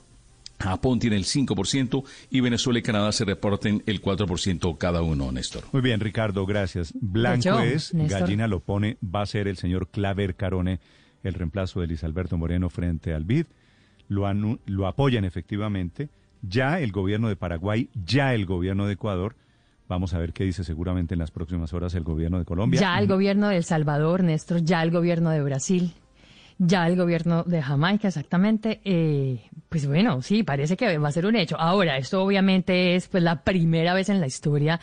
[0.60, 5.64] Japón tiene el 5% y Venezuela y Canadá se reporten el 4% cada uno, Néstor.
[5.72, 6.94] Muy bien, Ricardo, gracias.
[7.00, 10.80] Blanco es, Gallina lo pone, va a ser el señor Claver Carone
[11.24, 13.46] el reemplazo de Luis Alberto Moreno frente al BID.
[14.08, 14.32] Lo,
[14.66, 16.10] lo apoyan efectivamente.
[16.42, 19.36] Ya el gobierno de Paraguay, ya el gobierno de Ecuador.
[19.88, 22.80] Vamos a ver qué dice seguramente en las próximas horas el gobierno de Colombia.
[22.80, 25.94] Ya el gobierno de El Salvador, Néstor, ya el gobierno de Brasil
[26.58, 28.82] ya el gobierno de Jamaica, exactamente.
[28.84, 31.60] Eh, pues bueno, sí, parece que va a ser un hecho.
[31.60, 34.80] Ahora, esto obviamente es pues la primera vez en la historia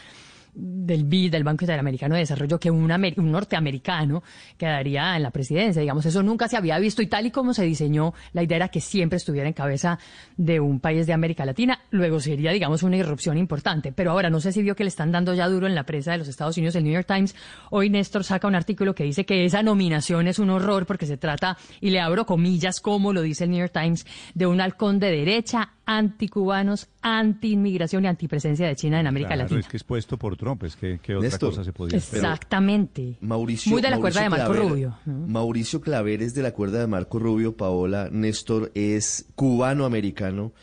[0.55, 4.23] del BID, del Banco Interamericano de Desarrollo, que un, un, norteamericano
[4.57, 5.81] quedaría en la presidencia.
[5.81, 8.69] Digamos, eso nunca se había visto y tal y como se diseñó, la idea era
[8.69, 9.99] que siempre estuviera en cabeza
[10.37, 11.81] de un país de América Latina.
[11.91, 13.93] Luego sería, digamos, una irrupción importante.
[13.93, 16.13] Pero ahora no sé si vio que le están dando ya duro en la prensa
[16.13, 17.35] de los Estados Unidos, el New York Times.
[17.71, 21.17] Hoy Néstor saca un artículo que dice que esa nominación es un horror porque se
[21.17, 24.99] trata, y le abro comillas, como lo dice el New York Times, de un halcón
[24.99, 29.61] de derecha anticubanos, anti-inmigración y antipresencia de China en América claro, Latina.
[29.61, 31.99] es que es puesto por Trump, es que ¿qué otra cosa se podía?
[31.99, 33.19] Exactamente.
[33.21, 34.99] Mauricio, Muy de la Mauricio cuerda de Marco Claver, Rubio.
[35.05, 40.55] Mauricio Claver es de la cuerda de Marco Rubio, Paola Néstor es cubano-americano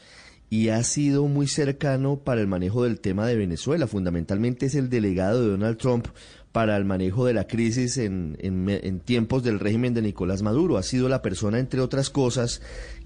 [0.49, 3.85] y ha sido muy cercano para el manejo del tema de Venezuela.
[3.85, 6.07] Fundamentalmente es el delegado de Donald Trump
[6.51, 10.77] para el manejo de la crisis en, en, en, tiempos del régimen de Nicolás Maduro.
[10.77, 12.61] Ha sido la persona, entre otras cosas,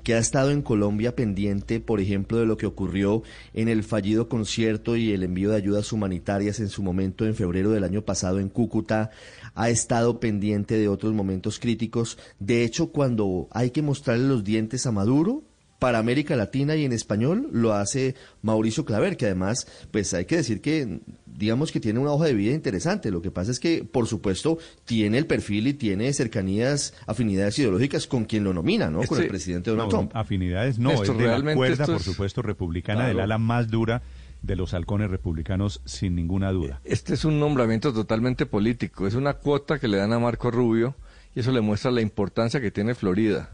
[0.06, 3.24] que ha estado en Colombia pendiente, por ejemplo, de lo que ocurrió
[3.56, 7.72] en el fallido concierto y el envío de ayudas humanitarias en su momento en febrero
[7.72, 9.10] del año pasado en Cúcuta.
[9.56, 12.20] Ha estado pendiente de otros momentos críticos.
[12.38, 15.42] De hecho, cuando hay que mostrarle los dientes a Maduro,
[15.86, 20.38] para América Latina y en español lo hace Mauricio Claver, que además, pues hay que
[20.38, 23.12] decir que digamos que tiene una hoja de vida interesante.
[23.12, 28.08] Lo que pasa es que, por supuesto, tiene el perfil y tiene cercanías, afinidades ideológicas
[28.08, 29.04] con quien lo nomina, ¿no?
[29.04, 30.12] con el presidente Donald no, Trump.
[30.16, 33.10] Afinidades no, Esto es de la cuerda, por es- supuesto, republicana, Claro.
[33.10, 34.02] del ala más dura
[34.42, 36.82] de los halcones republicanos, sin ninguna duda.
[36.84, 40.96] Este es un nombramiento totalmente político, es una cuota que le dan a Marco Rubio
[41.36, 43.52] y eso le muestra la importancia que tiene Florida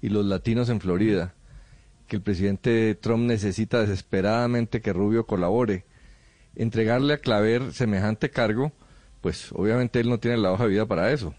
[0.00, 1.34] y los latinos en Florida,
[2.06, 5.84] que el presidente Trump necesita desesperadamente que Rubio colabore.
[6.54, 8.72] Entregarle a Claver semejante cargo,
[9.20, 11.34] pues obviamente él no tiene la hoja de vida para eso.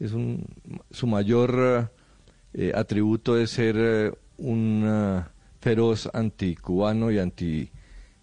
[0.00, 0.46] Es un,
[0.90, 1.90] su mayor
[2.54, 5.24] eh, atributo es ser eh, un eh,
[5.60, 7.70] feroz anticubano y anti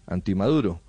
[0.06, 0.80] antimaduro.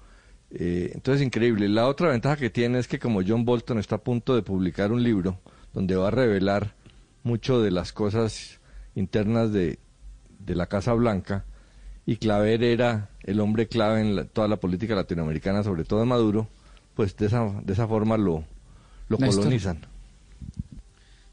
[0.51, 1.67] Eh, entonces, increíble.
[1.67, 4.91] La otra ventaja que tiene es que como John Bolton está a punto de publicar
[4.91, 5.39] un libro
[5.73, 6.75] donde va a revelar
[7.23, 8.59] mucho de las cosas
[8.95, 9.79] internas de,
[10.45, 11.45] de la Casa Blanca,
[12.05, 16.05] y Claver era el hombre clave en la- toda la política latinoamericana, sobre todo de
[16.05, 16.47] Maduro,
[16.95, 18.43] pues de esa, de esa forma lo,
[19.07, 19.43] lo Néstor.
[19.43, 19.79] colonizan.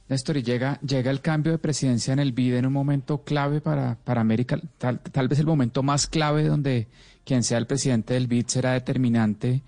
[0.08, 3.60] Néstor, y llega, llega el cambio de presidencia en el BID en un momento clave
[3.60, 6.89] para, para América, tal, tal vez el momento más clave donde
[7.24, 9.62] quien sea el presidente del BID será determinante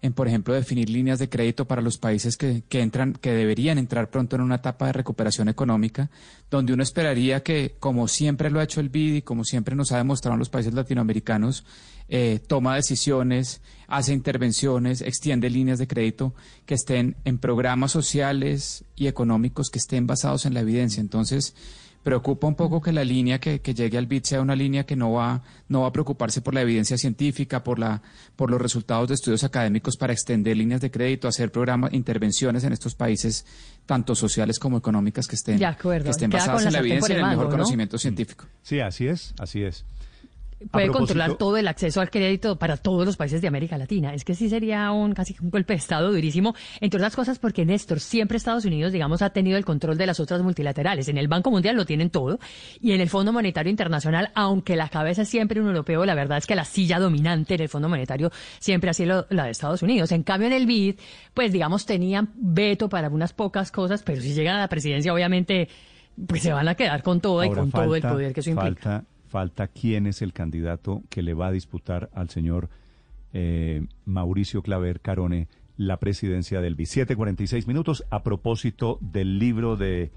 [0.00, 3.78] en, por ejemplo, definir líneas de crédito para los países que, que entran, que deberían
[3.78, 6.10] entrar pronto en una etapa de recuperación económica,
[6.50, 9.90] donde uno esperaría que, como siempre lo ha hecho el BID y como siempre nos
[9.92, 11.64] ha demostrado en los países latinoamericanos,
[12.08, 19.08] eh, toma decisiones, hace intervenciones, extiende líneas de crédito que estén en programas sociales y
[19.08, 21.00] económicos que estén basados en la evidencia.
[21.00, 21.54] Entonces,
[22.02, 24.96] preocupa un poco que la línea que, que llegue al BID sea una línea que
[24.96, 28.02] no va, no va a preocuparse por la evidencia científica, por, la,
[28.36, 32.72] por los resultados de estudios académicos para extender líneas de crédito, hacer programas, intervenciones en
[32.72, 33.44] estos países,
[33.86, 37.18] tanto sociales como económicas, que estén, De acuerdo, que estén basadas en la evidencia y
[37.18, 38.46] en el mejor conocimiento científico.
[38.62, 39.84] Sí, así es, así es.
[40.70, 44.12] Puede controlar todo el acceso al crédito para todos los países de América Latina.
[44.12, 47.64] Es que sí sería un casi un golpe de Estado durísimo, entre otras cosas porque
[47.64, 51.08] Néstor, siempre Estados Unidos, digamos, ha tenido el control de las otras multilaterales.
[51.08, 52.40] En el Banco Mundial lo tienen todo
[52.80, 56.38] y en el Fondo Monetario Internacional, aunque la cabeza es siempre un europeo, la verdad
[56.38, 59.82] es que la silla dominante en el Fondo Monetario siempre ha sido la de Estados
[59.82, 60.10] Unidos.
[60.10, 60.96] En cambio, en el BID,
[61.34, 65.68] pues digamos, tenían veto para unas pocas cosas, pero si llegan a la presidencia, obviamente,
[66.26, 68.82] pues se van a quedar con todo y con todo el poder que eso implica.
[68.82, 72.68] Falta, falta quién es el candidato que le va a disputar al señor
[73.32, 76.84] eh, Mauricio Claver Carone la presidencia del BI.
[76.84, 80.10] 7.46 minutos a propósito del libro de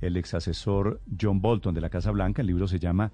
[0.00, 2.42] el ex asesor John Bolton de la Casa Blanca.
[2.42, 3.12] El libro se llama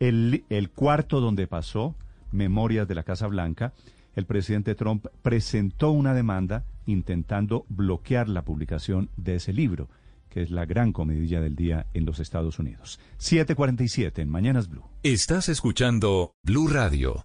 [0.00, 1.94] el, el cuarto donde pasó,
[2.32, 3.74] Memorias de la Casa Blanca.
[4.16, 9.88] El presidente Trump presentó una demanda intentando bloquear la publicación de ese libro
[10.34, 12.98] que es la gran comidilla del día en los Estados Unidos.
[13.18, 14.82] 7:47 en Mañanas Blue.
[15.04, 17.24] Estás escuchando Blue Radio.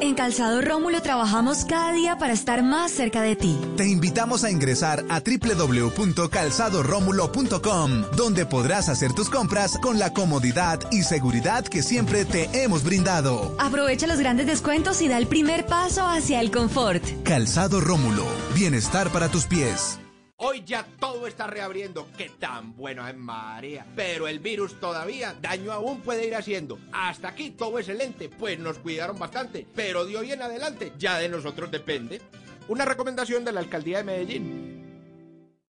[0.00, 3.58] En Calzado Rómulo trabajamos cada día para estar más cerca de ti.
[3.76, 11.02] Te invitamos a ingresar a www.calzadoromulo.com, donde podrás hacer tus compras con la comodidad y
[11.02, 13.54] seguridad que siempre te hemos brindado.
[13.58, 17.02] Aprovecha los grandes descuentos y da el primer paso hacia el confort.
[17.24, 18.24] Calzado Rómulo,
[18.54, 19.98] bienestar para tus pies.
[20.38, 22.08] Hoy ya todo está reabriendo.
[22.18, 23.86] Qué tan bueno es María.
[23.96, 26.78] Pero el virus todavía daño aún puede ir haciendo.
[26.92, 29.66] Hasta aquí todo excelente, pues nos cuidaron bastante.
[29.74, 32.20] Pero de hoy en adelante ya de nosotros depende.
[32.68, 34.75] Una recomendación de la alcaldía de Medellín.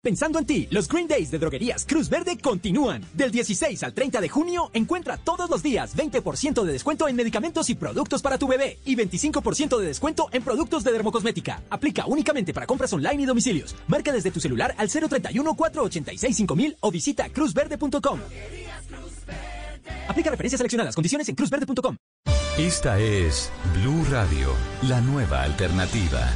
[0.05, 3.05] Pensando en ti, los Green Days de Droguerías Cruz Verde continúan.
[3.15, 7.71] Del 16 al 30 de junio, encuentra todos los días 20% de descuento en medicamentos
[7.71, 11.63] y productos para tu bebé y 25% de descuento en productos de dermocosmética.
[11.71, 13.77] Aplica únicamente para compras online y domicilios.
[13.87, 18.19] Marca desde tu celular al 031 486 5000 o visita cruzverde.com.
[20.09, 20.97] Aplica referencias seleccionadas.
[20.97, 21.97] Condiciones en cruzverde.com.
[22.59, 26.29] Esta es Blue Radio, la nueva alternativa.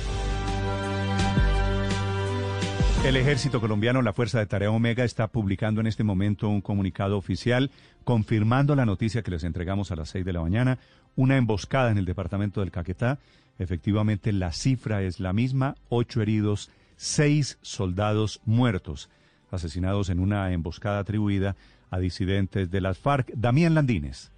[3.04, 7.16] El ejército colombiano, la Fuerza de Tarea Omega, está publicando en este momento un comunicado
[7.16, 7.70] oficial
[8.04, 10.78] confirmando la noticia que les entregamos a las 6 de la mañana,
[11.14, 13.18] una emboscada en el departamento del Caquetá.
[13.58, 19.08] Efectivamente, la cifra es la misma, ocho heridos, seis soldados muertos,
[19.50, 21.56] asesinados en una emboscada atribuida
[21.90, 23.30] a disidentes de las FARC.
[23.34, 24.32] Damián Landines.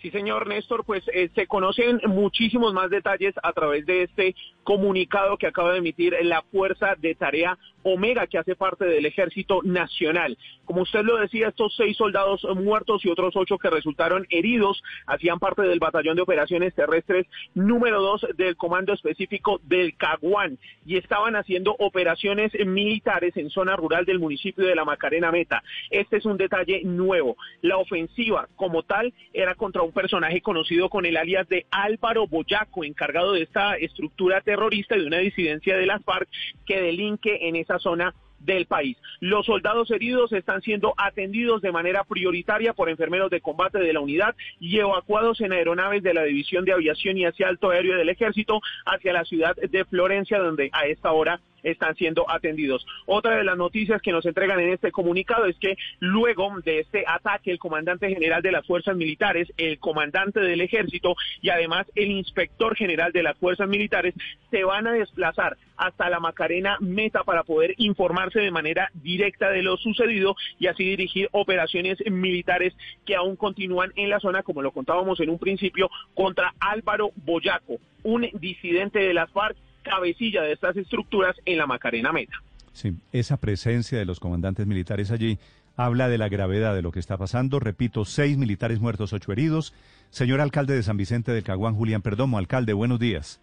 [0.00, 5.36] Sí, señor Néstor, pues eh, se conocen muchísimos más detalles a través de este comunicado
[5.36, 10.36] que acaba de emitir la Fuerza de Tarea Omega, que hace parte del Ejército Nacional.
[10.64, 15.38] Como usted lo decía, estos seis soldados muertos y otros ocho que resultaron heridos hacían
[15.38, 21.36] parte del Batallón de Operaciones Terrestres número dos del Comando Específico del Caguán y estaban
[21.36, 25.62] haciendo operaciones militares en zona rural del municipio de La Macarena Meta.
[25.90, 27.36] Este es un detalle nuevo.
[27.62, 32.84] La ofensiva como tal era contra un personaje conocido con el alias de Álvaro Boyaco,
[32.84, 36.28] encargado de esta estructura terrorista y de una disidencia de las FARC
[36.66, 38.96] que delinque en esa zona del país.
[39.20, 44.00] Los soldados heridos están siendo atendidos de manera prioritaria por enfermeros de combate de la
[44.00, 48.08] unidad y evacuados en aeronaves de la División de Aviación y hacia Alto Aéreo del
[48.08, 52.86] Ejército hacia la ciudad de Florencia, donde a esta hora están siendo atendidos.
[53.06, 57.04] Otra de las noticias que nos entregan en este comunicado es que luego de este
[57.06, 62.10] ataque, el comandante general de las fuerzas militares, el comandante del ejército y además el
[62.10, 64.14] inspector general de las fuerzas militares
[64.50, 69.62] se van a desplazar hasta la Macarena Meta para poder informarse de manera directa de
[69.62, 72.74] lo sucedido y así dirigir operaciones militares
[73.06, 77.78] que aún continúan en la zona, como lo contábamos en un principio, contra Álvaro Boyaco,
[78.02, 82.34] un disidente de las FARC cabecilla de estas estructuras en la Macarena Meta.
[82.72, 85.38] Sí, esa presencia de los comandantes militares allí
[85.76, 87.58] habla de la gravedad de lo que está pasando.
[87.58, 89.74] Repito, seis militares muertos, ocho heridos.
[90.10, 93.40] Señor alcalde de San Vicente del Caguán, Julián Perdomo, alcalde, buenos días.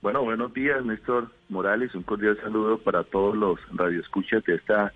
[0.00, 1.94] Bueno, buenos días, Néstor Morales.
[1.94, 4.92] Un cordial saludo para todos los radioescuchas de esta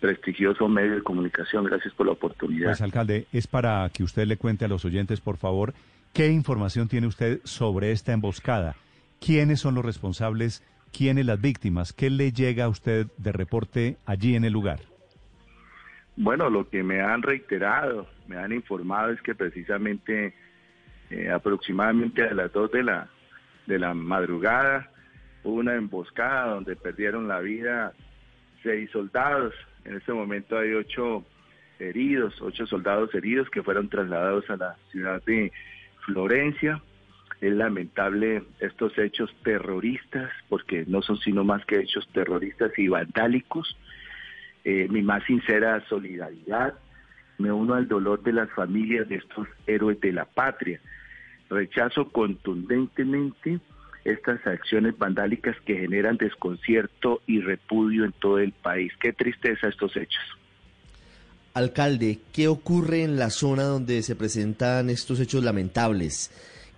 [0.00, 1.64] prestigioso medio de comunicación.
[1.64, 2.68] Gracias por la oportunidad.
[2.68, 5.72] Pues, alcalde, es para que usted le cuente a los oyentes, por favor,
[6.12, 8.76] qué información tiene usted sobre esta emboscada
[9.20, 14.34] quiénes son los responsables, quiénes las víctimas, qué le llega a usted de reporte allí
[14.34, 14.80] en el lugar.
[16.16, 20.34] Bueno, lo que me han reiterado, me han informado es que precisamente
[21.10, 23.08] eh, aproximadamente a las dos de la,
[23.66, 24.90] de la madrugada
[25.44, 27.92] hubo una emboscada donde perdieron la vida
[28.62, 29.54] seis soldados.
[29.84, 31.24] En este momento hay ocho
[31.78, 35.50] heridos, ocho soldados heridos que fueron trasladados a la ciudad de
[36.04, 36.82] Florencia.
[37.40, 43.76] Es lamentable estos hechos terroristas, porque no son sino más que hechos terroristas y vandálicos.
[44.64, 46.74] Eh, mi más sincera solidaridad.
[47.38, 50.80] Me uno al dolor de las familias de estos héroes de la patria.
[51.48, 53.58] Rechazo contundentemente
[54.04, 58.92] estas acciones vandálicas que generan desconcierto y repudio en todo el país.
[59.00, 60.22] Qué tristeza estos hechos.
[61.54, 66.30] Alcalde, ¿qué ocurre en la zona donde se presentan estos hechos lamentables?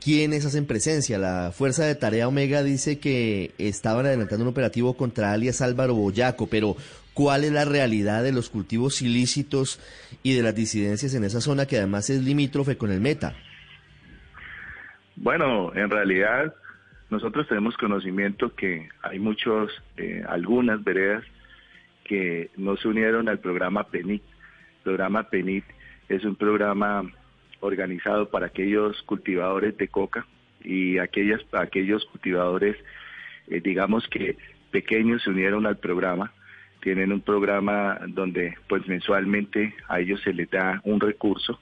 [0.03, 1.17] ¿Quiénes hacen presencia?
[1.17, 6.49] La Fuerza de Tarea Omega dice que estaban adelantando un operativo contra alias Álvaro Boyaco,
[6.49, 6.75] pero
[7.15, 9.79] cuál es la realidad de los cultivos ilícitos
[10.25, 13.35] y de las disidencias en esa zona que además es limítrofe con el Meta.
[15.15, 16.53] Bueno, en realidad
[17.11, 21.23] nosotros tenemos conocimiento que hay muchos, eh, algunas veredas
[22.03, 24.23] que no se unieron al programa PENIT.
[24.23, 25.65] El programa PENIT
[26.09, 27.05] es un programa
[27.63, 30.27] organizado para aquellos cultivadores de coca
[30.63, 32.77] y aquellas, aquellos cultivadores,
[33.49, 34.37] eh, digamos que
[34.71, 36.33] pequeños se unieron al programa.
[36.81, 41.61] Tienen un programa donde pues mensualmente a ellos se les da un recurso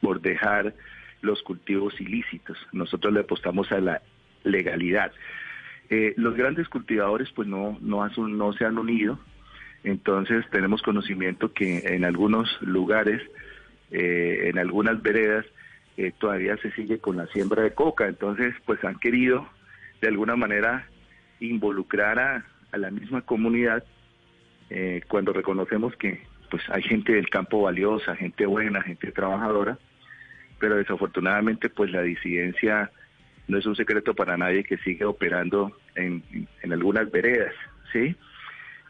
[0.00, 0.74] por dejar
[1.22, 2.58] los cultivos ilícitos.
[2.72, 4.02] Nosotros le apostamos a la
[4.44, 5.12] legalidad.
[5.88, 9.18] Eh, los grandes cultivadores pues no, no, no se han unido,
[9.84, 13.22] entonces tenemos conocimiento que en algunos lugares
[13.90, 15.46] eh, en algunas veredas
[15.96, 19.48] eh, todavía se sigue con la siembra de coca, entonces pues han querido
[20.00, 20.86] de alguna manera
[21.40, 22.44] involucrar a,
[22.76, 23.82] la misma comunidad
[24.70, 29.78] eh, cuando reconocemos que pues hay gente del campo valiosa, gente buena, gente trabajadora,
[30.60, 32.90] pero desafortunadamente pues la disidencia
[33.48, 36.22] no es un secreto para nadie que sigue operando en,
[36.62, 37.54] en algunas veredas,
[37.92, 38.14] ¿sí?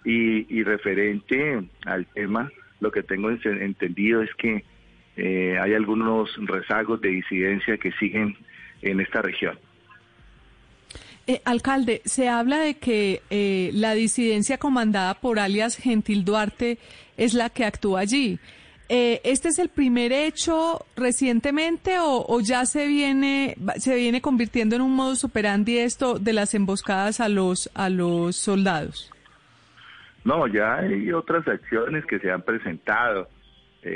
[0.04, 4.64] Y, y referente al tema, lo que tengo entendido es que
[5.20, 8.36] eh, hay algunos rezagos de disidencia que siguen
[8.82, 9.58] en esta región.
[11.26, 16.78] Eh, alcalde, se habla de que eh, la disidencia comandada por alias Gentil Duarte
[17.16, 18.38] es la que actúa allí.
[18.90, 24.96] ¿Este es el primer hecho recientemente o, ya se viene se viene convirtiendo en un
[24.96, 29.10] modus operandi esto de las emboscadas a los a los soldados?
[30.24, 33.28] No, ya hay otras acciones que se han presentado.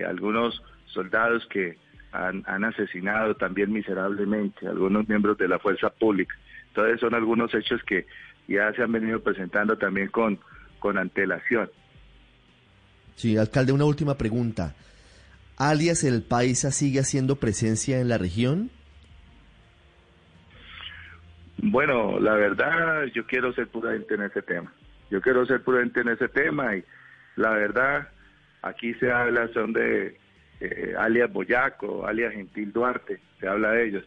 [0.07, 0.61] algunos
[0.93, 1.79] soldados que
[2.13, 6.35] han, asesinado también miserablemente algunos miembros de la fuerza pública.
[6.69, 8.07] Entonces son algunos hechos que
[8.49, 10.39] ya se han venido presentando también con,
[10.79, 11.71] con antelación.
[13.17, 14.75] Sí, alcalde, una última pregunta.
[15.57, 18.71] ¿Alias el Paisa sigue haciendo presencia en la región?
[21.59, 24.73] Bueno, la verdad, yo quiero ser prudente en ese tema.
[25.11, 26.85] Yo quiero ser prudente en ese tema y
[27.37, 28.09] la verdad,
[28.63, 30.17] aquí se habla son de
[30.63, 34.05] eh, alias Boyaco, alias Gentil Duarte, se habla de ellos,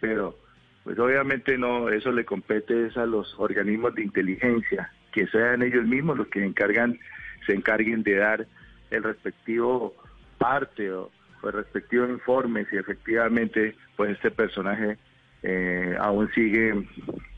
[0.00, 0.38] pero
[0.84, 6.18] pues obviamente no, eso le compete a los organismos de inteligencia, que sean ellos mismos
[6.18, 6.98] los que encargan,
[7.46, 8.46] se encarguen de dar
[8.90, 9.94] el respectivo
[10.38, 11.10] parte o,
[11.42, 14.96] el respectivo informe si efectivamente pues este personaje
[15.42, 16.86] eh, aún sigue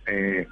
[0.06, 0.46] eh,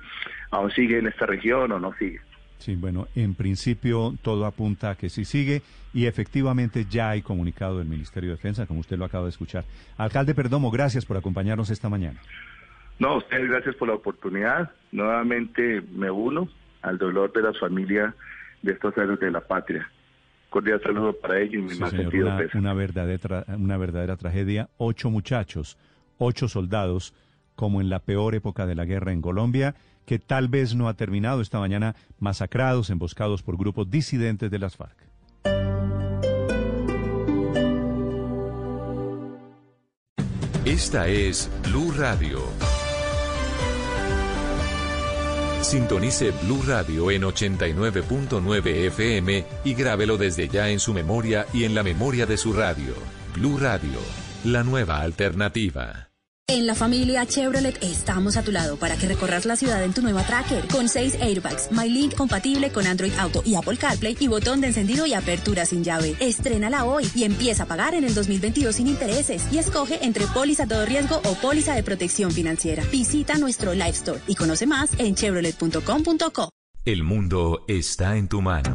[0.50, 2.20] aún sigue en esta región o no sigue.
[2.62, 7.78] Sí, bueno, en principio todo apunta a que sí sigue y efectivamente ya hay comunicado
[7.78, 9.64] del Ministerio de Defensa, como usted lo acaba de escuchar.
[9.96, 12.20] Alcalde Perdomo, gracias por acompañarnos esta mañana.
[13.00, 14.70] No, ustedes gracias por la oportunidad.
[14.92, 16.48] Nuevamente me uno
[16.82, 18.14] al dolor de la familia
[18.62, 19.90] de estos héroes de la patria.
[20.48, 24.68] Cordial saludo para ellos y mi más sentido una, una, verdadera, una verdadera tragedia.
[24.78, 25.78] Ocho muchachos,
[26.18, 27.12] ocho soldados,
[27.56, 29.74] como en la peor época de la guerra en Colombia
[30.04, 34.76] que tal vez no ha terminado esta mañana masacrados, emboscados por grupos disidentes de las
[34.76, 34.96] FARC.
[40.64, 42.40] Esta es Blue Radio.
[45.60, 51.74] Sintonice Blue Radio en 89.9 FM y grábelo desde ya en su memoria y en
[51.74, 52.94] la memoria de su radio.
[53.34, 53.98] Blue Radio,
[54.44, 56.11] la nueva alternativa.
[56.48, 60.02] En la familia Chevrolet estamos a tu lado para que recorras la ciudad en tu
[60.02, 64.60] nueva Tracker con 6 airbags, MyLink compatible con Android Auto y Apple CarPlay y botón
[64.60, 66.14] de encendido y apertura sin llave.
[66.20, 70.66] Estrénala hoy y empieza a pagar en el 2022 sin intereses y escoge entre póliza
[70.66, 72.84] todo riesgo o póliza de protección financiera.
[72.90, 76.50] Visita nuestro Live Store y conoce más en chevrolet.com.co.
[76.84, 78.74] El mundo está en tu mano.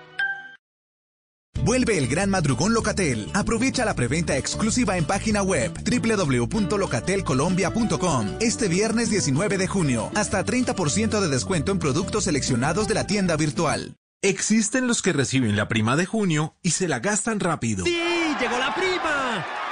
[1.63, 3.29] Vuelve el gran madrugón Locatel.
[3.33, 10.11] Aprovecha la preventa exclusiva en página web www.locatelcolombia.com este viernes 19 de junio.
[10.15, 13.95] Hasta 30% de descuento en productos seleccionados de la tienda virtual.
[14.23, 17.85] Existen los que reciben la prima de junio y se la gastan rápido.
[17.85, 18.20] ¡Sí!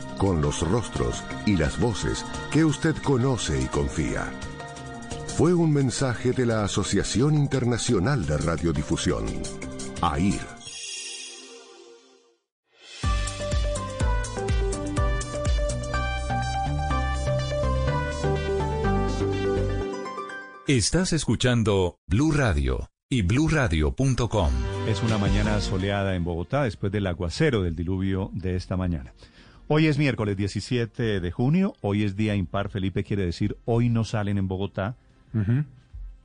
[0.21, 4.31] con los rostros y las voces que usted conoce y confía.
[5.35, 9.25] Fue un mensaje de la Asociación Internacional de Radiodifusión,
[9.99, 10.39] AIR.
[20.67, 24.51] Estás escuchando Blue Radio y bluradio.com.
[24.87, 29.13] Es una mañana soleada en Bogotá después del aguacero del diluvio de esta mañana.
[29.73, 34.03] Hoy es miércoles 17 de junio, hoy es día impar, Felipe quiere decir hoy no
[34.03, 34.97] salen en Bogotá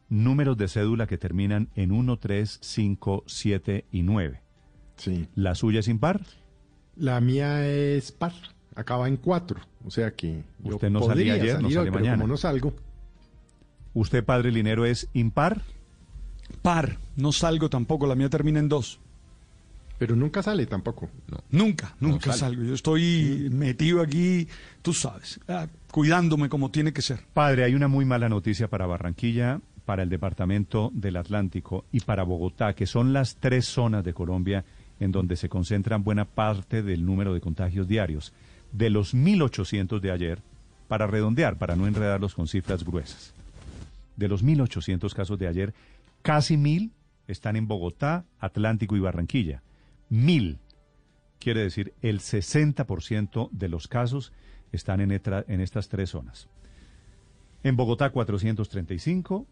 [0.08, 4.41] números de cédula que terminan en 1, 3, 5, 7 y 9.
[4.97, 5.28] Sí.
[5.36, 6.23] ¿La suya es impar?
[6.97, 8.33] La mía es par,
[8.75, 12.16] acaba en 4, o sea que Usted no salía ayer, no sale mañana.
[12.16, 12.75] Como no salgo.
[13.94, 15.62] ¿Usted, padre Linero, es impar?
[16.62, 18.99] Par, no salgo tampoco, la mía termina en 2.
[19.99, 21.08] Pero nunca sale tampoco.
[21.50, 22.62] Nunca, nunca salgo.
[22.62, 24.47] Yo estoy metido aquí,
[24.83, 27.20] tú sabes, ah, cuidándome como tiene que ser.
[27.33, 32.25] Padre, hay una muy mala noticia para Barranquilla, para el departamento del Atlántico y para
[32.25, 34.65] Bogotá, que son las tres zonas de Colombia
[35.00, 38.33] en donde se concentran buena parte del número de contagios diarios.
[38.73, 40.39] De los 1.800 de ayer,
[40.89, 43.33] para redondear, para no enredarlos con cifras gruesas,
[44.16, 45.75] de los 1.800 casos de ayer,
[46.23, 46.91] casi 1.000
[47.28, 49.62] están en Bogotá, Atlántico y Barranquilla.
[50.10, 50.59] 1.000
[51.39, 54.33] quiere decir el 60% de los casos
[54.73, 56.49] están en, en estas tres zonas.
[57.62, 59.47] En Bogotá 435,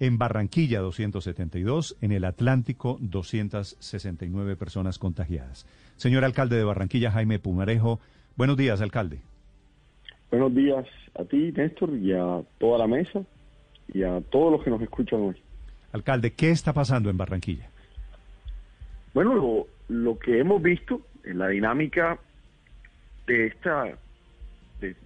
[0.00, 5.66] en Barranquilla 272, en el Atlántico 269 personas contagiadas.
[5.96, 8.00] Señor alcalde de Barranquilla, Jaime Pumarejo,
[8.36, 9.20] buenos días, alcalde.
[10.30, 13.22] Buenos días a ti, Néstor, y a toda la mesa
[13.92, 15.36] y a todos los que nos escuchan hoy.
[15.92, 17.70] Alcalde, ¿qué está pasando en Barranquilla?
[19.14, 22.18] Bueno, lo, lo que hemos visto en la dinámica
[23.26, 23.96] de esta,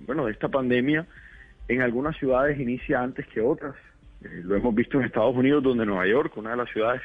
[0.07, 1.07] bueno, de esta pandemia,
[1.69, 3.75] en algunas ciudades inicia antes que otras.
[4.23, 7.03] Eh, lo hemos visto en Estados Unidos, donde Nueva York, una de las ciudades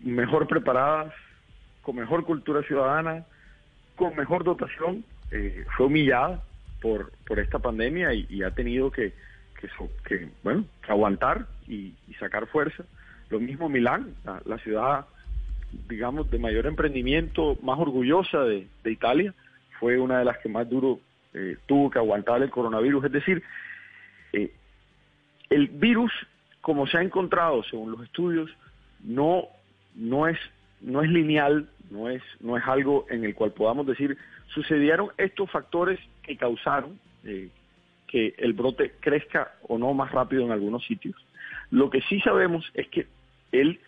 [0.00, 1.12] mejor preparadas,
[1.82, 3.24] con mejor cultura ciudadana,
[3.96, 6.42] con mejor dotación, eh, fue humillada
[6.80, 9.12] por, por esta pandemia y, ha tenido que,
[10.04, 12.84] que, bueno, aguantar y, sacar fuerza.
[13.30, 15.06] Lo mismo Milán, la ciudad
[15.88, 19.34] digamos, de mayor emprendimiento, más orgullosa de, Italia,
[19.78, 21.00] fue una de las que más duro
[21.32, 23.04] eh, tuvo que aguantar el coronavirus.
[23.06, 23.42] Es decir,
[24.32, 24.52] eh,
[25.50, 26.12] el virus,
[26.60, 28.50] como se ha encontrado según los estudios,
[29.02, 29.48] no,
[29.94, 30.38] no, es,
[30.80, 34.16] no es lineal, no es, no es algo en el cual podamos decir,
[34.48, 37.50] sucedieron estos factores que causaron eh,
[38.06, 41.16] que el brote crezca o no más rápido en algunos sitios.
[41.70, 43.06] Lo que sí sabemos es que
[43.52, 43.80] él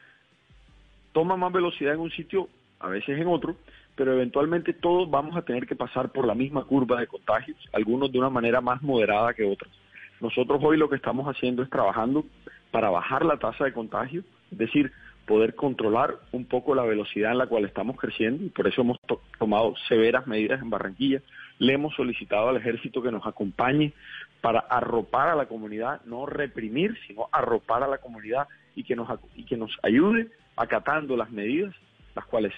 [1.17, 2.47] toma más velocidad en un sitio,
[2.79, 3.57] a veces en otro,
[3.95, 8.13] pero eventualmente todos vamos a tener que pasar por la misma curva de contagios, algunos
[8.13, 9.73] de una manera más moderada que otros.
[10.21, 12.27] Nosotros hoy lo que estamos haciendo es trabajando
[12.71, 14.93] para bajar la tasa de contagio, es decir,
[15.27, 18.99] poder controlar un poco la velocidad en la cual estamos creciendo y por eso hemos
[19.39, 21.23] tomado severas medidas en Barranquilla.
[21.59, 23.95] Le hemos solicitado al ejército que nos acompañe
[24.43, 29.09] para arropar a la comunidad, no reprimir, sino arropar a la comunidad y que nos,
[29.35, 31.75] y que nos ayude acatando las medidas,
[32.15, 32.53] las cuales,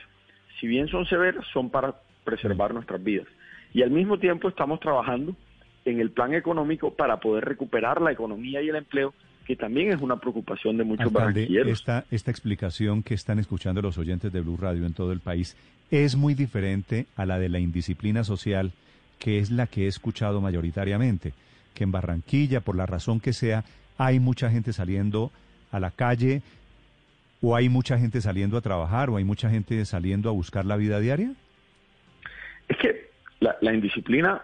[0.61, 1.95] si bien son severas, son para
[2.25, 3.27] preservar nuestras vidas.
[3.75, 5.35] Y al mismo tiempo estamos trabajando
[5.85, 9.15] en el plan económico para poder recuperar la economía y el empleo
[9.47, 11.73] que también es una preocupación de muchos barranquilleros.
[11.73, 15.57] Esta, esta explicación que están escuchando los oyentes de Blue Radio en todo el país
[15.91, 18.73] es muy diferente a la de la indisciplina social,
[19.19, 21.33] que es la que he escuchado mayoritariamente,
[21.73, 23.65] que en Barranquilla, por la razón que sea,
[23.97, 25.33] hay mucha gente saliendo
[25.73, 26.43] a la calle,
[27.41, 30.77] o hay mucha gente saliendo a trabajar, o hay mucha gente saliendo a buscar la
[30.77, 31.33] vida diaria.
[32.69, 33.09] Es que
[33.41, 34.43] la, indisciplina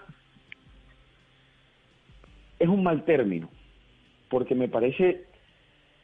[2.59, 3.49] es un mal término
[4.29, 5.25] porque me parece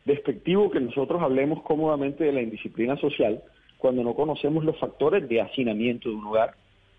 [0.05, 3.43] despectivo que nosotros hablemos cómodamente de la indisciplina social
[3.79, 6.55] cuando no conocemos los factores de hacinamiento de un hogar,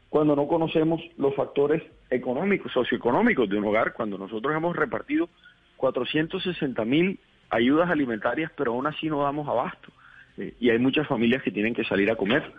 [0.10, 5.30] cuando no conocemos los factores económicos, socioeconómicos de un hogar, cuando nosotros hemos repartido
[5.78, 7.20] 460 mil
[7.52, 9.92] ayudas alimentarias, pero aún así no damos abasto.
[10.38, 12.52] Eh, y hay muchas familias que tienen que salir a comer.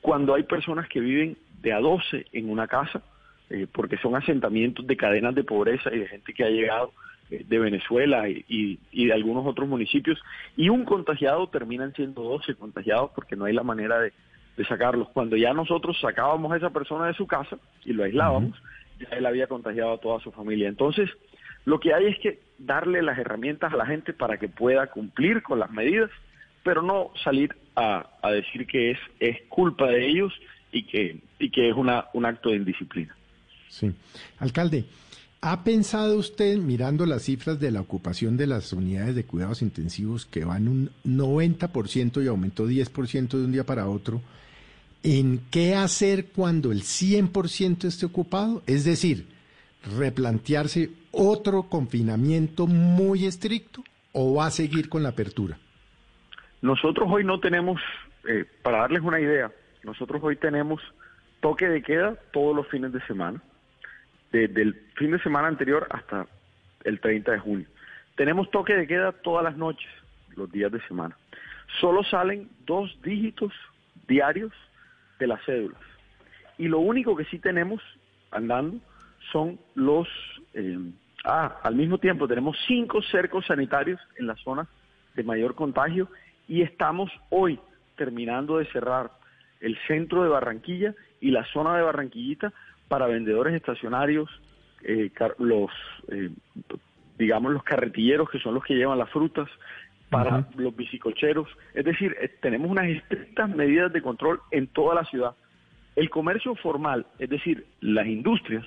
[0.00, 3.02] Cuando hay personas que viven de a 12 en una casa,
[3.50, 6.92] eh, porque son asentamientos de cadenas de pobreza y de gente que ha llegado
[7.30, 10.18] de Venezuela y, de algunos otros municipios,
[10.56, 14.12] y un contagiado terminan siendo 12 contagiados porque no hay la manera de,
[14.66, 15.08] sacarlos.
[15.10, 18.60] Cuando ya nosotros sacábamos a esa persona de su casa y lo aislábamos,
[18.98, 20.68] ya él había contagiado a toda su familia.
[20.68, 21.08] Entonces,
[21.64, 25.42] lo que hay es que darle las herramientas a la gente para que pueda cumplir
[25.42, 26.10] con las medidas,
[26.62, 30.32] pero no salir a, decir que es, es culpa de ellos
[30.72, 33.14] y que, y que es una, un acto de indisciplina.
[33.68, 33.92] Sí.
[34.38, 34.84] Alcalde,
[35.40, 40.26] ¿Ha pensado usted, mirando las cifras de la ocupación de las unidades de cuidados intensivos,
[40.26, 44.20] que van un 90% y aumentó 10% de un día para otro,
[45.04, 48.64] en qué hacer cuando el 100% esté ocupado?
[48.66, 49.28] Es decir,
[49.96, 53.82] replantearse otro confinamiento muy estricto
[54.12, 55.58] o va a seguir con la apertura?
[56.62, 57.80] Nosotros hoy no tenemos,
[58.28, 59.50] eh, para darles una idea,
[59.82, 60.80] nosotros hoy tenemos
[61.40, 63.42] toque de queda todos los fines de semana
[64.32, 66.26] desde el fin de semana anterior hasta
[66.84, 67.66] el 30 de junio.
[68.16, 69.88] Tenemos toque de queda todas las noches,
[70.36, 71.16] los días de semana.
[71.80, 73.52] Solo salen dos dígitos
[74.06, 74.52] diarios
[75.18, 75.80] de las cédulas.
[76.58, 77.80] Y lo único que sí tenemos
[78.30, 78.78] andando
[79.32, 80.08] son los...
[80.54, 80.78] Eh,
[81.24, 84.68] ah, al mismo tiempo tenemos cinco cercos sanitarios en las zonas
[85.14, 86.08] de mayor contagio
[86.46, 87.58] y estamos hoy
[87.96, 89.10] terminando de cerrar
[89.60, 92.52] el centro de Barranquilla y la zona de Barranquillita
[92.86, 94.30] para vendedores estacionarios,
[94.82, 95.70] eh, los,
[96.08, 96.30] eh,
[97.18, 99.48] digamos, los carretilleros que son los que llevan las frutas,
[100.10, 101.48] para los bicicocheros.
[101.74, 105.34] Es decir, eh, tenemos unas estrictas medidas de control en toda la ciudad.
[105.96, 108.64] El comercio formal, es decir, las industrias,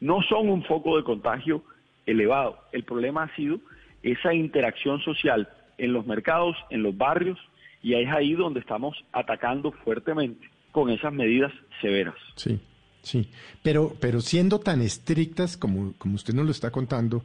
[0.00, 1.62] no son un foco de contagio
[2.06, 2.58] elevado.
[2.72, 3.60] El problema ha sido
[4.02, 5.48] esa interacción social
[5.78, 7.38] en los mercados, en los barrios,
[7.82, 12.14] y es ahí donde estamos atacando fuertemente con esas medidas severas.
[12.36, 12.60] Sí.
[13.02, 13.28] Sí,
[13.64, 17.24] pero, pero siendo tan estrictas como, como usted nos lo está contando,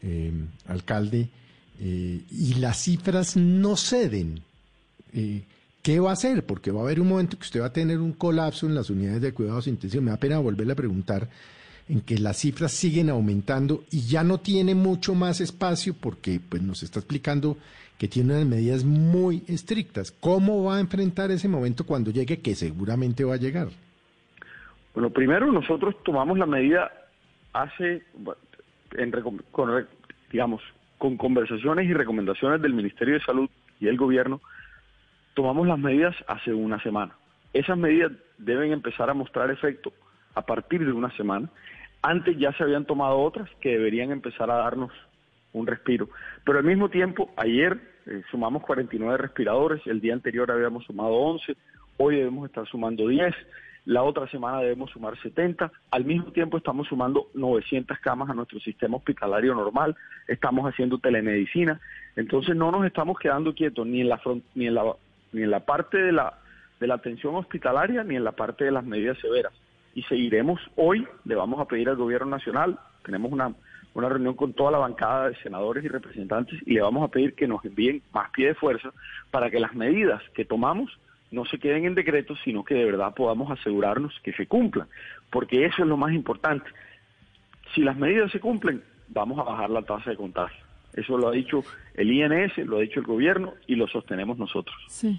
[0.00, 0.32] eh,
[0.68, 1.28] alcalde,
[1.80, 4.40] eh, y las cifras no ceden,
[5.12, 5.42] eh,
[5.82, 6.46] ¿qué va a hacer?
[6.46, 8.88] Porque va a haber un momento que usted va a tener un colapso en las
[8.88, 10.04] unidades de cuidados intensivos.
[10.04, 11.28] Me da pena volverle a preguntar
[11.88, 16.62] en que las cifras siguen aumentando y ya no tiene mucho más espacio porque pues,
[16.62, 17.56] nos está explicando
[17.98, 20.12] que tiene unas medidas muy estrictas.
[20.12, 23.68] ¿Cómo va a enfrentar ese momento cuando llegue, que seguramente va a llegar?
[24.94, 26.90] Bueno, primero nosotros tomamos la medida
[27.52, 28.02] hace,
[28.96, 29.12] en,
[29.50, 29.86] con,
[30.30, 30.62] digamos,
[30.98, 33.48] con conversaciones y recomendaciones del Ministerio de Salud
[33.80, 34.40] y el Gobierno,
[35.34, 37.14] tomamos las medidas hace una semana.
[37.52, 39.92] Esas medidas deben empezar a mostrar efecto
[40.34, 41.48] a partir de una semana.
[42.02, 44.92] Antes ya se habían tomado otras que deberían empezar a darnos
[45.52, 46.08] un respiro.
[46.44, 51.56] Pero al mismo tiempo, ayer eh, sumamos 49 respiradores, el día anterior habíamos sumado 11,
[51.96, 53.34] hoy debemos estar sumando 10
[53.86, 58.58] la otra semana debemos sumar 70, al mismo tiempo estamos sumando 900 camas a nuestro
[58.58, 59.94] sistema hospitalario normal,
[60.26, 61.80] estamos haciendo telemedicina,
[62.16, 64.20] entonces no nos estamos quedando quietos ni en la
[64.56, 64.92] ni en la
[65.32, 66.34] ni en la parte de la
[66.80, 69.52] de la atención hospitalaria ni en la parte de las medidas severas
[69.96, 73.52] y seguiremos hoy le vamos a pedir al gobierno nacional, tenemos una
[73.96, 77.34] una reunión con toda la bancada de senadores y representantes y le vamos a pedir
[77.34, 78.92] que nos envíen más pie de fuerza
[79.30, 80.98] para que las medidas que tomamos
[81.30, 84.86] no se queden en decretos, sino que de verdad podamos asegurarnos que se cumplan,
[85.30, 86.68] porque eso es lo más importante.
[87.74, 90.62] Si las medidas se cumplen, vamos a bajar la tasa de contagio.
[90.92, 94.76] Eso lo ha dicho el INS, lo ha dicho el gobierno y lo sostenemos nosotros.
[94.88, 95.18] Sí.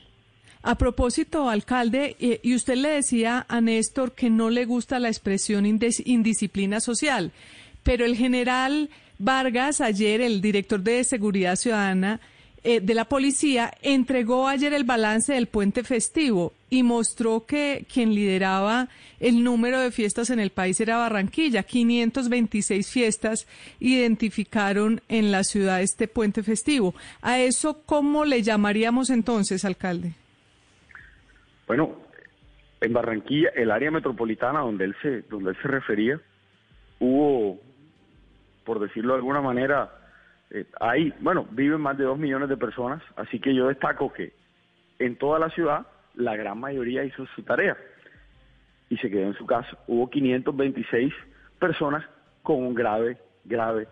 [0.63, 5.07] A propósito, alcalde, eh, y usted le decía a Néstor que no le gusta la
[5.07, 7.31] expresión indisciplina social,
[7.83, 12.19] pero el general Vargas, ayer el director de Seguridad Ciudadana,
[12.63, 18.13] eh, de la policía entregó ayer el balance del puente festivo y mostró que quien
[18.13, 21.63] lideraba el número de fiestas en el país era Barranquilla.
[21.63, 23.47] 526 fiestas
[23.79, 26.93] identificaron en la ciudad este puente festivo.
[27.21, 30.13] ¿A eso cómo le llamaríamos entonces, alcalde?
[31.67, 31.97] Bueno,
[32.79, 36.19] en Barranquilla, el área metropolitana donde él se, donde él se refería,
[36.99, 37.59] hubo,
[38.63, 39.91] por decirlo de alguna manera,
[40.49, 44.33] eh, ahí, bueno, viven más de dos millones de personas, así que yo destaco que
[44.99, 47.77] en toda la ciudad la gran mayoría hizo su tarea
[48.89, 49.77] y se quedó en su casa.
[49.87, 51.13] Hubo 526
[51.59, 52.05] personas
[52.43, 53.87] con un grave, grave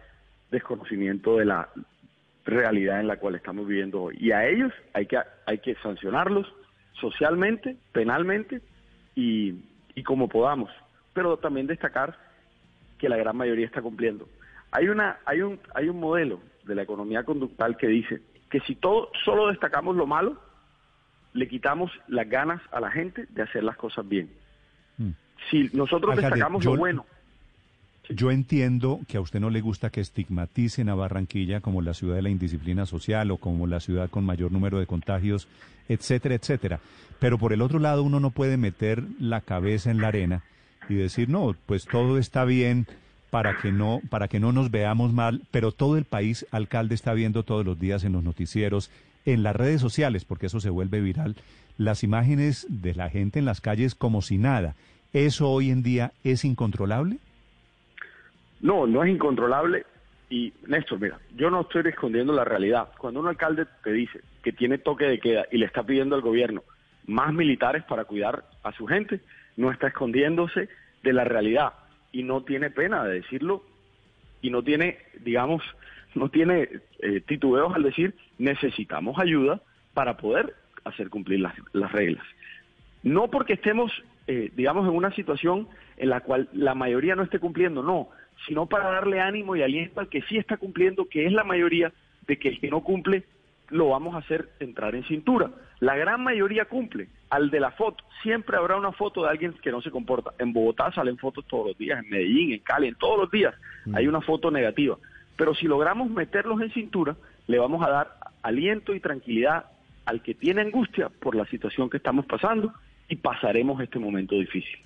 [0.49, 1.69] desconocimiento de la
[2.45, 4.15] realidad en la cual estamos viviendo hoy.
[4.19, 6.47] Y a ellos hay que, hay que sancionarlos
[6.99, 8.61] socialmente, penalmente
[9.15, 9.55] y,
[9.95, 10.71] y como podamos.
[11.13, 12.17] Pero también destacar
[12.97, 14.27] que la gran mayoría está cumpliendo.
[14.71, 18.75] Hay, una, hay, un, hay un modelo de la economía conductal que dice que si
[18.75, 20.39] todo, solo destacamos lo malo,
[21.33, 24.31] le quitamos las ganas a la gente de hacer las cosas bien.
[24.97, 25.09] Mm.
[25.49, 27.05] Si nosotros destacamos lo bueno.
[28.09, 32.15] Yo entiendo que a usted no le gusta que estigmaticen a Barranquilla como la ciudad
[32.15, 35.47] de la indisciplina social o como la ciudad con mayor número de contagios,
[35.89, 36.79] etcétera, etcétera.
[37.19, 40.43] Pero por el otro lado uno no puede meter la cabeza en la arena
[40.87, 42.85] y decir, no, pues todo está bien,
[43.35, 47.13] para que no para que no nos veamos mal, pero todo el país, alcalde, está
[47.13, 48.91] viendo todos los días en los noticieros,
[49.25, 51.35] en las redes sociales, porque eso se vuelve viral,
[51.77, 54.75] las imágenes de la gente en las calles como si nada.
[55.11, 57.19] ¿Eso hoy en día es incontrolable?
[58.61, 59.85] No, no es incontrolable.
[60.29, 62.89] Y Néstor, mira, yo no estoy escondiendo la realidad.
[62.97, 66.21] Cuando un alcalde te dice que tiene toque de queda y le está pidiendo al
[66.21, 66.63] gobierno
[67.07, 69.19] más militares para cuidar a su gente,
[69.57, 70.69] no está escondiéndose
[71.03, 71.73] de la realidad
[72.11, 73.63] y no tiene pena de decirlo
[74.41, 75.61] y no tiene, digamos,
[76.15, 76.69] no tiene
[76.99, 79.61] eh, titubeos al decir necesitamos ayuda
[79.93, 82.25] para poder hacer cumplir las, las reglas.
[83.03, 83.91] No porque estemos,
[84.27, 85.67] eh, digamos, en una situación
[85.97, 88.09] en la cual la mayoría no esté cumpliendo, no,
[88.47, 91.91] sino para darle ánimo y aliento al que sí está cumpliendo, que es la mayoría,
[92.27, 93.23] de que el que no cumple
[93.69, 95.49] lo vamos a hacer entrar en cintura.
[95.79, 97.07] La gran mayoría cumple.
[97.29, 100.31] Al de la foto, siempre habrá una foto de alguien que no se comporta.
[100.39, 103.53] En Bogotá salen fotos todos los días, en Medellín, en Cali, en todos los días
[103.85, 103.95] mm.
[103.95, 104.97] hay una foto negativa.
[105.35, 107.15] Pero si logramos meterlos en cintura,
[107.47, 109.65] le vamos a dar aliento y tranquilidad
[110.05, 112.73] al que tiene angustia por la situación que estamos pasando
[113.09, 114.79] y pasaremos este momento difícil.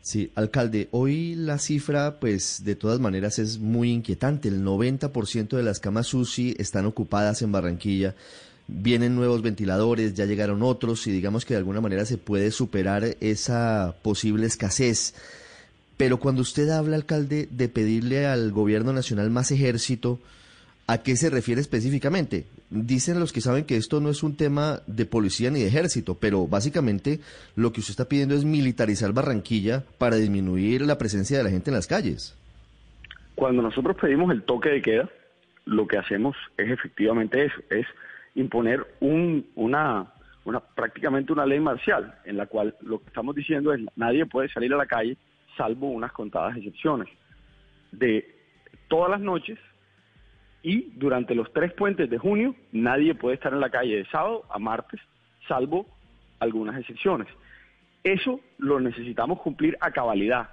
[0.00, 4.48] Sí, alcalde, hoy la cifra, pues de todas maneras es muy inquietante.
[4.48, 8.14] El 90% de las camas UCI están ocupadas en Barranquilla.
[8.68, 13.16] Vienen nuevos ventiladores, ya llegaron otros y digamos que de alguna manera se puede superar
[13.20, 15.14] esa posible escasez.
[15.96, 20.20] Pero cuando usted habla, alcalde, de pedirle al gobierno nacional más ejército,
[20.90, 22.46] ¿A qué se refiere específicamente?
[22.70, 26.16] Dicen los que saben que esto no es un tema de policía ni de ejército,
[26.18, 27.20] pero básicamente
[27.56, 31.68] lo que usted está pidiendo es militarizar Barranquilla para disminuir la presencia de la gente
[31.68, 32.34] en las calles.
[33.34, 35.10] Cuando nosotros pedimos el toque de queda,
[35.66, 37.86] lo que hacemos es efectivamente eso, es
[38.34, 40.06] imponer un, una,
[40.46, 44.48] una, prácticamente una ley marcial, en la cual lo que estamos diciendo es nadie puede
[44.48, 45.18] salir a la calle
[45.54, 47.08] salvo unas contadas excepciones.
[47.92, 48.26] De
[48.88, 49.58] todas las noches
[50.62, 54.44] y durante los tres puentes de junio nadie puede estar en la calle de sábado
[54.50, 55.00] a martes,
[55.46, 55.86] salvo
[56.40, 57.28] algunas excepciones.
[58.02, 60.50] Eso lo necesitamos cumplir a cabalidad.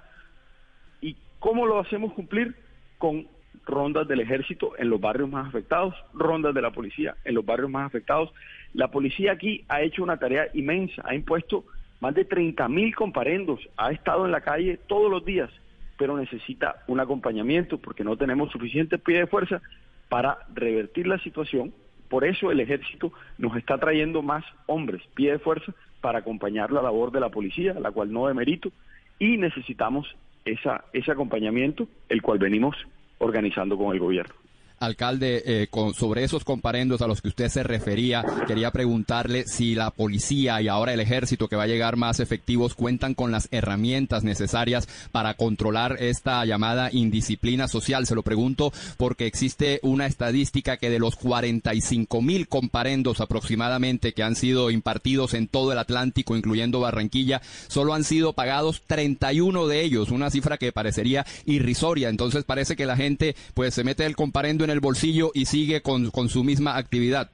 [1.00, 2.54] ¿Y cómo lo hacemos cumplir?
[2.98, 3.26] Con
[3.64, 7.70] rondas del ejército en los barrios más afectados, rondas de la policía en los barrios
[7.70, 8.32] más afectados.
[8.74, 11.64] La policía aquí ha hecho una tarea inmensa, ha impuesto
[12.00, 15.50] más de 30 mil comparendos, ha estado en la calle todos los días,
[15.98, 19.62] pero necesita un acompañamiento porque no tenemos suficiente pie de fuerza
[20.08, 21.72] para revertir la situación.
[22.08, 26.82] Por eso el ejército nos está trayendo más hombres, pie de fuerza, para acompañar la
[26.82, 28.70] labor de la policía, la cual no demerito,
[29.18, 32.76] y necesitamos esa, ese acompañamiento, el cual venimos
[33.18, 34.34] organizando con el gobierno.
[34.78, 39.74] Alcalde, eh, con, sobre esos comparendos a los que usted se refería, quería preguntarle si
[39.74, 43.48] la policía y ahora el ejército que va a llegar más efectivos cuentan con las
[43.50, 48.06] herramientas necesarias para controlar esta llamada indisciplina social.
[48.06, 54.22] Se lo pregunto porque existe una estadística que de los 45 mil comparendos aproximadamente que
[54.22, 59.82] han sido impartidos en todo el Atlántico, incluyendo Barranquilla, solo han sido pagados 31 de
[59.82, 62.10] ellos, una cifra que parecería irrisoria.
[62.10, 65.80] Entonces parece que la gente pues se mete el comparendo en el bolsillo y sigue
[65.80, 67.30] con, con su misma actividad.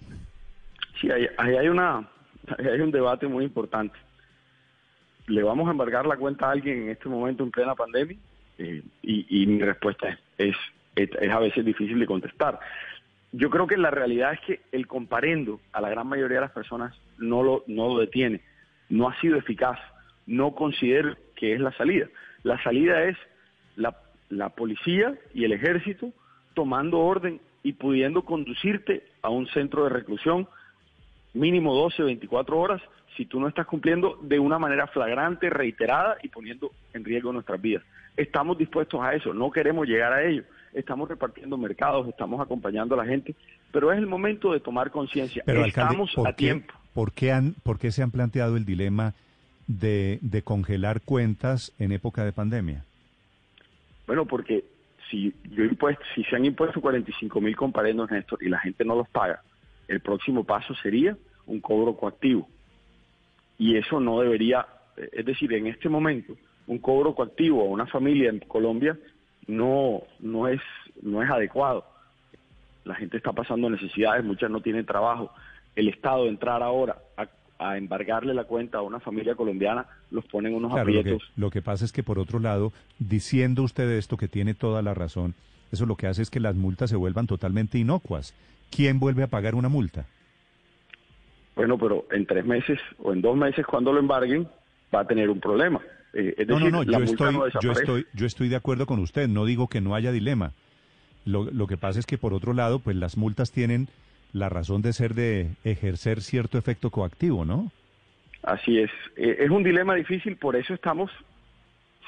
[1.01, 2.09] Sí, ahí, hay, una,
[2.59, 3.99] hay un debate muy importante.
[5.27, 8.17] ¿Le vamos a embargar la cuenta a alguien en este momento en plena pandemia?
[8.59, 10.55] Eh, y, mi respuesta es,
[10.95, 12.61] es, es a veces difícil de contestar.
[13.33, 16.53] Yo creo que la realidad es que el comparendo a la gran mayoría de las
[16.53, 18.43] personas no lo, no lo detiene,
[18.91, 19.79] no ha sido eficaz,
[20.27, 22.09] no considero que es la salida.
[22.43, 23.17] La salida es
[23.77, 23.97] la,
[24.29, 26.13] la policía y el ejército
[26.55, 30.49] tomando orden y pudiendo conducirte a un centro de reclusión
[31.35, 32.83] mínimo 12, 24 horas
[33.17, 37.61] si tú no estás cumpliendo de una manera flagrante, reiterada y poniendo en riesgo nuestras
[37.61, 37.83] vidas.
[38.17, 40.45] Estamos dispuestos a eso, no queremos llegar a ello.
[40.73, 43.35] Estamos repartiendo mercados, estamos acompañando a la gente,
[43.71, 45.45] pero es el momento de tomar conciencia.
[45.47, 46.73] Estamos a tiempo.
[46.95, 49.15] ¿por qué, han, ¿Por qué se han planteado el dilema
[49.67, 52.85] de, de congelar cuentas en época de pandemia?
[54.07, 54.65] Bueno, porque
[55.13, 58.97] si yo impuesto, si se han impuesto 45 mil comparendos, Néstor, y la gente no
[58.97, 59.43] los paga,
[59.87, 61.17] el próximo paso sería
[61.47, 62.49] un cobro coactivo.
[63.59, 64.67] Y eso no debería,
[64.97, 66.35] es decir, en este momento,
[66.67, 68.99] un cobro coactivo a una familia en Colombia
[69.47, 70.61] no, no, es,
[71.03, 71.85] no es adecuado.
[72.85, 75.31] La gente está pasando necesidades, muchas no tienen trabajo.
[75.77, 77.27] El Estado entrar ahora a
[77.63, 81.23] a embargarle la cuenta a una familia colombiana, los ponen unos aprietos.
[81.37, 84.95] Lo que, pasa es que, por otro lado, diciendo usted esto, que tiene toda la
[84.95, 85.35] razón,
[85.71, 88.35] eso lo que hace es que las multas se vuelvan totalmente inocuas.
[88.71, 90.07] ¿Quién vuelve a pagar una multa?
[91.55, 94.49] Bueno, pero en tres meses o en dos meses, cuando lo embarguen,
[94.95, 95.81] va a tener un problema.
[96.15, 99.45] Eh, no, no, no, yo estoy, yo, estoy, yo estoy de acuerdo con usted, no
[99.45, 100.53] digo que no haya dilema.
[101.25, 103.89] Lo, lo que pasa es que, por otro lado, pues las multas tienen
[104.33, 107.71] la razón de ser de ejercer cierto efecto coactivo, ¿no?
[108.43, 108.91] Así es.
[109.17, 111.11] Eh, es un dilema difícil, por eso estamos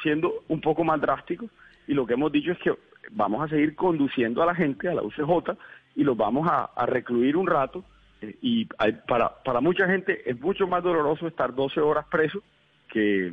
[0.03, 1.51] siendo un poco más drásticos
[1.86, 2.73] y lo que hemos dicho es que
[3.11, 5.57] vamos a seguir conduciendo a la gente a la UCJ
[5.97, 7.85] y los vamos a, recluir un rato
[8.20, 8.65] eh, y
[9.07, 12.43] para, para mucha gente es mucho más doloroso estar 12 horas preso
[12.89, 13.33] que,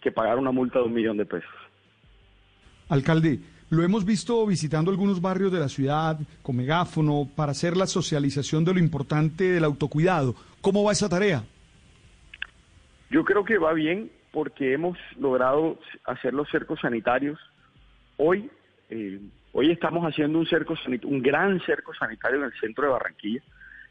[0.00, 1.50] que pagar una multa de un millón de pesos.
[2.88, 3.38] Alcalde,
[3.70, 8.64] lo hemos visto visitando algunos barrios de la ciudad con megáfono para hacer la socialización
[8.64, 10.34] de lo importante del autocuidado.
[10.60, 11.44] ¿Cómo va esa tarea?
[13.10, 17.38] Yo creo que va bien porque hemos logrado hacer los cercos sanitarios.
[18.16, 18.50] Hoy,
[18.90, 19.20] eh,
[19.52, 20.74] hoy estamos haciendo un cerco
[21.04, 23.42] un gran cerco sanitario en el centro de Barranquilla.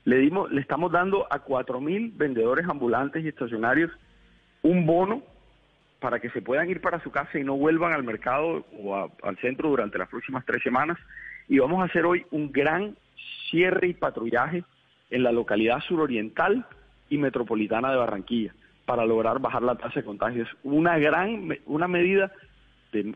[0.05, 3.91] Le dimos, le estamos dando a cuatro mil vendedores ambulantes y estacionarios
[4.63, 5.21] un bono
[5.99, 9.37] para que se puedan ir para su casa y no vuelvan al mercado o al
[9.37, 10.97] centro durante las próximas tres semanas.
[11.47, 12.95] Y vamos a hacer hoy un gran
[13.49, 14.63] cierre y patrullaje
[15.09, 16.65] en la localidad suroriental
[17.09, 18.53] y metropolitana de Barranquilla
[18.85, 20.49] para lograr bajar la tasa de contagios.
[20.63, 22.31] Una gran, una medida,
[22.91, 23.15] de,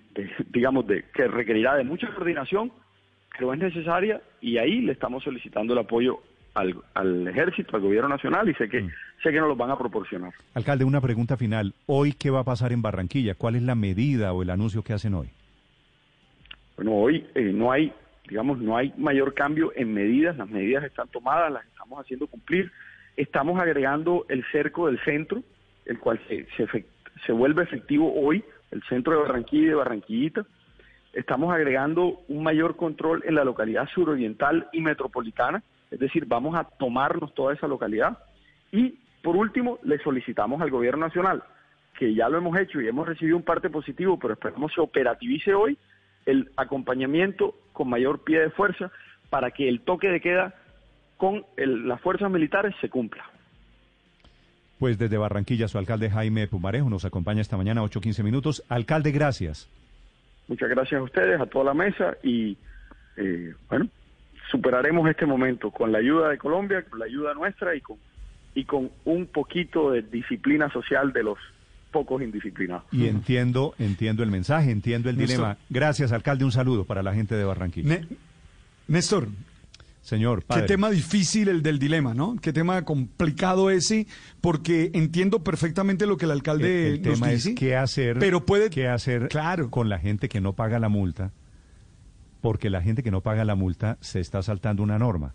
[0.50, 2.72] digamos, de, que requerirá de mucha coordinación,
[3.38, 6.22] pero es necesaria y ahí le estamos solicitando el apoyo
[6.54, 8.92] al, ejército, al gobierno nacional y sé que, mm.
[9.24, 10.34] sé que nos los van a proporcionar.
[10.54, 11.74] Alcalde, una pregunta final.
[11.86, 13.36] ¿Hoy qué va a pasar en Barranquilla?
[13.36, 15.30] ¿Cuál es la medida o el anuncio que hacen hoy?
[16.76, 17.94] Bueno, hoy eh, no hay,
[18.28, 20.38] digamos, no hay mayor cambio en medidas.
[20.38, 22.72] Las medidas están tomadas, las estamos haciendo cumplir.
[23.16, 25.44] Estamos agregando el cerco del centro,
[25.86, 26.86] el cual se, se,
[27.26, 30.46] se vuelve efectivo hoy, el centro de Barranquilla y de Barranquillita.
[31.14, 36.64] Estamos agregando un mayor control en la localidad suroriental y metropolitana es decir, vamos a
[36.64, 38.18] tomarnos toda esa localidad.
[38.72, 41.44] Y por último, le solicitamos al gobierno nacional,
[42.00, 45.53] que ya lo hemos hecho y hemos recibido un parte positivo, pero esperamos se operativice
[45.53, 45.78] hoy
[46.26, 48.92] el acompañamiento con mayor pie de fuerza
[49.30, 50.56] para que el toque de queda
[51.18, 53.24] con las fuerzas militares se cumpla.
[54.80, 58.64] Pues desde Barranquilla, su alcalde Jaime Pumarejo nos acompaña esta mañana, 8.15 minutos.
[58.68, 59.70] Alcalde, gracias.
[60.48, 62.58] Muchas gracias a ustedes, a toda la mesa y
[63.18, 63.88] eh, bueno,
[64.52, 67.98] superaremos este momento con la ayuda de Colombia, con la ayuda nuestra y con,
[68.54, 71.38] y con un poquito de disciplina social de los
[71.92, 72.84] pocos indisciplinados.
[72.92, 75.58] Y entiendo, entiendo el mensaje, entiendo el dilema.
[75.70, 76.46] Gracias, alcalde.
[76.46, 78.02] Un saludo para la gente de Barranquilla.
[78.88, 79.30] Néstor.
[80.02, 82.36] Señor, Qué tema difícil el del dilema, ¿no?
[82.42, 84.08] Qué tema complicado ese,
[84.42, 88.88] porque entiendo perfectamente lo que el alcalde el, tema es qué hacer, pero puede, qué
[88.88, 89.70] hacer claro.
[89.70, 91.32] con la gente que no paga la multa
[92.42, 95.34] porque la gente que no paga la multa se está saltando una norma.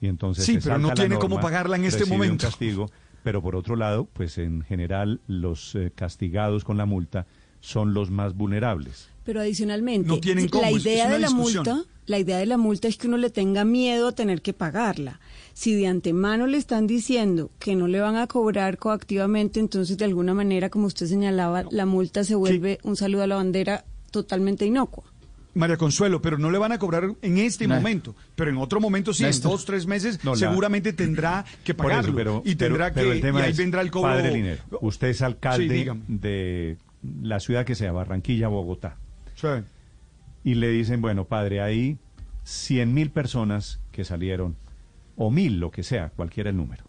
[0.00, 2.46] Y entonces Sí, pero no tiene cómo pagarla en este un momento.
[2.46, 2.90] castigo,
[3.22, 7.26] pero por otro lado, pues en general los eh, castigados con la multa
[7.60, 9.08] son los más vulnerables.
[9.24, 11.64] Pero adicionalmente, No tienen cómo, la es- es idea de la discusión.
[11.66, 14.52] multa, la idea de la multa es que uno le tenga miedo a tener que
[14.52, 15.18] pagarla.
[15.54, 20.04] Si de antemano le están diciendo que no le van a cobrar coactivamente, entonces de
[20.04, 24.64] alguna manera, como usted señalaba, la multa se vuelve un saludo a la bandera totalmente
[24.66, 25.04] inocua.
[25.56, 27.74] María Consuelo, pero no le van a cobrar en este No.
[27.76, 29.50] momento, pero en otro momento sí, Néstor.
[29.50, 32.14] en dos, tres meses, No, la- seguramente tendrá que eso, pagarlo.
[32.14, 34.10] pero, y tendrá pero- pero que, el tema y ahí es, vendrá el cobro.
[34.10, 36.76] Padre Linero, usted es alcalde de
[37.22, 38.96] la ciudad que sea, Barranquilla, Bogotá.
[39.34, 39.48] Sí.
[40.44, 41.98] y le dicen, bueno, padre, hay
[42.44, 44.56] 100 mil personas que salieron,
[45.16, 46.84] o mil, lo que sea, cualquiera el número,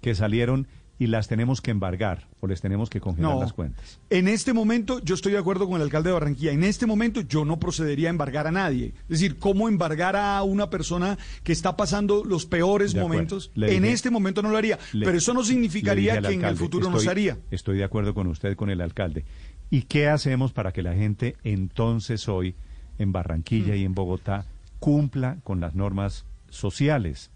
[0.00, 0.66] que salieron
[1.00, 3.40] y las tenemos que embargar o les tenemos que congelar No.
[3.40, 3.98] las cuentas.
[4.10, 6.52] En este momento, yo estoy de acuerdo con el alcalde de Barranquilla.
[6.52, 8.92] En este momento, yo no procedería a embargar a nadie.
[9.04, 13.50] Es decir, ¿cómo embargar a una persona que está pasando los peores De momentos?
[13.56, 14.78] En este momento no lo haría.
[14.92, 17.38] Le- pero eso no significaría que en el futuro no se haría.
[17.50, 19.24] Estoy de acuerdo con usted, con el alcalde.
[19.70, 22.54] ¿Y qué hacemos para que la gente entonces hoy
[22.98, 23.78] en Barranquilla Mm.
[23.78, 24.44] y en Bogotá
[24.80, 27.30] cumpla con las normas sociales?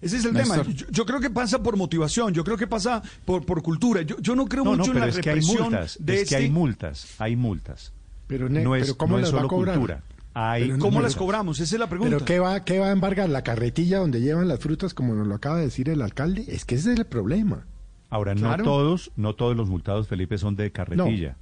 [0.00, 0.62] Ese es el Néstor.
[0.62, 0.74] tema.
[0.76, 4.02] Yo, yo creo que pasa por motivación, yo creo que pasa por, por cultura.
[4.02, 6.20] Yo, yo no creo No, no, mucho en la es que hay represión multas, de
[6.22, 7.92] es que hay este- multas, hay multas.
[8.26, 9.74] Pero, ne- no es, pero ¿cómo no es las va a solo cobrar?
[9.76, 10.02] cultura.
[10.36, 11.60] Hay Pero ¿Cómo no- las cobramos?
[11.60, 12.16] Esa es la pregunta.
[12.16, 13.28] ¿Pero qué va, qué va a embargar?
[13.28, 16.44] ¿La carretilla donde llevan las frutas, como nos lo acaba de decir el alcalde?
[16.48, 17.66] Es que ese es el problema.
[18.10, 18.58] Ahora, Claro.
[18.58, 21.36] no todos, no todos los multados, Felipe, son de carretilla.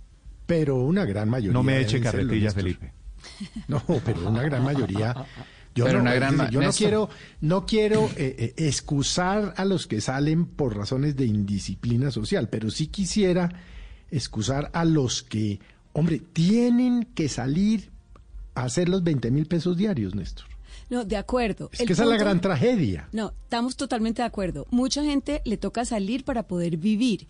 [0.46, 1.52] Pero una gran mayoría.
[1.54, 2.50] No me eche carretilla.
[2.50, 2.92] Felipe.
[3.68, 5.14] No, pero una gran mayoría.
[5.74, 7.08] Yo Pero no, una gran yo no quiero,
[7.40, 12.70] no quiero eh, eh, excusar a los que salen por razones de indisciplina social, pero
[12.70, 13.48] sí quisiera
[14.10, 15.60] excusar a los que,
[15.94, 17.90] hombre, tienen que salir
[18.54, 20.46] a hacer los 20 mil pesos diarios, Néstor.
[20.90, 21.70] No, de acuerdo.
[21.72, 23.08] Es El que esa es la gran tragedia.
[23.12, 24.66] No, estamos totalmente de acuerdo.
[24.70, 27.28] Mucha gente le toca salir para poder vivir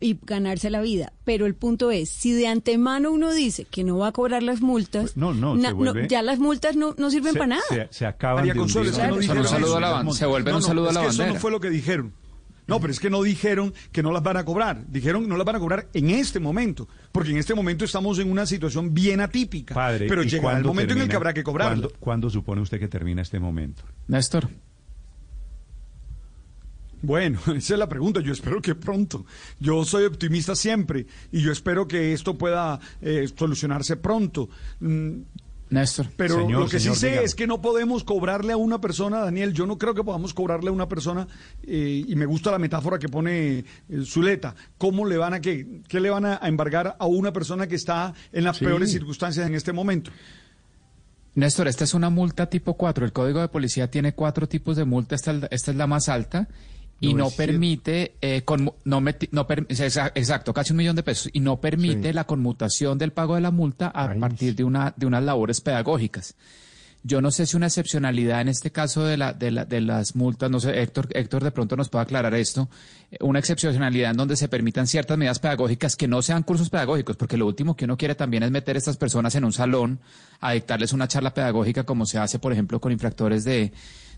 [0.00, 1.12] y ganarse la vida.
[1.24, 4.60] Pero el punto es, si de antemano uno dice que no va a cobrar las
[4.62, 7.48] multas, Pues no, no, na- se vuelve- ya las multas no, no sirven Se- para
[7.48, 7.62] nada.
[7.68, 10.52] Se, se acaban María de Consuelo, no dijeron un saludo a la ban- se vuelven
[10.52, 11.34] No, un no, saludo a es la que Eso bandera.
[11.34, 12.12] no fue lo que dijeron.
[12.66, 14.84] No, pero es que no dijeron que no las van a cobrar.
[14.86, 16.86] Dijeron que no las van a cobrar en este momento.
[17.10, 19.74] Porque en este momento estamos en una situación bien atípica.
[19.74, 21.88] Padre, pero ¿y llegará el momento en el que habrá que cobrarlo.
[21.88, 23.82] ¿Cuándo, cuándo supone usted que termina este momento?
[24.06, 24.48] Néstor.
[27.02, 28.20] Bueno, esa es la pregunta.
[28.20, 29.24] Yo espero que pronto.
[29.58, 34.48] Yo soy optimista siempre y yo espero que esto pueda eh, solucionarse pronto.
[34.80, 35.20] Mm,
[35.70, 36.08] Néstor.
[36.16, 37.24] Pero Señor, lo que señor, sí sé dígame.
[37.26, 40.68] es que no podemos cobrarle a una persona, Daniel, yo no creo que podamos cobrarle
[40.68, 41.28] a una persona,
[41.62, 43.64] eh, y me gusta la metáfora que pone eh,
[44.04, 47.76] Zuleta, ¿cómo le van a qué, qué le van a, embargar a una persona que
[47.76, 48.64] está en las Sí.
[48.64, 50.10] peores circunstancias en este momento?
[51.36, 53.04] Néstor, esta es una multa tipo 4.
[53.04, 55.14] El Código de Policía tiene cuatro tipos de multa.
[55.14, 56.48] Esta, esta es la más alta.
[57.02, 61.30] Y No permite, eh, conmu- no meti- no per- exacto, casi un millón de pesos,
[61.32, 62.12] y no permite Sí.
[62.12, 65.62] la conmutación del pago de la multa a Ay, partir de, una, de unas labores
[65.62, 66.34] pedagógicas.
[67.02, 70.14] Yo no sé si una excepcionalidad en este caso de, la, de, la- de las
[70.14, 72.68] multas, no sé, Héctor, Héctor de pronto nos puede aclarar esto,
[73.10, 77.16] eh, una excepcionalidad en donde se permitan ciertas medidas pedagógicas que no sean cursos pedagógicos,
[77.16, 80.00] porque lo último que uno quiere también es meter a estas personas en un salón
[80.40, 83.72] a dictarles una charla pedagógica como se hace, por ejemplo, con infractores de,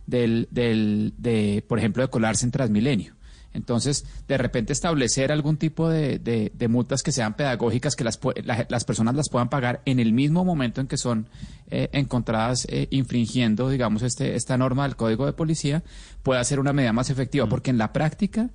[0.07, 3.15] del, del, de por ejemplo, de colarse en Transmilenio.
[3.55, 8.19] Entonces, de repente establecer algún tipo de, de- de multas que sean pedagógicas, que las,
[8.45, 11.29] la- las personas las puedan pagar en el mismo momento en que son
[11.71, 15.83] eh, encontradas eh, infringiendo, digamos, este, esta norma del Código de Policía,
[16.23, 18.49] puede ser una medida más efectiva, porque en la práctica,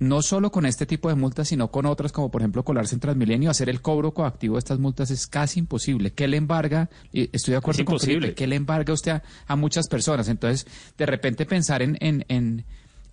[0.00, 3.00] no solo con este tipo de multas, sino con otras, como por ejemplo colarse en
[3.00, 6.12] Transmilenio, hacer el cobro coactivo de estas multas es casi imposible.
[6.12, 6.88] ¿Qué le embarga?
[7.12, 8.20] Y estoy de acuerdo Es con imposible.
[8.20, 10.28] Felipe, ¿qué le embarga usted a, a muchas personas?
[10.28, 12.64] Entonces, de repente pensar en, en, en,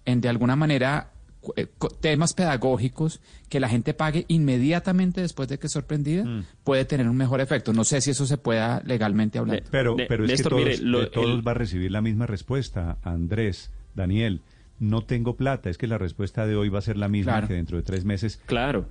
[0.06, 1.12] en de alguna manera
[1.56, 1.68] eh,
[2.02, 7.18] temas pedagógicos que la gente pague inmediatamente después de que es sorprendida puede tener un
[7.18, 7.74] mejor efecto.
[7.74, 9.64] No sé si eso se pueda legalmente hablar.
[9.72, 12.02] Pero, pero es Néstor, que todos, mire, lo- de todos el- va a recibir la
[12.02, 12.98] misma respuesta.
[13.04, 14.42] Andrés, Daniel,
[14.80, 15.70] no tengo plata.
[15.70, 17.48] Es que la respuesta de hoy va a ser la misma Claro.
[17.48, 18.40] que dentro de tres meses.
[18.45, 18.86] Claro.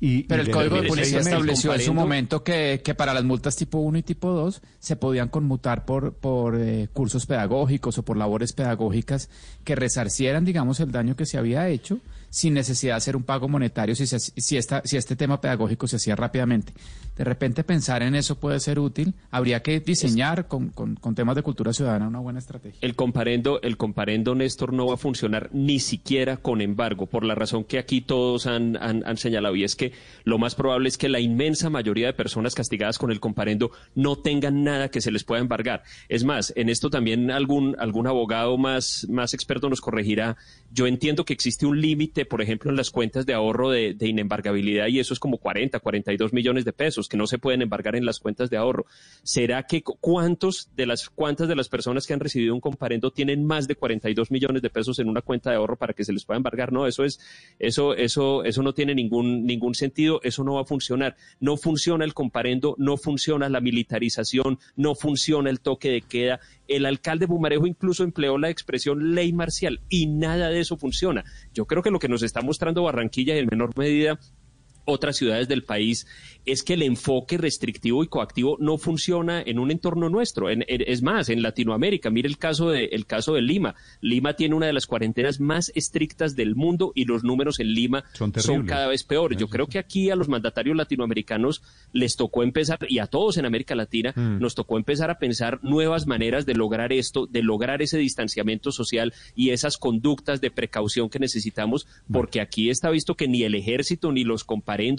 [0.00, 3.24] Y, Pero y el Código de Policía estableció en su momento que, que para las
[3.24, 8.02] multas tipo 1 y tipo 2 se podían conmutar por, por eh, cursos pedagógicos o
[8.04, 9.30] por labores pedagógicas
[9.62, 12.00] que resarcieran, digamos, el daño que se había hecho
[12.34, 15.96] sin necesidad de hacer un pago monetario si, si, esta, si este tema pedagógico se
[15.96, 16.72] hacía rápidamente.
[17.16, 19.14] De repente pensar en eso puede ser útil.
[19.30, 20.72] Habría que diseñar con,
[21.14, 22.80] temas de cultura ciudadana una buena estrategia.
[22.80, 27.36] El comparendo, el comparendo, Néstor, no va a funcionar ni siquiera con embargo, por la
[27.36, 29.92] razón que aquí todos han, han, señalado, y es que
[30.24, 34.16] lo más probable es que la inmensa mayoría de personas castigadas con el comparendo no
[34.16, 35.84] tengan nada que se les pueda embargar.
[36.08, 40.36] Es más, en esto también algún, algún abogado más, más experto nos corregirá.
[40.74, 44.08] Yo entiendo que existe un límite, por ejemplo, en las cuentas de ahorro de, de
[44.08, 47.94] inembargabilidad, y eso es como 40, 42 millones de pesos que no se pueden embargar
[47.94, 48.84] en las cuentas de ahorro.
[49.22, 53.44] ¿Será que cuántos de las cuántas de las personas que han recibido un comparendo tienen
[53.44, 56.24] más de 42 millones de pesos en una cuenta de ahorro para que se les
[56.24, 56.72] pueda embargar?
[56.72, 57.20] No, eso es
[57.60, 61.14] eso eso eso no tiene ningún ningún sentido, eso no va a funcionar.
[61.38, 66.40] No funciona el comparendo, no funciona la militarización, no funciona el toque de queda.
[66.68, 71.24] El alcalde Bumarejo incluso empleó la expresión ley marcial y nada de eso funciona.
[71.52, 74.18] Yo creo que lo que nos está mostrando Barranquilla en menor medida
[74.84, 76.06] otras ciudades del país
[76.46, 80.48] es que el enfoque restrictivo y coactivo no funciona en un entorno nuestro.
[80.50, 83.74] es más, en Latinoamérica, mire el caso, de, el caso de Lima.
[84.00, 88.04] Lima tiene una de las cuarentenas más estrictas del mundo y los números en Lima
[88.12, 89.38] son, cada vez peores.
[89.38, 93.46] Yo creo que aquí a los mandatarios latinoamericanos les tocó empezar, y a todos en
[93.46, 94.38] América Latina, mm.
[94.38, 99.14] nos tocó empezar a pensar nuevas maneras de lograr esto, de lograr ese distanciamiento social
[99.34, 104.12] y esas conductas de precaución que necesitamos, porque aquí está visto que ni el ejército,
[104.12, 104.44] ni los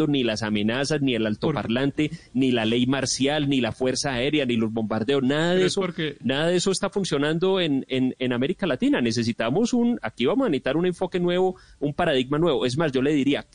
[0.08, 4.56] ni las amenazas, ni el altoparlante, ni la ley marcial, ni la fuerza aérea, ni
[4.56, 5.82] los bombardeos, nada de eso,
[6.22, 9.02] nada de eso está funcionando en, en, América Latina.
[9.02, 12.66] Necesitamos un, aquí vamos a necesitar un enfoque nuevo, un paradigma nuevo.
[12.66, 13.46] Es más, yo le diría,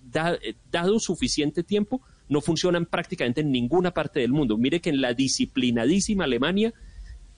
[0.70, 4.56] dado suficiente tiempo, no funcionan prácticamente en ninguna parte del mundo.
[4.56, 6.72] Mire que en la disciplinadísima Alemania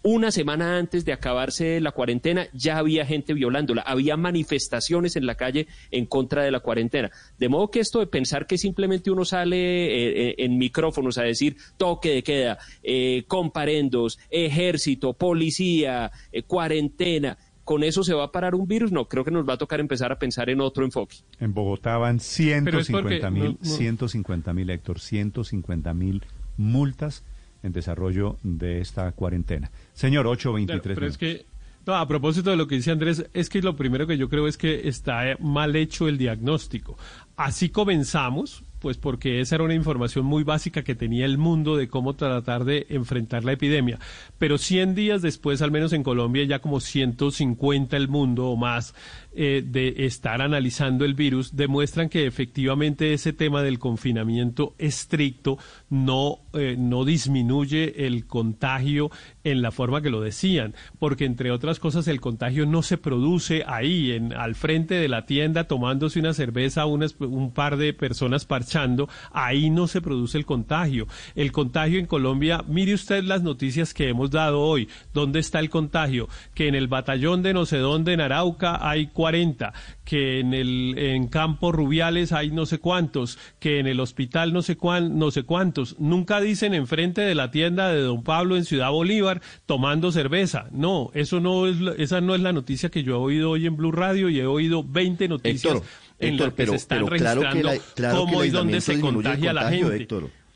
[0.02, 5.36] una semana antes de acabarse la cuarentena ya había gente violándola, había manifestaciones en la
[5.36, 7.10] calle en contra de la cuarentena.
[7.38, 11.22] De modo que esto de pensar que simplemente uno sale eh, eh, en micrófonos a
[11.22, 16.10] decir toque de queda, eh, comparendos, ejército, policía,
[16.46, 18.90] cuarentena, ¿con eso se va a parar un virus?
[18.90, 21.18] No, creo que nos va a tocar empezar a pensar en otro enfoque.
[21.38, 26.24] En Bogotá van 150 mil, 150 mil, Héctor, 150 mil
[26.56, 27.24] multas
[27.62, 29.70] en desarrollo de esta cuarentena.
[29.92, 30.94] Señor, 823.
[30.94, 31.46] pero es que,
[31.86, 34.46] no, a propósito de lo que dice Andrés, es que lo primero que yo creo
[34.46, 36.96] es que está mal hecho el diagnóstico.
[37.36, 41.88] Así comenzamos, pues porque esa era una información muy básica que tenía el mundo de
[41.88, 43.98] cómo tratar de enfrentar la epidemia.
[44.38, 48.94] Pero 100 días después, al menos en Colombia, ya como 150 el mundo o más
[49.34, 56.40] eh, de estar analizando el virus, demuestran que efectivamente ese tema del confinamiento estricto no,
[56.52, 59.10] eh, no disminuye el contagio
[59.44, 63.64] en la forma que lo decían, porque entre otras cosas el contagio no se produce
[63.66, 69.08] ahí, en, al frente de la tienda, tomándose una cerveza, un par de personas parchando,
[69.32, 71.06] ahí no se produce el contagio.
[71.34, 75.70] El contagio en Colombia, mire usted las noticias que hemos dado hoy, ¿dónde está el
[75.70, 76.28] contagio?
[76.54, 79.72] Que en el batallón de no sé dónde, en Arauca, hay 40,
[80.04, 84.62] que en el en Campo Rubiales hay no sé cuántos, que en el hospital no
[84.62, 85.94] sé cuán, no sé cuántos.
[86.00, 90.66] Nunca dicen enfrente de la tienda de Don Pablo en Ciudad Bolívar tomando cerveza.
[90.72, 93.76] No, eso no es esa no es la noticia que yo he oído hoy en
[93.76, 95.80] Blue Radio y he oído 20 noticias
[96.18, 97.70] en las que se están registrando
[98.10, 100.08] cómo y dónde se contagia la gente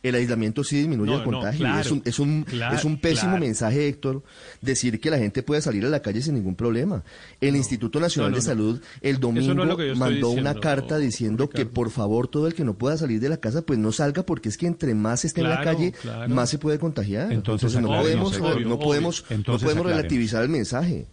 [0.08, 1.66] el aislamiento sí disminuye el contagio.
[1.78, 4.22] es, un, es, un, es un pésimo mensaje, Héctor,
[4.60, 7.02] decir que la gente puede salir a la calle sin ningún problema.
[7.40, 12.46] El Instituto Nacional de Salud el domingo mandó una carta diciendo que por favor todo
[12.46, 14.94] el que no pueda salir de la casa pues no salga porque es que entre
[14.94, 15.92] más esté en la calle
[16.28, 17.32] más se puede contagiar.
[17.32, 21.06] Entonces, no, podemos, no, podemos, no podemos relativizar el mensaje.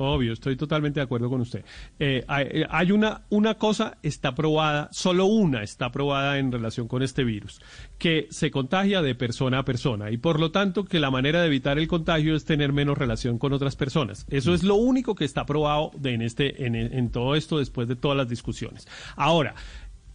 [0.00, 1.64] Obvio, estoy totalmente de acuerdo con usted.
[1.98, 7.02] Eh, eh, hay, una, una cosa está probada, solo una está probada en relación con
[7.02, 7.60] este virus,
[7.98, 11.48] que se contagia de persona a persona y por lo tanto que la manera de
[11.48, 14.24] evitar el contagio es tener menos relación con otras personas.
[14.30, 17.96] Eso es lo único que está probado en, este, en, en todo esto después de
[17.96, 18.88] todas las discusiones.
[19.16, 19.54] Ahora,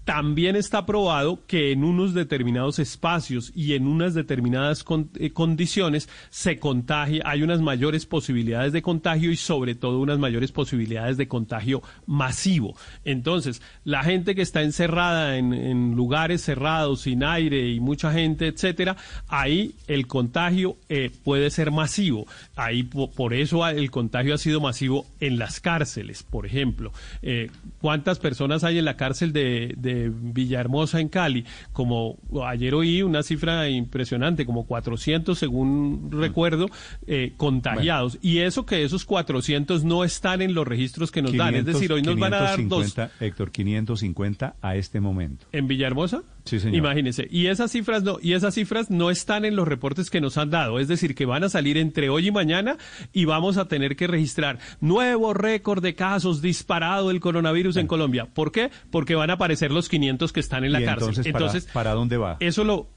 [0.06, 4.85] también está probado que en unos determinados espacios y en unas determinadas
[5.19, 10.51] eh, condiciones se contagia, hay unas mayores posibilidades de contagio y sobre todo unas mayores
[10.51, 12.77] posibilidades de contagio masivo.
[13.03, 18.98] Entonces, la gente que está encerrada en, lugares cerrados, sin aire y mucha gente, etcétera,
[19.27, 22.27] ahí el contagio eh, puede ser masivo.
[22.56, 26.92] Ahí por eso el contagio ha sido masivo en las cárceles, por ejemplo.
[27.24, 27.50] Eh,
[27.82, 33.24] ¿Cuántas personas hay en la cárcel de eh, Villahermosa en Cali, como ayer oí una
[33.24, 36.68] cifra impresionante, como 400 según recuerdo,
[37.08, 38.18] eh, contagiados.
[38.22, 41.56] Y eso que esos 400 no están en los registros que nos dan.
[41.56, 42.96] Es decir, hoy nos van a dar dos.
[43.20, 45.46] Héctor, 550 a este momento.
[45.52, 46.24] ¿En Villahermosa?
[46.46, 46.76] Sí, señor.
[46.76, 47.28] Imagínese.
[47.30, 50.52] Y esas cifras no, y esas cifras no están en los reportes que nos han
[50.52, 50.80] dado.
[50.80, 52.78] Es decir, que van a salir entre hoy y mañana
[53.12, 58.28] y vamos a tener que registrar nuevo récord de casos disparado del coronavirus en Colombia.
[58.34, 58.70] ¿Por qué?
[58.92, 61.10] Porque van a aparecer los 500 que están en la cárcel.
[61.10, 62.38] Entonces, entonces ¿para, dónde va?
[62.40, 62.90] Eso lo,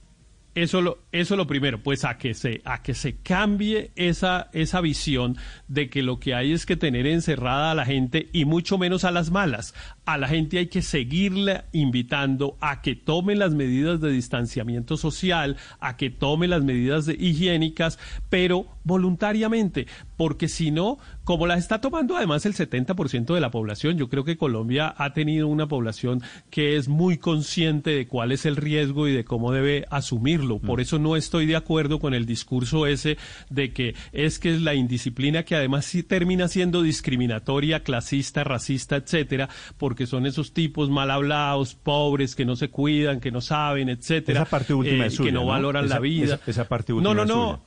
[0.55, 4.81] eso lo, eso lo primero, pues a que se, a que se cambie esa, esa
[4.81, 5.37] visión
[5.69, 9.05] de que lo que hay es que tener encerrada a la gente y mucho menos
[9.05, 9.75] a las malas.
[10.09, 15.59] A la gente hay que seguirle invitando a que tome las medidas de distanciamiento social,
[15.81, 17.99] a que tome las medidas de higiénicas,
[18.31, 23.99] pero voluntariamente, porque si no, como las está tomando además el 70% de la población,
[23.99, 28.47] yo creo que Colombia ha tenido una población que es muy consciente de cuál es
[28.47, 30.59] el riesgo y de cómo debe asumirlo.
[30.59, 33.19] Por eso no estoy de acuerdo con el discurso ese
[33.51, 38.97] de que es que es la indisciplina que además sí termina siendo discriminatoria, clasista, racista,
[38.97, 43.89] etcétera, porque son esos tipos mal hablados, pobres, que no se cuidan, que no saben,
[43.89, 46.37] etcétera, esa parte última eh, es suya, que no, valoran la vida.
[46.37, 47.51] Esa, esa parte última no, no, es no.
[47.59, 47.61] suya.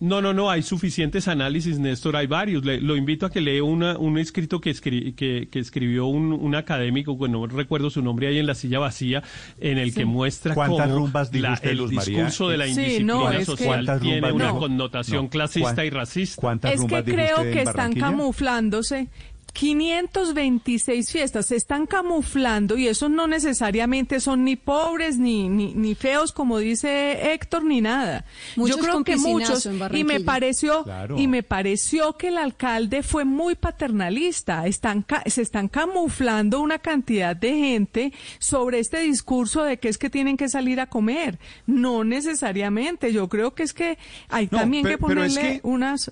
[0.00, 2.64] No, no, no, hay suficientes análisis, Néstor, hay varios.
[2.64, 6.32] Le- lo invito a que lea una, un escrito que, escri- que, que escribió un,
[6.32, 9.24] un académico, bueno, no recuerdo su nombre ahí en la silla vacía,
[9.58, 12.14] en el que muestra ¿Cuántas cómo rumbas la- usted, el Luz María?
[12.16, 15.30] discurso de la Sí, indisciplina no, es que- social ¿Cuántas tiene una connotación No.
[15.30, 16.40] clasista ¿Cuán- y racista.
[16.40, 19.08] ¿Cuántas Es que rumbas creo que están camuflándose.
[19.58, 25.94] 526 fiestas se están camuflando y esos no necesariamente son ni pobres ni, ni, ni
[25.94, 28.24] feos como dice Héctor ni nada.
[28.56, 31.18] Muchos Yo creo que muchos y me pareció Claro.
[31.18, 34.66] y me pareció que el alcalde fue muy paternalista.
[34.66, 39.98] Están ca- se están camuflando una cantidad de gente sobre este discurso de que es
[39.98, 41.38] que tienen que salir a comer.
[41.66, 43.12] No necesariamente.
[43.12, 46.10] Yo creo que es que hay No, también que es ponerle que- unas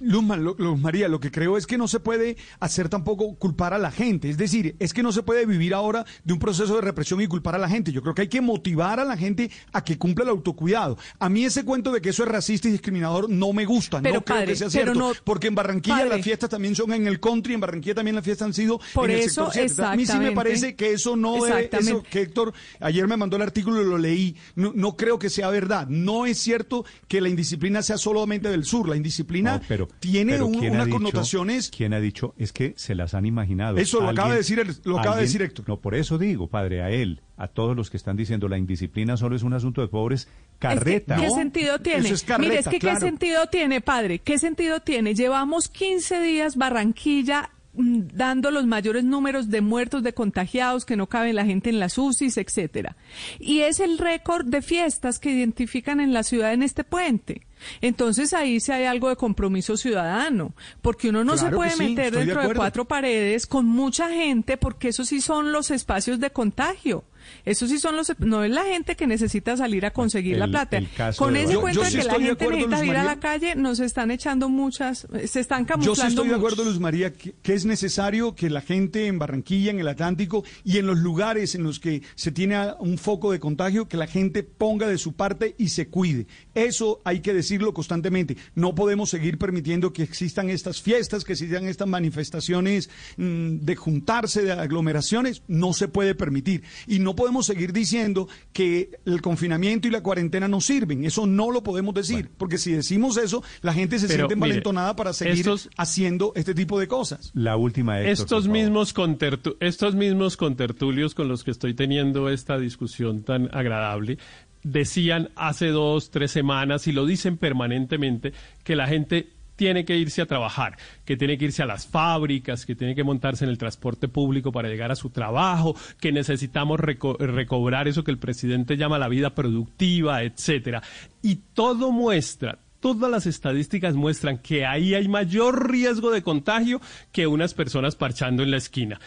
[0.00, 0.24] Luz,
[0.58, 3.90] Luz María, lo que creo es que no se puede hacer tampoco culpar a la
[3.90, 4.28] gente.
[4.28, 7.26] Es decir, es que no se puede vivir ahora de un proceso de represión y
[7.26, 7.92] culpar a la gente.
[7.92, 10.98] Yo creo que hay que motivar a la gente a que cumpla el autocuidado.
[11.18, 14.00] A mí ese cuento de que eso es racista y discriminador no me gusta.
[14.02, 14.98] Pero, no creo que sea pero cierto.
[14.98, 16.10] no- porque en Barranquilla padre.
[16.10, 19.10] las fiestas también son en el country, en Barranquilla también las fiestas han sido Por
[19.10, 19.82] en el eso, sector 7.
[19.82, 21.90] A mí sí me parece que eso no debe, Exactamente.
[21.92, 24.36] eso que Héctor ayer me mandó el artículo y lo leí.
[24.54, 25.86] No, no creo que sea verdad.
[25.88, 28.88] No es cierto que la indisciplina sea solamente del sur.
[28.88, 31.70] La indisciplina No, pero, tiene pero un- ¿quién ha unas dicho- connotaciones.
[31.70, 32.34] ¿Quién ha dicho?
[32.36, 33.76] Es que se las han imaginado.
[33.78, 35.68] Eso lo acaba de decir el- lo acaba de decir Héctor.
[35.68, 39.16] No, por eso digo, padre, a él, a todos los que están diciendo la indisciplina
[39.16, 41.16] solo es un asunto de pobres, Es que, carreta.
[41.16, 42.00] ¿Qué sentido tiene?
[42.06, 42.98] eso es carreta, Mire, es que claro.
[43.00, 44.18] ¿qué sentido tiene, padre?
[44.20, 45.14] ¿Qué sentido tiene?
[45.14, 51.32] Llevamos 15 días Barranquilla dando los mayores números de muertos, de contagiados, que no cabe
[51.32, 52.96] la gente en las UCIs, etcétera.
[53.38, 57.42] Y es el récord de fiestas que identifican en la ciudad en este puente.
[57.80, 61.78] Entonces ahí sí hay algo de compromiso ciudadano, porque uno no se Claro puede sí,
[61.78, 62.60] meter de dentro de, acuerdo.
[62.60, 67.04] cuatro paredes con mucha gente, porque esos sí son los espacios de contagio.
[67.44, 70.80] Eso sí son los, no es la gente que necesita salir a conseguir la plata.
[71.16, 73.20] Con ese cuento Yo- yo sí que la gente acuerdo, necesita Luz ir a la
[73.20, 75.94] calle, nos están echando muchas, se están Yo camuflando.
[76.02, 79.70] sí estoy de acuerdo, Luz María, que, que es necesario que la gente en Barranquilla,
[79.70, 83.40] en el Atlántico y en los lugares en los que se tiene un foco de
[83.40, 86.26] contagio, que la gente ponga de su parte y se cuide.
[86.54, 88.36] Eso hay que decirlo constantemente.
[88.54, 94.42] No podemos seguir permitiendo que existan estas fiestas, que existan estas manifestaciones mm, de juntarse,
[94.42, 95.42] de aglomeraciones.
[95.48, 96.62] No se puede permitir.
[96.86, 101.04] Y no podemos seguir diciendo que el confinamiento y la cuarentena no sirven.
[101.04, 102.30] Eso no lo podemos decir.
[102.38, 106.32] Porque si decimos eso, la gente se Pero, siente mire, envalentonada para seguir estos- haciendo
[106.36, 107.30] este tipo de cosas.
[107.34, 112.58] La última, Héctor, estos mismos contertu- estos mismos contertulios con los que estoy teniendo esta
[112.58, 114.18] discusión tan agradable
[114.62, 118.32] decían hace dos tres semanas y lo dicen permanentemente
[118.64, 122.66] que la gente tiene que irse a trabajar, que tiene que irse a las fábricas,
[122.66, 126.78] que tiene que montarse en el transporte público para llegar a su trabajo, que necesitamos
[126.78, 130.82] reco- recobrar eso que el presidente llama la vida productiva, etcétera.
[131.22, 137.26] Y todo muestra, todas las estadísticas muestran que ahí hay mayor riesgo de contagio que
[137.26, 139.00] unas personas parchando en la esquina.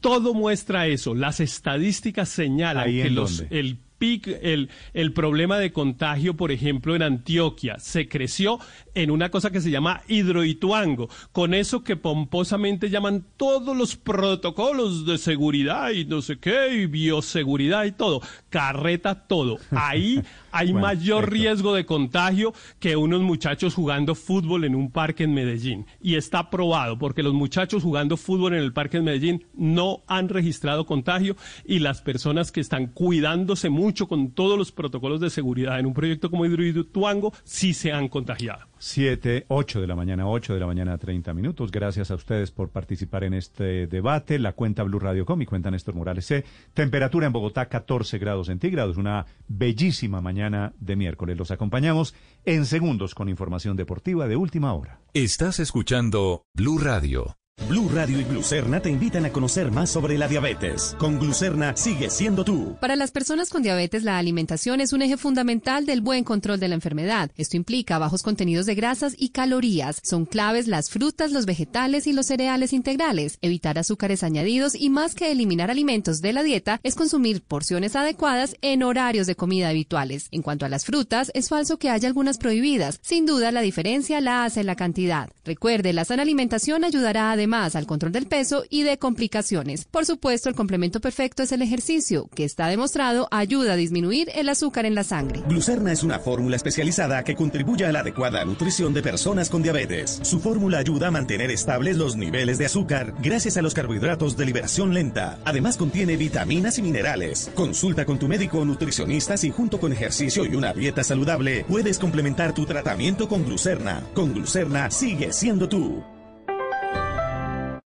[0.00, 1.14] Todo muestra eso.
[1.14, 3.58] Las estadísticas señalan ¿Ahí que los, dónde?
[3.58, 8.58] el pic, el, el problema de contagio, por ejemplo, en Antioquia se creció
[8.96, 15.04] en una cosa que se llama hidroituango, con eso que pomposamente llaman todos los protocolos
[15.04, 19.58] de seguridad y no sé qué, y bioseguridad y todo, carreta todo.
[19.70, 25.24] Ahí hay Bueno, mayor riesgo de contagio que unos muchachos jugando fútbol en un parque
[25.24, 25.86] en Medellín.
[26.00, 30.30] Y está probado, porque los muchachos jugando fútbol en el parque en Medellín no han
[30.30, 35.78] registrado contagio y las personas que están cuidándose mucho con todos los protocolos de seguridad
[35.78, 38.66] en un proyecto como Hidroituango sí se han contagiado.
[38.78, 41.70] 7, 8 de la mañana, 8 de la mañana, 30 minutos.
[41.70, 44.38] Gracias a ustedes por participar en este debate.
[44.38, 46.44] La cuenta Blue Radio Com y cuenta Néstor Morales C.
[46.74, 48.96] Temperatura en Bogotá, 14 grados centígrados.
[48.96, 51.36] Una bellísima mañana de miércoles.
[51.36, 52.14] Los acompañamos
[52.44, 55.00] en segundos con información deportiva de última hora.
[55.14, 57.36] Estás escuchando Blue Radio.
[57.68, 60.94] Blue Radio y Glucerna te invitan a conocer más sobre la diabetes.
[61.00, 62.76] Con Glucerna sigue siendo tú.
[62.80, 66.68] Para las personas con diabetes, la alimentación es un eje fundamental del buen control de
[66.68, 67.30] la enfermedad.
[67.36, 70.00] Esto implica bajos contenidos de grasas y calorías.
[70.04, 73.38] Son claves las frutas, los vegetales y los cereales integrales.
[73.40, 78.54] Evitar azúcares añadidos y más que eliminar alimentos de la dieta es consumir porciones adecuadas
[78.60, 80.28] en horarios de comida habituales.
[80.30, 83.00] En cuanto a las frutas, es falso que haya algunas prohibidas.
[83.02, 85.30] Sin duda, la diferencia la hace la cantidad.
[85.44, 89.84] Recuerde, la sana alimentación ayudará además al control del peso y de complicaciones.
[89.84, 94.48] Por supuesto, el complemento perfecto es el ejercicio, que está demostrado ayuda a disminuir el
[94.48, 95.42] azúcar en la sangre.
[95.48, 100.18] Glucerna es una fórmula especializada que contribuye a la adecuada nutrición de personas con diabetes.
[100.22, 104.46] Su fórmula ayuda a mantener estables los niveles de azúcar gracias a los carbohidratos de
[104.46, 105.38] liberación lenta.
[105.44, 107.52] Además contiene vitaminas y minerales.
[107.54, 112.00] Consulta con tu médico o nutricionista si junto con ejercicio y una dieta saludable puedes
[112.00, 114.02] complementar tu tratamiento con Glucerna.
[114.14, 116.15] Con Glucerna sigue siendo tú.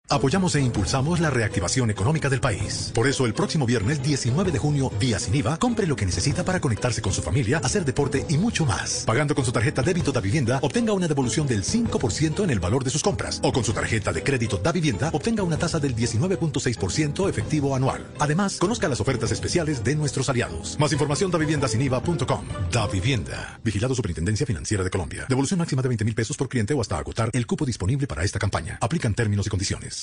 [0.08, 2.92] Apoyamos e impulsamos la reactivación económica del país.
[2.94, 6.46] Por eso, el próximo viernes 19 de junio, día sin IVA, compre lo que necesita
[6.46, 9.04] para conectarse con su familia, hacer deporte y mucho más.
[9.08, 12.84] Pagando con su tarjeta débito da vivienda, obtenga una devolución del 5% en el valor
[12.84, 13.40] de sus compras.
[13.42, 18.06] O con su tarjeta de crédito da vivienda, obtenga una tasa del 19.6% efectivo anual.
[18.20, 20.78] Además, conozca las ofertas especiales de nuestros aliados.
[20.80, 22.46] Más información da viviendasiniva.com.
[22.72, 23.60] Da Vivienda.
[23.64, 25.26] Vigilado Superintendencia Financiera de Colombia.
[25.28, 28.24] Devolución máxima de 20 mil pesos por cliente o hasta agotar el cupo disponible para
[28.24, 28.78] esta campaña.
[28.82, 29.95] Aplican términos y condiciones.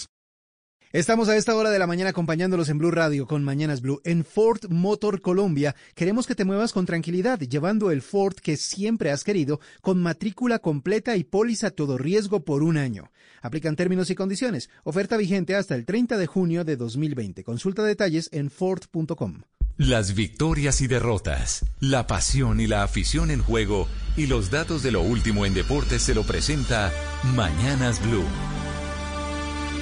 [0.92, 4.02] Estamos a esta hora de la mañana acompañándolos en Blue Radio con Mañanas Blue.
[4.04, 9.10] En Ford Motor Colombia queremos que te muevas con tranquilidad, llevando el Ford que siempre
[9.10, 13.10] has querido, con matrícula completa y póliza todo riesgo por un año.
[13.40, 14.68] Aplican términos y condiciones.
[14.84, 17.42] Oferta vigente hasta el 30 de junio de 2020.
[17.42, 19.44] Consulta detalles en Ford.com.
[19.78, 24.92] Las victorias y derrotas, la pasión y la afición en juego y los datos de
[24.92, 26.92] lo último en deportes se lo presenta
[27.34, 28.26] Mañanas Blue.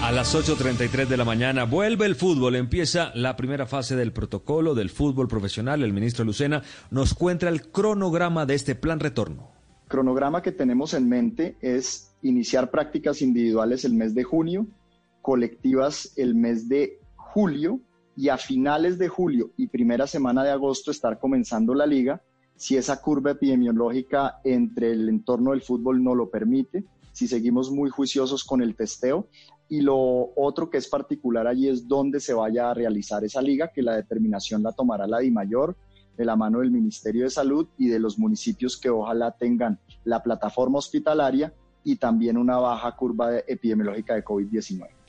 [0.02, 4.74] A las 8.33 de la mañana vuelve el fútbol, empieza la primera fase del protocolo
[4.74, 5.82] del fútbol profesional.
[5.82, 9.50] El ministro Lucena nos cuenta el cronograma de este plan retorno.
[9.88, 14.66] cronograma que tenemos en mente es iniciar prácticas individuales el mes de junio,
[15.20, 17.80] colectivas el mes de julio
[18.16, 22.22] y a finales de julio y primera semana de agosto estar comenzando la liga
[22.60, 27.88] si esa curva epidemiológica entre el entorno del fútbol no lo permite, si seguimos muy
[27.88, 29.28] juiciosos con el testeo.
[29.70, 33.68] Y lo otro que es particular allí es dónde se vaya a realizar esa liga,
[33.72, 35.76] que la determinación la tomará la DIMAYOR
[36.18, 40.22] de la mano del Ministerio de Salud y de los municipios que ojalá tengan la
[40.22, 44.99] plataforma hospitalaria y también una baja curva de- epidemiológica de COVID-19.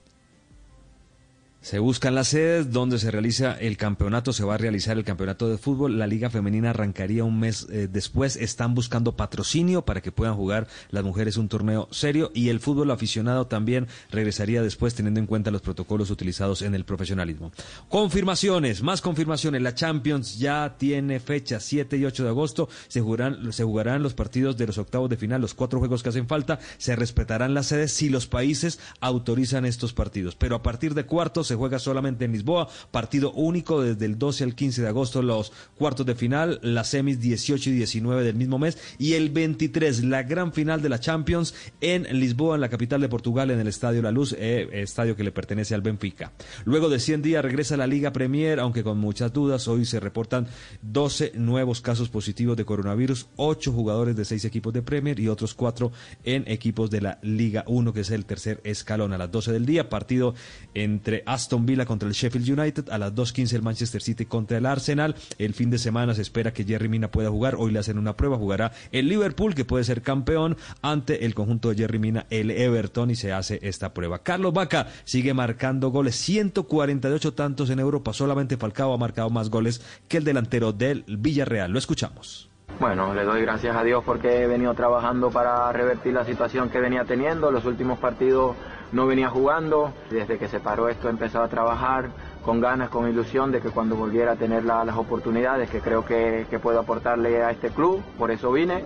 [1.62, 5.48] Se buscan las sedes donde se realiza el campeonato, se va a realizar el campeonato
[5.48, 6.00] de fútbol.
[6.00, 8.36] La liga femenina arrancaría un mes eh, después.
[8.36, 12.90] Están buscando patrocinio para que puedan jugar las mujeres un torneo serio y el fútbol
[12.90, 17.52] aficionado también regresaría después teniendo en cuenta los protocolos utilizados en el profesionalismo.
[17.90, 19.62] Confirmaciones, más confirmaciones.
[19.62, 22.70] La Champions ya tiene fecha 7 y 8 de agosto.
[22.88, 26.10] Se jugarán, se jugarán los partidos de los octavos de final, los cuatro juegos que
[26.10, 26.58] hacen falta.
[26.80, 30.36] Se respetarán las sedes si los países autorizan estos partidos.
[30.36, 34.46] Pero a partir de cuartos se juega solamente en Lisboa, partido único desde el 12
[34.46, 38.58] al 15 de agosto los cuartos de final, las semis 18 y 19 del mismo
[38.58, 43.02] mes y el 23 la gran final de la Champions en Lisboa, en la capital
[43.02, 46.32] de Portugal, en el Estadio La Luz, eh, estadio que le pertenece al Benfica.
[46.64, 50.48] Luego de 100 días regresa la Liga Premier, aunque con muchas dudas, hoy se reportan
[50.84, 55.54] 12 nuevos casos positivos de coronavirus, 8 jugadores de 6 equipos de Premier y otros
[55.54, 55.92] 4
[56.24, 59.66] en equipos de la Liga 1, que es el tercer escalón a las 12 del
[59.66, 60.34] día, partido
[60.74, 64.66] entre Aston Villa contra el Sheffield United, a las 2.15 el Manchester City contra el
[64.66, 65.16] Arsenal.
[65.38, 67.56] El fin de semana se espera que Jerry Mina pueda jugar.
[67.57, 71.70] Hoy le hacen una prueba, jugará el Liverpool, que puede ser campeón, ante el conjunto
[71.70, 74.20] de Jerry Mina, el Everton, y se hace esta prueba.
[74.20, 78.14] Carlos Vaca sigue marcando goles, 148 tantos en Europa.
[78.14, 81.72] Solamente Falcao ha marcado más goles que el delantero del Villarreal.
[81.72, 82.52] Lo escuchamos.
[82.80, 86.80] Bueno, le doy gracias a Dios porque he venido trabajando para revertir la situación que
[86.80, 87.52] venía teniendo.
[87.52, 88.56] Los últimos partidos
[88.91, 89.93] no venía jugando.
[90.09, 92.09] Desde que se paró esto he empezado a trabajar
[92.43, 96.45] con ganas, con ilusión de que cuando volviera a tener las oportunidades que creo que,
[96.61, 98.84] puedo aportarle a este club, por eso vine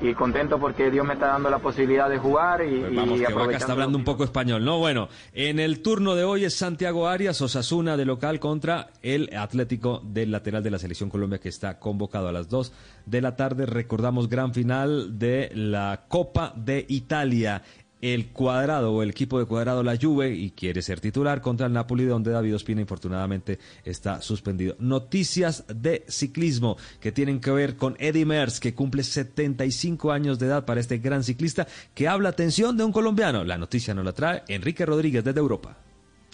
[0.00, 3.34] y contento porque Dios me está dando la posibilidad de jugar y, pues vamos, que
[3.34, 4.78] Vaca está hablando un poco español, ¿no?
[4.78, 10.00] Bueno, en el turno de hoy es Santiago Arias, Osasuna de local contra el Atlético
[10.04, 12.72] del lateral de la Selección Colombia que está convocado a las 2
[13.06, 13.66] de la tarde.
[13.66, 17.62] Recordamos gran final de la Copa de Italia
[18.00, 21.72] el cuadrado o el equipo de cuadrado la Juve y quiere ser titular contra el
[21.72, 24.76] Napoli donde David Ospina infortunadamente está suspendido.
[24.78, 30.46] Noticias de ciclismo que tienen que ver con Eddie Merckx que cumple 75 años de
[30.46, 33.44] edad para este gran ciclista que habla atención de un colombiano.
[33.44, 35.87] La noticia nos la trae Enrique Rodríguez desde Europa.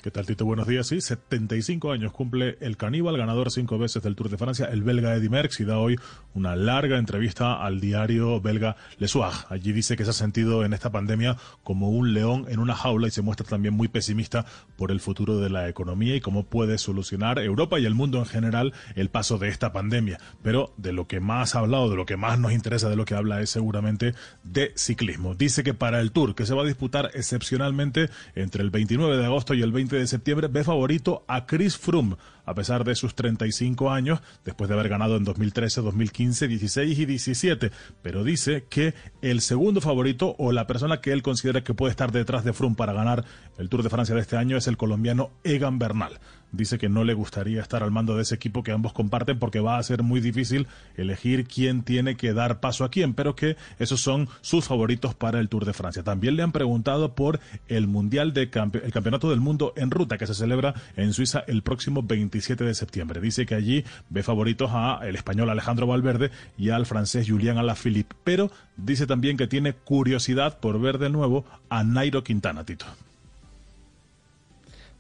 [0.04, 0.44] ¿Qué tal, Tito?
[0.44, 0.86] Buenos días.
[0.86, 5.14] Sí, 75 años cumple el caníbal, ganador cinco veces del Tour de Francia, el belga
[5.14, 5.96] Eddy Merckx, y da hoy
[6.34, 9.32] una larga entrevista al diario belga Le Soir.
[9.48, 13.08] Allí dice que se ha sentido en esta pandemia como un león en una jaula
[13.08, 14.44] y se muestra también muy pesimista
[14.76, 18.26] por el futuro de la economía y cómo puede solucionar Europa y el mundo en
[18.26, 20.20] general el paso de esta pandemia.
[20.42, 23.06] Pero de lo que más ha hablado, de lo que más nos interesa, de lo
[23.06, 25.34] que habla es seguramente de ciclismo.
[25.34, 29.24] Dice que para el Tour, que se va a disputar excepcionalmente entre el 29 de
[29.24, 33.14] agosto y el 20 de septiembre ve favorito a Chris Froome, a pesar de sus
[33.14, 37.70] 35 años, después de haber ganado en 2013, 2015, 16 y 17.
[38.02, 42.12] Pero dice que el segundo favorito o la persona que él considera que puede estar
[42.12, 43.24] detrás de Froome para ganar
[43.58, 46.20] el Tour de Francia de este año es el colombiano Egan Bernal
[46.56, 49.60] dice que no le gustaría estar al mando de ese equipo que ambos comparten porque
[49.60, 53.56] va a ser muy difícil elegir quién tiene que dar paso a quién, pero que
[53.78, 56.02] esos son sus favoritos para el Tour de Francia.
[56.02, 60.26] También le han preguntado por el Mundial de el Campeonato del Mundo en ruta que
[60.26, 63.20] se celebra en Suiza el próximo 27 de septiembre.
[63.20, 68.14] Dice que allí ve favoritos a el español Alejandro Valverde y al francés Julián Alaphilippe,
[68.24, 72.86] pero dice también que tiene curiosidad por ver de nuevo a Nairo Quintana, Tito.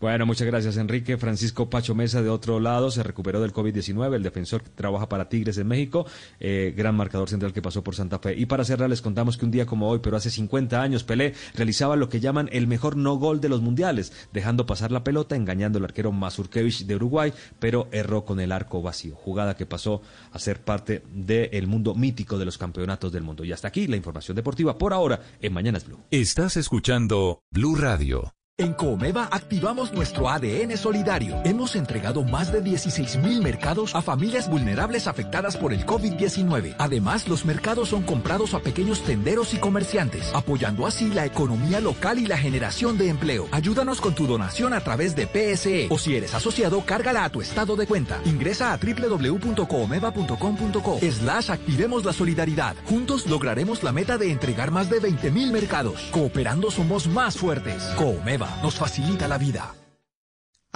[0.04, 1.16] Bueno, muchas gracias Enrique.
[1.16, 5.30] Francisco Pacho Mesa de otro lado se recuperó del COVID-19, el defensor que trabaja para
[5.30, 6.04] Tigres en México,
[6.40, 8.34] eh, gran marcador central que pasó por Santa Fe.
[8.36, 11.32] Y para cerrar les contamos que un día como hoy, pero hace 50 años, Pelé
[11.54, 15.36] realizaba lo que llaman el mejor no gol de los mundiales, dejando pasar la pelota,
[15.36, 20.02] engañando al arquero Mazurkevich de Uruguay, pero erró con el arco vacío, jugada que pasó
[20.32, 23.42] a ser parte del mundo mítico de los campeonatos del mundo.
[23.42, 26.00] Y hasta aquí la información deportiva por ahora en Mañanas Blue.
[26.10, 28.34] Estás escuchando Blue Radio.
[28.56, 31.42] En Comeva activamos nuestro ADN solidario.
[31.44, 36.76] Hemos entregado más de 16 mil mercados a familias vulnerables afectadas por el COVID-19.
[36.78, 42.20] Además, los mercados son comprados a pequeños tenderos y comerciantes, apoyando así la economía local
[42.20, 43.48] y la generación de empleo.
[43.50, 47.42] Ayúdanos con tu donación a través de PSE o si eres asociado, cárgala a tu
[47.42, 48.20] estado de cuenta.
[48.24, 52.76] Ingresa a www.comeva.com.co slash activemos la solidaridad.
[52.84, 56.02] Juntos lograremos la meta de entregar más de 20 mil mercados.
[56.12, 57.82] Cooperando somos más fuertes.
[57.96, 59.74] Comeva nos facilita la vida.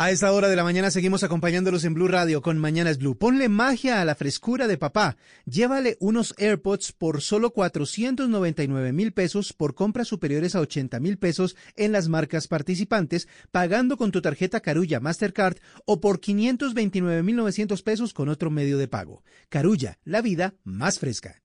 [0.00, 3.18] A esta hora de la mañana seguimos acompañándolos en Blue Radio con Mañanas Blue.
[3.18, 5.16] Ponle magia a la frescura de papá.
[5.44, 11.56] Llévale unos AirPods por solo 499 mil pesos por compras superiores a 80 mil pesos
[11.74, 17.82] en las marcas participantes, pagando con tu tarjeta Carulla Mastercard o por 529 mil 900
[17.82, 19.24] pesos con otro medio de pago.
[19.48, 21.42] Carulla, la vida más fresca.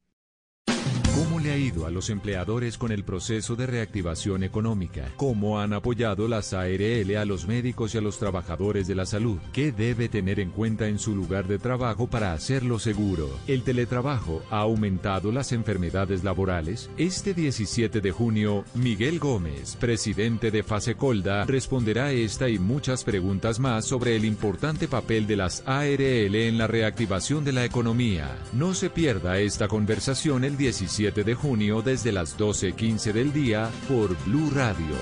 [1.44, 5.12] ¿Cómo le ha ido a los empleadores con el proceso de reactivación económica?
[5.18, 9.40] ¿Cómo han apoyado las ARL a los médicos y a los trabajadores de la salud?
[9.52, 13.30] ¿Qué debe tener en cuenta en su lugar de trabajo para hacerlo seguro?
[13.46, 16.90] ¿El teletrabajo ha aumentado las enfermedades laborales?
[16.96, 23.84] Este 17 de junio, Miguel Gómez, presidente de Fasecolda, responderá esta y muchas preguntas más
[23.84, 28.34] sobre el importante papel de las ARL en la reactivación de la economía.
[28.54, 34.16] No se pierda esta conversación el 17 de junio desde las 12.15 del día por
[34.26, 34.96] Blue Radio.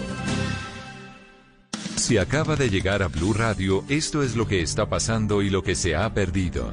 [1.96, 5.62] Si acaba de llegar a Blue Radio, esto es lo que está pasando y lo
[5.62, 6.72] que se ha perdido.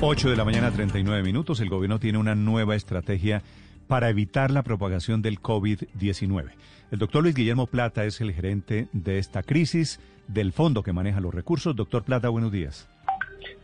[0.00, 1.60] 8 de la mañana, 39 minutos.
[1.60, 3.42] El gobierno tiene una nueva estrategia
[3.88, 6.50] para evitar la propagación del COVID-19.
[6.90, 11.20] El doctor Luis Guillermo Plata es el gerente de esta crisis del fondo que maneja
[11.20, 11.74] los recursos.
[11.74, 12.88] Doctor Plata, buenos días.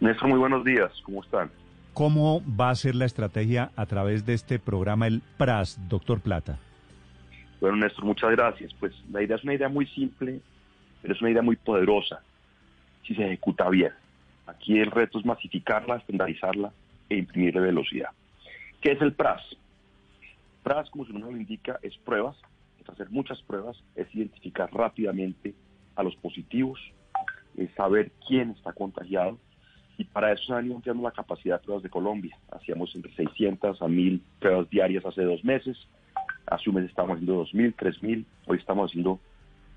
[0.01, 0.91] Néstor, muy buenos días.
[1.05, 1.51] ¿Cómo están?
[1.95, 6.59] ¿Cómo va a ser la estrategia a través de este programa, el PRAS, doctor Plata?
[7.61, 8.73] Bueno, Néstor, muchas gracias.
[8.81, 10.41] Pues la idea es una idea muy simple,
[11.03, 12.23] pero es una idea muy poderosa
[13.07, 13.93] si se ejecuta bien.
[14.47, 16.73] Aquí el reto es masificarla, estandarizarla
[17.11, 18.11] e imprimirle velocidad.
[18.81, 19.43] ¿Qué es el PRAS?
[20.63, 22.37] PRAS, como su nombre lo indica, es pruebas,
[22.81, 25.55] es hacer muchas pruebas, es identificar rápidamente
[25.95, 26.81] a los positivos,
[27.57, 29.39] es saber quién está contagiado
[29.99, 32.37] Y para eso se han ido ampliando la capacidad de pruebas de Colombia.
[32.51, 35.77] Hacíamos entre 600 a 1000 pruebas diarias hace dos meses.
[36.47, 38.27] Hace un mes estábamos haciendo 2000, 3000.
[38.47, 39.21] Hoy estamos haciendo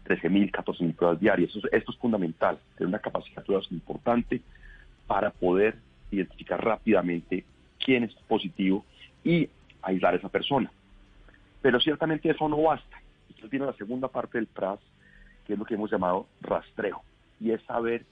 [0.06, 1.56] 13.000, 14.000 pruebas diarias.
[1.56, 4.42] Esto, esto es fundamental, tener una capacidad de pruebas importante
[5.08, 5.76] para poder
[6.12, 7.44] identificar rápidamente
[7.83, 8.85] quién es positivo
[9.24, 9.49] y
[9.81, 10.72] aislar a esa persona.
[11.62, 13.01] Pero ciertamente eso no basta.
[13.30, 14.80] Usted tiene la segunda parte del PRAS,
[15.46, 17.01] que es lo que hemos llamado rastreo,
[17.40, 18.06] y es saber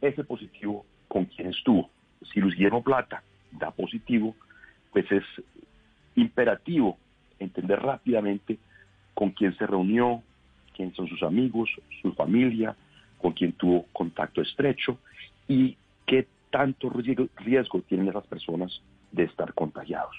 [0.00, 1.90] ese positivo con quién estuvo.
[2.32, 4.34] Si Guillermo Plata da positivo,
[4.92, 5.22] pues es
[6.16, 6.98] imperativo
[7.38, 8.58] entender rápidamente
[9.14, 10.24] con quién se reunió,
[10.74, 11.70] quién son sus amigos,
[12.02, 12.74] su familia,
[13.18, 14.98] con quién tuvo contacto estrecho
[15.46, 16.90] y qué tanto
[17.36, 18.82] riesgo tienen esas personas
[19.12, 20.16] de estar contagiados.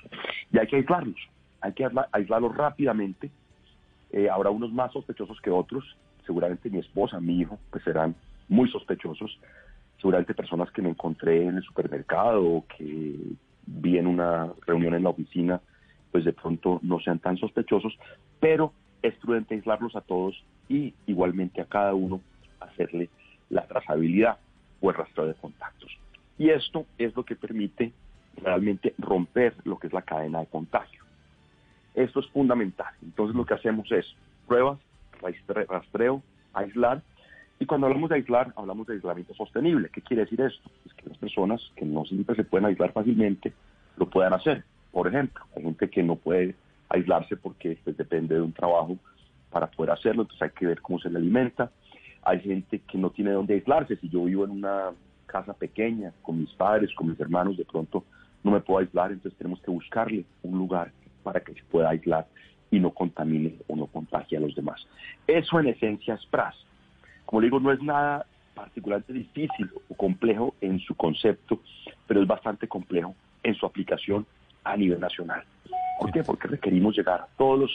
[0.54, 1.20] Y hay que aislarlos,
[1.60, 3.30] hay que aislarlos rápidamente.
[4.14, 5.84] Eh, habrá unos más sospechosos que otros,
[6.26, 8.16] seguramente mi esposa, mi hijo, pues serán
[8.48, 9.38] muy sospechosos,
[10.06, 13.16] seguramente personas que me encontré en el supermercado o que
[13.66, 15.60] vi en una reunión en la oficina,
[16.12, 17.98] pues de pronto no sean tan sospechosos,
[18.40, 18.72] pero
[19.02, 20.36] es prudente aislarlos a todos
[20.70, 22.22] y igualmente a cada uno
[22.60, 23.10] hacerle
[23.50, 24.38] la trazabilidad
[24.80, 25.90] o el rastreo de contactos.
[26.38, 27.92] Y esto es lo que permite
[28.38, 31.04] realmente romper lo que es la cadena de contagio.
[31.96, 32.94] Esto es fundamental.
[33.02, 34.06] Entonces lo que hacemos es
[34.46, 34.78] pruebas,
[35.68, 36.22] rastreo,
[36.54, 37.02] aislar.
[37.60, 39.90] Y cuando hablamos de aislar, hablamos de aislamiento sostenible.
[39.90, 40.70] ¿Qué quiere decir esto?
[40.86, 43.54] Es que las personas que no siempre se pueden aislar fácilmente
[43.98, 44.64] lo puedan hacer.
[44.92, 46.56] Por ejemplo, hay gente que no puede
[46.90, 48.98] aislarse porque pues, depende de un trabajo
[49.52, 51.72] para poder hacerlo, entonces hay que ver cómo se le alimenta.
[52.24, 53.96] Hay gente que no tiene dónde aislarse.
[53.98, 54.92] Si yo vivo en una
[55.26, 58.04] casa pequeña con mis padres, con mis hermanos, de pronto
[58.44, 60.92] no me puedo aislar, entonces tenemos que buscarle un lugar
[61.24, 62.28] para que se pueda aislar
[62.70, 64.86] y no contamine o no contagie a los demás.
[65.26, 66.56] Eso en esencia es PRAS.
[67.26, 71.60] Como le digo, no es nada particularmente difícil o complejo en su concepto,
[72.08, 74.26] pero es bastante complejo en su aplicación
[74.64, 75.44] a nivel nacional.
[76.00, 76.24] ¿Por qué?
[76.24, 77.72] Porque requerimos llegar a todos los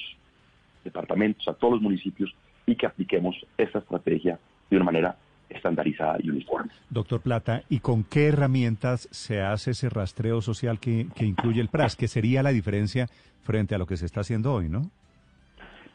[0.84, 2.34] departamentos, a todos los municipios
[2.66, 5.16] y que apliquemos esta estrategia de una manera
[5.48, 6.70] estandarizada y uniforme.
[6.88, 11.96] Doctor Plata, ¿y con qué herramientas se hace ese rastreo social que, incluye el PRAS?
[11.96, 13.08] ¿Qué sería la diferencia
[13.42, 14.90] frente a lo que se está haciendo hoy, no?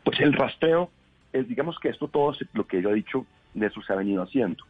[0.04, 0.92] Pues el rastreo,
[1.32, 4.64] es, digamos que esto todo lo que yo he dicho, de se ha venido haciendo.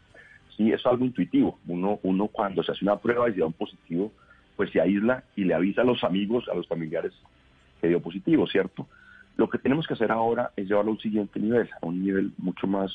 [0.55, 1.59] Sí, es algo intuitivo.
[1.67, 4.11] Uno, uno cuando se hace una prueba y se da un positivo,
[4.55, 7.11] pues se aísla y le avisa a los amigos, a los familiares
[7.81, 8.87] que dio positivo, ¿cierto?
[9.35, 12.31] Lo que tenemos que hacer ahora es llevarlo a un siguiente nivel, a un nivel
[12.37, 12.91] mucho más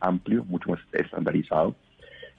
[0.00, 1.74] amplio, mucho más estandarizado.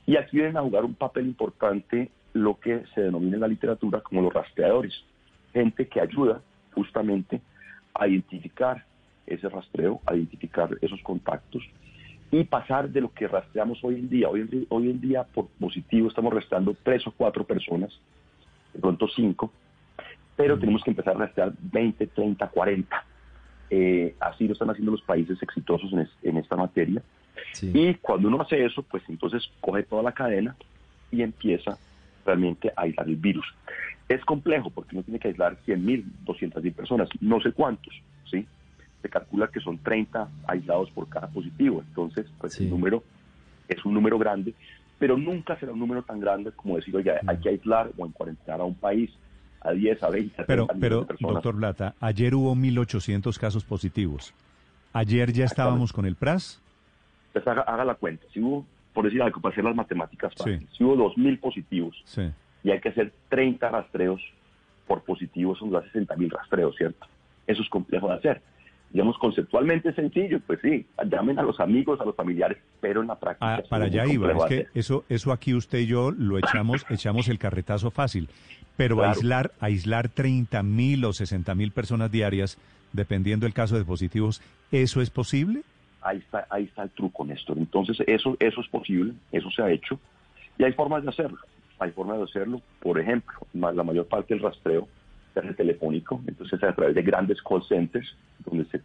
[0.07, 4.01] Y aquí vienen a jugar un papel importante lo que se denomina en la literatura
[4.01, 4.93] como los rastreadores,
[5.53, 6.41] gente que ayuda
[6.73, 7.41] justamente
[7.93, 8.83] a identificar
[9.27, 11.63] ese rastreo, a identificar esos contactos
[12.39, 14.27] y pasar de lo que rastreamos hoy en día.
[14.27, 17.91] Hoy en, hoy en día por positivo estamos rastreando tres o cuatro personas,
[18.73, 19.51] de pronto cinco,
[20.35, 23.05] pero tenemos que empezar a rastrear 20, 30, 40.
[24.19, 25.91] así lo están haciendo los países exitosos
[26.23, 27.03] en, esta materia.
[27.61, 30.55] Y cuando uno hace eso, pues entonces coge toda la cadena
[31.11, 31.77] y empieza
[32.25, 33.45] realmente a aislar el virus.
[34.09, 37.93] Es complejo porque uno tiene que aislar 100.000, 200.000 personas, no sé cuántos,
[38.29, 38.47] ¿sí?
[39.03, 43.03] Se calcula que son 30 aislados por cada positivo, entonces pues el número
[43.67, 44.55] es un número grande,
[44.97, 48.13] pero nunca será un número tan grande como decir, oye, hay que aislar o en
[48.13, 49.11] cuarentena a un país
[49.59, 51.33] a 10, a 20, a 30 Pero, pero personas.
[51.35, 54.33] doctor Blata, ayer hubo 1.800 casos positivos.
[54.93, 56.61] ¿Ayer ya estábamos con el PRAS?
[57.33, 58.25] Pues haga, la cuenta.
[58.31, 62.01] Si hubo, por decir algo, para hacer las matemáticas fáciles, si hubo 2.000 positivos
[62.63, 64.21] y hay que hacer 30 rastreos
[64.87, 67.05] por positivos, son las 60.000 rastreos, ¿cierto?
[67.47, 68.41] Eso es complejo de hacer.
[68.93, 73.07] Digamos, conceptualmente es sencillo, pues sí, llamen a los amigos, a los familiares, pero en
[73.07, 73.55] la práctica...
[73.55, 77.27] Ah, para allá iba, es que eso, eso aquí usted y yo lo echamos, echamos
[77.27, 78.29] el carretazo fácil.
[78.77, 82.59] Pero aislar, aislar 30 mil o 60 mil personas diarias,
[82.91, 85.63] dependiendo del caso de positivos, ¿eso es posible?
[86.01, 87.57] Ahí está, ahí está el truco, Néstor.
[87.57, 89.99] Entonces, eso, eso es posible, eso se ha hecho,
[90.59, 91.39] y hay formas de hacerlo.
[91.79, 94.87] Hay formas de hacerlo, por ejemplo, la mayor parte del rastreo
[95.33, 98.81] telefónico, entonces a través de grandes call centers, donde se,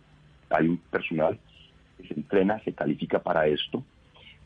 [0.51, 1.39] hay un personal
[1.97, 3.85] que se entrena, se califica para esto,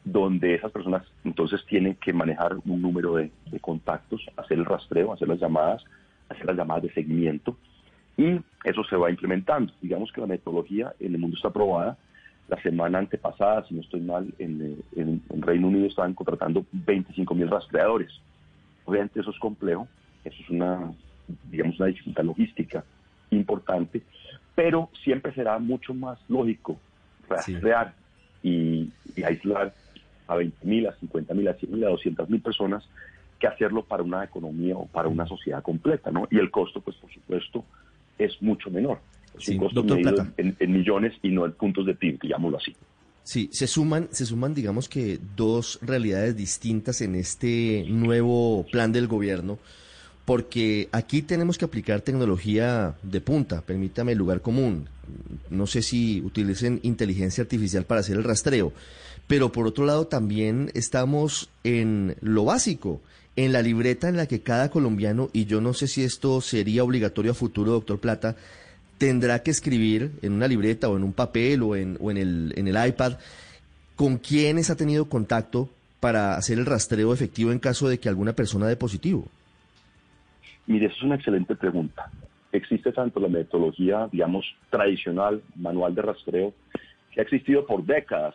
[0.04, 5.28] donde esas personas entonces tienen que manejar un número de, contactos, hacer el rastreo, hacer
[5.28, 5.84] las llamadas,
[6.28, 7.56] hacer las llamadas de seguimiento
[8.16, 9.72] y eso se va implementando.
[9.80, 11.96] Digamos que la metodología en el mundo está aprobada.
[12.48, 17.48] La semana antepasada, si no estoy mal, en, en, Reino Unido estaban contratando 25 mil
[17.48, 18.12] rastreadores.
[18.84, 19.86] Obviamente eso es complejo,
[20.24, 20.92] eso es una,
[21.50, 22.84] digamos, una dificultad logística
[23.30, 24.02] importante,
[24.54, 26.78] pero siempre será mucho más lógico
[27.28, 27.94] rastrear
[28.42, 29.74] y, y aislar
[30.26, 32.84] a 20.000, a 50.000, a 100.000, a 200.000 personas
[33.38, 36.28] que hacerlo para una economía o para una sociedad completa, ¿no?
[36.30, 37.64] Y el costo, pues por supuesto,
[38.18, 39.00] es mucho menor.
[39.36, 42.76] Es Sí, un costo medido en millones y no en puntos de PIB, digámoslo así.
[43.24, 49.06] Sí, se suman, se suman, digamos que dos realidades distintas en este nuevo plan del
[49.06, 49.58] gobierno,
[50.24, 54.88] porque aquí tenemos que aplicar tecnología de punta, permítame el lugar común.
[55.50, 58.72] No sé si utilicen inteligencia artificial para hacer el rastreo,
[59.26, 63.00] pero por otro lado también estamos en lo básico,
[63.34, 66.84] en la libreta en la que cada colombiano, y yo no sé si esto sería
[66.84, 68.36] obligatorio a futuro, doctor Plata,
[68.98, 72.52] tendrá que escribir en una libreta o en un papel o en, o en, el,
[72.56, 73.14] en el iPad
[73.96, 78.34] con quiénes ha tenido contacto para hacer el rastreo efectivo en caso de que alguna
[78.34, 79.26] persona dé positivo.
[80.66, 82.10] Mire, esa es una excelente pregunta.
[82.52, 86.54] Existe tanto la metodología, digamos, tradicional, manual de rastreo,
[87.10, 88.34] que ha existido por décadas,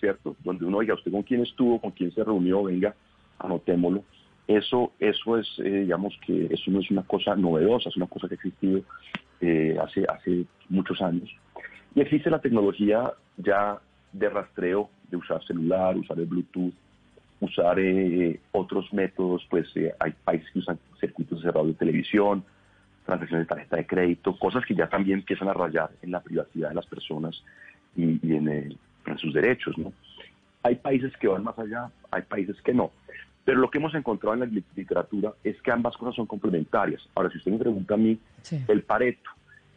[0.00, 0.36] ¿cierto?
[0.44, 2.94] Donde uno diga, usted con quién estuvo, con quién se reunió, venga,
[3.38, 4.04] anotémoslo.
[4.46, 8.28] Eso, eso es, eh, digamos que eso no es una cosa novedosa, es una cosa
[8.28, 8.82] que ha existido
[9.40, 11.30] eh, hace, hace muchos años.
[11.94, 13.78] Y existe la tecnología ya
[14.12, 16.74] de rastreo, de usar celular, usar el Bluetooth,
[17.42, 22.44] usar eh, otros métodos, pues eh, hay países que usan circuitos cerrados de televisión,
[23.04, 26.68] transacciones de tarjeta de crédito, cosas que ya también empiezan a rayar en la privacidad
[26.68, 27.42] de las personas
[27.96, 29.92] y, y en, el- en sus derechos, ¿no?
[30.62, 32.92] Hay países que van más allá, hay países que no.
[33.44, 37.02] Pero lo que hemos encontrado en la li- literatura es que ambas cosas son complementarias.
[37.16, 38.16] Ahora, si usted me pregunta a mí,
[38.68, 39.28] el Pareto,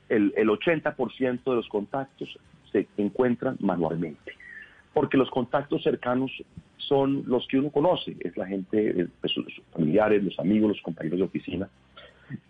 [0.08, 2.38] el, el 80% de los contactos
[2.72, 4.34] se encuentran manualmente
[4.94, 6.32] porque los contactos cercanos
[6.88, 10.82] son los que uno conoce, es la gente, eh, pues, sus familiares, los amigos, los
[10.82, 11.70] compañeros de oficina.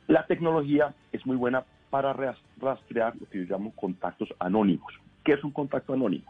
[0.08, 4.94] La tecnología es muy buena para ras- rastrear lo que yo llamo contactos anónimos.
[5.24, 6.26] ¿Qué es un contacto anónimo?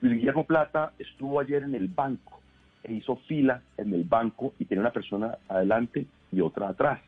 [0.00, 2.40] Luis Guillermo Plata estuvo ayer en el banco
[2.84, 7.00] e hizo fila en el banco y tenía una persona adelante y otra atrás.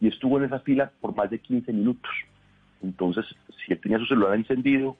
[0.00, 2.10] Y estuvo en esa fila por más de 15 minutos.
[2.82, 3.26] Entonces,
[3.64, 4.96] si él tenía su celular encendido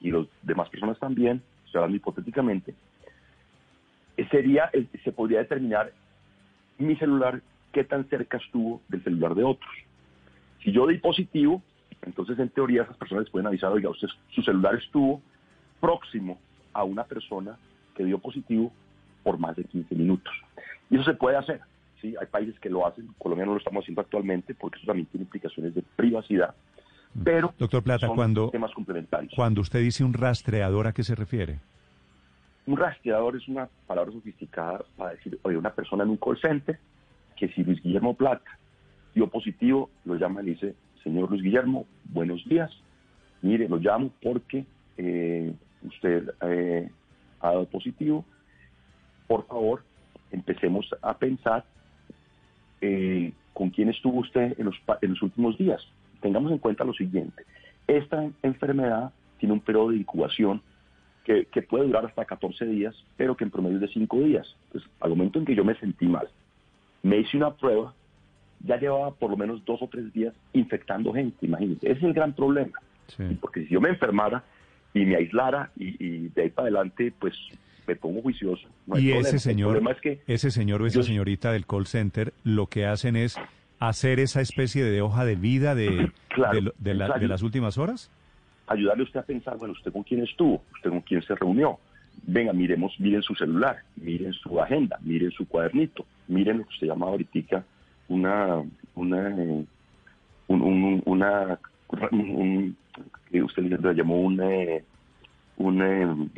[0.00, 2.74] y los demás personas también, estoy hablando hipotéticamente,
[4.26, 5.92] sería, eh, se podría determinar
[6.78, 7.40] mi celular
[7.72, 9.70] qué tan cerca estuvo del celular de otros.
[10.62, 11.62] Si yo di positivo,
[12.02, 15.20] entonces en teoría esas personas les pueden avisar, oiga, usted su celular estuvo
[15.80, 16.38] próximo
[16.72, 17.56] a una persona
[17.94, 18.72] que dio positivo
[19.22, 20.32] por más de 15 minutos.
[20.90, 21.60] Y eso se puede hacer.
[22.00, 22.14] ¿sí?
[22.20, 25.24] Hay países que lo hacen, Colombia no lo estamos haciendo actualmente porque eso también tiene
[25.24, 26.54] implicaciones de privacidad,
[27.24, 29.32] pero Doctor Plata, son cuando, temas complementarios.
[29.34, 31.58] cuando usted dice un rastreador, ¿a qué se refiere?
[32.68, 36.78] Un rastreador es una palabra sofisticada para decir, oye, una persona en un call center
[37.34, 38.58] que si Luis Guillermo Plata
[39.14, 42.70] dio positivo, lo llama y le dice, señor Luis Guillermo, buenos días.
[43.40, 44.66] Mire, lo llamo porque
[44.98, 45.50] eh,
[45.82, 46.90] usted eh,
[47.40, 48.26] ha dado positivo.
[49.28, 49.82] Por favor,
[50.30, 51.64] empecemos a pensar
[52.82, 55.80] eh, con quién estuvo usted en los, en los últimos días.
[56.20, 57.44] Tengamos en cuenta lo siguiente.
[57.86, 60.60] Esta enfermedad tiene un periodo de incubación
[61.28, 64.56] que, que puede durar hasta 14 días, pero que en promedio es de 5 días.
[64.68, 66.26] Entonces, al momento en que yo me sentí mal,
[67.02, 67.92] me hice una prueba,
[68.64, 71.86] ya llevaba por lo menos dos o tres días infectando gente, imagínense.
[71.86, 72.78] Ese es el gran problema.
[73.42, 74.42] Porque si yo me enfermara
[74.94, 77.34] y me aislara y, y de ahí para adelante, pues
[77.86, 78.66] me pongo juicioso.
[78.86, 81.86] no y ese señor, problema es que ese señor o esa yo- señorita del call
[81.86, 83.36] center, lo que hacen es
[83.80, 87.20] hacer esa especie de hoja de vida de, Claro, de, lo- de la- exacto.
[87.22, 88.10] de las últimas horas.
[88.68, 91.78] Ayudarle a usted a pensar, bueno, usted con quién estuvo, usted con quién se reunió.
[92.26, 96.86] Venga, miremos, miren su celular, miren su agenda, miren su cuadernito, miren lo que usted
[96.88, 97.64] llama ahorita
[98.08, 98.62] una,
[98.94, 99.66] una, un,
[100.48, 101.58] un- una,
[102.10, 102.76] un-
[103.30, 104.82] que usted le llamó un, eh,
[105.58, 106.28] un eh,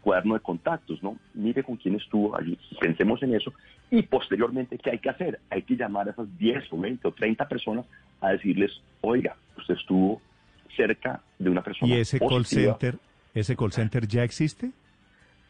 [0.00, 1.16] cuaderno de contactos, ¿no?
[1.34, 3.52] Mire con quién estuvo allí, pensemos en eso
[3.90, 5.40] y posteriormente, ¿qué hay que hacer?
[5.50, 7.84] Hay que llamar a esas 10 o 20 o 30 personas
[8.20, 10.20] a decirles, oiga, usted estuvo
[10.76, 12.96] cerca de una persona Y ese call center,
[13.34, 14.70] ese call center ya existe.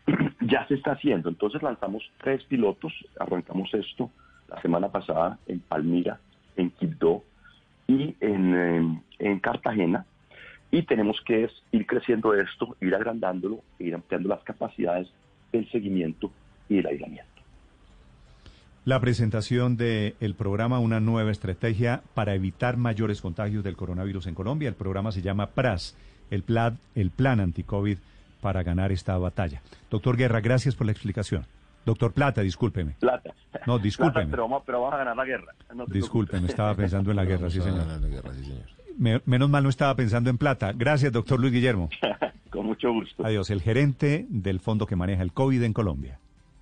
[0.40, 1.28] ya se está haciendo.
[1.28, 4.10] Entonces lanzamos tres pilotos, arrancamos esto
[4.48, 6.18] la semana pasada en Palmira,
[6.56, 7.22] en Quibdó
[7.86, 10.06] y en, en Cartagena.
[10.72, 15.08] Y tenemos que es ir creciendo esto, ir agrandándolo, e ir ampliando las capacidades
[15.52, 16.30] del seguimiento
[16.68, 17.39] y del aislamiento.
[18.90, 24.68] La presentación del programa Una nueva estrategia para evitar mayores contagios del coronavirus en Colombia.
[24.68, 25.96] El programa se llama PRAS,
[26.32, 27.98] el plan, el plan anti-COVID
[28.40, 29.62] para ganar esta batalla.
[29.92, 31.46] Doctor Guerra, gracias por la explicación.
[31.86, 32.96] Doctor Plata, discúlpeme.
[32.98, 33.30] Plata.
[33.58, 34.28] No, Plata, discúlpeme.
[34.28, 35.54] pero, vamos, pero vamos a ganar la guerra.
[35.72, 37.86] No Discúlpeme, estaba pensando en la guerra, sí, señor.
[37.86, 38.64] ganar la guerra, sí, señor.
[38.98, 40.72] Me- menos mal no estaba pensando en plata.
[40.72, 41.90] Gracias, doctor Luis Guillermo.
[42.50, 43.24] Con mucho gusto.
[43.24, 46.18] Adiós, el gerente del fondo que maneja el COVID en Colombia.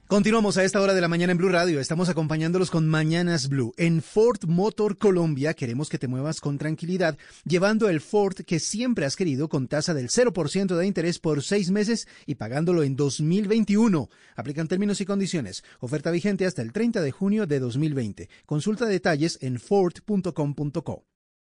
[0.09, 1.81] Continuamos a esta hora de la mañana en Blue Radio.
[1.81, 3.75] Estamos acompañándolos con Mañanas Blue.
[3.77, 9.05] En Ford Motor Colombia queremos que te muevas con tranquilidad, llevando el Ford que siempre
[9.05, 14.09] has querido con tasa del 0% de interés por seis meses y pagándolo en 2021.
[14.35, 15.63] Aplican términos y condiciones.
[15.79, 18.31] Oferta vigente hasta el 30 de junio de 2020.
[18.47, 21.05] Consulta detalles en ford.com.co.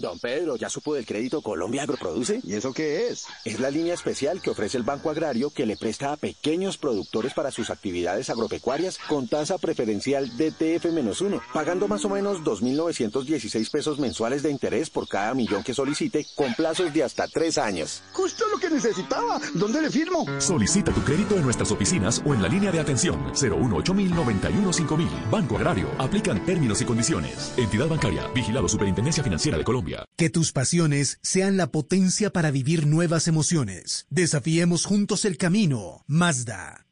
[0.00, 2.40] Don Pedro, ¿ya supo del crédito Colombia Agroproduce?
[2.42, 3.26] ¿Y eso qué es?
[3.44, 7.34] Es la línea especial que ofrece el Banco Agrario que le presta a pequeños productores
[7.34, 14.42] para sus actividades agropecuarias con tasa preferencial DTF-1, pagando más o menos 2.916 pesos mensuales
[14.42, 18.02] de interés por cada millón que solicite con plazos de hasta tres años.
[18.12, 19.38] Justo lo que necesitaba.
[19.54, 20.24] ¿Dónde le firmo?
[20.38, 25.08] Solicita tu crédito en nuestras oficinas o en la línea de atención 018 91 5000.
[25.30, 25.88] Banco Agrario.
[25.98, 27.52] Aplican términos y condiciones.
[27.58, 28.26] Entidad bancaria.
[28.34, 29.89] Vigilado Superintendencia Financiera de Colombia.
[30.16, 34.06] Que tus pasiones sean la potencia para vivir nuevas emociones.
[34.10, 36.04] Desafiemos juntos el camino.
[36.06, 36.86] Mazda.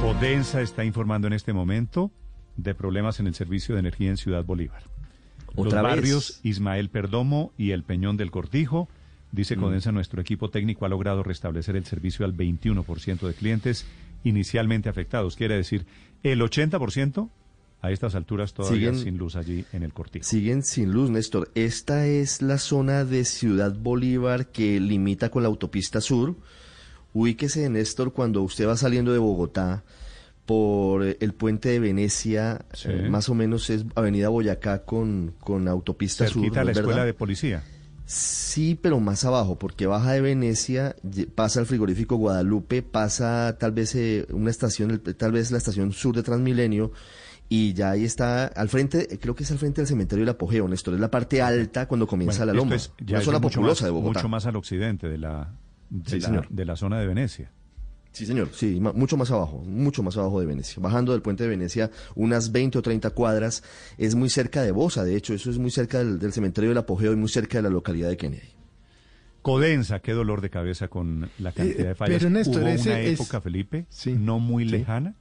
[0.00, 2.10] Codensa está informando en este momento
[2.56, 4.82] de problemas en el servicio de energía en Ciudad Bolívar.
[5.56, 5.90] Los ¿Otra vez?
[5.96, 8.88] barrios Ismael Perdomo y el Peñón del Cortijo.
[9.32, 9.60] Dice Mm.
[9.60, 13.84] Codensa, nuestro equipo técnico ha logrado restablecer el servicio al 21% de clientes
[14.22, 15.36] inicialmente afectados.
[15.36, 15.86] Quiere decir,
[16.22, 17.30] el 80%
[17.86, 20.24] a estas alturas todavía Siguen- sin luz allí en el Cortijo.
[20.24, 21.50] Siguen sin luz, Néstor.
[21.54, 26.36] Esta es la zona de Ciudad Bolívar que limita con la autopista sur.
[27.14, 29.84] Ubíquese, Néstor, cuando usted va saliendo de Bogotá
[30.44, 32.88] por eh, el puente de Venecia, Sí.
[32.90, 36.42] eh, más o menos es Avenida Boyacá con, con autopista sur.
[36.42, 37.06] Cerquita a ¿no la es escuela verdad?
[37.06, 37.64] de policía.
[38.08, 40.94] Sí, pero más abajo, porque baja de Venecia,
[41.34, 45.90] pasa al frigorífico Guadalupe, pasa tal vez eh, una estación, el- tal vez la estación
[45.92, 46.92] sur de Transmilenio,
[47.48, 50.30] y ya ahí está al frente, eh, creo que es al frente del cementerio del
[50.34, 53.40] Apogeo, Néstor, es la parte alta cuando comienza Bueno, la loma, es- ya una zona
[53.40, 54.18] populosa más- de Bogotá.
[54.20, 55.52] Mucho más al occidente de la,
[55.90, 56.48] de, Sí, la, señor.
[56.48, 57.50] de la zona de Venecia.
[58.12, 60.80] Sí, señor, sí, mucho más abajo, mucho más abajo de Venecia.
[60.82, 63.62] Bajando del puente de Venecia unas 20 o 30 cuadras,
[63.98, 66.78] es muy cerca de Bosa, de hecho, eso es muy cerca del, del cementerio del
[66.78, 68.48] Apogeo y muy cerca de la localidad de Kennedy.
[69.42, 72.18] Codensa, qué dolor de cabeza con la cantidad Eh, de fallas.
[72.18, 73.86] pero, Néstor, Hubo ese una es- época, Felipe,
[74.18, 75.14] no muy lejana,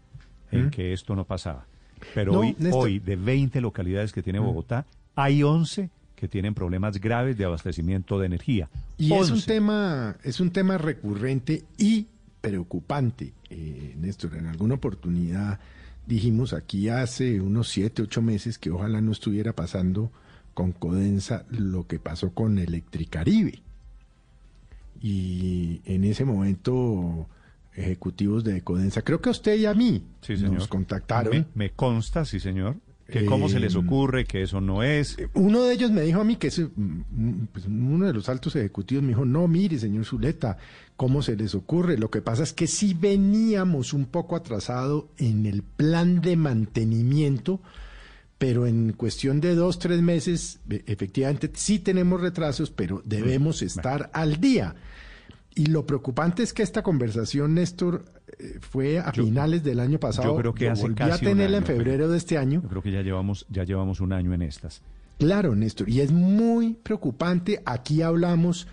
[0.51, 0.69] en Mm.
[0.71, 1.67] que esto no pasaba.
[2.13, 2.83] Pero No, hoy, Néstor.
[2.83, 4.43] hoy, de 20 localidades que tiene Mm.
[4.45, 8.69] Bogotá, hay 11 que tienen problemas graves de abastecimiento de energía.
[8.97, 9.47] Y es un 11.
[9.47, 12.07] tema, es un tema recurrente y
[12.41, 14.35] preocupante, eh, Néstor.
[14.35, 15.59] En alguna oportunidad
[16.07, 20.11] dijimos aquí hace unos siete, ocho meses que ojalá no estuviera pasando
[20.53, 23.61] con Codensa lo que pasó con Electricaribe.
[25.01, 27.27] Y en ese momento
[27.75, 30.53] ejecutivos de Codensa, creo que a usted y a mí Sí, señor.
[30.53, 31.31] nos contactaron.
[31.33, 32.75] Me, me consta, sí, señor.
[33.07, 35.15] Que cómo se les Eh, ocurre, que eso no es.
[35.35, 38.55] Uno de ellos me dijo a mí que mm, mm, pues, uno de los altos
[38.55, 40.57] ejecutivos me dijo, no, mire, señor Zuleta,
[40.97, 41.99] ¿cómo se les ocurre?
[41.99, 47.61] Lo que pasa es que sí veníamos un poco atrasado en el plan de mantenimiento,
[48.39, 54.09] pero en cuestión de dos, tres meses, e- efectivamente sí tenemos retrasos, pero debemos estar
[54.13, 54.73] al día.
[55.55, 58.03] Y lo preocupante es que esta conversación, Néstor,
[58.39, 60.33] eh, fue a finales del año pasado.
[60.33, 62.61] Yo creo que Lo hace volví casi a tenerla en año, febrero de este año.
[62.61, 64.81] Yo creo que ya llevamos, ya llevamos un año en estas.
[65.17, 67.61] Claro, Néstor, y es muy preocupante.
[67.65, 68.67] Aquí hablamos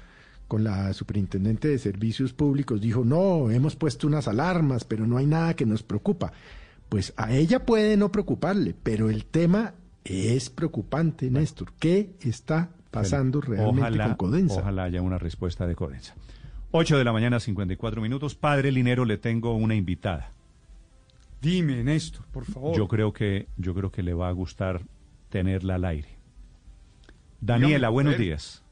[0.49, 5.27] con la superintendente de servicios públicos, dijo, no, hemos puesto unas alarmas, pero no hay
[5.27, 6.33] nada que nos preocupa.
[6.89, 9.73] Pues a ella puede no preocuparle, pero el tema
[10.05, 11.73] es preocupante, Néstor.
[11.79, 14.61] ¿Qué está pasando realmente ojalá, con Codensa?
[14.61, 16.15] Ojalá haya una respuesta de Codensa.
[16.75, 18.35] 8 de la mañana, 54 minutos.
[18.35, 20.31] Padre Linero, le tengo una invitada.
[21.43, 22.75] Dime, Néstor, por favor.
[22.75, 24.81] Yo creo que, yo creo que le va a gustar
[25.29, 26.09] tenerla al aire.
[27.43, 28.63] Daniela, buenos días.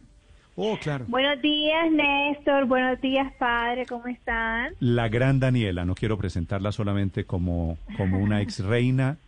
[0.56, 1.04] Oh, claro.
[1.08, 2.65] Buenos días, Néstor.
[2.66, 3.84] Buenos días, padre.
[3.84, 4.72] ¿Cómo están?
[4.81, 9.18] La gran Daniela, no quiero presentarla solamente como, como una ex reina,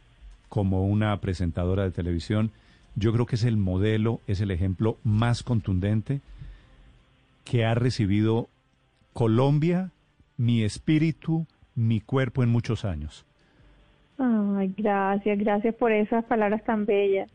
[0.48, 2.52] como una presentadora de televisión.
[2.96, 6.20] Yo creo que es el modelo, es el ejemplo más contundente
[7.44, 8.48] que ha recibido
[9.12, 9.90] Colombia,
[10.36, 13.24] mi espíritu, mi cuerpo en muchos años.
[14.18, 17.30] Ay, gracias, gracias por esas palabras tan bellas.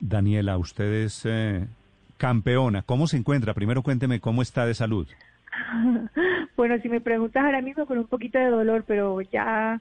[0.00, 1.66] Daniela, usted es eh,
[2.16, 2.82] campeona.
[2.82, 3.54] ¿Cómo se encuentra?
[3.54, 5.06] Primero cuénteme cómo está de salud.
[6.54, 9.80] Bueno, si me preguntas ahora mismo con un poquito de dolor, pero ya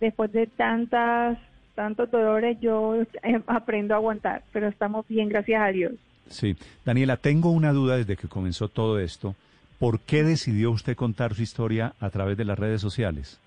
[0.00, 1.38] después de tantas
[1.74, 5.92] tantos dolores yo eh, aprendo a aguantar, pero estamos bien, gracias a Dios.
[6.28, 9.36] Sí, Daniela, tengo una duda desde que comenzó todo esto.
[9.78, 13.40] ¿Por qué decidió usted contar su historia a través de las redes sociales?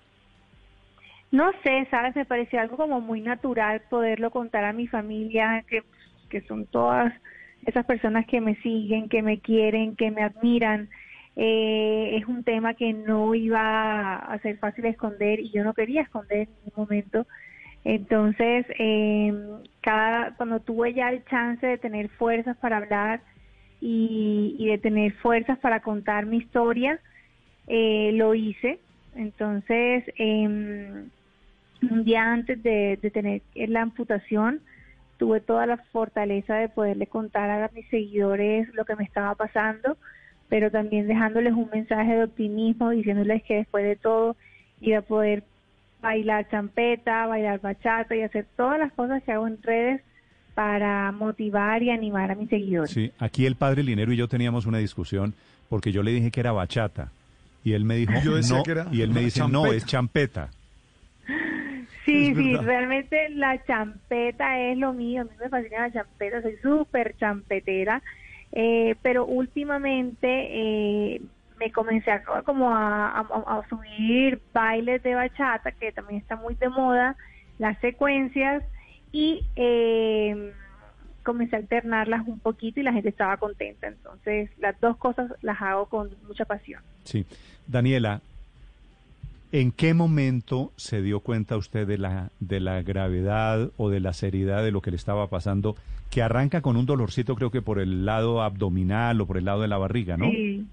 [1.30, 5.82] No sé, sabes, me pareció algo como muy natural poderlo contar a mi familia, que,
[6.28, 7.12] que son todas
[7.66, 10.88] esas personas que me siguen, que me quieren, que me admiran.
[11.36, 15.72] Eh, es un tema que no iba a ser fácil de esconder y yo no
[15.72, 17.26] quería esconder en ningún momento.
[17.84, 19.32] Entonces, eh,
[19.80, 23.22] cada, cuando tuve ya el chance de tener fuerzas para hablar
[23.84, 27.00] y, de tener fuerzas para contar mi historia,
[27.66, 28.78] eh, lo hice.
[29.16, 30.46] Entonces, eh,
[31.90, 34.60] un día antes de, de tener la amputación,
[35.18, 39.96] tuve toda la fortaleza de poderle contar a mis seguidores lo que me estaba pasando,
[40.48, 44.36] pero también dejándoles un mensaje de optimismo, diciéndoles que después de todo
[44.80, 45.42] iba a poder
[46.00, 50.02] bailar champeta, bailar bachata y hacer todas las cosas que hago en redes
[50.54, 52.90] para motivar y animar a mis seguidores.
[52.90, 55.34] Sí, aquí el padre Linero y yo teníamos una discusión
[55.68, 57.10] porque yo le dije que era bachata
[57.64, 60.50] y él me dijo no y él me dice no es champeta.
[62.04, 66.56] Sí, sí, realmente la champeta es lo mío, a mí me fascina la champeta, soy
[66.60, 68.02] súper champetera,
[68.50, 71.22] eh, pero últimamente eh,
[71.60, 77.16] me comencé a, como a, subir bailes de bachata, que también está muy de moda,
[77.58, 78.64] las secuencias,
[79.12, 80.52] y eh,
[81.22, 83.86] comencé a alternarlas un poquito y la gente estaba contenta.
[83.88, 86.82] Entonces, las dos cosas las hago con mucha pasión.
[87.04, 87.24] Sí.
[87.66, 88.20] Daniela,
[89.52, 94.12] ¿en qué momento se dio cuenta usted de la, de la gravedad o de la
[94.12, 95.76] seriedad de lo que le estaba pasando?
[96.10, 99.62] Que arranca con un dolorcito, creo que por el lado abdominal o por el lado
[99.62, 100.30] de la barriga, ¿no?
[100.30, 100.66] Sí.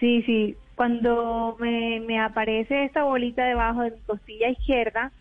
[0.00, 0.56] Sí, sí.
[0.74, 5.12] Cuando me, me aparece esta bolita debajo de mi costilla izquierda,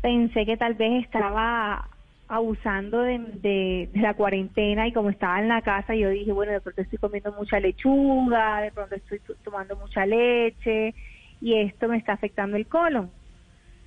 [0.00, 1.88] pensé que tal vez estaba
[2.28, 6.80] abusando de, la cuarentena y como estaba en la casa yo dije, bueno, de pronto
[6.80, 10.94] estoy comiendo mucha lechuga, de pronto estoy tomando mucha leche
[11.40, 13.10] y esto me está afectando el colon.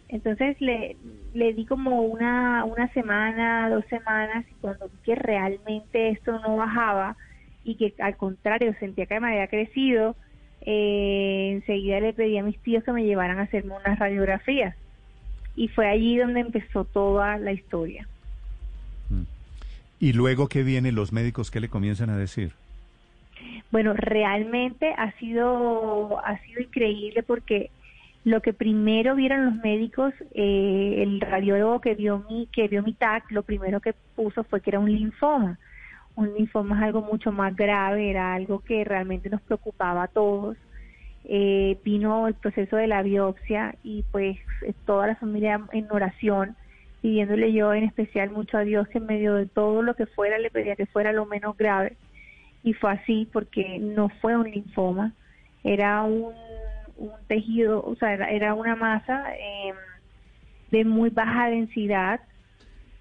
[0.10, 0.98] Entonces le,
[1.34, 6.58] le di como una, una semana, dos semanas y cuando vi que realmente esto no
[6.58, 7.16] bajaba,
[7.64, 10.16] y que al contrario sentía que me había crecido,
[10.62, 14.76] eh, enseguida le pedí a mis tíos que me llevaran a hacerme unas radiografías.
[15.56, 18.08] Y fue allí donde empezó toda la historia.
[19.10, 19.24] Mm.
[20.00, 21.52] ¿Y luego qué vienen los médicos?
[21.52, 22.54] ¿Qué le comienzan a decir?
[23.72, 27.70] Bueno, realmente ha sido, ha sido increíble porque
[28.24, 32.94] lo que primero vieron los médicos, eh, el radiólogo que vio mi, que vio mi
[32.94, 35.60] TAC, lo primero que puso fue que era un linfoma
[36.16, 40.58] un linfoma es algo mucho más grave, era algo que realmente nos preocupaba a todos.
[41.26, 44.38] Eh, vino el proceso de la biopsia y pues
[44.86, 46.56] toda la familia en oración,
[47.02, 50.38] pidiéndole yo en especial mucho a Dios que en medio de todo lo que fuera
[50.38, 51.96] le pedía que fuera lo menos grave.
[52.64, 55.14] Y fue así porque no fue un linfoma,
[55.64, 56.34] era un,
[57.28, 59.74] tejido, o sea, era, una masa eh,
[60.72, 62.22] de muy baja densidad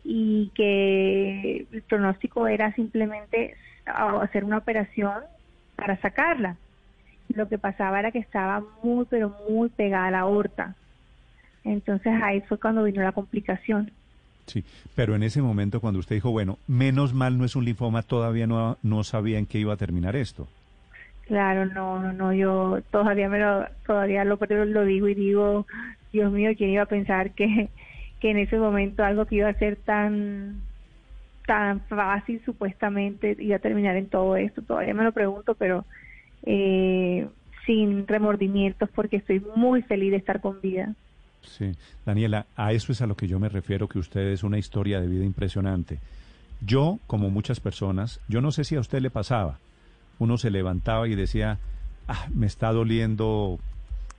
[0.05, 5.23] y que el pronóstico era simplemente hacer una operación
[5.77, 6.57] para sacarla.
[7.35, 10.75] Lo que pasaba era que estaba muy, pero muy pegada a la aorta.
[11.65, 13.91] Entonces ahí fue cuando vino la complicación.
[14.47, 14.65] Sí,
[14.97, 18.47] pero en ese momento cuando usted dijo, bueno, menos mal no es un linfoma, todavía
[18.47, 20.49] no, no sabía en qué iba a terminar esto.
[21.27, 25.67] Claro, no, no, no, yo todavía me lo, todavía lo, lo digo y digo,
[26.13, 27.71] Dios mío, ¿quién iba a pensar que,
[28.21, 30.61] que en ese momento algo que iba a ser tan
[31.47, 34.63] tan fácil supuestamente iba a terminar en todo esto.
[34.63, 35.85] Todavía me lo pregunto, pero
[36.45, 37.29] eh,
[37.67, 40.95] sin remordimientos porque estoy muy feliz de estar con vida.
[41.43, 41.73] Sí,
[42.07, 45.01] Daniela, a eso es a lo que yo me refiero, que usted es una historia
[45.01, 45.99] de vida impresionante.
[46.65, 49.59] Yo, como muchas personas, yo no sé si a usted le pasaba,
[50.19, 51.59] uno se levantaba y decía,
[52.07, 53.59] ah, me está doliendo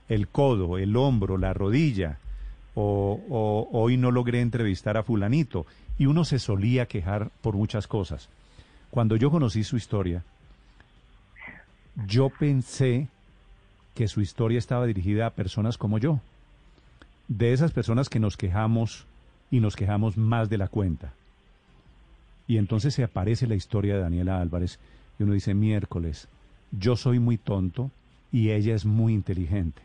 [0.08, 2.18] el codo, el hombro, la rodilla,
[2.74, 5.66] o, hoy no logré entrevistar a fulanito.
[5.98, 8.28] Y uno se solía quejar por muchas cosas.
[8.90, 10.24] Cuando yo conocí su historia,
[12.06, 13.08] yo pensé
[13.94, 16.20] que su historia estaba dirigida a personas como yo.
[17.28, 19.06] De esas personas que nos quejamos
[19.50, 21.12] y nos quejamos más de la cuenta.
[22.46, 24.78] Y entonces se aparece la historia de Daniela Álvarez
[25.18, 26.28] y uno dice, miércoles,
[26.72, 27.90] yo soy muy tonto
[28.32, 29.80] y ella es muy inteligente.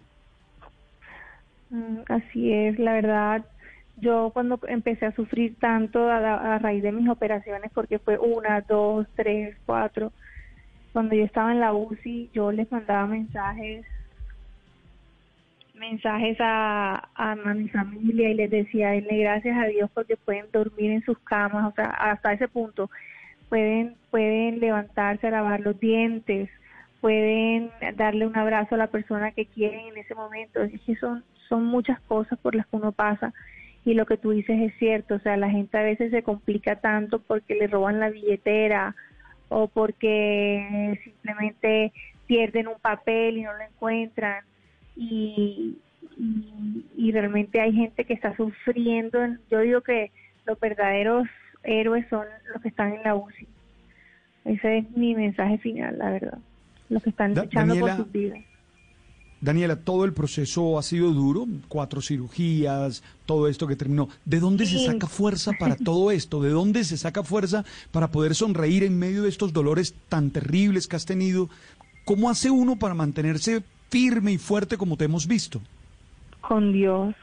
[1.70, 3.46] Mm, así es, la verdad.
[3.98, 9.08] Yo cuando empecé a sufrir tanto a, raíz de mis operaciones, porque fue una, dos,
[9.16, 10.12] tres, cuatro,
[10.94, 13.86] cuando yo estaba en la UCI, yo les mandaba mensajes
[15.76, 20.92] mensajes a, a, mi familia y les decía, denle gracias a Dios porque pueden dormir
[20.92, 22.90] en sus camas, o sea, hasta ese punto
[23.48, 26.50] pueden pueden levantarse a lavar los dientes,
[27.02, 30.62] pueden darle un abrazo a la persona que quieren en ese momento.
[30.62, 33.34] Es que son son muchas cosas por las que uno pasa
[33.84, 36.76] y lo que tú dices es cierto, o sea, la gente a veces se complica
[36.76, 38.96] tanto porque le roban la billetera
[39.50, 41.92] o porque simplemente
[42.28, 44.46] pierden un papel y no lo encuentran
[44.96, 45.78] y,
[46.96, 49.20] y, realmente hay gente que está sufriendo.
[49.50, 50.12] Yo digo que
[50.46, 51.28] los verdaderos
[51.64, 53.48] héroes son los que están en la UCI.
[54.46, 56.38] Ese es mi mensaje final, la verdad.
[56.90, 58.40] Los que están luchando por sus vidas.
[59.42, 64.10] Daniela, todo el proceso ha sido duro, cuatro cirugías, todo esto que terminó.
[64.26, 66.42] ¿De dónde se saca fuerza para todo esto?
[66.42, 70.88] ¿De dónde se saca fuerza para poder sonreír en medio de estos dolores tan terribles
[70.88, 71.50] que has tenido?
[72.04, 75.62] ¿Cómo hace uno para mantenerse firme y fuerte como te hemos visto?
[76.42, 77.16] Con Dios,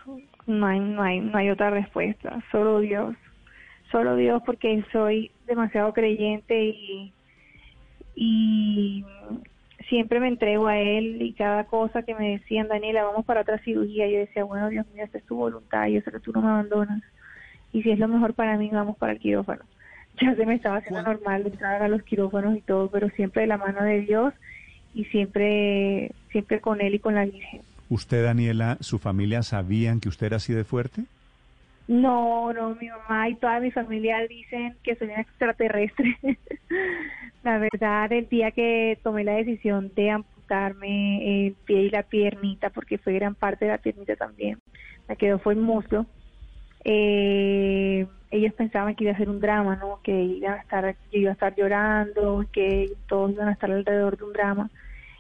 [0.47, 3.15] no hay, no hay, no hay otra respuesta, solo Dios,
[3.91, 7.13] solo Dios porque soy demasiado creyente y,
[8.15, 9.05] y
[9.89, 13.59] siempre me entrego a Él y cada cosa que me decían, Daniela, vamos para otra
[13.59, 16.43] cirugía, yo decía, bueno, Dios mío, esta es tu voluntad, yo sé que tú no
[16.43, 17.03] me abandonas
[17.73, 19.63] y si es lo mejor para mí, vamos para el quirófano.
[20.19, 23.49] Ya se me estaba haciendo normal entrar a los quirófanos y todo, pero siempre de
[23.49, 24.33] la mano de Dios
[24.95, 27.61] y siempre, siempre con él y con la Virgen.
[27.91, 31.03] ¿Usted, Daniela, su familia sabían que usted era así de fuerte?
[31.89, 36.19] No, no, mi mamá y toda mi familia dicen que soy una extraterrestre.
[37.45, 42.71] la verdad, el día que tomé la decisión de amputarme el pie y la piernita,
[42.71, 44.59] porque fue gran parte de la piernita también,
[45.09, 46.07] me quedó fue el muslo.
[46.85, 50.01] Eh, ellos pensaban que iba a ser un drama, ¿no?
[50.03, 54.17] Que iba a estar, que iba a estar llorando, que todos iban a estar alrededor
[54.19, 54.71] de un drama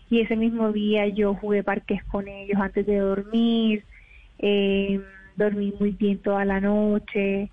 [0.08, 3.84] y ese mismo día yo jugué parques con ellos antes de dormir,
[4.38, 5.00] eh,
[5.36, 7.50] dormí muy bien toda la noche,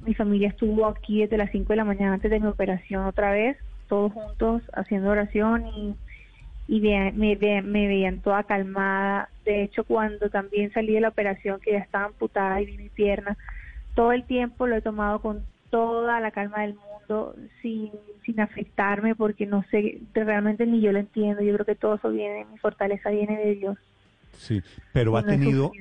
[0.00, 3.32] mi familia estuvo aquí desde las 5 de la mañana antes de mi operación otra
[3.32, 3.56] vez,
[3.88, 5.96] todos juntos haciendo oración y,
[6.68, 7.12] y me,
[7.62, 9.28] me veían toda calmada.
[9.44, 12.88] De hecho, cuando también salí de la operación, que ya estaba amputada y vi mi
[12.88, 13.36] pierna,
[13.94, 17.90] todo el tiempo lo he tomado con toda la calma del mundo, sin,
[18.24, 21.42] sin afectarme, porque no sé, realmente ni yo lo entiendo.
[21.42, 23.78] Yo creo que todo eso viene, mi fortaleza viene de Dios.
[24.36, 25.72] Sí, pero ha tenido,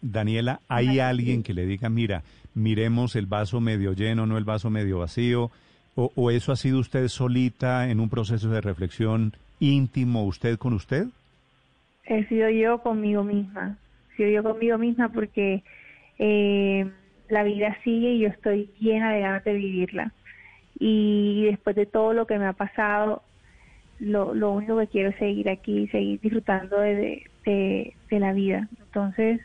[0.00, 2.22] Daniela, ¿hay alguien que le diga, mira,
[2.54, 5.50] miremos el vaso medio lleno, no el vaso medio vacío?
[5.94, 10.72] ¿O, o eso ha sido usted solita en un proceso de reflexión íntimo, usted con
[10.72, 11.06] usted?
[12.04, 13.76] He sido yo conmigo misma.
[14.12, 15.62] He sido yo conmigo misma porque
[16.18, 16.90] eh,
[17.28, 20.12] la vida sigue y yo estoy llena de ganas de vivirla.
[20.78, 23.22] Y después de todo lo que me ha pasado,
[23.98, 28.68] lo, lo único que quiero es seguir aquí, seguir disfrutando de, de, la vida.
[28.80, 29.40] Entonces,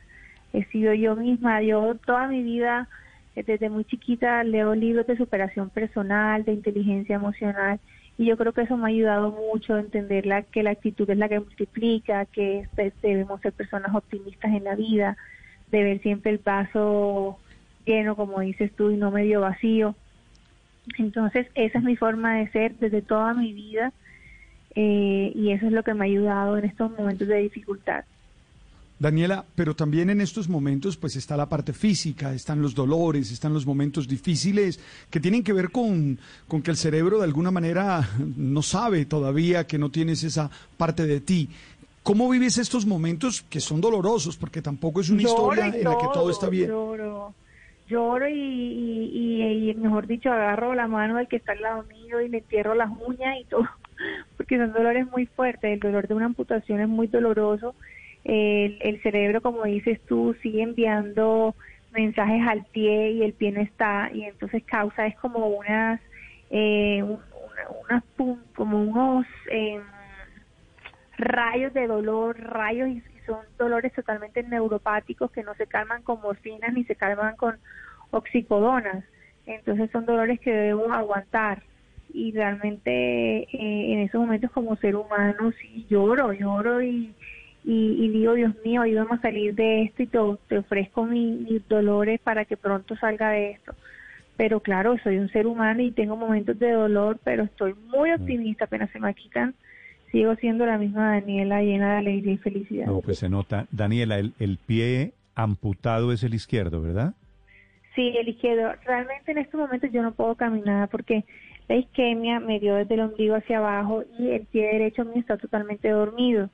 [0.54, 2.88] he sido yo misma, yo toda mi vida,
[3.36, 7.80] desde muy chiquita, leo libros de superación personal, de inteligencia emocional,
[8.18, 11.10] y yo creo que eso me ha ayudado mucho a entender la, que la actitud
[11.10, 12.68] es la que multiplica, que
[13.02, 15.18] debemos ser personas optimistas en la vida,
[15.72, 17.40] de ver siempre el paso
[17.86, 19.96] lleno, como dices tú, y no medio vacío.
[21.00, 23.94] Entonces, esa es mi forma de ser desde toda mi vida
[24.76, 28.06] eh, y eso es lo que me ha ayudado en estos momentos de dificultad.
[29.04, 33.54] Daniela, pero también en estos momentos pues está la parte física, están los dolores, están
[33.54, 38.10] los momentos difíciles que tienen que ver con, con que el cerebro de alguna manera
[38.38, 41.50] no sabe todavía que no tienes esa parte de ti.
[42.02, 44.38] ¿Cómo vives estos momentos que son dolorosos?
[44.38, 46.72] Porque tampoco es una historia en la que todo está bien
[47.88, 52.30] lloro y, y, mejor dicho, agarro la mano del que está al lado mío y
[52.30, 53.68] le entierro las uñas y todo,
[54.38, 55.74] porque son dolores muy fuertes.
[55.74, 57.76] El dolor de una amputación es muy doloroso.
[58.24, 61.56] El, el cerebro, como dices tú, sigue enviando
[61.92, 66.02] mensajes al pie y el pie no está y entonces causa es como unas
[66.50, 68.04] eh, unas
[68.56, 69.80] como unos eh,
[71.18, 76.74] rayos de dolor rayos y son dolores totalmente neuropáticos que no se calman con morfinas
[76.74, 77.58] ni se calman con
[78.12, 79.04] oxicodonas.
[79.46, 81.64] Entonces son dolores que debemos aguantar.
[82.14, 82.92] Y realmente
[83.44, 83.48] eh,
[83.94, 87.16] en esos momentos como ser humano sí lloro, lloro y,
[87.64, 92.20] y, digo, Dios mío, ayúdame a salir de esto y te, te ofrezco mis dolores
[92.20, 93.74] para que pronto salga de esto.
[94.36, 98.22] Pero claro, soy un ser humano y tengo momentos de dolor, pero estoy muy mm.
[98.22, 99.54] optimista, apenas se me quitan
[100.14, 102.86] sigo siendo la misma Daniela llena de alegría y felicidad.
[102.86, 103.66] No, pues se nota.
[103.72, 107.14] Daniela, el, el pie amputado es el izquierdo, ¿verdad?
[107.96, 108.74] Sí, el izquierdo.
[108.86, 111.26] Realmente en estos momentos yo no puedo caminar porque
[111.68, 115.38] la isquemia me dio desde el ombligo hacia abajo y el pie derecho mío está
[115.38, 116.52] totalmente dormido.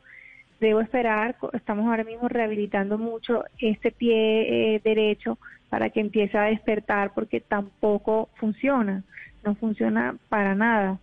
[0.60, 5.38] Debo esperar, estamos ahora mismo rehabilitando mucho este pie eh, derecho
[5.70, 9.04] para que empiece a despertar porque tampoco funciona,
[9.46, 11.00] no funciona para nada.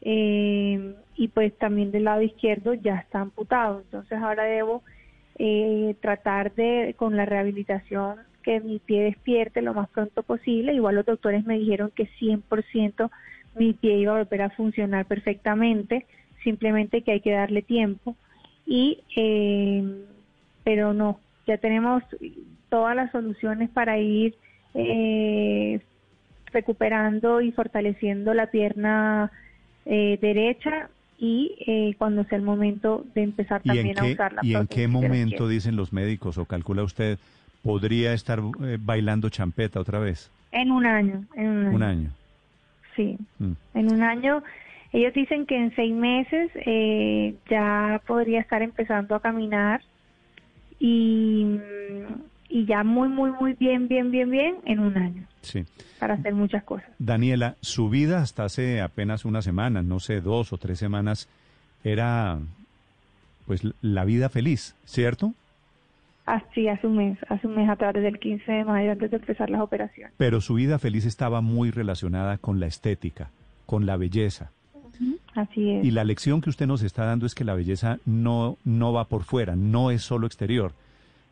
[0.00, 4.82] Eh, y pues también del lado izquierdo ya está amputado, entonces ahora debo
[5.38, 10.72] eh, tratar de, con la rehabilitación, que mi pie despierte lo más pronto posible.
[10.74, 13.10] Igual los doctores me dijeron que 100%
[13.56, 16.06] mi pie iba a volver a funcionar perfectamente,
[16.44, 18.14] simplemente que hay que darle tiempo.
[18.66, 20.04] Y, eh,
[20.64, 22.02] pero no, ya tenemos
[22.68, 24.34] todas las soluciones para ir
[24.74, 25.80] eh,
[26.52, 29.30] recuperando y fortaleciendo la pierna
[29.84, 34.54] eh, derecha y eh, cuando sea el momento de empezar también a usar la ¿Y
[34.54, 37.18] en qué momento, dicen los médicos o calcula usted,
[37.62, 40.30] podría estar eh, bailando champeta otra vez?
[40.52, 41.24] En un año.
[41.34, 42.10] En un año.
[42.94, 43.52] Sí, mm.
[43.74, 44.42] en un año.
[44.92, 49.82] Ellos dicen que en seis meses eh, ya podría estar empezando a caminar
[50.78, 51.58] y,
[52.48, 55.24] y ya muy, muy, muy bien, bien, bien, bien en un año.
[55.42, 55.64] Sí.
[55.98, 56.88] Para hacer muchas cosas.
[56.98, 61.28] Daniela, su vida hasta hace apenas una semana, no sé, dos o tres semanas,
[61.84, 62.38] era
[63.46, 65.32] pues la vida feliz, ¿cierto?
[66.26, 69.16] Así, hace un mes, hace un mes atrás, desde el 15 de mayo, antes de
[69.18, 70.12] empezar las operaciones.
[70.16, 73.30] Pero su vida feliz estaba muy relacionada con la estética,
[73.64, 74.50] con la belleza.
[75.34, 75.84] Así es.
[75.84, 79.04] Y la lección que usted nos está dando es que la belleza no, no va
[79.04, 80.72] por fuera, no es solo exterior,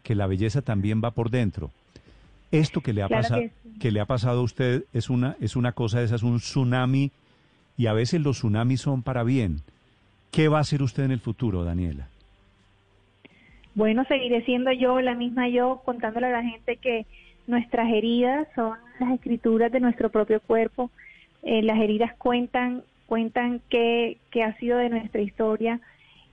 [0.02, 1.70] que la belleza también va por dentro.
[2.50, 3.42] Esto que le ha pasado,
[3.80, 7.10] que, le ha pasado a usted es una, es una cosa de esas, un tsunami,
[7.76, 9.62] y a veces los tsunamis son para bien.
[10.30, 12.08] ¿Qué va a hacer usted en el futuro, Daniela?
[13.74, 17.06] Bueno, seguiré siendo yo, la misma yo, contándole a la gente que
[17.46, 20.90] nuestras heridas son las escrituras de nuestro propio cuerpo.
[21.42, 25.80] Eh, las heridas cuentan, cuentan qué, qué ha sido de nuestra historia.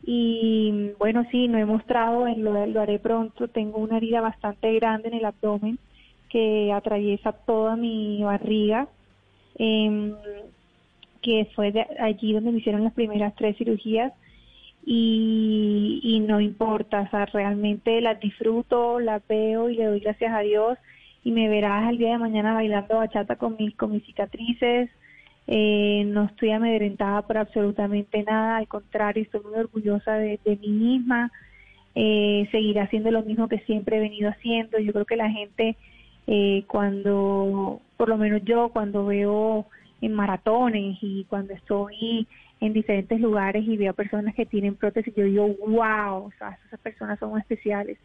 [0.04, 3.48] Y bueno, sí, no he mostrado, lo, lo haré pronto.
[3.48, 5.78] Tengo una herida bastante grande en el abdomen
[6.32, 8.88] que atraviesa toda mi barriga,
[9.56, 10.16] em,
[11.22, 14.14] que fue de allí donde me hicieron las primeras tres cirugías
[14.86, 20.40] y, no importa, o sea, realmente las disfruto, las veo y le doy gracias a
[20.40, 20.78] Dios
[21.24, 24.90] y me verás el día de mañana bailando bachata con mis, con mis cicatrices.
[25.48, 31.32] Eh, no estoy amedrentada por absolutamente nada, al contrario, estoy muy orgullosa de, mí misma.
[31.96, 34.80] Eh, seguiré haciendo lo mismo que siempre he venido haciendo.
[34.80, 35.76] Yo creo que la gente
[36.28, 39.66] eh, cuando, por lo menos yo, cuando veo
[40.02, 42.28] en maratones y cuando estoy
[42.60, 46.80] en diferentes lugares y veo personas que tienen prótesis, yo digo, wow, o sea, esas
[46.80, 47.98] personas son especiales.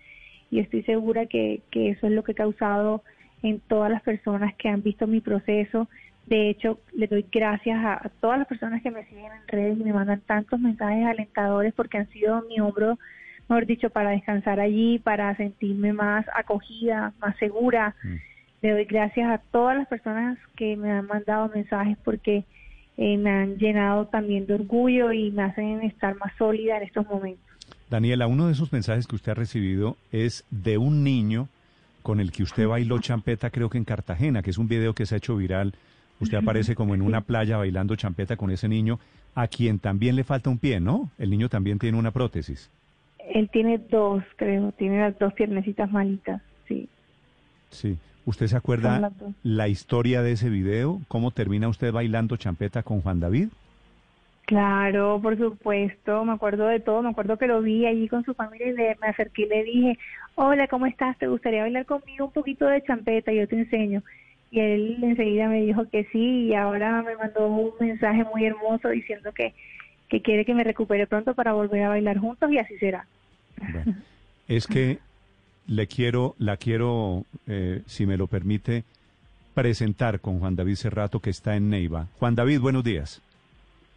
[0.51, 3.03] Y estoy segura que, que eso es lo que ha causado
[3.43, 5.89] en todas las personas que han visto mi proceso.
[6.27, 9.79] De hecho, le doy gracias a, a, todas las personas que me siguen en redes
[9.79, 12.99] y me mandan tantos mensajes alentadores porque han sido mi hombro
[13.49, 17.95] mejor dicho, para descansar allí, para sentirme más acogida, más segura.
[18.03, 18.15] Mm.
[18.63, 22.45] Le doy gracias a todas las personas que me han mandado mensajes porque
[22.97, 27.07] eh, me han llenado también de orgullo y me hacen estar más sólida en estos
[27.07, 27.45] momentos.
[27.89, 31.49] Daniela, uno de esos mensajes que usted ha recibido es de un niño
[32.03, 35.07] con el que usted bailó champeta, creo que en Cartagena, que es un video que
[35.07, 35.75] se ha hecho viral.
[36.21, 38.99] Usted aparece como en una playa bailando champeta con ese niño,
[39.35, 41.11] a quien también le falta un pie, ¿no?
[41.19, 42.71] El niño también tiene una prótesis.
[43.19, 46.89] Él tiene dos, creo, tiene las dos piernecitas malitas, sí.
[47.71, 47.99] Sí.
[48.25, 49.13] ¿Usted se acuerda
[49.45, 51.01] la historia de ese video?
[51.07, 53.49] ¿Cómo termina usted bailando champeta con Juan David?
[54.47, 58.35] Claro, por supuesto, me acuerdo de todo, me acuerdo que lo vi allí con su
[58.35, 59.99] familia y me acerqué y le dije,
[60.35, 61.17] hola, ¿cómo estás?
[61.19, 63.33] ¿Te gustaría bailar conmigo un poquito de champeta?
[63.33, 64.03] Yo te enseño.
[64.51, 68.89] Y él enseguida me dijo que sí y ahora me mandó un mensaje muy hermoso
[68.89, 69.55] diciendo que,
[70.09, 73.07] que quiere que me recupere pronto para volver a bailar juntos y así será
[74.49, 74.99] es que
[75.67, 78.85] le quiero, la quiero, eh, si me lo permite,
[79.55, 82.07] presentar con Juan David Cerrato, que está en Neiva.
[82.19, 83.23] Juan David, buenos días.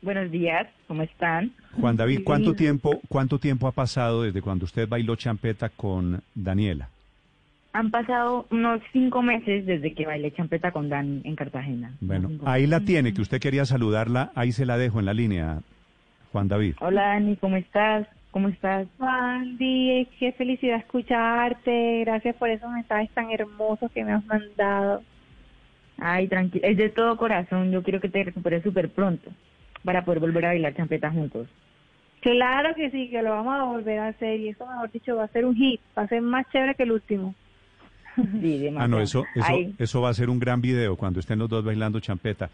[0.02, 1.52] Buenos días, ¿cómo están?
[1.80, 6.90] Juan David, ¿cuánto tiempo, cuánto tiempo ha pasado desde cuando usted bailó champeta con Daniela?
[7.72, 11.94] Han pasado unos cinco meses desde que bailé champeta con Dan en Cartagena.
[12.02, 15.60] Bueno, ahí la tiene, que usted quería saludarla, ahí se la dejo en la línea,
[16.32, 16.76] Juan David.
[16.80, 18.08] Hola Dani, ¿cómo estás?
[18.32, 18.88] ¿Cómo estás?
[19.00, 22.02] Andy, qué felicidad escucharte.
[22.06, 25.02] Gracias por esos mensajes tan hermosos que me has mandado.
[25.98, 26.66] Ay, tranquilo.
[26.66, 27.72] Es de todo corazón.
[27.72, 29.32] Yo quiero que te recuperes súper pronto
[29.84, 31.48] para poder volver a bailar champeta juntos.
[32.22, 34.40] Claro que sí, que lo vamos a volver a hacer.
[34.40, 35.82] Y eso, mejor dicho, va a ser un hit.
[35.98, 37.34] Va a ser más chévere que el último.
[38.78, 41.64] ah, no, eso, eso, eso va a ser un gran video cuando estén los dos
[41.64, 42.50] bailando champeta.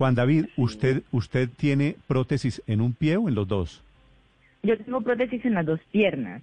[0.00, 3.82] Juan David, ¿usted, ¿usted tiene prótesis en un pie o en los dos?
[4.62, 6.42] Yo tengo prótesis en las dos piernas,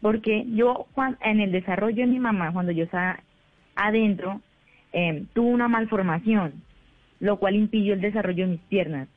[0.00, 0.86] porque yo
[1.22, 3.20] en el desarrollo de mi mamá, cuando yo estaba
[3.74, 4.40] adentro,
[4.92, 6.52] eh, tuvo una malformación,
[7.20, 9.08] lo cual impidió el desarrollo de mis piernas.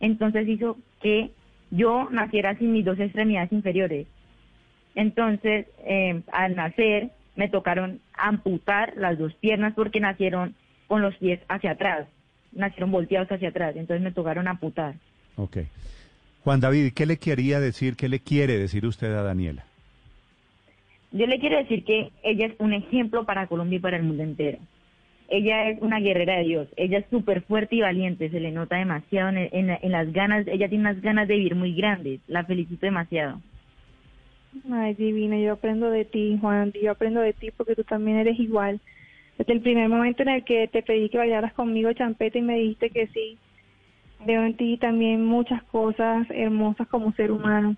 [0.00, 1.30] Entonces hizo que
[1.70, 4.06] yo naciera sin mis dos extremidades inferiores.
[4.94, 10.54] Entonces, eh, al nacer, me tocaron amputar las dos piernas porque nacieron
[10.86, 12.06] con los pies hacia atrás,
[12.52, 14.94] nacieron volteados hacia atrás, entonces me tocaron amputar.
[15.36, 15.58] Ok.
[16.42, 19.64] Juan David, ¿qué le quería decir, qué le quiere decir usted a Daniela?
[21.10, 24.22] Yo le quiero decir que ella es un ejemplo para Colombia y para el mundo
[24.22, 24.58] entero.
[25.28, 28.76] Ella es una guerrera de Dios, ella es súper fuerte y valiente, se le nota
[28.76, 32.84] demasiado en, en las ganas, ella tiene unas ganas de vivir muy grandes, la felicito
[32.84, 33.40] demasiado.
[34.70, 38.38] Ay, divina, yo aprendo de ti, Juan, yo aprendo de ti porque tú también eres
[38.38, 38.80] igual.
[39.38, 42.58] Desde el primer momento en el que te pedí que bailaras conmigo champeta y me
[42.58, 43.36] dijiste que sí,
[44.24, 47.76] veo en ti también muchas cosas hermosas como ser humano.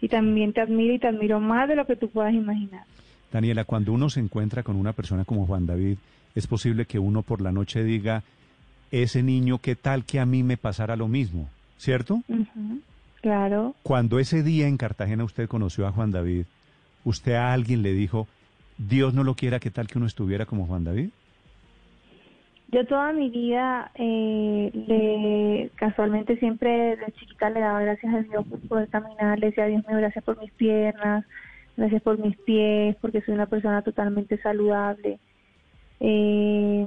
[0.00, 2.84] Y también te admiro y te admiro más de lo que tú puedas imaginar.
[3.32, 5.96] Daniela, cuando uno se encuentra con una persona como Juan David,
[6.34, 8.22] es posible que uno por la noche diga,
[8.90, 11.48] ese niño, ¿qué tal que a mí me pasara lo mismo?
[11.78, 12.22] ¿Cierto?
[13.24, 13.74] Claro.
[13.82, 16.44] Cuando ese día en Cartagena usted conoció a Juan David,
[17.04, 18.28] ¿usted a alguien le dijo,
[18.76, 21.08] Dios no lo quiera, qué tal que uno estuviera como Juan David?
[22.70, 28.46] Yo toda mi vida, eh, le, casualmente siempre de chiquita le daba gracias a Dios
[28.46, 31.24] por poder caminar, le decía, Dios mío, gracias por mis piernas,
[31.78, 35.18] gracias por mis pies, porque soy una persona totalmente saludable.
[36.00, 36.86] Eh,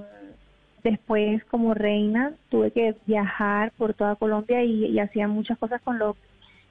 [0.83, 5.99] después, como reina, tuve que viajar por toda Colombia y, y hacía muchas cosas con
[5.99, 6.15] los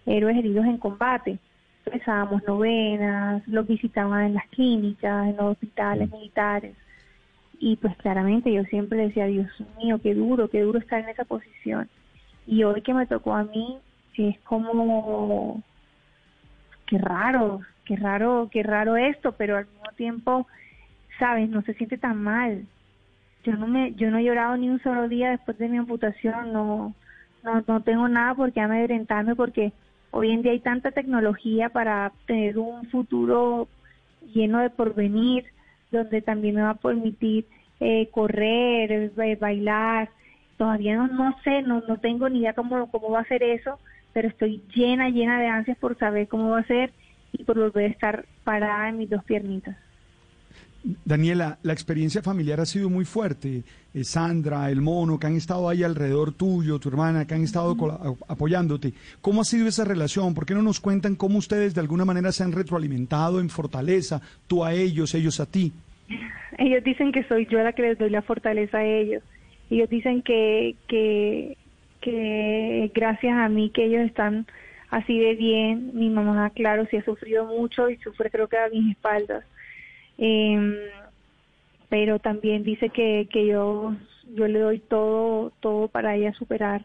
[0.06, 1.38] héroes heridos en combate.
[1.84, 6.74] Rezábamos novenas, los visitaban en las clínicas, en los hospitales militares.
[7.58, 11.24] Y pues claramente yo siempre decía, Dios mío, qué duro, qué duro estar en esa
[11.24, 11.88] posición.
[12.46, 13.78] Y hoy que me tocó a mí,
[14.16, 15.62] es como,
[16.86, 20.46] qué raro, qué raro, qué raro esto, pero al mismo tiempo,
[21.18, 22.66] sabes, no se siente tan mal.
[23.46, 26.52] Yo no me, yo no he llorado ni un solo día después de mi amputación,
[26.52, 26.94] no,
[27.42, 29.72] no, no tengo nada por qué amedrentarme porque
[30.18, 33.68] Hoy en día hay tanta tecnología para tener un futuro
[34.32, 35.44] lleno de porvenir,
[35.90, 37.44] donde también me va a permitir
[37.80, 40.08] eh, correr, bailar.
[40.56, 43.78] Todavía no, no sé, no, no tengo ni idea cómo, cómo va a ser eso,
[44.14, 46.92] pero estoy llena, llena de ansias por saber cómo va a ser
[47.32, 49.76] y por volver a estar parada en mis dos piernitas.
[51.04, 53.64] Daniela, la experiencia familiar ha sido muy fuerte.
[53.92, 57.76] Eh, Sandra, el mono, que han estado ahí alrededor tuyo, tu hermana, que han estado
[58.28, 58.92] apoyándote.
[59.20, 60.34] ¿Cómo ha sido esa relación?
[60.34, 64.20] ¿Por qué no nos cuentan cómo ustedes de alguna manera se han retroalimentado en fortaleza,
[64.46, 65.72] tú a ellos, ellos a ti?
[66.58, 69.22] Ellos dicen que soy yo la que les doy la fortaleza a ellos.
[69.70, 71.56] Ellos dicen que, que,
[72.00, 74.46] que gracias a mí que ellos están
[74.90, 75.90] así de bien.
[75.94, 79.44] Mi mamá, claro, sí ha sufrido mucho y sufre creo que a mis espaldas
[80.18, 80.90] eh,
[81.88, 83.94] pero también dice que, que yo,
[84.34, 86.84] yo le doy todo, todo para ella superar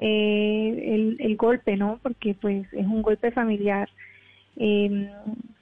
[0.00, 1.98] eh, el, el golpe, ¿no?
[2.02, 3.88] Porque pues es un golpe familiar.
[4.56, 5.10] Eh,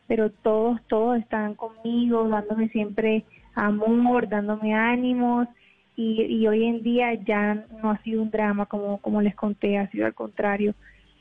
[0.06, 5.48] pero todos, todos están conmigo, dándome siempre amor, dándome ánimos.
[5.96, 9.78] Y, y hoy en día ya no ha sido un drama como, como les conté,
[9.78, 10.74] ha sido al contrario,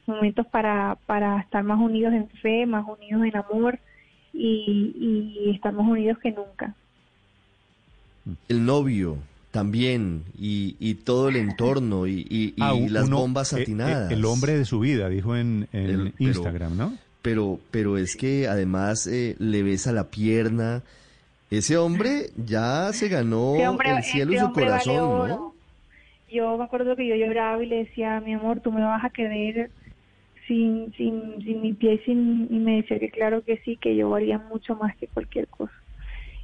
[0.06, 3.79] momentos para, para estar más unidos en fe, más unidos en amor
[4.35, 6.73] y, estamos unidos que nunca.
[8.49, 9.17] El novio
[9.51, 14.11] también y, todo el entorno y, ah, las bombas eh, eh, atinadas.
[14.11, 15.67] el hombre de su vida, dijo en,
[16.19, 16.97] Instagram, ¿no?
[17.21, 20.83] Pero, pero es que además eh, le besa la pierna.
[21.49, 25.55] Ese hombre ya se ganó el cielo y su corazón, ¿no?
[26.31, 29.09] Yo me acuerdo que yo lloraba y le decía, mi amor, tú me vas a
[29.09, 29.71] querer
[30.47, 34.10] sin, sin, sin mi pie sin, y me decía que claro que sí, que yo
[34.10, 35.74] valía mucho más que cualquier cosa.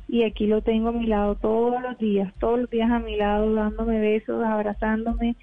[0.08, 3.16] Y aquí lo tengo a mi lado todos los días, todos los días a mi
[3.16, 5.36] lado, dándome besos, abrazándome,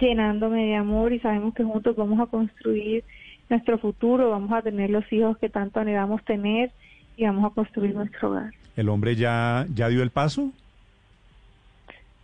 [0.00, 3.04] llenándome de amor y sabemos que juntos vamos a construir
[3.48, 6.70] nuestro futuro, vamos a tener los hijos que tanto anhelamos tener
[7.16, 8.52] y vamos a construir nuestro hogar.
[8.76, 10.50] ¿El hombre ya, ya dio el paso?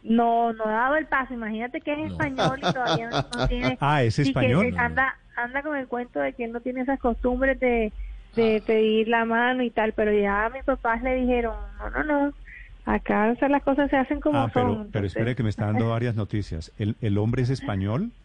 [0.03, 1.33] No, no ha dado el paso.
[1.33, 3.78] Imagínate que es español y todavía no, tiene.
[3.81, 4.75] Ah, es español.
[4.76, 7.92] anda, anda con el cuento de que él no tiene esas costumbres de,
[8.36, 8.65] de ah.
[8.66, 12.34] pedir la mano y tal, pero ya a mis papás le dijeron, no, no, no,
[12.84, 14.88] acá las cosas se hacen como ah, pero, son.
[14.92, 16.72] Pero espere que me está dando varias noticias.
[16.78, 18.10] ¿El, ¿El hombre es español?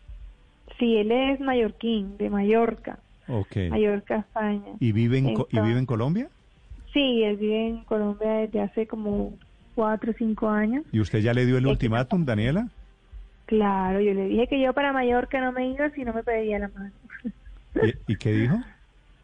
[0.80, 3.00] Sí, él es mallorquín, de Mallorca.
[3.28, 3.56] Ok.
[3.70, 4.74] Mallorca, España.
[4.80, 6.30] ¿Y vive en, ¿y vive en Colombia?
[6.94, 9.34] Sí, él vive en Colombia desde hace como
[9.76, 10.86] cuatro o cinco años.
[10.92, 12.68] ¿Y usted ya le dio el ultimátum, Daniela?
[13.48, 16.60] Claro, yo le dije que yo para Mallorca no me iba si no me pedía
[16.60, 16.92] la mano.
[18.08, 18.62] ¿Y, qué dijo?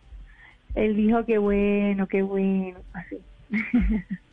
[0.76, 3.18] Él dijo que bueno, qué bueno, así.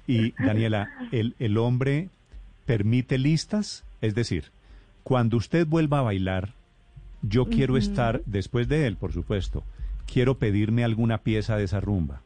[0.06, 2.08] Y Daniela, ¿el, ¿el hombre
[2.66, 3.84] permite listas?
[4.00, 4.44] Es decir,
[5.02, 6.50] cuando usted vuelva a bailar,
[7.22, 9.64] yo quiero estar, después de él, por supuesto,
[10.10, 12.22] quiero pedirme alguna pieza de esa rumba.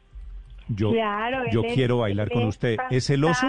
[0.67, 0.93] Yo,
[1.51, 2.77] yo quiero bailar con usted.
[2.91, 3.47] ¿Es celoso?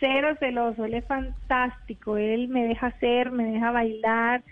[0.00, 2.16] Cero celoso, él es fantástico.
[2.16, 4.42] Él me deja hacer, me deja bailar,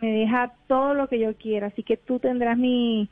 [0.00, 1.68] me deja todo lo que yo quiera.
[1.68, 3.08] Así que tú tendrás mi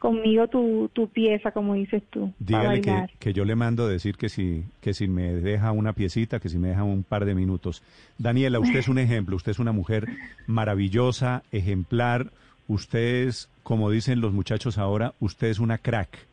[0.00, 2.32] conmigo tu, tu pieza, como dices tú.
[2.38, 6.40] Dígale que, que, yo le mando decir que si, que si me deja una piecita,
[6.40, 7.82] que si me deja un par de minutos.
[8.18, 10.08] Daniela, usted es un ejemplo, usted es una mujer
[10.46, 12.30] maravillosa, ejemplar.
[12.66, 16.26] Usted es, como dicen los muchachos ahora, usted es una crack.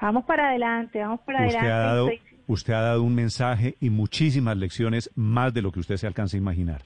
[0.00, 1.72] Vamos para adelante, vamos para usted adelante.
[1.72, 2.10] Ha dado,
[2.48, 6.36] Usted ha dado un mensaje y muchísimas lecciones, más de lo que usted se alcanza
[6.36, 6.82] a imaginar.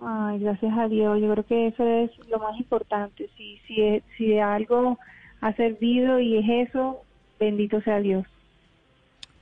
[0.00, 1.20] Ay, gracias a Dios.
[1.20, 3.30] Yo creo que eso es lo más importante.
[3.36, 4.98] Si, si, si algo
[5.40, 7.02] ha servido y es eso,
[7.38, 8.26] bendito sea Dios.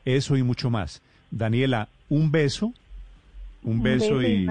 [0.05, 1.03] Eso y mucho más.
[1.31, 2.74] Daniela, un beso,
[3.62, 4.47] un, beso, y,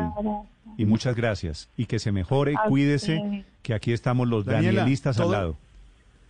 [0.78, 1.70] y, muchas gracias.
[1.78, 5.58] Y que se mejore, cuídese, que aquí estamos los danielistas al lado.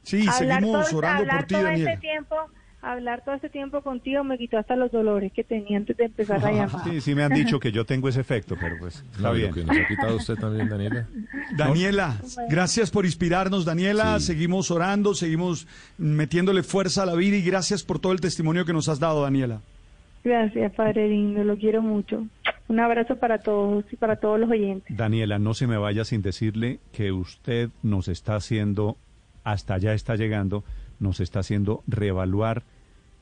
[0.04, 1.94] Sí, seguimos orando por ti, Daniela.
[1.94, 2.36] Este tiempo
[2.82, 6.42] hablar todo este tiempo contigo me quitó hasta los dolores que tenía antes de empezar
[6.42, 6.84] la llamada.
[6.84, 9.54] Sí, sí me han dicho que yo tengo ese efecto, pero pues está bien.
[9.54, 11.08] que nos ha quitado usted también, Daniela.
[11.58, 12.18] Daniela,
[12.50, 14.20] gracias por inspirarnos, Daniela.
[14.20, 18.74] Seguimos orando, seguimos metiéndole fuerza a la vida y gracias por todo el testimonio que
[18.74, 19.62] nos has dado, Daniela.
[20.24, 22.26] Gracias, Padre lindo, lo quiero mucho.
[22.68, 24.96] Un abrazo para todos y para todos los oyentes.
[24.96, 28.96] Daniela, no se me vaya sin decirle que usted nos está haciendo,
[29.44, 30.64] hasta allá está llegando,
[31.00, 32.64] nos está haciendo reevaluar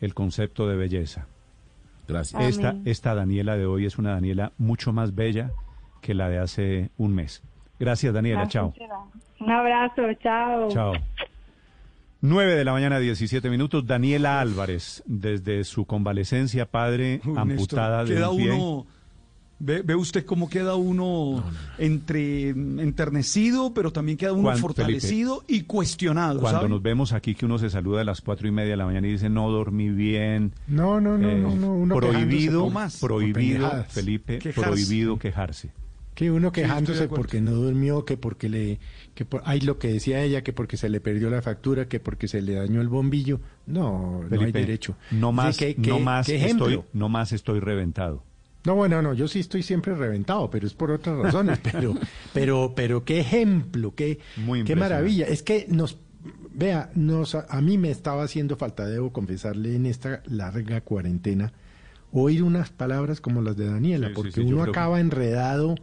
[0.01, 1.27] el concepto de belleza.
[2.08, 2.42] Gracias.
[2.43, 5.51] Esta, esta Daniela de hoy es una Daniela mucho más bella
[6.01, 7.43] que la de hace un mes.
[7.79, 8.47] Gracias, Daniela.
[8.47, 8.74] chao.
[9.40, 10.01] Un abrazo.
[10.22, 10.69] Chao.
[10.69, 10.93] Chao.
[12.22, 13.85] 9 de la mañana, 17 minutos.
[13.85, 18.97] Daniela Álvarez, desde su convalecencia, padre, amputada de un pie.
[19.59, 21.43] Ve, usted cómo queda uno
[21.79, 26.41] entre enternecido, pero también queda uno fortalecido y cuestionado.
[26.41, 28.85] Cuando nos vemos aquí que uno se saluda a las cuatro y media de la
[28.85, 30.53] mañana y dice no dormí bien.
[30.67, 35.72] No, no, no, no, no, prohibido, prohibido, Felipe, prohibido quejarse.
[36.13, 38.79] Que uno quejándose porque no durmió, que porque le,
[39.13, 41.99] que por, hay lo que decía ella, que porque se le perdió la factura, que
[41.99, 43.40] porque se le dañó el bombillo.
[43.67, 44.95] No, no hay derecho.
[45.11, 48.23] No más, no más estoy, no más estoy reventado.
[48.65, 51.59] No, bueno, no, yo sí estoy siempre reventado, pero es por otras razones.
[51.63, 51.95] pero,
[52.33, 54.19] pero, pero qué ejemplo, qué,
[54.65, 55.25] qué maravilla.
[55.25, 55.97] Es que nos,
[56.53, 61.53] vea, nos, a mí me estaba haciendo falta, debo confesarle, en esta larga cuarentena,
[62.11, 65.75] oír unas palabras como las de Daniela, porque uno acaba enredado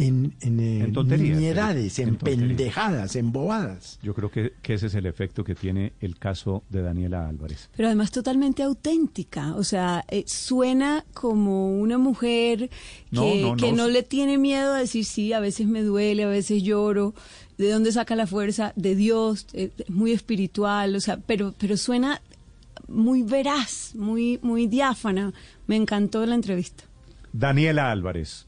[0.00, 3.98] en, en, en tonterías, en, pendejadas, en bobadas.
[4.02, 7.68] Yo creo que, ese es el efecto que tiene el caso de Daniela Álvarez.
[7.76, 12.70] Pero además totalmente auténtica, o sea, eh, suena como una mujer
[13.10, 16.62] que, que no le tiene miedo a decir sí, a veces me duele, a veces
[16.62, 17.14] lloro,
[17.58, 22.22] de dónde saca la fuerza, de Dios, eh, muy espiritual, o sea, pero, pero suena
[22.88, 25.32] muy veraz, muy, muy diáfana.
[25.66, 26.84] Me encantó la entrevista.
[27.32, 28.46] Daniela Álvarez,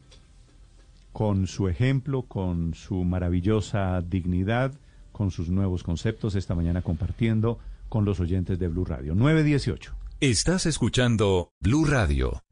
[1.12, 4.73] con su ejemplo, con su maravillosa dignidad,
[5.12, 9.15] con sus nuevos conceptos, esta mañana compartiendo con los oyentes de Blue Radio.
[9.15, 9.95] 918.
[10.21, 12.43] Estás escuchando Blue Radio.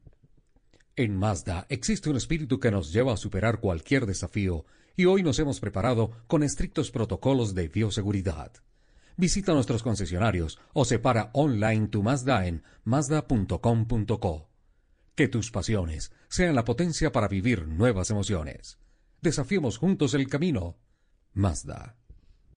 [0.95, 5.39] En Mazda existe un espíritu que nos lleva a superar cualquier desafío y hoy nos
[5.39, 8.51] hemos preparado con estrictos protocolos de bioseguridad.
[9.17, 14.50] Visita nuestros concesionarios o separa online tu Mazda en mazda.com.co.
[15.15, 18.79] Que tus pasiones sean la potencia para vivir nuevas emociones.
[19.21, 20.77] Desafiemos juntos el camino.
[21.33, 21.97] Mazda.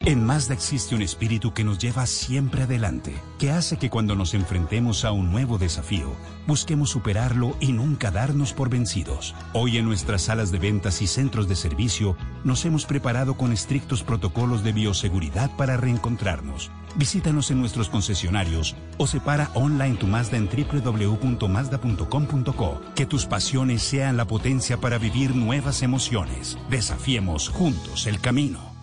[0.00, 4.34] En Mazda existe un espíritu que nos lleva siempre adelante, que hace que cuando nos
[4.34, 6.14] enfrentemos a un nuevo desafío,
[6.46, 9.34] busquemos superarlo y nunca darnos por vencidos.
[9.54, 14.02] Hoy en nuestras salas de ventas y centros de servicio nos hemos preparado con estrictos
[14.02, 16.70] protocolos de bioseguridad para reencontrarnos.
[16.96, 22.80] Visítanos en nuestros concesionarios o separa online tu Mazda en www.mazda.com.co.
[22.94, 26.56] Que tus pasiones sean la potencia para vivir nuevas emociones.
[26.70, 28.74] Desafiemos juntos el camino.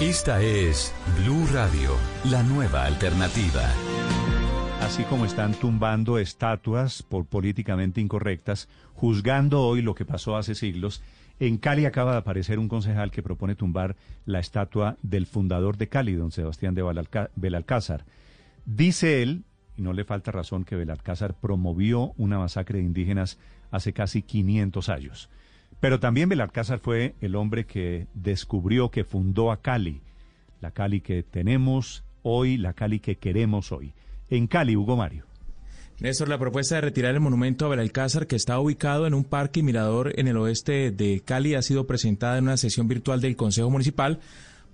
[0.00, 1.94] Esta es Blue Radio,
[2.24, 3.68] la nueva alternativa.
[4.80, 11.02] Así como están tumbando estatuas por políticamente incorrectas, juzgando hoy lo que pasó hace siglos,
[11.40, 15.88] en Cali acaba de aparecer un concejal que propone tumbar la estatua del fundador de
[15.88, 16.84] Cali, don Sebastián de
[17.34, 18.04] Belalcázar.
[18.66, 19.44] Dice él,
[19.76, 23.38] y no le falta razón, que Belalcázar promovió una masacre de indígenas
[23.70, 25.30] hace casi 500 años.
[25.80, 30.02] Pero también Belalcázar fue el hombre que descubrió, que fundó a Cali,
[30.60, 33.94] la Cali que tenemos hoy, la Cali que queremos hoy.
[34.28, 35.29] En Cali, Hugo Mario.
[36.00, 39.60] Néstor, la propuesta de retirar el monumento a Belalcázar, que está ubicado en un parque
[39.60, 43.36] y mirador en el oeste de Cali, ha sido presentada en una sesión virtual del
[43.36, 44.18] Consejo Municipal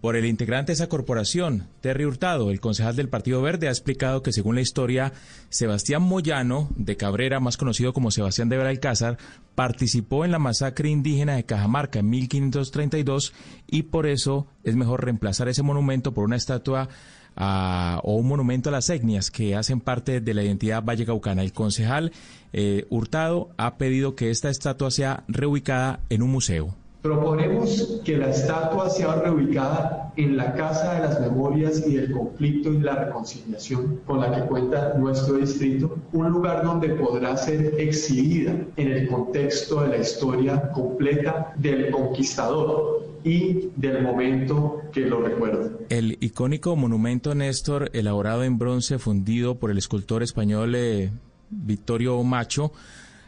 [0.01, 2.53] por el integrante de esa corporación, Terry Hurtado.
[2.53, 5.13] El concejal del Partido Verde ha explicado que, según la historia,
[5.49, 9.19] Sebastián Moyano de Cabrera, más conocido como Sebastián de Belalcázar,
[9.57, 13.33] participó en la masacre indígena de Cajamarca en 1532
[13.67, 16.89] y por eso es mejor reemplazar ese monumento por una estatua
[17.37, 21.43] o un monumento a las etnias que hacen parte de la identidad vallecaucana.
[21.43, 22.13] El concejal
[22.53, 26.75] eh, Hurtado ha pedido que esta estatua sea reubicada en un museo.
[27.03, 32.73] Proponemos que la estatua sea reubicada en la Casa de las Memorias y del Conflicto
[32.73, 38.57] y la Reconciliación con la que cuenta nuestro distrito, un lugar donde podrá ser exhibida
[38.77, 45.69] en el contexto de la historia completa del conquistador y del momento que lo recuerda.
[45.89, 51.11] El icónico monumento Néstor, elaborado en bronce fundido por el escultor español eh,
[51.51, 52.73] Vittorio Macho,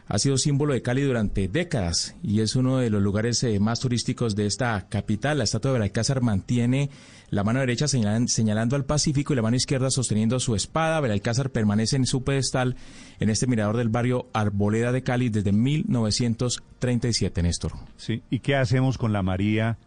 [0.07, 3.81] ha sido símbolo de Cali durante décadas y es uno de los lugares eh, más
[3.81, 5.37] turísticos de esta capital.
[5.37, 6.89] La estatua de Belalcázar mantiene
[7.29, 11.01] la mano derecha señalando al Pacífico y la mano izquierda sosteniendo su espada.
[11.01, 12.77] Belalcázar permanece en su pedestal
[13.19, 17.73] en este mirador del barrio Arboleda de Cali desde 1937, Néstor.
[17.97, 19.77] Sí, ¿y qué hacemos con la María,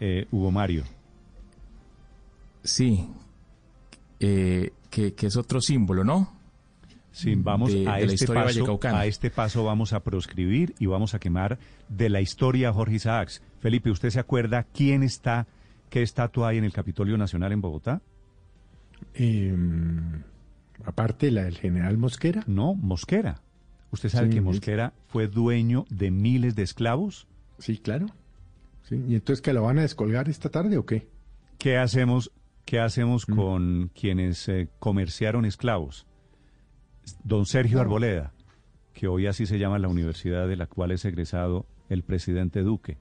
[0.00, 0.84] eh, Hugo Mario?
[2.62, 3.08] Sí,
[4.20, 6.34] eh, que es otro símbolo, ¿no?
[7.14, 11.60] Sí, vamos a, este paso, a este paso vamos a proscribir y vamos a quemar
[11.88, 13.40] de la historia Jorge Isaacs.
[13.60, 15.46] Felipe, ¿usted se acuerda quién está,
[15.90, 18.02] qué estatua hay en el Capitolio Nacional en Bogotá?
[19.14, 20.24] Em,
[20.84, 22.42] aparte la del general Mosquera.
[22.48, 23.42] No, Mosquera.
[23.92, 27.28] ¿Usted sabe que Mosquera fue dueño de miles de esclavos?
[27.60, 28.06] Sí, claro.
[28.90, 31.08] ¿Y entonces que lo van a descolgar esta tarde o qué?
[31.58, 32.30] ¿Qué hacemos,
[32.64, 33.34] qué hacemos mm.
[33.34, 36.06] con quienes eh, comerciaron esclavos?
[37.22, 38.32] don Sergio Arboleda,
[38.92, 42.98] que hoy así se llama la universidad de la cual es egresado el presidente Duque.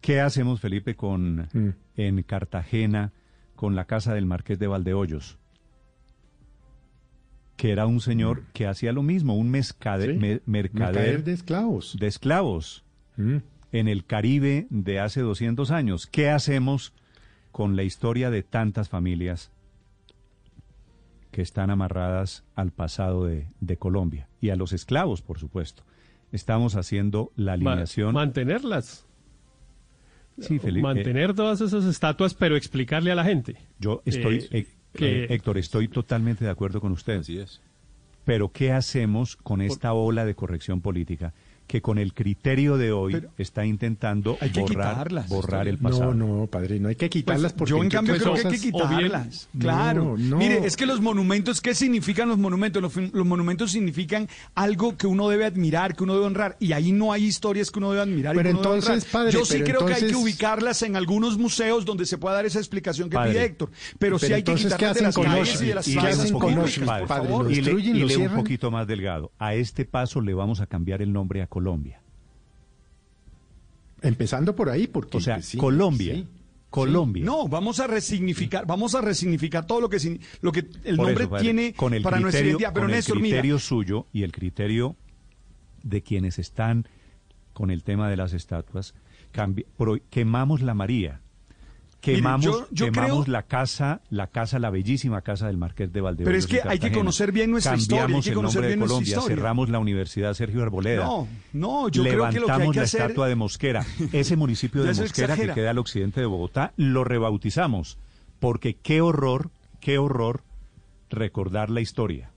[0.00, 1.74] ¿Qué hacemos, Felipe, con mm.
[1.96, 3.12] en Cartagena
[3.56, 5.38] con la casa del Marqués de Valdeollos?
[7.56, 8.44] Que era un señor mm.
[8.52, 11.96] que hacía lo mismo, un mercader, de esclavos.
[11.98, 12.84] De esclavos.
[13.16, 13.38] Mm.
[13.72, 16.06] En el Caribe de hace 200 años.
[16.06, 16.92] ¿Qué hacemos
[17.52, 19.50] con la historia de tantas familias
[21.30, 25.82] que están amarradas al pasado de, Colombia y a los esclavos, por supuesto.
[26.32, 28.14] Estamos haciendo la alineación.
[28.14, 29.06] mantenerlas.
[30.38, 30.82] Sí, Felipe.
[30.82, 33.56] Mantener todas esas estatuas, pero explicarle a la gente.
[33.78, 37.20] Yo estoy, eh, eh, Héctor, estoy totalmente de acuerdo con usted.
[37.20, 37.60] Así es.
[38.24, 41.34] Pero ¿qué hacemos con esta ola de corrección política?
[41.68, 46.14] Que con el criterio de hoy está intentando borrar, borrar el pasado.
[46.14, 48.54] No, no, padre, no hay que quitarlas pues, porque yo en cambio creo que hay
[48.54, 49.48] que quitarlas.
[49.56, 50.16] claro.
[50.16, 52.82] Mire, es que los monumentos, ¿qué significan los monumentos?
[52.82, 57.12] Los, monumentos significan algo que uno debe admirar, que uno debe honrar, y ahí no
[57.12, 58.34] hay historias que uno debe admirar.
[58.34, 62.16] Pero entonces, padre, yo sí creo que hay que ubicarlas en algunos museos donde se
[62.16, 65.60] pueda dar esa explicación que pide Héctor, pero, sí hay que quitarlas de las calles
[65.60, 66.86] y de las plazas públicas,
[67.50, 69.32] Y le un poquito más delgado.
[69.38, 72.00] A este paso le vamos a cambiar el nombre a Colombia.
[74.00, 76.24] Empezando por ahí, porque o sea, pues Colombia.
[76.70, 77.24] Colombia.
[77.24, 81.72] No, vamos a resignificar, vamos a resignificar todo lo que lo que el nombre tiene
[81.72, 82.72] con el para nuestra identidad.
[82.72, 84.94] Pero con el criterio suyo y el criterio
[85.82, 86.86] de quienes están
[87.54, 88.94] con el tema de las estatuas,
[90.10, 91.22] quemamos la María,
[92.00, 96.28] Quemamos, quemamos la casa, la casa, la bellísima casa del Marqués de Valdeollos.
[96.28, 98.16] Pero es que hay que conocer bien nuestra historia.
[98.16, 101.04] Hay que conocer el nombre de Colombia, cerramos la Universidad Sergio Arboleda.
[101.04, 103.84] No, no, yo creo que lo que hay que la estatua de Mosquera.
[104.12, 107.98] Ese municipio de Mosquera que queda al occidente de Bogotá, lo rebautizamos.
[108.38, 109.50] Porque qué horror,
[109.80, 110.44] qué horror
[111.10, 112.30] recordar la historia.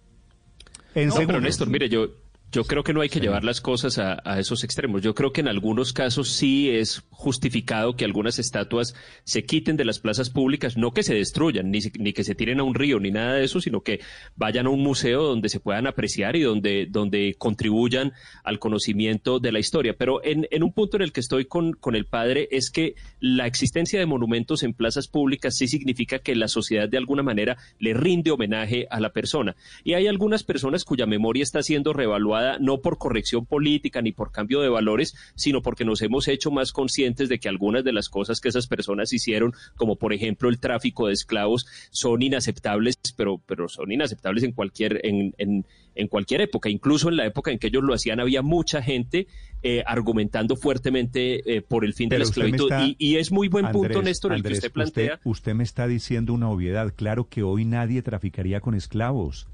[0.95, 2.07] En no, pero Néstor, mire, yo,
[2.51, 5.01] yo creo que no hay que llevar las cosas a, esos extremos.
[5.01, 9.85] Yo creo que en algunos casos sí es justificado que algunas estatuas se quiten de
[9.85, 12.99] las plazas públicas, no que se destruyan, ni, ni, que se tiren a un río,
[12.99, 14.01] ni nada de eso, sino que
[14.35, 18.11] vayan a un museo donde se puedan apreciar y donde, donde contribuyan
[18.43, 19.95] al conocimiento de la historia.
[19.97, 22.95] Pero en, en un punto en el que estoy con, con el padre es que
[23.21, 27.57] la existencia de monumentos en plazas públicas sí significa que la sociedad de alguna manera
[27.79, 29.55] le rinde homenaje a la persona.
[29.85, 34.31] Y hay algunas personas cuya memoria está siendo revaluada no por corrección política ni por
[34.31, 38.09] cambio de valores, sino porque nos hemos hecho más conscientes de que algunas de las
[38.09, 43.41] cosas que esas personas hicieron, como por ejemplo el tráfico de esclavos, son inaceptables, pero,
[43.45, 46.69] pero son inaceptables en cualquier, en, en, en cualquier época.
[46.69, 49.27] Incluso en la época en que ellos lo hacían había mucha gente
[49.63, 52.71] eh, argumentando fuertemente eh, por el fin de la esclavitud.
[52.97, 55.19] y, es muy buen punto, Néstor, el que usted plantea.
[55.23, 56.93] Usted, me está diciendo una obviedad.
[56.95, 59.47] Claro que hoy nadie traficaría con esclavos.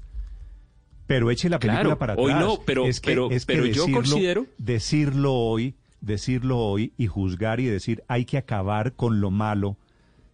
[1.08, 2.26] Pero eche la película para atrás.
[2.26, 4.46] Hoy no, pero, pero, pero yo considero...
[4.58, 9.78] Decirlo hoy, decirlo hoy y juzgar y decir hay que acabar con lo malo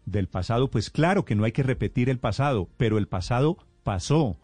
[0.04, 4.36] del pasado, pues claro que no hay que repetir el pasado, pero el pasado pasó.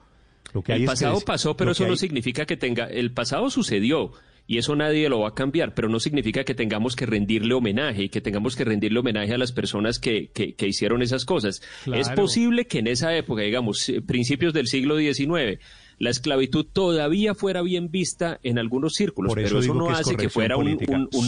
[0.54, 2.84] Lo que el pasado pasó, pero eso no significa que tenga...
[2.84, 4.12] El pasado sucedió
[4.46, 8.04] y eso nadie lo va a cambiar, pero no significa que tengamos que rendirle homenaje
[8.04, 11.60] y que tengamos que rendirle homenaje a las personas que, que, hicieron esas cosas.
[11.92, 15.60] Es posible que en esa época, digamos, eh, principios del siglo XIX,
[16.00, 20.56] la esclavitud todavía fuera bien vista en algunos círculos, pero eso no hace que fuera
[20.56, 20.78] un,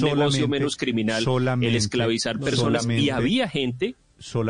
[0.00, 1.24] negocio menos criminal
[1.60, 2.88] el esclavizar personas.
[2.88, 3.96] Y había gente,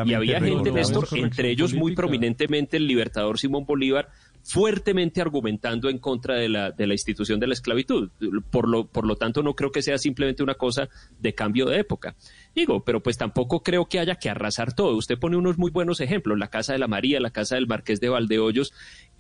[0.07, 4.11] y había gente, Néstor, entre ellos muy prominentemente el libertador Simón Bolívar,
[4.45, 8.11] fuertemente argumentando en contra de la, de la institución de la esclavitud.
[8.51, 10.89] Por lo, por lo tanto, no creo que sea simplemente una cosa
[11.19, 12.15] de cambio de época.
[12.55, 14.97] Digo, pero pues tampoco creo que haya que arrasar todo.
[14.97, 18.01] Usted pone unos muy buenos ejemplos, la Casa de la María, la Casa del Marqués
[18.01, 18.73] de Valdeollos.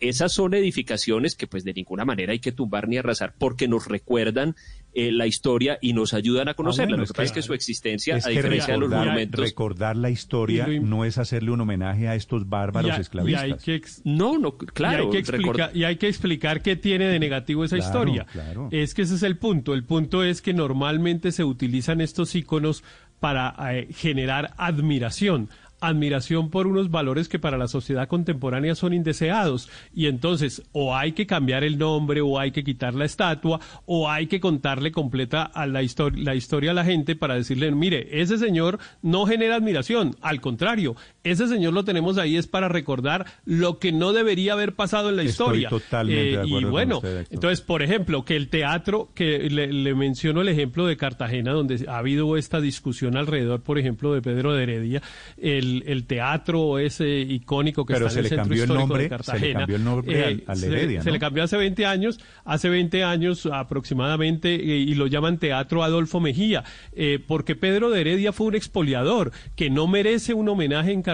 [0.02, 3.86] Esas son edificaciones que pues de ninguna manera hay que tumbar ni arrasar porque nos
[3.86, 4.56] recuerdan
[4.94, 6.96] eh, la historia y nos ayudan a conocerla.
[6.96, 9.40] Lo que pasa es que su existencia, a diferencia de los monumentos...
[9.40, 14.02] Recordar la historia no es hacerle un homenaje a estos bárbaros esclavistas.
[14.04, 15.08] no, no, claro.
[15.72, 18.26] Y hay, que explicar qué tiene de negativo esa historia.
[18.72, 19.72] Es que ese es el punto.
[19.72, 22.82] El punto es que normalmente se utilizan estos iconos
[23.20, 25.48] para eh, generar admiración
[25.82, 29.68] admiración por unos valores que para la sociedad contemporánea son indeseados.
[29.94, 34.08] Y entonces, o hay que cambiar el nombre, o hay que quitar la estatua, o
[34.08, 35.82] hay que contarle completa a la,
[36.14, 40.96] la historia a la gente para decirle, mire, ese señor no genera admiración, al contrario,
[41.24, 45.16] ese señor lo tenemos ahí es para recordar lo que no debería haber pasado en
[45.16, 45.68] la historia.
[45.68, 50.48] Totalmente eh, y bueno, entonces, por ejemplo, que el teatro, que le, le menciono el
[50.48, 55.02] ejemplo de Cartagena, donde ha habido esta discusión alrededor, por ejemplo, de Pedro de Heredia,
[55.38, 59.40] el el, teatro ese icónico que está en el centro histórico de Cartagena.
[59.40, 62.68] Se le cambió el nombre al, eh, Heredia, se, le cambió hace 20 años, hace
[62.68, 66.64] 20 años aproximadamente, eh, y lo llaman Teatro Adolfo Mejía,
[67.26, 71.11] porque Pedro de Heredia fue un expoliador que no merece un homenaje en Cartagena.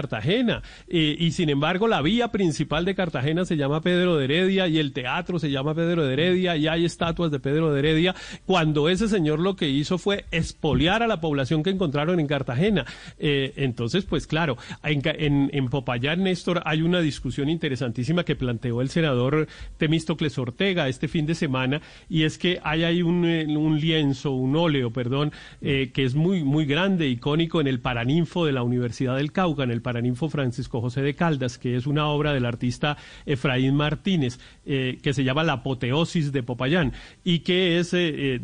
[0.87, 4.93] Y sin embargo, la vía principal de Cartagena se llama Pedro de Heredia y el
[4.93, 8.15] teatro se llama Pedro de Heredia y hay estatuas de Pedro de Heredia,
[8.45, 12.85] cuando ese señor lo que hizo fue expoliar a la población que encontraron en Cartagena.
[13.19, 19.47] entonces, pues claro, en, en, Popayán, Néstor, hay una discusión interesantísima que planteó el senador
[19.77, 24.55] Temístocles Ortega este fin de semana, y es que hay ahí un, eh, lienzo, un
[24.55, 29.17] óleo, perdón, eh, que es muy, muy grande, icónico en el Paraninfo de la Universidad
[29.17, 32.95] del Cauca, en el Paraninfo Francisco José de Caldas, que es una obra del artista
[33.25, 37.91] Efraín Martínez, eh, que se llama La apoteosis de Popayán, y que es,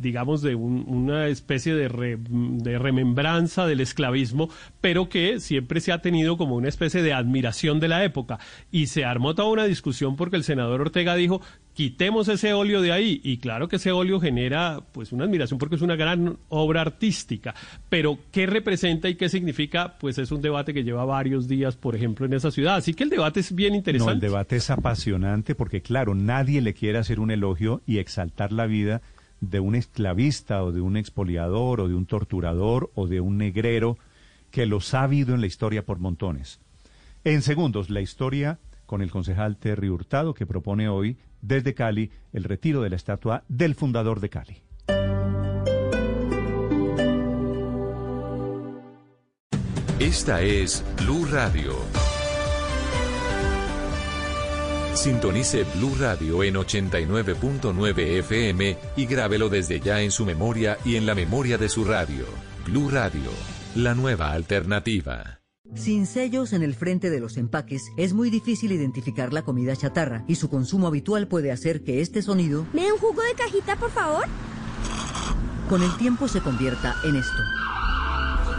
[0.01, 4.49] digamos, de una especie de, de remembranza del esclavismo,
[4.81, 8.39] pero que siempre se ha tenido como una especie de admiración de la época.
[8.71, 11.41] Y se armó toda una discusión porque el senador Ortega dijo,
[11.75, 13.21] quitemos ese óleo de ahí.
[13.23, 17.53] Y claro que ese óleo genera pues una admiración porque es una gran obra artística.
[17.89, 19.97] Pero ¿qué representa y qué significa?
[19.99, 22.75] Pues es un debate que lleva varios días, por ejemplo, en esa ciudad.
[22.77, 24.13] Así que el debate es bien interesante.
[24.13, 28.51] No, el debate es apasionante porque claro, nadie le quiere hacer un elogio y exaltar
[28.51, 29.01] la vida
[29.41, 33.97] de un esclavista o de un expoliador o de un torturador o de un negrero
[34.49, 36.61] que los ha habido en la historia por montones.
[37.25, 42.43] En segundos, la historia con el concejal Terry Hurtado, que propone hoy desde Cali el
[42.43, 44.61] retiro de la estatua del fundador de Cali.
[49.99, 51.73] Esta es Blue Radio.
[54.93, 61.05] Sintonice Blue Radio en 89.9 FM y grábelo desde ya en su memoria y en
[61.05, 62.25] la memoria de su radio.
[62.65, 63.31] Blue Radio
[63.75, 65.44] la nueva alternativa.
[65.75, 70.23] Sin sellos en el frente de los empaques, es muy difícil identificar la comida chatarra
[70.27, 72.65] y su consumo habitual puede hacer que este sonido...
[72.73, 74.23] ¿Me un jugo de cajita, por favor?
[75.69, 77.37] Con el tiempo se convierta en esto.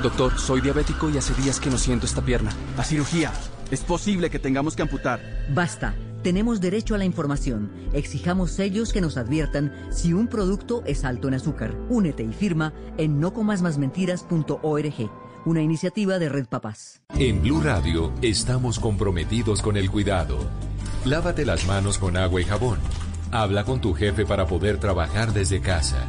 [0.02, 2.50] Doctor, soy diabético y hace días que no siento esta pierna.
[2.76, 3.32] A cirugía.
[3.70, 5.20] Es posible que tengamos que amputar.
[5.54, 5.94] Basta.
[6.22, 7.70] Tenemos derecho a la información.
[7.92, 11.76] Exijamos sellos que nos adviertan si un producto es alto en azúcar.
[11.88, 15.10] Únete y firma en nocomasmasmentiras.org,
[15.46, 17.00] una iniciativa de Red Papás.
[17.16, 20.38] En Blue Radio estamos comprometidos con el cuidado.
[21.04, 22.80] Lávate las manos con agua y jabón.
[23.30, 26.08] Habla con tu jefe para poder trabajar desde casa.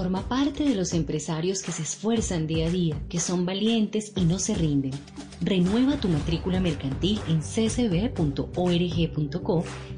[0.00, 4.22] Forma parte de los empresarios que se esfuerzan día a día, que son valientes y
[4.22, 4.92] no se rinden.
[5.42, 8.04] Renueva tu matrícula mercantil en ccb.org.co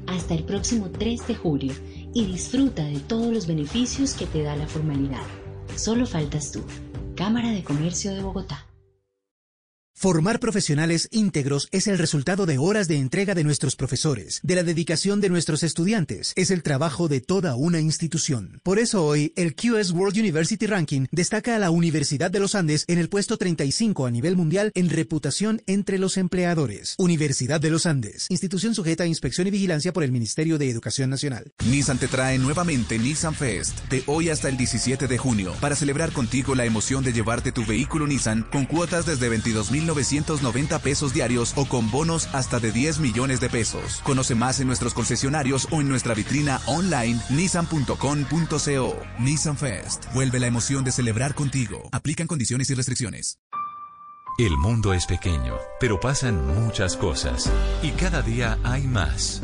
[0.07, 1.71] hasta el próximo 3 de julio
[2.13, 5.23] y disfruta de todos los beneficios que te da la formalidad.
[5.77, 6.59] Solo faltas tú.
[7.15, 8.72] Cámara de Comercio de Bogotá.
[9.95, 14.63] Formar profesionales íntegros es el resultado de horas de entrega de nuestros profesores, de la
[14.63, 18.59] dedicación de nuestros estudiantes, es el trabajo de toda una institución.
[18.63, 22.83] Por eso hoy, el QS World University Ranking destaca a la Universidad de los Andes
[22.87, 26.95] en el puesto 35 a nivel mundial en reputación entre los empleadores.
[26.97, 31.11] Universidad de los Andes, institución sujeta a inspección y vigilancia por el Ministerio de Educación
[31.11, 31.53] Nacional.
[31.69, 36.11] Nissan te trae nuevamente Nissan Fest, de hoy hasta el 17 de junio, para celebrar
[36.11, 41.13] contigo la emoción de llevarte tu vehículo Nissan con cuotas desde 22 mil 990 pesos
[41.13, 44.01] diarios o con bonos hasta de 10 millones de pesos.
[44.03, 48.97] Conoce más en nuestros concesionarios o en nuestra vitrina online nissan.com.co.
[49.19, 50.05] Nissan Fest.
[50.13, 51.89] Vuelve la emoción de celebrar contigo.
[51.91, 53.39] Aplican condiciones y restricciones.
[54.39, 57.51] El mundo es pequeño, pero pasan muchas cosas.
[57.83, 59.43] Y cada día hay más.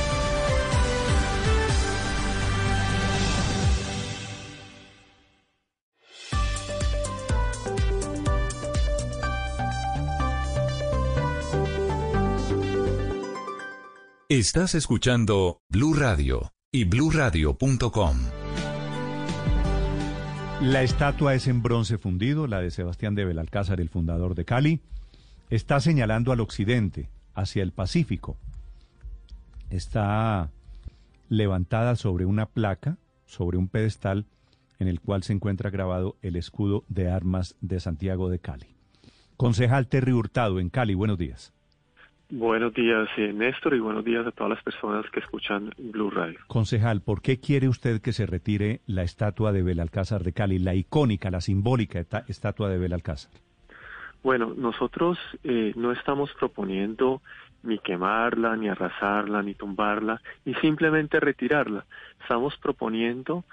[14.33, 18.17] Estás escuchando Blue Radio y bluradio.com.
[20.61, 24.79] La estatua es en bronce fundido, la de Sebastián de Belalcázar, el fundador de Cali.
[25.49, 28.37] Está señalando al occidente, hacia el Pacífico.
[29.69, 30.49] Está
[31.27, 34.27] levantada sobre una placa, sobre un pedestal
[34.79, 38.77] en el cual se encuentra grabado el escudo de armas de Santiago de Cali.
[39.35, 41.51] Concejal Terry Hurtado en Cali, buenos días.
[42.33, 46.39] Buenos días, eh, Néstor, y buenos días a todas las personas que escuchan Blue Radio.
[46.47, 50.73] Concejal, ¿por qué quiere usted que se retire la estatua de Belalcázar de Cali, la
[50.73, 51.99] icónica, la simbólica
[52.29, 53.33] estatua de Belalcázar?
[54.23, 57.21] Bueno, nosotros eh, no estamos proponiendo
[57.63, 61.83] ni quemarla, ni arrasarla, ni tumbarla, ni simplemente retirarla.
[62.21, 63.43] Estamos proponiendo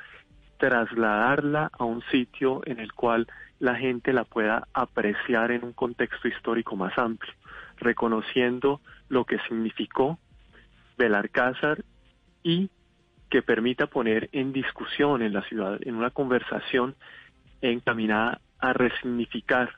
[0.59, 3.27] trasladarla a un sitio en el cual
[3.59, 7.35] la gente la pueda apreciar en un contexto histórico más amplio
[7.81, 10.19] reconociendo lo que significó
[10.97, 11.85] Belalcázar
[12.43, 12.71] y
[13.31, 16.95] que permita poner en discusión en la ciudad, en una conversación
[17.61, 19.71] encaminada a resignificar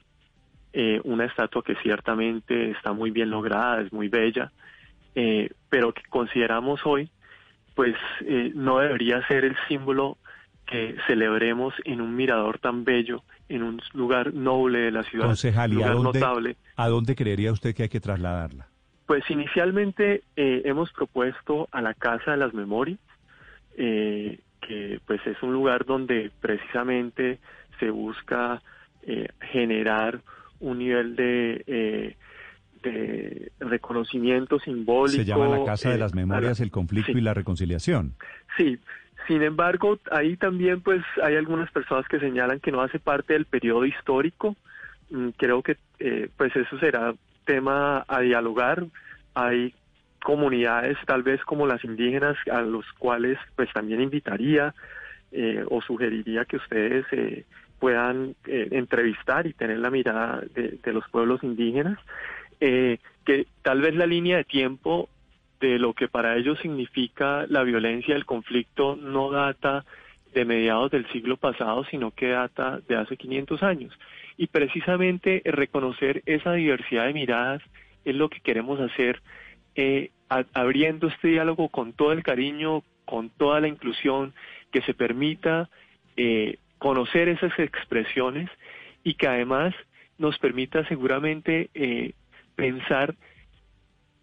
[0.72, 4.52] eh, una estatua que ciertamente está muy bien lograda, es muy bella,
[5.14, 7.10] eh, pero que consideramos hoy,
[7.74, 10.18] pues eh, no debería ser el símbolo
[10.66, 15.34] que celebremos en un mirador tan bello, en un lugar noble de la ciudad,
[15.68, 16.56] lugar ¿a dónde, notable.
[16.76, 18.68] ¿A dónde creería usted que hay que trasladarla?
[19.06, 23.00] Pues inicialmente eh, hemos propuesto a la Casa de las Memorias,
[23.76, 27.40] eh, que pues es un lugar donde precisamente
[27.80, 28.62] se busca
[29.02, 30.20] eh, generar
[30.60, 32.14] un nivel de,
[32.82, 35.24] de reconocimiento simbólico.
[35.24, 38.14] Se llama la Casa de las Memorias, el conflicto y la reconciliación.
[38.56, 38.78] Sí,
[39.26, 43.46] sin embargo, ahí también pues hay algunas personas que señalan que no hace parte del
[43.46, 44.56] periodo histórico.
[45.10, 48.84] Mm, creo que eh, pues eso será tema a dialogar.
[49.34, 49.74] Hay
[50.22, 54.74] comunidades tal vez como las indígenas a los cuales pues también invitaría
[55.32, 57.44] eh, o sugeriría que ustedes eh,
[57.78, 61.98] puedan entrevistar y tener la mirada de, de los pueblos indígenas.
[62.58, 65.08] que tal vez la línea de tiempo
[65.60, 69.84] de lo que para ellos significa la violencia del conflicto no data
[70.32, 73.98] de mediados del siglo pasado, sino que data de hace 500 años.
[74.36, 77.62] Y precisamente reconocer esa diversidad de miradas
[78.04, 79.20] es lo que queremos hacer,
[79.74, 84.32] eh, abriendo este diálogo con todo el cariño, con toda la inclusión,
[84.72, 85.68] que se permita
[86.16, 88.48] eh, conocer esas expresiones
[89.02, 89.74] y que además
[90.18, 92.12] nos permita seguramente eh,
[92.54, 93.14] pensar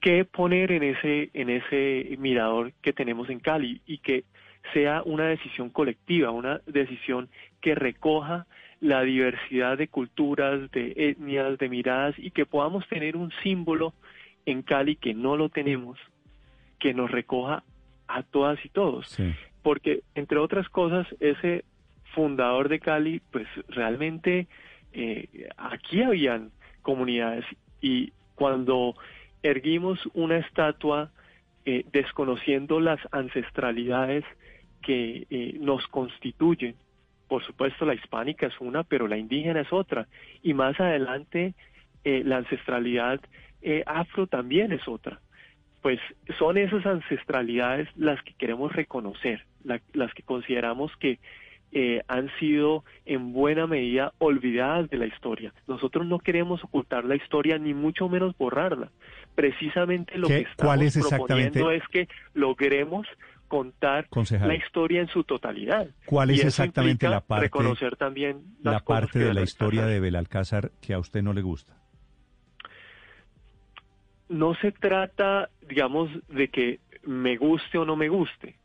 [0.01, 4.25] qué poner en ese, en ese mirador que tenemos en Cali y que
[4.73, 7.29] sea una decisión colectiva, una decisión
[7.61, 8.45] que recoja
[8.79, 13.93] la diversidad de culturas, de etnias, de miradas y que podamos tener un símbolo
[14.45, 15.97] en Cali que no lo tenemos,
[16.79, 17.63] que nos recoja
[18.07, 19.17] a todas y todos.
[19.63, 21.65] Porque, entre otras cosas, ese
[22.13, 24.47] fundador de Cali, pues realmente
[24.93, 27.45] eh, aquí habían comunidades
[27.81, 28.95] y cuando
[29.43, 31.11] erguimos una estatua
[31.65, 34.23] eh, desconociendo las ancestralidades
[34.81, 36.75] que eh, nos constituyen,
[37.27, 40.07] por supuesto la hispánica es una, pero la indígena es otra,
[40.43, 41.53] y más adelante
[42.05, 43.19] la ancestralidad
[43.85, 45.19] afro también es otra.
[45.81, 45.99] Pues
[46.39, 51.19] son esas ancestralidades las que queremos reconocer, las que consideramos que
[51.73, 55.53] eh, han sido en buena medida olvidadas de la historia.
[55.67, 58.89] Nosotros no queremos ocultar la historia ni mucho menos borrarla.
[59.37, 63.05] Precisamente lo que estamos es proponiendo es que logremos
[63.47, 65.87] contar la historia en su totalidad.
[66.07, 70.95] ¿Cuál es exactamente la parte, reconocer también la parte de la historia de Belalcázar que
[70.95, 71.77] a usted no le gusta?
[74.27, 78.55] No se trata, digamos, de que me guste o no me guste.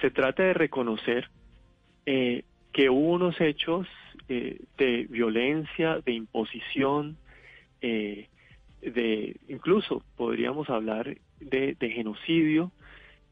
[0.00, 1.30] Se trata de reconocer
[2.06, 3.88] eh, que hubo unos hechos
[4.28, 7.18] eh, de violencia, de imposición,
[7.80, 8.28] eh,
[8.82, 12.72] de incluso podríamos hablar de, genocidio,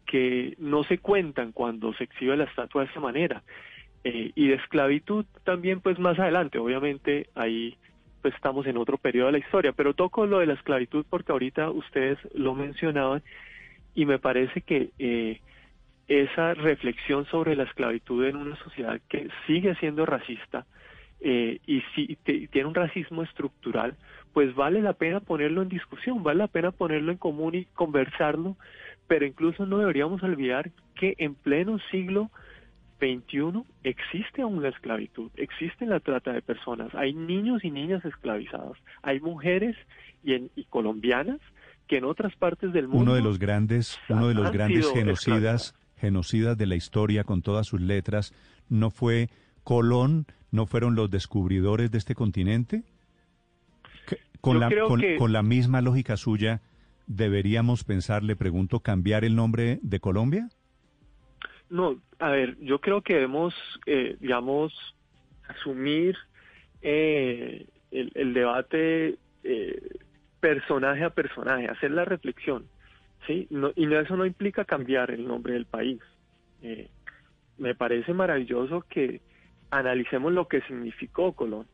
[0.07, 3.43] que no se cuentan cuando se exhibe la estatua de esa manera.
[4.03, 7.77] y de esclavitud también pues más adelante, obviamente ahí
[8.23, 11.33] pues estamos en otro periodo de la historia, pero toco lo de la esclavitud porque
[11.33, 13.23] ahorita ustedes lo mencionaban
[13.95, 14.91] y me parece que
[16.11, 20.67] esa reflexión sobre la esclavitud en una sociedad que sigue siendo racista
[21.21, 22.17] eh, y si
[22.51, 23.95] tiene un racismo estructural,
[24.33, 28.57] pues vale la pena ponerlo en discusión, vale la pena ponerlo en común y conversarlo,
[29.07, 32.31] pero incluso no deberíamos olvidar que en pleno siglo
[33.01, 38.79] XXI existe aún la esclavitud, existe la trata de personas, hay niños y niñas esclavizados,
[39.03, 39.77] hay mujeres
[40.23, 41.41] y, en, y colombianas
[41.89, 45.75] que en otras partes del mundo uno de los grandes uno de los grandes genocidas
[45.97, 48.33] genocidas de la historia con todas sus letras,
[48.69, 49.29] ¿no fue
[49.65, 52.85] Colón, no fueron los descubridores de este continente?
[54.41, 54.71] Con, la,
[55.19, 56.63] con, la misma lógica suya,
[57.07, 60.49] ¿deberíamos pensar, le pregunto, cambiar el nombre de Colombia?
[61.69, 63.55] No, a ver, yo creo que debemos,
[63.87, 64.73] eh, digamos,
[65.49, 66.17] asumir
[66.83, 69.99] eh, el, debate eh,
[70.41, 72.67] personaje a personaje, hacer la reflexión.
[73.27, 73.47] ¿sí?
[73.77, 76.01] y eso no implica cambiar el nombre del país.
[76.63, 76.89] Eh,
[77.59, 79.21] me parece maravilloso que
[79.71, 81.67] analicemos lo que significó Colón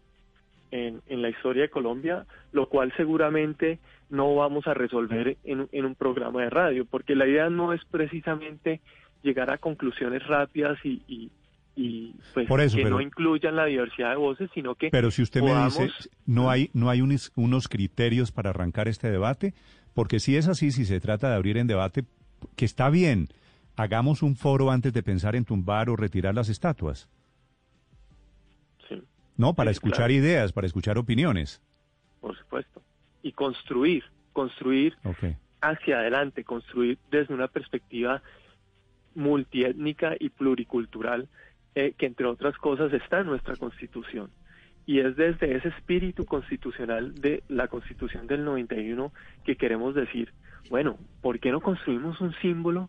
[0.70, 3.78] en, en, la historia de Colombia, lo cual seguramente
[4.10, 7.84] no vamos a resolver en, en un programa de radio, porque la idea no es
[7.84, 8.80] precisamente
[9.22, 11.30] llegar a conclusiones rápidas y, y,
[11.76, 15.54] y pues que no incluyan la diversidad de voces, sino que Pero si usted me
[15.64, 15.90] dice
[16.24, 19.54] no hay no hay unos, unos criterios para arrancar este debate,
[19.94, 22.04] porque si es así, si se trata de abrir en debate,
[22.56, 23.28] que está bien,
[23.76, 27.08] hagamos un foro antes de pensar en tumbar o retirar las estatuas.
[29.36, 31.60] No, para escuchar ideas, para escuchar opiniones.
[32.20, 32.82] Por supuesto.
[33.22, 34.96] Y construir, construir
[35.60, 38.22] hacia adelante, construir desde una perspectiva
[39.14, 41.28] multiétnica y pluricultural,
[41.74, 44.30] eh, que entre otras cosas está en nuestra constitución.
[44.86, 49.12] Y es desde ese espíritu constitucional de la constitución del 91
[49.44, 50.32] que queremos decir,
[50.70, 52.88] bueno, ¿por qué no construimos un símbolo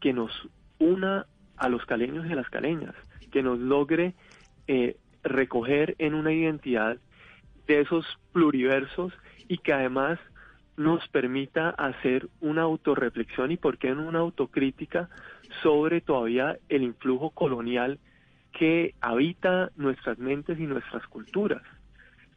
[0.00, 0.30] que nos
[0.78, 2.94] una a los caleños y a las caleñas,
[3.32, 4.14] que nos logre
[4.66, 6.98] eh, recoger en una identidad
[7.66, 9.12] de esos pluriversos
[9.48, 10.18] y que además
[10.76, 15.08] nos permita hacer una autorreflexión y por qué no una autocrítica
[15.62, 17.98] sobre todavía el influjo colonial
[18.52, 21.62] que habita nuestras mentes y nuestras culturas.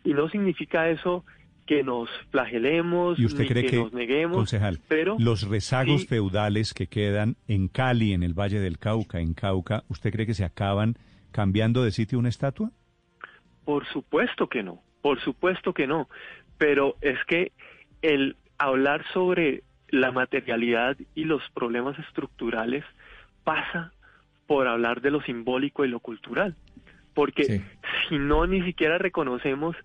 [0.03, 1.23] Y no significa eso
[1.65, 6.87] que nos flagelemos, ¿Y usted cree que, nos neguemos, concejal, pero los rezagos feudales que
[6.87, 10.97] quedan en Cali, en el Valle del Cauca, en Cauca, ¿usted cree que se acaban
[11.31, 12.71] cambiando de sitio una estatua?
[13.65, 16.09] Por supuesto que no, por supuesto que no,
[16.57, 17.51] pero es que
[18.01, 22.85] el hablar sobre la materialidad y los problemas estructurales
[23.43, 23.91] pasa
[24.47, 26.55] por hablar de lo simbólico y lo cultural.
[27.13, 27.61] Porque
[28.07, 29.75] si no, ni siquiera reconocemos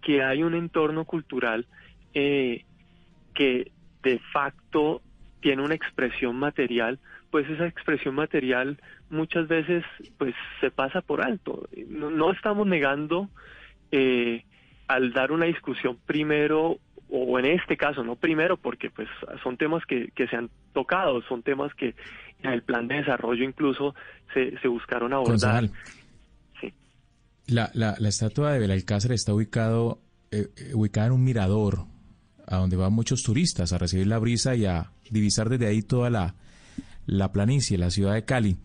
[0.00, 1.66] que hay un entorno cultural
[2.14, 2.64] eh,
[3.34, 5.02] que de facto
[5.40, 6.98] tiene una expresión material,
[7.30, 8.80] pues esa expresión material
[9.10, 9.84] muchas veces
[10.16, 11.68] pues se pasa por alto.
[11.88, 13.28] No, estamos negando
[13.90, 14.44] eh,
[14.86, 16.78] al dar una discusión primero
[17.10, 19.08] o en este caso, no primero, porque pues
[19.42, 21.94] son temas que, que se han tocado, son temas que
[22.42, 23.94] en el plan de desarrollo incluso
[24.34, 25.68] se, se buscaron abordar.
[26.60, 26.72] Sí.
[27.46, 31.86] La, la, la, estatua de Belalcázar está ubicado, eh, eh, ubicada en un mirador,
[32.46, 36.10] a donde van muchos turistas a recibir la brisa y a divisar desde ahí toda
[36.10, 36.34] la,
[37.08, 38.56] la planicie, la ciudad de Cali.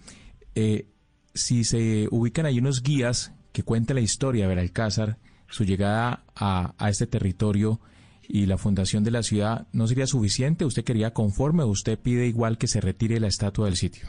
[0.53, 0.85] Eh,
[1.33, 6.75] si se ubican ahí unos guías que cuentan la historia de Belalcázar, su llegada a,
[6.77, 7.79] a este territorio,
[8.27, 10.65] y la fundación de la ciudad no sería suficiente?
[10.65, 14.07] ¿Usted quería conforme o usted pide igual que se retire la estatua del sitio?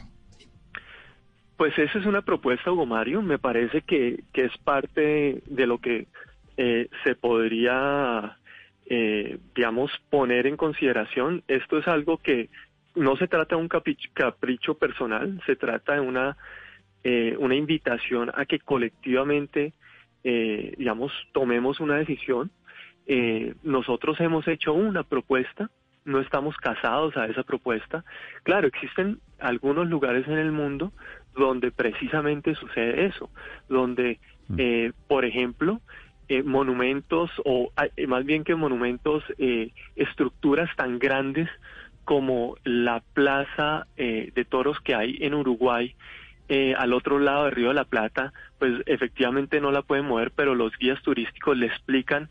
[1.57, 3.21] Pues esa es una propuesta, Hugo Mario.
[3.21, 6.07] Me parece que, que es parte de lo que
[6.57, 8.37] eh, se podría,
[8.87, 11.43] eh, digamos, poner en consideración.
[11.47, 12.49] Esto es algo que
[12.95, 16.37] no se trata de un capricho, personal, se trata de una,
[17.03, 19.73] eh, una invitación a que colectivamente,
[20.23, 22.51] digamos, tomemos una decisión
[23.07, 25.69] eh, nosotros hemos hecho una propuesta,
[26.05, 28.03] no estamos casados a esa propuesta.
[28.43, 30.91] Claro, existen algunos lugares en el mundo
[31.35, 33.29] donde precisamente sucede eso,
[33.69, 34.55] donde, mm.
[34.57, 35.81] eh, por ejemplo,
[36.27, 37.71] eh, monumentos, o
[38.07, 39.23] más bien que monumentos,
[39.95, 41.49] estructuras tan grandes
[42.05, 45.95] como la plaza de toros que hay en Uruguay,
[46.77, 50.55] al otro lado del Río de la Plata, pues efectivamente no la pueden mover, pero
[50.55, 52.29] los guías turísticos le explican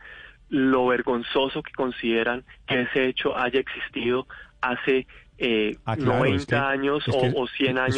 [0.48, 4.26] lo vergonzoso que consideran que ese hecho haya existido
[4.60, 5.06] hace
[5.38, 7.96] eh, 90 ah, años o, 100 años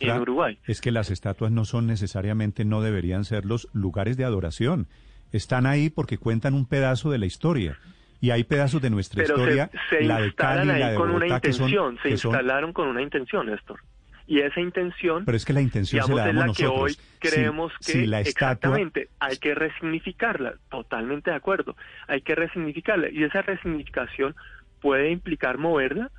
[0.00, 0.58] en, Uruguay.
[0.66, 4.88] Es que las estatuas no son necesariamente, no deberían ser los lugares de adoración.
[5.32, 7.78] Están ahí porque cuentan un pedazo de la historia.
[8.22, 11.98] Y hay pedazos de nuestra historia, se, la de Cali, la de con una intención,
[12.04, 13.80] se instalaron con una intención, Néstor.
[14.28, 16.96] Y esa intención pero es que la intención se la damos es la que hoy
[17.18, 20.54] creemos que la exactamente hay que resignificarla.
[20.70, 21.74] Totalmente de acuerdo.
[22.06, 23.10] Hay que resignificarla.
[23.10, 24.36] Y esa resignificación
[24.80, 26.12] puede implicar moverla.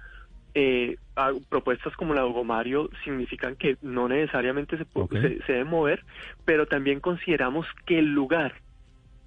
[0.56, 0.98] Eh,
[1.48, 4.86] propuestas como la de Hugo Mario significan que no necesariamente se,
[5.48, 6.04] se debe mover
[6.46, 8.54] pero también consideramos que el lugar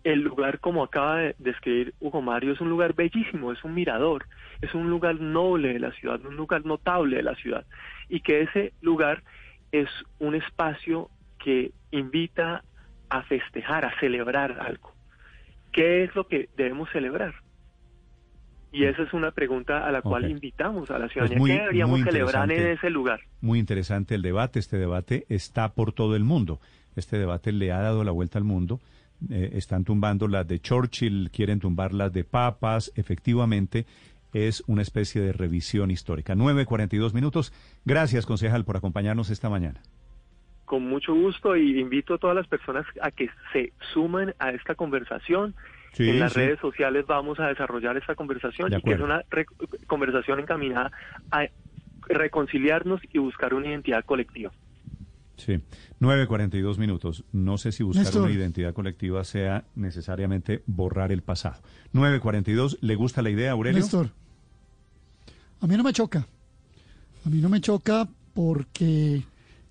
[0.06, 4.26] el lugar, como acaba de describir Hugo Mario, es un lugar bellísimo, es un mirador,
[4.62, 7.67] es un lugar noble de la ciudad, un lugar notable de la ciudad,
[8.08, 9.24] y que ese lugar
[9.72, 9.89] es
[10.21, 11.10] un espacio
[11.42, 12.62] que invita
[13.08, 14.92] a festejar, a celebrar algo.
[15.72, 17.35] ¿Qué es lo que debemos celebrar?
[18.71, 21.47] Y esa es una pregunta a la cual invitamos a la ciudadanía.
[21.47, 23.21] ¿Qué deberíamos celebrar en ese lugar?
[23.40, 24.60] Muy interesante el debate.
[24.60, 26.60] Este debate está por todo el mundo.
[26.94, 28.78] Este debate le ha dado la vuelta al mundo
[29.31, 33.86] eh, están tumbando las de Churchill, quieren tumbar las de Papas, efectivamente
[34.32, 36.34] es una especie de revisión histórica.
[36.34, 37.52] 9.42 minutos.
[37.84, 39.81] Gracias, concejal, por acompañarnos esta mañana.
[40.65, 44.74] Con mucho gusto y invito a todas las personas a que se sumen a esta
[44.74, 45.54] conversación.
[45.99, 49.22] en las redes sociales vamos a desarrollar esta conversación y que es una
[49.86, 50.90] conversación encaminada
[51.31, 51.47] a
[52.08, 54.52] reconciliarnos y buscar una identidad colectiva.
[55.36, 55.60] Sí,
[56.01, 57.24] 9.42 minutos.
[57.33, 61.62] No sé si buscar una identidad colectiva sea necesariamente borrar el pasado.
[61.92, 63.81] 9.42, ¿le gusta la idea, Aurelio?
[63.81, 64.12] Néstor,
[65.60, 66.26] a mí no me choca.
[67.24, 69.24] A mí no me choca porque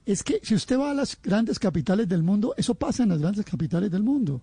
[0.05, 3.19] es que si usted va a las grandes capitales del mundo, eso pasa en las
[3.19, 4.41] grandes capitales del mundo.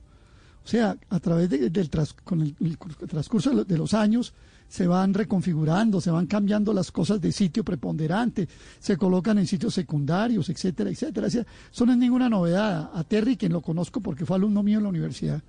[0.64, 1.90] O sea, a través del
[2.24, 4.32] con el, transcurso de los años,
[4.72, 9.74] se van reconfigurando, se van cambiando las cosas de sitio preponderante, se colocan en sitios
[9.74, 11.26] secundarios, etcétera, etcétera.
[11.26, 11.44] eso
[11.84, 12.88] no es ninguna novedad.
[12.94, 15.42] A Terry, quien lo conozco porque fue alumno mío en la universidad,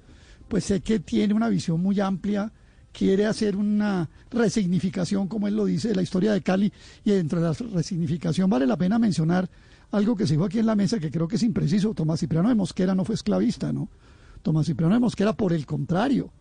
[0.49, 2.51] pues sé que tiene una visión muy amplia,
[2.91, 6.73] quiere hacer una resignificación, como él lo dice, de la historia de Cali,
[7.05, 9.49] y dentro de la resignificación vale la pena mencionar
[9.91, 11.93] algo que se dijo aquí en la mesa que creo que es impreciso.
[11.93, 13.87] Tomás Cipriano de Mosquera no fue esclavista, ¿no?
[14.41, 16.33] Tomás Cipriano de Mosquera, por el contrario,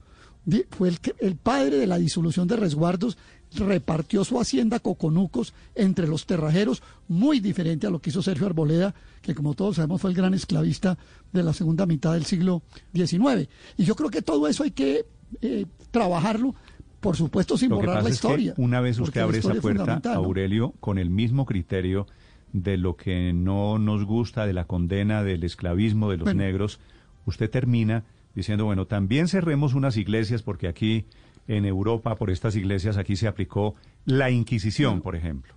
[0.70, 3.16] fue el, el padre de la disolución de resguardos,
[3.54, 8.94] repartió su hacienda coconucos entre los terrajeros, muy diferente a lo que hizo Sergio Arboleda,
[9.20, 10.98] que como todos sabemos fue el gran esclavista
[11.32, 12.62] de la segunda mitad del siglo
[12.94, 13.48] XIX.
[13.76, 15.06] Y yo creo que todo eso hay que
[15.40, 16.54] eh, trabajarlo,
[17.00, 18.54] por supuesto, sin borrar la historia.
[18.56, 22.06] una vez usted abre esa puerta, Aurelio, con el mismo criterio
[22.52, 26.80] de lo que no nos gusta, de la condena del esclavismo de los negros,
[27.24, 31.06] usted termina diciendo, bueno, también cerremos unas iglesias porque aquí
[31.48, 35.54] en Europa, por estas iglesias, aquí se aplicó la Inquisición, por ejemplo.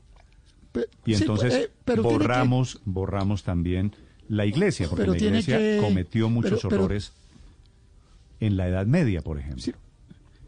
[1.06, 3.94] y entonces eh, borramos, borramos también
[4.28, 7.14] la iglesia, porque la iglesia cometió muchos horrores
[8.40, 9.74] en la Edad Media, por ejemplo.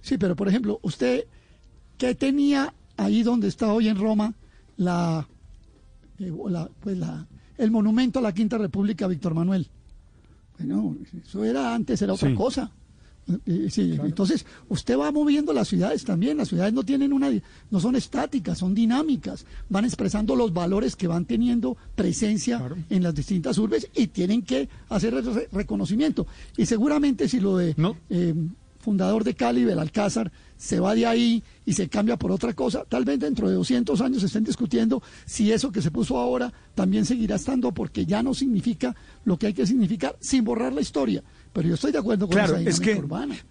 [0.02, 1.26] Sí, pero por ejemplo, usted,
[1.98, 4.34] ¿qué tenía ahí donde está hoy en Roma
[4.76, 5.28] la,
[6.20, 6.32] eh,
[6.80, 7.28] pues la,
[7.58, 9.70] el monumento a la Quinta República Víctor Manuel?
[10.58, 12.72] Bueno, eso era antes, era otra cosa.
[13.70, 16.38] Sí, Entonces, usted va moviendo las ciudades también.
[16.38, 17.30] Las ciudades no tienen una,
[17.70, 19.46] no son estáticas, son dinámicas.
[19.68, 24.70] Van expresando los valores que van teniendo presencia en las distintas urbes y tienen que
[24.88, 25.14] hacer
[25.52, 26.26] reconocimiento.
[26.56, 27.76] Y seguramente si lo de
[28.10, 28.34] eh,
[28.88, 33.04] fundador de Cali, Belalcázar, se va de ahí y se cambia por otra cosa, tal
[33.04, 37.36] vez dentro de 200 años estén discutiendo si eso que se puso ahora también seguirá
[37.36, 41.22] estando porque ya no significa lo que hay que significar sin borrar la historia.
[41.54, 43.02] Pero yo estoy de acuerdo con claro, es que,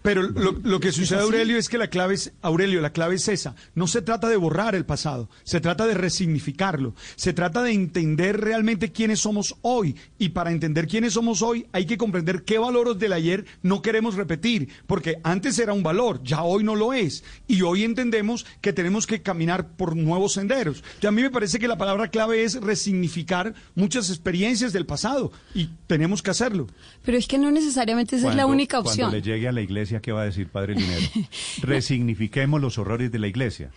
[0.03, 3.57] Pero lo, que sucede, Aurelio, es que la clave es, Aurelio, la clave es esa.
[3.75, 6.95] No se trata de borrar el pasado, se trata de resignificarlo.
[7.17, 9.97] Se trata de entender realmente quiénes somos hoy.
[10.19, 14.15] Y para entender quiénes somos hoy, hay que comprender qué valores del ayer no queremos
[14.15, 14.69] repetir.
[14.87, 17.25] Porque antes era un valor, ya hoy no lo es.
[17.49, 20.85] Y hoy entendemos que tenemos que caminar por nuevos senderos.
[21.01, 25.33] Y a mí me parece que la palabra clave es resignificar muchas experiencias del pasado.
[25.55, 26.67] Y tenemos que hacerlo.
[27.05, 29.11] Pero es que no necesariamente esa es la única opción.
[29.11, 31.07] Cuando le llegue a la iglesia, ¿qué va a decir Padre Linero?
[31.63, 33.71] Resignifiquemos los horrores de la iglesia.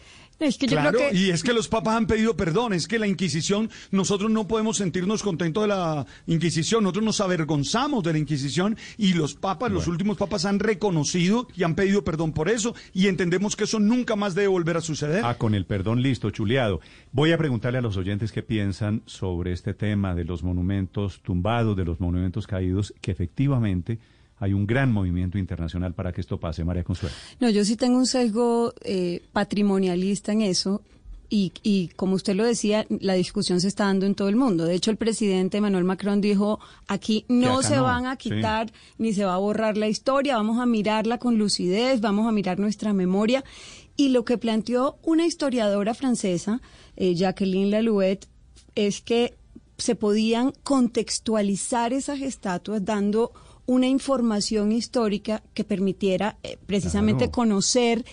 [0.68, 4.48] Claro, y es que los papas han pedido perdón, es que la Inquisición, nosotros no
[4.48, 9.72] podemos sentirnos contentos de la Inquisición, nosotros nos avergonzamos de la Inquisición y los papas,
[9.72, 13.80] los últimos papas han reconocido y han pedido perdón por eso y entendemos que eso
[13.80, 15.24] nunca más debe volver a suceder.
[15.26, 16.80] Ah, con el perdón listo, chuleado.
[17.12, 21.76] Voy a preguntarle a los oyentes qué piensan sobre este tema de los monumentos tumbados,
[21.76, 24.00] de los monumentos caídos, que efectivamente
[24.40, 27.14] hay un gran movimiento internacional para que esto pase, María Consuelo.
[27.40, 30.82] No, yo sí tengo un sesgo eh, patrimonialista en eso.
[31.32, 34.66] Y, y, como usted lo decía, la discusión se está dando en todo el mundo.
[34.66, 39.26] De hecho, el presidente Emmanuel Macron dijo, aquí no se van a quitar ni se
[39.26, 43.44] va a borrar la historia, vamos a mirarla con lucidez, vamos a mirar nuestra memoria.
[43.96, 46.62] Y lo que planteó una historiadora francesa,
[46.96, 48.28] eh, Jacqueline Lalouette,
[48.74, 49.38] es que
[49.78, 53.34] se podían contextualizar esas estatuas dando
[53.69, 58.03] una información histórica que permitiera eh, precisamente conocer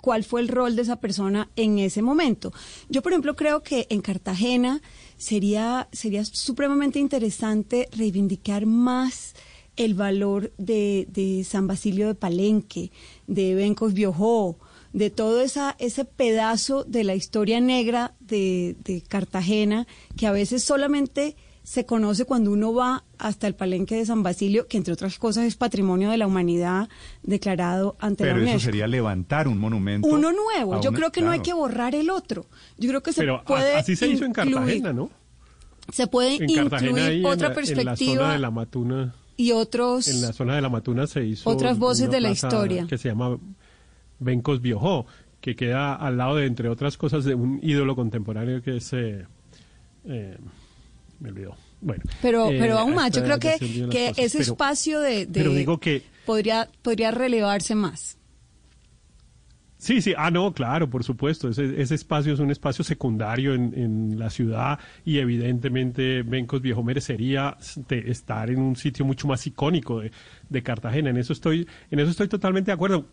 [0.00, 2.50] cuál fue el rol de esa persona en ese momento.
[2.88, 4.80] Yo, por ejemplo, creo que en Cartagena
[5.18, 9.34] sería, sería supremamente interesante reivindicar más
[9.76, 12.90] el valor de, de San Basilio de Palenque,
[13.26, 14.56] de Bencos Biojó,
[14.94, 20.64] de todo esa, ese pedazo de la historia negra de, de Cartagena que a veces
[20.64, 25.18] solamente se conoce cuando uno va hasta el palenque de San Basilio, que entre otras
[25.18, 26.88] cosas es patrimonio de la humanidad
[27.22, 28.46] declarado ante la UNESCO.
[28.46, 30.08] Pero eso sería levantar un monumento.
[30.08, 30.80] Uno nuevo.
[30.80, 32.46] Yo creo que no hay que borrar el otro.
[32.78, 33.76] Yo creo que se Pero puede.
[33.76, 35.10] Así se hizo en Cartagena, ¿no?
[35.92, 37.82] Se puede incluir otra perspectiva.
[37.82, 39.14] En la zona de la Matuna.
[39.36, 40.08] Y otros.
[40.08, 41.48] En la zona de la Matuna se hizo.
[41.48, 42.86] Otras voces de la historia.
[42.88, 43.38] Que se llama
[44.18, 45.06] Bencos Biojó,
[45.40, 48.92] que queda al lado de, entre otras cosas, de un ídolo contemporáneo que es.
[48.92, 49.26] Eh,
[50.04, 50.36] eh,
[51.22, 51.56] me olvidó.
[51.80, 53.56] Bueno, pero, eh, pero aún más, yo creo que,
[53.90, 58.18] que ese espacio de, digo que podría, podría relevarse más.
[59.78, 63.72] Sí, sí, ah, no, claro, por supuesto, ese, ese espacio es un espacio secundario en,
[63.76, 67.56] en la ciudad y evidentemente Bencos Viejo merecería
[67.90, 70.12] estar en un sitio mucho más icónico de,
[70.48, 73.06] de Cartagena, en eso estoy, en eso estoy totalmente de acuerdo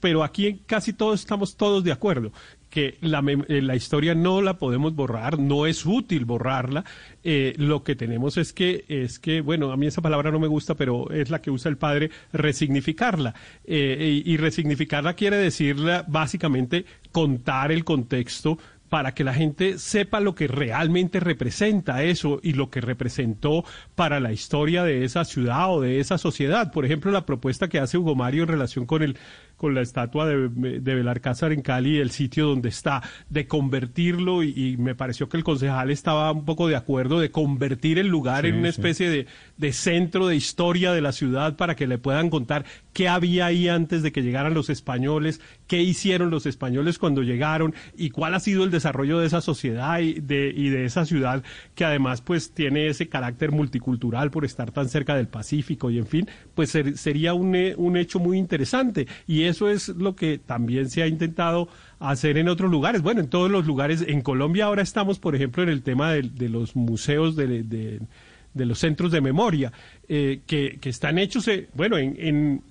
[0.00, 2.32] pero aquí casi todos estamos todos de acuerdo
[2.70, 6.84] que la, eh, la, historia no la podemos borrar, no es útil borrarla.
[7.22, 10.46] Eh, lo que tenemos es que, es que, bueno, a mí esa palabra no me
[10.46, 13.34] gusta, pero es la que usa el padre, resignificarla.
[13.64, 18.56] Eh, y, y, resignificarla quiere decir básicamente contar el contexto
[18.90, 24.20] para que la gente sepa lo que realmente representa eso y lo que representó para
[24.20, 26.72] la historia de esa ciudad o de esa sociedad.
[26.72, 29.16] Por ejemplo, la propuesta que hace Hugo Mario en relación con el
[29.60, 30.48] con la estatua de,
[30.80, 35.44] de Belarcázar en Cali, el sitio donde está, de convertirlo, y, me pareció que el
[35.44, 39.26] concejal estaba un poco de acuerdo de convertir el lugar en una especie de,
[39.58, 43.68] de, centro de historia de la ciudad para que le puedan contar qué había ahí
[43.68, 48.40] antes de que llegaran los españoles, qué hicieron los españoles cuando llegaron y cuál ha
[48.40, 51.42] sido el desarrollo de esa sociedad y de, y de esa ciudad
[51.74, 56.06] que además pues tiene ese carácter multicultural por estar tan cerca del Pacífico y en
[56.06, 59.06] fin, pues sería un, un hecho muy interesante.
[59.26, 61.68] Y eso es lo que también se ha intentado
[61.98, 63.02] hacer en otros lugares.
[63.02, 64.04] Bueno, en todos los lugares.
[64.06, 68.78] En Colombia ahora estamos, por ejemplo, en el tema de, los museos de, de, los
[68.78, 69.72] centros de memoria,
[70.08, 72.62] eh, que, que, están hechos, eh, bueno, en, en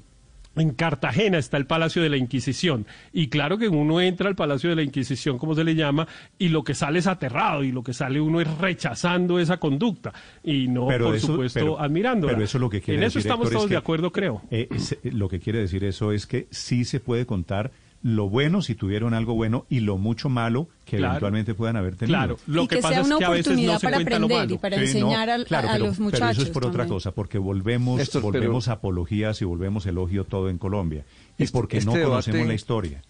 [0.71, 2.85] Cartagena está el Palacio de la Inquisición.
[3.13, 6.49] Y claro que uno entra al Palacio de la Inquisición, como se le llama, y
[6.49, 10.67] lo que sale es aterrado, y lo que sale uno es rechazando esa conducta, y
[10.67, 12.27] no, por supuesto, admirando.
[12.27, 14.41] Pero eso lo que quiere En eso estamos todos de acuerdo, creo.
[14.51, 14.69] Eh,
[15.03, 19.13] lo que quiere decir eso es que sí se puede contar lo bueno si tuvieron
[19.13, 22.17] algo bueno y lo mucho malo que eventualmente puedan haber tenido.
[22.17, 25.37] Claro, lo y que, sea una oportunidad para aprender y para enseñar a,
[25.77, 26.19] los muchachos.
[26.19, 30.57] Pero eso es por otra cosa, porque volvemos, volvemos apologías y volvemos elogio todo en
[30.57, 31.03] Colombia.
[31.37, 33.01] Y este, porque no este conocemos la historia.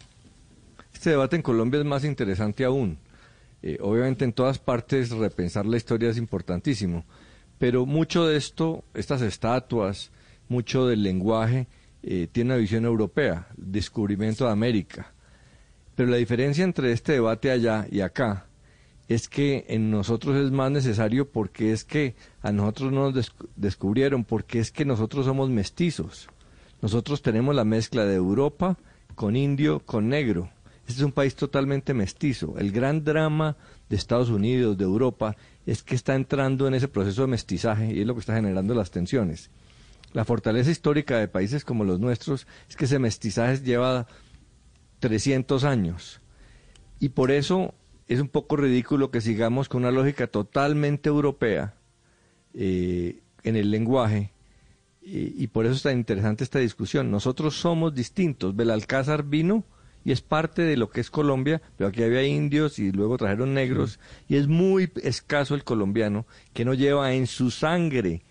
[0.93, 2.97] Este debate en Colombia es más interesante aún.
[3.61, 7.03] Eh, obviamente en todas partes repensar la historia es importantísimo,
[7.57, 10.11] pero mucho de esto, estas estatuas,
[10.47, 11.67] mucho del lenguaje,
[12.03, 15.13] eh, tiene una visión europea, descubrimiento de América.
[15.95, 18.45] Pero la diferencia entre este debate allá y acá
[19.09, 24.23] es que en nosotros es más necesario porque es que a nosotros no nos descubrieron,
[24.23, 26.29] porque es que nosotros somos mestizos.
[26.81, 28.77] Nosotros tenemos la mezcla de Europa
[29.15, 30.49] con indio, con negro.
[30.87, 32.55] Este es un país totalmente mestizo.
[32.57, 33.57] El gran drama
[33.89, 38.01] de Estados Unidos, de Europa, es que está entrando en ese proceso de mestizaje y
[38.01, 39.49] es lo que está generando las tensiones.
[40.13, 44.07] La fortaleza histórica de países como los nuestros es que ese mestizaje lleva
[44.99, 46.21] 300 años.
[46.99, 47.73] Y por eso
[48.07, 51.75] es un poco ridículo que sigamos con una lógica totalmente europea
[52.53, 54.33] eh, en el lenguaje.
[55.01, 57.09] Y, por eso es tan interesante esta discusión.
[57.09, 58.55] Nosotros somos distintos.
[58.55, 59.63] Belalcázar vino
[60.05, 63.55] y es parte de lo que es Colombia, pero aquí había indios y luego trajeron
[63.55, 63.99] negros.
[64.27, 68.23] Y es muy escaso el colombiano que no lleva en su sangre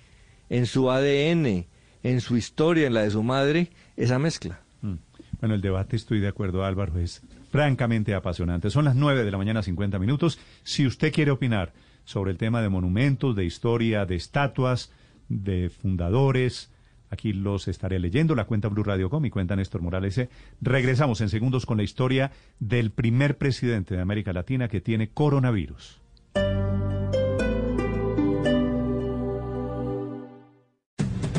[0.50, 1.66] en su ADN,
[2.02, 4.60] en su historia, en la de su madre, esa mezcla.
[4.82, 4.94] Mm.
[5.40, 8.70] Bueno, el debate, estoy de acuerdo, Álvaro, es francamente apasionante.
[8.70, 10.38] Son las nueve de la mañana, 50 minutos.
[10.62, 11.72] Si usted quiere opinar
[12.04, 14.90] sobre el tema de monumentos, de historia, de estatuas,
[15.28, 16.70] de fundadores,
[17.10, 18.34] aquí los estaré leyendo.
[18.34, 20.28] La cuenta Blue Radio Com y cuenta Néstor Morales.
[20.60, 26.00] Regresamos en segundos con la historia del primer presidente de América Latina que tiene coronavirus.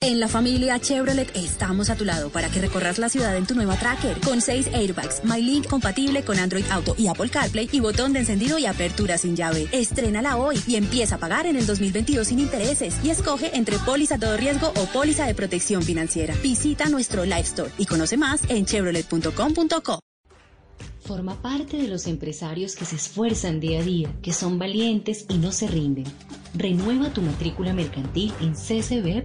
[0.00, 3.56] En la familia Chevrolet estamos a tu lado para que recorras la ciudad en tu
[3.56, 8.12] nueva Tracker con 6 airbags, MyLink compatible con Android Auto y Apple CarPlay y botón
[8.12, 9.66] de encendido y apertura sin llave.
[9.72, 14.18] Estrénala hoy y empieza a pagar en el 2022 sin intereses y escoge entre póliza
[14.18, 16.32] todo riesgo o póliza de protección financiera.
[16.44, 19.98] Visita nuestro Live Store y conoce más en chevrolet.com.co.
[21.08, 25.38] Forma parte de los empresarios que se esfuerzan día a día, que son valientes y
[25.38, 26.04] no se rinden.
[26.52, 29.16] Renueva tu matrícula mercantil en ccb.org.co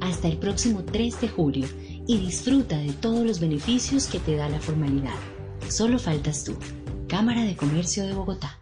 [0.00, 1.68] hasta el próximo 3 de julio
[2.08, 5.12] y disfruta de todos los beneficios que te da la formalidad.
[5.68, 6.54] Solo faltas tú.
[7.06, 8.61] Cámara de Comercio de Bogotá.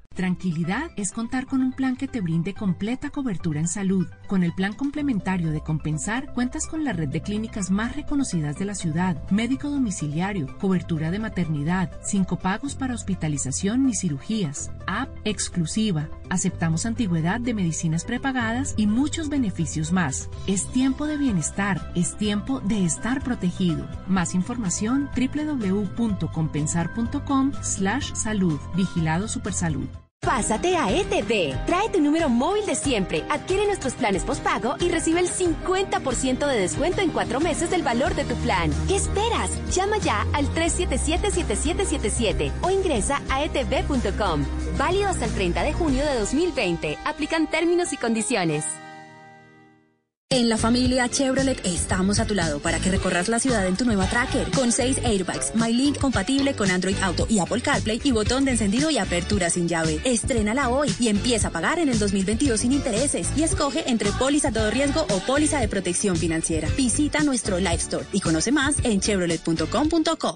[0.21, 4.05] Tranquilidad es contar con un plan que te brinde completa cobertura en salud.
[4.27, 8.65] Con el plan complementario de Compensar, cuentas con la red de clínicas más reconocidas de
[8.65, 16.07] la ciudad, médico domiciliario, cobertura de maternidad, cinco pagos para hospitalización ni cirugías, app exclusiva,
[16.29, 20.29] aceptamos antigüedad de medicinas prepagadas y muchos beneficios más.
[20.45, 23.87] Es tiempo de bienestar, es tiempo de estar protegido.
[24.05, 28.59] Más información www.compensar.com slash salud.
[28.75, 29.87] Vigilado Supersalud.
[30.23, 31.65] Pásate a ETV.
[31.65, 36.59] Trae tu número móvil de siempre, adquiere nuestros planes postpago y recibe el 50% de
[36.59, 38.69] descuento en cuatro meses del valor de tu plan.
[38.87, 39.49] ¿Qué esperas?
[39.73, 44.45] Llama ya al 377-7777 o ingresa a etv.com.
[44.77, 46.99] Válido hasta el 30 de junio de 2020.
[47.03, 48.65] Aplican términos y condiciones.
[50.31, 53.83] En la familia Chevrolet estamos a tu lado para que recorras la ciudad en tu
[53.83, 58.45] nueva Tracker con 6 airbags, MyLink compatible con Android Auto y Apple CarPlay y botón
[58.45, 59.99] de encendido y apertura sin llave.
[60.05, 64.53] Estrénala hoy y empieza a pagar en el 2022 sin intereses y escoge entre póliza
[64.53, 66.69] todo riesgo o póliza de protección financiera.
[66.77, 70.35] Visita nuestro Live Store y conoce más en chevrolet.com.co.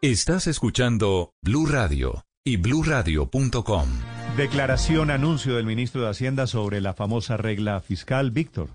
[0.00, 3.88] Estás escuchando Blue Radio y bluradio.com.
[4.36, 8.68] Declaración, anuncio del ministro de Hacienda sobre la famosa regla fiscal, Víctor.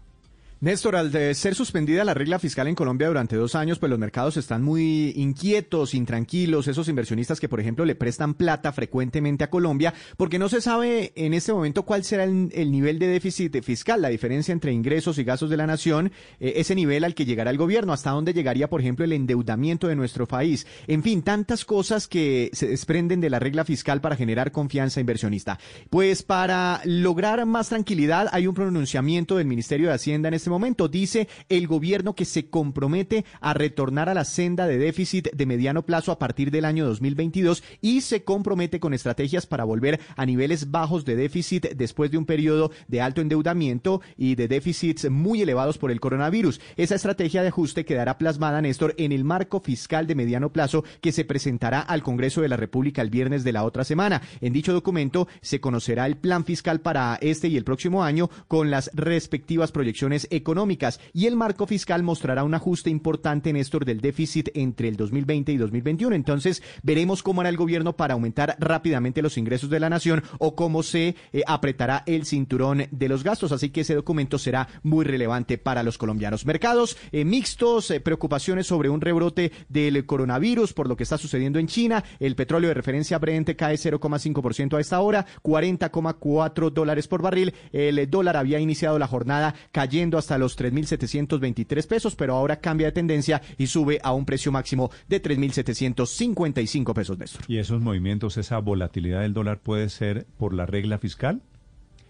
[0.64, 4.00] Néstor, al de ser suspendida la regla fiscal en Colombia durante dos años, pues los
[4.00, 9.50] mercados están muy inquietos, intranquilos, esos inversionistas que, por ejemplo, le prestan plata frecuentemente a
[9.50, 14.02] Colombia, porque no se sabe en este momento cuál será el, nivel de déficit fiscal,
[14.02, 17.52] la diferencia entre ingresos y gastos de la nación, eh, ese nivel al que llegará
[17.52, 20.66] el gobierno, hasta dónde llegaría, por ejemplo, el endeudamiento de nuestro país.
[20.88, 25.60] En fin, tantas cosas que se desprenden de la regla fiscal para generar confianza inversionista.
[25.90, 30.53] Pues para lograr más tranquilidad hay un pronunciamiento del Ministerio de Hacienda en este.
[30.92, 35.84] Dice el gobierno que se compromete a retornar a la senda de déficit de mediano
[35.84, 40.70] plazo a partir del año 2022 y se compromete con estrategias para volver a niveles
[40.70, 45.80] bajos de déficit después de un periodo de alto endeudamiento y de déficits muy elevados
[45.80, 46.62] por el coronavirus.
[46.78, 51.12] Esa estrategia de ajuste quedará plasmada, Néstor, en el marco fiscal de mediano plazo que
[51.12, 54.22] se presentará al Congreso de la República el viernes de la otra semana.
[54.40, 58.70] En dicho documento se conocerá el plan fiscal para este y el próximo año con
[58.70, 64.02] las respectivas proyecciones económicas económicas y el marco fiscal mostrará un ajuste importante, Néstor, del
[64.02, 66.16] déficit entre el 2020 y 2021.
[66.16, 70.56] Entonces, veremos cómo hará el gobierno para aumentar rápidamente los ingresos de la nación o
[70.56, 73.52] cómo se eh, apretará el cinturón de los gastos.
[73.52, 76.46] Así que ese documento será muy relevante para los colombianos.
[76.46, 81.60] Mercados eh, mixtos, eh, preocupaciones sobre un rebrote del coronavirus por lo que está sucediendo
[81.60, 82.04] en China.
[82.20, 87.54] El petróleo de referencia Brent cae 0,5% a esta hora, 40,4 dólares por barril.
[87.72, 92.94] El dólar había iniciado la jornada cayendo hasta los 3.723 pesos, pero ahora cambia de
[92.94, 97.42] tendencia y sube a un precio máximo de 3.755 pesos, Néstor.
[97.48, 101.42] ¿Y esos movimientos, esa volatilidad del dólar puede ser por la regla fiscal?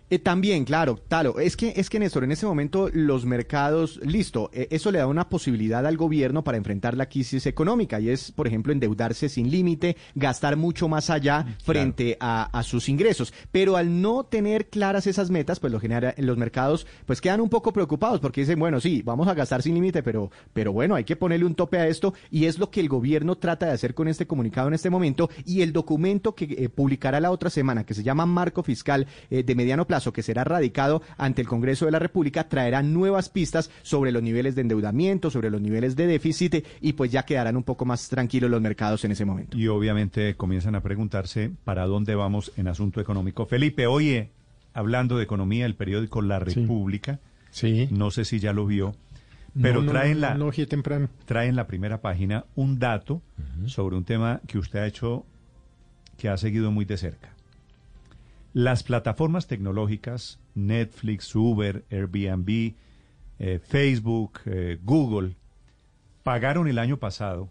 [0.10, 4.50] Eh, también, claro, Talo, es que, es que Néstor, en ese momento los mercados, listo,
[4.54, 8.32] eh, eso le da una posibilidad al gobierno para enfrentar la crisis económica y es,
[8.32, 13.34] por ejemplo, endeudarse sin límite, gastar mucho más allá frente a, sus ingresos.
[13.52, 17.50] Pero al no tener claras esas metas, pues lo genera, los mercados pues quedan un
[17.50, 21.04] poco preocupados porque dicen, bueno, sí, vamos a gastar sin límite, pero, pero bueno, hay
[21.04, 23.94] que ponerle un tope a esto y es lo que el gobierno trata de hacer
[23.94, 27.86] con este comunicado en este momento y el documento que eh, publicará la otra semana,
[27.86, 31.92] que se llama Marco Fiscal de Mediano Plazo, que será radicado ante el Congreso de
[31.92, 36.66] la República traerá nuevas pistas sobre los niveles de endeudamiento, sobre los niveles de déficit
[36.82, 39.58] y pues ya quedarán un poco más tranquilos los mercados en ese momento.
[39.58, 43.46] Y obviamente comienzan a preguntarse para dónde vamos en asunto económico.
[43.46, 44.32] Felipe, oye,
[44.74, 47.20] hablando de economía, el periódico La República,
[47.52, 47.88] sí.
[47.92, 48.96] no sé si ya lo vio,
[49.62, 50.38] pero traen, la,
[51.26, 53.22] traen la primera página un dato
[53.68, 55.26] sobre un tema que usted ha hecho,
[56.18, 57.33] que ha seguido muy de cerca.
[58.54, 62.76] Las plataformas tecnológicas, Netflix, Uber, Airbnb,
[63.40, 65.36] eh, Facebook, eh, Google,
[66.22, 67.50] pagaron el año pasado,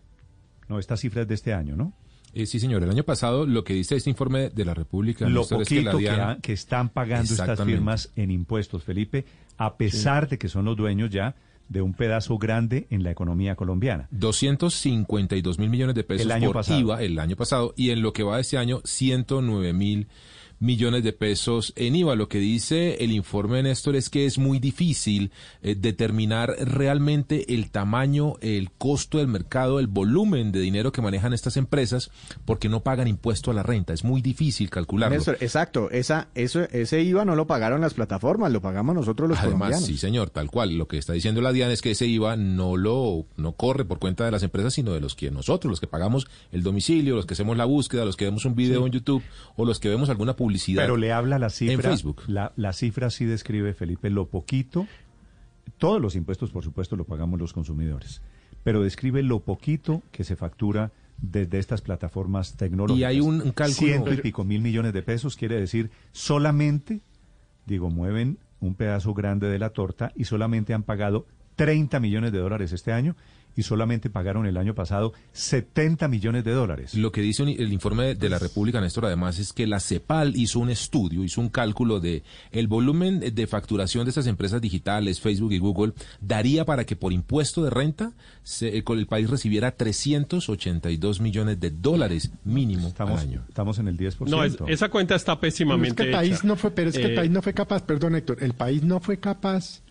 [0.69, 1.93] no, estas cifras de este año, ¿no?
[2.35, 2.83] Eh, sí, señor.
[2.83, 5.99] El año pasado lo que dice este informe de la República lo poquito
[6.41, 9.27] que, están pagando estas firmas en impuestos, Felipe,
[9.59, 11.35] a pesar de que son los dueños ya
[11.69, 14.09] de un pedazo grande en la economía colombiana.
[14.13, 16.81] 252 mil millones de pesos el año por pasado.
[16.81, 20.09] IVA el año pasado y en lo que va de este año 109 mil
[20.63, 22.15] millones de pesos en IVA.
[22.15, 27.53] Lo que dice el informe de Néstor es que es muy difícil eh, determinar realmente
[27.55, 32.11] el tamaño, el costo del mercado, el volumen de dinero que manejan estas empresas
[32.45, 33.93] porque no pagan impuesto a la renta.
[33.93, 35.17] Es muy difícil calcularlo.
[35.17, 35.91] Néstor, exacto.
[35.91, 39.99] Esa, eso, ese IVA no lo pagaron las plataformas, lo pagamos nosotros los Además, sí,
[39.99, 40.79] señor, tal cual.
[40.79, 43.99] Lo que está diciendo la DIAN es que ese IVA no lo no corre por
[43.99, 47.27] cuenta de las empresas, sino de los que nosotros, los que pagamos el domicilio, los
[47.27, 49.23] que hacemos la búsqueda, los que vemos un video en YouTube
[49.57, 51.75] o los que vemos alguna publicidad pero le habla la cifra.
[51.75, 52.23] En Facebook.
[52.27, 54.87] La, la cifra sí describe, Felipe, lo poquito.
[55.79, 58.23] Todos los impuestos, por supuesto, lo pagamos los consumidores.
[58.63, 63.01] Pero describe lo poquito que se factura desde estas plataformas tecnológicas.
[63.01, 63.89] Y hay un, cálculo.
[63.89, 67.01] Ciento y pico mil millones de pesos, quiere decir, solamente,
[67.67, 72.39] digo, mueven un pedazo grande de la torta y solamente han pagado 30 millones de
[72.39, 73.17] dólares este año
[73.57, 76.95] y solamente pagaron el año pasado 70 millones de dólares.
[76.95, 80.59] Lo que dice el informe de la República, Néstor, además es que la CEPAL hizo
[80.61, 85.53] un estudio, hizo un cálculo de el volumen de facturación de estas empresas digitales, Facebook
[85.53, 91.61] y Google, daría para que por impuesto de renta se, el país recibiera 382 millones
[91.61, 93.45] de dólares mínimo estamos, al año.
[93.49, 94.29] Estamos en el 10%.
[94.29, 97.05] No, esa cuenta está pésimamente pero es que el país no fue, pero es que
[97.05, 99.83] el Eh, país no fue capaz, perdón Héctor, el país no fue capaz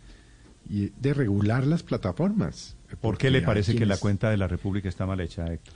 [0.69, 2.75] y- de regular las plataformas.
[2.99, 5.73] ¿Por qué le parece que la cuenta de la República está mal hecha, Héctor?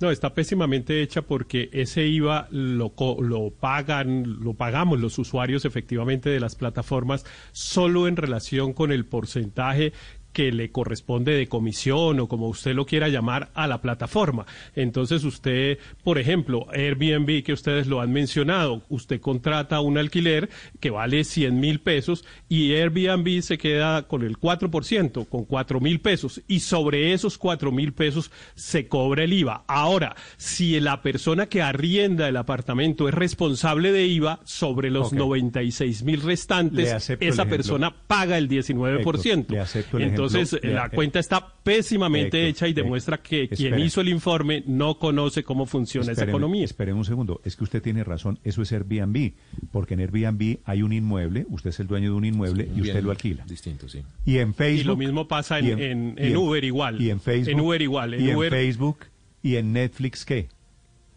[0.00, 5.64] No, está pésimamente hecha porque ese IVA lo, co- lo pagan, lo pagamos los usuarios
[5.64, 9.92] efectivamente de las plataformas solo en relación con el porcentaje
[10.32, 14.46] que le corresponde de comisión o como usted lo quiera llamar a la plataforma.
[14.74, 20.48] Entonces usted, por ejemplo, Airbnb que ustedes lo han mencionado, usted contrata un alquiler
[20.80, 26.00] que vale 100 mil pesos y Airbnb se queda con el 4%, con 4 mil
[26.00, 29.64] pesos y sobre esos 4 mil pesos se cobra el IVA.
[29.66, 35.14] Ahora, si la persona que arrienda el apartamento es responsable de IVA sobre los Ok.
[35.14, 37.48] 96 mil restantes, esa ejemplo.
[37.48, 39.38] persona paga el 19%.
[39.40, 40.58] Héctor, le acepto el Entonces, ejemplo.
[40.70, 43.84] la Le- cuenta está pésimamente Héctor, hecha y Héctor, demuestra que quien espere.
[43.86, 46.64] hizo el informe no conoce cómo funciona esa Espéreme, economía.
[46.64, 47.40] espéreme un segundo.
[47.44, 48.38] Es que usted tiene razón.
[48.44, 49.32] Eso es Airbnb.
[49.70, 53.02] Porque en Airbnb hay un inmueble, usted es el dueño de un inmueble y usted
[53.02, 53.44] lo alquila.
[53.46, 54.02] Distinto, sí.
[54.26, 54.80] Y en Facebook.
[54.80, 57.00] Y lo mismo pasa en- en- y en Uber igual.
[57.00, 57.50] Y en Facebook.
[57.52, 58.98] En Uber igual, en y Uber- en Facebook.
[59.42, 60.48] Y en Netflix, ¿qué?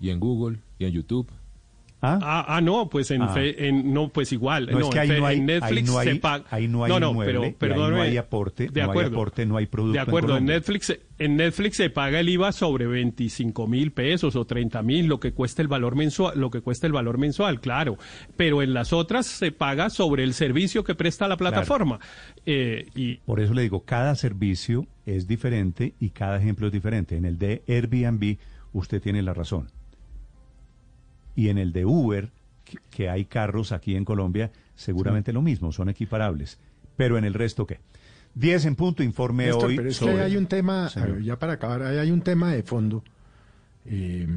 [0.02, 1.28] Y en Google, y en YouTube.
[2.06, 2.20] ¿Ah?
[2.22, 3.30] Ah, ah, no, pues en, Ah.
[3.30, 4.68] fe- en- no, pues igual.
[4.72, 6.46] No, es que en ahí fe- no hay, en Netflix ahí no hay, se paga.
[6.52, 9.16] ahí no hay no, inmueble, pero ahí no hay aporte, de no hay acuerdo.
[9.16, 10.46] aporte, no hay producto De en acuerdo, en.
[10.46, 15.20] Netflix, en Netflix se paga el IVA sobre 25 mil pesos o 30 mil, lo
[15.20, 17.98] que cuesta el valor mensual, lo que cuesta el valor mensual, claro.
[18.38, 22.00] Pero en las otras se paga sobre el servicio que presta la plataforma.
[22.46, 27.16] Eh, y Por eso le digo, cada servicio es diferente y cada ejemplo es diferente.
[27.16, 28.38] En el de Airbnb,
[28.74, 29.68] usted tiene la razón.
[31.36, 32.32] Y en el de Uber,
[32.64, 36.58] que, que hay carros aquí en Colombia, seguramente lo mismo, son equiparables.
[36.96, 37.80] Pero en el resto, ¿qué?
[38.36, 41.54] 10 en punto, informe Néstor, hoy pero es que hay un tema, ver, ya para
[41.54, 43.04] acabar, hay un tema de fondo,
[43.86, 44.28] eh,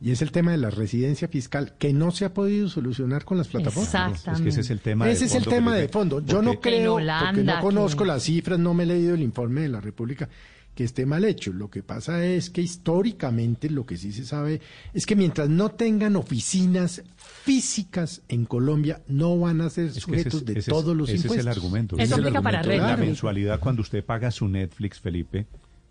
[0.00, 3.38] y es el tema de la residencia fiscal, que no se ha podido solucionar con
[3.38, 4.26] las plataformas.
[4.26, 6.20] Es que ese es el tema de Ese es el fondo, tema Felipe, de fondo.
[6.20, 9.62] Yo no creo, porque no conozco que- las cifras, no me he leído el informe
[9.62, 10.28] de la República,
[10.74, 11.52] que esté mal hecho.
[11.52, 14.60] Lo que pasa es que históricamente lo que sí se sabe
[14.92, 19.98] es que mientras no tengan oficinas físicas en Colombia, no van a ser Es que
[19.98, 21.36] ese sujetos de ese todos los ese impuestos.
[21.38, 21.96] es el argumento.
[21.96, 22.86] Eso Ese es el aplica para argumento.
[22.86, 25.46] La mensualidad, cuando usted paga su Netflix, Felipe,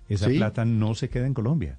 [0.09, 0.37] esa Sí.
[0.37, 1.77] plata no se queda en Colombia.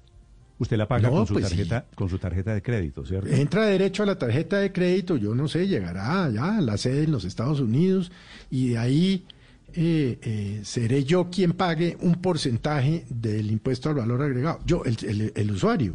[0.57, 1.51] Usted la paga No, con, su pues sí.
[1.57, 3.27] tarjeta, con su tarjeta de crédito, ¿cierto?
[3.29, 7.03] Entra derecho a la tarjeta de crédito, yo no sé, llegará allá a la sede
[7.03, 8.09] en los Estados Unidos
[8.49, 9.25] y de ahí
[9.75, 14.97] eh, eh, seré yo quien pague un porcentaje del impuesto al valor agregado, yo, el,
[15.07, 15.93] el- el usuario.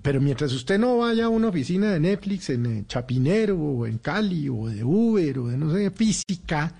[0.00, 3.98] Pero mientras usted no vaya a una oficina de Netflix en eh, Chapinero o en
[3.98, 6.74] Cali o de Uber o de no sé, física,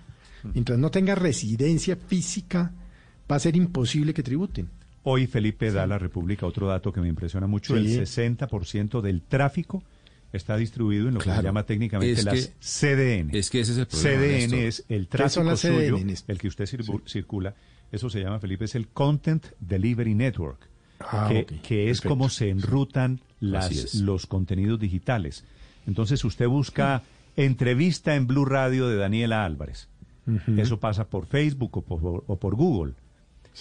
[0.55, 2.73] mientras no tenga residencia física,
[3.31, 4.69] va a ser imposible que tributen.
[5.05, 7.77] Hoy Felipe da a la República otro dato que me impresiona mucho.
[7.77, 7.95] Sí.
[7.97, 9.83] El 60% del tráfico
[10.33, 13.31] está distribuido en lo que se llama técnicamente Es las que- CDN.
[13.37, 15.97] es que ese es el problema, CDN es el ¿Qué son tráfico suyo,
[16.29, 17.55] el que usted circu- circula.
[17.91, 20.69] Eso se llama, Felipe, es el Content Delivery Network,
[21.01, 21.41] Ah, que,
[21.91, 22.09] es perfecto.
[22.09, 25.45] como se enrutan las, los contenidos digitales.
[25.87, 27.03] Entonces usted busca
[27.37, 29.89] entrevista en Blue Radio de Daniela Álvarez.
[30.57, 32.95] Eso pasa por Facebook o por, o por Google.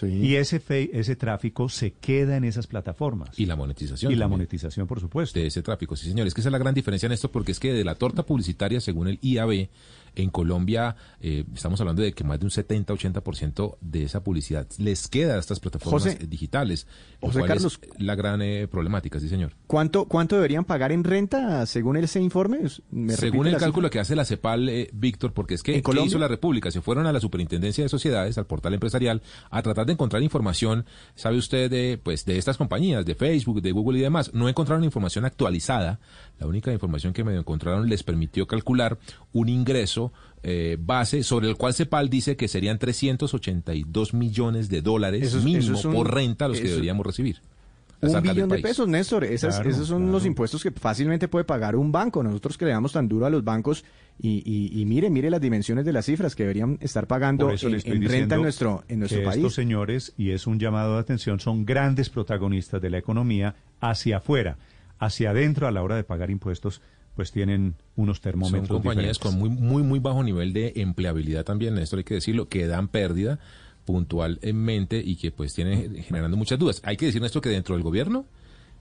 [0.03, 3.37] Y ese, fe- ese tráfico se queda en esas plataformas.
[3.37, 4.11] Y la monetización.
[4.11, 4.39] Y la también.
[4.39, 5.37] monetización, por supuesto.
[5.39, 5.95] de ese tráfico.
[5.95, 6.27] Sí, señor.
[6.27, 8.23] Es que esa es la gran diferencia en esto, porque es que de la torta
[8.23, 9.67] publicitaria, según el IAB,
[10.15, 15.07] en Colombia eh, estamos hablando de que más de un 70-80% de esa publicidad les
[15.07, 16.87] queda a estas plataformas José- eh, digitales.
[17.19, 17.79] José cual Carlos.
[17.81, 19.53] es la gran eh, problemática, sí, señor.
[19.67, 22.59] ¿Cuánto, ¿Cuánto deberían pagar en renta según ese informe?
[22.89, 23.89] ¿Me Según el cálculo cifra?
[23.91, 26.07] que hace la CEPAL, eh, Víctor, porque es que ¿En ¿qué Colombia?
[26.09, 26.71] hizo la República?
[26.71, 30.85] Se fueron a la Superintendencia de Sociedades, al portal empresarial, a tratar de encontrar información,
[31.15, 34.33] sabe usted, de, pues, de estas compañías, de Facebook, de Google y demás.
[34.33, 35.99] No encontraron información actualizada.
[36.41, 38.97] La única información que medio encontraron les permitió calcular
[39.31, 40.11] un ingreso
[40.43, 45.43] eh, base sobre el cual CEPAL dice que serían 382 millones de dólares Eso es-
[45.43, 47.37] mínimo eso es un- por renta los que eso- deberíamos recibir.
[48.03, 49.23] Un billón de pesos, Néstor.
[49.25, 52.23] Esas, Claro, esos son los impuestos que fácilmente puede pagar un banco.
[52.23, 53.85] Nosotros que le damos tan duro a los bancos
[54.19, 57.67] y, y- y mire, mire las dimensiones de las cifras que deberían estar pagando eso
[57.67, 59.37] en, renta en nuestro, en nuestro que país.
[59.37, 64.17] estos señores, y es un llamado de atención, son grandes protagonistas de la economía hacia
[64.17, 64.57] afuera.
[65.01, 66.81] Hacia adentro, a la hora de pagar impuestos,
[67.15, 69.19] pues tienen unos Son termómetros compañías diferentes.
[69.19, 72.87] con muy, muy, muy bajo nivel de empleabilidad también, esto hay que decirlo, que dan
[72.87, 73.39] pérdida
[73.85, 76.81] puntualmente y que pues tiene generando muchas dudas.
[76.85, 78.25] Hay que decir esto que dentro del gobierno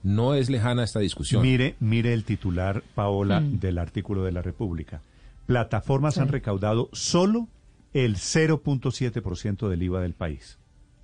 [0.03, 1.41] no es lejana esta discusión.
[1.41, 3.59] Mire, mire el titular, Paola, mm.
[3.59, 5.01] del artículo de la República.
[5.47, 7.47] Plataformas han recaudado solo
[7.93, 10.57] el 0.7% del IVA del país.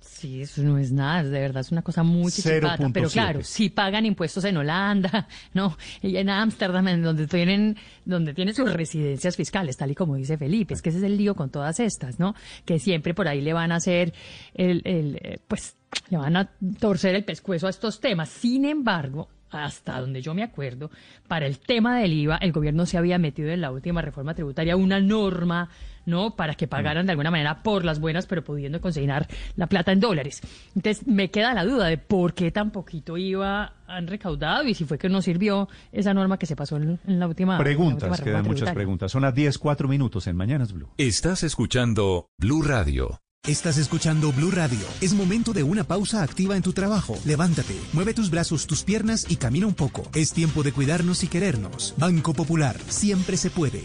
[0.08, 2.76] Sí, eso no es nada, de verdad es una cosa muy chiquita.
[2.92, 8.54] Pero claro, si pagan impuestos en Holanda, no, y en Ámsterdam, donde tienen, donde tienen
[8.54, 11.50] sus residencias fiscales, tal y como dice Felipe, es que ese es el lío con
[11.50, 12.34] todas estas, ¿no?
[12.64, 14.12] Que siempre por ahí le van a hacer
[14.54, 15.76] el, el eh, pues,
[16.10, 18.28] le van a torcer el pescuezo a estos temas.
[18.28, 20.90] Sin embargo, hasta donde yo me acuerdo,
[21.26, 24.76] para el tema del IVA, el gobierno se había metido en la última reforma tributaria
[24.76, 25.70] una norma,
[26.08, 26.34] ¿no?
[26.34, 30.00] Para que pagaran de alguna manera por las buenas, pero pudiendo consignar la plata en
[30.00, 30.40] dólares.
[30.74, 34.84] Entonces, me queda la duda de por qué tan poquito IVA han recaudado y si
[34.84, 37.58] fue que no sirvió esa norma que se pasó en, la última.
[37.58, 39.12] Preguntas, quedan muchas preguntas.
[39.12, 40.88] Son las 10, 4 minutos en Mañanas Blue.
[40.96, 43.20] Estás escuchando Blue Radio.
[43.46, 44.86] Estás escuchando Blue Radio.
[45.00, 47.16] Es momento de una pausa activa en tu trabajo.
[47.24, 50.02] Levántate, mueve tus brazos, tus piernas y camina un poco.
[50.14, 51.94] Es tiempo de cuidarnos y querernos.
[51.96, 53.84] Banco Popular, siempre se puede.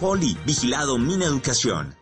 [0.00, 1.94] Poli, vigilado Mina Educación.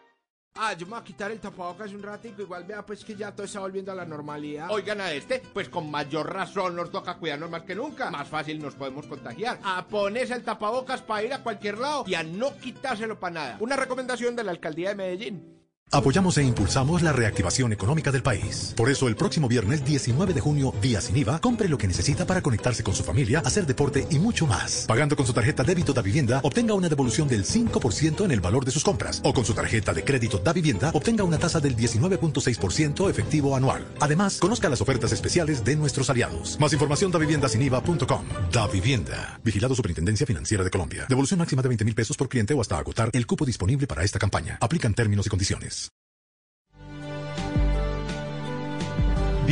[0.54, 3.32] Ah, yo me voy a quitar el tapabocas un ratito, igual vea pues que ya
[3.32, 4.70] todo está volviendo a la normalidad.
[4.70, 8.10] Oigan a este, pues con mayor razón nos toca cuidarnos más que nunca.
[8.10, 9.58] Más fácil nos podemos contagiar.
[9.64, 13.56] A ponerse el tapabocas para ir a cualquier lado y a no quitárselo para nada.
[13.60, 15.61] Una recomendación de la alcaldía de Medellín.
[15.94, 18.72] Apoyamos e impulsamos la reactivación económica del país.
[18.74, 22.24] Por eso, el próximo viernes 19 de junio, día sin IVA, compre lo que necesita
[22.24, 24.86] para conectarse con su familia, hacer deporte y mucho más.
[24.88, 28.64] Pagando con su tarjeta débito da vivienda, obtenga una devolución del 5% en el valor
[28.64, 29.20] de sus compras.
[29.22, 33.86] O con su tarjeta de crédito da vivienda, obtenga una tasa del 19.6% efectivo anual.
[34.00, 36.58] Además, conozca las ofertas especiales de nuestros aliados.
[36.58, 38.24] Más información da viviendasiniva.com.
[38.50, 39.38] Da Vivienda.
[39.44, 41.04] Vigilado Superintendencia Financiera de Colombia.
[41.06, 44.04] Devolución máxima de 20 mil pesos por cliente o hasta agotar el cupo disponible para
[44.04, 44.56] esta campaña.
[44.58, 45.81] Aplican términos y condiciones.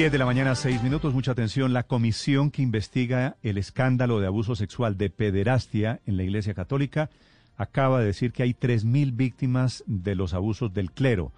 [0.01, 1.75] 10 de la mañana, 6 minutos, mucha atención.
[1.75, 7.11] La comisión que investiga el escándalo de abuso sexual de pederastia en la Iglesia Católica
[7.59, 11.33] acaba de decir que hay 3.000 víctimas de los abusos del clero.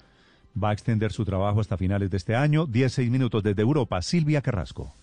[0.57, 2.67] Va a extender su trabajo hasta finales de este año.
[2.67, 4.01] 10, 6 minutos desde Europa.
[4.01, 4.95] Silvia Carrasco.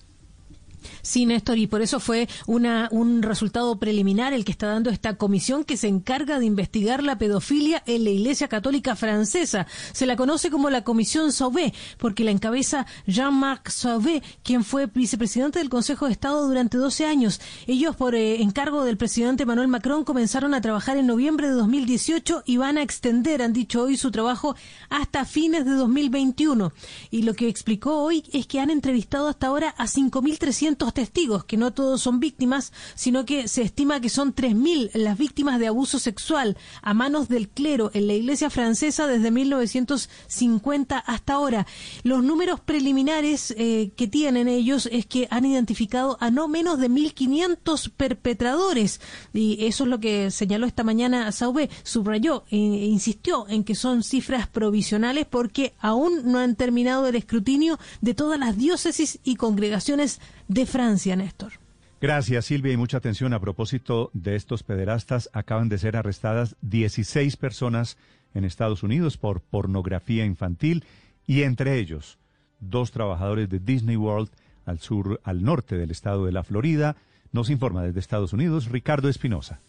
[1.02, 5.18] Sí, Néstor, y por eso fue una, un resultado preliminar el que está dando esta
[5.18, 9.68] comisión que se encarga de investigar la pedofilia en la Iglesia Católica Francesa.
[9.92, 15.60] Se la conoce como la Comisión Sauvé, porque la encabeza Jean-Marc Sauvé, quien fue vicepresidente
[15.60, 17.42] del Consejo de Estado durante 12 años.
[17.68, 22.44] Ellos, por eh, encargo del presidente Manuel Macron, comenzaron a trabajar en noviembre de 2018
[22.46, 24.56] y van a extender, han dicho hoy, su trabajo
[24.90, 26.72] hasta fines de 2021.
[27.12, 31.58] Y lo que explicó hoy es que han entrevistado hasta ahora a 5.300 testigos, que
[31.58, 36.00] no todos son víctimas, sino que se estima que son 3.000 las víctimas de abuso
[36.00, 41.68] sexual a manos del clero en la iglesia francesa desde 1950 hasta ahora.
[42.04, 46.90] Los números preliminares eh, que tienen ellos es que han identificado a no menos de
[46.90, 49.02] 1.500 perpetradores
[49.34, 54.04] y eso es lo que señaló esta mañana Sauvé, subrayó e insistió en que son
[54.04, 60.20] cifras provisionales porque aún no han terminado el escrutinio de todas las diócesis y congregaciones
[60.50, 61.54] de Francia, Néstor.
[62.02, 63.34] Gracias, Silvia, y mucha atención.
[63.34, 67.98] A propósito de estos pederastas, acaban de ser arrestadas 16 personas
[68.34, 70.84] en Estados Unidos por pornografía infantil
[71.28, 72.18] y entre ellos
[72.60, 74.30] dos trabajadores de Disney World
[74.66, 76.96] al sur, al norte del estado de la Florida.
[77.32, 79.60] Nos informa desde Estados Unidos Ricardo Espinosa.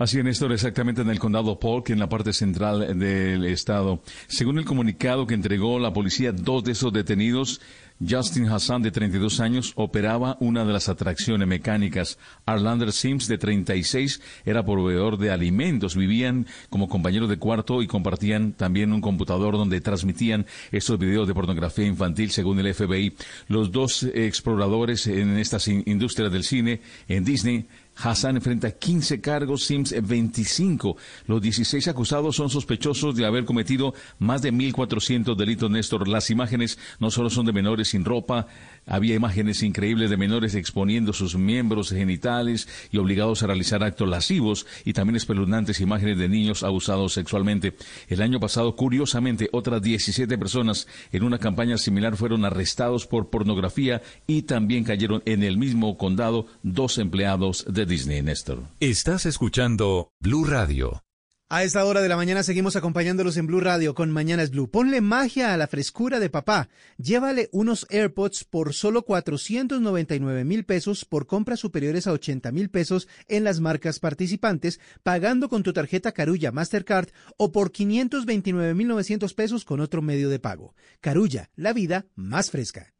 [0.00, 4.00] Así es, Néstor, exactamente en el condado Polk, en la parte central del estado.
[4.28, 7.60] Según el comunicado que entregó la policía, dos de esos detenidos
[8.06, 12.18] Justin Hassan, de 32 años, operaba una de las atracciones mecánicas.
[12.46, 15.96] Arlander Sims, de 36, era proveedor de alimentos.
[15.96, 21.34] Vivían como compañeros de cuarto y compartían también un computador donde transmitían estos videos de
[21.34, 23.14] pornografía infantil, según el FBI.
[23.48, 27.66] Los dos exploradores en estas industrias del cine, en Disney,
[28.02, 30.96] Hassan enfrenta 15 cargos, Sims 25.
[31.26, 36.08] Los 16 acusados son sospechosos de haber cometido más de 1.400 delitos, Néstor.
[36.08, 38.46] Las imágenes no solo son de menores sin ropa,
[38.86, 44.66] había imágenes increíbles de menores exponiendo sus miembros genitales y obligados a realizar actos lascivos
[44.84, 47.74] y también espeluznantes imágenes de niños abusados sexualmente.
[48.08, 54.02] El año pasado, curiosamente, otras 17 personas en una campaña similar fueron arrestados por pornografía
[54.26, 58.62] y también cayeron en el mismo condado dos empleados de Disney, Néstor.
[58.80, 61.02] Estás escuchando Blue Radio.
[61.52, 64.70] A esta hora de la mañana seguimos acompañándolos en Blue Radio con Mañanas Blue.
[64.70, 66.68] Ponle magia a la frescura de papá.
[66.96, 73.08] Llévale unos AirPods por solo 499 mil pesos por compras superiores a 80 mil pesos
[73.26, 79.34] en las marcas participantes, pagando con tu tarjeta Carulla Mastercard o por 529 mil 900
[79.34, 80.76] pesos con otro medio de pago.
[81.00, 82.92] Carulla, la vida más fresca.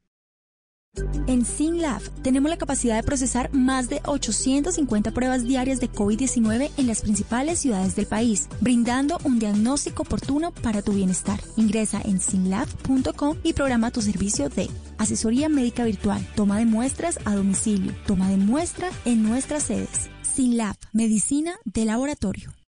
[1.27, 6.87] En SINLAB tenemos la capacidad de procesar más de 850 pruebas diarias de COVID-19 en
[6.87, 11.41] las principales ciudades del país, brindando un diagnóstico oportuno para tu bienestar.
[11.57, 17.35] Ingresa en sinlab.com y programa tu servicio de asesoría médica virtual, toma de muestras a
[17.35, 20.11] domicilio, toma de muestra en nuestras sedes.
[20.23, 22.60] SINLAB, medicina de laboratorio.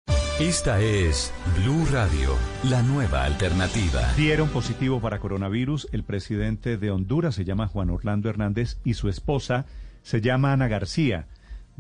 [0.43, 2.31] Esta es Blue Radio,
[2.69, 4.13] la nueva alternativa.
[4.17, 5.87] Dieron positivo para coronavirus.
[5.93, 9.67] El presidente de Honduras se llama Juan Orlando Hernández y su esposa
[10.03, 11.29] se llama Ana García.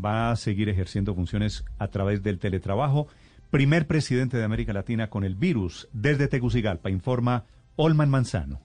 [0.03, 3.09] Va a seguir ejerciendo funciones a través del teletrabajo.
[3.51, 5.89] Primer presidente de América Latina con el virus.
[5.93, 8.61] Desde Tegucigalpa, informa Olman Manzano.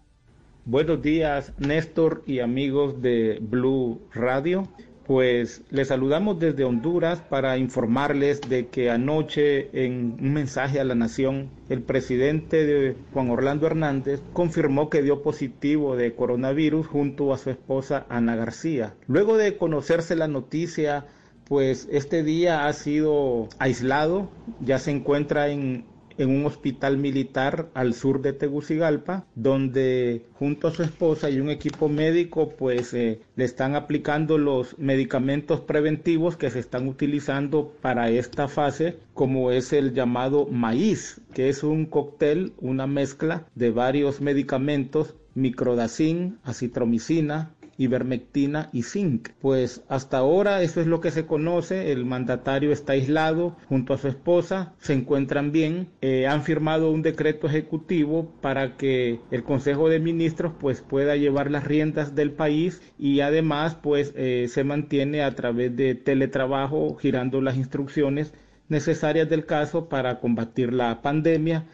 [0.65, 4.67] Buenos días, Néstor y amigos de Blue Radio.
[5.07, 10.95] Pues les saludamos desde Honduras para informarles de que anoche en un mensaje a la
[10.95, 17.37] nación el presidente de Juan Orlando Hernández confirmó que dio positivo de coronavirus junto a
[17.37, 18.95] su esposa Ana García.
[19.07, 21.05] Luego de conocerse la noticia,
[21.45, 25.85] pues este día ha sido aislado, ya se encuentra en
[26.17, 31.49] en un hospital militar al sur de Tegucigalpa, donde junto a su esposa y un
[31.49, 38.09] equipo médico pues eh, le están aplicando los medicamentos preventivos que se están utilizando para
[38.09, 44.21] esta fase, como es el llamado maíz, que es un cóctel, una mezcla de varios
[44.21, 49.29] medicamentos microdacin, acitromicina, ivermectina y zinc.
[49.39, 53.97] Pues hasta ahora eso es lo que se conoce, el mandatario está aislado junto a
[53.97, 59.89] su esposa, se encuentran bien, eh, han firmado un decreto ejecutivo para que el Consejo
[59.89, 65.21] de Ministros pues pueda llevar las riendas del país y además pues eh, se mantiene
[65.23, 68.33] a través de teletrabajo girando las instrucciones
[68.69, 71.65] necesarias del caso para combatir la pandemia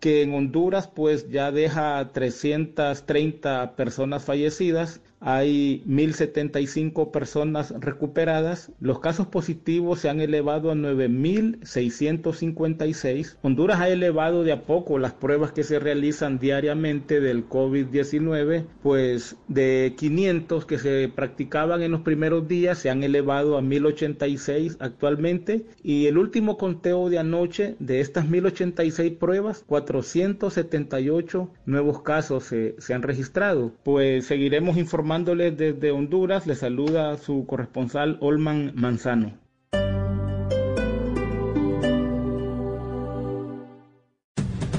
[0.00, 8.72] que en Honduras pues ya deja 330 personas fallecidas hay 1.075 personas recuperadas.
[8.80, 13.36] Los casos positivos se han elevado a 9.656.
[13.42, 19.36] Honduras ha elevado de a poco las pruebas que se realizan diariamente del COVID-19, pues
[19.48, 25.66] de 500 que se practicaban en los primeros días se han elevado a 1.086 actualmente.
[25.82, 32.94] Y el último conteo de anoche de estas 1.086 pruebas, 478 nuevos casos se, se
[32.94, 33.72] han registrado.
[33.82, 39.38] Pues seguiremos informando informándoles desde Honduras, le saluda su corresponsal Olman Manzano.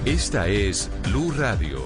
[0.05, 1.79] Esta es Blue Radio.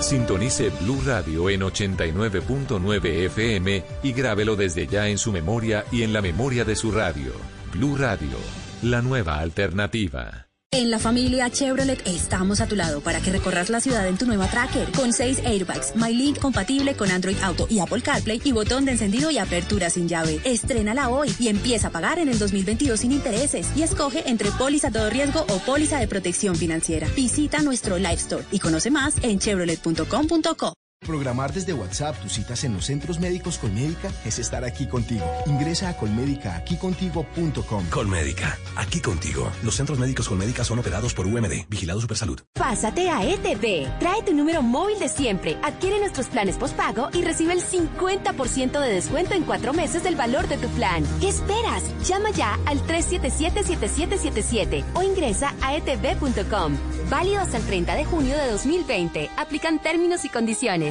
[0.00, 6.14] Sintonice Blue Radio en 89.9 FM y grábelo desde ya en su memoria y en
[6.14, 7.32] la memoria de su radio.
[7.74, 8.38] Blue Radio,
[8.82, 10.47] la nueva alternativa.
[10.78, 14.26] En la familia Chevrolet estamos a tu lado para que recorras la ciudad en tu
[14.26, 18.84] nueva Tracker con seis airbags, MyLink compatible con Android Auto y Apple CarPlay y botón
[18.84, 20.40] de encendido y apertura sin llave.
[20.44, 24.90] Estrénala hoy y empieza a pagar en el 2022 sin intereses y escoge entre póliza
[24.90, 27.08] todo riesgo o póliza de protección financiera.
[27.16, 30.74] Visita nuestro Live Store y conoce más en chevrolet.com.co.
[31.08, 35.24] Programar desde WhatsApp tus citas en los centros médicos Colmédica es estar aquí contigo.
[35.46, 37.86] Ingresa a colmédica.aquicontigo.com.
[37.88, 39.50] Colmédica, aquí contigo.
[39.62, 42.40] Los centros médicos Colmédica son operados por UMD, Vigilado Supersalud.
[42.52, 43.88] Pásate a ETV.
[43.98, 48.92] Trae tu número móvil de siempre, adquiere nuestros planes postpago y recibe el 50% de
[48.92, 51.04] descuento en cuatro meses del valor de tu plan.
[51.20, 51.84] ¿Qué esperas?
[52.06, 56.76] Llama ya al 377-7777 o ingresa a etv.com.
[57.08, 59.30] Válido hasta el 30 de junio de 2020.
[59.38, 60.87] Aplican términos y condiciones.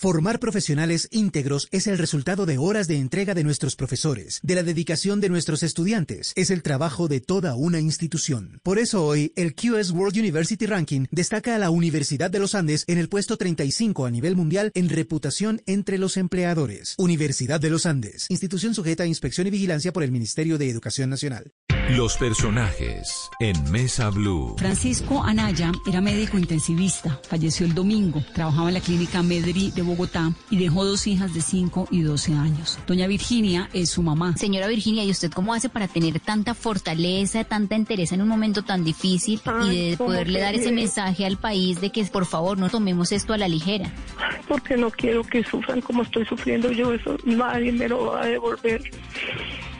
[0.00, 4.62] Formar profesionales íntegros es el resultado de horas de entrega de nuestros profesores, de la
[4.62, 8.60] dedicación de nuestros estudiantes, es el trabajo de toda una institución.
[8.62, 12.84] Por eso hoy, el QS World University Ranking destaca a la Universidad de los Andes
[12.86, 16.94] en el puesto 35 a nivel mundial en reputación entre los empleadores.
[16.96, 21.10] Universidad de los Andes, institución sujeta a inspección y vigilancia por el Ministerio de Educación
[21.10, 21.52] Nacional.
[21.96, 24.54] Los personajes en Mesa Blue.
[24.58, 30.32] Francisco Anaya era médico intensivista, falleció el domingo, trabajaba en la clínica Medri de Bogotá
[30.50, 32.78] y dejó dos hijas de 5 y 12 años.
[32.86, 34.36] Doña Virginia es su mamá.
[34.36, 38.62] Señora Virginia, ¿y usted cómo hace para tener tanta fortaleza, tanta entereza en un momento
[38.62, 42.70] tan difícil y de poderle dar ese mensaje al país de que por favor no
[42.70, 43.90] tomemos esto a la ligera?
[44.46, 48.26] Porque no quiero que sufran como estoy sufriendo yo, eso nadie me lo va a
[48.26, 48.80] devolver.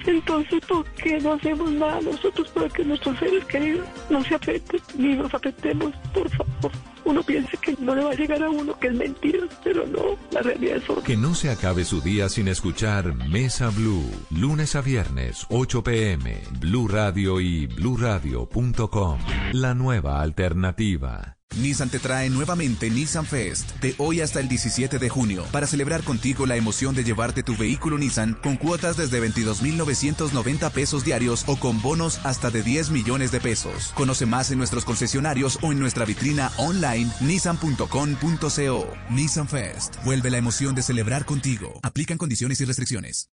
[0.07, 4.81] Entonces, ¿por qué no hacemos nada nosotros para que nuestros seres queridos no se afecten
[4.97, 5.95] ni nos afectemos?
[6.13, 6.73] Por favor.
[7.05, 10.17] Uno piensa que no le va a llegar a uno, que es mentira, pero no,
[10.31, 11.03] la realidad es otra.
[11.03, 16.41] Que no se acabe su día sin escuchar Mesa Blue, lunes a viernes, 8 pm,
[16.61, 19.19] Blue Radio y bluradio.com.
[19.53, 21.40] La nueva alternativa.
[21.57, 26.05] Nissan te trae nuevamente Nissan Fest de hoy hasta el 17 de junio para celebrar
[26.05, 31.57] contigo la emoción de llevarte tu vehículo Nissan con cuotas desde 22.990 pesos diarios o
[31.57, 33.93] con bonos hasta de 10 millones de pesos.
[33.97, 38.87] Conoce más en nuestros concesionarios o en nuestra vitrina online nissan.com.co.
[39.11, 39.97] Nissan Fest.
[40.05, 41.81] Vuelve la emoción de celebrar contigo.
[41.83, 43.29] Aplican condiciones y restricciones.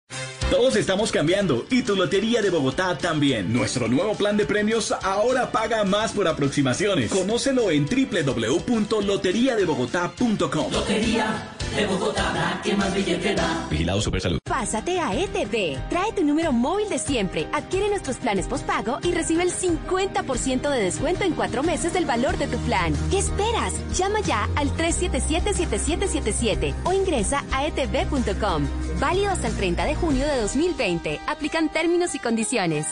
[0.50, 3.52] Todos estamos cambiando y tu Lotería de Bogotá también.
[3.52, 7.12] Nuestro nuevo plan de premios ahora paga más por aproximaciones.
[7.12, 10.72] Conócelo en www.loteriadebogotá.com.
[10.72, 13.68] Lotería de Bogotá, que más billete da.
[13.70, 14.40] Vigilado Supersalud.
[14.44, 15.78] Pásate a ETV.
[15.90, 20.84] Trae tu número móvil de siempre, adquiere nuestros planes postpago y recibe el 50% de
[20.84, 22.94] descuento en cuatro meses del valor de tu plan.
[23.12, 23.74] ¿Qué esperas?
[23.96, 28.68] Llama ya al 377-7777 o ingresa a etv.com.
[29.00, 31.20] Válido hasta el 30 de junio de 2020.
[31.28, 32.88] Aplican términos y condiciones.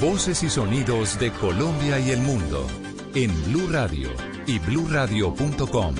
[0.00, 2.66] Voces y sonidos de Colombia y el mundo
[3.14, 4.08] en Blue Radio
[4.46, 5.94] y bluradio.com,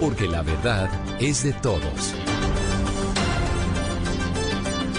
[0.00, 2.14] porque la verdad es de todos.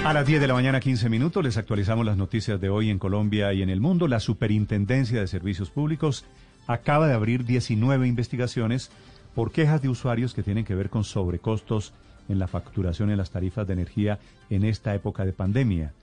[0.03, 2.99] A las 10 de la mañana, 15 minutos, les actualizamos las noticias de hoy en
[2.99, 4.07] Colombia y en el mundo.
[4.07, 6.25] La Superintendencia de Servicios Públicos
[6.65, 8.89] acaba de abrir 19 investigaciones
[9.35, 11.93] por quejas de usuarios que tienen que ver con sobrecostos
[12.29, 15.93] en la facturación en las tarifas de energía en esta época de pandemia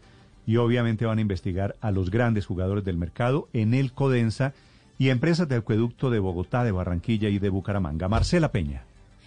[0.46, 4.54] y obviamente van a investigar a los grandes jugadores del mercado en el Codensa
[4.98, 8.08] y empresas de acueducto de Bogotá, de Barranquilla y de Bucaramanga.
[8.08, 8.84] Marcela Peña.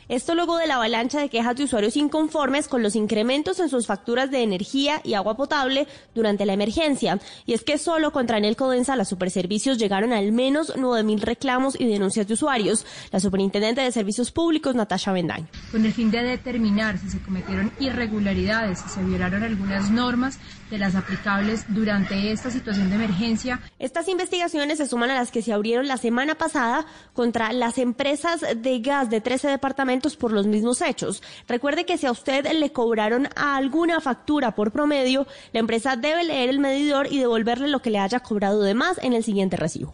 [0.09, 3.87] Esto luego de la avalancha de quejas de usuarios inconformes con los incrementos en sus
[3.87, 5.85] facturas de energía y agua potable
[6.15, 7.19] durante la emergencia.
[7.45, 11.87] Y es que solo contra Enel Codensa, las superservicios, llegaron al menos 9.000 reclamos y
[11.87, 12.85] denuncias de usuarios.
[13.11, 15.47] La superintendente de Servicios Públicos, Natasha Bendaño.
[15.71, 20.77] Con el fin de determinar si se cometieron irregularidades, si se violaron algunas normas de
[20.77, 23.59] las aplicables durante esta situación de emergencia.
[23.79, 28.45] Estas investigaciones se suman a las que se abrieron la semana pasada contra las empresas
[28.55, 31.23] de gas de 13 departamentos por los mismos hechos.
[31.47, 36.49] Recuerde que si a usted le cobraron alguna factura por promedio, la empresa debe leer
[36.49, 39.93] el medidor y devolverle lo que le haya cobrado de más en el siguiente recibo.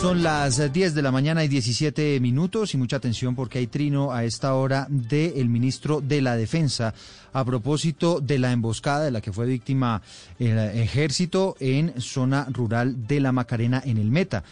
[0.00, 4.12] Son las 10 de la mañana y 17 minutos y mucha atención porque hay trino
[4.12, 6.94] a esta hora del ministro de la Defensa
[7.32, 10.00] a propósito de la emboscada de la que fue víctima
[10.38, 14.44] el ejército en zona rural de la Macarena en el Meta.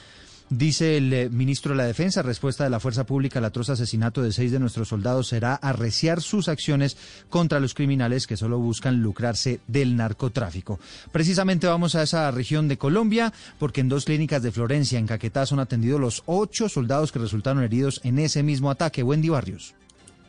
[0.48, 4.22] Dice el eh, ministro de la Defensa, respuesta de la Fuerza Pública al atroz asesinato
[4.22, 6.96] de seis de nuestros soldados será arreciar sus acciones
[7.28, 10.78] contra los criminales que solo buscan lucrarse del narcotráfico.
[11.10, 15.46] Precisamente vamos a esa región de Colombia porque en dos clínicas de Florencia, en Caquetá,
[15.46, 19.02] son atendidos los ocho soldados que resultaron heridos en ese mismo ataque.
[19.02, 19.74] Wendy Barrios.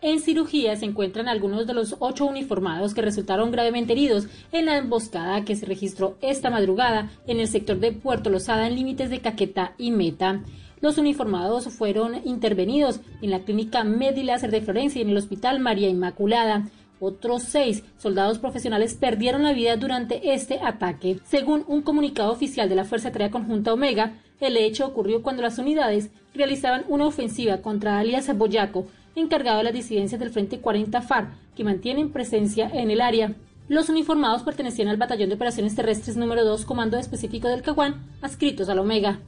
[0.02, 4.78] En cirugía se encuentran algunos de los ocho uniformados que resultaron gravemente heridos en la
[4.78, 9.22] emboscada que se registró esta madrugada en el sector de Puerto Lozada en límites de
[9.22, 10.44] Caquetá y Meta.
[10.82, 15.90] Los uniformados fueron intervenidos en la clínica Mediláser de Florencia y en el hospital María
[15.90, 16.70] Inmaculada.
[17.00, 21.20] Otros seis soldados profesionales perdieron la vida durante este ataque.
[21.26, 25.58] Según un comunicado oficial de la Fuerza Tarea Conjunta Omega, el hecho ocurrió cuando las
[25.58, 28.86] unidades realizaban una ofensiva contra alias Boyaco,
[29.18, 33.34] encargado de las disidencias del Frente 40 FAR, que mantienen presencia en el área.
[33.68, 38.70] Los uniformados pertenecían al Batallón de Operaciones Terrestres número 2, Comando Específico del Caguán, adscritos
[38.70, 39.20] al Omega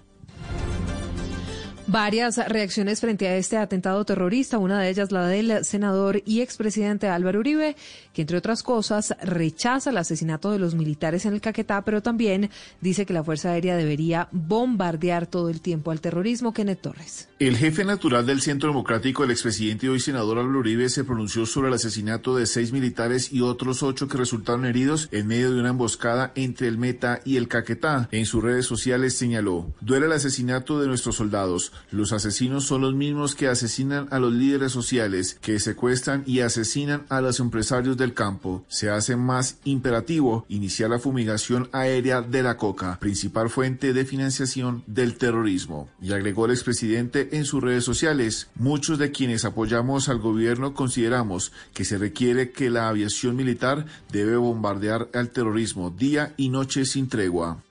[1.89, 7.07] varias reacciones frente a este atentado terrorista, una de ellas la del senador y expresidente
[7.07, 7.75] Álvaro Uribe,
[8.13, 12.51] que entre otras cosas rechaza el asesinato de los militares en el Caquetá, pero también
[12.81, 16.53] dice que la Fuerza Aérea debería bombardear todo el tiempo al terrorismo.
[16.53, 17.29] Kenneth Torres.
[17.39, 21.45] El jefe natural del Centro Democrático, el expresidente y hoy senador Álvaro Uribe, se pronunció
[21.45, 25.59] sobre el asesinato de seis militares y otros ocho que resultaron heridos en medio de
[25.59, 28.09] una emboscada entre el Meta y el Caquetá.
[28.11, 31.71] En sus redes sociales señaló, duele el asesinato de nuestros soldados.
[31.91, 37.05] Los asesinos son los mismos que asesinan a los líderes sociales, que secuestran y asesinan
[37.09, 38.63] a los empresarios del campo.
[38.67, 44.83] Se hace más imperativo iniciar la fumigación aérea de la coca, principal fuente de financiación
[44.87, 45.89] del terrorismo.
[46.01, 51.51] Y agregó el expresidente en sus redes sociales, muchos de quienes apoyamos al gobierno consideramos
[51.73, 57.09] que se requiere que la aviación militar debe bombardear al terrorismo día y noche sin
[57.09, 57.61] tregua.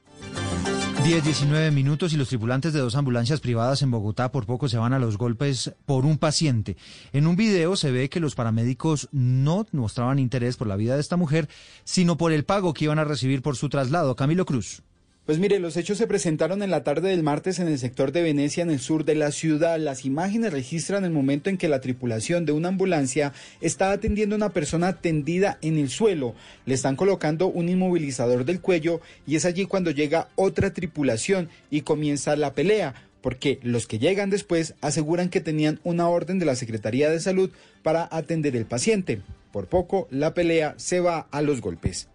[1.09, 4.77] 10, 19 minutos y los tripulantes de dos ambulancias privadas en Bogotá por poco se
[4.77, 6.77] van a los golpes por un paciente.
[7.15, 11.01] En un video se ve que los paramédicos no mostraban interés por la vida de
[11.01, 11.49] esta mujer,
[11.85, 14.17] sino por el pago que iban a recibir por su traslado.
[14.17, 14.83] Camilo Cruz.
[15.29, 18.23] Pues mire, los hechos se presentaron en la tarde del martes en el sector de
[18.23, 19.79] Venecia, en el sur de la ciudad.
[19.79, 24.39] Las imágenes registran el momento en que la tripulación de una ambulancia está atendiendo a
[24.39, 26.35] una persona tendida en el suelo.
[26.65, 31.83] Le están colocando un inmovilizador del cuello y es allí cuando llega otra tripulación y
[31.83, 36.57] comienza la pelea porque los que llegan después aseguran que tenían una orden de la
[36.57, 37.51] Secretaría de Salud
[37.83, 39.21] para atender el paciente.
[39.53, 42.09] Por poco, la pelea se va a los golpes.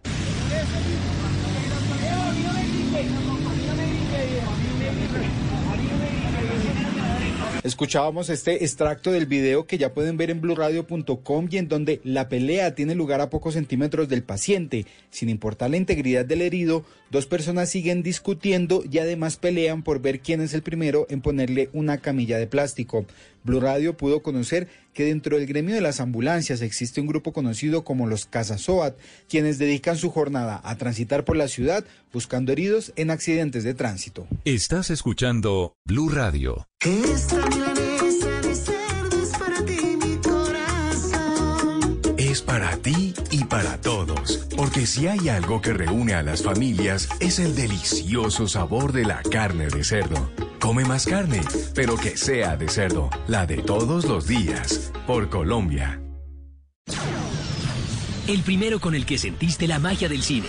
[7.64, 12.28] Escuchábamos este extracto del video que ya pueden ver en blurradio.com y en donde la
[12.28, 14.84] pelea tiene lugar a pocos centímetros del paciente.
[15.08, 20.20] Sin importar la integridad del herido, dos personas siguen discutiendo y además pelean por ver
[20.20, 23.06] quién es el primero en ponerle una camilla de plástico.
[23.44, 27.84] Blue Radio pudo conocer que dentro del gremio de las ambulancias existe un grupo conocido
[27.84, 28.96] como los Casasoat,
[29.28, 34.26] quienes dedican su jornada a transitar por la ciudad buscando heridos en accidentes de tránsito.
[34.44, 36.66] Estás escuchando Blue Radio.
[43.54, 48.90] Para todos, porque si hay algo que reúne a las familias es el delicioso sabor
[48.90, 50.28] de la carne de cerdo.
[50.58, 51.40] Come más carne,
[51.72, 56.02] pero que sea de cerdo, la de todos los días, por Colombia.
[58.26, 60.48] El primero con el que sentiste la magia del cine.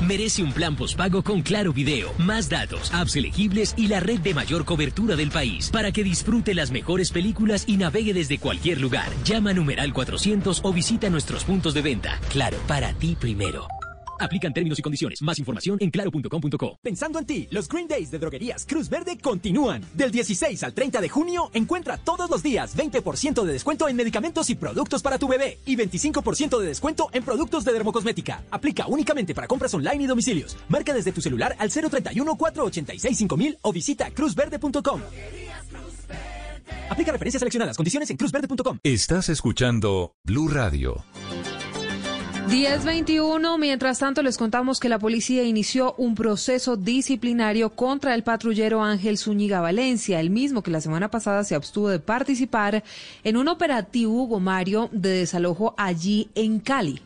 [0.00, 4.32] Merece un plan postpago con claro video, más datos, apps elegibles y la red de
[4.32, 9.08] mayor cobertura del país para que disfrute las mejores películas y navegue desde cualquier lugar.
[9.24, 12.18] Llama a numeral 400 o visita nuestros puntos de venta.
[12.30, 13.79] Claro, para ti primero.
[14.20, 15.22] Aplican términos y condiciones.
[15.22, 16.78] Más información en claro.com.co.
[16.82, 19.82] Pensando en ti, los Green Days de Droguerías Cruz Verde continúan.
[19.94, 24.50] Del 16 al 30 de junio, encuentra todos los días 20% de descuento en medicamentos
[24.50, 28.44] y productos para tu bebé y 25% de descuento en productos de dermocosmética.
[28.50, 30.56] Aplica únicamente para compras online y domicilios.
[30.68, 35.00] Marca desde tu celular al 031 486 5000 o visita cruzverde.com.
[36.90, 37.76] Aplica referencias seleccionadas.
[37.76, 38.78] Condiciones en cruzverde.com.
[38.82, 41.04] Estás escuchando Blue Radio.
[42.48, 43.58] 1021.
[43.58, 49.18] Mientras tanto, les contamos que la policía inició un proceso disciplinario contra el patrullero Ángel
[49.18, 52.82] Zúñiga Valencia, el mismo que la semana pasada se abstuvo de participar
[53.24, 57.00] en un operativo Hugo Mario de desalojo allí en Cali.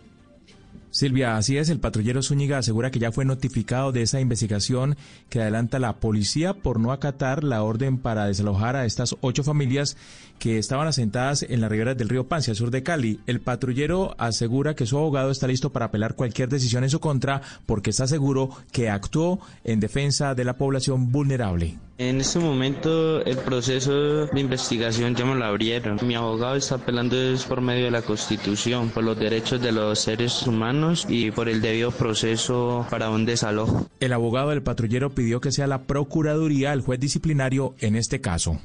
[0.95, 4.97] Silvia, así es, el patrullero Zúñiga asegura que ya fue notificado de esa investigación
[5.29, 9.97] que adelanta la policía por no acatar la orden para desalojar a estas ocho familias
[10.39, 13.19] que estaban asentadas en las riberas del río Pancia, sur de Cali.
[13.27, 17.43] El patrullero asegura que su abogado está listo para apelar cualquier decisión en su contra
[17.67, 21.77] porque está seguro que actuó en defensa de la población vulnerable.
[21.97, 26.01] En este momento el proceso de investigación ya me lo abrieron.
[26.03, 27.17] Mi abogado está apelando
[27.49, 31.61] por medio de la Constitución, por los derechos de los seres humanos y por el
[31.61, 33.87] debido proceso para un desalojo.
[34.01, 38.59] El abogado del patrullero pidió que sea la Procuraduría el juez disciplinario en este caso.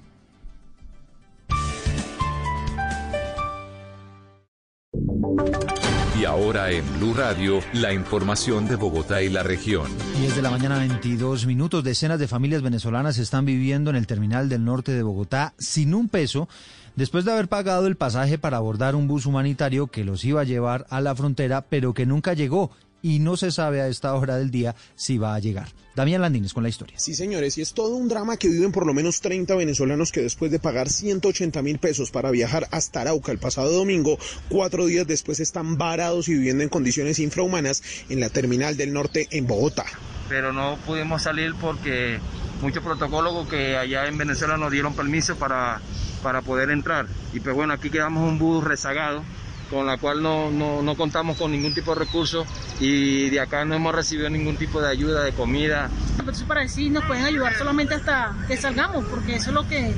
[6.19, 9.87] Y ahora en Blue Radio, la información de Bogotá y la región.
[10.19, 11.81] 10 de la mañana, 22 minutos.
[11.81, 16.09] Decenas de familias venezolanas están viviendo en el terminal del norte de Bogotá sin un
[16.09, 16.49] peso
[16.97, 20.43] después de haber pagado el pasaje para abordar un bus humanitario que los iba a
[20.43, 24.37] llevar a la frontera, pero que nunca llegó y no se sabe a esta hora
[24.37, 25.69] del día si va a llegar.
[25.95, 26.97] Damián Landines con la historia.
[26.97, 30.21] Sí, señores, y es todo un drama que viven por lo menos 30 venezolanos que
[30.21, 34.17] después de pagar 180 mil pesos para viajar hasta Arauca el pasado domingo,
[34.47, 39.27] cuatro días después están varados y viviendo en condiciones infrahumanas en la terminal del norte
[39.31, 39.85] en Bogotá.
[40.29, 42.19] Pero no pudimos salir porque
[42.61, 45.81] muchos protocólogos que allá en Venezuela nos dieron permiso para,
[46.23, 47.07] para poder entrar.
[47.33, 49.23] Y pues bueno, aquí quedamos un bus rezagado
[49.69, 52.45] con la cual no, no, no, contamos con ningún tipo de recurso
[52.79, 55.89] y de acá no hemos recibido ningún tipo de ayuda de comida.
[56.17, 59.93] Entonces para decir nos pueden ayudar solamente hasta que salgamos, porque eso es lo que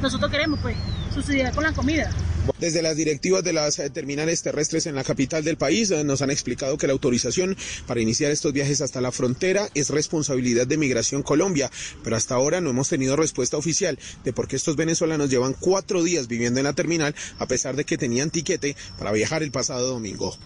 [0.00, 0.76] nosotros queremos, pues,
[1.12, 2.10] subsidiar con la comida.
[2.58, 6.76] Desde las directivas de las terminales terrestres en la capital del país nos han explicado
[6.76, 11.70] que la autorización para iniciar estos viajes hasta la frontera es responsabilidad de Migración Colombia,
[12.02, 16.02] pero hasta ahora no hemos tenido respuesta oficial de por qué estos venezolanos llevan cuatro
[16.02, 19.88] días viviendo en la terminal a pesar de que tenían tiquete para viajar el pasado
[19.88, 20.36] domingo.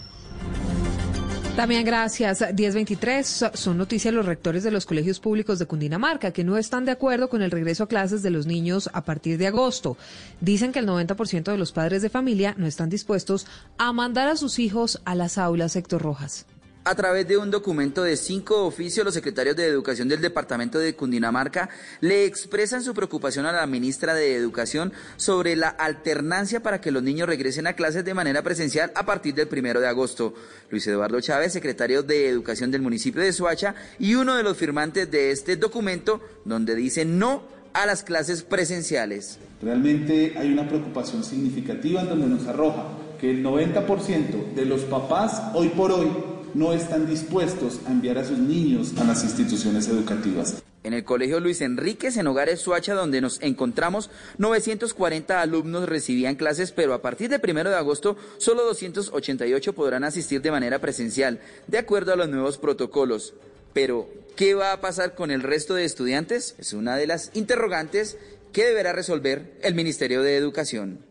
[1.57, 2.41] También gracias.
[2.55, 6.93] 1023 son noticias los rectores de los colegios públicos de Cundinamarca que no están de
[6.93, 9.97] acuerdo con el regreso a clases de los niños a partir de agosto.
[10.43, 13.47] Dicen que el 90% de los padres de familia no están dispuestos
[13.79, 16.45] a mandar a sus hijos a las aulas Héctor Rojas.
[16.89, 20.95] A través de un documento de cinco oficios, los secretarios de Educación del Departamento de
[20.95, 21.69] Cundinamarca
[22.01, 27.03] le expresan su preocupación a la ministra de Educación sobre la alternancia para que los
[27.03, 30.33] niños regresen a clases de manera presencial a partir del primero de agosto.
[30.71, 35.11] Luis Eduardo Chávez, secretario de Educación del municipio de Soacha y uno de los firmantes
[35.11, 39.41] de este documento, donde dice no a las clases presenciales.
[39.61, 42.87] Realmente hay una preocupación significativa donde nos arroja
[43.21, 48.25] que el 90% de los papás hoy por hoy no están dispuestos a enviar a
[48.25, 50.63] sus niños a las instituciones educativas.
[50.85, 54.09] En el Colegio Luis Enríquez, en Hogares Suacha, donde nos encontramos,
[54.39, 60.41] 940 alumnos recibían clases, pero a partir del primero de agosto, solo 288 podrán asistir
[60.41, 63.35] de manera presencial, de acuerdo a los nuevos protocolos.
[63.75, 66.55] Pero, ¿qué va a pasar con el resto de estudiantes?
[66.59, 68.17] Es una de las interrogantes
[68.55, 71.06] que deberá resolver el Ministerio de Educación.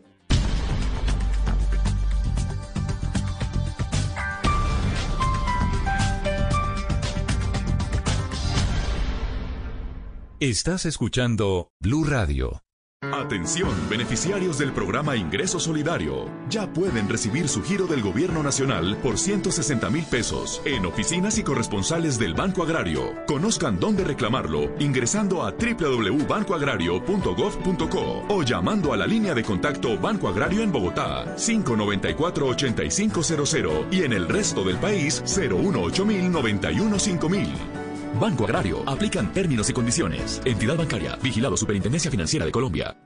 [10.38, 12.62] Estás escuchando Blue Radio.
[13.00, 16.30] Atención, beneficiarios del programa Ingreso Solidario.
[16.50, 21.42] Ya pueden recibir su giro del gobierno nacional por 160 mil pesos en oficinas y
[21.42, 23.14] corresponsales del Banco Agrario.
[23.26, 30.62] Conozcan dónde reclamarlo ingresando a www.bancoagrario.gov.co o llamando a la línea de contacto Banco Agrario
[30.62, 37.85] en Bogotá 594-8500 y en el resto del país 018 91 5000.
[38.18, 38.82] Banco Agrario.
[38.88, 40.40] Aplican términos y condiciones.
[40.44, 41.16] Entidad bancaria.
[41.22, 42.96] Vigilado Superintendencia Financiera de Colombia.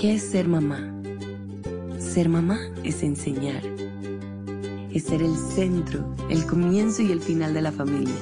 [0.00, 0.94] ¿Qué es ser mamá?
[1.98, 3.62] Ser mamá es enseñar.
[4.92, 8.14] Es ser el centro, el comienzo y el final de la familia.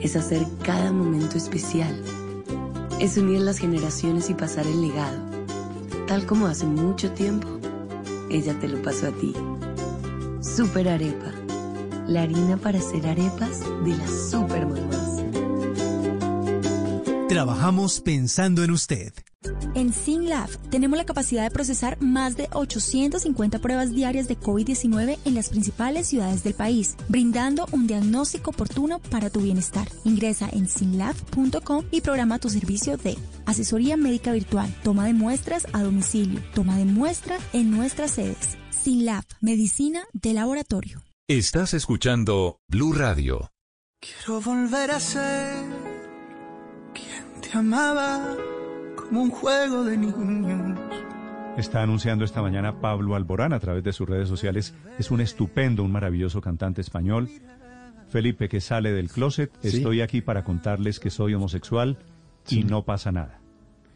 [0.00, 1.94] Es hacer cada momento especial.
[3.00, 5.18] Es unir las generaciones y pasar el legado.
[6.06, 7.48] Tal como hace mucho tiempo,
[8.30, 9.34] ella te lo pasó a ti.
[10.40, 11.33] Super Arepa
[12.06, 15.22] la harina para hacer arepas de las supermamás.
[17.28, 19.12] Trabajamos pensando en usted.
[19.74, 25.34] En SINLAB tenemos la capacidad de procesar más de 850 pruebas diarias de COVID-19 en
[25.34, 29.88] las principales ciudades del país, brindando un diagnóstico oportuno para tu bienestar.
[30.04, 35.82] Ingresa en sinlab.com y programa tu servicio de asesoría médica virtual, toma de muestras a
[35.82, 38.56] domicilio, toma de muestra en nuestras sedes.
[38.70, 41.03] SINLAB, medicina de laboratorio.
[41.26, 43.50] Estás escuchando Blue Radio.
[43.98, 45.64] Quiero volver a ser
[46.92, 48.36] quien te amaba
[48.94, 50.78] como un juego de niños.
[51.56, 54.74] Está anunciando esta mañana Pablo Alborán a través de sus redes sociales.
[54.98, 57.30] Es un estupendo, un maravilloso cantante español.
[58.10, 59.50] Felipe, que sale del closet.
[59.62, 61.96] Estoy aquí para contarles que soy homosexual
[62.50, 63.40] y no pasa nada.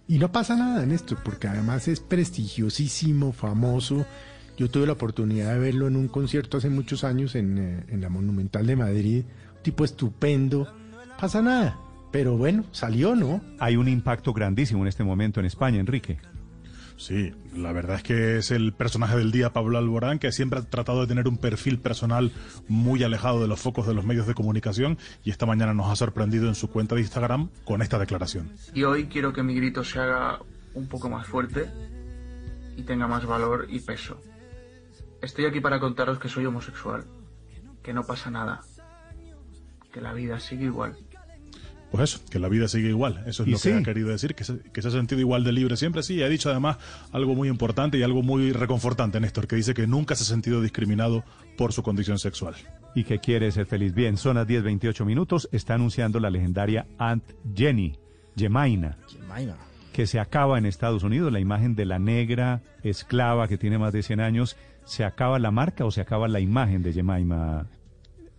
[0.07, 4.07] Y no pasa nada, Néstor, porque además es prestigiosísimo, famoso
[4.59, 8.01] yo tuve la oportunidad de verlo en un concierto hace muchos años en, eh, en
[8.01, 9.25] la Monumental de Madrid.
[9.57, 10.69] Un tipo estupendo.
[11.19, 11.79] Pasa nada.
[12.11, 13.41] Pero bueno, salió, ¿no?
[13.61, 16.19] Hay un impacto grandísimo en este momento en España, Enrique.
[16.97, 20.63] Sí, la verdad es que es el personaje del día Pablo Alborán, que siempre ha
[20.63, 22.33] tratado de tener un perfil personal
[22.67, 25.95] muy alejado de los focos de los medios de comunicación y esta mañana nos ha
[25.95, 28.51] sorprendido en su cuenta de Instagram con esta declaración.
[28.75, 30.41] Y hoy quiero que mi grito se haga
[30.75, 31.71] un poco más fuerte
[32.77, 34.21] y tenga más valor y peso.
[35.23, 37.05] Estoy aquí para contaros que soy homosexual,
[37.83, 38.61] que no pasa nada,
[39.93, 40.97] que la vida sigue igual.
[41.91, 43.25] pues eso, que la vida sigue igual.
[43.27, 43.71] Eso es Y lo sí.
[43.71, 46.03] que ha querido decir, que se, que se ha sentido igual de libre siempre.
[46.03, 46.77] Sí, ha dicho además
[47.13, 50.61] algo muy importante y algo muy reconfortante, Néstor, que dice que nunca se ha sentido
[50.61, 51.25] discriminado
[51.57, 52.55] por su condición sexual.
[52.95, 53.95] Y que quiere ser feliz.
[53.95, 55.49] Bien, son las 10.28 minutos.
[55.51, 57.99] Está anunciando la legendaria Aunt Jenny,
[58.37, 58.99] Jemina,
[59.93, 61.33] que se acaba en Estados Unidos.
[61.33, 64.57] La imagen de la negra esclava que tiene más de 100 años.
[64.89, 67.67] ¿Se acaba la marca o se acaba la imagen de Jemima,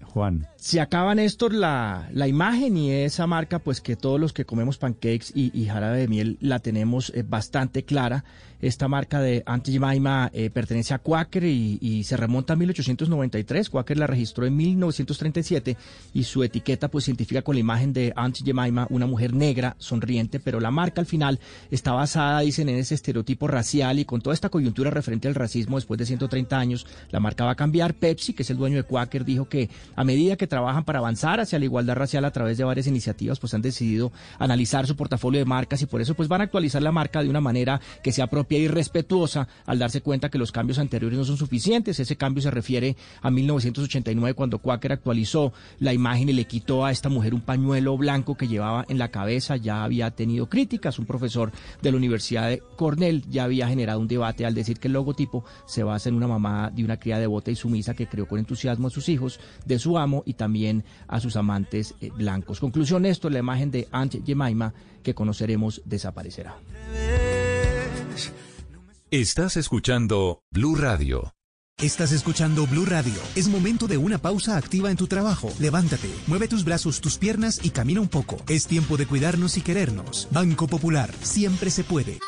[0.03, 0.47] Juan?
[0.55, 4.79] Se acaba, Néstor, la, la imagen y esa marca, pues que todos los que comemos
[4.79, 8.25] pancakes y, y jarabe de miel la tenemos eh, bastante clara.
[8.61, 13.69] Esta marca de Auntie Jemima eh, pertenece a Quaker y, se remonta a 1893.
[13.69, 15.77] Quaker la registró en 1937
[16.13, 20.39] y su etiqueta pues científica con la imagen de Auntie Jemima, una mujer negra, sonriente,
[20.39, 21.39] pero la marca al final
[21.71, 25.77] está basada, dicen, en ese estereotipo racial y con toda esta coyuntura referente al racismo
[25.77, 27.93] después de 130 años, la marca va a cambiar.
[27.93, 31.39] Pepsi, que es el dueño de Quaker, dijo que a medida que trabajan para avanzar
[31.39, 35.39] hacia la igualdad racial a través de varias iniciativas, pues han decidido analizar su portafolio
[35.39, 38.11] de marcas y por eso pues van a actualizar la marca de una manera que
[38.11, 41.99] sea propia y respetuosa al darse cuenta que los cambios anteriores no son suficientes.
[41.99, 46.91] Ese cambio se refiere a 1989 cuando Quaker actualizó la imagen y le quitó a
[46.91, 49.55] esta mujer un pañuelo blanco que llevaba en la cabeza.
[49.57, 50.99] Ya había tenido críticas.
[50.99, 51.51] Un profesor
[51.81, 55.45] de la Universidad de Cornell ya había generado un debate al decir que el logotipo
[55.65, 58.87] se basa en una mamá de una cría devota y sumisa que creó con entusiasmo
[58.87, 62.59] a sus hijos de su amo y también a sus amantes eh, blancos.
[62.59, 66.57] Conclusión esto, la imagen de Aunt Jemima que conoceremos desaparecerá.
[69.11, 71.33] Estás escuchando Blue Radio.
[71.81, 73.21] Estás escuchando Blue Radio.
[73.35, 75.49] Es momento de una pausa activa en tu trabajo.
[75.59, 78.37] Levántate, mueve tus brazos, tus piernas y camina un poco.
[78.49, 80.27] Es tiempo de cuidarnos y querernos.
[80.31, 82.19] Banco Popular, siempre se puede.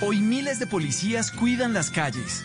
[0.00, 2.44] Hoy miles de policías cuidan las calles,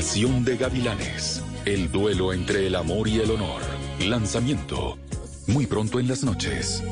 [0.00, 1.42] De Gavilanes.
[1.66, 3.60] El duelo entre el amor y el honor.
[4.02, 4.96] Lanzamiento.
[5.46, 6.82] Muy pronto en las noches.